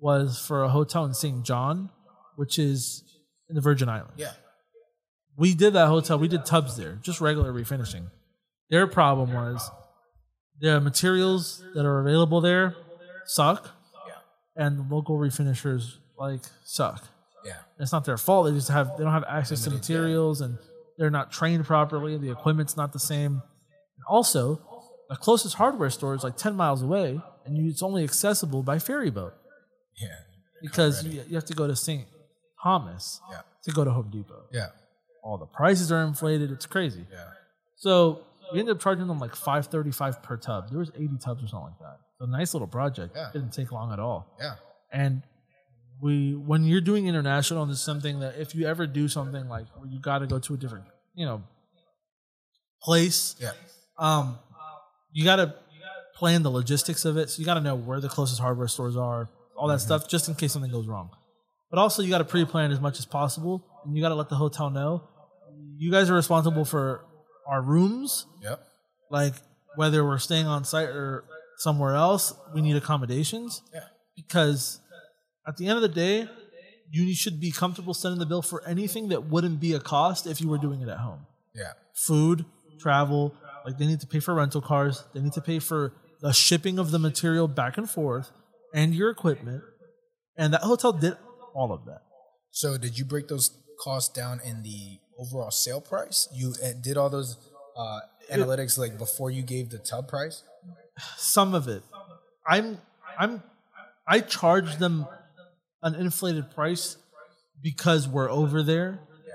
was 0.00 0.38
for 0.38 0.64
a 0.64 0.68
hotel 0.68 1.04
in 1.04 1.14
St. 1.14 1.44
John, 1.44 1.90
which 2.36 2.58
is 2.58 3.04
in 3.48 3.54
the 3.54 3.60
Virgin 3.62 3.88
Islands. 3.88 4.14
Yeah. 4.16 4.32
We 5.36 5.54
did 5.54 5.74
that 5.74 5.88
hotel. 5.88 6.18
We 6.18 6.28
did 6.28 6.46
tubs 6.46 6.76
there, 6.76 6.98
just 7.02 7.20
regular 7.20 7.52
refinishing. 7.52 8.10
Their 8.70 8.86
problem 8.86 9.32
was 9.32 9.70
the 10.60 10.80
materials 10.80 11.62
that 11.74 11.84
are 11.84 12.00
available 12.00 12.40
there 12.40 12.74
suck, 13.26 13.70
and 14.56 14.78
the 14.78 14.94
local 14.94 15.18
refinishers 15.18 15.96
like 16.18 16.40
suck. 16.64 17.04
Yeah. 17.44 17.52
It's 17.78 17.92
not 17.92 18.04
their 18.06 18.16
fault. 18.16 18.46
They 18.46 18.52
just 18.52 18.70
have 18.70 18.96
they 18.96 19.04
don't 19.04 19.12
have 19.12 19.24
access 19.28 19.62
to 19.64 19.70
materials 19.70 20.40
and 20.40 20.56
they're 20.98 21.10
not 21.10 21.30
trained 21.30 21.64
properly. 21.66 22.16
The 22.16 22.30
equipment's 22.30 22.76
not 22.76 22.92
the 22.92 22.98
same. 22.98 23.32
And 23.34 24.04
also, 24.08 24.60
the 25.10 25.16
closest 25.16 25.56
hardware 25.56 25.90
store 25.90 26.14
is 26.14 26.24
like 26.24 26.36
ten 26.38 26.54
miles 26.56 26.82
away, 26.82 27.20
and 27.44 27.56
you, 27.56 27.68
it's 27.68 27.82
only 27.82 28.02
accessible 28.02 28.62
by 28.62 28.78
ferry 28.78 29.10
boat 29.10 29.34
Yeah. 30.00 30.08
because 30.62 31.04
you, 31.04 31.22
you 31.28 31.34
have 31.34 31.44
to 31.44 31.54
go 31.54 31.66
to 31.66 31.76
St. 31.76 32.06
Thomas 32.62 33.20
Yeah. 33.30 33.42
to 33.64 33.70
go 33.72 33.84
to 33.84 33.90
Home 33.90 34.08
Depot. 34.10 34.46
Yeah. 34.52 34.68
All 35.26 35.38
the 35.38 35.46
prices 35.60 35.90
are 35.90 36.02
inflated. 36.02 36.52
It's 36.52 36.66
crazy. 36.66 37.04
Yeah. 37.12 37.24
So 37.74 38.20
we 38.52 38.60
ended 38.60 38.76
up 38.76 38.80
charging 38.82 39.08
them 39.08 39.18
like 39.18 39.34
five 39.34 39.66
thirty 39.66 39.90
five 39.90 40.22
per 40.22 40.36
tub. 40.36 40.70
There 40.70 40.78
was 40.78 40.90
eighty 40.94 41.18
tubs 41.26 41.42
or 41.42 41.48
something 41.48 41.70
like 41.70 41.78
that. 41.80 41.96
So 42.18 42.24
a 42.26 42.28
nice 42.28 42.54
little 42.54 42.68
project. 42.68 43.12
Yeah. 43.16 43.30
Didn't 43.32 43.52
take 43.52 43.72
long 43.72 43.92
at 43.92 43.98
all. 43.98 44.20
Yeah. 44.40 44.54
And 44.92 45.22
we 46.00 46.34
when 46.34 46.62
you're 46.64 46.80
doing 46.92 47.08
international, 47.08 47.66
there's 47.66 47.80
something 47.80 48.20
that 48.20 48.36
if 48.38 48.54
you 48.54 48.66
ever 48.68 48.86
do 48.86 49.08
something 49.08 49.48
like 49.48 49.66
where 49.76 49.88
you 49.90 49.98
got 50.00 50.18
to 50.20 50.26
go 50.28 50.38
to 50.38 50.54
a 50.54 50.56
different, 50.56 50.84
you 51.16 51.26
know, 51.26 51.42
place, 52.82 53.34
Yeah. 53.40 53.50
um, 53.98 54.38
you 55.12 55.24
got 55.24 55.36
to 55.36 55.54
plan 56.14 56.42
the 56.42 56.50
logistics 56.50 57.04
of 57.04 57.16
it. 57.16 57.30
So 57.30 57.40
you 57.40 57.46
got 57.46 57.54
to 57.54 57.60
know 57.60 57.74
where 57.74 58.00
the 58.00 58.08
closest 58.08 58.40
hardware 58.40 58.68
stores 58.68 58.96
are, 58.96 59.28
all 59.56 59.68
that 59.68 59.80
stuff, 59.80 60.08
just 60.08 60.28
in 60.28 60.34
case 60.34 60.52
something 60.52 60.70
goes 60.70 60.86
wrong. 60.86 61.10
But 61.70 61.78
also, 61.78 62.02
you 62.02 62.10
got 62.10 62.18
to 62.18 62.24
pre-plan 62.24 62.70
as 62.70 62.80
much 62.80 62.98
as 62.98 63.06
possible, 63.06 63.66
and 63.84 63.96
you 63.96 64.02
got 64.02 64.10
to 64.10 64.14
let 64.14 64.28
the 64.28 64.36
hotel 64.36 64.70
know. 64.70 65.08
You 65.76 65.90
guys 65.90 66.10
are 66.10 66.14
responsible 66.14 66.64
for 66.64 67.04
our 67.46 67.62
rooms, 67.62 68.26
Yep. 68.42 68.60
like 69.10 69.34
whether 69.76 70.04
we're 70.04 70.18
staying 70.18 70.46
on 70.46 70.64
site 70.64 70.88
or 70.88 71.24
somewhere 71.58 71.94
else. 71.94 72.32
We 72.54 72.60
need 72.62 72.76
accommodations 72.76 73.62
Yeah. 73.72 73.84
because 74.14 74.80
at 75.46 75.56
the 75.56 75.66
end 75.68 75.76
of 75.76 75.82
the 75.82 75.88
day, 75.88 76.28
you 76.90 77.14
should 77.14 77.40
be 77.40 77.50
comfortable 77.50 77.94
sending 77.94 78.18
the 78.18 78.26
bill 78.26 78.42
for 78.42 78.64
anything 78.66 79.08
that 79.08 79.24
wouldn't 79.28 79.60
be 79.60 79.72
a 79.74 79.80
cost 79.80 80.26
if 80.26 80.40
you 80.40 80.48
were 80.48 80.58
doing 80.58 80.80
it 80.80 80.88
at 80.88 80.98
home. 80.98 81.26
Yeah. 81.54 81.72
Food, 81.94 82.44
travel, 82.78 83.34
like 83.64 83.78
they 83.78 83.86
need 83.86 84.00
to 84.00 84.06
pay 84.06 84.20
for 84.20 84.34
rental 84.34 84.60
cars, 84.60 85.04
they 85.12 85.20
need 85.20 85.32
to 85.32 85.40
pay 85.40 85.58
for 85.58 85.92
the 86.20 86.32
shipping 86.32 86.78
of 86.78 86.90
the 86.92 86.98
material 86.98 87.48
back 87.48 87.76
and 87.76 87.88
forth 87.90 88.30
and 88.72 88.94
your 88.94 89.10
equipment. 89.10 89.62
And 90.36 90.52
that 90.54 90.62
hotel 90.62 90.92
did 90.92 91.16
all 91.54 91.72
of 91.72 91.84
that. 91.86 92.02
So 92.50 92.76
did 92.78 92.98
you 92.98 93.04
break 93.04 93.28
those 93.28 93.50
costs 93.82 94.12
down 94.12 94.40
in 94.40 94.62
the 94.62 95.00
overall 95.18 95.50
sale 95.50 95.80
price? 95.80 96.28
You 96.32 96.54
uh, 96.64 96.72
did 96.80 96.96
all 96.96 97.10
those 97.10 97.36
uh, 97.76 98.00
analytics 98.32 98.78
like 98.78 98.98
before 98.98 99.30
you 99.30 99.42
gave 99.42 99.70
the 99.70 99.78
tub 99.78 100.08
price? 100.08 100.42
Some 101.16 101.54
of 101.54 101.68
it. 101.68 101.82
I'm 102.46 102.78
I'm 103.18 103.42
I 104.06 104.20
charge 104.20 104.76
them 104.76 105.06
an 105.82 105.94
inflated 105.94 106.50
price 106.50 106.96
because 107.62 108.08
we're 108.08 108.30
over 108.30 108.62
there. 108.62 109.00
Yeah. 109.26 109.32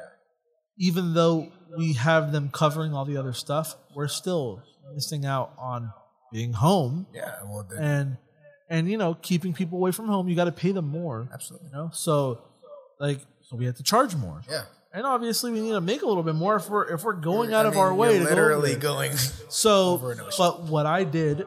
even 0.77 1.13
though 1.13 1.51
we 1.77 1.93
have 1.93 2.31
them 2.31 2.49
covering 2.51 2.93
all 2.93 3.05
the 3.05 3.17
other 3.17 3.33
stuff, 3.33 3.75
we're 3.95 4.07
still 4.07 4.61
missing 4.93 5.25
out 5.25 5.53
on 5.57 5.91
being 6.31 6.53
home 6.53 7.07
Yeah. 7.13 7.35
Well, 7.45 7.67
and 7.77 8.17
and 8.69 8.89
you 8.89 8.97
know 8.97 9.13
keeping 9.15 9.53
people 9.53 9.77
away 9.77 9.91
from 9.91 10.07
home. 10.07 10.27
You 10.29 10.35
got 10.35 10.45
to 10.45 10.51
pay 10.51 10.71
them 10.71 10.87
more, 10.87 11.27
absolutely. 11.33 11.67
you 11.67 11.73
know. 11.73 11.89
So 11.93 12.41
like 12.99 13.19
so 13.41 13.55
we 13.57 13.65
have 13.65 13.75
to 13.75 13.83
charge 13.83 14.15
more, 14.15 14.41
Yeah. 14.49 14.63
And 14.93 15.05
obviously 15.05 15.51
we 15.51 15.61
need 15.61 15.71
to 15.71 15.81
make 15.81 16.01
a 16.01 16.05
little 16.05 16.23
bit 16.23 16.35
more 16.35 16.55
if 16.55 16.69
we're 16.69 16.93
if 16.93 17.03
we're 17.03 17.13
going 17.13 17.53
out 17.53 17.65
I 17.65 17.69
of 17.69 17.75
mean, 17.75 17.83
our 17.83 17.93
way 17.93 18.17
to 18.19 18.23
literally 18.23 18.73
go. 18.75 18.93
going. 18.95 19.11
So, 19.49 19.91
over 19.93 20.11
an 20.11 20.19
ocean. 20.21 20.33
but 20.37 20.63
what 20.63 20.85
I 20.85 21.03
did 21.03 21.45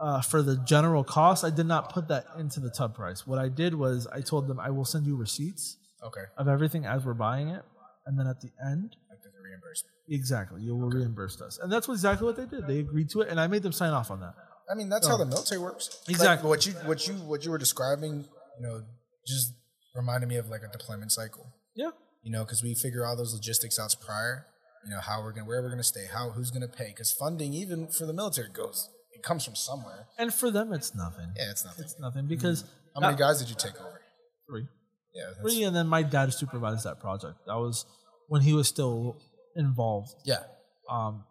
uh, 0.00 0.20
for 0.20 0.42
the 0.42 0.56
general 0.66 1.04
cost, 1.04 1.44
I 1.44 1.50
did 1.50 1.66
not 1.66 1.92
put 1.92 2.08
that 2.08 2.26
into 2.38 2.60
the 2.60 2.70
tub 2.70 2.94
price. 2.94 3.26
What 3.26 3.38
I 3.38 3.48
did 3.48 3.74
was 3.74 4.06
I 4.06 4.20
told 4.20 4.48
them 4.48 4.58
I 4.60 4.70
will 4.70 4.84
send 4.84 5.06
you 5.06 5.16
receipts 5.16 5.76
okay. 6.02 6.22
of 6.36 6.48
everything 6.48 6.84
as 6.84 7.04
we're 7.04 7.14
buying 7.14 7.48
it, 7.48 7.62
and 8.06 8.18
then 8.18 8.26
at 8.26 8.40
the 8.40 8.50
end 8.64 8.96
Like 9.08 9.22
the 9.22 9.30
reimbursement. 9.42 9.94
Exactly. 10.08 10.62
You 10.62 10.76
will 10.76 10.90
reimburse 10.90 11.40
us. 11.40 11.58
And 11.62 11.72
that's 11.72 11.88
exactly 11.88 12.26
what 12.26 12.36
they 12.36 12.46
did. 12.46 12.66
They 12.66 12.80
agreed 12.80 13.08
to 13.10 13.22
it 13.22 13.28
and 13.28 13.40
I 13.40 13.46
made 13.46 13.62
them 13.62 13.72
sign 13.72 13.92
off 13.92 14.10
on 14.10 14.20
that. 14.20 14.34
I 14.70 14.74
mean, 14.74 14.88
that's 14.88 15.06
how 15.06 15.16
the 15.16 15.26
military 15.26 15.60
works. 15.60 16.00
Like, 16.06 16.16
Exactly. 16.16 16.48
what 16.48 16.66
you 16.66 16.72
what 16.84 17.06
you 17.06 17.14
what 17.14 17.44
you 17.44 17.50
were 17.50 17.58
describing, 17.58 18.24
you 18.58 18.66
know, 18.66 18.82
just 19.26 19.54
reminded 19.94 20.28
me 20.28 20.36
of 20.36 20.48
like 20.48 20.62
a 20.62 20.70
deployment 20.70 21.12
cycle. 21.12 21.46
Yeah. 21.74 21.90
You 22.24 22.32
know, 22.32 22.44
because 22.44 22.62
we 22.62 22.74
figure 22.74 23.06
all 23.06 23.16
those 23.16 23.32
logistics 23.34 23.78
out 23.78 23.94
prior. 24.04 24.46
You 24.84 24.90
know, 24.90 25.00
how 25.00 25.22
we're 25.22 25.32
gonna 25.32 25.46
where 25.46 25.62
we're 25.62 25.70
gonna 25.70 25.82
stay, 25.84 26.06
how 26.12 26.30
who's 26.30 26.50
gonna 26.50 26.68
pay, 26.68 26.88
because 26.88 27.12
funding 27.12 27.54
even 27.54 27.86
for 27.88 28.04
the 28.06 28.12
military 28.12 28.48
goes 28.48 28.90
it 29.14 29.22
comes 29.22 29.44
from 29.44 29.54
somewhere. 29.54 30.06
And 30.18 30.34
for 30.34 30.50
them 30.50 30.72
it's 30.72 30.94
nothing. 30.94 31.32
Yeah, 31.36 31.50
it's 31.50 31.64
nothing. 31.64 31.84
It's 31.84 31.98
nothing 32.00 32.26
because 32.26 32.64
How 32.94 33.00
many 33.00 33.16
guys 33.16 33.38
did 33.38 33.48
you 33.48 33.54
take 33.54 33.80
over? 33.80 34.00
three. 34.48 34.66
Yeah, 35.14 35.22
that's, 35.28 35.40
Three 35.54 35.62
and 35.62 35.74
then 35.74 35.86
my 35.86 36.02
dad 36.02 36.34
supervised 36.34 36.84
that 36.84 37.00
project. 37.00 37.36
That 37.46 37.54
was 37.54 37.86
when 38.28 38.42
he 38.42 38.52
was 38.52 38.66
still 38.68 39.16
involved. 39.56 40.10
yeah, 40.24 40.42
Um 40.90 41.24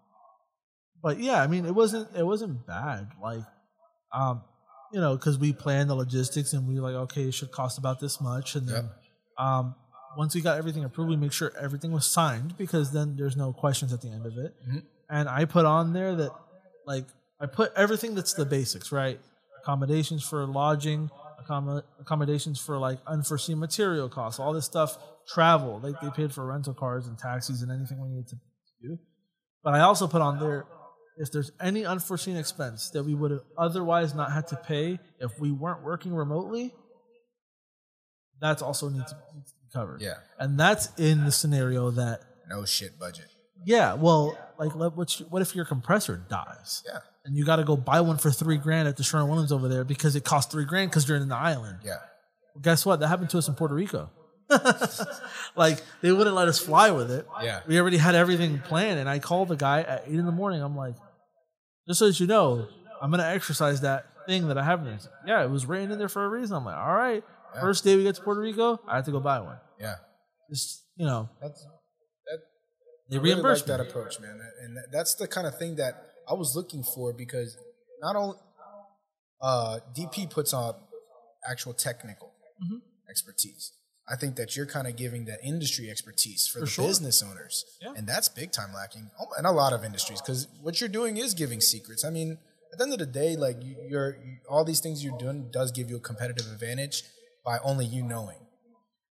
but 1.02 1.20
yeah, 1.20 1.42
I 1.44 1.48
mean 1.48 1.66
it 1.66 1.76
wasn't 1.76 2.16
it 2.16 2.26
wasn't 2.26 2.66
bad. 2.66 3.10
Like 3.22 3.44
um 4.14 4.42
you 4.94 5.02
know, 5.02 5.16
because 5.18 5.38
we 5.38 5.52
planned 5.54 5.90
the 5.90 5.96
logistics 5.96 6.54
and 6.54 6.68
we 6.68 6.76
were 6.80 6.82
like, 6.92 6.96
okay, 7.12 7.24
it 7.24 7.34
should 7.34 7.52
cost 7.52 7.78
about 7.78 8.00
this 8.00 8.22
much. 8.22 8.56
And 8.56 8.68
then 8.68 8.90
um 9.38 9.76
once 10.18 10.36
we 10.36 10.42
got 10.42 10.58
everything 10.58 10.84
approved, 10.84 11.10
we 11.10 11.16
make 11.18 11.32
sure 11.34 11.52
everything 11.60 11.92
was 11.92 12.06
signed 12.06 12.58
because 12.58 12.92
then 12.92 13.16
there's 13.18 13.36
no 13.36 13.54
questions 13.54 13.92
at 13.94 14.02
the 14.02 14.10
end 14.10 14.26
of 14.26 14.38
it. 14.38 14.54
Mhm. 14.68 14.84
And 15.10 15.30
I 15.30 15.46
put 15.46 15.66
on 15.66 15.94
there 15.94 16.16
that 16.16 16.32
like 16.86 17.06
I 17.40 17.46
put 17.46 17.74
everything 17.76 18.16
that's 18.16 18.34
the 18.34 18.46
basics, 18.46 18.92
right? 18.92 19.20
Accommodations 19.62 20.24
for 20.24 20.46
lodging, 20.46 21.10
accom- 21.42 21.84
accommodations 22.00 22.60
for 22.60 22.78
like 22.78 23.00
unforeseen 23.08 23.60
material 23.60 24.10
costs, 24.10 24.40
all 24.40 24.54
this 24.54 24.66
stuff, 24.66 24.98
travel. 25.28 25.80
Like 25.80 26.00
they 26.02 26.10
paid 26.10 26.34
for 26.34 26.46
rental 26.46 26.74
cars 26.74 27.08
and 27.08 27.18
taxis 27.18 27.62
and 27.62 27.72
anything 27.72 28.00
we 28.02 28.10
needed 28.10 28.28
to 28.30 28.36
do. 28.82 29.00
But 29.64 29.74
I 29.74 29.82
also 29.82 30.08
put 30.08 30.22
on 30.22 30.40
there 30.40 30.66
if 31.18 31.32
there's 31.32 31.52
any 31.62 31.86
unforeseen 31.86 32.36
expense 32.38 32.90
that 32.90 33.04
we 33.04 33.14
would 33.14 33.32
have 33.32 33.44
otherwise 33.58 34.16
not 34.16 34.32
had 34.32 34.48
to 34.48 34.56
pay 34.56 35.00
if 35.20 35.40
we 35.40 35.52
weren't 35.52 35.84
working 35.84 36.14
remotely, 36.14 36.74
that's 38.40 38.62
also 38.62 38.90
needs 38.90 39.14
to 39.74 39.80
needs 39.80 39.98
to 39.98 40.02
be 40.02 40.02
covered. 40.02 40.02
yeah. 40.02 40.14
And 40.40 40.60
that's 40.60 40.90
in 40.98 41.26
the 41.26 41.32
scenario 41.32 41.92
that 41.92 42.22
No 42.50 42.66
shit 42.66 42.98
budget. 43.00 43.28
yeah, 43.66 43.94
well, 43.96 44.38
like 44.60 44.76
let- 44.76 44.96
what 44.96 45.12
what 45.30 45.42
if 45.42 45.56
your 45.56 45.66
compressor 45.66 46.24
dies? 46.30 46.84
Yeah, 46.86 47.00
and 47.26 47.36
you 47.36 47.46
got 47.46 47.58
to 47.58 47.64
go 47.64 47.76
buy 47.78 48.02
one 48.02 48.18
for 48.18 48.32
three 48.32 48.58
grand 48.58 48.88
at 48.88 48.98
the 48.98 49.04
Sherwin 49.04 49.30
Williams 49.30 49.52
over 49.52 49.68
there 49.68 49.84
because 49.84 50.16
it 50.16 50.24
costs 50.24 50.52
three 50.52 50.66
grand 50.66 50.90
because 50.92 51.08
you're 51.08 51.18
in 51.18 51.28
the 51.28 51.36
island. 51.36 51.80
yeah, 51.84 51.98
Well, 52.54 52.62
guess 52.62 52.86
what? 52.86 53.00
That 53.00 53.08
happened 53.08 53.30
to 53.32 53.38
us 53.38 53.48
in 53.48 53.56
Puerto 53.56 53.74
Rico. 53.76 54.10
like 55.56 55.82
they 56.02 56.12
wouldn't 56.12 56.36
let 56.36 56.48
us 56.48 56.60
fly 56.60 56.92
with 56.92 57.10
it. 57.12 57.26
yeah. 57.42 57.62
We 57.68 57.80
already 57.80 57.98
had 57.98 58.16
everything 58.16 58.60
planned, 58.60 59.00
and 59.00 59.10
I 59.10 59.20
called 59.20 59.48
the 59.48 59.56
guy 59.56 59.82
at 59.82 60.04
eight 60.08 60.14
in 60.16 60.26
the 60.26 60.32
morning. 60.32 60.62
I'm 60.62 60.76
like, 60.76 60.96
just 61.88 62.00
so 62.00 62.08
that 62.08 62.20
you 62.20 62.28
know, 62.28 62.68
I'm 63.02 63.10
gonna 63.12 63.24
exercise 63.24 63.82
that 63.82 64.06
thing 64.28 64.48
that 64.50 64.58
I 64.58 64.64
have 64.64 64.80
in 64.80 64.86
there. 64.86 65.00
Yeah, 65.26 65.44
it 65.44 65.50
was 65.50 65.66
written 65.66 65.92
in 65.92 65.98
there 65.98 66.10
for 66.10 66.24
a 66.24 66.30
reason. 66.30 66.56
I'm 66.56 66.66
like, 66.66 66.76
all 66.78 66.94
right. 66.94 67.24
Yeah. 67.56 67.62
First 67.62 67.84
day 67.84 67.96
we 67.96 68.04
get 68.04 68.16
to 68.16 68.22
Puerto 68.22 68.42
Rico, 68.42 68.80
I 68.88 68.96
had 68.98 69.06
to 69.06 69.12
go 69.12 69.20
buy 69.20 69.40
one. 69.40 69.60
yeah. 69.80 69.96
Just 70.50 70.84
you 70.96 71.06
know, 71.06 71.30
That's 71.42 71.60
that. 72.28 72.40
they 73.10 73.18
I 73.18 73.20
really 73.20 73.30
like 73.36 73.36
reimbursed 73.44 73.68
that 73.68 73.80
approach, 73.80 74.20
man, 74.20 74.40
and 74.62 74.78
that's 74.92 75.16
the 75.16 75.28
kind 75.28 75.48
of 75.48 75.58
thing 75.58 75.76
that 75.78 75.94
I 76.30 76.34
was 76.34 76.56
looking 76.56 76.84
for 76.84 77.14
because 77.14 77.58
not 78.02 78.16
only 78.16 78.38
uh, 79.42 79.80
DP 79.98 80.30
puts 80.30 80.54
on 80.54 80.74
actual 81.50 81.74
technical 81.74 82.34
Mhm. 82.64 82.82
expertise. 83.10 83.72
I 84.08 84.16
think 84.18 84.36
that 84.36 84.56
you're 84.56 84.66
kind 84.66 84.86
of 84.88 84.96
giving 84.98 85.26
the 85.26 85.42
industry 85.44 85.90
expertise 85.90 86.48
for, 86.48 86.60
For 86.60 86.66
the 86.66 86.72
sure. 86.72 86.88
business 86.88 87.24
owners, 87.24 87.66
Yeah. 87.82 87.94
and 87.96 88.08
that's 88.08 88.28
big 88.30 88.52
time 88.52 88.74
lacking 88.74 89.10
Oh, 89.20 89.28
in 89.40 89.46
a 89.46 89.52
lot 89.52 89.72
of 89.74 89.84
industries 89.84 90.22
because 90.22 90.48
what 90.62 90.80
you're 90.82 90.90
doing 90.90 91.18
is 91.18 91.34
giving 91.34 91.62
secrets. 91.62 92.04
I 92.06 92.10
mean, 92.10 92.38
at 92.72 92.78
the 92.78 92.84
end 92.84 92.94
of 92.94 93.00
the 93.00 93.06
day, 93.06 93.36
like 93.38 93.62
you, 93.64 93.76
you're 93.90 94.16
you, 94.18 94.38
all 94.50 94.64
these 94.66 94.80
things 94.82 95.04
you're 95.04 95.18
doing 95.18 95.50
does 95.52 95.72
give 95.72 95.90
you 95.90 95.96
a 95.98 96.02
competitive 96.02 96.48
advantage 96.52 97.04
by 97.46 97.60
only 97.64 97.86
you 97.86 98.04
knowing. 98.04 98.38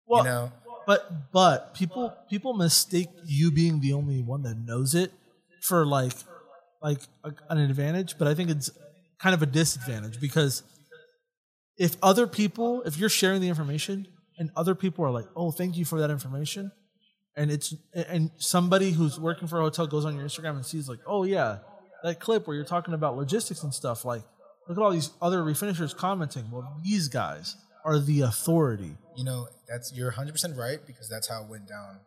Well, 0.07 0.25
you 0.25 0.31
know, 0.31 0.53
But 0.87 1.33
but 1.33 1.75
people 1.75 2.15
people 2.31 2.55
mistake 2.55 3.09
you 3.27 3.51
being 3.51 3.81
the 3.81 3.93
only 3.93 4.23
one 4.23 4.43
that 4.43 4.57
knows 4.57 4.95
it 4.95 5.13
for 5.63 5.87
like 5.87 6.13
like 6.83 7.01
a, 7.25 7.33
an 7.51 7.59
advantage, 7.59 8.17
but 8.19 8.29
I 8.29 8.35
think 8.35 8.51
it's 8.51 8.71
kind 9.21 9.35
of 9.35 9.43
a 9.43 9.47
disadvantage 9.47 10.21
because 10.21 10.63
if 11.77 11.97
other 12.03 12.27
people 12.27 12.83
if 12.83 12.97
you're 12.97 13.09
sharing 13.09 13.41
the 13.41 13.49
information 13.49 14.07
and 14.39 14.51
other 14.57 14.75
people 14.75 15.05
are 15.05 15.11
like, 15.11 15.27
"Oh, 15.37 15.51
thank 15.51 15.77
you 15.77 15.85
for 15.85 16.01
that 16.01 16.11
information." 16.11 16.71
And 17.37 17.51
it's 17.51 17.75
and 17.95 18.31
somebody 18.39 18.93
who's 18.93 19.19
working 19.21 19.47
for 19.49 19.61
a 19.61 19.63
hotel 19.63 19.87
goes 19.87 20.05
on 20.05 20.17
your 20.17 20.25
Instagram 20.25 20.57
and 20.57 20.65
sees 20.65 20.89
like, 20.89 21.01
"Oh 21.07 21.25
yeah, 21.25 21.59
that 22.03 22.21
clip 22.21 22.47
where 22.47 22.57
you're 22.57 22.65
talking 22.65 22.95
about 22.95 23.17
logistics 23.17 23.63
and 23.63 23.75
stuff 23.75 24.05
like 24.05 24.23
look 24.69 24.79
at 24.79 24.83
all 24.83 24.91
these 24.91 25.11
other 25.21 25.43
refinishers 25.43 25.97
commenting. 25.97 26.51
Well, 26.51 26.81
these 26.83 27.09
guys 27.09 27.57
are 27.85 27.99
the 27.99 28.23
authority. 28.23 28.97
You 29.17 29.25
know, 29.25 29.49
that's 29.69 29.93
you're 29.95 30.09
100 30.09 30.33
percent 30.33 30.57
right 30.57 30.79
because 30.87 31.09
that's 31.09 31.29
how 31.29 31.43
it 31.43 31.49
went 31.49 31.69
down. 31.69 32.01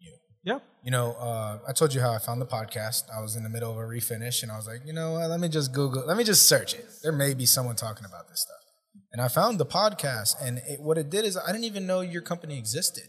You. 0.00 0.12
Yeah. 0.44 0.58
You 0.84 0.90
know, 0.90 1.12
uh, 1.12 1.58
I 1.68 1.72
told 1.72 1.94
you 1.94 2.00
how 2.00 2.12
I 2.12 2.18
found 2.18 2.40
the 2.40 2.46
podcast. 2.46 3.04
I 3.16 3.20
was 3.20 3.36
in 3.36 3.42
the 3.42 3.48
middle 3.50 3.70
of 3.70 3.78
a 3.78 3.82
refinish, 3.82 4.42
and 4.42 4.50
I 4.50 4.56
was 4.56 4.66
like, 4.66 4.80
you 4.84 4.92
know 4.92 5.12
what? 5.12 5.28
Let 5.28 5.40
me 5.40 5.48
just 5.48 5.72
Google. 5.72 6.04
Let 6.06 6.16
me 6.16 6.24
just 6.24 6.46
search 6.46 6.74
it. 6.74 6.86
There 7.02 7.12
may 7.12 7.34
be 7.34 7.46
someone 7.46 7.76
talking 7.76 8.04
about 8.04 8.28
this 8.28 8.40
stuff. 8.40 8.56
And 9.12 9.20
I 9.20 9.28
found 9.28 9.58
the 9.58 9.66
podcast, 9.66 10.36
and 10.40 10.58
it, 10.66 10.80
what 10.80 10.96
it 10.96 11.10
did 11.10 11.24
is 11.24 11.36
I 11.36 11.52
didn't 11.52 11.64
even 11.64 11.86
know 11.86 12.00
your 12.00 12.22
company 12.22 12.58
existed, 12.58 13.04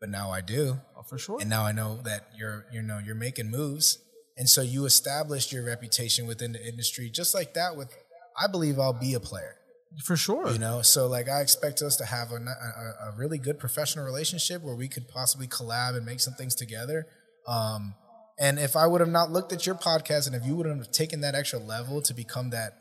but 0.00 0.08
now 0.08 0.30
I 0.30 0.40
do. 0.40 0.78
Oh, 0.96 1.02
for 1.02 1.18
sure. 1.18 1.38
and 1.40 1.50
now 1.50 1.64
I 1.64 1.72
know 1.72 2.00
that 2.04 2.28
you're 2.36 2.66
you 2.72 2.80
know 2.82 2.98
you're 2.98 3.14
making 3.14 3.50
moves, 3.50 3.98
and 4.36 4.48
so 4.48 4.62
you 4.62 4.84
established 4.86 5.52
your 5.52 5.64
reputation 5.64 6.26
within 6.26 6.52
the 6.52 6.66
industry 6.66 7.10
just 7.10 7.34
like 7.34 7.54
that. 7.54 7.76
With 7.76 7.92
I 8.38 8.46
believe 8.46 8.78
I'll 8.78 8.92
be 8.98 9.12
a 9.14 9.20
player, 9.20 9.56
for 10.04 10.16
sure. 10.16 10.50
you 10.50 10.58
know. 10.58 10.82
So 10.82 11.06
like 11.06 11.28
I 11.28 11.40
expect 11.40 11.82
us 11.82 11.96
to 11.96 12.04
have 12.04 12.30
a, 12.32 12.36
a, 12.36 13.10
a 13.10 13.14
really 13.16 13.38
good 13.38 13.58
professional 13.58 14.04
relationship 14.04 14.62
where 14.62 14.74
we 14.74 14.88
could 14.88 15.08
possibly 15.08 15.46
collab 15.46 15.96
and 15.96 16.06
make 16.06 16.20
some 16.20 16.34
things 16.34 16.54
together. 16.54 17.06
Um, 17.46 17.94
and 18.38 18.58
if 18.58 18.76
I 18.76 18.86
would 18.86 19.00
have 19.00 19.10
not 19.10 19.30
looked 19.30 19.52
at 19.52 19.66
your 19.66 19.74
podcast, 19.74 20.26
and 20.26 20.34
if 20.34 20.44
you 20.46 20.56
wouldn't 20.56 20.78
have 20.78 20.90
taken 20.92 21.20
that 21.20 21.34
extra 21.34 21.58
level 21.58 22.00
to 22.02 22.14
become 22.14 22.50
that 22.50 22.78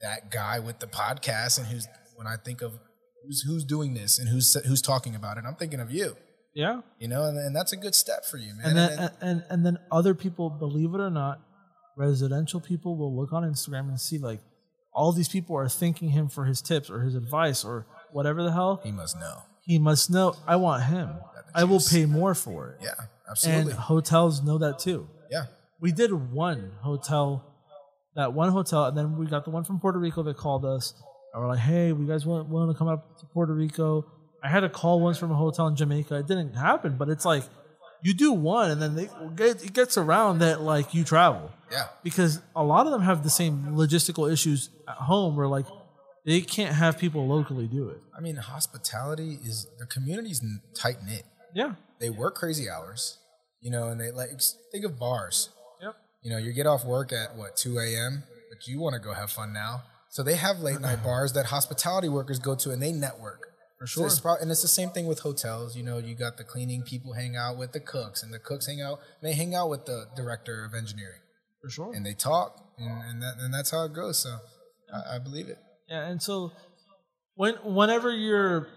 that 0.00 0.30
guy 0.30 0.58
with 0.58 0.78
the 0.80 0.86
podcast, 0.86 1.58
and 1.58 1.66
who's 1.66 1.86
when 2.16 2.26
I 2.26 2.36
think 2.36 2.62
of 2.62 2.72
who's 3.24 3.42
who's 3.42 3.64
doing 3.64 3.94
this 3.94 4.18
and 4.18 4.28
who's 4.28 4.54
who's 4.66 4.82
talking 4.82 5.14
about 5.14 5.36
it, 5.36 5.44
I'm 5.46 5.54
thinking 5.56 5.80
of 5.80 5.90
you 5.92 6.16
yeah. 6.54 6.80
you 6.98 7.08
know, 7.08 7.24
and, 7.24 7.38
and 7.38 7.56
that's 7.56 7.72
a 7.72 7.76
good 7.76 7.94
step 7.94 8.24
for 8.30 8.36
you, 8.36 8.54
man. 8.54 8.66
And 8.66 8.76
then 8.76 8.90
And- 8.90 9.00
and, 9.00 9.12
and 9.22 9.44
and 9.50 9.66
then 9.66 9.78
other 9.90 10.14
people, 10.14 10.50
believe 10.50 10.94
it 10.94 11.00
or 11.00 11.10
not, 11.10 11.40
residential 11.96 12.60
people 12.60 12.96
will 12.96 13.14
look 13.16 13.32
on 13.32 13.42
Instagram 13.42 13.88
and 13.88 14.00
see 14.00 14.18
like 14.18 14.40
all 14.94 15.12
these 15.12 15.28
people 15.28 15.56
are 15.56 15.68
thanking 15.68 16.10
him 16.10 16.28
for 16.28 16.44
his 16.44 16.60
tips 16.60 16.90
or 16.90 17.00
his 17.00 17.14
advice 17.14 17.64
or 17.64 17.86
whatever 18.12 18.42
the 18.42 18.52
hell. 18.52 18.80
he 18.84 18.92
must 18.92 19.18
know. 19.18 19.42
He 19.60 19.78
must 19.78 20.10
know 20.10 20.36
I 20.46 20.56
want 20.56 20.84
him. 20.84 21.10
I 21.54 21.64
will 21.64 21.80
pay 21.80 22.06
more 22.06 22.34
for 22.34 22.70
it. 22.70 22.78
Yeah, 22.82 22.94
absolutely. 23.30 23.72
And 23.72 23.80
hotels 23.80 24.42
know 24.42 24.58
that 24.58 24.78
too. 24.78 25.08
yeah, 25.30 25.44
we 25.80 25.92
did 25.92 26.12
one 26.12 26.72
hotel, 26.80 27.44
that 28.16 28.32
one 28.32 28.50
hotel, 28.50 28.86
and 28.86 28.96
then 28.96 29.16
we 29.18 29.26
got 29.26 29.44
the 29.44 29.50
one 29.50 29.64
from 29.64 29.78
Puerto 29.80 29.98
Rico 29.98 30.22
that 30.22 30.36
called 30.36 30.64
us. 30.64 30.94
And 31.32 31.42
we're 31.42 31.48
like, 31.48 31.60
hey, 31.60 31.92
we 31.92 32.06
guys 32.06 32.26
want 32.26 32.48
willing 32.48 32.72
to 32.72 32.78
come 32.78 32.88
up 32.88 33.18
to 33.20 33.26
Puerto 33.26 33.52
Rico? 33.54 34.04
I 34.42 34.48
had 34.48 34.64
a 34.64 34.68
call 34.68 35.00
once 35.00 35.18
from 35.18 35.30
a 35.30 35.34
hotel 35.34 35.66
in 35.68 35.76
Jamaica. 35.76 36.16
It 36.16 36.26
didn't 36.26 36.54
happen, 36.54 36.96
but 36.96 37.08
it's 37.08 37.24
like 37.24 37.44
you 38.02 38.14
do 38.14 38.32
one, 38.32 38.70
and 38.70 38.82
then 38.82 38.94
they, 38.94 39.08
it 39.44 39.72
gets 39.72 39.96
around 39.96 40.40
that 40.40 40.60
like 40.60 40.92
you 40.94 41.04
travel 41.04 41.50
yeah, 41.72 41.86
because 42.02 42.40
a 42.54 42.62
lot 42.62 42.86
of 42.86 42.92
them 42.92 43.00
have 43.00 43.24
the 43.24 43.30
same 43.30 43.68
logistical 43.72 44.30
issues 44.30 44.68
at 44.86 44.96
home 44.96 45.36
where 45.36 45.48
like 45.48 45.66
they 46.26 46.42
can't 46.42 46.74
have 46.74 46.98
people 46.98 47.26
locally 47.26 47.66
do 47.66 47.88
it. 47.88 48.00
I 48.16 48.20
mean, 48.20 48.36
hospitality 48.36 49.38
is 49.42 49.66
the 49.78 49.86
community's 49.86 50.44
tight 50.74 50.98
knit. 51.04 51.24
Yeah. 51.54 51.74
They 51.98 52.10
work 52.10 52.34
crazy 52.34 52.68
hours, 52.68 53.18
you 53.60 53.70
know, 53.70 53.88
and 53.88 54.00
they 54.00 54.10
like 54.10 54.28
think 54.70 54.84
of 54.84 54.98
bars. 54.98 55.48
Yep. 55.80 55.96
You 56.22 56.30
know, 56.30 56.38
you 56.38 56.52
get 56.52 56.66
off 56.66 56.84
work 56.84 57.12
at 57.12 57.36
what 57.36 57.56
two 57.56 57.78
a.m., 57.78 58.24
but 58.50 58.66
you 58.66 58.78
want 58.78 58.94
to 58.94 59.00
go 59.00 59.14
have 59.14 59.30
fun 59.30 59.52
now. 59.52 59.82
So 60.10 60.22
they 60.22 60.34
have 60.34 60.60
late 60.60 60.80
night 60.82 61.02
bars 61.02 61.32
that 61.32 61.46
hospitality 61.46 62.08
workers 62.08 62.38
go 62.38 62.54
to, 62.56 62.70
and 62.70 62.82
they 62.82 62.92
network. 62.92 63.48
For 63.82 63.86
So 63.88 64.00
sure. 64.00 64.06
it's 64.06 64.42
and 64.42 64.50
it's 64.50 64.62
the 64.62 64.68
same 64.68 64.90
thing 64.90 65.06
with 65.06 65.20
hotels. 65.20 65.76
You 65.76 65.82
know, 65.82 65.98
you 65.98 66.14
got 66.14 66.36
the 66.36 66.44
cleaning 66.44 66.82
people 66.84 67.14
hang 67.14 67.34
out 67.36 67.58
with 67.58 67.72
the 67.72 67.80
cooks, 67.80 68.22
and 68.22 68.32
the 68.32 68.38
cooks 68.38 68.66
hang 68.66 68.80
out. 68.80 69.00
They 69.22 69.32
hang 69.32 69.54
out 69.56 69.68
with 69.70 69.86
the 69.86 70.06
director 70.16 70.64
of 70.64 70.72
engineering. 70.74 71.18
For 71.60 71.68
sure. 71.70 71.92
and 71.94 72.04
they 72.06 72.14
talk, 72.14 72.56
and 72.78 72.90
and, 73.08 73.22
that, 73.22 73.34
and 73.40 73.52
that's 73.54 73.70
how 73.70 73.84
it 73.84 73.92
goes. 73.92 74.18
So 74.18 74.36
I, 74.92 75.16
I 75.16 75.18
believe 75.18 75.48
it. 75.48 75.58
Yeah, 75.88 76.06
and 76.08 76.20
so 76.22 76.52
when 77.34 77.54
whenever 77.64 78.10
you're 78.12 78.68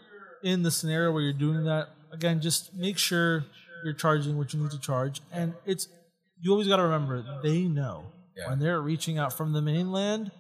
in 0.43 0.64
the 0.64 0.72
scenario 0.72 1.11
where 1.11 1.22
you're 1.22 1.34
doing 1.34 1.66
that, 1.66 1.88
again, 2.11 2.42
just 2.42 2.74
make 2.75 2.98
sure 2.98 3.45
you're 3.84 3.93
charging 3.93 4.38
what 4.38 4.53
you 4.53 4.59
need 4.61 4.72
to 4.72 4.80
charge. 4.80 5.22
And 5.32 5.53
it's 5.66 5.88
you 6.42 6.51
always 6.51 6.67
got 6.67 6.77
to 6.77 6.84
remember 6.84 7.24
they 7.43 7.61
know 7.64 8.06
Yeah. 8.35 8.50
when 8.50 8.59
they're 8.59 8.82
reaching 8.82 9.17
out 9.17 9.34
from 9.34 9.53
the 9.53 9.61
mainland, 9.61 10.32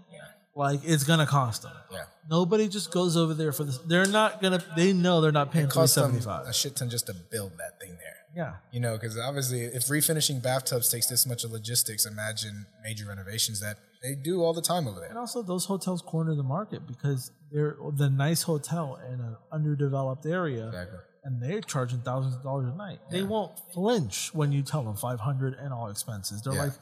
like 0.55 0.79
it's 0.83 1.03
gonna 1.03 1.25
cost 1.27 1.63
them. 1.63 1.73
yeah. 1.91 2.03
Nobody 2.29 2.67
just 2.67 2.91
goes 2.91 3.15
over 3.17 3.33
there 3.33 3.51
for 3.51 3.63
this. 3.65 3.77
They're 3.79 4.07
not 4.07 4.41
gonna. 4.41 4.63
They 4.75 4.93
know 4.93 5.21
they're 5.21 5.31
not 5.31 5.51
paying 5.51 5.67
three 5.67 5.87
seventy 5.87 6.21
five. 6.21 6.47
a 6.47 6.53
shit 6.53 6.75
ton 6.75 6.89
just 6.89 7.05
to 7.07 7.13
build 7.13 7.51
that 7.57 7.79
thing 7.79 7.91
there. 7.97 8.11
Yeah, 8.35 8.55
You 8.73 8.81
know, 8.81 8.95
because 8.97 9.17
obviously, 9.17 9.61
if 9.61 9.83
refinishing 9.85 10.41
bathtubs 10.43 10.89
takes 10.91 11.07
this 11.07 11.25
much 11.25 11.45
of 11.45 11.51
logistics, 11.51 12.05
imagine 12.05 12.65
major 12.83 13.05
renovations 13.07 13.61
that 13.61 13.77
they 14.03 14.13
do 14.13 14.43
all 14.43 14.51
the 14.53 14.61
time 14.61 14.89
over 14.89 14.99
there. 14.99 15.07
and 15.07 15.17
also 15.17 15.41
those 15.41 15.63
hotels 15.65 16.01
corner 16.01 16.35
the 16.35 16.43
market 16.43 16.85
because 16.85 17.31
they're 17.49 17.77
the 17.93 18.09
nice 18.09 18.41
hotel 18.41 18.99
in 19.07 19.21
an 19.21 19.37
underdeveloped 19.53 20.25
area. 20.25 20.67
Exactly. 20.67 20.99
and 21.23 21.41
they're 21.41 21.61
charging 21.61 21.99
thousands 22.01 22.35
of 22.35 22.43
dollars 22.43 22.67
a 22.73 22.75
night. 22.77 22.99
Yeah. 23.09 23.17
They 23.19 23.23
won't 23.23 23.53
flinch 23.73 24.31
when 24.33 24.51
you 24.51 24.61
tell 24.63 24.83
them 24.83 24.95
500 24.97 25.53
and 25.55 25.73
all 25.73 25.89
expenses. 25.89 26.41
They're 26.43 26.53
Yeah. 26.53 26.63
like, 26.65 26.73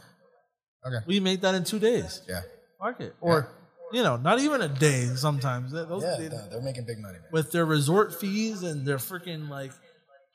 Okay. 0.88 1.06
we 1.06 1.19
make 1.19 1.42
that 1.42 1.53
in 1.56 1.64
two 1.64 1.80
days. 1.80 2.22
Yeah. 2.27 2.42
Market. 2.80 3.16
Or, 3.22 3.48
you 3.93 4.03
know, 4.03 4.17
not 4.17 4.39
even 4.39 4.61
a 4.61 4.67
day 4.67 5.05
sometimes. 5.15 5.72
Those, 5.72 6.03
Yeah. 6.03 6.17
they- 6.17 6.30
no, 6.30 6.49
they're 6.49 6.61
making 6.61 6.85
big 6.85 6.99
money. 6.99 7.19
Man. 7.19 7.27
with 7.31 7.51
their 7.51 7.65
resort 7.65 8.13
fees 8.19 8.63
and 8.63 8.85
their 8.85 8.97
freaking 8.97 9.47
like 9.49 9.72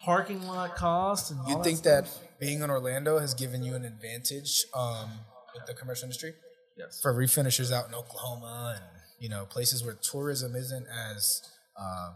parking 0.04 0.42
lot 0.46 0.76
costs. 0.76 1.30
And 1.30 1.40
You 1.48 1.62
think 1.62 1.82
that? 1.82 2.04
that 2.04 2.38
being 2.40 2.62
in 2.62 2.70
Orlando 2.70 3.18
has 3.18 3.34
given 3.34 3.62
you 3.62 3.74
an 3.74 3.84
advantage 3.84 4.64
um, 4.74 5.10
with 5.54 5.66
the 5.66 5.74
commercial 5.74 6.04
industry 6.04 6.34
Yes. 6.76 7.00
for 7.02 7.12
refinishers 7.12 7.72
out 7.72 7.88
in 7.88 7.94
Oklahoma 7.94 8.74
and 8.76 8.84
you 9.18 9.28
know 9.28 9.44
places 9.46 9.82
where 9.84 9.94
tourism 9.94 10.54
isn't 10.54 10.86
as 10.86 11.42
uh, 11.76 12.10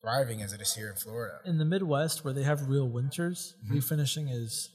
thriving 0.00 0.42
as 0.42 0.52
it 0.54 0.60
is 0.62 0.74
here 0.74 0.88
in 0.90 0.96
Florida? 0.96 1.40
In 1.44 1.58
the 1.58 1.64
Midwest, 1.66 2.24
where 2.24 2.32
they 2.32 2.42
have 2.44 2.68
real 2.68 2.88
winters, 2.88 3.54
Mm-hmm. 3.64 3.76
refinishing 3.76 4.26
is. 4.34 4.70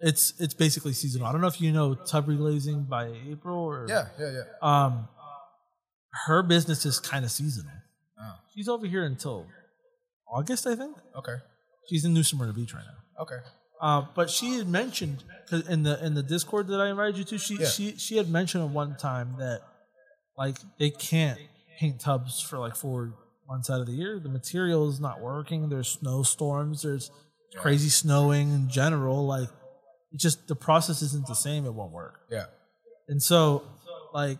It's 0.00 0.32
it's 0.38 0.54
basically 0.54 0.92
seasonal. 0.92 1.26
I 1.26 1.32
don't 1.32 1.40
know 1.40 1.48
if 1.48 1.60
you 1.60 1.72
know 1.72 1.94
tub 1.94 2.26
reglazing 2.28 2.88
by 2.88 3.12
April 3.28 3.58
or 3.58 3.86
Yeah, 3.88 4.06
yeah, 4.18 4.30
yeah. 4.32 4.42
Um, 4.62 5.08
her 6.26 6.42
business 6.42 6.86
is 6.86 7.00
kind 7.00 7.24
of 7.24 7.30
seasonal. 7.30 7.72
Oh, 8.20 8.34
She's 8.54 8.68
over 8.68 8.86
here 8.86 9.04
until 9.04 9.46
August, 10.32 10.66
I 10.66 10.76
think. 10.76 10.96
okay, 11.16 11.36
She's 11.88 12.04
in 12.04 12.12
New 12.14 12.22
Smyrna 12.22 12.52
Beach 12.52 12.74
right 12.74 12.84
now. 12.84 13.22
okay. 13.22 13.38
Uh, 13.80 14.04
but 14.14 14.28
she 14.28 14.54
had 14.58 14.68
mentioned 14.68 15.22
'cause 15.48 15.68
in 15.68 15.84
the 15.84 16.04
in 16.04 16.14
the 16.14 16.22
Discord 16.22 16.66
that 16.68 16.80
I 16.80 16.90
invited 16.90 17.16
you 17.18 17.24
to, 17.24 17.38
she 17.38 17.56
Yeah. 17.56 17.66
she 17.68 17.96
she 17.96 18.16
had 18.16 18.28
mentioned 18.28 18.64
at 18.64 18.70
one 18.70 18.96
time 18.96 19.36
that 19.38 19.62
like 20.36 20.56
they 20.78 20.90
can't 20.90 21.38
paint 21.78 22.00
tubs 22.00 22.40
for 22.40 22.58
like 22.58 22.74
four 22.76 23.14
months 23.48 23.70
out 23.70 23.80
of 23.80 23.86
the 23.86 23.92
year. 23.92 24.18
The 24.20 24.28
material 24.28 24.88
is 24.88 24.98
not 25.00 25.20
working. 25.20 25.68
There's 25.68 25.88
snowstorms. 25.88 26.82
There's 26.82 27.10
crazy 27.56 27.88
snowing 27.88 28.52
in 28.52 28.68
general. 28.68 29.26
Like 29.26 29.48
it 30.12 30.18
just 30.18 30.48
the 30.48 30.56
process 30.56 31.02
isn't 31.02 31.26
the 31.26 31.34
same. 31.34 31.66
It 31.66 31.72
won't 31.74 31.92
work. 31.92 32.20
Yeah, 32.30 32.44
And 33.08 33.22
so, 33.22 33.62
like, 34.14 34.38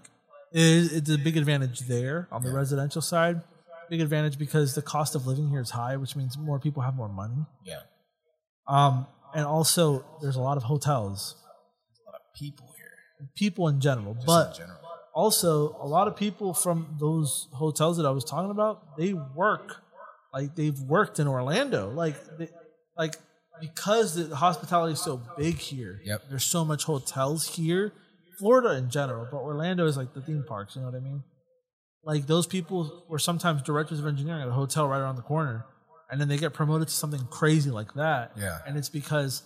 it 0.52 0.60
is, 0.62 0.92
it's 0.92 1.10
a 1.10 1.18
big 1.18 1.36
advantage 1.36 1.80
there 1.80 2.26
on 2.32 2.42
the 2.42 2.52
residential 2.52 3.02
side. 3.02 3.42
Big 3.90 4.00
advantage 4.02 4.38
because 4.38 4.74
the 4.74 4.82
cost 4.82 5.14
of 5.14 5.26
living 5.26 5.48
here 5.48 5.60
is 5.60 5.70
high, 5.70 5.97
which 5.97 6.14
means 6.16 6.36
more 6.36 6.58
people 6.58 6.82
have 6.82 6.94
more 6.94 7.08
money. 7.08 7.47
yeah. 7.64 7.80
Um, 8.66 9.06
and 9.34 9.47
also, 9.47 10.05
there's 10.20 10.36
a 10.36 10.40
lot 10.40 10.56
of 10.58 10.62
hotels, 10.64 11.36
A 12.06 12.10
lot 12.10 12.14
of 12.16 12.34
people 12.38 12.66
here, 12.76 13.28
people 13.34 13.68
in 13.68 13.80
general, 13.80 14.14
just 14.14 14.26
but 14.26 14.48
in 14.52 14.56
general. 14.58 14.78
also 15.14 15.76
a 15.80 15.86
lot 15.86 16.06
of 16.08 16.16
people 16.16 16.52
from 16.55 16.97
those 17.00 17.48
hotels 17.55 17.97
that 17.97 18.05
I 18.06 18.10
was 18.10 18.24
talking 18.24 18.50
about. 18.50 18.97
They 18.98 19.12
work 19.14 19.76
like 20.34 20.55
they've 20.55 20.78
worked 20.80 21.18
in 21.18 21.26
Orlando, 21.28 21.90
like 21.90 22.14
they, 22.38 22.48
like 22.97 23.14
because 23.60 24.28
the 24.28 24.34
hospitality 24.36 24.94
is 24.94 25.00
so 25.00 25.20
big 25.36 25.56
here. 25.56 26.00
Yep. 26.04 26.22
There's 26.28 26.44
so 26.44 26.64
much 26.64 26.84
hotels 26.84 27.48
here, 27.56 27.92
Florida 28.38 28.76
in 28.76 28.90
general, 28.90 29.26
but 29.30 29.38
Orlando 29.38 29.86
is 29.86 29.96
like 29.96 30.14
the 30.14 30.20
theme 30.20 30.44
parks. 30.46 30.76
You 30.76 30.82
know 30.82 30.88
what 30.88 30.96
I 30.96 31.00
mean? 31.00 31.22
Like 32.04 32.26
those 32.26 32.46
people 32.46 33.04
were 33.08 33.18
sometimes 33.18 33.62
directors 33.62 33.98
of 33.98 34.06
engineering 34.06 34.42
at 34.42 34.48
a 34.48 34.52
hotel 34.52 34.88
right 34.88 34.98
around 34.98 35.16
the 35.16 35.22
corner, 35.22 35.66
and 36.10 36.20
then 36.20 36.28
they 36.28 36.38
get 36.38 36.52
promoted 36.54 36.88
to 36.88 36.94
something 36.94 37.26
crazy 37.30 37.70
like 37.70 37.94
that. 37.94 38.32
Yeah. 38.36 38.58
And 38.66 38.76
it's 38.76 38.88
because 38.88 39.42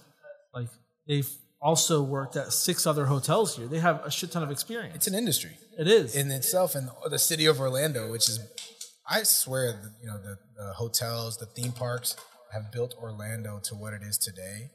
like 0.55 0.69
they've 1.09 1.29
also 1.63 2.03
worked 2.03 2.37
at 2.37 2.53
six 2.53 2.87
other 2.87 3.07
hotels 3.07 3.57
here. 3.57 3.67
They 3.67 3.79
have 3.79 4.05
a 4.05 4.11
shit 4.11 4.33
ton 4.33 4.43
of 4.43 4.51
experience. 4.51 4.97
It's 4.97 5.07
an 5.07 5.15
industry. 5.15 5.53
It 5.79 5.89
is. 5.89 6.15
in 6.15 6.31
itself 6.31 6.75
and 6.75 6.91
the 7.09 7.19
city 7.19 7.47
of 7.47 7.61
Orlando, 7.61 8.11
which 8.11 8.29
is, 8.29 8.41
I 9.09 9.23
swear, 9.23 9.73
the, 9.73 9.93
you 10.01 10.07
know, 10.07 10.19
the, 10.19 10.37
the 10.57 10.73
hotels, 10.75 11.39
the 11.39 11.47
theme 11.47 11.73
parks 11.73 12.17
have 12.53 12.71
built 12.73 12.95
Orlando 13.01 13.61
to 13.65 13.75
what 13.75 13.93
it 13.95 14.03
is 14.03 14.19
today, 14.19 14.71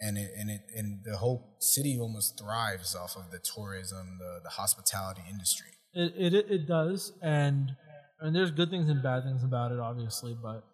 and 0.00 0.16
it 0.18 0.30
and 0.38 0.50
it 0.50 0.62
and 0.74 1.00
the 1.04 1.16
whole 1.18 1.56
city 1.60 1.98
almost 2.00 2.38
thrives 2.38 2.94
off 2.94 3.16
of 3.16 3.30
the 3.30 3.38
tourism, 3.38 4.18
the 4.18 4.40
the 4.42 4.50
hospitality 4.50 5.22
industry. 5.30 5.68
It, 5.94 6.34
it 6.34 6.50
it 6.50 6.66
does, 6.66 7.12
and 7.22 7.72
and 8.20 8.34
there's 8.34 8.50
good 8.50 8.70
things 8.70 8.88
and 8.88 9.02
bad 9.02 9.24
things 9.24 9.42
about 9.44 9.72
it, 9.72 9.78
obviously. 9.78 10.36
But 10.40 10.64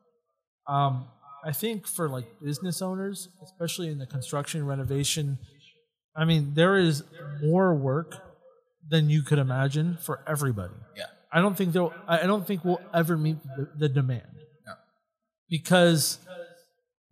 um, 0.73 1.07
I 1.45 1.53
think 1.53 1.87
for 1.87 2.09
like 2.09 2.25
business 2.43 2.81
owners, 2.83 3.29
especially 3.45 3.89
in 3.89 3.99
the 3.99 4.07
construction 4.07 4.61
and 4.61 4.69
renovation, 4.69 5.39
I 6.17 6.25
mean, 6.25 6.55
there 6.55 6.77
is 6.79 7.03
more 7.43 7.75
work 7.75 8.17
than 8.89 9.09
you 9.11 9.23
could 9.23 9.39
imagine 9.39 9.99
for 10.01 10.23
everybody. 10.27 10.75
Yeah, 10.97 11.05
I 11.33 11.41
don't 11.41 11.57
think. 11.57 11.75
I 11.77 11.91
I 12.23 12.27
don't 12.27 12.47
think 12.47 12.65
we'll 12.65 12.81
ever 12.93 13.17
meet 13.17 13.39
the, 13.57 13.69
the 13.79 13.89
demand 13.89 14.23
No. 14.67 14.75
because, 15.49 16.19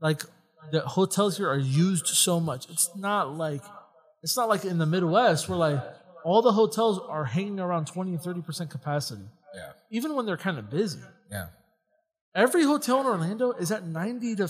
like, 0.02 0.22
the 0.70 0.80
hotels 0.80 1.36
here 1.38 1.48
are 1.48 1.58
used 1.58 2.06
so 2.06 2.38
much. 2.40 2.68
It's 2.70 2.90
not 2.96 3.34
like 3.36 3.62
it's 4.22 4.36
not 4.36 4.48
like 4.48 4.64
in 4.64 4.78
the 4.78 4.86
Midwest 4.86 5.48
where 5.48 5.58
like 5.58 5.80
all 6.24 6.40
the 6.42 6.52
hotels 6.52 7.00
are 7.08 7.24
hanging 7.24 7.58
around 7.58 7.86
20 7.86 8.12
and 8.12 8.20
30 8.22 8.42
percent 8.42 8.70
capacity, 8.70 9.24
Yeah. 9.54 9.72
even 9.90 10.14
when 10.14 10.24
they're 10.26 10.36
kind 10.36 10.58
of 10.58 10.70
busy. 10.70 11.00
Yeah. 11.30 11.46
Every 12.34 12.64
hotel 12.64 13.00
in 13.00 13.06
Orlando 13.06 13.52
is 13.52 13.70
at 13.72 13.84
90 13.86 14.36
to 14.36 14.48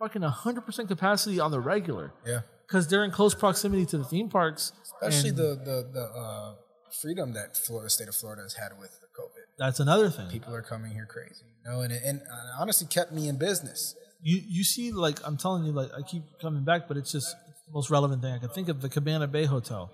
fucking 0.00 0.22
100 0.22 0.60
percent 0.66 0.88
capacity 0.88 1.38
on 1.40 1.50
the 1.50 1.60
regular 1.60 2.12
Yeah. 2.26 2.40
because 2.66 2.88
they're 2.88 3.04
in 3.04 3.10
close 3.12 3.34
proximity 3.34 3.86
to 3.86 3.98
the 3.98 4.04
theme 4.04 4.28
parks. 4.28 4.72
Especially 4.82 5.30
the 5.30 5.54
the 5.68 5.88
the 5.92 6.04
uh, 6.22 6.54
freedom 7.00 7.32
that 7.34 7.56
Florida, 7.56 7.88
state 7.90 8.08
of 8.08 8.16
Florida 8.16 8.42
has 8.42 8.54
had 8.54 8.72
with 8.78 8.90
the 9.00 9.06
COVID. 9.18 9.44
that's 9.58 9.80
another 9.80 10.10
thing. 10.10 10.28
People 10.28 10.54
are 10.54 10.62
coming 10.62 10.90
here 10.92 11.06
crazy, 11.06 11.44
you 11.64 11.70
know, 11.70 11.80
and 11.80 11.92
it, 11.92 12.02
and 12.04 12.20
honestly 12.58 12.86
kept 12.88 13.12
me 13.12 13.28
in 13.28 13.36
business. 13.38 13.94
You 14.26 14.40
you 14.56 14.64
see 14.64 14.90
like 14.90 15.18
I'm 15.26 15.36
telling 15.36 15.64
you 15.64 15.72
like 15.72 15.90
I 15.96 16.02
keep 16.02 16.22
coming 16.40 16.64
back, 16.64 16.88
but 16.88 16.96
it's 16.96 17.12
just 17.12 17.28
it's 17.48 17.62
the 17.66 17.72
most 17.72 17.90
relevant 17.90 18.22
thing 18.22 18.32
I 18.32 18.38
can 18.38 18.48
think 18.48 18.68
of. 18.68 18.80
The 18.80 18.88
Cabana 18.88 19.26
Bay 19.28 19.44
Hotel, 19.44 19.90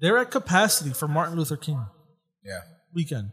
they're 0.00 0.18
at 0.18 0.30
capacity 0.30 0.90
for 0.90 1.08
Martin 1.08 1.36
Luther 1.36 1.56
King 1.56 1.84
Yeah. 2.44 2.60
weekend. 2.94 3.32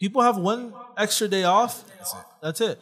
People 0.00 0.22
have 0.22 0.36
one 0.38 0.74
extra 0.96 1.28
day 1.28 1.44
off. 1.44 1.84
That's 1.98 2.14
it. 2.14 2.24
That's 2.42 2.60
it. 2.60 2.80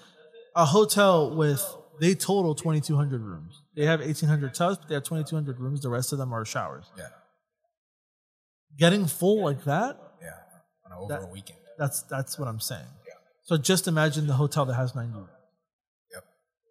A 0.57 0.65
hotel 0.65 1.35
with 1.35 1.63
they 2.01 2.15
total 2.15 2.55
2,200 2.55 3.21
rooms. 3.21 3.63
They 3.77 3.87
have 3.87 4.01
1,800 4.01 4.55
tubs, 4.55 4.79
but 4.79 4.89
they 4.89 4.95
have 4.95 5.05
2,200 5.05 5.59
rooms. 5.61 5.81
The 5.81 5.89
rest 5.91 6.13
of 6.13 6.19
them 6.19 6.33
are 6.33 6.45
showers. 6.45 6.87
Yeah. 6.97 7.09
Getting 8.77 9.07
full 9.07 9.43
like 9.45 9.65
that, 9.65 9.97
Yeah. 10.21 10.31
On 10.87 10.93
over 10.93 11.09
That- 11.13 11.23
a 11.23 11.27
weekend. 11.33 11.59
that's 11.79 12.03
that's 12.03 12.39
what 12.39 12.49
I'm 12.49 12.61
saying. 12.61 12.87
Yeah. 13.07 13.15
So 13.45 13.57
just 13.57 13.87
imagine 13.89 14.27
the 14.27 14.35
hotel 14.35 14.65
that 14.67 14.75
has 14.75 14.95
90 14.95 15.15
rooms. 15.17 15.31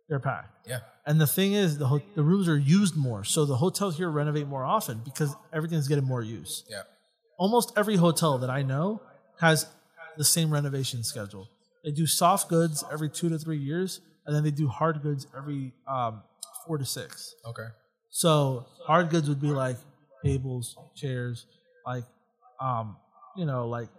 They're 0.09 0.19
packed. 0.19 0.67
Yeah. 0.67 0.79
And 1.05 1.19
the 1.19 1.27
thing 1.27 1.53
is, 1.53 1.77
the 1.77 1.87
ho- 1.87 2.01
the 2.15 2.23
rooms 2.23 2.47
are 2.47 2.57
used 2.57 2.95
more, 2.95 3.23
so 3.23 3.45
the 3.45 3.55
hotels 3.57 3.97
here 3.97 4.09
renovate 4.09 4.47
more 4.47 4.63
often 4.63 5.01
because 5.03 5.35
everything's 5.51 5.87
getting 5.87 6.03
more 6.05 6.21
use. 6.21 6.63
Yeah. 6.69 6.83
Almost 7.37 7.73
every 7.77 7.95
hotel 7.95 8.37
that 8.39 8.49
I 8.49 8.61
know 8.63 9.01
has 9.39 9.67
the 10.17 10.23
same 10.23 10.51
renovation 10.51 11.03
schedule. 11.03 11.49
They 11.83 11.91
do 11.91 12.05
soft 12.05 12.47
goods 12.49 12.83
every 12.91 13.09
two 13.09 13.29
to 13.29 13.37
three 13.37 13.57
years, 13.57 13.99
and 14.25 14.35
then 14.35 14.43
they 14.43 14.51
do 14.51 14.67
hard 14.67 15.01
goods 15.01 15.27
every 15.35 15.73
um, 15.87 16.21
four 16.65 16.77
to 16.77 16.85
six. 16.85 17.33
Okay. 17.45 17.67
So 18.09 18.65
hard 18.85 19.09
goods 19.09 19.27
would 19.27 19.41
be 19.41 19.47
like 19.51 19.77
tables, 20.23 20.77
chairs, 20.95 21.45
like 21.85 22.03
um, 22.61 22.95
you 23.35 23.45
know, 23.45 23.67
like 23.67 23.89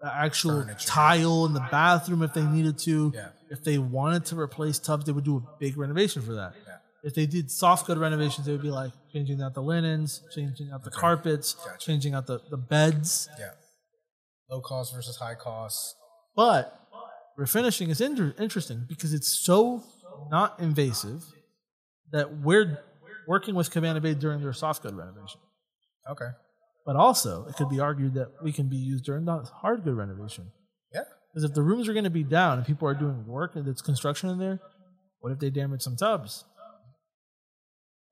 the 0.00 0.14
actual 0.14 0.62
Furniture. 0.62 0.86
tile 0.88 1.46
in 1.46 1.54
the 1.54 1.66
bathroom 1.70 2.22
if 2.22 2.34
they 2.34 2.44
needed 2.44 2.78
to. 2.80 3.12
Yeah. 3.14 3.28
If 3.52 3.62
they 3.64 3.76
wanted 3.78 4.24
to 4.26 4.38
replace 4.38 4.78
tubs, 4.78 5.04
they 5.04 5.12
would 5.12 5.24
do 5.24 5.36
a 5.36 5.42
big 5.60 5.76
renovation 5.76 6.22
for 6.22 6.32
that. 6.34 6.54
Yeah. 6.66 6.76
If 7.04 7.14
they 7.14 7.26
did 7.26 7.50
soft 7.50 7.86
good 7.86 7.98
renovations, 7.98 8.46
they 8.46 8.52
would 8.52 8.62
be 8.62 8.70
like 8.70 8.92
changing 9.12 9.42
out 9.42 9.54
the 9.54 9.62
linens, 9.62 10.22
changing 10.34 10.70
out 10.72 10.82
the 10.84 10.90
Okay. 10.90 11.00
carpets, 11.00 11.54
Gotcha. 11.54 11.78
changing 11.86 12.14
out 12.14 12.26
the, 12.26 12.40
the 12.50 12.56
beds. 12.56 13.28
Yeah. 13.38 13.50
Low 14.50 14.60
cost 14.60 14.94
versus 14.94 15.16
high 15.16 15.34
cost. 15.34 15.96
But 16.34 16.78
refinishing 17.38 17.88
is 17.88 18.00
inter- 18.00 18.34
interesting 18.38 18.86
because 18.88 19.12
it's 19.12 19.28
so 19.28 19.82
not 20.30 20.58
invasive 20.60 21.24
that 22.12 22.38
we're 22.38 22.78
working 23.26 23.54
with 23.54 23.70
Cabana 23.70 24.00
Bay 24.00 24.14
during 24.14 24.40
their 24.40 24.52
soft 24.52 24.82
good 24.82 24.94
renovation. 24.96 25.40
Okay. 26.08 26.30
But 26.86 26.96
also, 26.96 27.46
it 27.48 27.56
could 27.56 27.68
be 27.68 27.80
argued 27.80 28.14
that 28.14 28.28
we 28.42 28.52
can 28.52 28.68
be 28.68 28.76
used 28.76 29.04
during 29.04 29.24
the 29.24 29.36
hard 29.62 29.84
good 29.84 29.96
renovation. 29.96 30.50
Yeah. 31.34 31.40
Because 31.40 31.44
if 31.50 31.54
the 31.54 31.62
rooms 31.62 31.88
are 31.88 31.92
going 31.92 32.04
to 32.04 32.10
be 32.10 32.22
down 32.24 32.58
and 32.58 32.66
people 32.66 32.86
are 32.88 32.94
doing 32.94 33.26
work 33.26 33.56
and 33.56 33.64
there's 33.64 33.80
construction 33.82 34.28
in 34.30 34.38
there, 34.38 34.60
what 35.20 35.32
if 35.32 35.38
they 35.38 35.50
damage 35.50 35.82
some 35.82 35.96
tubs? 35.96 36.44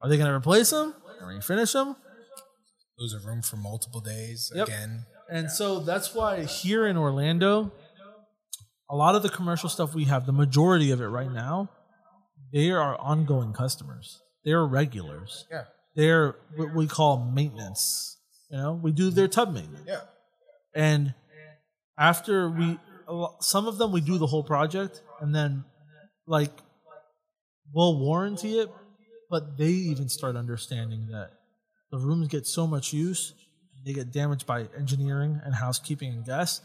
Are 0.03 0.09
they 0.09 0.17
going 0.17 0.29
to 0.29 0.35
replace 0.35 0.71
them 0.71 0.95
refinish 1.23 1.73
them? 1.75 1.97
Lose 2.99 3.13
a 3.15 3.19
room 3.27 3.43
for 3.43 3.57
multiple 3.57 4.01
days 4.01 4.51
Yep. 4.55 4.69
again. 4.69 5.05
And 5.31 5.51
so 5.51 5.81
that's 5.81 6.15
why 6.15 6.45
here 6.45 6.87
in 6.87 6.97
Orlando, 6.97 7.73
a 8.89 8.97
lot 8.97 9.15
of 9.15 9.23
the 9.23 9.29
commercial 9.29 9.69
stuff 9.69 9.95
we 9.95 10.05
have, 10.05 10.27
the 10.27 10.33
majority 10.33 10.91
of 10.91 11.01
it 11.01 11.07
right 11.07 11.31
now, 11.31 11.69
they 12.53 12.71
are 12.71 12.99
ongoing 12.99 13.53
customers. 13.53 14.21
They're 14.45 14.65
regulars. 14.67 15.47
Yeah. 15.51 15.65
They're 15.95 16.37
what 16.57 16.75
we 16.75 16.87
call 16.87 17.19
maintenance. 17.33 18.17
You 18.51 18.57
know, 18.59 18.73
we 18.83 18.93
do 18.93 19.11
their 19.11 19.29
tub 19.29 19.53
maintenance. 19.53 19.85
Yeah. 19.87 20.01
And 20.75 21.15
after 21.99 22.51
we, 22.51 22.79
some 23.41 23.67
of 23.67 23.79
them 23.79 23.93
we 23.93 24.01
do 24.01 24.19
the 24.19 24.27
whole 24.27 24.45
project, 24.45 25.03
and 25.21 25.35
then 25.35 25.65
like 26.27 26.53
we'll 27.73 27.99
warranty 27.99 28.59
it, 28.59 28.69
but 29.31 29.57
they 29.59 29.69
even 29.69 30.09
start 30.09 30.37
understanding 30.37 31.09
that 31.11 31.31
the 31.91 31.99
rooms 31.99 32.29
get 32.29 32.47
so 32.47 32.67
much 32.67 32.93
use, 32.93 33.35
they 33.85 33.93
get 33.93 34.13
damaged 34.13 34.47
by 34.47 34.67
engineering 34.79 35.41
and 35.45 35.55
housekeeping 35.55 36.13
and 36.13 36.25
guests 36.25 36.61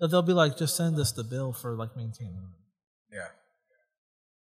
that 0.00 0.08
they'll 0.08 0.22
be 0.22 0.32
like, 0.32 0.56
just 0.56 0.76
send 0.76 0.98
us 0.98 1.12
the 1.12 1.24
bill 1.24 1.52
for 1.52 1.74
like 1.76 1.96
maintaining 1.96 2.34
them. 2.34 2.54
Yeah. 3.12 3.28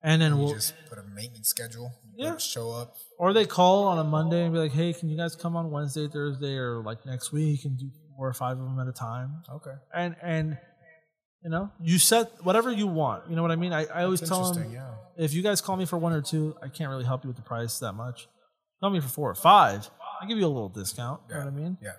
And 0.01 0.22
then 0.22 0.33
You 0.33 0.38
we'll, 0.43 0.53
just 0.53 0.74
put 0.90 0.98
a 0.98 1.03
maintenance 1.03 1.49
schedule. 1.49 1.91
Yeah. 2.15 2.32
Yeah. 2.32 2.38
Show 2.38 2.72
up. 2.72 2.95
or 3.19 3.33
they 3.33 3.45
call 3.45 3.85
on 3.85 3.99
a 3.99 4.03
Monday 4.03 4.43
and 4.43 4.53
be 4.53 4.59
like, 4.59 4.72
hey, 4.72 4.93
can 4.93 5.09
you 5.09 5.17
guys 5.17 5.35
come 5.35 5.56
on 5.56 5.72
Wednesday, 5.72 6.07
Thursday, 6.07 6.56
or 6.57 6.82
like 6.83 7.06
next 7.06 7.32
week 7.32 7.65
and 7.65 7.77
do 7.77 7.90
four 8.15 8.27
or 8.27 8.33
five 8.33 8.57
of 8.59 8.64
them 8.65 8.80
at 8.80 8.88
a 8.88 8.91
time? 8.93 9.43
Okay. 9.51 9.74
and 9.93 10.15
and 10.22 10.57
you 11.45 11.49
know 11.51 11.72
you 11.90 11.98
set 11.99 12.25
whatever 12.43 12.69
you 12.82 12.88
want 12.88 13.22
you 13.30 13.35
know 13.38 13.41
what 13.45 13.51
i 13.51 13.56
mean 13.64 13.72
i, 13.72 13.85
I 13.85 14.03
always 14.06 14.19
That's 14.19 14.30
tell 14.32 14.51
them 14.51 14.74
yeah. 14.74 14.90
if 15.15 15.32
you 15.35 15.41
guys 15.43 15.61
call 15.61 15.77
me 15.77 15.85
for 15.85 15.98
one 16.07 16.11
or 16.11 16.22
two 16.32 16.43
i 16.61 16.67
can't 16.67 16.90
really 16.90 17.06
help 17.11 17.24
you 17.24 17.30
with 17.30 17.38
the 17.38 17.48
price 17.53 17.77
that 17.80 17.93
much 17.93 18.27
call 18.82 18.90
me 18.90 18.99
for 18.99 19.07
four 19.19 19.30
or 19.30 19.35
five 19.35 19.80
i'll 20.22 20.27
give 20.27 20.38
you 20.41 20.45
a 20.45 20.56
little 20.57 20.74
discount 20.82 21.22
you 21.30 21.35
know 21.35 21.41
what 21.45 21.48
i 21.48 21.56
mean 21.64 21.77
Yeah. 21.82 21.91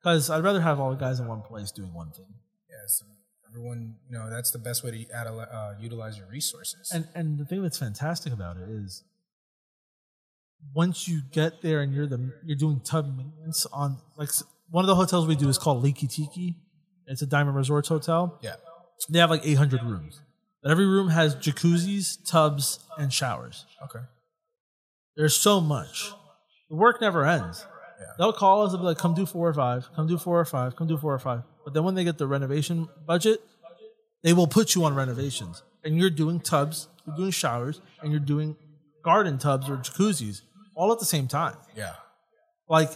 because 0.00 0.28
i'd 0.30 0.42
rather 0.42 0.60
have 0.60 0.80
all 0.80 0.90
the 0.90 0.96
guys 1.06 1.20
in 1.20 1.26
one 1.28 1.42
place 1.42 1.70
doing 1.70 1.94
one 1.94 2.10
thing 2.18 2.26
Yeah. 2.68 2.76
So 2.88 3.04
everyone, 3.50 3.96
you 4.10 4.18
know, 4.18 4.28
that's 4.28 4.50
the 4.50 4.58
best 4.68 4.84
way 4.84 4.90
to 4.90 4.98
adela- 5.20 5.48
uh, 5.58 5.74
utilize 5.80 6.18
your 6.18 6.28
resources. 6.38 6.90
and 6.92 7.04
and 7.14 7.38
the 7.40 7.46
thing 7.46 7.62
that's 7.62 7.78
fantastic 7.78 8.32
about 8.32 8.56
it 8.62 8.68
is 8.68 9.04
once 10.74 11.08
you 11.08 11.22
get 11.32 11.62
there 11.62 11.80
and 11.80 11.94
you're 11.94 12.06
the 12.06 12.32
you're 12.44 12.56
doing 12.58 12.80
tub 12.80 13.06
maintenance 13.16 13.64
on 13.72 13.96
like 14.16 14.30
one 14.70 14.84
of 14.84 14.86
the 14.88 14.94
hotels 14.94 15.26
we 15.26 15.34
do 15.36 15.48
is 15.48 15.56
called 15.58 15.82
Liki 15.84 16.10
Tiki. 16.10 16.56
It's 17.06 17.22
a 17.22 17.26
Diamond 17.26 17.56
Resorts 17.56 17.88
hotel. 17.88 18.38
yeah. 18.42 18.56
They 19.08 19.18
have 19.18 19.30
like 19.30 19.46
800 19.46 19.82
rooms. 19.82 20.20
But 20.62 20.72
every 20.72 20.86
room 20.86 21.08
has 21.08 21.36
jacuzzis, 21.36 22.18
tubs, 22.26 22.80
and 22.98 23.12
showers. 23.12 23.64
Okay. 23.84 24.04
There's 25.16 25.36
so 25.36 25.60
much. 25.60 26.12
The 26.68 26.76
work 26.76 27.00
never 27.00 27.24
ends. 27.24 27.64
Yeah. 28.00 28.06
They'll 28.18 28.32
call 28.32 28.62
us 28.62 28.72
and 28.72 28.80
be 28.80 28.86
like, 28.86 28.98
come 28.98 29.14
do 29.14 29.26
four 29.26 29.48
or 29.48 29.54
five, 29.54 29.88
come 29.94 30.06
do 30.06 30.18
four 30.18 30.38
or 30.38 30.44
five, 30.44 30.76
come 30.76 30.86
do 30.86 30.96
four 30.96 31.14
or 31.14 31.18
five. 31.18 31.42
But 31.64 31.74
then 31.74 31.84
when 31.84 31.94
they 31.94 32.04
get 32.04 32.18
the 32.18 32.26
renovation 32.26 32.88
budget, 33.06 33.40
they 34.22 34.32
will 34.32 34.46
put 34.46 34.74
you 34.74 34.84
on 34.84 34.94
renovations. 34.94 35.62
And 35.84 35.96
you're 35.96 36.10
doing 36.10 36.40
tubs, 36.40 36.88
you're 37.06 37.16
doing 37.16 37.30
showers, 37.30 37.80
and 38.02 38.10
you're 38.10 38.20
doing 38.20 38.56
garden 39.04 39.38
tubs 39.38 39.68
or 39.68 39.76
jacuzzis 39.76 40.42
all 40.74 40.92
at 40.92 40.98
the 40.98 41.04
same 41.04 41.26
time. 41.28 41.56
Yeah. 41.76 41.94
Like, 42.68 42.90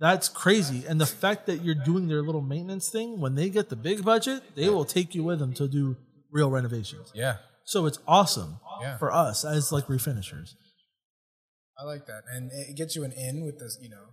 that's 0.00 0.28
crazy. 0.28 0.84
And 0.86 1.00
the 1.00 1.06
fact 1.06 1.46
that 1.46 1.62
you're 1.62 1.74
doing 1.74 2.08
their 2.08 2.22
little 2.22 2.40
maintenance 2.42 2.88
thing, 2.90 3.20
when 3.20 3.34
they 3.34 3.48
get 3.48 3.68
the 3.68 3.76
big 3.76 4.04
budget, 4.04 4.42
they 4.56 4.68
will 4.68 4.84
take 4.84 5.14
you 5.14 5.22
with 5.24 5.38
them 5.38 5.52
to 5.54 5.68
do 5.68 5.96
real 6.32 6.50
renovations. 6.50 7.12
Yeah. 7.14 7.36
So 7.64 7.86
it's 7.86 7.98
awesome 8.06 8.58
Yeah. 8.82 8.98
for 8.98 9.12
us 9.12 9.44
as 9.44 9.72
like 9.72 9.86
refinishers. 9.86 10.50
I 11.78 11.84
like 11.84 12.06
that. 12.06 12.22
And 12.30 12.50
it 12.52 12.76
gets 12.76 12.94
you 12.96 13.04
an 13.04 13.12
in 13.12 13.44
with 13.44 13.58
this, 13.58 13.78
you 13.80 13.88
know. 13.88 14.04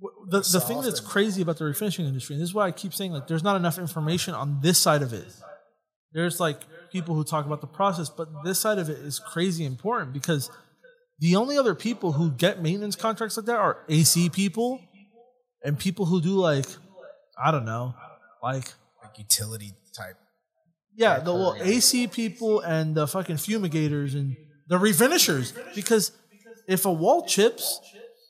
Wh- 0.00 0.30
The, 0.30 0.40
the 0.40 0.60
thing 0.60 0.80
that's 0.82 1.00
crazy 1.00 1.42
about 1.42 1.58
the 1.58 1.64
refinishing 1.64 2.06
industry, 2.06 2.34
and 2.34 2.42
this 2.42 2.50
is 2.50 2.54
why 2.54 2.66
I 2.66 2.70
keep 2.72 2.92
saying 2.92 3.12
like 3.12 3.26
there's 3.28 3.42
not 3.44 3.56
enough 3.56 3.78
information 3.78 4.34
on 4.34 4.60
this 4.62 4.78
side 4.78 5.02
of 5.02 5.12
it. 5.12 5.26
There's 6.12 6.40
like 6.40 6.60
people 6.90 7.14
who 7.14 7.24
talk 7.24 7.46
about 7.46 7.60
the 7.60 7.66
process, 7.66 8.08
but 8.08 8.28
this 8.44 8.58
side 8.58 8.78
of 8.78 8.88
it 8.88 8.98
is 8.98 9.18
crazy 9.18 9.64
important 9.64 10.12
because 10.12 10.50
the 11.18 11.36
only 11.36 11.56
other 11.58 11.74
people 11.74 12.12
who 12.12 12.30
get 12.30 12.62
maintenance 12.62 12.96
contracts 12.96 13.36
like 13.36 13.46
that 13.46 13.56
are 13.56 13.78
AC 13.88 14.28
people 14.30 14.80
and 15.62 15.78
people 15.78 16.06
who 16.06 16.20
do 16.20 16.36
like 16.38 16.66
I 17.42 17.50
don't 17.50 17.64
know, 17.64 17.94
like 18.42 18.72
Like 19.02 19.18
utility 19.18 19.74
type. 19.94 20.16
Yeah, 20.94 21.18
the 21.18 21.32
well, 21.34 21.56
AC 21.60 22.06
people 22.06 22.60
and 22.60 22.94
the 22.94 23.06
fucking 23.06 23.36
fumigators 23.36 24.14
and 24.14 24.36
the 24.68 24.78
refinishers. 24.78 25.52
Because 25.74 26.12
if 26.66 26.86
a 26.86 26.92
wall 26.92 27.26
chips, 27.26 27.80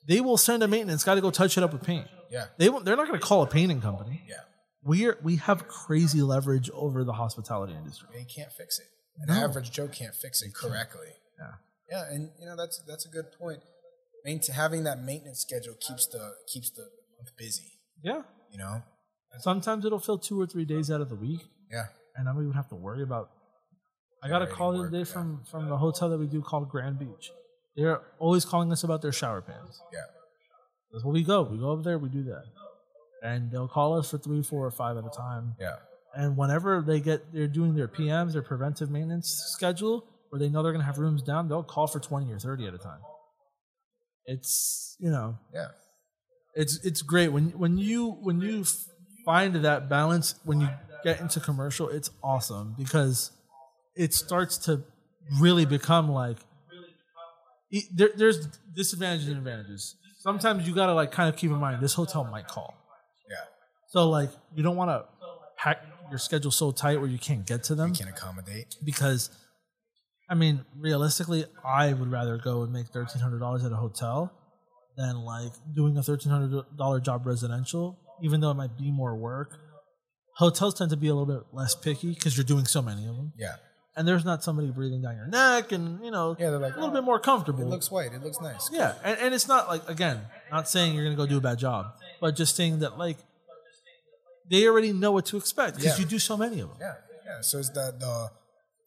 they 0.08 0.20
will 0.20 0.36
send 0.36 0.62
a 0.64 0.68
maintenance 0.68 1.04
guy 1.04 1.14
to 1.14 1.20
go 1.20 1.30
touch 1.30 1.56
it 1.56 1.62
up 1.62 1.72
with 1.72 1.82
paint. 1.82 2.08
Yeah. 2.30 2.46
They 2.58 2.68
won't, 2.68 2.84
they're 2.84 2.96
not 2.96 3.06
going 3.06 3.18
to 3.20 3.24
call 3.24 3.42
a 3.42 3.46
painting 3.46 3.80
company. 3.80 4.22
Yeah. 4.28 4.36
We 4.82 5.06
are 5.06 5.18
we 5.22 5.36
have 5.36 5.66
crazy 5.68 6.22
leverage 6.22 6.70
over 6.70 7.04
the 7.04 7.12
hospitality 7.12 7.74
industry. 7.74 8.08
They 8.12 8.24
can't 8.24 8.52
fix 8.52 8.78
it. 8.78 8.86
An 9.18 9.28
No. 9.28 9.44
average 9.44 9.70
Joe 9.70 9.88
can't 9.88 10.14
fix 10.14 10.42
it 10.42 10.54
correctly. 10.54 11.08
Yeah. 11.38 11.52
Yeah, 11.90 12.04
and 12.10 12.30
you 12.40 12.46
know 12.46 12.56
that's 12.56 12.82
that's 12.86 13.06
a 13.06 13.08
good 13.08 13.26
point. 13.38 13.60
Maint- 14.24 14.46
having 14.48 14.84
that 14.84 15.00
maintenance 15.02 15.40
schedule 15.40 15.74
keeps 15.80 16.06
the 16.06 16.32
keeps 16.52 16.70
the 16.70 16.82
month 16.82 17.36
busy. 17.36 17.78
Yeah. 18.02 18.22
You 18.50 18.58
know, 18.58 18.82
Sometimes 19.38 19.84
it'll 19.84 19.98
fill 19.98 20.18
two 20.18 20.40
or 20.40 20.46
three 20.46 20.64
days 20.64 20.90
out 20.90 21.00
of 21.00 21.08
the 21.10 21.14
week, 21.14 21.40
Yeah. 21.70 21.86
and 22.14 22.28
I 22.28 22.32
don't 22.32 22.42
even 22.42 22.54
have 22.54 22.68
to 22.68 22.74
worry 22.74 23.02
about. 23.02 23.30
I 24.22 24.28
got 24.28 24.40
a 24.42 24.46
call 24.46 24.72
the 24.72 24.78
other 24.80 24.90
day 24.90 24.98
yeah. 24.98 25.04
from 25.04 25.42
from 25.50 25.68
the 25.68 25.76
hotel 25.76 26.08
that 26.10 26.18
we 26.18 26.26
do 26.26 26.40
called 26.40 26.68
Grand 26.68 26.98
Beach. 26.98 27.30
They're 27.76 28.00
always 28.18 28.44
calling 28.44 28.72
us 28.72 28.82
about 28.82 29.02
their 29.02 29.12
shower 29.12 29.42
pans. 29.42 29.80
Yeah. 29.92 30.00
That's 30.92 31.04
where 31.04 31.12
we 31.12 31.22
go. 31.22 31.42
We 31.42 31.58
go 31.58 31.70
over 31.70 31.82
there. 31.82 31.98
We 31.98 32.08
do 32.08 32.24
that, 32.24 32.44
and 33.22 33.50
they'll 33.50 33.68
call 33.68 33.98
us 33.98 34.10
for 34.10 34.18
three, 34.18 34.42
four, 34.42 34.64
or 34.64 34.70
five 34.70 34.96
at 34.96 35.04
a 35.04 35.10
time. 35.10 35.54
Yeah. 35.60 35.76
And 36.14 36.36
whenever 36.36 36.80
they 36.80 37.00
get, 37.00 37.32
they're 37.34 37.46
doing 37.46 37.74
their 37.74 37.88
PMs, 37.88 38.32
their 38.32 38.42
preventive 38.42 38.90
maintenance 38.90 39.28
schedule, 39.54 40.06
where 40.36 40.46
they 40.48 40.52
know 40.52 40.62
they're 40.62 40.72
going 40.72 40.80
to 40.82 40.86
have 40.86 40.98
rooms 40.98 41.22
down, 41.22 41.48
they'll 41.48 41.62
call 41.62 41.86
for 41.86 41.98
20 42.00 42.30
or 42.32 42.38
30 42.38 42.66
at 42.66 42.74
a 42.74 42.78
time. 42.78 43.00
It's, 44.26 44.96
you 44.98 45.10
know, 45.10 45.38
Yeah. 45.54 45.68
it's, 46.54 46.84
it's 46.84 47.02
great 47.02 47.28
when, 47.28 47.50
when 47.58 47.78
you, 47.78 48.10
when 48.10 48.40
you 48.40 48.64
find 49.24 49.54
that 49.56 49.88
balance, 49.88 50.34
when 50.44 50.60
you 50.60 50.68
get 51.04 51.20
into 51.20 51.40
commercial, 51.40 51.88
it's 51.88 52.10
awesome 52.22 52.74
because 52.76 53.30
it 53.94 54.12
starts 54.14 54.58
to 54.66 54.82
really 55.40 55.64
become 55.64 56.10
like, 56.10 56.38
there, 57.94 58.10
there's 58.16 58.46
disadvantages 58.74 59.28
and 59.28 59.38
advantages. 59.38 59.96
Sometimes 60.20 60.66
you 60.66 60.74
got 60.74 60.86
to 60.86 60.94
like 60.94 61.12
kind 61.12 61.28
of 61.32 61.36
keep 61.36 61.50
in 61.50 61.58
mind 61.58 61.80
this 61.82 61.94
hotel 61.94 62.24
might 62.24 62.48
call. 62.48 62.74
Yeah. 63.30 63.36
So 63.88 64.08
like 64.08 64.30
you 64.54 64.62
don't 64.62 64.76
want 64.76 64.90
to 64.90 65.04
pack 65.56 65.78
your 66.10 66.18
schedule 66.18 66.50
so 66.50 66.70
tight 66.72 66.98
where 67.00 67.08
you 67.08 67.18
can't 67.18 67.44
get 67.46 67.64
to 67.64 67.74
them 67.74 67.90
You 67.90 67.94
can't 67.96 68.10
accommodate. 68.10 68.76
because 68.84 69.30
I 70.28 70.34
mean 70.34 70.64
realistically 70.76 71.44
I 71.64 71.92
would 71.92 72.10
rather 72.10 72.36
go 72.38 72.62
and 72.62 72.72
make 72.72 72.88
thirteen 72.88 73.20
hundred 73.22 73.38
dollars 73.40 73.64
at 73.64 73.72
a 73.72 73.76
hotel 73.76 74.32
than 74.96 75.16
like 75.16 75.52
doing 75.74 75.96
a 75.98 76.02
thirteen 76.02 76.32
hundred 76.32 76.64
dollar 76.76 77.00
job 77.00 77.26
residential 77.26 77.98
even 78.22 78.40
though 78.40 78.50
it 78.50 78.54
might 78.54 78.76
be 78.78 78.90
more 78.90 79.14
work. 79.14 79.58
Hotels 80.36 80.74
tend 80.74 80.90
to 80.90 80.96
be 80.96 81.08
a 81.08 81.14
little 81.14 81.26
bit 81.34 81.46
less 81.52 81.74
picky 81.74 82.12
because 82.14 82.36
you're 82.36 82.44
doing 82.44 82.64
so 82.66 82.80
many 82.82 83.06
of 83.06 83.14
them, 83.16 83.32
Yeah. 83.38 83.56
and 83.96 84.06
there's 84.08 84.24
not 84.24 84.42
somebody 84.42 84.70
breathing 84.70 85.00
down 85.02 85.16
your 85.16 85.26
neck, 85.28 85.72
and 85.72 86.02
you 86.04 86.10
know, 86.10 86.34
Yeah, 86.38 86.50
they're 86.50 86.58
like, 86.58 86.72
a 86.72 86.76
little 86.76 86.90
"Oh, 86.90 86.94
bit 86.94 87.04
more 87.04 87.18
comfortable. 87.20 87.62
It 87.62 87.66
looks 87.68 87.90
white. 87.90 88.12
It 88.12 88.22
looks 88.22 88.40
nice. 88.40 88.70
Yeah, 88.72 88.94
and, 89.04 89.18
and 89.18 89.34
it's 89.34 89.48
not 89.48 89.68
like 89.68 89.86
again, 89.88 90.22
not 90.50 90.68
saying 90.68 90.94
you're 90.94 91.04
gonna 91.04 91.16
go 91.16 91.26
do 91.26 91.38
a 91.38 91.40
bad 91.42 91.58
job, 91.58 91.92
but 92.20 92.36
just 92.36 92.56
saying 92.56 92.78
that 92.80 92.98
like 92.98 93.18
they 94.50 94.66
already 94.66 94.92
know 94.92 95.12
what 95.12 95.26
to 95.26 95.36
expect 95.36 95.76
because 95.76 95.98
Yeah. 95.98 96.04
you 96.04 96.08
do 96.08 96.18
so 96.18 96.36
many 96.36 96.60
of 96.60 96.68
them. 96.70 96.78
Yeah, 96.80 96.94
yeah. 97.26 97.40
So 97.40 97.58
it's 97.58 97.70
the 97.70 97.94
the 97.98 98.30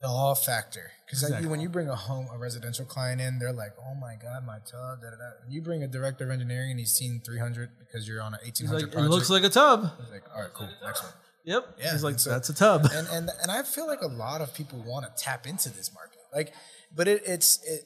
the 0.02 0.08
awe 0.08 0.34
factor 0.36 0.92
because 1.06 1.24
Exactly. 1.24 1.48
when 1.50 1.60
you 1.60 1.68
bring 1.69 1.90
a 1.90 1.95
home 1.95 2.28
a 2.34 2.38
residential 2.38 2.86
client 2.86 3.19
in, 3.19 3.38
they're 3.40 3.52
like, 3.52 3.74
"Oh 3.80 3.95
my 3.95 4.16
god, 4.16 4.45
my 4.45 4.60
tub." 4.60 5.02
Da, 5.02 5.10
da, 5.10 5.18
da. 5.18 5.30
When 5.44 5.52
you 5.52 5.61
bring 5.61 5.84
a 5.84 5.88
director 5.88 6.24
of 6.26 6.32
engineering 6.32 6.72
and 6.72 6.80
he's 6.80 6.94
seen 6.94 7.22
300 7.26 7.69
because 7.80 8.08
you're 8.08 8.22
on 8.22 8.34
an 8.34 8.40
He's 8.44 8.61
1800 8.61 8.95
like, 8.95 9.06
it 9.06 9.10
looks 9.10 9.30
like 9.30 9.44
a 9.44 9.50
tub. 9.50 9.90
He's 10.00 10.11
like, 10.11 10.24
all 10.34 10.42
right, 10.42 10.53
cool, 10.53 10.69
next 10.86 11.03
one. 11.03 11.11
Yep. 11.45 11.66
Yeah, 11.80 11.92
He's 11.94 12.03
like, 12.03 12.19
so- 12.19 12.30
that's 12.30 12.50
a 12.50 12.53
tub. 12.53 12.86
And 12.94 13.08
and 13.10 13.30
and 13.42 13.52
I 13.52 13.64
feel 13.64 13.88
like 13.88 14.02
a 14.02 14.08
lot 14.08 14.40
of 14.42 14.53
people 14.53 14.80
want 14.86 15.06
to 15.06 15.24
tap 15.24 15.45
into 15.48 15.69
this 15.69 15.94
market, 15.94 16.19
like, 16.34 16.53
but 16.95 17.08
it 17.08 17.24
it's 17.26 17.60
it 17.68 17.82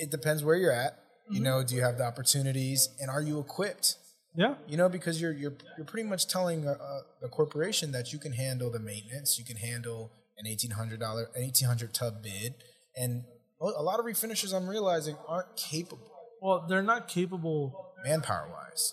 it 0.00 0.10
depends 0.10 0.42
where 0.42 0.56
you're 0.56 0.72
at. 0.72 0.98
You 1.28 1.36
Mm-hmm. 1.36 1.44
know, 1.44 1.62
do 1.62 1.76
you 1.76 1.82
have 1.82 1.98
the 1.98 2.04
opportunities, 2.04 2.88
and 3.00 3.08
are 3.10 3.22
you 3.22 3.38
equipped? 3.38 3.96
yeah. 4.34 4.54
You 4.66 4.76
know, 4.76 4.88
because 4.88 5.20
you're 5.20 5.32
you're 5.32 5.54
you're 5.76 5.86
pretty 5.86 6.08
much 6.08 6.26
telling 6.26 6.66
a, 6.66 6.72
a, 6.72 7.02
a 7.24 7.28
corporation 7.28 7.92
that 7.92 8.12
you 8.12 8.18
can 8.18 8.32
handle 8.32 8.70
the 8.70 8.80
maintenance, 8.80 9.38
you 9.38 9.44
can 9.44 9.56
handle 9.56 10.10
an 10.38 10.46
eighteen 10.46 10.72
hundred 10.72 11.00
dollar, 11.00 11.28
an 11.34 11.42
eighteen 11.42 11.68
hundred 11.68 11.92
tub 11.94 12.22
bid, 12.22 12.54
and 12.96 13.24
a 13.60 13.64
a 13.64 13.82
lot 13.82 13.98
of 14.00 14.04
refinishers 14.06 14.52
I'm 14.54 14.68
realizing 14.68 15.16
aren't 15.28 15.56
capable 15.56 16.10
Well, 16.40 16.66
they're 16.68 16.82
not 16.82 17.08
capable 17.08 17.92
manpower 18.04 18.48
wise. 18.50 18.92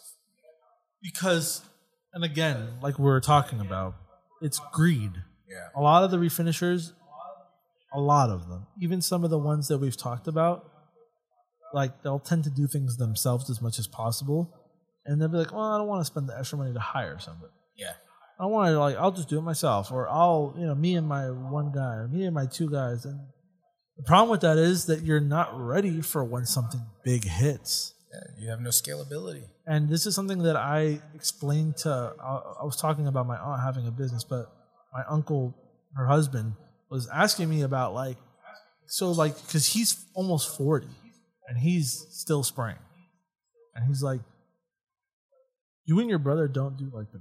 because, 1.02 1.62
and 2.14 2.24
again, 2.24 2.78
like 2.82 3.00
we 3.00 3.06
were 3.06 3.22
talking 3.22 3.60
about, 3.60 3.96
it's 4.42 4.60
greed. 4.72 5.12
Yeah, 5.50 5.68
A 5.76 5.82
lot 5.82 6.04
of 6.04 6.12
the 6.12 6.18
refinishers, 6.18 6.92
a 7.94 8.00
lot 8.00 8.30
of 8.30 8.48
them, 8.50 8.68
even 8.80 9.02
some 9.02 9.24
of 9.24 9.32
the 9.32 9.40
ones 9.40 9.68
that 9.70 9.80
we've 9.80 9.98
talked 9.98 10.28
about, 10.28 10.70
like 11.74 12.04
they'll 12.04 12.20
tend 12.20 12.44
to 12.44 12.50
do 12.52 12.68
things 12.68 12.98
themselves 12.98 13.50
as 13.50 13.60
much 13.62 13.80
as 13.80 13.88
possible, 13.88 14.54
and 15.06 15.20
they'll 15.20 15.28
be 15.28 15.38
like, 15.38 15.52
"Well, 15.52 15.62
I 15.74 15.78
don't 15.80 15.88
want 15.88 16.02
to 16.02 16.06
spend 16.06 16.30
the 16.30 16.38
extra 16.38 16.58
money 16.60 16.74
to 16.74 16.80
hire 16.80 17.18
somebody. 17.20 17.54
yeah, 17.76 17.94
I 18.40 18.46
want 18.46 18.70
to 18.70 18.80
like, 18.80 18.96
I'll 18.96 19.12
just 19.12 19.28
do 19.28 19.38
it 19.38 19.42
myself, 19.42 19.92
or 19.92 20.08
I'll, 20.08 20.56
you 20.58 20.66
know, 20.66 20.74
me 20.76 20.96
and 20.96 21.06
my 21.06 21.30
one 21.30 21.72
guy, 21.74 21.96
or 21.96 22.08
me 22.08 22.24
and 22.24 22.34
my 22.34 22.46
two 22.46 22.70
guys." 22.70 23.04
And 23.06 23.20
the 23.98 24.04
problem 24.04 24.30
with 24.30 24.42
that 24.42 24.58
is 24.58 24.86
that 24.86 25.02
you're 25.02 25.20
not 25.20 25.60
ready 25.60 26.02
for 26.02 26.24
when 26.24 26.46
something 26.46 26.82
big 27.04 27.26
hits. 27.26 27.94
yeah. 28.14 28.44
You 28.44 28.50
have 28.50 28.62
no 28.62 28.70
scalability. 28.70 29.44
And 29.68 29.90
this 29.90 30.06
is 30.06 30.16
something 30.16 30.44
that 30.44 30.56
I 30.56 31.02
explained 31.14 31.78
to. 31.78 32.14
I, 32.20 32.62
I 32.62 32.64
was 32.64 32.78
talking 32.78 33.08
about 33.08 33.28
my 33.28 33.38
aunt 33.38 33.62
having 33.62 33.88
a 33.88 33.92
business, 33.92 34.24
but 34.24 34.52
my 34.94 35.04
uncle, 35.10 35.54
her 35.96 36.08
husband, 36.08 36.54
was 36.90 37.10
asking 37.10 37.50
me 37.50 37.62
about 37.64 37.94
like, 37.94 38.18
so 38.88 39.12
like, 39.12 39.36
because 39.46 39.66
he's 39.66 40.06
almost 40.16 40.58
forty, 40.58 40.88
and 41.50 41.58
he's 41.58 42.08
still 42.12 42.42
spraying, 42.44 42.80
and 43.76 43.86
he's 43.86 44.02
like, 44.02 44.22
you 45.86 46.00
and 46.00 46.10
your 46.10 46.20
brother 46.20 46.48
don't 46.48 46.78
do 46.78 46.90
like 46.94 47.12
the 47.12 47.20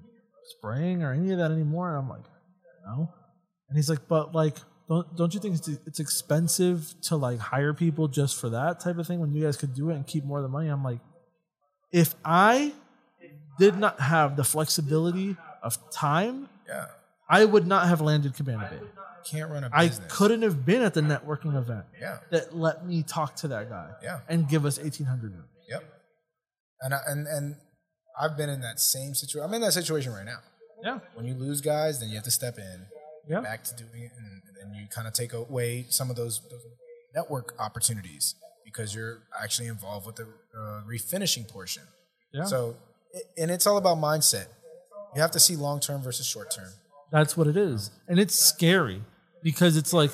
spraying 0.57 1.03
or 1.03 1.13
any 1.13 1.31
of 1.33 1.39
that 1.39 1.51
anymore. 1.51 1.89
And 1.91 1.99
I'm 1.99 2.09
like, 2.09 2.25
no. 2.87 3.13
And 3.69 3.77
he's 3.77 3.89
like, 3.91 4.09
but 4.09 4.35
like, 4.35 4.57
don't 4.89 5.17
don't 5.17 5.35
you 5.35 5.41
think 5.41 5.57
it's, 5.57 5.69
it's 5.69 6.01
expensive 6.01 6.95
to 7.03 7.17
like 7.17 7.39
hire 7.39 7.75
people 7.75 8.09
just 8.09 8.41
for 8.41 8.49
that 8.51 8.81
type 8.81 8.97
of 8.99 9.07
thing 9.07 9.21
when 9.21 9.33
you 9.33 9.43
guys 9.45 9.57
could 9.57 9.75
do 9.75 9.91
it 9.91 9.95
and 9.97 10.07
keep 10.07 10.25
more 10.25 10.39
of 10.39 10.43
the 10.43 10.49
money? 10.49 10.69
I'm 10.69 10.83
like, 10.83 11.01
if 11.93 12.15
I 12.25 12.73
did 13.59 13.77
not 13.77 14.01
have 14.01 14.37
the 14.37 14.45
flexibility 14.45 15.37
of 15.63 15.77
time, 15.91 16.49
Yeah, 16.67 16.87
I 17.29 17.45
would 17.45 17.67
not 17.67 17.89
have 17.89 18.01
landed 18.01 18.35
Cabana 18.35 18.69
Bay. 18.71 18.87
can't 19.29 19.51
run 19.51 19.65
a 19.65 19.71
I 19.73 19.89
business. 19.89 20.17
couldn't 20.17 20.43
have 20.43 20.65
been 20.65 20.81
at 20.81 20.95
the 20.95 21.01
networking 21.03 21.55
event 21.57 21.85
Yeah, 22.01 22.19
that 22.31 22.57
let 22.57 22.87
me 22.87 23.03
talk 23.03 23.37
to 23.37 23.49
that 23.49 23.69
guy 23.69 23.91
yeah. 24.03 24.21
and 24.29 24.49
give 24.49 24.65
us 24.65 24.79
1800 24.79 25.33
rooms. 25.33 25.45
Yep. 25.69 25.85
And 26.83 26.95
I, 26.95 26.99
and 27.09 27.27
and 27.27 27.57
I've 28.21 28.37
been 28.37 28.49
in 28.49 28.61
that 28.63 28.81
same 28.81 29.15
situation. 29.15 29.47
I'm 29.49 29.55
in 29.55 29.61
that 29.63 29.73
situation 29.73 30.13
right 30.13 30.25
now. 30.27 30.39
Yeah. 30.83 30.99
When 31.15 31.27
you 31.27 31.35
lose 31.35 31.61
guys, 31.61 32.01
then 32.01 32.09
you 32.09 32.15
have 32.17 32.25
to 32.25 32.31
step 32.31 32.59
in, 32.59 32.87
Yeah. 33.29 33.41
back 33.41 33.65
to 33.65 33.75
doing 33.75 34.03
it, 34.05 34.13
and 34.17 34.43
then 34.61 34.75
you 34.75 34.87
kind 34.89 35.07
of 35.07 35.13
take 35.15 35.33
away 35.33 35.87
some 35.89 36.11
of 36.11 36.17
those, 36.17 36.41
those 36.51 36.63
network 37.15 37.55
opportunities 37.59 38.35
because 38.65 38.95
you're 38.95 39.23
actually 39.43 39.69
involved 39.69 40.07
with 40.07 40.17
the 40.17 40.25
uh, 40.25 40.83
refinishing 40.89 41.49
portion. 41.49 41.83
Yeah. 42.33 42.45
So, 42.45 42.77
and 43.37 43.51
it's 43.51 43.67
all 43.67 43.77
about 43.79 43.99
mindset. 43.99 44.47
You 45.15 45.23
have 45.23 45.31
to 45.33 45.41
see 45.41 45.57
long 45.57 45.81
term 45.81 46.03
versus 46.03 46.27
short 46.27 46.51
term. 46.55 46.71
That's 47.11 47.37
what 47.37 47.47
it 47.47 47.57
is. 47.57 47.91
And 48.07 48.19
it's 48.21 48.35
scary 48.39 49.03
because 49.43 49.77
it's 49.77 49.93
like 49.93 50.11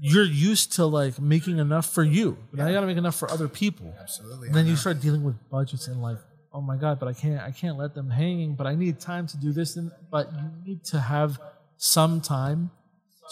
you're 0.00 0.24
used 0.24 0.72
to 0.74 0.86
like 0.86 1.20
making 1.20 1.58
enough 1.58 1.92
for 1.92 2.02
you. 2.02 2.38
But 2.50 2.60
now 2.60 2.66
you 2.68 2.72
gotta 2.72 2.86
make 2.86 2.96
enough 2.96 3.14
for 3.16 3.30
other 3.30 3.46
people. 3.48 3.94
Absolutely. 4.00 4.48
And 4.48 4.56
then 4.56 4.66
you 4.66 4.76
start 4.76 5.00
dealing 5.00 5.22
with 5.22 5.36
budgets 5.50 5.86
and 5.86 6.00
like, 6.02 6.16
oh 6.54 6.60
my 6.60 6.76
god, 6.76 6.98
but 7.00 7.08
I 7.08 7.12
can't 7.12 7.40
I 7.40 7.50
can't 7.50 7.78
let 7.78 7.94
them 7.94 8.10
hanging, 8.10 8.54
but 8.54 8.66
I 8.66 8.74
need 8.74 9.00
time 9.00 9.26
to 9.28 9.36
do 9.36 9.52
this 9.52 9.76
and 9.76 9.90
but 10.10 10.30
you 10.32 10.50
need 10.66 10.84
to 10.86 11.00
have 11.00 11.38
some 11.76 12.20
time 12.20 12.70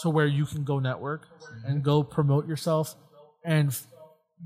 to 0.01 0.09
where 0.09 0.25
you 0.25 0.45
can 0.45 0.63
go 0.63 0.79
network 0.79 1.27
and 1.65 1.83
go 1.83 2.03
promote 2.03 2.47
yourself 2.47 2.95
and 3.45 3.69
f- 3.69 3.85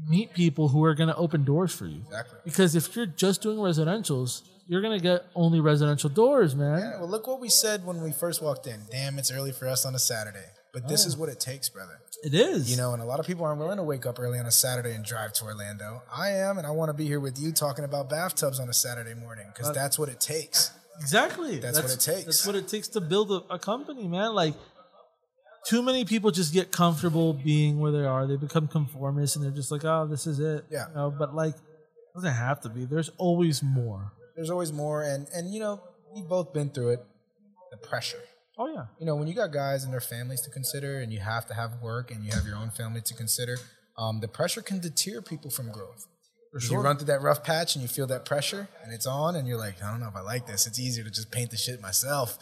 meet 0.07 0.33
people 0.33 0.67
who 0.67 0.83
are 0.83 0.93
going 0.93 1.07
to 1.07 1.15
open 1.15 1.43
doors 1.43 1.73
for 1.73 1.85
you. 1.85 2.01
Exactly. 2.05 2.39
Because 2.43 2.75
if 2.75 2.95
you're 2.95 3.05
just 3.05 3.41
doing 3.41 3.57
residentials, 3.57 4.41
you're 4.67 4.81
going 4.81 4.97
to 4.97 5.01
get 5.03 5.25
only 5.35 5.59
residential 5.59 6.09
doors, 6.09 6.55
man. 6.55 6.79
Yeah, 6.79 6.99
well, 6.99 7.09
look 7.09 7.27
what 7.27 7.39
we 7.39 7.49
said 7.49 7.85
when 7.85 8.01
we 8.01 8.11
first 8.11 8.41
walked 8.41 8.67
in. 8.67 8.81
Damn, 8.91 9.17
it's 9.19 9.31
early 9.31 9.51
for 9.51 9.67
us 9.67 9.85
on 9.85 9.95
a 9.95 9.99
Saturday. 9.99 10.45
But 10.75 10.87
this 10.89 11.05
Oh. 11.05 11.07
is 11.07 11.17
what 11.17 11.29
it 11.29 11.39
takes, 11.39 11.69
brother. 11.69 11.99
It 12.21 12.33
is. 12.33 12.69
You 12.69 12.75
know, 12.77 12.91
and 12.93 13.01
a 13.01 13.05
lot 13.05 13.19
of 13.21 13.25
people 13.25 13.45
aren't 13.45 13.59
willing 13.59 13.77
to 13.77 13.83
wake 13.83 14.05
up 14.05 14.19
early 14.19 14.37
on 14.37 14.45
a 14.45 14.51
Saturday 14.51 14.93
and 14.93 15.05
drive 15.05 15.31
to 15.33 15.45
Orlando. 15.45 16.03
I 16.13 16.31
am, 16.31 16.57
and 16.57 16.67
I 16.67 16.71
want 16.71 16.89
to 16.89 16.93
be 16.93 17.05
here 17.05 17.19
with 17.21 17.39
you 17.39 17.51
talking 17.53 17.85
about 17.85 18.09
bathtubs 18.09 18.59
on 18.59 18.67
a 18.69 18.73
Saturday 18.73 19.13
morning 19.13 19.47
because 19.53 19.73
that's 19.73 19.97
what 19.97 20.09
it 20.09 20.19
takes. 20.19 20.71
Exactly. 20.99 21.59
That's 21.59 21.81
what 21.81 21.91
it 21.91 21.99
takes. 22.01 22.25
That's 22.25 22.45
what 22.45 22.55
it 22.55 22.67
takes 22.67 22.89
to 22.89 23.01
build 23.01 23.31
a, 23.31 23.53
a 23.53 23.57
company, 23.59 24.07
man. 24.07 24.33
Like 24.35 24.53
too 25.65 25.81
many 25.81 26.03
people 26.05 26.29
just 26.29 26.53
get 26.53 26.71
comfortable 26.71 27.33
being 27.33 27.79
where 27.79 27.91
they 27.91 28.05
are. 28.05 28.27
They 28.27 28.35
become 28.35 28.67
conformists 28.67 29.35
and 29.35 29.43
they're 29.43 29.51
just 29.51 29.71
like, 29.71 29.83
oh, 29.85 30.05
this 30.07 30.27
is 30.27 30.39
it. 30.39 30.65
Yeah. 30.69 30.89
You 30.89 30.95
know, 30.95 31.11
but 31.17 31.33
like, 31.35 31.55
it 31.55 32.13
doesn't 32.13 32.33
have 32.33 32.61
to 32.61 32.69
be. 32.69 32.85
There's 32.85 33.09
always 33.17 33.63
more. 33.63 34.11
There's 34.35 34.49
always 34.49 34.71
more, 34.73 35.03
and 35.03 35.27
and 35.33 35.53
you 35.53 35.59
know, 35.61 35.81
we've 36.13 36.27
both 36.27 36.53
been 36.53 36.69
through 36.69 36.89
it. 36.89 37.05
The 37.71 37.77
pressure. 37.77 38.19
Oh 38.57 38.67
yeah. 38.67 38.85
You 38.99 39.05
know, 39.05 39.15
when 39.15 39.27
you 39.27 39.33
got 39.33 39.51
guys 39.51 39.83
and 39.83 39.91
their 39.91 39.99
families 39.99 40.41
to 40.41 40.49
consider, 40.49 40.99
and 40.99 41.11
you 41.11 41.19
have 41.19 41.45
to 41.47 41.53
have 41.53 41.81
work, 41.81 42.11
and 42.11 42.23
you 42.23 42.31
have 42.31 42.45
your 42.45 42.55
own 42.57 42.69
family 42.69 43.01
to 43.01 43.13
consider, 43.13 43.57
um, 43.97 44.19
the 44.21 44.27
pressure 44.27 44.61
can 44.61 44.79
deter 44.79 45.21
people 45.21 45.49
from 45.51 45.71
growth. 45.71 46.07
Sure. 46.57 46.77
You 46.77 46.83
run 46.83 46.95
through 46.95 47.07
that 47.07 47.21
rough 47.21 47.43
patch 47.43 47.75
and 47.75 47.81
you 47.81 47.89
feel 47.89 48.07
that 48.07 48.23
pressure 48.23 48.69
and 48.81 48.93
it's 48.93 49.05
on 49.05 49.35
and 49.35 49.45
you're 49.45 49.57
like, 49.57 49.83
I 49.83 49.91
don't 49.91 49.99
know 49.99 50.07
if 50.07 50.15
I 50.15 50.21
like 50.21 50.47
this. 50.47 50.65
It's 50.67 50.79
easier 50.79 51.03
to 51.03 51.09
just 51.09 51.29
paint 51.29 51.51
the 51.51 51.57
shit 51.57 51.81
myself. 51.81 52.37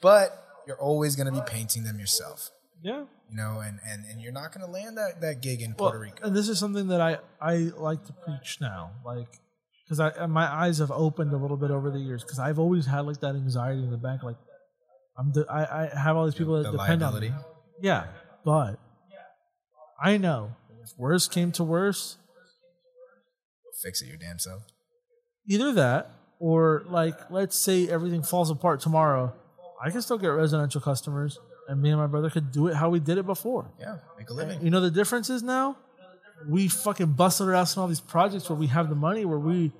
But 0.00 0.40
you're 0.68 0.80
always 0.80 1.16
going 1.16 1.26
to 1.26 1.32
be 1.32 1.44
painting 1.44 1.82
them 1.82 1.98
yourself, 1.98 2.50
yeah. 2.80 3.04
you 3.28 3.36
know, 3.36 3.58
and, 3.58 3.80
and, 3.84 4.04
and 4.04 4.20
you're 4.20 4.32
not 4.32 4.52
going 4.54 4.64
to 4.64 4.70
land 4.70 4.96
that, 4.98 5.20
that 5.20 5.42
gig 5.42 5.62
in 5.62 5.74
Well, 5.76 5.90
Puerto 5.90 5.98
Rico. 5.98 6.26
and 6.26 6.36
this 6.36 6.48
is 6.48 6.60
something 6.60 6.86
that 6.88 7.00
I 7.00 7.18
I 7.40 7.72
like 7.76 8.04
to 8.04 8.12
preach 8.12 8.58
now. 8.60 8.92
Like, 9.04 9.28
because 9.84 9.98
I 9.98 10.26
my 10.26 10.46
eyes 10.46 10.78
have 10.78 10.92
opened 10.92 11.32
a 11.32 11.36
little 11.36 11.56
bit 11.56 11.72
over 11.72 11.90
the 11.90 11.98
years 11.98 12.22
because 12.22 12.38
I've 12.38 12.60
always 12.60 12.86
had 12.86 13.00
like 13.00 13.20
that 13.20 13.34
anxiety 13.34 13.82
in 13.82 13.90
the 13.90 13.96
back, 13.96 14.22
like 14.22 14.36
I'm 15.18 15.32
the, 15.32 15.46
I 15.50 15.84
I 15.84 15.98
have 15.98 16.16
all 16.16 16.24
these 16.26 16.34
people 16.34 16.56
that 16.62 16.70
The 16.70 16.76
depend 16.78 17.00
liability. 17.02 17.28
on 17.28 17.36
me. 17.38 17.44
Yeah, 17.82 18.06
but 18.44 18.78
I 20.02 20.16
know 20.18 20.52
if 20.82 20.90
worse 20.98 21.26
came 21.28 21.52
to 21.52 21.64
worse, 21.64 22.18
Fix 23.82 24.00
it 24.02 24.06
your 24.08 24.16
damn 24.16 24.38
self. 24.38 24.62
either 25.48 25.72
that 25.72 26.10
or 26.38 26.84
like 26.88 27.30
let's 27.30 27.56
say 27.56 27.88
everything 27.88 28.22
falls 28.22 28.50
apart 28.50 28.80
tomorrow, 28.80 29.32
I 29.82 29.90
can 29.90 30.00
still 30.02 30.18
get 30.18 30.28
residential 30.28 30.80
customers, 30.80 31.38
and 31.68 31.80
me 31.82 31.90
and 31.90 31.98
my 31.98 32.06
brother 32.06 32.30
could 32.30 32.52
do 32.52 32.68
it 32.68 32.74
how 32.74 32.88
we 32.88 33.00
did 33.00 33.18
it 33.18 33.26
before. 33.26 33.70
Yeah, 33.78 33.96
make 34.18 34.30
a 34.30 34.34
living. 34.34 34.62
You 34.62 34.70
know 34.70 34.80
the 34.80 34.90
difference 34.90 35.28
is 35.30 35.42
now 35.42 35.76
we 36.48 36.68
fucking 36.68 37.12
busted 37.12 37.46
our 37.48 37.54
ass 37.54 37.76
on 37.76 37.82
all 37.82 37.88
these 37.88 38.00
projects 38.00 38.48
where 38.48 38.58
we 38.58 38.66
have 38.68 38.88
the 38.90 38.94
money 38.94 39.24
where 39.24 39.38
we, 39.38 39.72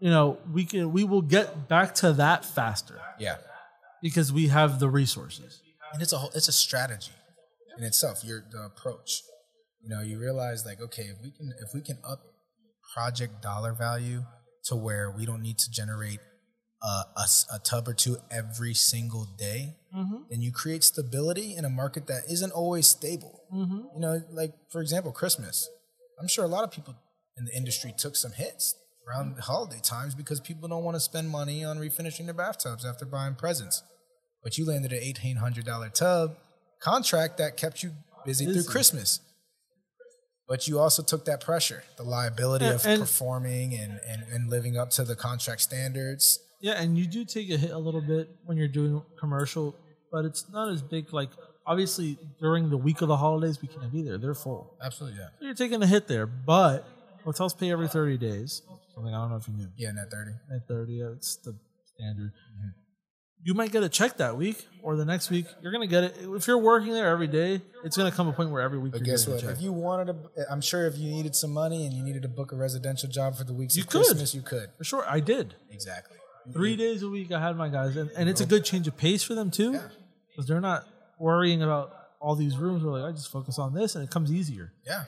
you 0.00 0.10
know, 0.10 0.38
we 0.52 0.64
can 0.64 0.92
we 0.92 1.02
will 1.04 1.22
get 1.22 1.68
back 1.68 1.94
to 1.96 2.12
that 2.14 2.44
faster 2.44 3.00
Yeah, 3.18 3.36
because 4.02 4.32
we 4.32 4.48
have 4.48 4.78
the 4.80 4.88
resources. 4.88 5.60
and 5.92 6.02
it's 6.02 6.12
a 6.12 6.18
whole, 6.18 6.30
it's 6.34 6.48
a 6.48 6.52
strategy 6.52 7.12
in 7.78 7.84
itself. 7.84 8.24
Your 8.24 8.40
the 8.50 8.62
approach. 8.72 9.22
You 9.82 9.88
know, 9.90 10.00
you 10.02 10.18
realize 10.18 10.64
like, 10.66 10.80
okay, 10.80 11.02
if 11.04 11.18
we 11.22 11.30
can 11.30 11.52
if 11.64 11.70
we 11.74 11.80
can 11.80 11.98
up 12.04 12.20
project 12.94 13.42
dollar 13.42 13.72
value 13.72 14.24
to 14.64 14.74
where 14.76 15.10
we 15.10 15.26
don't 15.26 15.42
need 15.42 15.58
to 15.58 15.70
generate 15.70 16.18
uh, 16.82 17.02
a, 17.16 17.22
s- 17.22 17.46
a 17.52 17.58
tub 17.58 17.88
or 17.88 17.94
two 17.94 18.16
every 18.30 18.74
single 18.74 19.26
day, 19.38 19.76
then 20.30 20.40
you 20.42 20.52
create 20.52 20.84
stability 20.84 21.54
in 21.56 21.64
a 21.64 21.70
market 21.70 22.06
that 22.06 22.24
isn't 22.28 22.52
always 22.52 22.86
stable. 22.86 23.40
You 23.94 24.00
know, 24.00 24.20
like 24.30 24.52
for 24.70 24.80
example, 24.82 25.12
Christmas. 25.12 25.68
I'm 26.20 26.28
sure 26.28 26.44
a 26.44 26.48
lot 26.48 26.64
of 26.64 26.70
people 26.70 26.94
in 27.36 27.44
the 27.44 27.54
industry 27.56 27.92
took 27.96 28.16
some 28.16 28.32
hits 28.32 28.74
around 29.08 29.38
holiday 29.38 29.80
times 29.82 30.14
because 30.14 30.40
people 30.40 30.68
don't 30.68 30.84
want 30.84 30.96
to 30.96 31.00
spend 31.00 31.28
money 31.30 31.64
on 31.64 31.78
refinishing 31.78 32.24
their 32.24 32.34
bathtubs 32.34 32.84
after 32.84 33.04
buying 33.04 33.34
presents. 33.34 33.82
But 34.42 34.58
you 34.58 34.66
landed 34.66 34.92
an 34.92 34.98
eighteen 35.02 35.36
hundred 35.36 35.64
dollar 35.64 35.88
tub 35.88 36.36
contract 36.80 37.38
that 37.38 37.56
kept 37.56 37.82
you 37.82 37.92
busy, 38.24 38.46
Busy. 38.46 38.60
through 38.60 38.70
Christmas. 38.70 39.20
But 40.48 40.68
you 40.68 40.78
also 40.78 41.02
took 41.02 41.24
that 41.24 41.40
pressure, 41.40 41.82
the 41.96 42.04
liability 42.04 42.64
And- 42.66 42.74
of 42.76 42.86
and- 42.86 43.00
performing 43.00 43.74
and, 43.74 44.00
and, 44.06 44.22
and 44.32 44.48
living 44.50 44.76
up 44.78 44.90
to 44.90 45.02
the 45.04 45.16
contract 45.16 45.60
standards. 45.60 46.38
Yeah, 46.60 46.74
and 46.80 46.96
you 46.96 47.06
do 47.06 47.24
take 47.24 47.50
a 47.50 47.56
hit 47.56 47.70
a 47.72 47.78
little 47.78 48.00
bit 48.00 48.30
when 48.44 48.56
you're 48.56 48.68
doing 48.68 49.02
commercial, 49.18 49.74
but 50.12 50.24
it's 50.24 50.48
not 50.50 50.72
as 50.72 50.82
big. 50.82 51.12
Like 51.12 51.30
obviously 51.66 52.16
during 52.40 52.70
the 52.70 52.76
week 52.76 53.02
of 53.02 53.08
the 53.08 53.16
holidays, 53.16 53.60
we 53.60 53.68
can't 53.68 53.92
be 53.92 54.02
there; 54.02 54.18
they're 54.18 54.34
full. 54.34 54.74
Absolutely, 54.82 55.18
yeah. 55.18 55.28
So 55.38 55.44
you're 55.46 55.54
taking 55.54 55.82
a 55.82 55.86
hit 55.86 56.06
there, 56.08 56.26
but 56.26 56.86
hotels 57.24 57.52
pay 57.52 57.70
every 57.72 57.88
30 57.88 58.16
days. 58.16 58.62
Something 58.96 59.14
I 59.14 59.18
don't 59.18 59.30
know 59.30 59.36
if 59.36 59.46
you 59.46 59.52
knew. 59.54 59.68
Yeah, 59.76 59.92
net 59.92 60.10
30. 60.10 60.30
At 60.54 60.66
30, 60.68 60.92
yeah, 60.94 61.04
it's 61.14 61.36
the 61.36 61.54
standard. 61.94 62.32
Mm-hmm. 62.32 62.68
You 63.44 63.52
might 63.52 63.70
get 63.70 63.82
a 63.82 63.90
check 63.90 64.16
that 64.16 64.38
week 64.38 64.66
or 64.82 64.96
the 64.96 65.04
next 65.04 65.28
week. 65.30 65.44
You're 65.62 65.70
gonna 65.70 65.86
get 65.86 66.02
it 66.04 66.16
if 66.22 66.46
you're 66.48 66.56
working 66.58 66.94
there 66.94 67.08
every 67.08 67.26
day. 67.26 67.60
It's 67.84 67.94
gonna 67.96 68.10
come 68.10 68.26
a 68.26 68.32
point 68.32 68.50
where 68.50 68.62
every 68.62 68.78
week 68.78 68.92
But 68.92 69.04
guess 69.04 69.28
what? 69.28 69.38
a 69.38 69.40
check. 69.42 69.50
If 69.50 69.60
you 69.60 69.72
wanted 69.74 70.06
to, 70.06 70.50
I'm 70.50 70.62
sure 70.62 70.86
if 70.86 70.96
you 70.96 71.10
needed 71.10 71.36
some 71.36 71.52
money 71.52 71.84
and 71.84 71.94
you 71.94 72.02
needed 72.02 72.22
to 72.22 72.28
book 72.28 72.52
a 72.52 72.56
residential 72.56 73.08
job 73.10 73.36
for 73.36 73.44
the 73.44 73.52
weeks 73.52 73.76
You 73.76 73.82
of 73.82 73.88
could. 73.88 74.06
Christmas, 74.06 74.34
you 74.34 74.40
could. 74.40 74.70
For 74.78 74.84
sure, 74.84 75.04
I 75.06 75.20
did. 75.20 75.54
Exactly. 75.70 76.16
Three 76.52 76.74
days 76.76 77.02
a 77.02 77.08
week, 77.10 77.30
I 77.30 77.40
had 77.40 77.56
my 77.56 77.68
guys, 77.68 77.96
and, 77.96 78.10
and 78.16 78.28
it's 78.30 78.40
a 78.40 78.46
good 78.46 78.64
change 78.64 78.88
of 78.88 78.96
pace 78.96 79.22
for 79.22 79.34
them 79.34 79.50
too, 79.50 79.78
because 80.30 80.48
they're 80.48 80.60
not 80.60 80.86
worrying 81.20 81.62
about 81.62 81.92
all 82.20 82.34
these 82.34 82.56
rooms. 82.56 82.82
Where 82.82 83.00
like 83.00 83.12
I 83.12 83.14
just 83.14 83.30
focus 83.30 83.58
on 83.58 83.74
this, 83.74 83.94
and 83.94 84.02
it 84.02 84.10
comes 84.10 84.32
easier. 84.32 84.72
Yeah. 84.86 85.04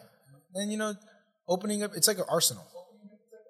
And 0.55 0.70
you 0.70 0.76
know, 0.78 0.94
opening 1.49 1.83
up 1.83 1.92
it's 1.97 2.07
like 2.07 2.18
an 2.18 2.25
arsenal. 2.28 2.67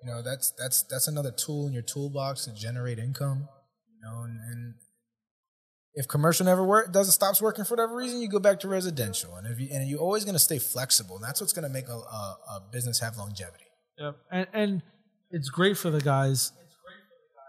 Know, 0.08 0.22
that's 0.22 0.52
that's 0.58 0.82
that's 0.84 1.08
another 1.08 1.30
tool 1.30 1.66
in 1.66 1.72
your 1.72 1.82
toolbox 1.82 2.44
to 2.46 2.54
generate 2.54 2.98
income. 2.98 3.48
You 3.94 4.00
know, 4.02 4.22
and, 4.22 4.40
and 4.40 4.74
if 5.94 6.06
commercial 6.06 6.46
never 6.46 6.64
work 6.64 6.92
doesn't 6.92 7.12
stops 7.12 7.42
working 7.42 7.64
for 7.64 7.74
whatever 7.74 7.94
reason, 7.96 8.20
you 8.20 8.28
go 8.28 8.38
back 8.38 8.60
to 8.60 8.68
residential. 8.68 9.34
And 9.36 9.46
if 9.46 9.60
you 9.60 9.68
and 9.72 9.88
you're 9.88 10.00
always 10.00 10.24
gonna 10.24 10.38
stay 10.38 10.58
flexible, 10.58 11.16
and 11.16 11.24
that's 11.24 11.40
what's 11.40 11.52
gonna 11.52 11.68
make 11.68 11.88
a, 11.88 11.92
a, 11.92 12.38
a 12.48 12.62
business 12.72 13.00
have 13.00 13.16
longevity. 13.16 13.64
Yep. 13.98 14.16
And 14.30 14.46
and 14.52 14.82
it's 15.30 15.50
great 15.50 15.76
for 15.76 15.90
the 15.90 16.00
guys. 16.00 16.52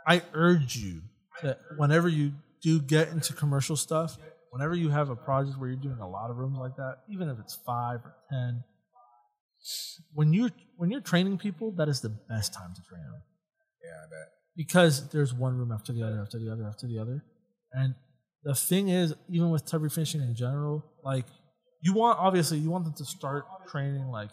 I 0.07 0.21
urge 0.33 0.75
you 0.75 1.01
that 1.43 1.59
whenever 1.77 2.09
you 2.09 2.33
do 2.61 2.81
get 2.81 3.09
into 3.09 3.33
commercial 3.33 3.75
stuff, 3.75 4.17
whenever 4.49 4.75
you 4.75 4.89
have 4.89 5.09
a 5.09 5.15
project 5.15 5.59
where 5.59 5.69
you're 5.69 5.77
doing 5.77 5.99
a 5.99 6.09
lot 6.09 6.31
of 6.31 6.38
rooms 6.38 6.57
like 6.57 6.75
that, 6.77 6.97
even 7.09 7.29
if 7.29 7.39
it's 7.39 7.55
five 7.65 7.99
or 8.03 8.15
ten, 8.29 8.63
when 10.13 10.33
you're 10.33 10.51
when 10.77 10.89
you're 10.91 11.01
training 11.01 11.38
people, 11.38 11.71
that 11.77 11.89
is 11.89 12.01
the 12.01 12.09
best 12.09 12.53
time 12.53 12.73
to 12.75 12.81
train 12.83 13.01
them 13.03 13.21
Yeah, 13.83 13.91
I 14.05 14.09
bet. 14.09 14.27
because 14.55 15.09
there's 15.09 15.33
one 15.33 15.57
room 15.57 15.71
after 15.71 15.91
the 15.93 16.03
other 16.03 16.21
after 16.21 16.39
the 16.39 16.51
other 16.51 16.65
after 16.67 16.88
the 16.88 16.99
other, 16.99 17.23
and 17.73 17.95
the 18.43 18.55
thing 18.55 18.88
is, 18.89 19.13
even 19.29 19.49
with 19.49 19.65
tub 19.65 19.81
refinishing 19.81 20.21
in 20.21 20.33
general, 20.35 20.85
like 21.03 21.25
you 21.81 21.93
want 21.93 22.17
obviously 22.19 22.57
you 22.57 22.69
want 22.69 22.85
them 22.85 22.93
to 22.93 23.05
start 23.05 23.45
training 23.67 24.07
like 24.07 24.31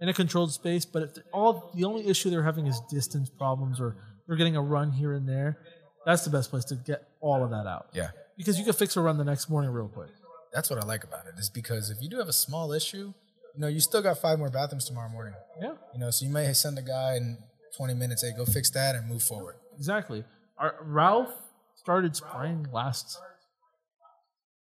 in 0.00 0.08
a 0.08 0.14
controlled 0.14 0.52
space, 0.52 0.84
but 0.84 1.02
if 1.02 1.10
all 1.32 1.72
the 1.74 1.84
only 1.84 2.06
issue 2.06 2.30
they're 2.30 2.44
having 2.44 2.66
is 2.68 2.80
distance 2.88 3.28
problems 3.28 3.80
or 3.80 3.96
they're 4.26 4.36
getting 4.36 4.54
a 4.56 4.62
run 4.62 4.92
here 4.92 5.12
and 5.14 5.28
there, 5.28 5.58
that's 6.06 6.22
the 6.24 6.30
best 6.30 6.50
place 6.50 6.64
to 6.66 6.76
get 6.76 7.02
all 7.20 7.42
of 7.42 7.50
that 7.50 7.66
out 7.66 7.86
Yeah. 7.92 8.10
because 8.36 8.58
you 8.60 8.64
can 8.64 8.74
fix 8.74 8.96
a 8.96 9.00
run 9.00 9.18
the 9.18 9.24
next 9.24 9.50
morning 9.50 9.70
real 9.72 9.88
quick. 9.88 10.10
That's 10.52 10.70
what 10.70 10.78
I 10.82 10.86
like 10.86 11.02
about 11.02 11.26
it, 11.26 11.34
is 11.36 11.50
because 11.50 11.90
if 11.90 12.00
you 12.00 12.08
do 12.08 12.18
have 12.18 12.28
a 12.28 12.32
small 12.32 12.72
issue, 12.72 13.12
you 13.58 13.62
know, 13.62 13.66
you 13.66 13.80
still 13.80 14.00
got 14.02 14.16
five 14.18 14.38
more 14.38 14.48
bathrooms 14.50 14.84
tomorrow 14.84 15.08
morning. 15.08 15.34
Yeah, 15.60 15.72
You 15.92 15.98
know, 15.98 16.10
so 16.12 16.24
you 16.24 16.30
may 16.30 16.52
send 16.52 16.78
a 16.78 16.82
guy 16.82 17.16
in 17.16 17.38
20 17.76 17.92
minutes, 17.94 18.22
hey, 18.22 18.30
go 18.36 18.44
fix 18.44 18.70
that 18.70 18.94
and 18.94 19.08
move 19.08 19.20
forward. 19.20 19.56
exactly. 19.76 20.22
Our, 20.58 20.76
Ralph 20.82 21.32
started 21.74 22.14
spraying 22.14 22.68
last 22.72 23.18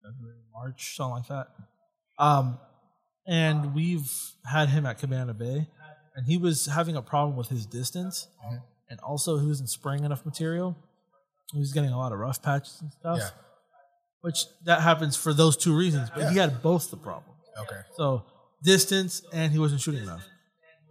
February, 0.03 0.42
March, 0.53 0.95
something 0.98 1.14
like 1.14 1.28
that. 1.30 1.48
Um, 2.20 2.60
and 3.26 3.74
we've 3.74 4.11
had 4.45 4.68
him 4.68 4.86
at 4.86 5.00
Cabana 5.00 5.34
Bay, 5.34 5.70
and 6.16 6.26
he 6.28 6.38
was 6.38 6.66
having 6.66 6.98
a 6.98 7.02
problem 7.02 7.38
with 7.38 7.48
his 7.48 7.66
distance, 7.66 8.28
Mhm. 8.45 8.61
and 8.90 9.00
also 9.00 9.38
he 9.38 9.48
wasn't 9.48 9.70
spraying 9.70 10.03
enough 10.03 10.26
material. 10.26 10.76
He 11.53 11.60
was 11.60 11.72
getting 11.72 11.92
a 11.92 11.98
lot 11.98 12.11
of 12.11 12.20
rough 12.20 12.42
patches 12.42 12.82
and 12.82 12.92
stuff, 12.92 13.20
Yeah. 13.20 13.30
which 14.20 14.48
that 14.66 14.82
happens 14.82 15.16
for 15.16 15.34
those 15.34 15.56
two 15.56 15.74
reasons. 15.78 16.10
But 16.10 16.32
he 16.32 16.38
had 16.40 16.61
both 16.61 16.92
the 16.92 16.98
problem. 16.98 17.38
Okay. 17.58 17.82
So 17.95 18.26
distance, 18.64 19.22
and 19.33 19.51
he 19.51 19.59
wasn't 19.59 19.81
shooting 19.81 20.03
enough. 20.03 20.25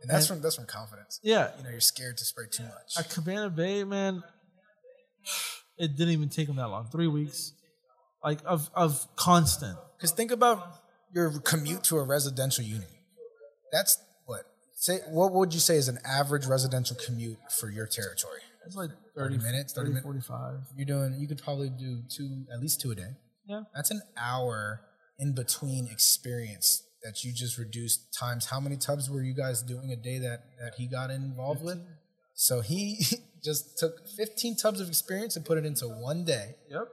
And 0.02 0.10
that's 0.10 0.26
from 0.26 0.40
that's 0.40 0.57
from 0.57 0.66
confidence. 0.66 1.20
Yeah, 1.23 1.50
You 1.58 1.65
know, 1.65 1.70
you're 1.70 1.81
scared 1.81 2.16
to 2.18 2.24
spray 2.24 2.47
too 2.50 2.65
much. 2.65 2.99
at 2.99 3.10
Cabana 3.10 3.50
Bay, 3.50 3.84
man, 3.84 4.23
it 5.76 5.97
didn't 5.97 6.12
even 6.15 6.28
take 6.28 6.49
him 6.49 6.57
that 6.57 6.68
long. 6.68 6.89
Three 6.90 7.07
weeks, 7.07 7.52
like 8.24 8.39
of 8.47 8.70
of 8.74 9.07
constant. 9.16 9.76
Because 9.97 10.12
think 10.12 10.31
about 10.31 10.66
your 11.15 11.31
commute 11.40 11.84
to 11.84 11.99
a 11.99 12.02
residential 12.02 12.65
unit. 12.65 12.89
That's 13.73 13.99
what 14.24 14.47
say. 14.76 15.00
What 15.08 15.32
would 15.32 15.52
you 15.52 15.60
say 15.60 15.76
is 15.76 15.89
an 15.89 15.99
average 16.05 16.47
residential 16.47 16.97
commute 17.05 17.39
for 17.58 17.70
your 17.70 17.86
territory? 17.86 18.40
It's 18.66 18.76
like 18.76 18.90
30, 19.16 19.36
30 19.36 19.44
minutes, 19.44 19.73
30 19.73 19.90
30, 19.92 20.07
minutes. 20.07 20.26
45. 20.28 20.55
You're 20.76 20.86
doing. 20.86 21.20
You 21.20 21.28
could 21.28 21.42
probably 21.42 21.70
do 21.70 22.02
two, 22.08 22.44
at 22.52 22.60
least 22.60 22.81
two 22.81 22.90
a 22.90 22.94
day. 22.94 23.16
Yeah. 23.47 23.62
That's 23.74 23.90
an 23.90 24.00
hour 24.16 24.81
in 25.18 25.34
between 25.34 25.89
experience 25.89 26.84
that 27.03 27.25
you 27.25 27.33
just 27.33 27.59
reduced 27.59 28.12
times. 28.19 28.47
How 28.47 28.61
many 28.61 28.77
tubs 28.77 29.09
were 29.11 29.23
you 29.23 29.35
guys 29.35 29.62
doing 29.62 29.91
a 29.93 29.97
day 29.97 30.19
that 30.19 30.45
that 30.61 30.75
he 30.77 30.87
got 30.87 31.11
involved 31.11 31.62
with? 31.65 31.79
So 32.35 32.61
he 32.61 33.01
just 33.45 33.79
took 33.79 34.07
15 34.17 34.57
tubs 34.57 34.81
of 34.81 34.89
experience 34.89 35.37
and 35.37 35.45
put 35.45 35.59
it 35.59 35.65
into 35.65 35.87
one 35.87 36.25
day 36.25 36.57
Yep. 36.70 36.89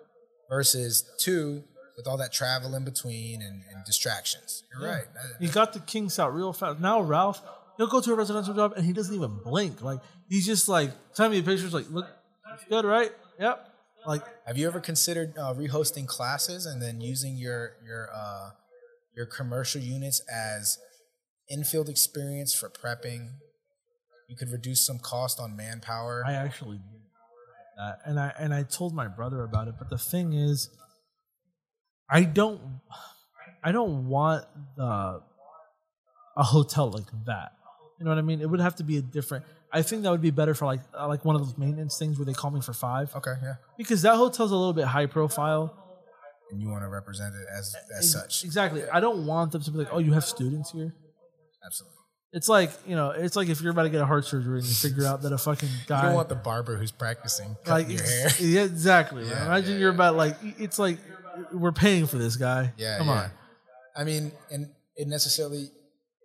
versus 0.49 1.09
two 1.19 1.63
with 1.97 2.07
all 2.07 2.17
that 2.17 2.31
travel 2.31 2.75
in 2.75 2.85
between 2.85 3.41
and, 3.41 3.63
and 3.73 3.83
distractions. 3.85 4.63
You're 4.71 4.87
right. 4.87 5.05
He 5.39 5.47
got 5.47 5.73
the 5.73 5.79
kinks 5.79 6.19
out 6.19 6.33
real 6.33 6.53
fast. 6.53 6.79
Now 6.79 7.01
Ralph, 7.01 7.41
he'll 7.77 7.87
go 7.87 8.01
to 8.01 8.13
a 8.13 8.15
residential 8.15 8.53
job 8.53 8.73
and 8.77 8.85
he 8.85 8.93
doesn't 8.93 9.13
even 9.13 9.39
blink. 9.43 9.81
Like 9.81 9.99
he's 10.29 10.45
just 10.45 10.67
like, 10.69 10.91
send 11.13 11.33
me 11.33 11.41
pictures. 11.41 11.73
Like, 11.73 11.89
look, 11.89 12.07
it's 12.53 12.65
good, 12.65 12.85
right? 12.85 13.11
Yep. 13.39 13.67
Like, 14.05 14.21
Have 14.45 14.57
you 14.57 14.67
ever 14.67 14.79
considered 14.79 15.33
uh, 15.37 15.53
rehosting 15.53 16.07
classes 16.07 16.65
and 16.65 16.81
then 16.81 17.01
using 17.01 17.35
your 17.35 17.73
your 17.85 18.09
uh, 18.13 18.51
your 19.17 19.25
commercial 19.25 19.81
units 19.81 20.21
as 20.31 20.77
infield 21.51 21.89
experience 21.89 22.53
for 22.55 22.69
prepping? 22.69 23.31
You 24.29 24.37
could 24.37 24.49
reduce 24.49 24.85
some 24.85 24.99
cost 24.99 25.39
on 25.39 25.55
manpower. 25.55 26.23
I 26.25 26.33
actually 26.33 26.77
did 26.77 27.01
that, 27.77 27.99
and 28.05 28.19
I 28.19 28.33
and 28.37 28.53
I 28.53 28.63
told 28.63 28.93
my 28.93 29.07
brother 29.07 29.43
about 29.43 29.67
it. 29.67 29.75
But 29.79 29.89
the 29.89 29.97
thing 29.97 30.33
is, 30.33 30.69
I 32.09 32.23
don't, 32.23 32.61
I 33.63 33.71
don't 33.71 34.07
want 34.07 34.45
the 34.75 35.21
a 36.37 36.43
hotel 36.43 36.91
like 36.91 37.07
that. 37.25 37.53
You 37.99 38.05
know 38.05 38.11
what 38.11 38.19
I 38.19 38.21
mean? 38.21 38.41
It 38.41 38.49
would 38.49 38.59
have 38.59 38.75
to 38.75 38.83
be 38.83 38.97
a 38.97 39.01
different. 39.01 39.45
I 39.73 39.81
think 39.81 40.03
that 40.03 40.11
would 40.11 40.21
be 40.21 40.31
better 40.31 40.53
for 40.53 40.65
like 40.65 40.81
uh, 40.97 41.07
like 41.07 41.25
one 41.25 41.35
of 41.35 41.41
those 41.41 41.57
maintenance 41.57 41.97
things 41.97 42.19
where 42.19 42.25
they 42.25 42.33
call 42.33 42.51
me 42.51 42.61
for 42.61 42.73
five 42.73 43.13
okay, 43.15 43.33
yeah. 43.41 43.55
because 43.77 44.01
that 44.03 44.15
hotel's 44.15 44.51
a 44.51 44.55
little 44.55 44.73
bit 44.73 44.85
high 44.85 45.07
profile. 45.07 45.86
And 46.51 46.61
you 46.61 46.69
want 46.69 46.83
to 46.83 46.87
represent 46.89 47.35
it 47.35 47.45
as 47.57 47.75
as 47.97 48.11
such. 48.11 48.43
Exactly. 48.45 48.83
I 48.89 48.99
don't 48.99 49.25
want 49.25 49.51
them 49.51 49.61
to 49.63 49.71
be 49.71 49.79
like, 49.79 49.89
oh, 49.91 49.99
you 49.99 50.13
have 50.13 50.23
students 50.25 50.71
here. 50.71 50.93
Absolutely. 51.65 51.93
It's 52.33 52.49
like 52.49 52.71
you 52.85 52.95
know, 52.95 53.11
it's 53.11 53.35
like 53.35 53.49
if 53.49 53.61
you're 53.61 53.71
about 53.71 53.83
to 53.83 53.89
get 53.89 54.01
a 54.01 54.05
heart 54.05 54.25
surgery 54.25 54.59
and 54.59 54.67
you 54.67 54.73
figure 54.73 55.05
out 55.05 55.21
that 55.23 55.31
a 55.31 55.37
fucking 55.37 55.69
You 55.69 55.75
guy 55.87 56.03
don't 56.03 56.13
want 56.13 56.29
the 56.29 56.35
barber 56.35 56.77
who's 56.77 56.91
practicing 56.91 57.49
like 57.49 57.63
cutting 57.65 57.91
your 57.91 58.03
hair. 58.03 58.29
yeah, 58.39 58.63
exactly. 58.63 59.25
Yeah, 59.25 59.45
Imagine 59.45 59.73
yeah, 59.73 59.79
you're 59.79 59.89
about 59.91 60.15
like 60.15 60.37
it's 60.59 60.77
like 60.79 60.99
we're 61.53 61.71
paying 61.71 62.05
for 62.05 62.17
this 62.17 62.35
guy. 62.35 62.73
Yeah, 62.77 62.97
come 62.97 63.09
on. 63.09 63.31
I 63.95 64.03
mean, 64.03 64.31
and 64.51 64.69
it 64.95 65.07
necessarily 65.07 65.69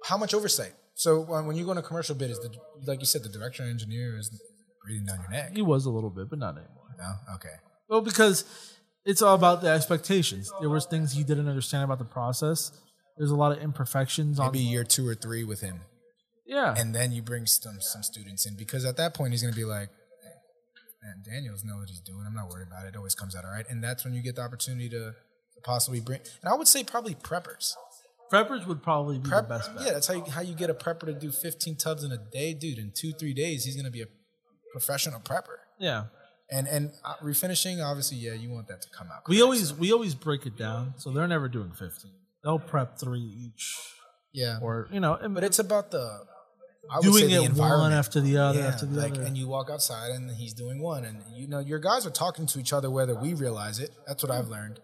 how 0.04 0.18
much 0.18 0.34
oversight. 0.34 0.72
So 0.94 1.20
when 1.20 1.46
when 1.46 1.56
you 1.56 1.64
go 1.64 1.70
on 1.70 1.78
a 1.78 1.82
commercial 1.82 2.14
bid, 2.14 2.30
is 2.30 2.38
the 2.38 2.50
like 2.86 3.00
you 3.00 3.06
said, 3.06 3.22
the 3.22 3.28
director 3.28 3.62
and 3.62 3.70
engineer 3.70 4.18
is 4.18 4.30
breathing 4.84 5.06
down 5.06 5.20
your 5.20 5.30
neck. 5.30 5.52
He 5.54 5.62
was 5.62 5.86
a 5.86 5.90
little 5.90 6.10
bit, 6.10 6.28
but 6.28 6.38
not 6.38 6.56
anymore. 6.56 6.94
No, 6.98 7.34
okay. 7.36 7.54
Well, 7.88 8.00
because 8.00 8.44
it's 9.04 9.22
all 9.22 9.34
about 9.34 9.60
the 9.62 9.68
expectations. 9.68 10.52
There 10.60 10.70
was 10.70 10.86
things 10.86 11.12
he 11.12 11.24
didn't 11.24 11.48
understand 11.48 11.84
about 11.84 11.98
the 11.98 12.04
process. 12.04 12.72
There's 13.18 13.30
a 13.30 13.36
lot 13.36 13.52
of 13.52 13.62
imperfections 13.62 14.38
on. 14.38 14.46
Maybe 14.52 14.60
year 14.60 14.84
two 14.84 15.06
or 15.06 15.14
three 15.14 15.44
with 15.44 15.60
him, 15.60 15.80
yeah, 16.46 16.74
and 16.76 16.94
then 16.94 17.12
you 17.12 17.22
bring 17.22 17.46
some 17.46 17.80
some 17.80 18.02
students 18.02 18.46
in 18.46 18.56
because 18.56 18.84
at 18.84 18.96
that 18.96 19.14
point 19.14 19.32
he's 19.32 19.42
gonna 19.42 19.54
be 19.54 19.64
like, 19.64 19.90
man, 21.02 21.22
Daniels 21.24 21.64
know 21.64 21.76
what 21.78 21.88
he's 21.88 22.00
doing. 22.00 22.24
I'm 22.26 22.34
not 22.34 22.48
worried 22.48 22.68
about 22.68 22.86
it. 22.86 22.90
It 22.90 22.96
always 22.96 23.14
comes 23.14 23.34
out 23.36 23.44
all 23.44 23.50
right. 23.50 23.66
And 23.68 23.82
that's 23.82 24.04
when 24.04 24.14
you 24.14 24.22
get 24.22 24.36
the 24.36 24.42
opportunity 24.42 24.88
to, 24.90 24.98
to 25.10 25.60
possibly 25.64 26.00
bring. 26.00 26.20
And 26.42 26.52
I 26.52 26.54
would 26.54 26.68
say 26.68 26.84
probably 26.84 27.14
preppers. 27.16 27.74
preppers 28.32 28.66
would 28.66 28.82
probably 28.82 29.18
be 29.18 29.28
Prep, 29.28 29.48
the 29.48 29.54
best 29.56 29.74
bet. 29.74 29.84
yeah, 29.84 29.92
that's 29.92 30.06
how 30.06 30.14
you, 30.14 30.24
how 30.24 30.40
you 30.40 30.54
get 30.54 30.70
a 30.70 30.74
prepper 30.74 31.06
to 31.06 31.12
do 31.12 31.30
15 31.32 31.76
tubs 31.76 32.04
in 32.04 32.12
a 32.12 32.18
day, 32.18 32.54
dude. 32.54 32.78
In 32.78 32.92
two 32.94 33.12
three 33.12 33.34
days, 33.34 33.64
he's 33.64 33.76
gonna 33.76 33.90
be 33.90 34.02
a 34.02 34.06
professional 34.72 35.20
prepper. 35.20 35.58
yeah. 35.78 36.04
And 36.52 36.68
and 36.68 36.90
uh, 37.02 37.14
refinishing, 37.22 37.82
obviously, 37.82 38.18
yeah, 38.18 38.34
you 38.34 38.50
want 38.50 38.68
that 38.68 38.82
to 38.82 38.88
come 38.90 39.06
out. 39.06 39.22
We 39.26 39.36
correct. 39.36 39.42
always 39.42 39.74
we 39.74 39.92
always 39.92 40.14
break 40.14 40.44
it 40.44 40.56
down, 40.56 40.94
so 40.98 41.10
they're 41.10 41.26
never 41.26 41.48
doing 41.48 41.72
fifteen. 41.72 42.12
They'll 42.44 42.58
prep 42.58 42.98
three 42.98 43.20
each, 43.20 43.74
yeah, 44.34 44.58
or 44.60 44.88
you 44.92 45.00
know, 45.00 45.18
but 45.30 45.44
it's 45.44 45.58
about 45.58 45.90
the 45.90 46.26
doing 47.00 47.30
it 47.30 47.52
one 47.54 47.92
after 47.92 48.20
the 48.20 48.36
other 48.36 48.58
yeah, 48.58 48.66
after 48.66 48.86
the 48.86 49.00
like, 49.00 49.12
other. 49.12 49.22
and 49.22 49.38
you 49.38 49.48
walk 49.48 49.70
outside 49.70 50.10
and 50.10 50.30
he's 50.32 50.52
doing 50.52 50.82
one, 50.82 51.04
and 51.04 51.22
you 51.34 51.48
know 51.48 51.58
your 51.58 51.78
guys 51.78 52.06
are 52.06 52.10
talking 52.10 52.46
to 52.46 52.58
each 52.58 52.72
other 52.72 52.90
whether 52.90 53.14
we 53.14 53.34
realize 53.34 53.78
it. 53.78 53.90
That's 54.06 54.22
what 54.22 54.30
I've 54.30 54.48
learned. 54.48 54.80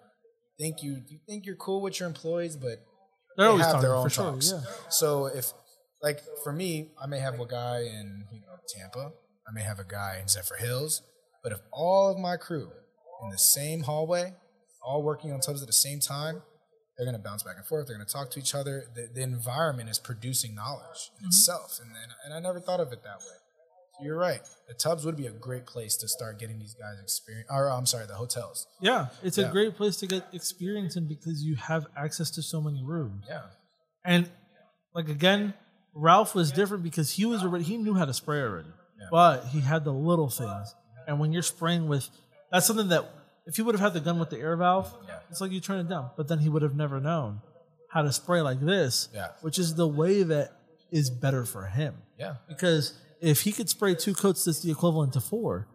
Think 0.58 0.82
you 0.82 1.02
you 1.08 1.18
think 1.28 1.44
you're 1.44 1.56
cool 1.56 1.82
with 1.82 2.00
your 2.00 2.08
employees, 2.08 2.56
but 2.56 2.78
they're 3.36 3.44
they 3.44 3.44
always 3.44 3.64
have 3.66 3.74
talking 3.74 3.88
their 3.88 3.96
own 3.96 4.04
for 4.04 4.10
sure. 4.10 4.38
Yeah. 4.40 4.62
So 4.88 5.26
if 5.26 5.52
like 6.02 6.20
for 6.42 6.52
me, 6.52 6.92
I 7.02 7.06
may 7.06 7.18
have 7.18 7.38
a 7.38 7.46
guy 7.46 7.80
in 7.80 8.24
you 8.32 8.40
know 8.40 8.56
Tampa, 8.74 9.12
I 9.48 9.52
may 9.52 9.62
have 9.62 9.78
a 9.78 9.84
guy 9.84 10.18
in 10.20 10.26
Zephyrhills, 10.26 11.02
but 11.42 11.52
if 11.52 11.60
all 11.72 12.10
of 12.10 12.18
my 12.18 12.36
crew 12.36 12.70
in 13.22 13.30
the 13.30 13.38
same 13.38 13.82
hallway, 13.82 14.34
all 14.82 15.02
working 15.02 15.32
on 15.32 15.40
tubs 15.40 15.60
at 15.60 15.66
the 15.66 15.72
same 15.72 16.00
time, 16.00 16.42
they're 16.96 17.06
gonna 17.06 17.18
bounce 17.18 17.42
back 17.42 17.56
and 17.56 17.66
forth. 17.66 17.86
They're 17.86 17.96
gonna 17.96 18.08
talk 18.08 18.30
to 18.32 18.40
each 18.40 18.54
other. 18.54 18.84
The, 18.94 19.08
the 19.14 19.22
environment 19.22 19.88
is 19.88 19.98
producing 19.98 20.54
knowledge 20.54 21.10
in 21.14 21.22
mm-hmm. 21.22 21.26
itself, 21.28 21.78
and 21.80 21.94
then 21.94 22.08
and 22.24 22.34
I 22.34 22.40
never 22.40 22.60
thought 22.60 22.80
of 22.80 22.92
it 22.92 23.02
that 23.04 23.18
way. 23.18 23.36
So 23.98 24.04
you're 24.04 24.18
right. 24.18 24.40
The 24.68 24.74
tubs 24.74 25.04
would 25.04 25.16
be 25.16 25.26
a 25.26 25.32
great 25.32 25.66
place 25.66 25.96
to 25.98 26.08
start 26.08 26.38
getting 26.38 26.58
these 26.58 26.74
guys 26.74 27.00
experience. 27.02 27.48
Or 27.50 27.70
I'm 27.70 27.86
sorry, 27.86 28.06
the 28.06 28.14
hotels. 28.14 28.66
Yeah, 28.80 29.06
it's 29.22 29.38
a 29.38 29.48
great 29.48 29.76
place 29.76 29.96
to 29.98 30.06
get 30.06 30.24
experience 30.32 30.96
in 30.96 31.06
because 31.06 31.42
you 31.42 31.54
have 31.56 31.86
access 31.96 32.30
to 32.32 32.42
so 32.42 32.60
many 32.60 32.82
rooms. 32.84 33.24
Yeah. 33.28 33.42
And 34.04 34.28
like 34.94 35.08
again, 35.08 35.54
Ralph 35.94 36.34
was 36.34 36.50
different 36.50 36.82
because 36.82 37.10
he 37.12 37.24
was 37.24 37.42
already 37.42 37.64
he 37.64 37.76
knew 37.76 37.94
how 37.94 38.04
to 38.04 38.14
spray 38.14 38.40
already, 38.40 38.68
Yeah. 39.00 39.06
but 39.10 39.46
he 39.46 39.60
had 39.60 39.84
the 39.84 39.92
little 39.92 40.28
things. 40.28 40.74
And 41.08 41.18
when 41.18 41.32
you're 41.32 41.42
spraying 41.42 41.88
with, 41.88 42.08
that's 42.52 42.66
something 42.66 42.88
that 42.88 43.04
if 43.46 43.56
he 43.56 43.62
would 43.62 43.74
have 43.74 43.80
had 43.80 43.94
the 43.94 44.00
gun 44.00 44.18
with 44.20 44.30
the 44.30 44.38
air 44.38 44.56
valve, 44.56 44.94
Yeah. 45.08 45.18
it's 45.30 45.40
like 45.40 45.50
you 45.50 45.60
turn 45.60 45.80
it 45.80 45.88
down. 45.88 46.10
But 46.16 46.28
then 46.28 46.38
he 46.38 46.48
would 46.48 46.62
have 46.62 46.76
never 46.76 47.00
known 47.00 47.40
how 47.90 48.02
to 48.02 48.12
spray 48.12 48.42
like 48.42 48.60
this, 48.60 49.08
Yeah. 49.12 49.28
which 49.40 49.58
is 49.58 49.74
the 49.74 49.88
way 49.88 50.22
that 50.22 50.52
is 50.92 51.10
better 51.10 51.44
for 51.44 51.64
him. 51.66 51.94
Yeah. 52.18 52.36
Because 52.46 52.92
if 53.20 53.40
he 53.42 53.52
could 53.52 53.68
spray 53.68 53.94
two 53.94 54.14
coats, 54.14 54.44
that's 54.44 54.60
the 54.60 54.70
equivalent 54.70 55.14
to 55.14 55.20
four. 55.20 55.66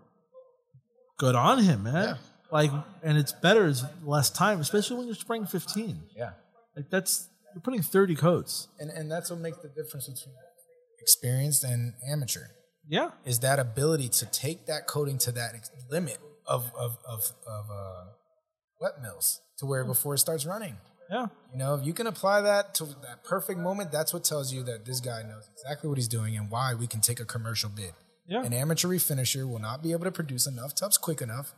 Good 1.17 1.35
on 1.35 1.59
him, 1.63 1.83
man. 1.83 1.93
Yeah. 2.09 2.15
Like, 2.51 2.71
and 3.01 3.17
it's 3.17 3.31
better, 3.31 3.67
it's 3.67 3.83
less 4.03 4.29
time, 4.29 4.59
especially 4.61 4.97
when 4.97 5.07
you're 5.07 5.15
spraying 5.15 5.47
15. 5.47 6.03
Yeah. 6.15 6.33
Like 6.75 6.89
that's 6.89 7.27
you're 7.53 7.61
putting 7.61 7.81
30 7.81 8.15
coats. 8.15 8.67
And 8.79 8.89
and 8.91 9.11
that's 9.11 9.29
what 9.31 9.39
makes 9.39 9.57
the 9.57 9.69
difference 9.69 10.07
between 10.07 10.35
experienced 10.99 11.63
and 11.63 11.93
amateur. 12.07 12.45
Yeah. 12.87 13.11
is 13.25 13.39
that 13.39 13.59
ability 13.59 14.09
to 14.09 14.25
take 14.25 14.65
that 14.67 14.87
coating 14.87 15.17
to 15.19 15.31
that 15.31 15.55
ex- 15.55 15.71
limit 15.89 16.19
of 16.45 16.71
of 16.77 16.97
of, 17.07 17.31
of 17.47 17.65
uh, 17.71 18.03
wet 18.81 19.01
mils 19.01 19.41
to 19.59 19.65
where 19.65 19.83
before 19.85 20.15
it 20.15 20.19
starts 20.19 20.45
running. 20.45 20.77
Yeah. 21.09 21.27
You 21.51 21.59
know, 21.59 21.75
if 21.75 21.85
you 21.85 21.93
can 21.93 22.07
apply 22.07 22.41
that 22.41 22.73
to 22.75 22.85
that 22.85 23.23
perfect 23.23 23.59
moment, 23.59 23.91
that's 23.91 24.13
what 24.13 24.23
tells 24.23 24.51
you 24.51 24.63
that 24.63 24.85
this 24.85 24.99
guy 24.99 25.21
knows 25.21 25.49
exactly 25.53 25.87
what 25.89 25.97
he's 25.97 26.07
doing 26.07 26.35
and 26.35 26.49
why 26.49 26.73
we 26.73 26.87
can 26.87 27.01
take 27.01 27.19
a 27.19 27.25
commercial 27.25 27.69
bid. 27.69 27.93
Yeah. 28.27 28.43
An 28.43 28.53
amateur 28.53 28.87
refinisher 28.87 29.47
will 29.47 29.59
not 29.59 29.83
be 29.83 29.91
able 29.91 30.05
to 30.05 30.11
produce 30.11 30.47
enough 30.47 30.73
tubs 30.73 30.97
quick 30.97 31.21
enough 31.21 31.53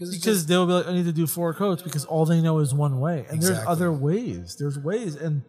because, 0.00 0.16
Because 0.16 0.46
they'll 0.46 0.66
be 0.66 0.72
like, 0.72 0.86
I 0.86 0.92
need 0.94 1.04
to 1.04 1.12
do 1.12 1.26
four 1.26 1.52
coats 1.52 1.82
because 1.82 2.06
all 2.06 2.24
they 2.24 2.40
know 2.40 2.58
is 2.60 2.72
one 2.72 3.00
way. 3.00 3.26
And 3.28 3.42
there's 3.42 3.58
other 3.66 3.92
ways. 3.92 4.56
There's 4.58 4.78
ways. 4.78 5.14
And 5.14 5.42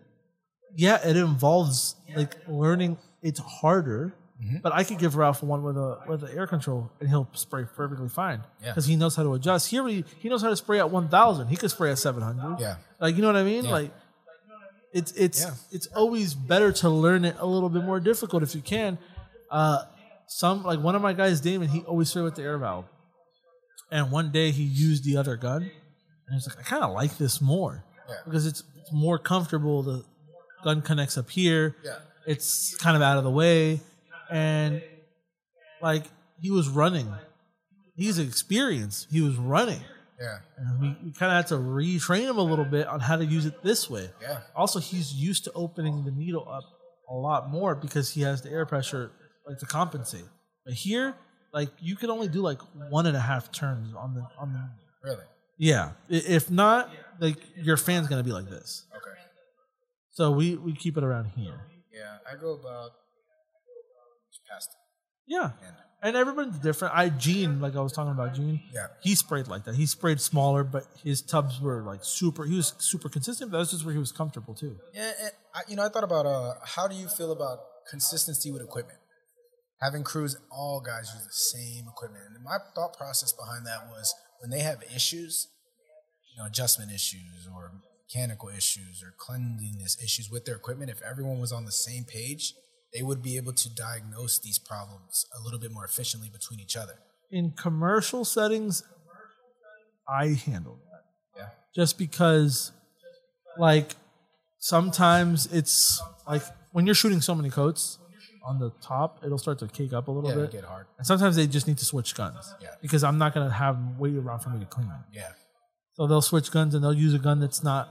yeah, 0.75 0.99
it 1.07 1.15
involves 1.15 1.95
like 2.15 2.35
learning 2.47 2.97
it's 3.21 3.39
harder. 3.39 4.13
Mm-hmm. 4.43 4.57
But 4.63 4.73
I 4.73 4.83
could 4.83 4.97
give 4.97 5.15
Ralph 5.15 5.43
one 5.43 5.61
with 5.63 5.77
a 5.77 5.99
with 6.07 6.21
the 6.21 6.33
air 6.35 6.47
control 6.47 6.91
and 6.99 7.07
he'll 7.07 7.27
spray 7.33 7.63
perfectly 7.75 8.09
fine. 8.09 8.41
Yeah. 8.61 8.69
Because 8.69 8.85
he 8.87 8.95
knows 8.95 9.15
how 9.15 9.23
to 9.23 9.33
adjust. 9.35 9.69
Here 9.69 9.87
he, 9.87 10.03
he 10.19 10.29
knows 10.29 10.41
how 10.41 10.49
to 10.49 10.55
spray 10.55 10.79
at 10.79 10.89
one 10.89 11.09
thousand. 11.09 11.49
He 11.49 11.55
could 11.55 11.69
spray 11.69 11.91
at 11.91 11.99
seven 11.99 12.23
hundred. 12.23 12.59
Yeah. 12.59 12.77
Like 12.99 13.15
you 13.15 13.21
know 13.21 13.27
what 13.27 13.35
I 13.35 13.43
mean? 13.43 13.65
Yeah. 13.65 13.71
Like 13.71 13.91
it's 14.93 15.11
it's 15.13 15.41
Yeah. 15.41 15.51
it's 15.71 15.87
always 15.87 16.33
better 16.33 16.71
to 16.71 16.89
learn 16.89 17.23
it 17.23 17.35
a 17.39 17.45
little 17.45 17.69
bit 17.69 17.83
more 17.83 17.99
difficult 17.99 18.41
if 18.41 18.55
you 18.55 18.61
can. 18.61 18.97
Uh 19.51 19.83
some 20.27 20.63
like 20.63 20.79
one 20.79 20.95
of 20.95 21.01
my 21.01 21.13
guys, 21.13 21.39
Damon, 21.41 21.67
he 21.67 21.81
always 21.81 22.09
sprayed 22.09 22.25
with 22.25 22.35
the 22.35 22.41
air 22.43 22.57
valve. 22.57 22.85
And 23.91 24.09
one 24.11 24.31
day 24.31 24.51
he 24.51 24.63
used 24.63 25.03
the 25.03 25.17
other 25.17 25.35
gun, 25.35 25.63
and 25.63 26.33
he's 26.33 26.47
like, 26.47 26.57
I 26.57 26.63
kind 26.63 26.83
of 26.83 26.93
like 26.93 27.17
this 27.17 27.41
more 27.41 27.83
Yeah. 28.09 28.15
because 28.23 28.47
it's, 28.47 28.63
it's 28.79 28.91
more 28.93 29.19
comfortable. 29.19 29.83
The 29.83 30.05
gun 30.63 30.81
connects 30.81 31.17
up 31.17 31.29
here. 31.29 31.75
Yeah. 31.83 31.97
It's 32.25 32.75
kind 32.77 32.95
of 32.95 33.01
out 33.01 33.17
of 33.17 33.25
the 33.25 33.29
way, 33.31 33.81
and 34.31 34.81
like 35.81 36.05
he 36.39 36.49
was 36.51 36.67
running. 36.69 37.07
He's 37.95 38.17
experienced. 38.19 39.07
He 39.11 39.21
was 39.21 39.35
running. 39.35 39.81
yeah, 40.19 40.37
And 40.57 40.81
we, 40.81 40.87
we 41.03 41.11
kind 41.11 41.31
of 41.31 41.35
had 41.37 41.47
to 41.47 41.55
retrain 41.55 42.21
him 42.29 42.37
a 42.37 42.41
little 42.43 42.65
bit 42.65 42.87
on 42.87 42.99
how 42.99 43.17
to 43.17 43.25
use 43.25 43.45
it 43.45 43.61
this 43.63 43.89
way. 43.89 44.09
yeah, 44.21 44.39
Also, 44.55 44.79
he's 44.79 45.13
used 45.13 45.43
to 45.43 45.51
opening 45.53 46.03
the 46.05 46.11
needle 46.11 46.47
up 46.49 46.63
a 47.09 47.13
lot 47.13 47.49
more 47.51 47.75
because 47.75 48.09
he 48.11 48.21
has 48.21 48.41
the 48.41 48.49
air 48.49 48.65
pressure 48.65 49.11
like 49.47 49.57
to 49.59 49.65
compensate. 49.65 50.25
But 50.65 50.73
here, 50.75 51.15
like 51.53 51.69
you 51.79 51.95
can 51.95 52.09
only 52.09 52.27
do 52.27 52.41
like 52.41 52.59
one 52.89 53.05
and 53.05 53.17
a 53.17 53.19
half 53.19 53.51
turns 53.51 53.93
on 53.93 54.15
the 54.15 54.25
on 54.39 54.53
the. 54.53 54.69
really. 55.09 55.25
Yeah, 55.57 55.91
if 56.09 56.49
not, 56.49 56.91
like 57.19 57.37
your 57.55 57.77
fan's 57.77 58.07
gonna 58.07 58.23
be 58.23 58.31
like 58.31 58.49
this. 58.49 58.85
Okay. 58.95 59.19
So 60.11 60.31
we 60.31 60.55
we 60.55 60.73
keep 60.73 60.97
it 60.97 61.03
around 61.03 61.25
here. 61.35 61.59
Yeah, 61.93 62.17
I 62.31 62.35
go 62.39 62.53
about 62.53 62.91
Yeah, 65.27 65.51
end. 65.65 65.75
and 66.03 66.15
everybody's 66.17 66.57
different. 66.57 66.93
I 66.95 67.09
Gene, 67.09 67.61
like 67.61 67.75
I 67.75 67.81
was 67.81 67.93
talking 67.93 68.11
about 68.11 68.33
Gene. 68.33 68.61
Yeah. 68.73 68.87
he 69.01 69.15
sprayed 69.15 69.47
like 69.47 69.65
that. 69.65 69.75
He 69.75 69.85
sprayed 69.85 70.19
smaller, 70.19 70.63
but 70.63 70.85
his 71.03 71.21
tubs 71.21 71.61
were 71.61 71.83
like 71.83 72.03
super. 72.03 72.45
He 72.45 72.55
was 72.55 72.73
super 72.79 73.09
consistent. 73.09 73.51
But 73.51 73.59
that's 73.59 73.71
just 73.71 73.85
where 73.85 73.93
he 73.93 73.99
was 73.99 74.11
comfortable 74.11 74.53
too. 74.53 74.77
Yeah, 74.93 75.11
and 75.21 75.31
I, 75.55 75.61
you 75.67 75.75
know, 75.75 75.85
I 75.85 75.89
thought 75.89 76.03
about 76.03 76.25
uh, 76.25 76.55
how 76.65 76.87
do 76.87 76.95
you 76.95 77.07
feel 77.07 77.31
about 77.31 77.59
consistency 77.89 78.51
with 78.51 78.61
equipment? 78.61 78.99
Having 79.81 80.03
crews, 80.03 80.37
all 80.51 80.79
guys 80.79 81.11
use 81.13 81.25
the 81.25 81.57
same 81.57 81.87
equipment. 81.87 82.23
And 82.35 82.43
my 82.43 82.57
thought 82.75 82.95
process 82.97 83.31
behind 83.31 83.65
that 83.65 83.87
was 83.89 84.13
when 84.39 84.51
they 84.51 84.59
have 84.59 84.83
issues, 84.95 85.47
you 86.35 86.41
know, 86.41 86.47
adjustment 86.47 86.91
issues 86.91 87.47
or 87.51 87.71
mechanical 88.03 88.49
issues 88.49 89.01
or 89.01 89.13
cleanliness 89.17 89.97
issues 90.03 90.29
with 90.29 90.45
their 90.45 90.55
equipment, 90.55 90.91
if 90.91 91.01
everyone 91.01 91.39
was 91.39 91.51
on 91.51 91.65
the 91.65 91.71
same 91.71 92.03
page, 92.03 92.53
they 92.93 93.01
would 93.01 93.21
be 93.21 93.37
able 93.37 93.53
to 93.53 93.69
diagnose 93.73 94.39
these 94.39 94.59
problems 94.59 95.25
a 95.37 95.41
little 95.41 95.59
bit 95.59 95.71
more 95.71 95.85
efficiently 95.85 96.29
between 96.29 96.59
each 96.59 96.75
other. 96.75 96.95
in 97.33 97.51
commercial 97.51 98.25
settings, 98.25 98.83
I 100.07 100.27
handle 100.45 100.77
that 100.91 101.05
Yeah. 101.37 101.49
just 101.73 101.97
because, 101.97 102.73
like, 103.57 103.95
sometimes 104.59 105.45
it's 105.47 106.01
like 106.27 106.43
when 106.73 106.85
you're 106.85 106.95
shooting 106.95 107.21
so 107.21 107.33
many 107.33 107.49
coats 107.49 107.97
on 108.43 108.59
the 108.59 108.71
top, 108.81 109.23
it'll 109.23 109.37
start 109.37 109.59
to 109.59 109.67
cake 109.67 109.93
up 109.93 110.07
a 110.07 110.11
little 110.11 110.29
Yeah, 110.29 110.35
bit. 110.35 110.43
it 110.45 110.51
get 110.51 110.63
hard. 110.65 110.87
And 110.97 111.05
sometimes 111.07 111.35
they 111.37 111.47
just 111.47 111.67
need 111.67 111.77
to 111.77 111.85
switch 111.85 112.15
guns. 112.15 112.53
Yeah. 112.61 112.75
Because 112.81 113.03
I'm 113.03 113.17
not 113.17 113.33
gonna 113.33 113.49
have 113.49 113.75
them 113.75 113.97
wait 113.97 114.15
around 114.17 114.39
for 114.39 114.49
me 114.49 114.59
to 114.59 114.65
clean 114.65 114.87
them. 114.89 115.03
Yeah. 115.13 115.31
So 115.93 116.07
they'll 116.07 116.21
switch 116.21 116.51
guns 116.51 116.73
and 116.75 116.83
they'll 116.83 116.93
use 116.93 117.13
a 117.13 117.19
gun 117.19 117.39
that's 117.39 117.63
not. 117.63 117.89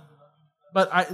But 0.75 0.93
I 0.93 1.05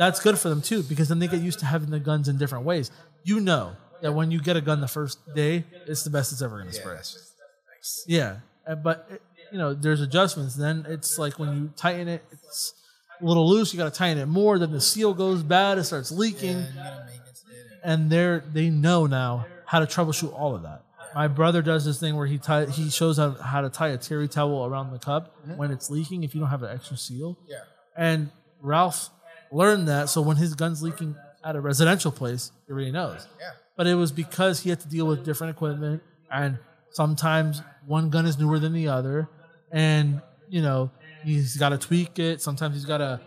that's 0.00 0.18
good 0.18 0.38
for 0.38 0.48
them 0.48 0.62
too 0.62 0.82
because 0.82 1.10
then 1.10 1.18
they 1.18 1.28
get 1.28 1.42
used 1.42 1.58
to 1.58 1.66
having 1.66 1.90
the 1.90 2.00
guns 2.00 2.26
in 2.26 2.38
different 2.38 2.64
ways. 2.64 2.90
You 3.22 3.38
know 3.38 3.76
that 4.00 4.12
when 4.12 4.30
you 4.30 4.40
get 4.40 4.56
a 4.56 4.62
gun 4.62 4.80
the 4.80 4.88
first 4.88 5.18
day, 5.34 5.64
it's 5.86 6.04
the 6.04 6.10
best 6.10 6.32
it's 6.32 6.40
ever 6.40 6.56
gonna 6.56 6.70
Yeah, 6.70 6.80
spray. 6.80 6.94
nice. 6.94 8.04
Yeah, 8.06 8.36
but 8.82 9.06
it, 9.10 9.22
you 9.52 9.58
know, 9.58 9.74
there's 9.74 10.00
adjustments. 10.00 10.54
Then 10.54 10.86
it's 10.88 11.18
like 11.18 11.38
when 11.38 11.54
you 11.54 11.72
tighten 11.76 12.08
it, 12.08 12.24
it's 12.32 12.72
a 13.20 13.24
little 13.26 13.46
loose. 13.46 13.74
You 13.74 13.78
got 13.78 13.92
to 13.92 13.98
tighten 13.98 14.16
it 14.16 14.26
more. 14.26 14.58
Then 14.58 14.72
the 14.72 14.80
seal 14.80 15.12
goes 15.12 15.42
bad. 15.42 15.76
It 15.76 15.84
starts 15.84 16.10
leaking. 16.10 16.56
And 16.56 16.68
you 16.68 16.74
gotta 16.76 17.04
maintenance 17.06 17.44
it 17.46 17.66
and 17.84 18.02
and 18.02 18.10
they're 18.10 18.42
they 18.52 18.70
know 18.70 19.04
now 19.04 19.46
how 19.66 19.80
to 19.80 19.86
troubleshoot 19.86 20.32
all 20.32 20.54
of 20.54 20.62
that. 20.62 20.82
My 21.14 21.28
brother 21.28 21.60
does 21.60 21.84
this 21.84 22.00
thing 22.00 22.16
where 22.16 22.26
he 22.26 22.38
tie, 22.38 22.66
he 22.66 22.88
shows 22.88 23.18
how, 23.18 23.32
how 23.32 23.60
to 23.60 23.68
tie 23.68 23.88
a 23.88 23.98
terry 23.98 24.28
towel 24.28 24.64
around 24.64 24.92
the 24.92 24.98
cup 24.98 25.42
mm-hmm. 25.42 25.58
when 25.58 25.72
it's 25.72 25.90
leaking 25.90 26.22
if 26.22 26.34
you 26.34 26.40
don't 26.40 26.50
have 26.50 26.62
an 26.62 26.74
extra 26.74 26.96
seal. 26.96 27.36
Yeah. 27.46 27.58
And 27.96 28.30
Ralph 28.62 29.10
learned 29.52 29.88
that, 29.88 30.08
so 30.08 30.20
when 30.22 30.36
his 30.36 30.54
gun's 30.54 30.82
leaking 30.82 31.16
at 31.44 31.56
a 31.56 31.60
residential 31.60 32.12
place, 32.12 32.52
he 32.66 32.72
already 32.72 32.90
knows. 32.92 33.26
Yeah. 33.38 33.50
But 33.76 33.86
it 33.86 33.94
was 33.94 34.12
because 34.12 34.60
he 34.60 34.70
had 34.70 34.80
to 34.80 34.88
deal 34.88 35.06
with 35.06 35.24
different 35.24 35.56
equipment, 35.56 36.02
and 36.30 36.58
sometimes 36.92 37.62
one 37.86 38.10
gun 38.10 38.26
is 38.26 38.38
newer 38.38 38.58
than 38.58 38.72
the 38.72 38.88
other, 38.88 39.28
and 39.72 40.20
you 40.48 40.60
know 40.62 40.90
he's 41.24 41.56
got 41.56 41.70
to 41.70 41.78
tweak 41.78 42.18
it. 42.18 42.42
Sometimes 42.42 42.74
he's 42.74 42.84
got 42.84 42.98
to 42.98 43.20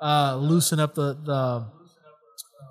uh, 0.00 0.36
loosen 0.36 0.80
up 0.80 0.94
the, 0.94 1.14
the 1.24 1.66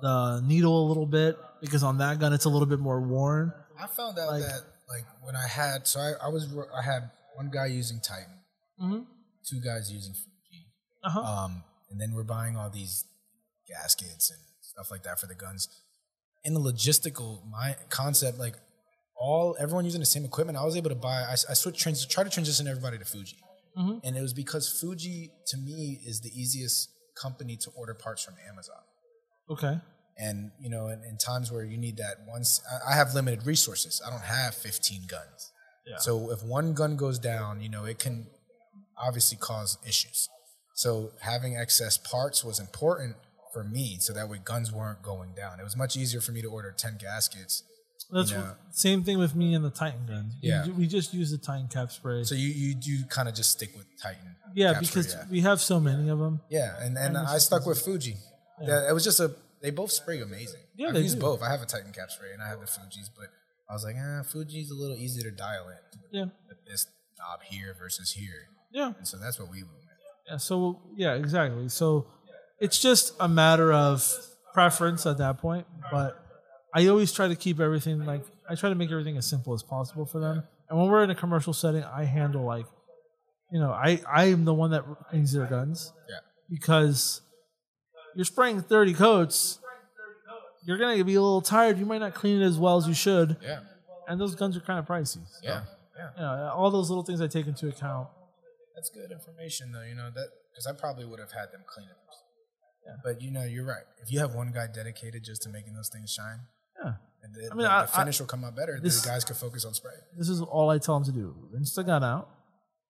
the 0.02 0.40
needle 0.46 0.86
a 0.86 0.88
little 0.88 1.06
bit 1.06 1.36
because 1.60 1.82
on 1.82 1.98
that 1.98 2.18
gun 2.18 2.32
it's 2.32 2.44
a 2.44 2.48
little 2.48 2.66
bit 2.66 2.78
more 2.78 3.00
worn. 3.00 3.52
I 3.78 3.86
found 3.86 4.18
out 4.18 4.28
Like- 4.30 4.42
that 4.42 4.60
like 4.88 5.04
when 5.22 5.36
I 5.36 5.46
had 5.46 5.86
so 5.86 6.00
I, 6.00 6.12
I 6.24 6.28
was 6.28 6.48
I 6.76 6.82
had 6.82 7.10
one 7.36 7.50
guy 7.50 7.66
using 7.66 8.00
Titan, 8.00 8.32
Mhm. 8.82 9.06
two 9.48 9.60
guys 9.60 9.92
using 9.92 10.14
Fuji, 10.14 10.66
Uh-huh. 11.04 11.20
um, 11.20 11.62
and 11.90 12.00
then 12.00 12.12
we're 12.12 12.22
buying 12.24 12.56
all 12.56 12.70
these 12.70 13.04
gaskets 13.66 14.30
and 14.30 14.40
stuff 14.60 14.90
like 14.90 15.02
that 15.04 15.18
for 15.20 15.26
the 15.26 15.34
guns. 15.34 15.68
In 16.44 16.54
the 16.54 16.60
logistical 16.60 17.48
my 17.50 17.76
concept, 17.90 18.38
like 18.38 18.56
all 19.16 19.56
everyone 19.58 19.84
using 19.84 20.00
the 20.00 20.06
same 20.06 20.24
equipment, 20.24 20.56
I 20.58 20.64
was 20.64 20.76
able 20.76 20.90
to 20.90 20.94
buy. 20.96 21.22
I, 21.22 21.32
I 21.32 21.54
switched 21.54 21.80
trans, 21.80 22.06
try 22.06 22.24
to 22.24 22.30
transition 22.30 22.66
everybody 22.68 22.98
to 22.98 23.04
Fuji, 23.04 23.38
Mhm. 23.76 24.00
and 24.04 24.16
it 24.16 24.22
was 24.22 24.32
because 24.32 24.70
Fuji 24.80 25.32
to 25.48 25.56
me 25.56 26.00
is 26.06 26.20
the 26.20 26.30
easiest 26.40 26.90
company 27.20 27.56
to 27.56 27.70
order 27.76 27.94
parts 27.94 28.22
from 28.22 28.34
Amazon 28.48 28.80
Okay. 29.50 29.80
and 30.16 30.52
you 30.60 30.70
know 30.70 30.86
in, 30.88 31.02
in 31.02 31.16
times 31.18 31.50
where 31.50 31.64
you 31.64 31.76
need 31.76 31.96
that 31.96 32.18
once 32.28 32.60
I, 32.70 32.92
I 32.92 32.94
have 32.94 33.12
limited 33.12 33.44
resources 33.44 34.00
i 34.06 34.10
don't 34.10 34.22
have 34.22 34.54
15 34.54 35.02
guns 35.08 35.52
Yeah. 35.84 35.96
so 35.98 36.30
if 36.30 36.44
one 36.44 36.74
gun 36.74 36.96
goes 36.96 37.18
down 37.18 37.60
you 37.60 37.68
know 37.70 37.84
it 37.86 37.98
can 37.98 38.28
obviously 38.96 39.36
cause 39.36 39.78
issues 39.84 40.28
so 40.82 41.10
having 41.32 41.52
excess 41.64 41.94
parts 41.98 42.38
was 42.48 42.56
important 42.66 43.14
for 43.52 43.62
me 43.64 43.86
so 44.06 44.12
that 44.12 44.26
way 44.30 44.38
guns 44.52 44.68
weren't 44.78 45.02
going 45.02 45.30
down 45.42 45.58
it 45.60 45.64
was 45.70 45.76
much 45.84 45.96
easier 45.96 46.20
for 46.20 46.32
me 46.36 46.40
to 46.42 46.48
order 46.56 46.70
10 46.76 46.98
gaskets 47.06 47.54
That's 48.12 48.30
Yeah. 48.30 48.42
what, 48.42 48.58
same 48.86 49.00
thing 49.06 49.18
with 49.24 49.34
me 49.34 49.54
and 49.56 49.62
the 49.68 49.74
Titan 49.82 50.04
guns. 50.06 50.30
We 50.42 50.48
Yeah. 50.50 50.66
We, 50.80 50.86
just 50.86 51.12
use 51.12 51.30
the 51.36 51.42
Titan 51.48 51.68
cap 51.68 51.88
spray. 51.98 52.20
so 52.30 52.34
you 52.44 52.48
you 52.64 52.70
do 52.74 52.94
kind 53.16 53.28
of 53.28 53.34
just 53.40 53.50
stick 53.56 53.70
with 53.76 53.86
titan 54.04 54.30
yeah, 54.54 54.72
because 54.80 55.08
yeah. 55.14 55.24
we 55.34 55.40
have 55.48 55.60
so 55.60 55.76
many 55.88 56.08
of 56.14 56.18
them. 56.24 56.34
Yeah, 56.58 56.70
and, 56.84 56.96
and 57.04 57.18
I 57.18 57.36
stuck 57.48 57.66
with 57.66 57.80
Fuji. 57.86 58.14
Yeah. 58.62 58.88
it 58.90 58.94
was 58.98 59.04
just 59.04 59.20
a. 59.20 59.28
They 59.62 59.70
both 59.82 59.92
spray 60.00 60.20
amazing. 60.20 60.62
Yeah, 60.76 60.88
I've 60.88 60.94
they 60.94 61.00
used 61.08 61.16
do. 61.20 61.28
both. 61.28 61.42
I 61.42 61.50
have 61.54 61.62
a 61.66 61.66
Titan 61.66 61.92
Capspray 61.98 62.30
and 62.32 62.42
I 62.42 62.48
have 62.52 62.60
the 62.60 62.66
Fuji's, 62.66 63.10
but 63.18 63.28
I 63.68 63.72
was 63.76 63.84
like, 63.84 63.96
ah, 63.98 64.22
Fuji's 64.22 64.70
a 64.70 64.78
little 64.82 64.96
easier 64.96 65.24
to 65.30 65.34
dial 65.46 65.66
in. 65.68 65.82
Yeah. 66.18 66.26
This 66.70 66.86
knob 67.18 67.40
here 67.42 67.74
versus 67.78 68.08
here, 68.12 68.40
Yeah. 68.78 68.92
and 68.98 69.06
so 69.06 69.18
that's 69.18 69.38
what 69.40 69.50
we. 69.50 69.58
Yeah. 69.58 69.87
So 70.36 70.80
yeah, 70.96 71.14
exactly. 71.14 71.68
So 71.68 72.06
it's 72.60 72.80
just 72.80 73.14
a 73.20 73.28
matter 73.28 73.72
of 73.72 74.06
preference 74.52 75.06
at 75.06 75.18
that 75.18 75.38
point. 75.38 75.66
But 75.90 76.22
I 76.74 76.86
always 76.88 77.12
try 77.12 77.28
to 77.28 77.36
keep 77.36 77.60
everything 77.60 78.04
like 78.04 78.22
I 78.48 78.54
try 78.54 78.68
to 78.68 78.74
make 78.74 78.90
everything 78.90 79.16
as 79.16 79.26
simple 79.26 79.54
as 79.54 79.62
possible 79.62 80.06
for 80.06 80.20
them. 80.20 80.42
And 80.68 80.78
when 80.78 80.88
we're 80.90 81.02
in 81.02 81.10
a 81.10 81.14
commercial 81.14 81.52
setting, 81.52 81.82
I 81.84 82.04
handle 82.04 82.44
like, 82.44 82.66
you 83.50 83.58
know, 83.58 83.70
I 83.70 84.00
I 84.06 84.26
am 84.26 84.44
the 84.44 84.54
one 84.54 84.70
that 84.72 84.84
cleans 85.08 85.32
their 85.32 85.46
guns 85.46 85.92
Yeah, 86.08 86.16
because 86.50 87.22
you're 88.14 88.24
spraying 88.24 88.62
30 88.62 88.94
coats. 88.94 89.60
You're 90.66 90.76
gonna 90.76 91.02
be 91.04 91.14
a 91.14 91.22
little 91.22 91.40
tired. 91.40 91.78
You 91.78 91.86
might 91.86 91.98
not 91.98 92.14
clean 92.14 92.42
it 92.42 92.44
as 92.44 92.58
well 92.58 92.76
as 92.76 92.86
you 92.86 92.92
should, 92.92 93.38
yeah, 93.42 93.60
and 94.06 94.20
those 94.20 94.34
guns 94.34 94.54
are 94.54 94.60
kind 94.60 94.78
of 94.78 94.86
pricey. 94.86 95.26
So, 95.26 95.40
yeah, 95.42 95.62
yeah. 95.96 96.10
you 96.16 96.22
know, 96.22 96.52
all 96.54 96.70
those 96.70 96.90
little 96.90 97.04
things 97.04 97.22
I 97.22 97.26
take 97.26 97.46
into 97.46 97.68
account. 97.68 98.08
That's 98.78 98.90
good 98.94 99.10
information, 99.10 99.72
though. 99.72 99.82
You 99.82 99.96
know 99.96 100.10
that 100.14 100.28
because 100.54 100.66
I 100.70 100.72
probably 100.78 101.04
would 101.04 101.18
have 101.18 101.32
had 101.32 101.50
them 101.50 101.62
clean 101.66 101.88
it. 101.90 101.96
Yeah. 102.86 102.94
But 103.02 103.20
you 103.20 103.32
know, 103.32 103.42
you're 103.42 103.66
right. 103.66 103.82
If 104.02 104.12
you 104.12 104.20
have 104.20 104.34
one 104.34 104.52
guy 104.54 104.66
dedicated 104.72 105.24
just 105.24 105.42
to 105.42 105.48
making 105.48 105.74
those 105.74 105.88
things 105.92 106.12
shine, 106.12 106.40
Yeah. 106.82 106.92
and 107.22 107.34
the, 107.34 107.50
I 107.50 107.54
mean, 107.56 107.64
the, 107.66 107.72
I- 107.72 107.82
the 107.82 107.88
finish 107.92 108.20
will 108.20 108.28
come 108.28 108.44
out 108.44 108.54
better. 108.54 108.78
this- 108.80 109.02
the 109.02 109.08
guys 109.08 109.24
can 109.24 109.34
focus 109.34 109.64
on 109.64 109.74
spray. 109.74 109.98
This 110.16 110.28
is 110.28 110.40
all 110.40 110.70
I 110.70 110.78
tell 110.78 110.94
them 110.94 111.04
to 111.12 111.12
do: 111.12 111.34
rinse 111.52 111.74
the 111.74 111.82
gun 111.82 112.04
out 112.04 112.28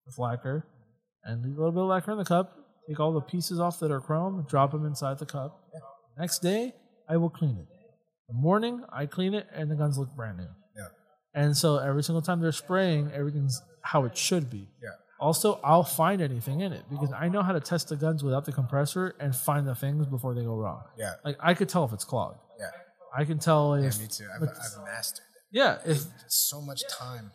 with 0.04 0.18
lacquer, 0.18 0.66
and 1.24 1.42
leave 1.42 1.56
a 1.56 1.58
little 1.58 1.72
bit 1.72 1.82
of 1.82 1.88
lacquer 1.88 2.12
in 2.12 2.18
the 2.18 2.24
cup. 2.26 2.54
Take 2.86 3.00
all 3.00 3.12
the 3.12 3.20
pieces 3.22 3.58
off 3.60 3.80
that 3.80 3.90
are 3.90 4.00
chrome, 4.00 4.44
drop 4.48 4.72
them 4.72 4.84
inside 4.84 5.18
the 5.18 5.26
cup. 5.26 5.58
Next 6.18 6.40
day, 6.40 6.74
I 7.08 7.16
will 7.16 7.30
clean 7.30 7.56
it. 7.58 7.66
The 8.28 8.34
morning, 8.34 8.84
I 8.92 9.06
clean 9.06 9.32
it, 9.34 9.46
and 9.54 9.70
the 9.70 9.74
guns 9.74 9.96
look 9.98 10.14
brand 10.14 10.36
new. 10.38 10.48
Yeah, 10.76 10.88
And 11.34 11.56
so 11.56 11.78
every 11.78 12.02
single 12.02 12.22
time 12.22 12.40
they're 12.40 12.52
spraying, 12.52 13.10
everything's 13.12 13.60
how 13.82 14.04
it 14.04 14.16
should 14.16 14.50
be. 14.50 14.68
yeah, 14.82 14.90
Also, 15.20 15.58
I'll 15.64 15.82
find 15.82 16.20
anything 16.22 16.60
in 16.60 16.72
it 16.72 16.84
because 16.88 17.12
I 17.12 17.28
know 17.28 17.42
how 17.42 17.52
to 17.52 17.60
test 17.60 17.88
the 17.88 17.96
guns 17.96 18.22
without 18.22 18.44
the 18.44 18.52
compressor 18.52 19.14
and 19.18 19.34
find 19.34 19.66
the 19.66 19.74
things 19.74 20.06
before 20.06 20.34
they 20.34 20.42
go 20.44 20.54
wrong. 20.54 20.82
yeah, 20.96 21.14
Like 21.24 21.36
I 21.40 21.54
could 21.54 21.68
tell 21.68 21.84
if 21.84 21.92
it's 21.92 22.04
clogged. 22.04 22.38
yeah. 22.58 22.70
I 23.16 23.24
can 23.24 23.38
tell 23.38 23.76
Yeah, 23.78 23.90
me 23.98 24.06
too. 24.06 24.28
I've, 24.34 24.42
I've 24.42 24.84
mastered 24.84 25.24
it. 25.24 25.56
yeah 25.58 25.78
if 25.84 26.02
so 26.28 26.60
much 26.60 26.82
time 26.88 27.32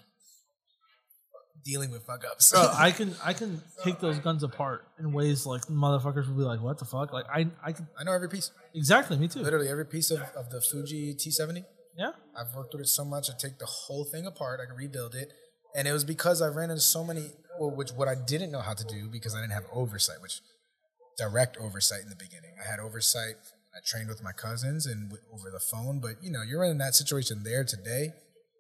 dealing 1.66 1.92
with 1.92 2.04
fuck 2.06 2.24
ups. 2.30 2.52
Bro, 2.52 2.72
I 2.78 2.92
can 2.92 3.16
I 3.24 3.34
can 3.34 3.62
take 3.84 4.00
those 4.00 4.20
guns 4.20 4.44
apart 4.44 4.86
in 5.00 5.12
ways 5.14 5.46
like 5.46 5.64
motherfuckers 5.64 6.28
will 6.28 6.36
be 6.36 6.44
like, 6.44 6.62
"What 6.62 6.78
the 6.78 6.86
fuck?" 6.86 7.12
Like 7.14 7.26
I 7.34 7.48
I 7.64 7.72
can 7.72 7.88
I 8.00 8.04
know 8.04 8.14
every 8.14 8.30
piece. 8.30 8.52
exactly 8.76 9.18
me 9.18 9.28
too. 9.28 9.40
Literally 9.42 9.70
every 9.70 9.86
piece 9.86 10.12
of, 10.12 10.22
of 10.36 10.50
the 10.50 10.62
Fuji 10.62 11.16
T70. 11.16 11.64
Yeah, 11.98 12.12
I've 12.38 12.54
worked 12.56 12.74
with 12.74 12.82
it 12.82 12.88
so 12.88 13.06
much. 13.06 13.30
I 13.30 13.34
take 13.40 13.60
the 13.60 13.66
whole 13.66 14.04
thing 14.06 14.26
apart. 14.26 14.60
I 14.62 14.66
can 14.66 14.76
rebuild 14.76 15.16
it. 15.16 15.32
And 15.76 15.88
it 15.88 15.92
was 15.92 16.04
because 16.04 16.40
I 16.42 16.48
ran 16.50 16.70
into 16.70 16.82
so 16.82 17.04
many, 17.04 17.32
which 17.60 17.92
what 17.92 18.08
I 18.08 18.16
didn't 18.16 18.52
know 18.52 18.62
how 18.62 18.74
to 18.74 18.84
do 18.84 19.10
because 19.10 19.36
I 19.36 19.42
didn't 19.42 19.54
have 19.54 19.66
oversight, 19.74 20.22
which 20.22 20.42
direct 21.18 21.58
oversight 21.58 22.02
in 22.02 22.10
the 22.10 22.16
beginning. 22.16 22.56
I 22.64 22.70
had 22.70 22.80
oversight. 22.80 23.36
I 23.76 23.80
trained 23.86 24.08
with 24.10 24.24
my 24.24 24.32
cousins 24.32 24.86
and 24.86 25.10
w- 25.10 25.24
over 25.34 25.50
the 25.52 25.60
phone. 25.60 26.00
But 26.00 26.16
you 26.22 26.32
know, 26.32 26.42
you're 26.42 26.64
in 26.64 26.78
that 26.80 26.96
situation 26.96 27.44
there 27.44 27.64
today. 27.64 28.14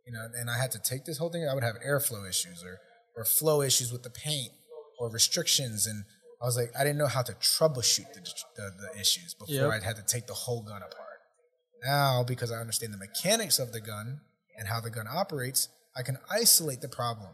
You 0.05 0.13
know, 0.13 0.27
and 0.37 0.49
I 0.49 0.57
had 0.57 0.71
to 0.71 0.79
take 0.79 1.05
this 1.05 1.17
whole 1.17 1.29
thing. 1.29 1.47
I 1.49 1.53
would 1.53 1.63
have 1.63 1.75
airflow 1.85 2.27
issues 2.27 2.63
or 2.63 2.79
or 3.15 3.25
flow 3.25 3.61
issues 3.61 3.91
with 3.91 4.03
the 4.03 4.09
paint 4.09 4.51
or 4.99 5.09
restrictions, 5.09 5.87
and 5.87 6.03
I 6.41 6.45
was 6.45 6.57
like, 6.57 6.71
I 6.77 6.83
didn't 6.83 6.97
know 6.97 7.07
how 7.07 7.21
to 7.21 7.33
troubleshoot 7.33 8.11
the 8.13 8.21
the, 8.55 8.71
the 8.93 8.99
issues 8.99 9.33
before 9.33 9.55
Yep. 9.55 9.71
I'd 9.71 9.83
had 9.83 9.95
to 9.95 10.03
take 10.03 10.27
the 10.27 10.33
whole 10.33 10.61
gun 10.61 10.81
apart. 10.81 11.19
Now, 11.85 12.23
because 12.23 12.51
I 12.51 12.57
understand 12.57 12.93
the 12.93 12.97
mechanics 12.97 13.59
of 13.59 13.71
the 13.71 13.81
gun 13.81 14.21
and 14.57 14.67
how 14.67 14.79
the 14.79 14.89
gun 14.89 15.05
operates, 15.07 15.69
I 15.95 16.01
can 16.01 16.17
isolate 16.29 16.81
the 16.81 16.87
problem. 16.87 17.31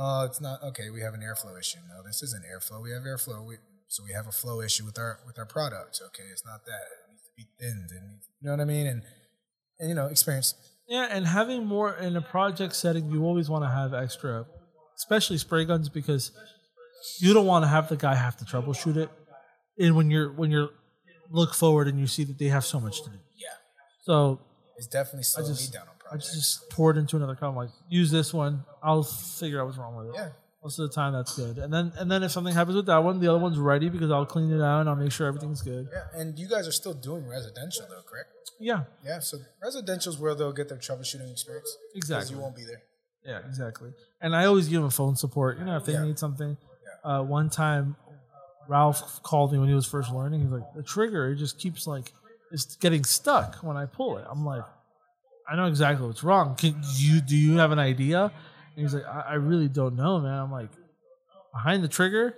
Oh, 0.00 0.24
it's 0.24 0.40
not 0.40 0.62
okay. 0.62 0.90
We 0.90 1.00
have 1.00 1.14
an 1.14 1.20
airflow 1.20 1.58
issue. 1.58 1.78
No, 1.88 2.02
this 2.06 2.22
isn't 2.22 2.44
airflow. 2.44 2.80
We 2.82 2.92
have 2.92 3.02
airflow. 3.02 3.44
We, 3.44 3.56
so 3.88 4.04
we 4.04 4.12
have 4.12 4.26
a 4.28 4.32
flow 4.32 4.60
issue 4.60 4.84
with 4.84 4.96
our 4.98 5.18
with 5.26 5.38
our 5.38 5.46
product. 5.46 6.00
Okay, 6.08 6.22
it's 6.30 6.44
not 6.46 6.64
that. 6.66 6.82
It 6.92 7.10
needs 7.10 7.22
to 7.24 7.30
be 7.36 7.46
thinned. 7.58 7.88
Needs, 7.90 8.28
you 8.40 8.46
know 8.46 8.52
what 8.52 8.60
I 8.60 8.64
mean? 8.64 8.86
And 8.86 9.02
and 9.80 9.88
you 9.88 9.94
know, 9.96 10.06
experience. 10.06 10.54
yeah, 10.88 11.08
and 11.10 11.26
having 11.26 11.66
more 11.66 11.94
in 11.94 12.14
a 12.16 12.20
project 12.22 12.74
setting, 12.76 13.10
you 13.10 13.24
always 13.24 13.48
want 13.50 13.64
to 13.64 13.70
have 13.70 13.92
extra, 13.92 14.46
especially 14.96 15.38
spray 15.38 15.64
guns 15.64 15.88
because 15.88 16.30
you 17.20 17.32
don't 17.34 17.46
want 17.46 17.64
to 17.64 17.68
have 17.68 17.88
the 17.88 17.96
guy 17.96 18.14
have 18.14 18.36
to 18.36 18.44
troubleshoot 18.44 18.96
it. 18.96 19.08
And 19.78 19.96
when 19.96 20.10
you're 20.10 20.32
when 20.32 20.50
you're 20.52 20.70
look 21.30 21.54
forward 21.54 21.88
and 21.88 21.98
you 21.98 22.06
see 22.06 22.24
that 22.24 22.38
they 22.38 22.46
have 22.48 22.64
so 22.64 22.78
much 22.80 23.02
to 23.02 23.10
do, 23.10 23.16
Yeah, 23.36 23.48
so 24.02 24.40
it's 24.76 24.86
definitely 24.86 25.24
slowing 25.24 25.50
just- 25.50 25.72
me 25.72 25.78
down 25.78 25.86
I 26.12 26.16
just 26.16 26.70
pour 26.70 26.90
it 26.90 26.96
into 26.96 27.16
another 27.16 27.34
cup. 27.34 27.50
I'm 27.50 27.56
like, 27.56 27.70
use 27.88 28.10
this 28.10 28.32
one. 28.32 28.64
I'll 28.82 29.02
figure 29.02 29.60
out 29.60 29.66
what's 29.66 29.78
wrong 29.78 29.96
with 29.96 30.08
it. 30.08 30.14
yeah, 30.14 30.28
Most 30.62 30.78
of 30.78 30.88
the 30.88 30.94
time, 30.94 31.12
that's 31.12 31.36
good. 31.36 31.58
And 31.58 31.72
then, 31.72 31.92
and 31.98 32.10
then 32.10 32.22
if 32.22 32.30
something 32.30 32.54
happens 32.54 32.76
with 32.76 32.86
that 32.86 32.98
one, 33.04 33.20
the 33.20 33.28
other 33.28 33.38
one's 33.38 33.58
ready 33.58 33.88
because 33.88 34.10
I'll 34.10 34.24
clean 34.26 34.50
it 34.50 34.62
out 34.62 34.80
and 34.80 34.88
I'll 34.88 34.96
make 34.96 35.12
sure 35.12 35.26
everything's 35.26 35.62
good. 35.62 35.88
yeah. 35.92 36.20
And 36.20 36.38
you 36.38 36.48
guys 36.48 36.66
are 36.66 36.72
still 36.72 36.94
doing 36.94 37.26
residential 37.26 37.86
though, 37.88 38.02
correct? 38.08 38.30
Yeah, 38.60 38.84
Yeah. 39.04 39.20
So 39.20 39.38
residential 39.62 40.12
is 40.12 40.18
where 40.18 40.34
they'll 40.34 40.52
get 40.52 40.68
their 40.68 40.78
troubleshooting 40.78 41.30
experience. 41.30 41.76
Exactly. 41.94 42.34
You 42.36 42.42
won't 42.42 42.56
be 42.56 42.64
there. 42.64 42.82
yeah, 43.24 43.40
exactly. 43.46 43.90
And 44.20 44.34
I 44.34 44.46
always 44.46 44.68
give 44.68 44.80
them 44.80 44.90
phone 44.90 45.14
support. 45.16 45.58
You 45.58 45.64
know, 45.66 45.76
if 45.76 45.84
they 45.84 45.92
Yeah. 45.92 46.04
need 46.04 46.18
something. 46.18 46.56
Uh, 47.04 47.22
one 47.22 47.48
time, 47.50 47.96
Ralph 48.66 49.22
called 49.22 49.52
me 49.52 49.58
when 49.58 49.68
he 49.68 49.74
was 49.74 49.86
first 49.86 50.10
learning. 50.12 50.40
He's 50.42 50.50
like, 50.50 50.74
the 50.74 50.82
trigger 50.82 51.28
it 51.30 51.36
just 51.36 51.58
keeps 51.58 51.86
like 51.86 52.12
it's 52.50 52.76
getting 52.76 53.04
stuck 53.04 53.56
when 53.56 53.76
I 53.76 53.86
pull 53.86 54.18
it. 54.18 54.26
I'm 54.28 54.44
like, 54.44 54.64
I 55.50 55.56
know 55.56 55.66
exactly 55.66 56.06
what's 56.06 56.22
wrong. 56.22 56.56
Can 56.56 56.76
you 56.96 57.20
do 57.20 57.36
you 57.36 57.56
have 57.58 57.70
an 57.72 57.78
idea? 57.78 58.24
And 58.24 58.32
he's 58.84 58.94
like, 58.94 59.06
I, 59.06 59.20
I 59.30 59.34
really 59.34 59.68
don't 59.68 59.96
know, 59.96 60.20
man. 60.20 60.38
I'm 60.38 60.52
like, 60.52 60.68
behind 61.52 61.82
the 61.82 61.88
trigger, 61.88 62.34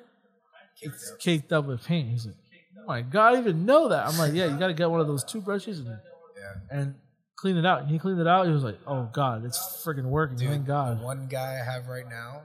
it's 0.81 1.13
caked 1.19 1.53
up 1.53 1.67
with 1.67 1.85
paint. 1.85 2.09
He's 2.09 2.27
like, 2.27 2.37
oh 2.79 2.85
my 2.87 3.03
god, 3.03 3.35
I 3.35 3.43
didn't 3.43 3.65
know 3.67 3.89
that. 3.89 4.07
I'm 4.07 4.17
like, 4.19 4.33
yeah, 4.33 4.47
you 4.47 4.57
got 4.59 4.69
to 4.69 4.75
get 4.75 4.91
one 4.91 5.01
of 5.01 5.07
those 5.07 5.25
toothbrushes 5.25 5.81
and 5.81 5.89
Yeah. 5.89 6.55
and 6.79 6.95
clean 7.37 7.57
it 7.57 7.67
out. 7.67 7.83
And 7.83 7.91
he 7.91 7.99
cleaned 7.99 8.21
it 8.21 8.27
out. 8.27 8.47
He 8.47 8.53
was 8.53 8.63
like, 8.65 8.79
oh 8.87 9.09
god, 9.13 9.45
it's 9.45 9.59
freaking 9.85 10.05
working. 10.05 10.39
Thank 10.39 10.67
God. 10.67 11.03
one 11.03 11.27
guy 11.29 11.59
I 11.61 11.65
have 11.71 11.87
right 11.89 12.09
now 12.09 12.43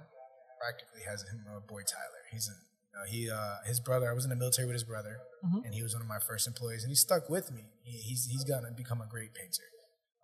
practically 0.60 1.02
has 1.08 1.22
him, 1.24 1.46
uh, 1.56 1.60
boy 1.62 1.82
Tyler. 1.88 2.24
He's 2.32 2.50
a 2.50 2.54
Uh, 2.98 3.04
he, 3.12 3.30
uh, 3.30 3.56
his 3.66 3.82
brother. 3.82 4.10
I 4.10 4.14
was 4.14 4.24
in 4.24 4.30
the 4.30 4.38
military 4.38 4.66
with 4.66 4.74
his 4.74 4.86
brother, 4.86 5.20
Mhm. 5.44 5.66
and 5.66 5.74
he 5.76 5.84
was 5.84 5.92
one 5.94 6.02
of 6.02 6.08
my 6.08 6.18
first 6.18 6.48
employees, 6.48 6.82
and 6.84 6.90
he 6.90 6.96
stuck 6.96 7.30
with 7.30 7.52
me. 7.52 7.64
He, 7.84 7.98
he's 7.98 8.26
he's 8.32 8.46
gonna 8.46 8.72
become 8.72 9.02
a 9.02 9.06
great 9.06 9.34
painter. 9.34 9.64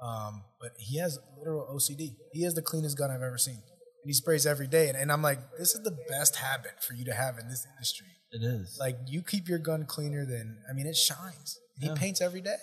Um, 0.02 0.44
but 0.60 0.72
he 0.78 0.98
has 0.98 1.20
literal 1.38 1.68
OCD. 1.76 2.16
He 2.34 2.44
has 2.44 2.54
the 2.56 2.62
cleanest 2.62 2.98
gun 2.98 3.12
I've 3.12 3.22
ever 3.22 3.38
seen, 3.38 3.56
and 3.56 4.08
he 4.08 4.14
sprays 4.14 4.46
every 4.48 4.68
day. 4.68 4.88
And, 4.90 4.98
and 4.98 5.12
I'm 5.12 5.22
like, 5.22 5.40
this 5.60 5.76
is 5.76 5.82
the 5.84 5.96
best 6.10 6.38
habit 6.38 6.84
for 6.84 6.94
you 6.94 7.06
to 7.06 7.14
have 7.14 7.38
in 7.38 7.48
this 7.50 7.66
industry. 7.76 8.08
It 8.32 8.44
is. 8.44 8.78
Like 8.80 8.98
you 9.08 9.22
keep 9.22 9.48
your 9.48 9.60
gun 9.60 9.86
cleaner 9.86 10.26
than 10.26 10.58
I 10.70 10.74
mean, 10.74 10.88
it 10.88 10.96
shines. 10.96 11.60
He 11.80 11.88
Yeah. 11.88 11.94
paints 11.96 12.22
every 12.22 12.42
day. 12.42 12.58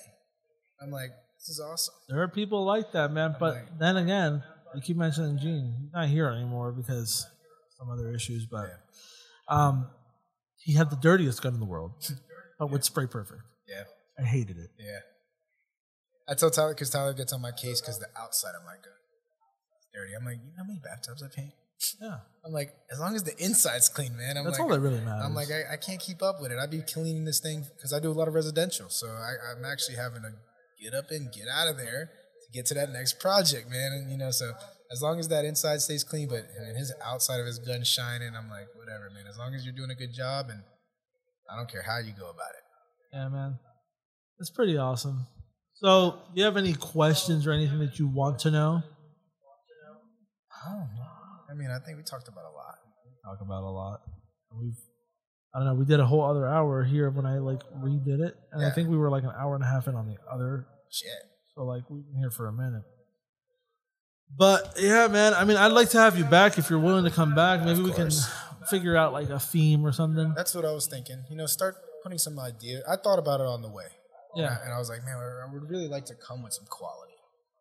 I'm 0.83 0.91
like, 0.91 1.11
this 1.39 1.49
is 1.49 1.61
awesome. 1.61 1.95
There 2.09 2.23
are 2.23 2.29
people 2.29 2.65
like 2.65 2.93
that, 2.93 3.13
man. 3.13 3.37
But 3.39 3.55
like- 3.55 3.79
then 3.79 3.97
again, 3.99 4.43
I 4.75 4.81
keep 4.81 4.97
mentioning 4.97 5.39
Gene. 5.39 5.77
He's 5.81 5.93
not 5.93 6.09
here 6.09 6.29
anymore 6.29 6.73
because 6.73 7.27
some 7.79 7.89
other 7.91 8.13
issues. 8.13 8.47
But 8.51 8.67
um, 9.49 9.89
he 10.57 10.75
had 10.75 10.91
the 10.91 10.97
dirtiest 10.97 11.41
gun 11.43 11.55
in 11.55 11.61
the 11.61 11.67
world, 11.67 11.93
but 12.59 12.71
would 12.71 12.85
spray 12.85 13.07
perfect. 13.07 13.43
Yeah, 13.69 13.85
I 14.19 14.23
hated 14.27 14.57
it. 14.59 14.71
yeah. 14.79 14.99
I 16.29 16.35
tell 16.35 16.51
Tyler 16.51 16.75
because 16.75 16.91
Tyler 16.91 17.15
gets 17.15 17.33
on 17.33 17.41
my 17.41 17.53
case 17.53 17.81
because 17.81 17.99
the 17.99 18.09
outside 18.17 18.55
of 18.55 18.65
my 18.65 18.75
gun 18.75 18.99
is 19.79 19.87
dirty. 19.95 20.13
I'm 20.19 20.25
like, 20.25 20.39
you 20.45 20.53
know 20.57 20.63
how 20.63 20.65
many 20.65 20.81
bathtubs 20.81 21.23
I 21.23 21.29
paint? 21.35 21.53
Yeah, 22.03 22.19
I'm 22.45 22.53
like, 22.53 22.75
as 22.91 22.99
long 22.99 23.15
as 23.15 23.23
the 23.23 23.37
inside's 23.39 23.89
clean, 23.89 24.17
man. 24.17 24.37
I'm 24.37 24.45
that's 24.45 24.59
like, 24.59 24.67
all 24.67 24.75
that 24.75 24.81
really 24.81 25.01
matters. 25.01 25.23
I'm 25.25 25.35
like, 25.35 25.47
I, 25.51 25.75
I 25.75 25.77
can't 25.77 26.01
keep 26.01 26.23
up 26.25 26.41
with 26.41 26.51
it. 26.51 26.59
I'd 26.59 26.73
be 26.73 26.83
cleaning 26.83 27.25
this 27.25 27.39
thing 27.39 27.65
because 27.77 27.93
I 27.93 28.01
do 28.01 28.11
a 28.11 28.19
lot 28.19 28.27
of 28.27 28.35
residential. 28.35 28.89
So 28.89 29.07
I, 29.07 29.55
I'm 29.55 29.65
actually 29.65 29.95
having 29.95 30.23
to 30.23 30.31
get 30.83 30.93
up 30.93 31.11
and 31.11 31.33
get 31.33 31.47
out 31.47 31.69
of 31.69 31.77
there 31.77 32.11
to 32.11 32.53
get 32.53 32.67
to 32.67 32.75
that 32.75 32.91
next 32.91 33.21
project, 33.21 33.71
man. 33.71 33.93
And, 33.93 34.11
you 34.11 34.19
know, 34.19 34.33
so 34.33 34.55
as 34.91 35.03
long 35.03 35.21
as 35.21 35.29
that 35.29 35.45
inside 35.45 35.81
stays 35.81 36.03
clean, 36.03 36.29
but 36.29 36.49
I 36.61 36.67
mean, 36.67 36.75
his 36.75 36.93
outside 37.05 37.39
of 37.39 37.47
his 37.47 37.61
gun 37.61 37.85
shining, 37.85 38.35
I'm 38.37 38.51
like, 38.51 38.67
whatever, 38.75 39.09
man. 39.15 39.27
As 39.29 39.39
long 39.39 39.55
as 39.55 39.65
you're 39.65 39.75
doing 39.75 39.91
a 39.91 39.95
good 39.95 40.13
job 40.13 40.47
and 40.51 40.63
I 41.49 41.57
don't 41.57 41.71
care 41.71 41.83
how 41.83 41.99
you 41.99 42.13
go 42.13 42.29
about 42.29 42.51
it. 42.59 42.65
yeah, 43.13 43.29
man, 43.29 43.59
it's 44.41 44.51
pretty 44.51 44.77
awesome. 44.77 45.27
So, 45.81 46.23
do 46.35 46.41
you 46.41 46.45
have 46.45 46.57
any 46.57 46.75
questions 46.75 47.47
or 47.47 47.53
anything 47.53 47.79
that 47.81 47.99
you 47.99 48.09
want 48.09 48.41
to 48.41 48.51
know? 48.51 48.83
Oh, 50.67 50.87
I 51.51 51.55
mean, 51.55 51.71
I 51.71 51.79
think 51.85 51.99
we 51.99 52.03
talked 52.03 52.29
about 52.29 52.45
a 52.45 52.55
lot. 52.55 52.75
Talk 53.25 53.41
about 53.41 53.63
a 53.63 53.71
lot. 53.71 54.01
We've, 54.53 54.73
I 55.55 55.59
don't 55.59 55.69
know. 55.69 55.75
We 55.75 55.85
did 55.85 56.01
a 56.01 56.07
whole 56.07 56.25
other 56.25 56.47
hour 56.47 56.83
here 56.83 57.11
when 57.11 57.27
I 57.27 57.39
like 57.39 57.61
redid 57.77 58.21
it, 58.27 58.35
and 58.53 58.65
I 58.65 58.71
think 58.71 58.89
we 58.89 58.97
were 58.97 59.11
like 59.11 59.23
an 59.23 59.33
hour 59.39 59.55
and 59.55 59.63
a 59.63 59.67
half 59.67 59.87
in 59.87 59.95
on 59.95 60.07
the 60.07 60.17
other 60.33 60.67
Shit. 60.91 61.11
So 61.55 61.65
like 61.65 61.89
we've 61.91 62.05
been 62.05 62.19
here 62.19 62.31
for 62.31 62.49
a 62.49 62.53
minute. 62.53 62.83
But 64.37 64.75
yeah, 64.79 65.09
man. 65.09 65.35
I 65.35 65.45
mean, 65.45 65.57
I'd 65.57 65.73
like 65.73 65.91
to 65.91 65.99
have 65.99 66.19
you 66.19 66.25
back 66.25 66.59
if 66.59 66.71
you're 66.71 66.79
willing 66.79 67.05
to 67.05 67.11
come 67.11 67.35
back. 67.35 67.65
Maybe 67.65 67.81
we 67.81 67.93
can 67.93 68.11
figure 68.69 68.97
out 68.97 69.13
like 69.13 69.31
a 69.31 69.39
theme 69.39 69.85
or 69.85 69.93
something. 69.93 70.33
That's 70.37 70.55
what 70.55 70.65
I 70.65 70.73
was 70.73 70.87
thinking. 70.87 71.25
You 71.31 71.37
know, 71.37 71.47
start 71.47 71.77
putting 72.03 72.19
some 72.19 72.39
idea. 72.39 72.83
I 72.89 72.97
thought 72.97 73.19
about 73.19 73.41
it 73.41 73.47
on 73.47 73.63
the 73.63 73.71
way. 73.71 73.87
And 74.39 74.47
Yeah, 74.47 74.57
I, 74.61 74.65
and 74.65 74.73
I 74.73 74.79
was 74.79 74.89
like, 74.89 75.05
man, 75.05 75.17
I 75.19 75.53
would 75.53 75.69
really 75.69 75.89
like 75.89 76.07
to 76.07 76.15
come 76.15 76.43
with 76.43 76.53
some 76.55 76.67
quality. 76.71 77.15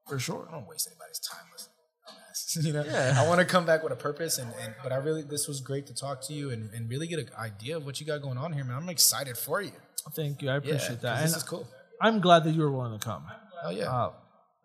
for 0.07 0.19
sure. 0.19 0.47
I 0.47 0.51
don't 0.55 0.67
waste 0.67 0.87
anybody's 0.89 1.19
time 1.19 1.45
with 1.51 1.67
dumbass. 2.07 2.65
you 2.67 2.73
know, 2.73 2.83
Yeah. 2.85 3.15
I 3.21 3.27
want 3.27 3.39
to 3.39 3.45
come 3.45 3.65
back 3.65 3.83
with 3.83 3.91
a 3.91 3.95
purpose, 3.97 4.37
and, 4.37 4.49
and 4.61 4.73
but 4.83 4.91
I 4.91 4.97
really 4.97 5.23
this 5.23 5.47
was 5.47 5.59
great 5.59 5.87
to 5.87 5.93
talk 5.93 6.21
to 6.27 6.33
you 6.33 6.51
and, 6.51 6.69
and 6.73 6.89
really 6.89 7.07
get 7.07 7.19
an 7.19 7.29
idea 7.37 7.77
of 7.77 7.85
what 7.85 7.99
you 7.99 8.05
got 8.05 8.21
going 8.21 8.37
on 8.37 8.53
here, 8.53 8.63
man. 8.63 8.77
I'm 8.77 8.89
excited 8.89 9.37
for 9.37 9.61
you. 9.61 9.71
Thank 10.15 10.41
you. 10.41 10.49
I 10.49 10.53
Yeah, 10.53 10.57
appreciate 10.59 11.01
that. 11.01 11.13
'cause 11.15 11.19
And 11.23 11.29
This 11.29 11.37
is 11.37 11.43
cool. 11.43 11.67
I'm 12.01 12.19
glad 12.21 12.43
that 12.45 12.51
you 12.51 12.61
were 12.61 12.71
willing 12.71 12.97
to 12.97 13.03
come. 13.03 13.25
Oh 13.65 13.71
yeah, 13.71 13.91
Uh, 13.91 14.11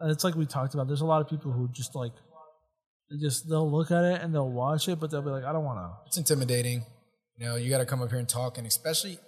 it's 0.03 0.23
like 0.25 0.35
we 0.37 0.47
talked 0.47 0.75
about. 0.75 0.87
There's 0.87 1.01
a 1.01 1.07
lot 1.15 1.21
of 1.23 1.29
people 1.29 1.51
who 1.51 1.69
just 1.73 1.95
like, 1.95 2.13
just 3.21 3.49
they'll 3.49 3.71
look 3.71 3.91
at 3.91 4.05
it 4.05 4.21
and 4.23 4.35
they'll 4.35 4.51
watch 4.51 4.89
it, 4.89 5.01
but 5.01 5.11
they'll 5.11 5.23
be 5.23 5.31
like, 5.31 5.45
I 5.45 5.53
don't 5.53 5.65
want 5.65 5.79
to. 5.79 5.97
it's 6.07 6.17
intimidating. 6.19 6.85
You 7.39 7.47
know, 7.47 7.57
you 7.57 7.71
got 7.71 7.79
to 7.79 7.87
come 7.87 8.03
up 8.03 8.11
here 8.11 8.19
and 8.19 8.29
talk, 8.29 8.59
and 8.59 8.67
especially, 8.67 9.19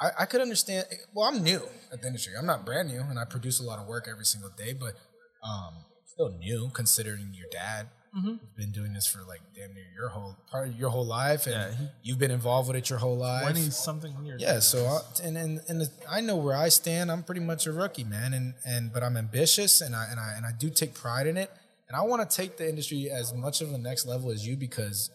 I, 0.00 0.10
I 0.20 0.26
could 0.26 0.40
understand. 0.40 0.86
Well, 1.14 1.26
I'm 1.26 1.42
new 1.42 1.62
at 1.92 2.00
the 2.00 2.06
industry. 2.06 2.34
I'm 2.38 2.46
not 2.46 2.64
brand 2.64 2.88
new, 2.88 3.00
and 3.00 3.18
I 3.18 3.24
produce 3.24 3.60
a 3.60 3.64
lot 3.64 3.78
of 3.78 3.86
work 3.86 4.06
every 4.10 4.24
single 4.24 4.50
day, 4.50 4.72
but 4.72 4.94
um, 5.42 5.74
still 6.06 6.30
new 6.38 6.70
considering 6.72 7.32
your 7.34 7.48
dad. 7.50 7.88
Mhm. 8.16 8.38
Been 8.56 8.70
doing 8.72 8.94
this 8.94 9.06
for 9.06 9.22
like 9.24 9.40
damn 9.54 9.74
near 9.74 9.84
your 9.94 10.08
whole 10.08 10.34
part 10.50 10.68
of 10.68 10.76
your 10.76 10.88
whole 10.88 11.04
life, 11.04 11.46
and 11.46 11.54
Yeah, 11.54 11.70
he- 11.72 11.88
you've 12.04 12.18
been 12.18 12.30
involved 12.30 12.68
with 12.68 12.76
it 12.78 12.88
your 12.88 12.98
whole 12.98 13.18
life. 13.18 13.42
Twenty 13.42 13.68
something 13.70 14.24
years. 14.24 14.40
Yeah, 14.40 14.60
so 14.60 14.86
I, 14.86 15.00
and 15.22 15.36
and 15.36 15.60
and 15.68 15.80
the, 15.82 15.90
I 16.08 16.22
know 16.22 16.36
where 16.36 16.56
I 16.56 16.70
stand. 16.70 17.12
I'm 17.12 17.22
pretty 17.22 17.42
much 17.42 17.66
a 17.66 17.72
rookie, 17.72 18.04
man, 18.04 18.32
and 18.32 18.54
and 18.64 18.92
but 18.94 19.02
I'm 19.02 19.16
ambitious, 19.18 19.82
and 19.82 19.94
I 19.94 20.06
and 20.10 20.18
I 20.18 20.32
and 20.38 20.46
I 20.46 20.52
do 20.52 20.70
take 20.70 20.94
pride 20.94 21.26
in 21.26 21.36
it, 21.36 21.50
and 21.86 21.96
I 21.96 22.02
want 22.02 22.28
to 22.28 22.34
take 22.36 22.56
the 22.56 22.66
industry 22.66 23.10
as 23.10 23.34
much 23.34 23.60
of 23.60 23.70
the 23.72 23.78
next 23.78 24.06
level 24.06 24.30
as 24.30 24.46
you 24.46 24.56
because 24.56 25.10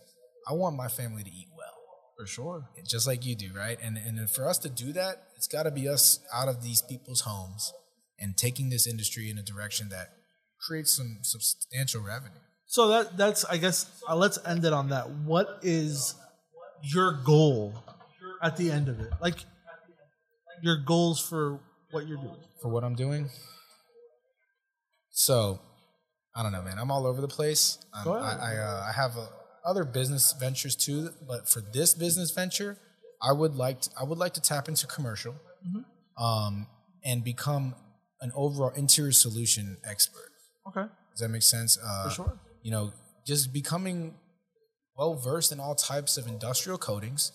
I 0.47 0.53
want 0.53 0.75
my 0.75 0.87
family 0.87 1.23
to 1.23 1.31
eat 1.31 1.47
for 2.23 2.27
sure. 2.27 2.69
just 2.87 3.05
like 3.05 3.25
you 3.25 3.35
do, 3.35 3.49
right? 3.55 3.77
And 3.83 3.97
and 3.97 4.29
for 4.29 4.47
us 4.47 4.57
to 4.59 4.69
do 4.69 4.93
that, 4.93 5.23
it's 5.35 5.47
got 5.47 5.63
to 5.63 5.71
be 5.71 5.87
us 5.87 6.19
out 6.33 6.47
of 6.47 6.63
these 6.63 6.81
people's 6.81 7.21
homes 7.21 7.73
and 8.19 8.37
taking 8.37 8.69
this 8.69 8.87
industry 8.87 9.29
in 9.29 9.37
a 9.37 9.43
direction 9.43 9.89
that 9.89 10.13
creates 10.65 10.93
some 10.93 11.19
substantial 11.21 12.01
revenue. 12.01 12.39
So 12.65 12.87
that 12.87 13.17
that's 13.17 13.43
I 13.45 13.57
guess 13.57 14.01
uh, 14.07 14.15
let's 14.15 14.39
end 14.45 14.63
it 14.65 14.73
on 14.73 14.89
that. 14.89 15.09
What 15.09 15.59
is 15.63 16.15
your 16.81 17.19
goal 17.25 17.73
at 18.41 18.55
the 18.57 18.71
end 18.71 18.87
of 18.87 18.99
it? 19.01 19.11
Like 19.21 19.35
your 20.61 20.77
goals 20.77 21.19
for 21.19 21.59
what 21.91 22.07
you're 22.07 22.17
doing. 22.17 22.37
for 22.61 22.69
what 22.69 22.83
I'm 22.85 22.95
doing. 22.95 23.29
So, 25.15 25.59
I 26.35 26.41
don't 26.41 26.51
know, 26.51 26.63
man. 26.63 26.79
I'm 26.79 26.89
all 26.89 27.05
over 27.05 27.21
the 27.21 27.27
place. 27.27 27.77
Um, 27.93 28.03
Go 28.03 28.13
I 28.13 28.31
ahead. 28.31 28.39
I, 28.39 28.55
uh, 28.57 28.85
I 28.89 28.91
have 28.93 29.17
uh, 29.17 29.25
other 29.65 29.83
business 29.83 30.33
ventures 30.39 30.75
too, 30.75 31.09
but 31.27 31.47
for 31.49 31.61
this 31.61 31.93
business 31.93 32.31
venture, 32.31 32.77
I 33.21 33.31
would 33.31 33.55
like 33.55 33.81
to, 33.81 33.89
I 33.99 34.03
would 34.03 34.17
like 34.17 34.33
to 34.33 34.41
tap 34.41 34.67
into 34.67 34.87
commercial, 34.87 35.35
Mm-hmm. 35.65 36.23
um, 36.23 36.67
and 37.05 37.23
become 37.23 37.73
an 38.19 38.31
overall 38.35 38.71
interior 38.75 39.13
solution 39.13 39.77
expert. 39.89 40.29
Okay. 40.67 40.87
Does 41.11 41.19
that 41.21 41.29
make 41.29 41.41
sense? 41.41 41.77
Uh, 41.81 42.03
For 42.09 42.15
sure. 42.15 42.39
You 42.63 42.71
know, 42.71 42.91
just 43.25 43.53
becoming 43.53 44.15
well 44.97 45.15
versed 45.15 45.53
in 45.53 45.59
all 45.61 45.73
types 45.75 46.17
of 46.17 46.27
industrial 46.27 46.77
coatings, 46.77 47.31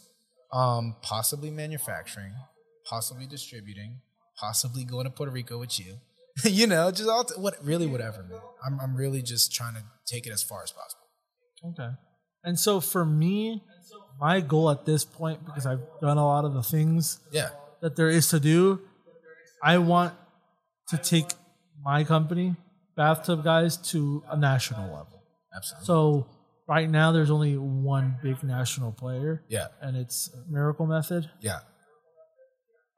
um, 0.52 0.97
possibly 1.00 1.50
manufacturing, 1.50 2.32
possibly 2.84 3.26
distributing, 3.26 4.00
possibly 4.39 4.84
going 4.84 5.05
to 5.05 5.10
Puerto 5.10 5.32
Rico 5.32 5.58
with 5.58 5.78
you. 5.81 5.94
you 6.44 6.66
know, 6.66 6.90
just 6.90 7.08
all 7.08 7.24
what 7.36 7.57
really 7.65 7.86
whatever, 7.86 8.23
man. 8.24 8.40
I'm 8.65 8.78
I'm 8.81 8.94
really 8.94 9.23
just 9.23 9.55
trying 9.55 9.74
to 9.74 9.82
take 10.07 10.26
it 10.26 10.32
as 10.32 10.42
far 10.42 10.62
as 10.62 10.70
possible. 10.70 11.07
Okay. 11.73 11.94
And 12.44 12.58
so 12.58 12.81
for 12.81 13.05
me, 13.05 13.62
my 14.20 14.41
goal 14.41 14.70
at 14.70 14.84
this 14.84 15.05
point, 15.05 15.44
because 15.44 15.67
I've 15.67 15.83
done 16.00 16.18
a 16.18 16.25
lot 16.25 16.44
of 16.44 16.55
the 16.55 16.62
things 16.62 17.20
Yeah, 17.33 17.50
that 17.83 17.97
there 17.97 18.08
is 18.08 18.28
to 18.28 18.41
do, 18.41 18.81
I 19.62 19.78
want 19.78 20.15
to 20.89 20.97
take 20.99 21.26
my 21.84 22.05
company, 22.05 22.57
Bathtub 22.97 23.44
Guys, 23.44 23.76
to 23.92 24.23
a 24.31 24.36
national 24.36 24.84
level. 24.89 25.23
absolutely. 25.55 25.84
So 25.86 26.26
right 26.68 26.89
now, 26.89 27.12
there's 27.12 27.31
only 27.31 27.57
one 27.57 28.17
big 28.23 28.42
national 28.42 28.92
player, 28.92 29.44
yeah, 29.49 29.68
and 29.81 29.97
it's 29.97 30.31
Miracle 30.49 30.86
Method. 30.86 31.31
yeah, 31.41 31.60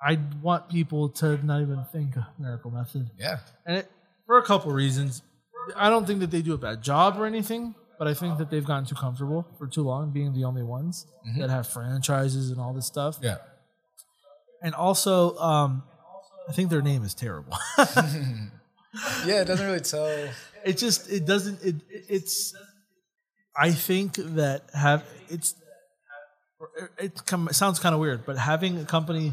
I 0.02 0.18
want 0.42 0.68
people 0.70 1.10
to 1.10 1.44
not 1.44 1.60
even 1.60 1.84
think 1.92 2.16
of 2.16 2.24
Miracle 2.38 2.70
Method, 2.70 3.10
yeah. 3.18 3.38
and 3.66 3.78
it, 3.78 3.90
for 4.26 4.38
a 4.38 4.42
couple 4.42 4.72
reasons. 4.72 5.22
I 5.76 5.90
don't 5.90 6.06
think 6.06 6.20
that 6.20 6.30
they 6.30 6.40
do 6.42 6.54
a 6.54 6.58
bad 6.58 6.82
job 6.82 7.18
or 7.18 7.26
anything, 7.26 7.74
but 8.00 8.08
I 8.08 8.14
think 8.14 8.38
that 8.38 8.48
they've 8.50 8.64
gotten 8.64 8.86
too 8.86 8.94
comfortable 8.94 9.46
for 9.58 9.66
too 9.68 9.82
long, 9.82 10.10
being 10.10 10.32
the 10.32 10.44
only 10.44 10.62
ones 10.62 11.06
that 11.38 11.50
have 11.50 11.66
franchises 11.68 12.50
and 12.50 12.58
all 12.58 12.72
this 12.72 12.86
stuff. 12.86 13.18
Yeah. 13.22 13.36
And 14.62 14.74
also, 14.74 15.36
um, 15.36 15.82
I 16.48 16.52
think 16.52 16.70
their 16.70 16.80
name 16.82 17.04
is 17.04 17.14
terrible. 17.14 17.56
Yeah, 19.24 19.42
it 19.42 19.44
doesn't 19.44 19.64
really 19.66 19.80
tell. 19.80 20.06
it 20.64 20.76
just 20.76 21.08
it 21.12 21.24
doesn't 21.24 21.62
it 21.62 21.76
it's 22.08 22.54
i 23.56 23.70
think 23.70 24.14
that 24.40 24.62
have 24.74 25.04
it's 25.28 25.54
it, 26.98 27.24
come, 27.24 27.46
it 27.48 27.54
sounds 27.54 27.78
kind 27.78 27.94
of 27.94 28.00
weird 28.00 28.26
but 28.26 28.36
having 28.36 28.78
a 28.78 28.84
company 28.84 29.32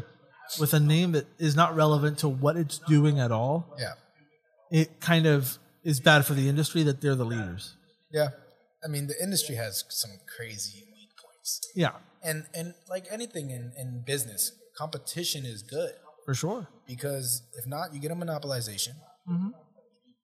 with 0.60 0.72
a 0.74 0.80
name 0.80 1.12
that 1.12 1.26
is 1.38 1.56
not 1.56 1.74
relevant 1.74 2.18
to 2.18 2.28
what 2.28 2.56
it's 2.56 2.78
doing 2.78 3.18
at 3.18 3.32
all 3.32 3.74
Yeah, 3.78 3.92
it 4.70 5.00
kind 5.00 5.26
of 5.26 5.58
is 5.82 5.98
bad 6.00 6.24
for 6.24 6.34
the 6.34 6.48
industry 6.48 6.84
that 6.84 7.00
they're 7.00 7.14
the 7.16 7.26
leaders 7.26 7.74
yeah. 8.12 8.28
I 8.88 8.90
mean, 8.90 9.06
the 9.06 9.22
industry 9.22 9.56
has 9.56 9.84
some 9.90 10.12
crazy 10.36 10.78
weak 10.94 11.10
points, 11.22 11.60
yeah 11.74 11.92
and 12.22 12.46
and 12.54 12.74
like 12.88 13.04
anything 13.10 13.50
in 13.50 13.72
in 13.82 14.02
business, 14.06 14.52
competition 14.76 15.44
is 15.54 15.62
good. 15.62 15.92
for 16.26 16.34
sure 16.34 16.68
because 16.86 17.42
if 17.58 17.66
not, 17.66 17.92
you 17.94 18.00
get 18.00 18.10
a 18.10 18.14
monopolization. 18.24 18.94
Mhm. 19.28 19.50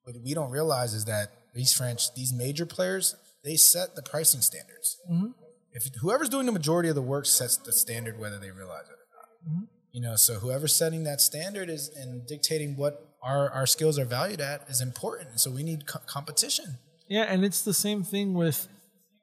What 0.04 0.14
we 0.26 0.32
don't 0.38 0.50
realize 0.50 0.92
is 0.94 1.04
that 1.06 1.26
these 1.54 1.72
French, 1.72 2.12
these 2.14 2.32
major 2.32 2.66
players, 2.66 3.14
they 3.46 3.56
set 3.56 3.94
the 3.96 4.02
pricing 4.02 4.40
standards. 4.50 4.88
Mhm. 5.10 5.34
If 5.72 5.82
whoever's 6.02 6.28
doing 6.28 6.46
the 6.46 6.52
majority 6.60 6.88
of 6.88 6.94
the 6.94 7.02
work 7.14 7.26
sets 7.26 7.56
the 7.56 7.72
standard, 7.72 8.18
whether 8.18 8.38
they 8.38 8.50
realize 8.50 8.86
it 8.94 8.98
or 9.04 9.08
not. 9.18 9.28
Mm-hmm. 9.48 9.64
You 9.92 10.00
know, 10.06 10.16
so 10.16 10.32
whoever's 10.40 10.74
setting 10.74 11.02
that 11.04 11.20
standard 11.20 11.68
is 11.68 11.88
and 12.00 12.26
dictating 12.26 12.76
what 12.76 12.94
our, 13.22 13.50
our 13.50 13.66
skills 13.66 13.98
are 13.98 14.04
valued 14.04 14.40
at 14.40 14.58
is 14.68 14.80
important. 14.80 15.40
So 15.40 15.50
we 15.50 15.62
need 15.62 15.86
co- 15.86 16.00
competition. 16.06 16.78
Yeah, 17.08 17.22
and 17.24 17.44
it's 17.44 17.62
the 17.62 17.74
same 17.74 18.02
thing 18.02 18.34
with 18.34 18.68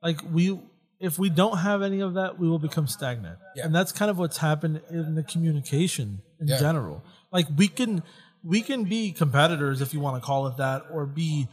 like 0.04 0.20
we 0.32 0.60
if 1.00 1.18
we 1.18 1.30
don't 1.30 1.58
have 1.58 1.82
any 1.82 2.00
of 2.02 2.14
that, 2.14 2.38
we 2.38 2.48
will 2.48 2.60
become 2.60 2.88
stagnant. 2.88 3.40
Yeah. 3.56 3.66
And 3.66 3.74
that's 3.74 3.92
kind 3.92 4.12
of 4.12 4.20
what's 4.20 4.38
happened 4.38 4.82
in 4.92 5.16
the 5.16 5.24
communication 5.24 6.22
in 6.40 6.48
Yeah. 6.48 6.60
general. 6.60 7.04
Like 7.32 7.48
we 7.58 7.68
can 7.68 8.04
we 8.44 8.62
can 8.62 8.84
be 8.86 9.12
competitors 9.12 9.82
if 9.82 9.94
you 9.94 10.00
want 10.00 10.22
to 10.22 10.26
call 10.26 10.48
it 10.48 10.58
that, 10.58 10.86
or 10.92 11.06
be 11.06 11.48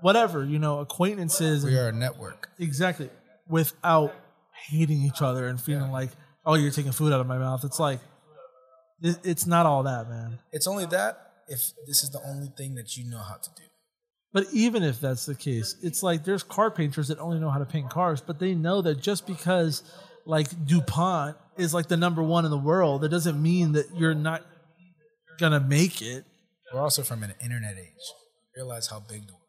whatever, 0.00 0.44
you 0.44 0.58
know, 0.58 0.80
acquaintances 0.80 1.64
We 1.64 1.76
are 1.78 1.88
a 1.88 1.92
network. 1.92 2.48
exactly 2.58 3.08
without 3.48 4.14
hating 4.68 5.02
each 5.02 5.22
other 5.22 5.46
and 5.46 5.60
feeling 5.60 5.90
like, 5.92 6.10
oh, 6.44 6.54
you're 6.54 6.70
taking 6.70 6.92
food 6.92 7.12
out 7.12 7.20
of 7.20 7.26
my 7.26 7.38
mouth. 7.38 7.64
It's 7.64 7.78
like 7.78 8.00
it's 9.02 9.46
not 9.46 9.66
all 9.66 9.82
that, 9.82 10.08
man. 10.08 10.38
It's 10.52 10.66
only 10.66 10.86
that 10.86 11.32
if 11.48 11.60
this 11.86 12.02
is 12.02 12.10
the 12.10 12.20
only 12.26 12.48
thing 12.56 12.74
that 12.76 12.96
you 12.96 13.08
know 13.08 13.18
how 13.20 13.34
to 13.36 13.50
do. 13.56 13.62
But 14.36 14.48
even 14.52 14.82
if 14.82 15.00
that's 15.00 15.24
the 15.24 15.34
case, 15.34 15.76
it's 15.82 16.02
like 16.02 16.22
there's 16.22 16.42
car 16.42 16.70
painters 16.70 17.08
that 17.08 17.18
only 17.18 17.38
know 17.38 17.48
how 17.48 17.58
to 17.58 17.64
paint 17.64 17.88
cars, 17.88 18.20
but 18.20 18.38
they 18.38 18.54
know 18.54 18.82
that 18.82 19.00
just 19.00 19.26
because 19.26 19.82
like 20.26 20.48
DuPont 20.66 21.38
is 21.56 21.72
like 21.72 21.88
the 21.88 21.96
number 21.96 22.22
one 22.22 22.44
in 22.44 22.50
the 22.50 22.58
world, 22.58 23.00
that 23.00 23.08
doesn't 23.08 23.42
mean 23.42 23.72
that 23.72 23.86
you're 23.96 24.12
not 24.14 24.44
gonna 25.38 25.58
make 25.58 26.02
it. 26.02 26.26
We're 26.70 26.82
also 26.82 27.02
from 27.02 27.22
an 27.22 27.32
internet 27.42 27.78
age. 27.78 27.94
Realize 28.54 28.88
how 28.88 29.00
big 29.00 29.26
the 29.26 29.32
world. 29.32 29.48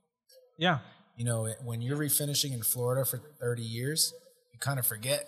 Yeah. 0.57 0.80
You 1.17 1.25
know, 1.25 1.53
when 1.66 1.82
you're 1.82 1.98
refinishing 1.98 2.53
in 2.53 2.64
Florida 2.64 3.03
for 3.03 3.17
30 3.41 3.64
years, 3.64 4.14
you 4.53 4.59
kind 4.59 4.80
of 4.80 4.88
forget 4.88 5.27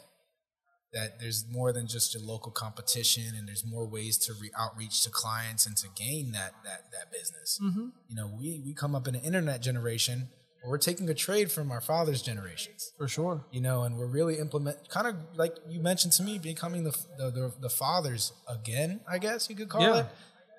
that 0.93 1.19
there's 1.19 1.45
more 1.51 1.71
than 1.71 1.87
just 1.87 2.13
your 2.13 2.23
local 2.23 2.51
competition, 2.51 3.23
and 3.37 3.47
there's 3.47 3.63
more 3.65 3.87
ways 3.87 4.17
to 4.17 4.33
re- 4.41 4.51
outreach 4.57 5.03
to 5.03 5.09
clients 5.09 5.65
and 5.67 5.77
to 5.77 5.87
gain 5.95 6.31
that 6.31 6.53
that 6.63 6.91
that 6.91 7.11
business. 7.11 7.59
Mm-hmm. 7.63 7.87
You 8.07 8.15
know, 8.15 8.27
we 8.39 8.61
we 8.65 8.73
come 8.73 8.95
up 8.95 9.07
in 9.07 9.15
an 9.15 9.21
internet 9.21 9.61
generation 9.61 10.29
where 10.61 10.71
we're 10.71 10.77
taking 10.77 11.07
a 11.09 11.13
trade 11.13 11.51
from 11.51 11.71
our 11.71 11.79
father's 11.81 12.21
generations. 12.21 12.91
For 12.97 13.07
sure. 13.07 13.45
you 13.51 13.61
know, 13.61 13.83
and 13.83 13.97
we're 13.97 14.07
really 14.07 14.39
implement 14.39 14.89
kind 14.89 15.07
of 15.07 15.15
like 15.35 15.55
you 15.69 15.79
mentioned 15.79 16.13
to 16.13 16.23
me, 16.23 16.39
becoming 16.39 16.83
the 16.83 16.91
the, 17.17 17.29
the, 17.31 17.53
the 17.61 17.69
fathers 17.69 18.33
again, 18.47 19.01
I 19.09 19.19
guess 19.19 19.49
you 19.49 19.55
could 19.55 19.69
call 19.69 19.81
Yeah. 19.81 19.99
it. 19.99 20.05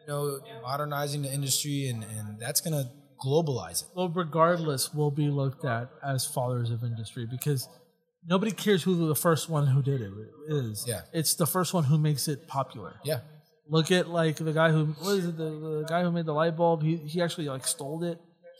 You 0.02 0.06
know, 0.08 0.40
modernizing 0.62 1.22
the 1.22 1.32
industry, 1.32 1.88
and 1.88 2.04
and 2.04 2.38
that's 2.38 2.60
gonna 2.60 2.90
globalize 3.22 3.82
it. 3.82 3.88
Well, 3.94 4.08
regardless, 4.08 4.94
we'll 4.94 5.10
be 5.10 5.28
looked 5.28 5.64
at 5.66 5.90
as 6.02 6.24
fathers 6.24 6.70
of 6.70 6.82
industry 6.82 7.26
because 7.30 7.68
nobody 8.26 8.52
cares 8.52 8.82
who 8.82 9.08
the 9.08 9.14
first 9.14 9.48
one 9.48 9.66
who 9.66 9.82
did 9.82 10.00
it 10.00 10.12
is. 10.48 10.84
Yeah. 10.86 11.02
It's 11.12 11.34
the 11.34 11.46
first 11.46 11.72
one 11.74 11.84
who 11.84 11.98
makes 11.98 12.28
it 12.28 12.46
popular. 12.48 13.00
Yeah, 13.04 13.20
Look 13.68 13.90
at 13.92 14.08
like 14.08 14.36
the 14.36 14.52
guy 14.52 14.70
who 14.72 14.86
what 14.86 15.12
is 15.18 15.26
it 15.26 15.36
the, 15.36 15.44
the 15.50 15.86
guy 15.88 16.02
who 16.02 16.10
made 16.10 16.26
the 16.26 16.32
light 16.34 16.56
bulb? 16.56 16.82
He 16.82 16.96
he 16.96 17.22
actually 17.22 17.48
like 17.48 17.66
stole 17.66 18.02
it. 18.04 18.18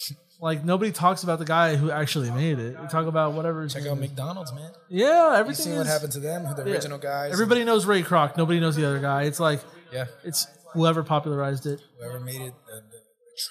Like 0.42 0.64
nobody 0.64 0.90
talks 0.90 1.22
about 1.22 1.38
the 1.38 1.44
guy 1.44 1.76
who 1.76 1.90
actually 1.90 2.30
made 2.30 2.58
it. 2.58 2.80
We 2.80 2.86
talk 2.88 3.06
about 3.06 3.34
whatever. 3.34 3.68
check 3.68 3.84
out. 3.86 3.98
McDonald's, 3.98 4.54
man. 4.54 4.70
Yeah, 4.88 5.32
You 5.32 5.36
everything. 5.36 5.76
what 5.76 5.82
is- 5.86 5.92
happened 5.92 6.12
to 6.12 6.20
them? 6.20 6.44
The 6.56 6.64
yeah. 6.64 6.72
original 6.72 6.96
guys? 6.96 7.30
Everybody 7.34 7.62
knows 7.64 7.84
Ray 7.84 8.02
Kroc. 8.02 8.38
Nobody 8.38 8.58
knows 8.58 8.74
the 8.74 8.86
other 8.86 9.00
guy. 9.00 9.24
It's 9.24 9.38
like 9.38 9.60
yeah, 9.92 10.06
it's 10.24 10.46
whoever 10.72 11.02
popularized 11.02 11.66
it. 11.66 11.82
whoever 11.98 12.20
made 12.20 12.40
it 12.40 12.54
the, 12.66 12.76
the 12.90 13.00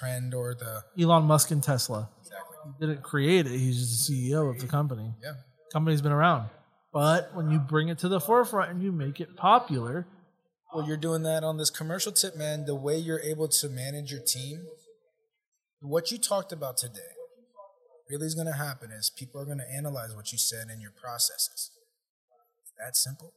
trend 0.00 0.34
or 0.34 0.56
the 0.56 0.82
Elon 1.00 1.22
Musk 1.26 1.52
and 1.52 1.62
Tesla. 1.62 2.08
exactly. 2.18 2.56
He 2.80 2.86
didn't 2.88 3.04
create 3.04 3.46
it. 3.46 3.52
He's 3.56 3.78
just 3.78 4.08
the 4.08 4.32
CEO 4.32 4.50
of 4.52 4.60
the 4.60 4.66
company. 4.66 5.14
Yeah, 5.22 5.34
Company's 5.72 6.02
been 6.02 6.12
around, 6.12 6.48
but 6.92 7.34
when 7.34 7.50
you 7.50 7.58
bring 7.58 7.88
it 7.88 7.98
to 8.00 8.08
the 8.08 8.20
forefront 8.20 8.70
and 8.72 8.82
you 8.82 8.90
make 8.92 9.20
it 9.20 9.36
popular, 9.36 10.06
well, 10.74 10.86
you're 10.86 10.96
doing 10.96 11.22
that 11.22 11.44
on 11.44 11.56
this 11.58 11.70
commercial 11.70 12.12
tip, 12.12 12.36
man. 12.36 12.64
The 12.66 12.74
way 12.74 12.96
you're 12.98 13.20
able 13.20 13.48
to 13.48 13.68
manage 13.68 14.10
your 14.10 14.20
team, 14.20 14.64
what 15.80 16.10
you 16.10 16.18
talked 16.18 16.52
about 16.52 16.76
today, 16.76 17.00
really 18.08 18.26
is 18.26 18.34
going 18.34 18.46
to 18.48 18.52
happen 18.56 18.90
is 18.90 19.10
people 19.10 19.40
are 19.40 19.44
going 19.44 19.58
to 19.58 19.70
analyze 19.76 20.14
what 20.14 20.32
you 20.32 20.38
said 20.38 20.66
and 20.68 20.80
your 20.82 20.90
processes. 20.90 21.70
It's 22.62 22.72
that 22.78 22.96
simple. 22.96 23.32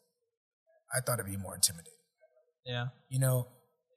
I 0.95 0.99
thought 1.01 1.19
it'd 1.19 1.31
be 1.31 1.37
more 1.37 1.55
intimidating, 1.55 1.93
yeah, 2.65 2.87
you 3.09 3.19
know, 3.19 3.47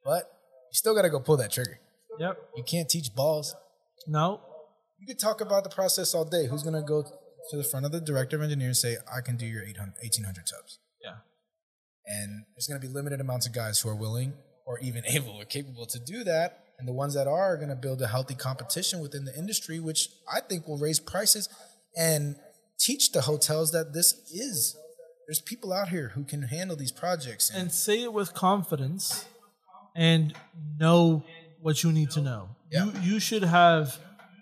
but 0.03 0.23
you 0.71 0.73
still 0.73 0.95
got 0.95 1.03
to 1.03 1.09
go 1.09 1.19
pull 1.19 1.37
that 1.37 1.51
trigger. 1.51 1.79
yep, 2.19 2.37
You 2.55 2.63
can't 2.63 2.89
teach 2.89 3.13
balls. 3.15 3.55
no, 4.07 4.41
You 4.99 5.05
could 5.07 5.19
talk 5.19 5.41
about 5.41 5.63
the 5.63 5.69
process 5.69 6.13
all 6.15 6.25
day. 6.25 6.47
Who's 6.47 6.63
going 6.63 6.73
to 6.75 6.81
go 6.81 7.03
to 7.49 7.57
the 7.57 7.63
front 7.63 7.85
of 7.85 7.91
the 7.91 8.01
director 8.01 8.35
of 8.35 8.43
engineers 8.43 8.83
and 8.83 8.95
say, 8.95 9.01
I 9.11 9.21
can 9.21 9.37
do 9.37 9.45
your 9.45 9.63
800, 9.63 9.95
1800 10.01 10.45
tubs? 10.47 10.79
yeah, 11.03 11.15
And 12.05 12.45
there's 12.55 12.67
going 12.67 12.79
to 12.81 12.87
be 12.87 12.93
limited 12.93 13.21
amounts 13.21 13.47
of 13.47 13.53
guys 13.53 13.79
who 13.79 13.89
are 13.89 13.95
willing 13.95 14.33
or 14.65 14.79
even 14.79 15.03
able 15.07 15.33
or 15.33 15.45
capable 15.45 15.85
to 15.87 15.99
do 15.99 16.23
that. 16.23 16.63
And 16.79 16.87
the 16.87 16.93
ones 16.93 17.15
that 17.15 17.27
are 17.27 17.53
are 17.53 17.57
going 17.57 17.69
to 17.69 17.75
build 17.75 18.01
a 18.01 18.07
healthy 18.07 18.35
competition 18.35 18.99
within 18.99 19.25
the 19.25 19.35
industry, 19.35 19.79
which 19.79 20.09
I 20.31 20.41
think 20.41 20.67
will 20.67 20.77
raise 20.77 20.99
prices 20.99 21.49
and 21.97 22.35
teach 22.79 23.11
the 23.11 23.21
hotels 23.21 23.71
that 23.71 23.93
this 23.93 24.13
is. 24.31 24.77
There's 25.27 25.41
people 25.41 25.73
out 25.73 25.89
here 25.89 26.09
who 26.09 26.23
can 26.23 26.43
handle 26.43 26.75
these 26.77 26.91
projects. 26.91 27.49
And, 27.49 27.63
and 27.63 27.71
say 27.71 28.03
it 28.03 28.13
with 28.13 28.33
confidence, 28.35 29.25
and 29.95 30.33
know 30.79 31.23
what 31.61 31.83
you 31.83 31.91
need 31.91 32.11
to 32.11 32.21
know. 32.21 32.49
Yeah. 32.71 32.85
You 32.85 32.93
you 33.01 33.19
should 33.19 33.43
have 33.43 33.97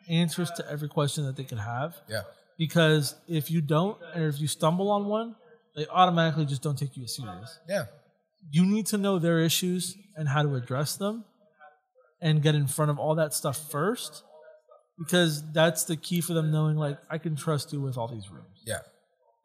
answers 0.09 0.51
to 0.57 0.69
every 0.69 0.89
question 0.89 1.25
that 1.25 1.37
they 1.37 1.45
could 1.45 1.59
have. 1.59 1.95
yeah, 2.09 2.23
Because 2.57 3.15
if 3.27 3.51
you 3.51 3.61
don't, 3.61 3.97
and 4.13 4.23
if 4.25 4.39
you 4.39 4.47
stumble 4.47 4.89
on 4.91 5.05
one, 5.07 5.35
they 5.75 5.85
automatically 5.87 6.45
just 6.45 6.61
don't 6.61 6.77
take 6.77 6.95
you 6.95 7.03
as 7.03 7.15
serious. 7.15 7.59
yeah, 7.67 7.85
You 8.51 8.65
need 8.65 8.85
to 8.87 8.97
know 8.97 9.19
their 9.19 9.39
issues 9.39 9.95
and 10.15 10.29
how 10.29 10.41
to 10.43 10.55
address 10.55 10.95
them 10.95 11.25
and 12.21 12.41
get 12.41 12.55
in 12.55 12.65
front 12.67 12.91
of 12.91 12.97
all 12.97 13.15
that 13.15 13.33
stuff 13.33 13.69
first 13.69 14.23
because 14.97 15.43
that's 15.51 15.83
the 15.83 15.97
key 15.97 16.21
for 16.21 16.33
them 16.33 16.49
knowing 16.51 16.77
like 16.77 16.97
I 17.09 17.17
can 17.17 17.35
trust 17.35 17.73
you 17.73 17.81
with 17.81 17.97
all 17.97 18.07
these 18.07 18.29
rooms. 18.31 18.61
yeah. 18.65 18.79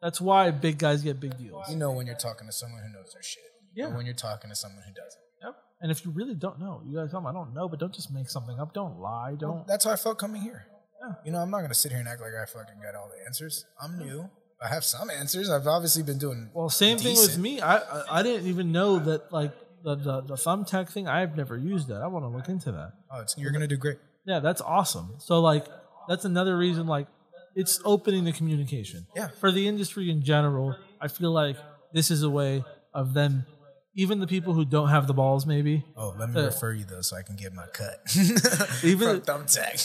That's 0.01 0.19
why 0.19 0.49
big 0.49 0.79
guys 0.79 1.03
get 1.03 1.19
big 1.19 1.37
deals. 1.37 1.69
You 1.69 1.75
know 1.75 1.91
when 1.91 2.07
you're 2.07 2.15
talking 2.15 2.47
to 2.47 2.51
someone 2.53 2.81
who 2.81 2.91
knows 2.91 3.13
their 3.13 3.21
shit. 3.21 3.43
Yeah. 3.75 3.85
Or 3.85 3.97
when 3.97 4.05
you're 4.07 4.15
talking 4.15 4.49
to 4.49 4.55
someone 4.55 4.81
who 4.87 4.91
doesn't. 4.93 5.21
Yep. 5.43 5.55
And 5.81 5.91
if 5.91 6.03
you 6.03 6.09
really 6.11 6.33
don't 6.33 6.59
know, 6.59 6.81
you 6.87 6.97
guys 6.97 7.11
tell 7.11 7.19
them 7.21 7.27
I 7.27 7.33
don't 7.33 7.53
know, 7.53 7.67
but 7.69 7.79
don't 7.79 7.93
just 7.93 8.11
make 8.11 8.27
something 8.27 8.57
up. 8.59 8.73
Don't 8.73 8.99
lie. 8.99 9.35
Don't. 9.37 9.67
That's 9.67 9.85
how 9.85 9.91
I 9.91 9.95
felt 9.97 10.17
coming 10.17 10.41
here. 10.41 10.65
Yeah. 11.01 11.13
You 11.25 11.31
know, 11.31 11.39
I'm 11.39 11.49
not 11.49 11.59
going 11.59 11.69
to 11.69 11.75
sit 11.75 11.91
here 11.91 11.99
and 11.99 12.07
act 12.07 12.21
like 12.21 12.33
I 12.41 12.45
fucking 12.45 12.81
got 12.81 12.95
all 12.95 13.09
the 13.09 13.25
answers. 13.25 13.65
I'm 13.81 13.97
new. 13.97 14.29
I 14.61 14.67
have 14.67 14.83
some 14.83 15.09
answers. 15.09 15.49
I've 15.49 15.65
obviously 15.65 16.03
been 16.03 16.19
doing. 16.19 16.51
Well, 16.53 16.69
same 16.69 16.97
thing 16.99 17.15
with 17.15 17.37
me. 17.37 17.61
I, 17.61 17.77
I 17.77 18.19
I 18.19 18.23
didn't 18.23 18.47
even 18.47 18.71
know 18.71 18.99
that 18.99 19.33
like 19.33 19.51
the 19.83 19.95
the, 19.95 20.21
the 20.21 20.35
thumbtack 20.35 20.89
thing. 20.89 21.07
I've 21.07 21.35
never 21.35 21.57
used 21.57 21.87
that. 21.87 22.01
I 22.01 22.07
want 22.07 22.25
to 22.25 22.29
look 22.29 22.47
into 22.47 22.71
that. 22.71 22.93
Oh, 23.11 23.21
it's, 23.21 23.35
you're 23.37 23.51
going 23.51 23.61
to 23.61 23.67
do 23.67 23.77
great. 23.77 23.97
Yeah, 24.25 24.39
that's 24.39 24.61
awesome. 24.61 25.15
So 25.17 25.39
like 25.39 25.65
that's 26.07 26.25
another 26.25 26.55
reason 26.55 26.85
like 26.85 27.07
it's 27.55 27.81
opening 27.83 28.23
the 28.23 28.33
communication. 28.33 29.07
Yeah. 29.15 29.29
For 29.39 29.51
the 29.51 29.67
industry 29.67 30.11
in 30.11 30.21
general, 30.21 30.75
I 31.01 31.07
feel 31.07 31.31
like 31.31 31.57
this 31.91 32.11
is 32.11 32.21
a 32.21 32.29
way 32.29 32.63
of 32.93 33.13
them 33.13 33.45
even 33.93 34.19
the 34.19 34.27
people 34.27 34.53
who 34.53 34.63
don't 34.65 34.89
have 34.89 35.05
the 35.07 35.13
balls 35.13 35.45
maybe. 35.45 35.83
Oh, 35.97 36.15
let 36.17 36.29
me 36.29 36.39
Uh, 36.39 36.45
refer 36.45 36.73
you 36.73 36.85
though, 36.85 37.01
so 37.01 37.15
I 37.17 37.23
can 37.23 37.35
get 37.35 37.53
my 37.53 37.65
cut. 37.67 37.99
Even- 38.83 39.21
from 39.21 39.43
thumbtack. 39.45 39.75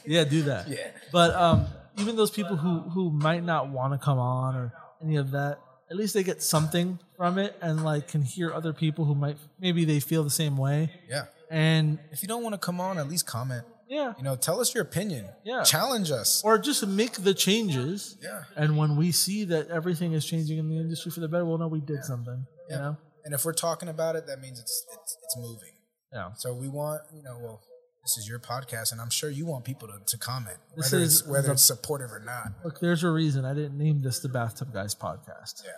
Yeah, 0.06 0.24
do 0.24 0.42
that. 0.42 0.68
Yeah. 0.68 0.90
But 1.12 1.34
um 1.34 1.66
even 1.98 2.14
those 2.16 2.30
people 2.30 2.56
who 2.56 2.80
who 2.90 3.10
might 3.10 3.42
not 3.42 3.68
want 3.70 3.92
to 3.92 3.98
come 3.98 4.18
on 4.18 4.54
or 4.54 4.72
any 5.02 5.16
of 5.16 5.32
that, 5.32 5.58
at 5.90 5.96
least 5.96 6.14
they 6.14 6.22
get 6.22 6.42
something 6.42 6.98
from 7.16 7.38
it 7.38 7.56
and 7.60 7.84
like 7.84 8.08
can 8.08 8.22
hear 8.22 8.52
other 8.52 8.72
people 8.72 9.04
who 9.04 9.14
might 9.14 9.36
maybe 9.58 9.84
they 9.84 9.98
feel 10.00 10.22
the 10.22 10.30
same 10.30 10.56
way. 10.56 10.90
yeah. 11.08 11.24
And 11.50 11.98
If 12.12 12.22
you 12.22 12.28
don't 12.28 12.42
want 12.42 12.54
to 12.54 12.58
come 12.58 12.80
on, 12.80 12.98
at 12.98 13.08
least 13.08 13.26
comment. 13.26 13.64
yeah. 13.88 14.14
You 14.18 14.24
know, 14.24 14.34
tell 14.36 14.60
us 14.60 14.74
your 14.74 14.82
opinion. 14.82 15.26
Yeah. 15.44 15.62
Challenge 15.62 16.10
us. 16.10 16.42
Or 16.44 16.58
just 16.58 16.84
make 16.86 17.12
the 17.22 17.34
changes. 17.34 18.16
Yeah. 18.22 18.42
And 18.56 18.76
when 18.76 18.96
we 18.96 19.12
see 19.12 19.44
that 19.44 19.68
everything 19.68 20.12
is 20.12 20.24
changing 20.24 20.58
in 20.58 20.68
the 20.68 20.76
industry 20.76 21.10
for 21.12 21.20
the 21.20 21.28
better, 21.28 21.44
we'll 21.44 21.58
know 21.58 21.68
we 21.68 21.80
did 21.80 22.04
something. 22.04 22.46
You 22.70 22.76
know? 22.76 22.96
And 23.24 23.34
if 23.34 23.44
we're 23.44 23.52
talking 23.52 23.88
about 23.88 24.16
it, 24.16 24.26
that 24.26 24.40
means 24.40 24.58
it's 24.60 24.84
it's 24.92 25.16
it's 25.24 25.36
moving. 25.38 25.72
Yeah. 26.12 26.30
So 26.36 26.54
we 26.54 26.68
want, 26.68 27.02
you 27.14 27.22
know, 27.22 27.38
well, 27.42 27.60
this 28.04 28.16
is 28.18 28.28
your 28.28 28.38
podcast, 28.38 28.92
and 28.92 29.00
I'm 29.00 29.10
sure 29.10 29.28
you 29.30 29.44
want 29.46 29.64
people 29.64 29.88
to, 29.88 29.98
to 30.06 30.18
comment, 30.18 30.56
This 30.76 30.92
whether 30.92 31.02
is 31.04 31.20
it's 31.20 31.28
whether 31.28 31.46
the- 31.48 31.52
it's 31.54 31.62
supportive 31.64 32.12
or 32.12 32.20
not. 32.20 32.52
Look, 32.64 32.78
there's 32.80 33.02
a 33.02 33.10
reason 33.10 33.44
I 33.44 33.52
didn't 33.54 33.76
name 33.76 34.02
this 34.02 34.20
the 34.20 34.28
Bathtub 34.28 34.72
Guys 34.72 34.94
podcast. 34.94 35.64
Yeah. 35.64 35.72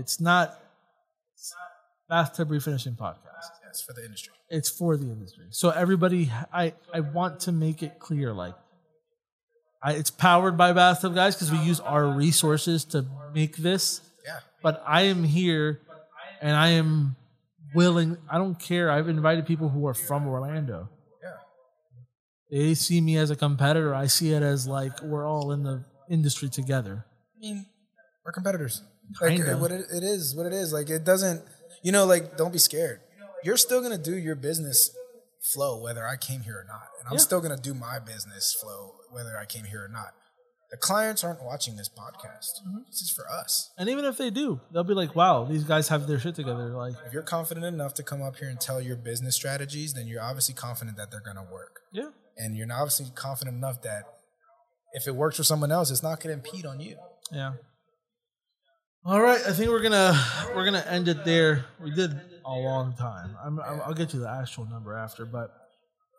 It's 0.00 0.20
not 0.20 0.58
Bathtub 2.08 2.50
Refinishing 2.50 2.96
Podcast. 2.96 3.48
Yes, 3.66 3.82
for 3.82 3.94
the 3.94 4.04
industry. 4.04 4.34
It's 4.50 4.68
for 4.68 4.96
the 4.98 5.06
industry. 5.06 5.46
So 5.50 5.70
everybody, 5.70 6.30
I 6.52 6.74
I 6.92 7.00
want 7.00 7.40
to 7.40 7.52
make 7.52 7.82
it 7.82 7.98
clear, 7.98 8.32
like, 8.34 8.54
I, 9.82 9.92
it's 9.94 10.10
powered 10.10 10.56
by 10.58 10.72
Bathtub 10.74 11.14
Guys 11.14 11.34
because 11.34 11.50
we 11.50 11.58
use 11.58 11.80
our 11.80 12.06
resources 12.06 12.84
to 12.86 13.06
make 13.34 13.56
this. 13.56 14.02
Yeah. 14.26 14.40
But 14.62 14.82
I 14.86 15.02
am 15.02 15.24
here, 15.24 15.80
and 16.42 16.54
I 16.56 16.68
am 16.70 17.16
willing. 17.74 18.18
I 18.30 18.36
don't 18.36 18.58
care. 18.58 18.90
I've 18.90 19.08
invited 19.08 19.46
people 19.46 19.68
who 19.70 19.86
are 19.86 19.94
from 19.94 20.26
Orlando. 20.26 20.88
Yeah. 21.22 22.58
They 22.58 22.74
see 22.74 23.00
me 23.00 23.16
as 23.16 23.30
a 23.30 23.36
competitor. 23.36 23.94
I 23.94 24.06
see 24.08 24.32
it 24.32 24.42
as 24.42 24.66
like 24.66 25.00
we're 25.02 25.26
all 25.26 25.52
in 25.52 25.62
the 25.62 25.84
industry 26.10 26.48
together. 26.50 27.06
I 27.36 27.40
mean, 27.40 27.66
we're 28.24 28.32
competitors. 28.32 28.82
Like 29.20 29.36
Kinda. 29.36 29.56
what 29.56 29.70
it, 29.72 29.86
it 29.92 30.02
is, 30.02 30.34
what 30.36 30.46
it 30.46 30.52
is. 30.52 30.72
Like 30.72 30.90
it 30.90 31.04
doesn't, 31.04 31.42
you 31.82 31.92
know, 31.92 32.04
like 32.04 32.36
don't 32.36 32.52
be 32.52 32.58
scared. 32.58 33.00
You're 33.44 33.56
still 33.56 33.80
gonna 33.82 33.98
do 33.98 34.16
your 34.16 34.34
business 34.36 34.90
flow 35.52 35.82
whether 35.82 36.06
I 36.06 36.16
came 36.16 36.42
here 36.42 36.54
or 36.60 36.64
not, 36.64 36.86
and 37.00 37.08
I'm 37.08 37.14
Yeah. 37.14 37.18
still 37.18 37.40
gonna 37.40 37.56
do 37.56 37.74
my 37.74 37.98
business 37.98 38.54
flow 38.54 38.92
whether 39.10 39.36
I 39.36 39.44
came 39.44 39.64
here 39.64 39.84
or 39.84 39.88
not. 39.88 40.14
The 40.72 40.78
clients 40.78 41.22
aren't 41.22 41.44
watching 41.44 41.76
this 41.76 41.88
podcast. 41.88 42.66
Mm-hmm. 42.66 42.78
This 42.88 43.02
is 43.02 43.10
for 43.14 43.30
us. 43.30 43.70
And 43.78 43.88
even 43.90 44.04
if 44.06 44.16
they 44.16 44.30
do, 44.30 44.58
they'll 44.72 44.82
be 44.84 44.94
like, 44.94 45.14
"Wow, 45.14 45.44
these 45.44 45.64
guys 45.64 45.88
have 45.88 46.06
their 46.06 46.18
shit 46.18 46.34
together." 46.34 46.70
Like, 46.70 46.94
If 47.06 47.12
you're 47.12 47.22
confident 47.22 47.66
enough 47.66 47.92
to 47.94 48.02
come 48.02 48.22
up 48.22 48.36
here 48.36 48.48
and 48.48 48.58
tell 48.58 48.80
your 48.80 48.96
business 48.96 49.36
strategies, 49.36 49.92
then 49.92 50.06
you're 50.08 50.22
obviously 50.22 50.54
confident 50.54 50.96
that 50.96 51.10
they're 51.10 51.20
gonna 51.20 51.44
work. 51.44 51.80
yeah, 51.92 52.08
And 52.38 52.56
you're 52.56 52.66
obviously 52.72 53.06
confident 53.14 53.56
enough 53.58 53.82
that 53.82 54.04
if 54.94 55.06
it 55.06 55.14
works 55.14 55.36
for 55.36 55.44
someone 55.44 55.70
else, 55.70 55.90
it's 55.90 56.02
not 56.02 56.20
gonna 56.20 56.34
impede 56.34 56.64
on 56.66 56.80
you. 56.80 56.96
yeah. 57.30 57.52
All 59.04 59.20
right, 59.20 59.40
I 59.46 59.52
think 59.52 59.68
we're 59.70 59.82
gonna 59.82 60.14
we're 60.54 60.64
gonna 60.64 60.84
end 60.88 61.06
it 61.08 61.24
there. 61.24 61.66
We 61.82 61.90
did 61.90 62.12
a 62.46 62.50
long 62.54 62.94
time. 62.96 63.36
I'm, 63.44 63.58
I'm, 63.60 63.80
I'll 63.82 63.94
get 63.94 64.14
you 64.14 64.20
the 64.20 64.30
actual 64.30 64.64
number 64.64 64.94
after, 64.94 65.26
but 65.26 65.50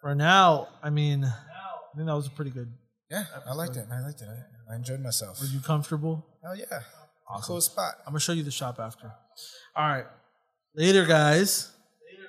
for 0.01 0.13
now, 0.13 0.67
I 0.83 0.89
mean, 0.89 1.23
I 1.23 1.95
think 1.95 2.07
that 2.07 2.13
was 2.13 2.27
a 2.27 2.31
pretty 2.31 2.51
good. 2.51 2.71
Yeah, 3.13 3.25
I 3.47 3.53
liked 3.53 3.77
it. 3.77 3.85
I 3.91 3.99
liked 4.01 4.21
it. 4.21 4.27
I, 4.27 4.73
I 4.73 4.75
enjoyed 4.75 4.99
myself. 4.99 5.39
Were 5.39 5.45
you 5.47 5.59
comfortable? 5.59 6.25
Oh 6.43 6.53
yeah. 6.53 6.79
Close 7.41 7.67
spot. 7.67 7.93
I'm 8.07 8.13
gonna 8.13 8.19
show 8.19 8.33
you 8.33 8.41
the 8.43 8.49
shop 8.51 8.79
after. 8.79 9.11
All 9.75 9.87
right, 9.87 10.05
Later 10.75 11.05
guys. 11.05 11.71
later, 12.09 12.27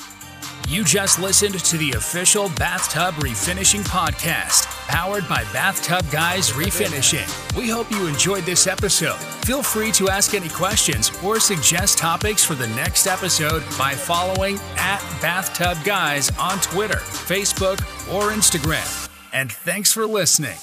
guys. 0.00 0.68
You 0.68 0.82
just 0.84 1.20
listened 1.20 1.58
to 1.60 1.76
the 1.76 1.92
official 1.92 2.48
Bathtub 2.56 3.14
Refinishing 3.16 3.82
Podcast, 3.86 4.66
powered 4.88 5.28
by 5.28 5.44
Bathtub 5.52 6.04
Guys 6.10 6.50
Refinishing. 6.52 7.26
We 7.56 7.68
hope 7.68 7.90
you 7.90 8.06
enjoyed 8.06 8.44
this 8.44 8.66
episode. 8.66 9.18
Feel 9.44 9.62
free 9.62 9.92
to 9.92 10.08
ask 10.08 10.34
any 10.34 10.48
questions 10.48 11.10
or 11.22 11.40
suggest 11.40 11.98
topics 11.98 12.44
for 12.44 12.54
the 12.54 12.68
next 12.68 13.06
episode 13.06 13.62
by 13.78 13.94
following 13.94 14.58
at 14.76 15.00
Bathtub 15.22 15.78
Guys 15.84 16.30
on 16.38 16.58
Twitter, 16.60 16.98
Facebook, 16.98 17.80
or 18.12 18.32
Instagram. 18.32 19.08
And 19.32 19.52
thanks 19.52 19.92
for 19.92 20.06
listening. 20.06 20.56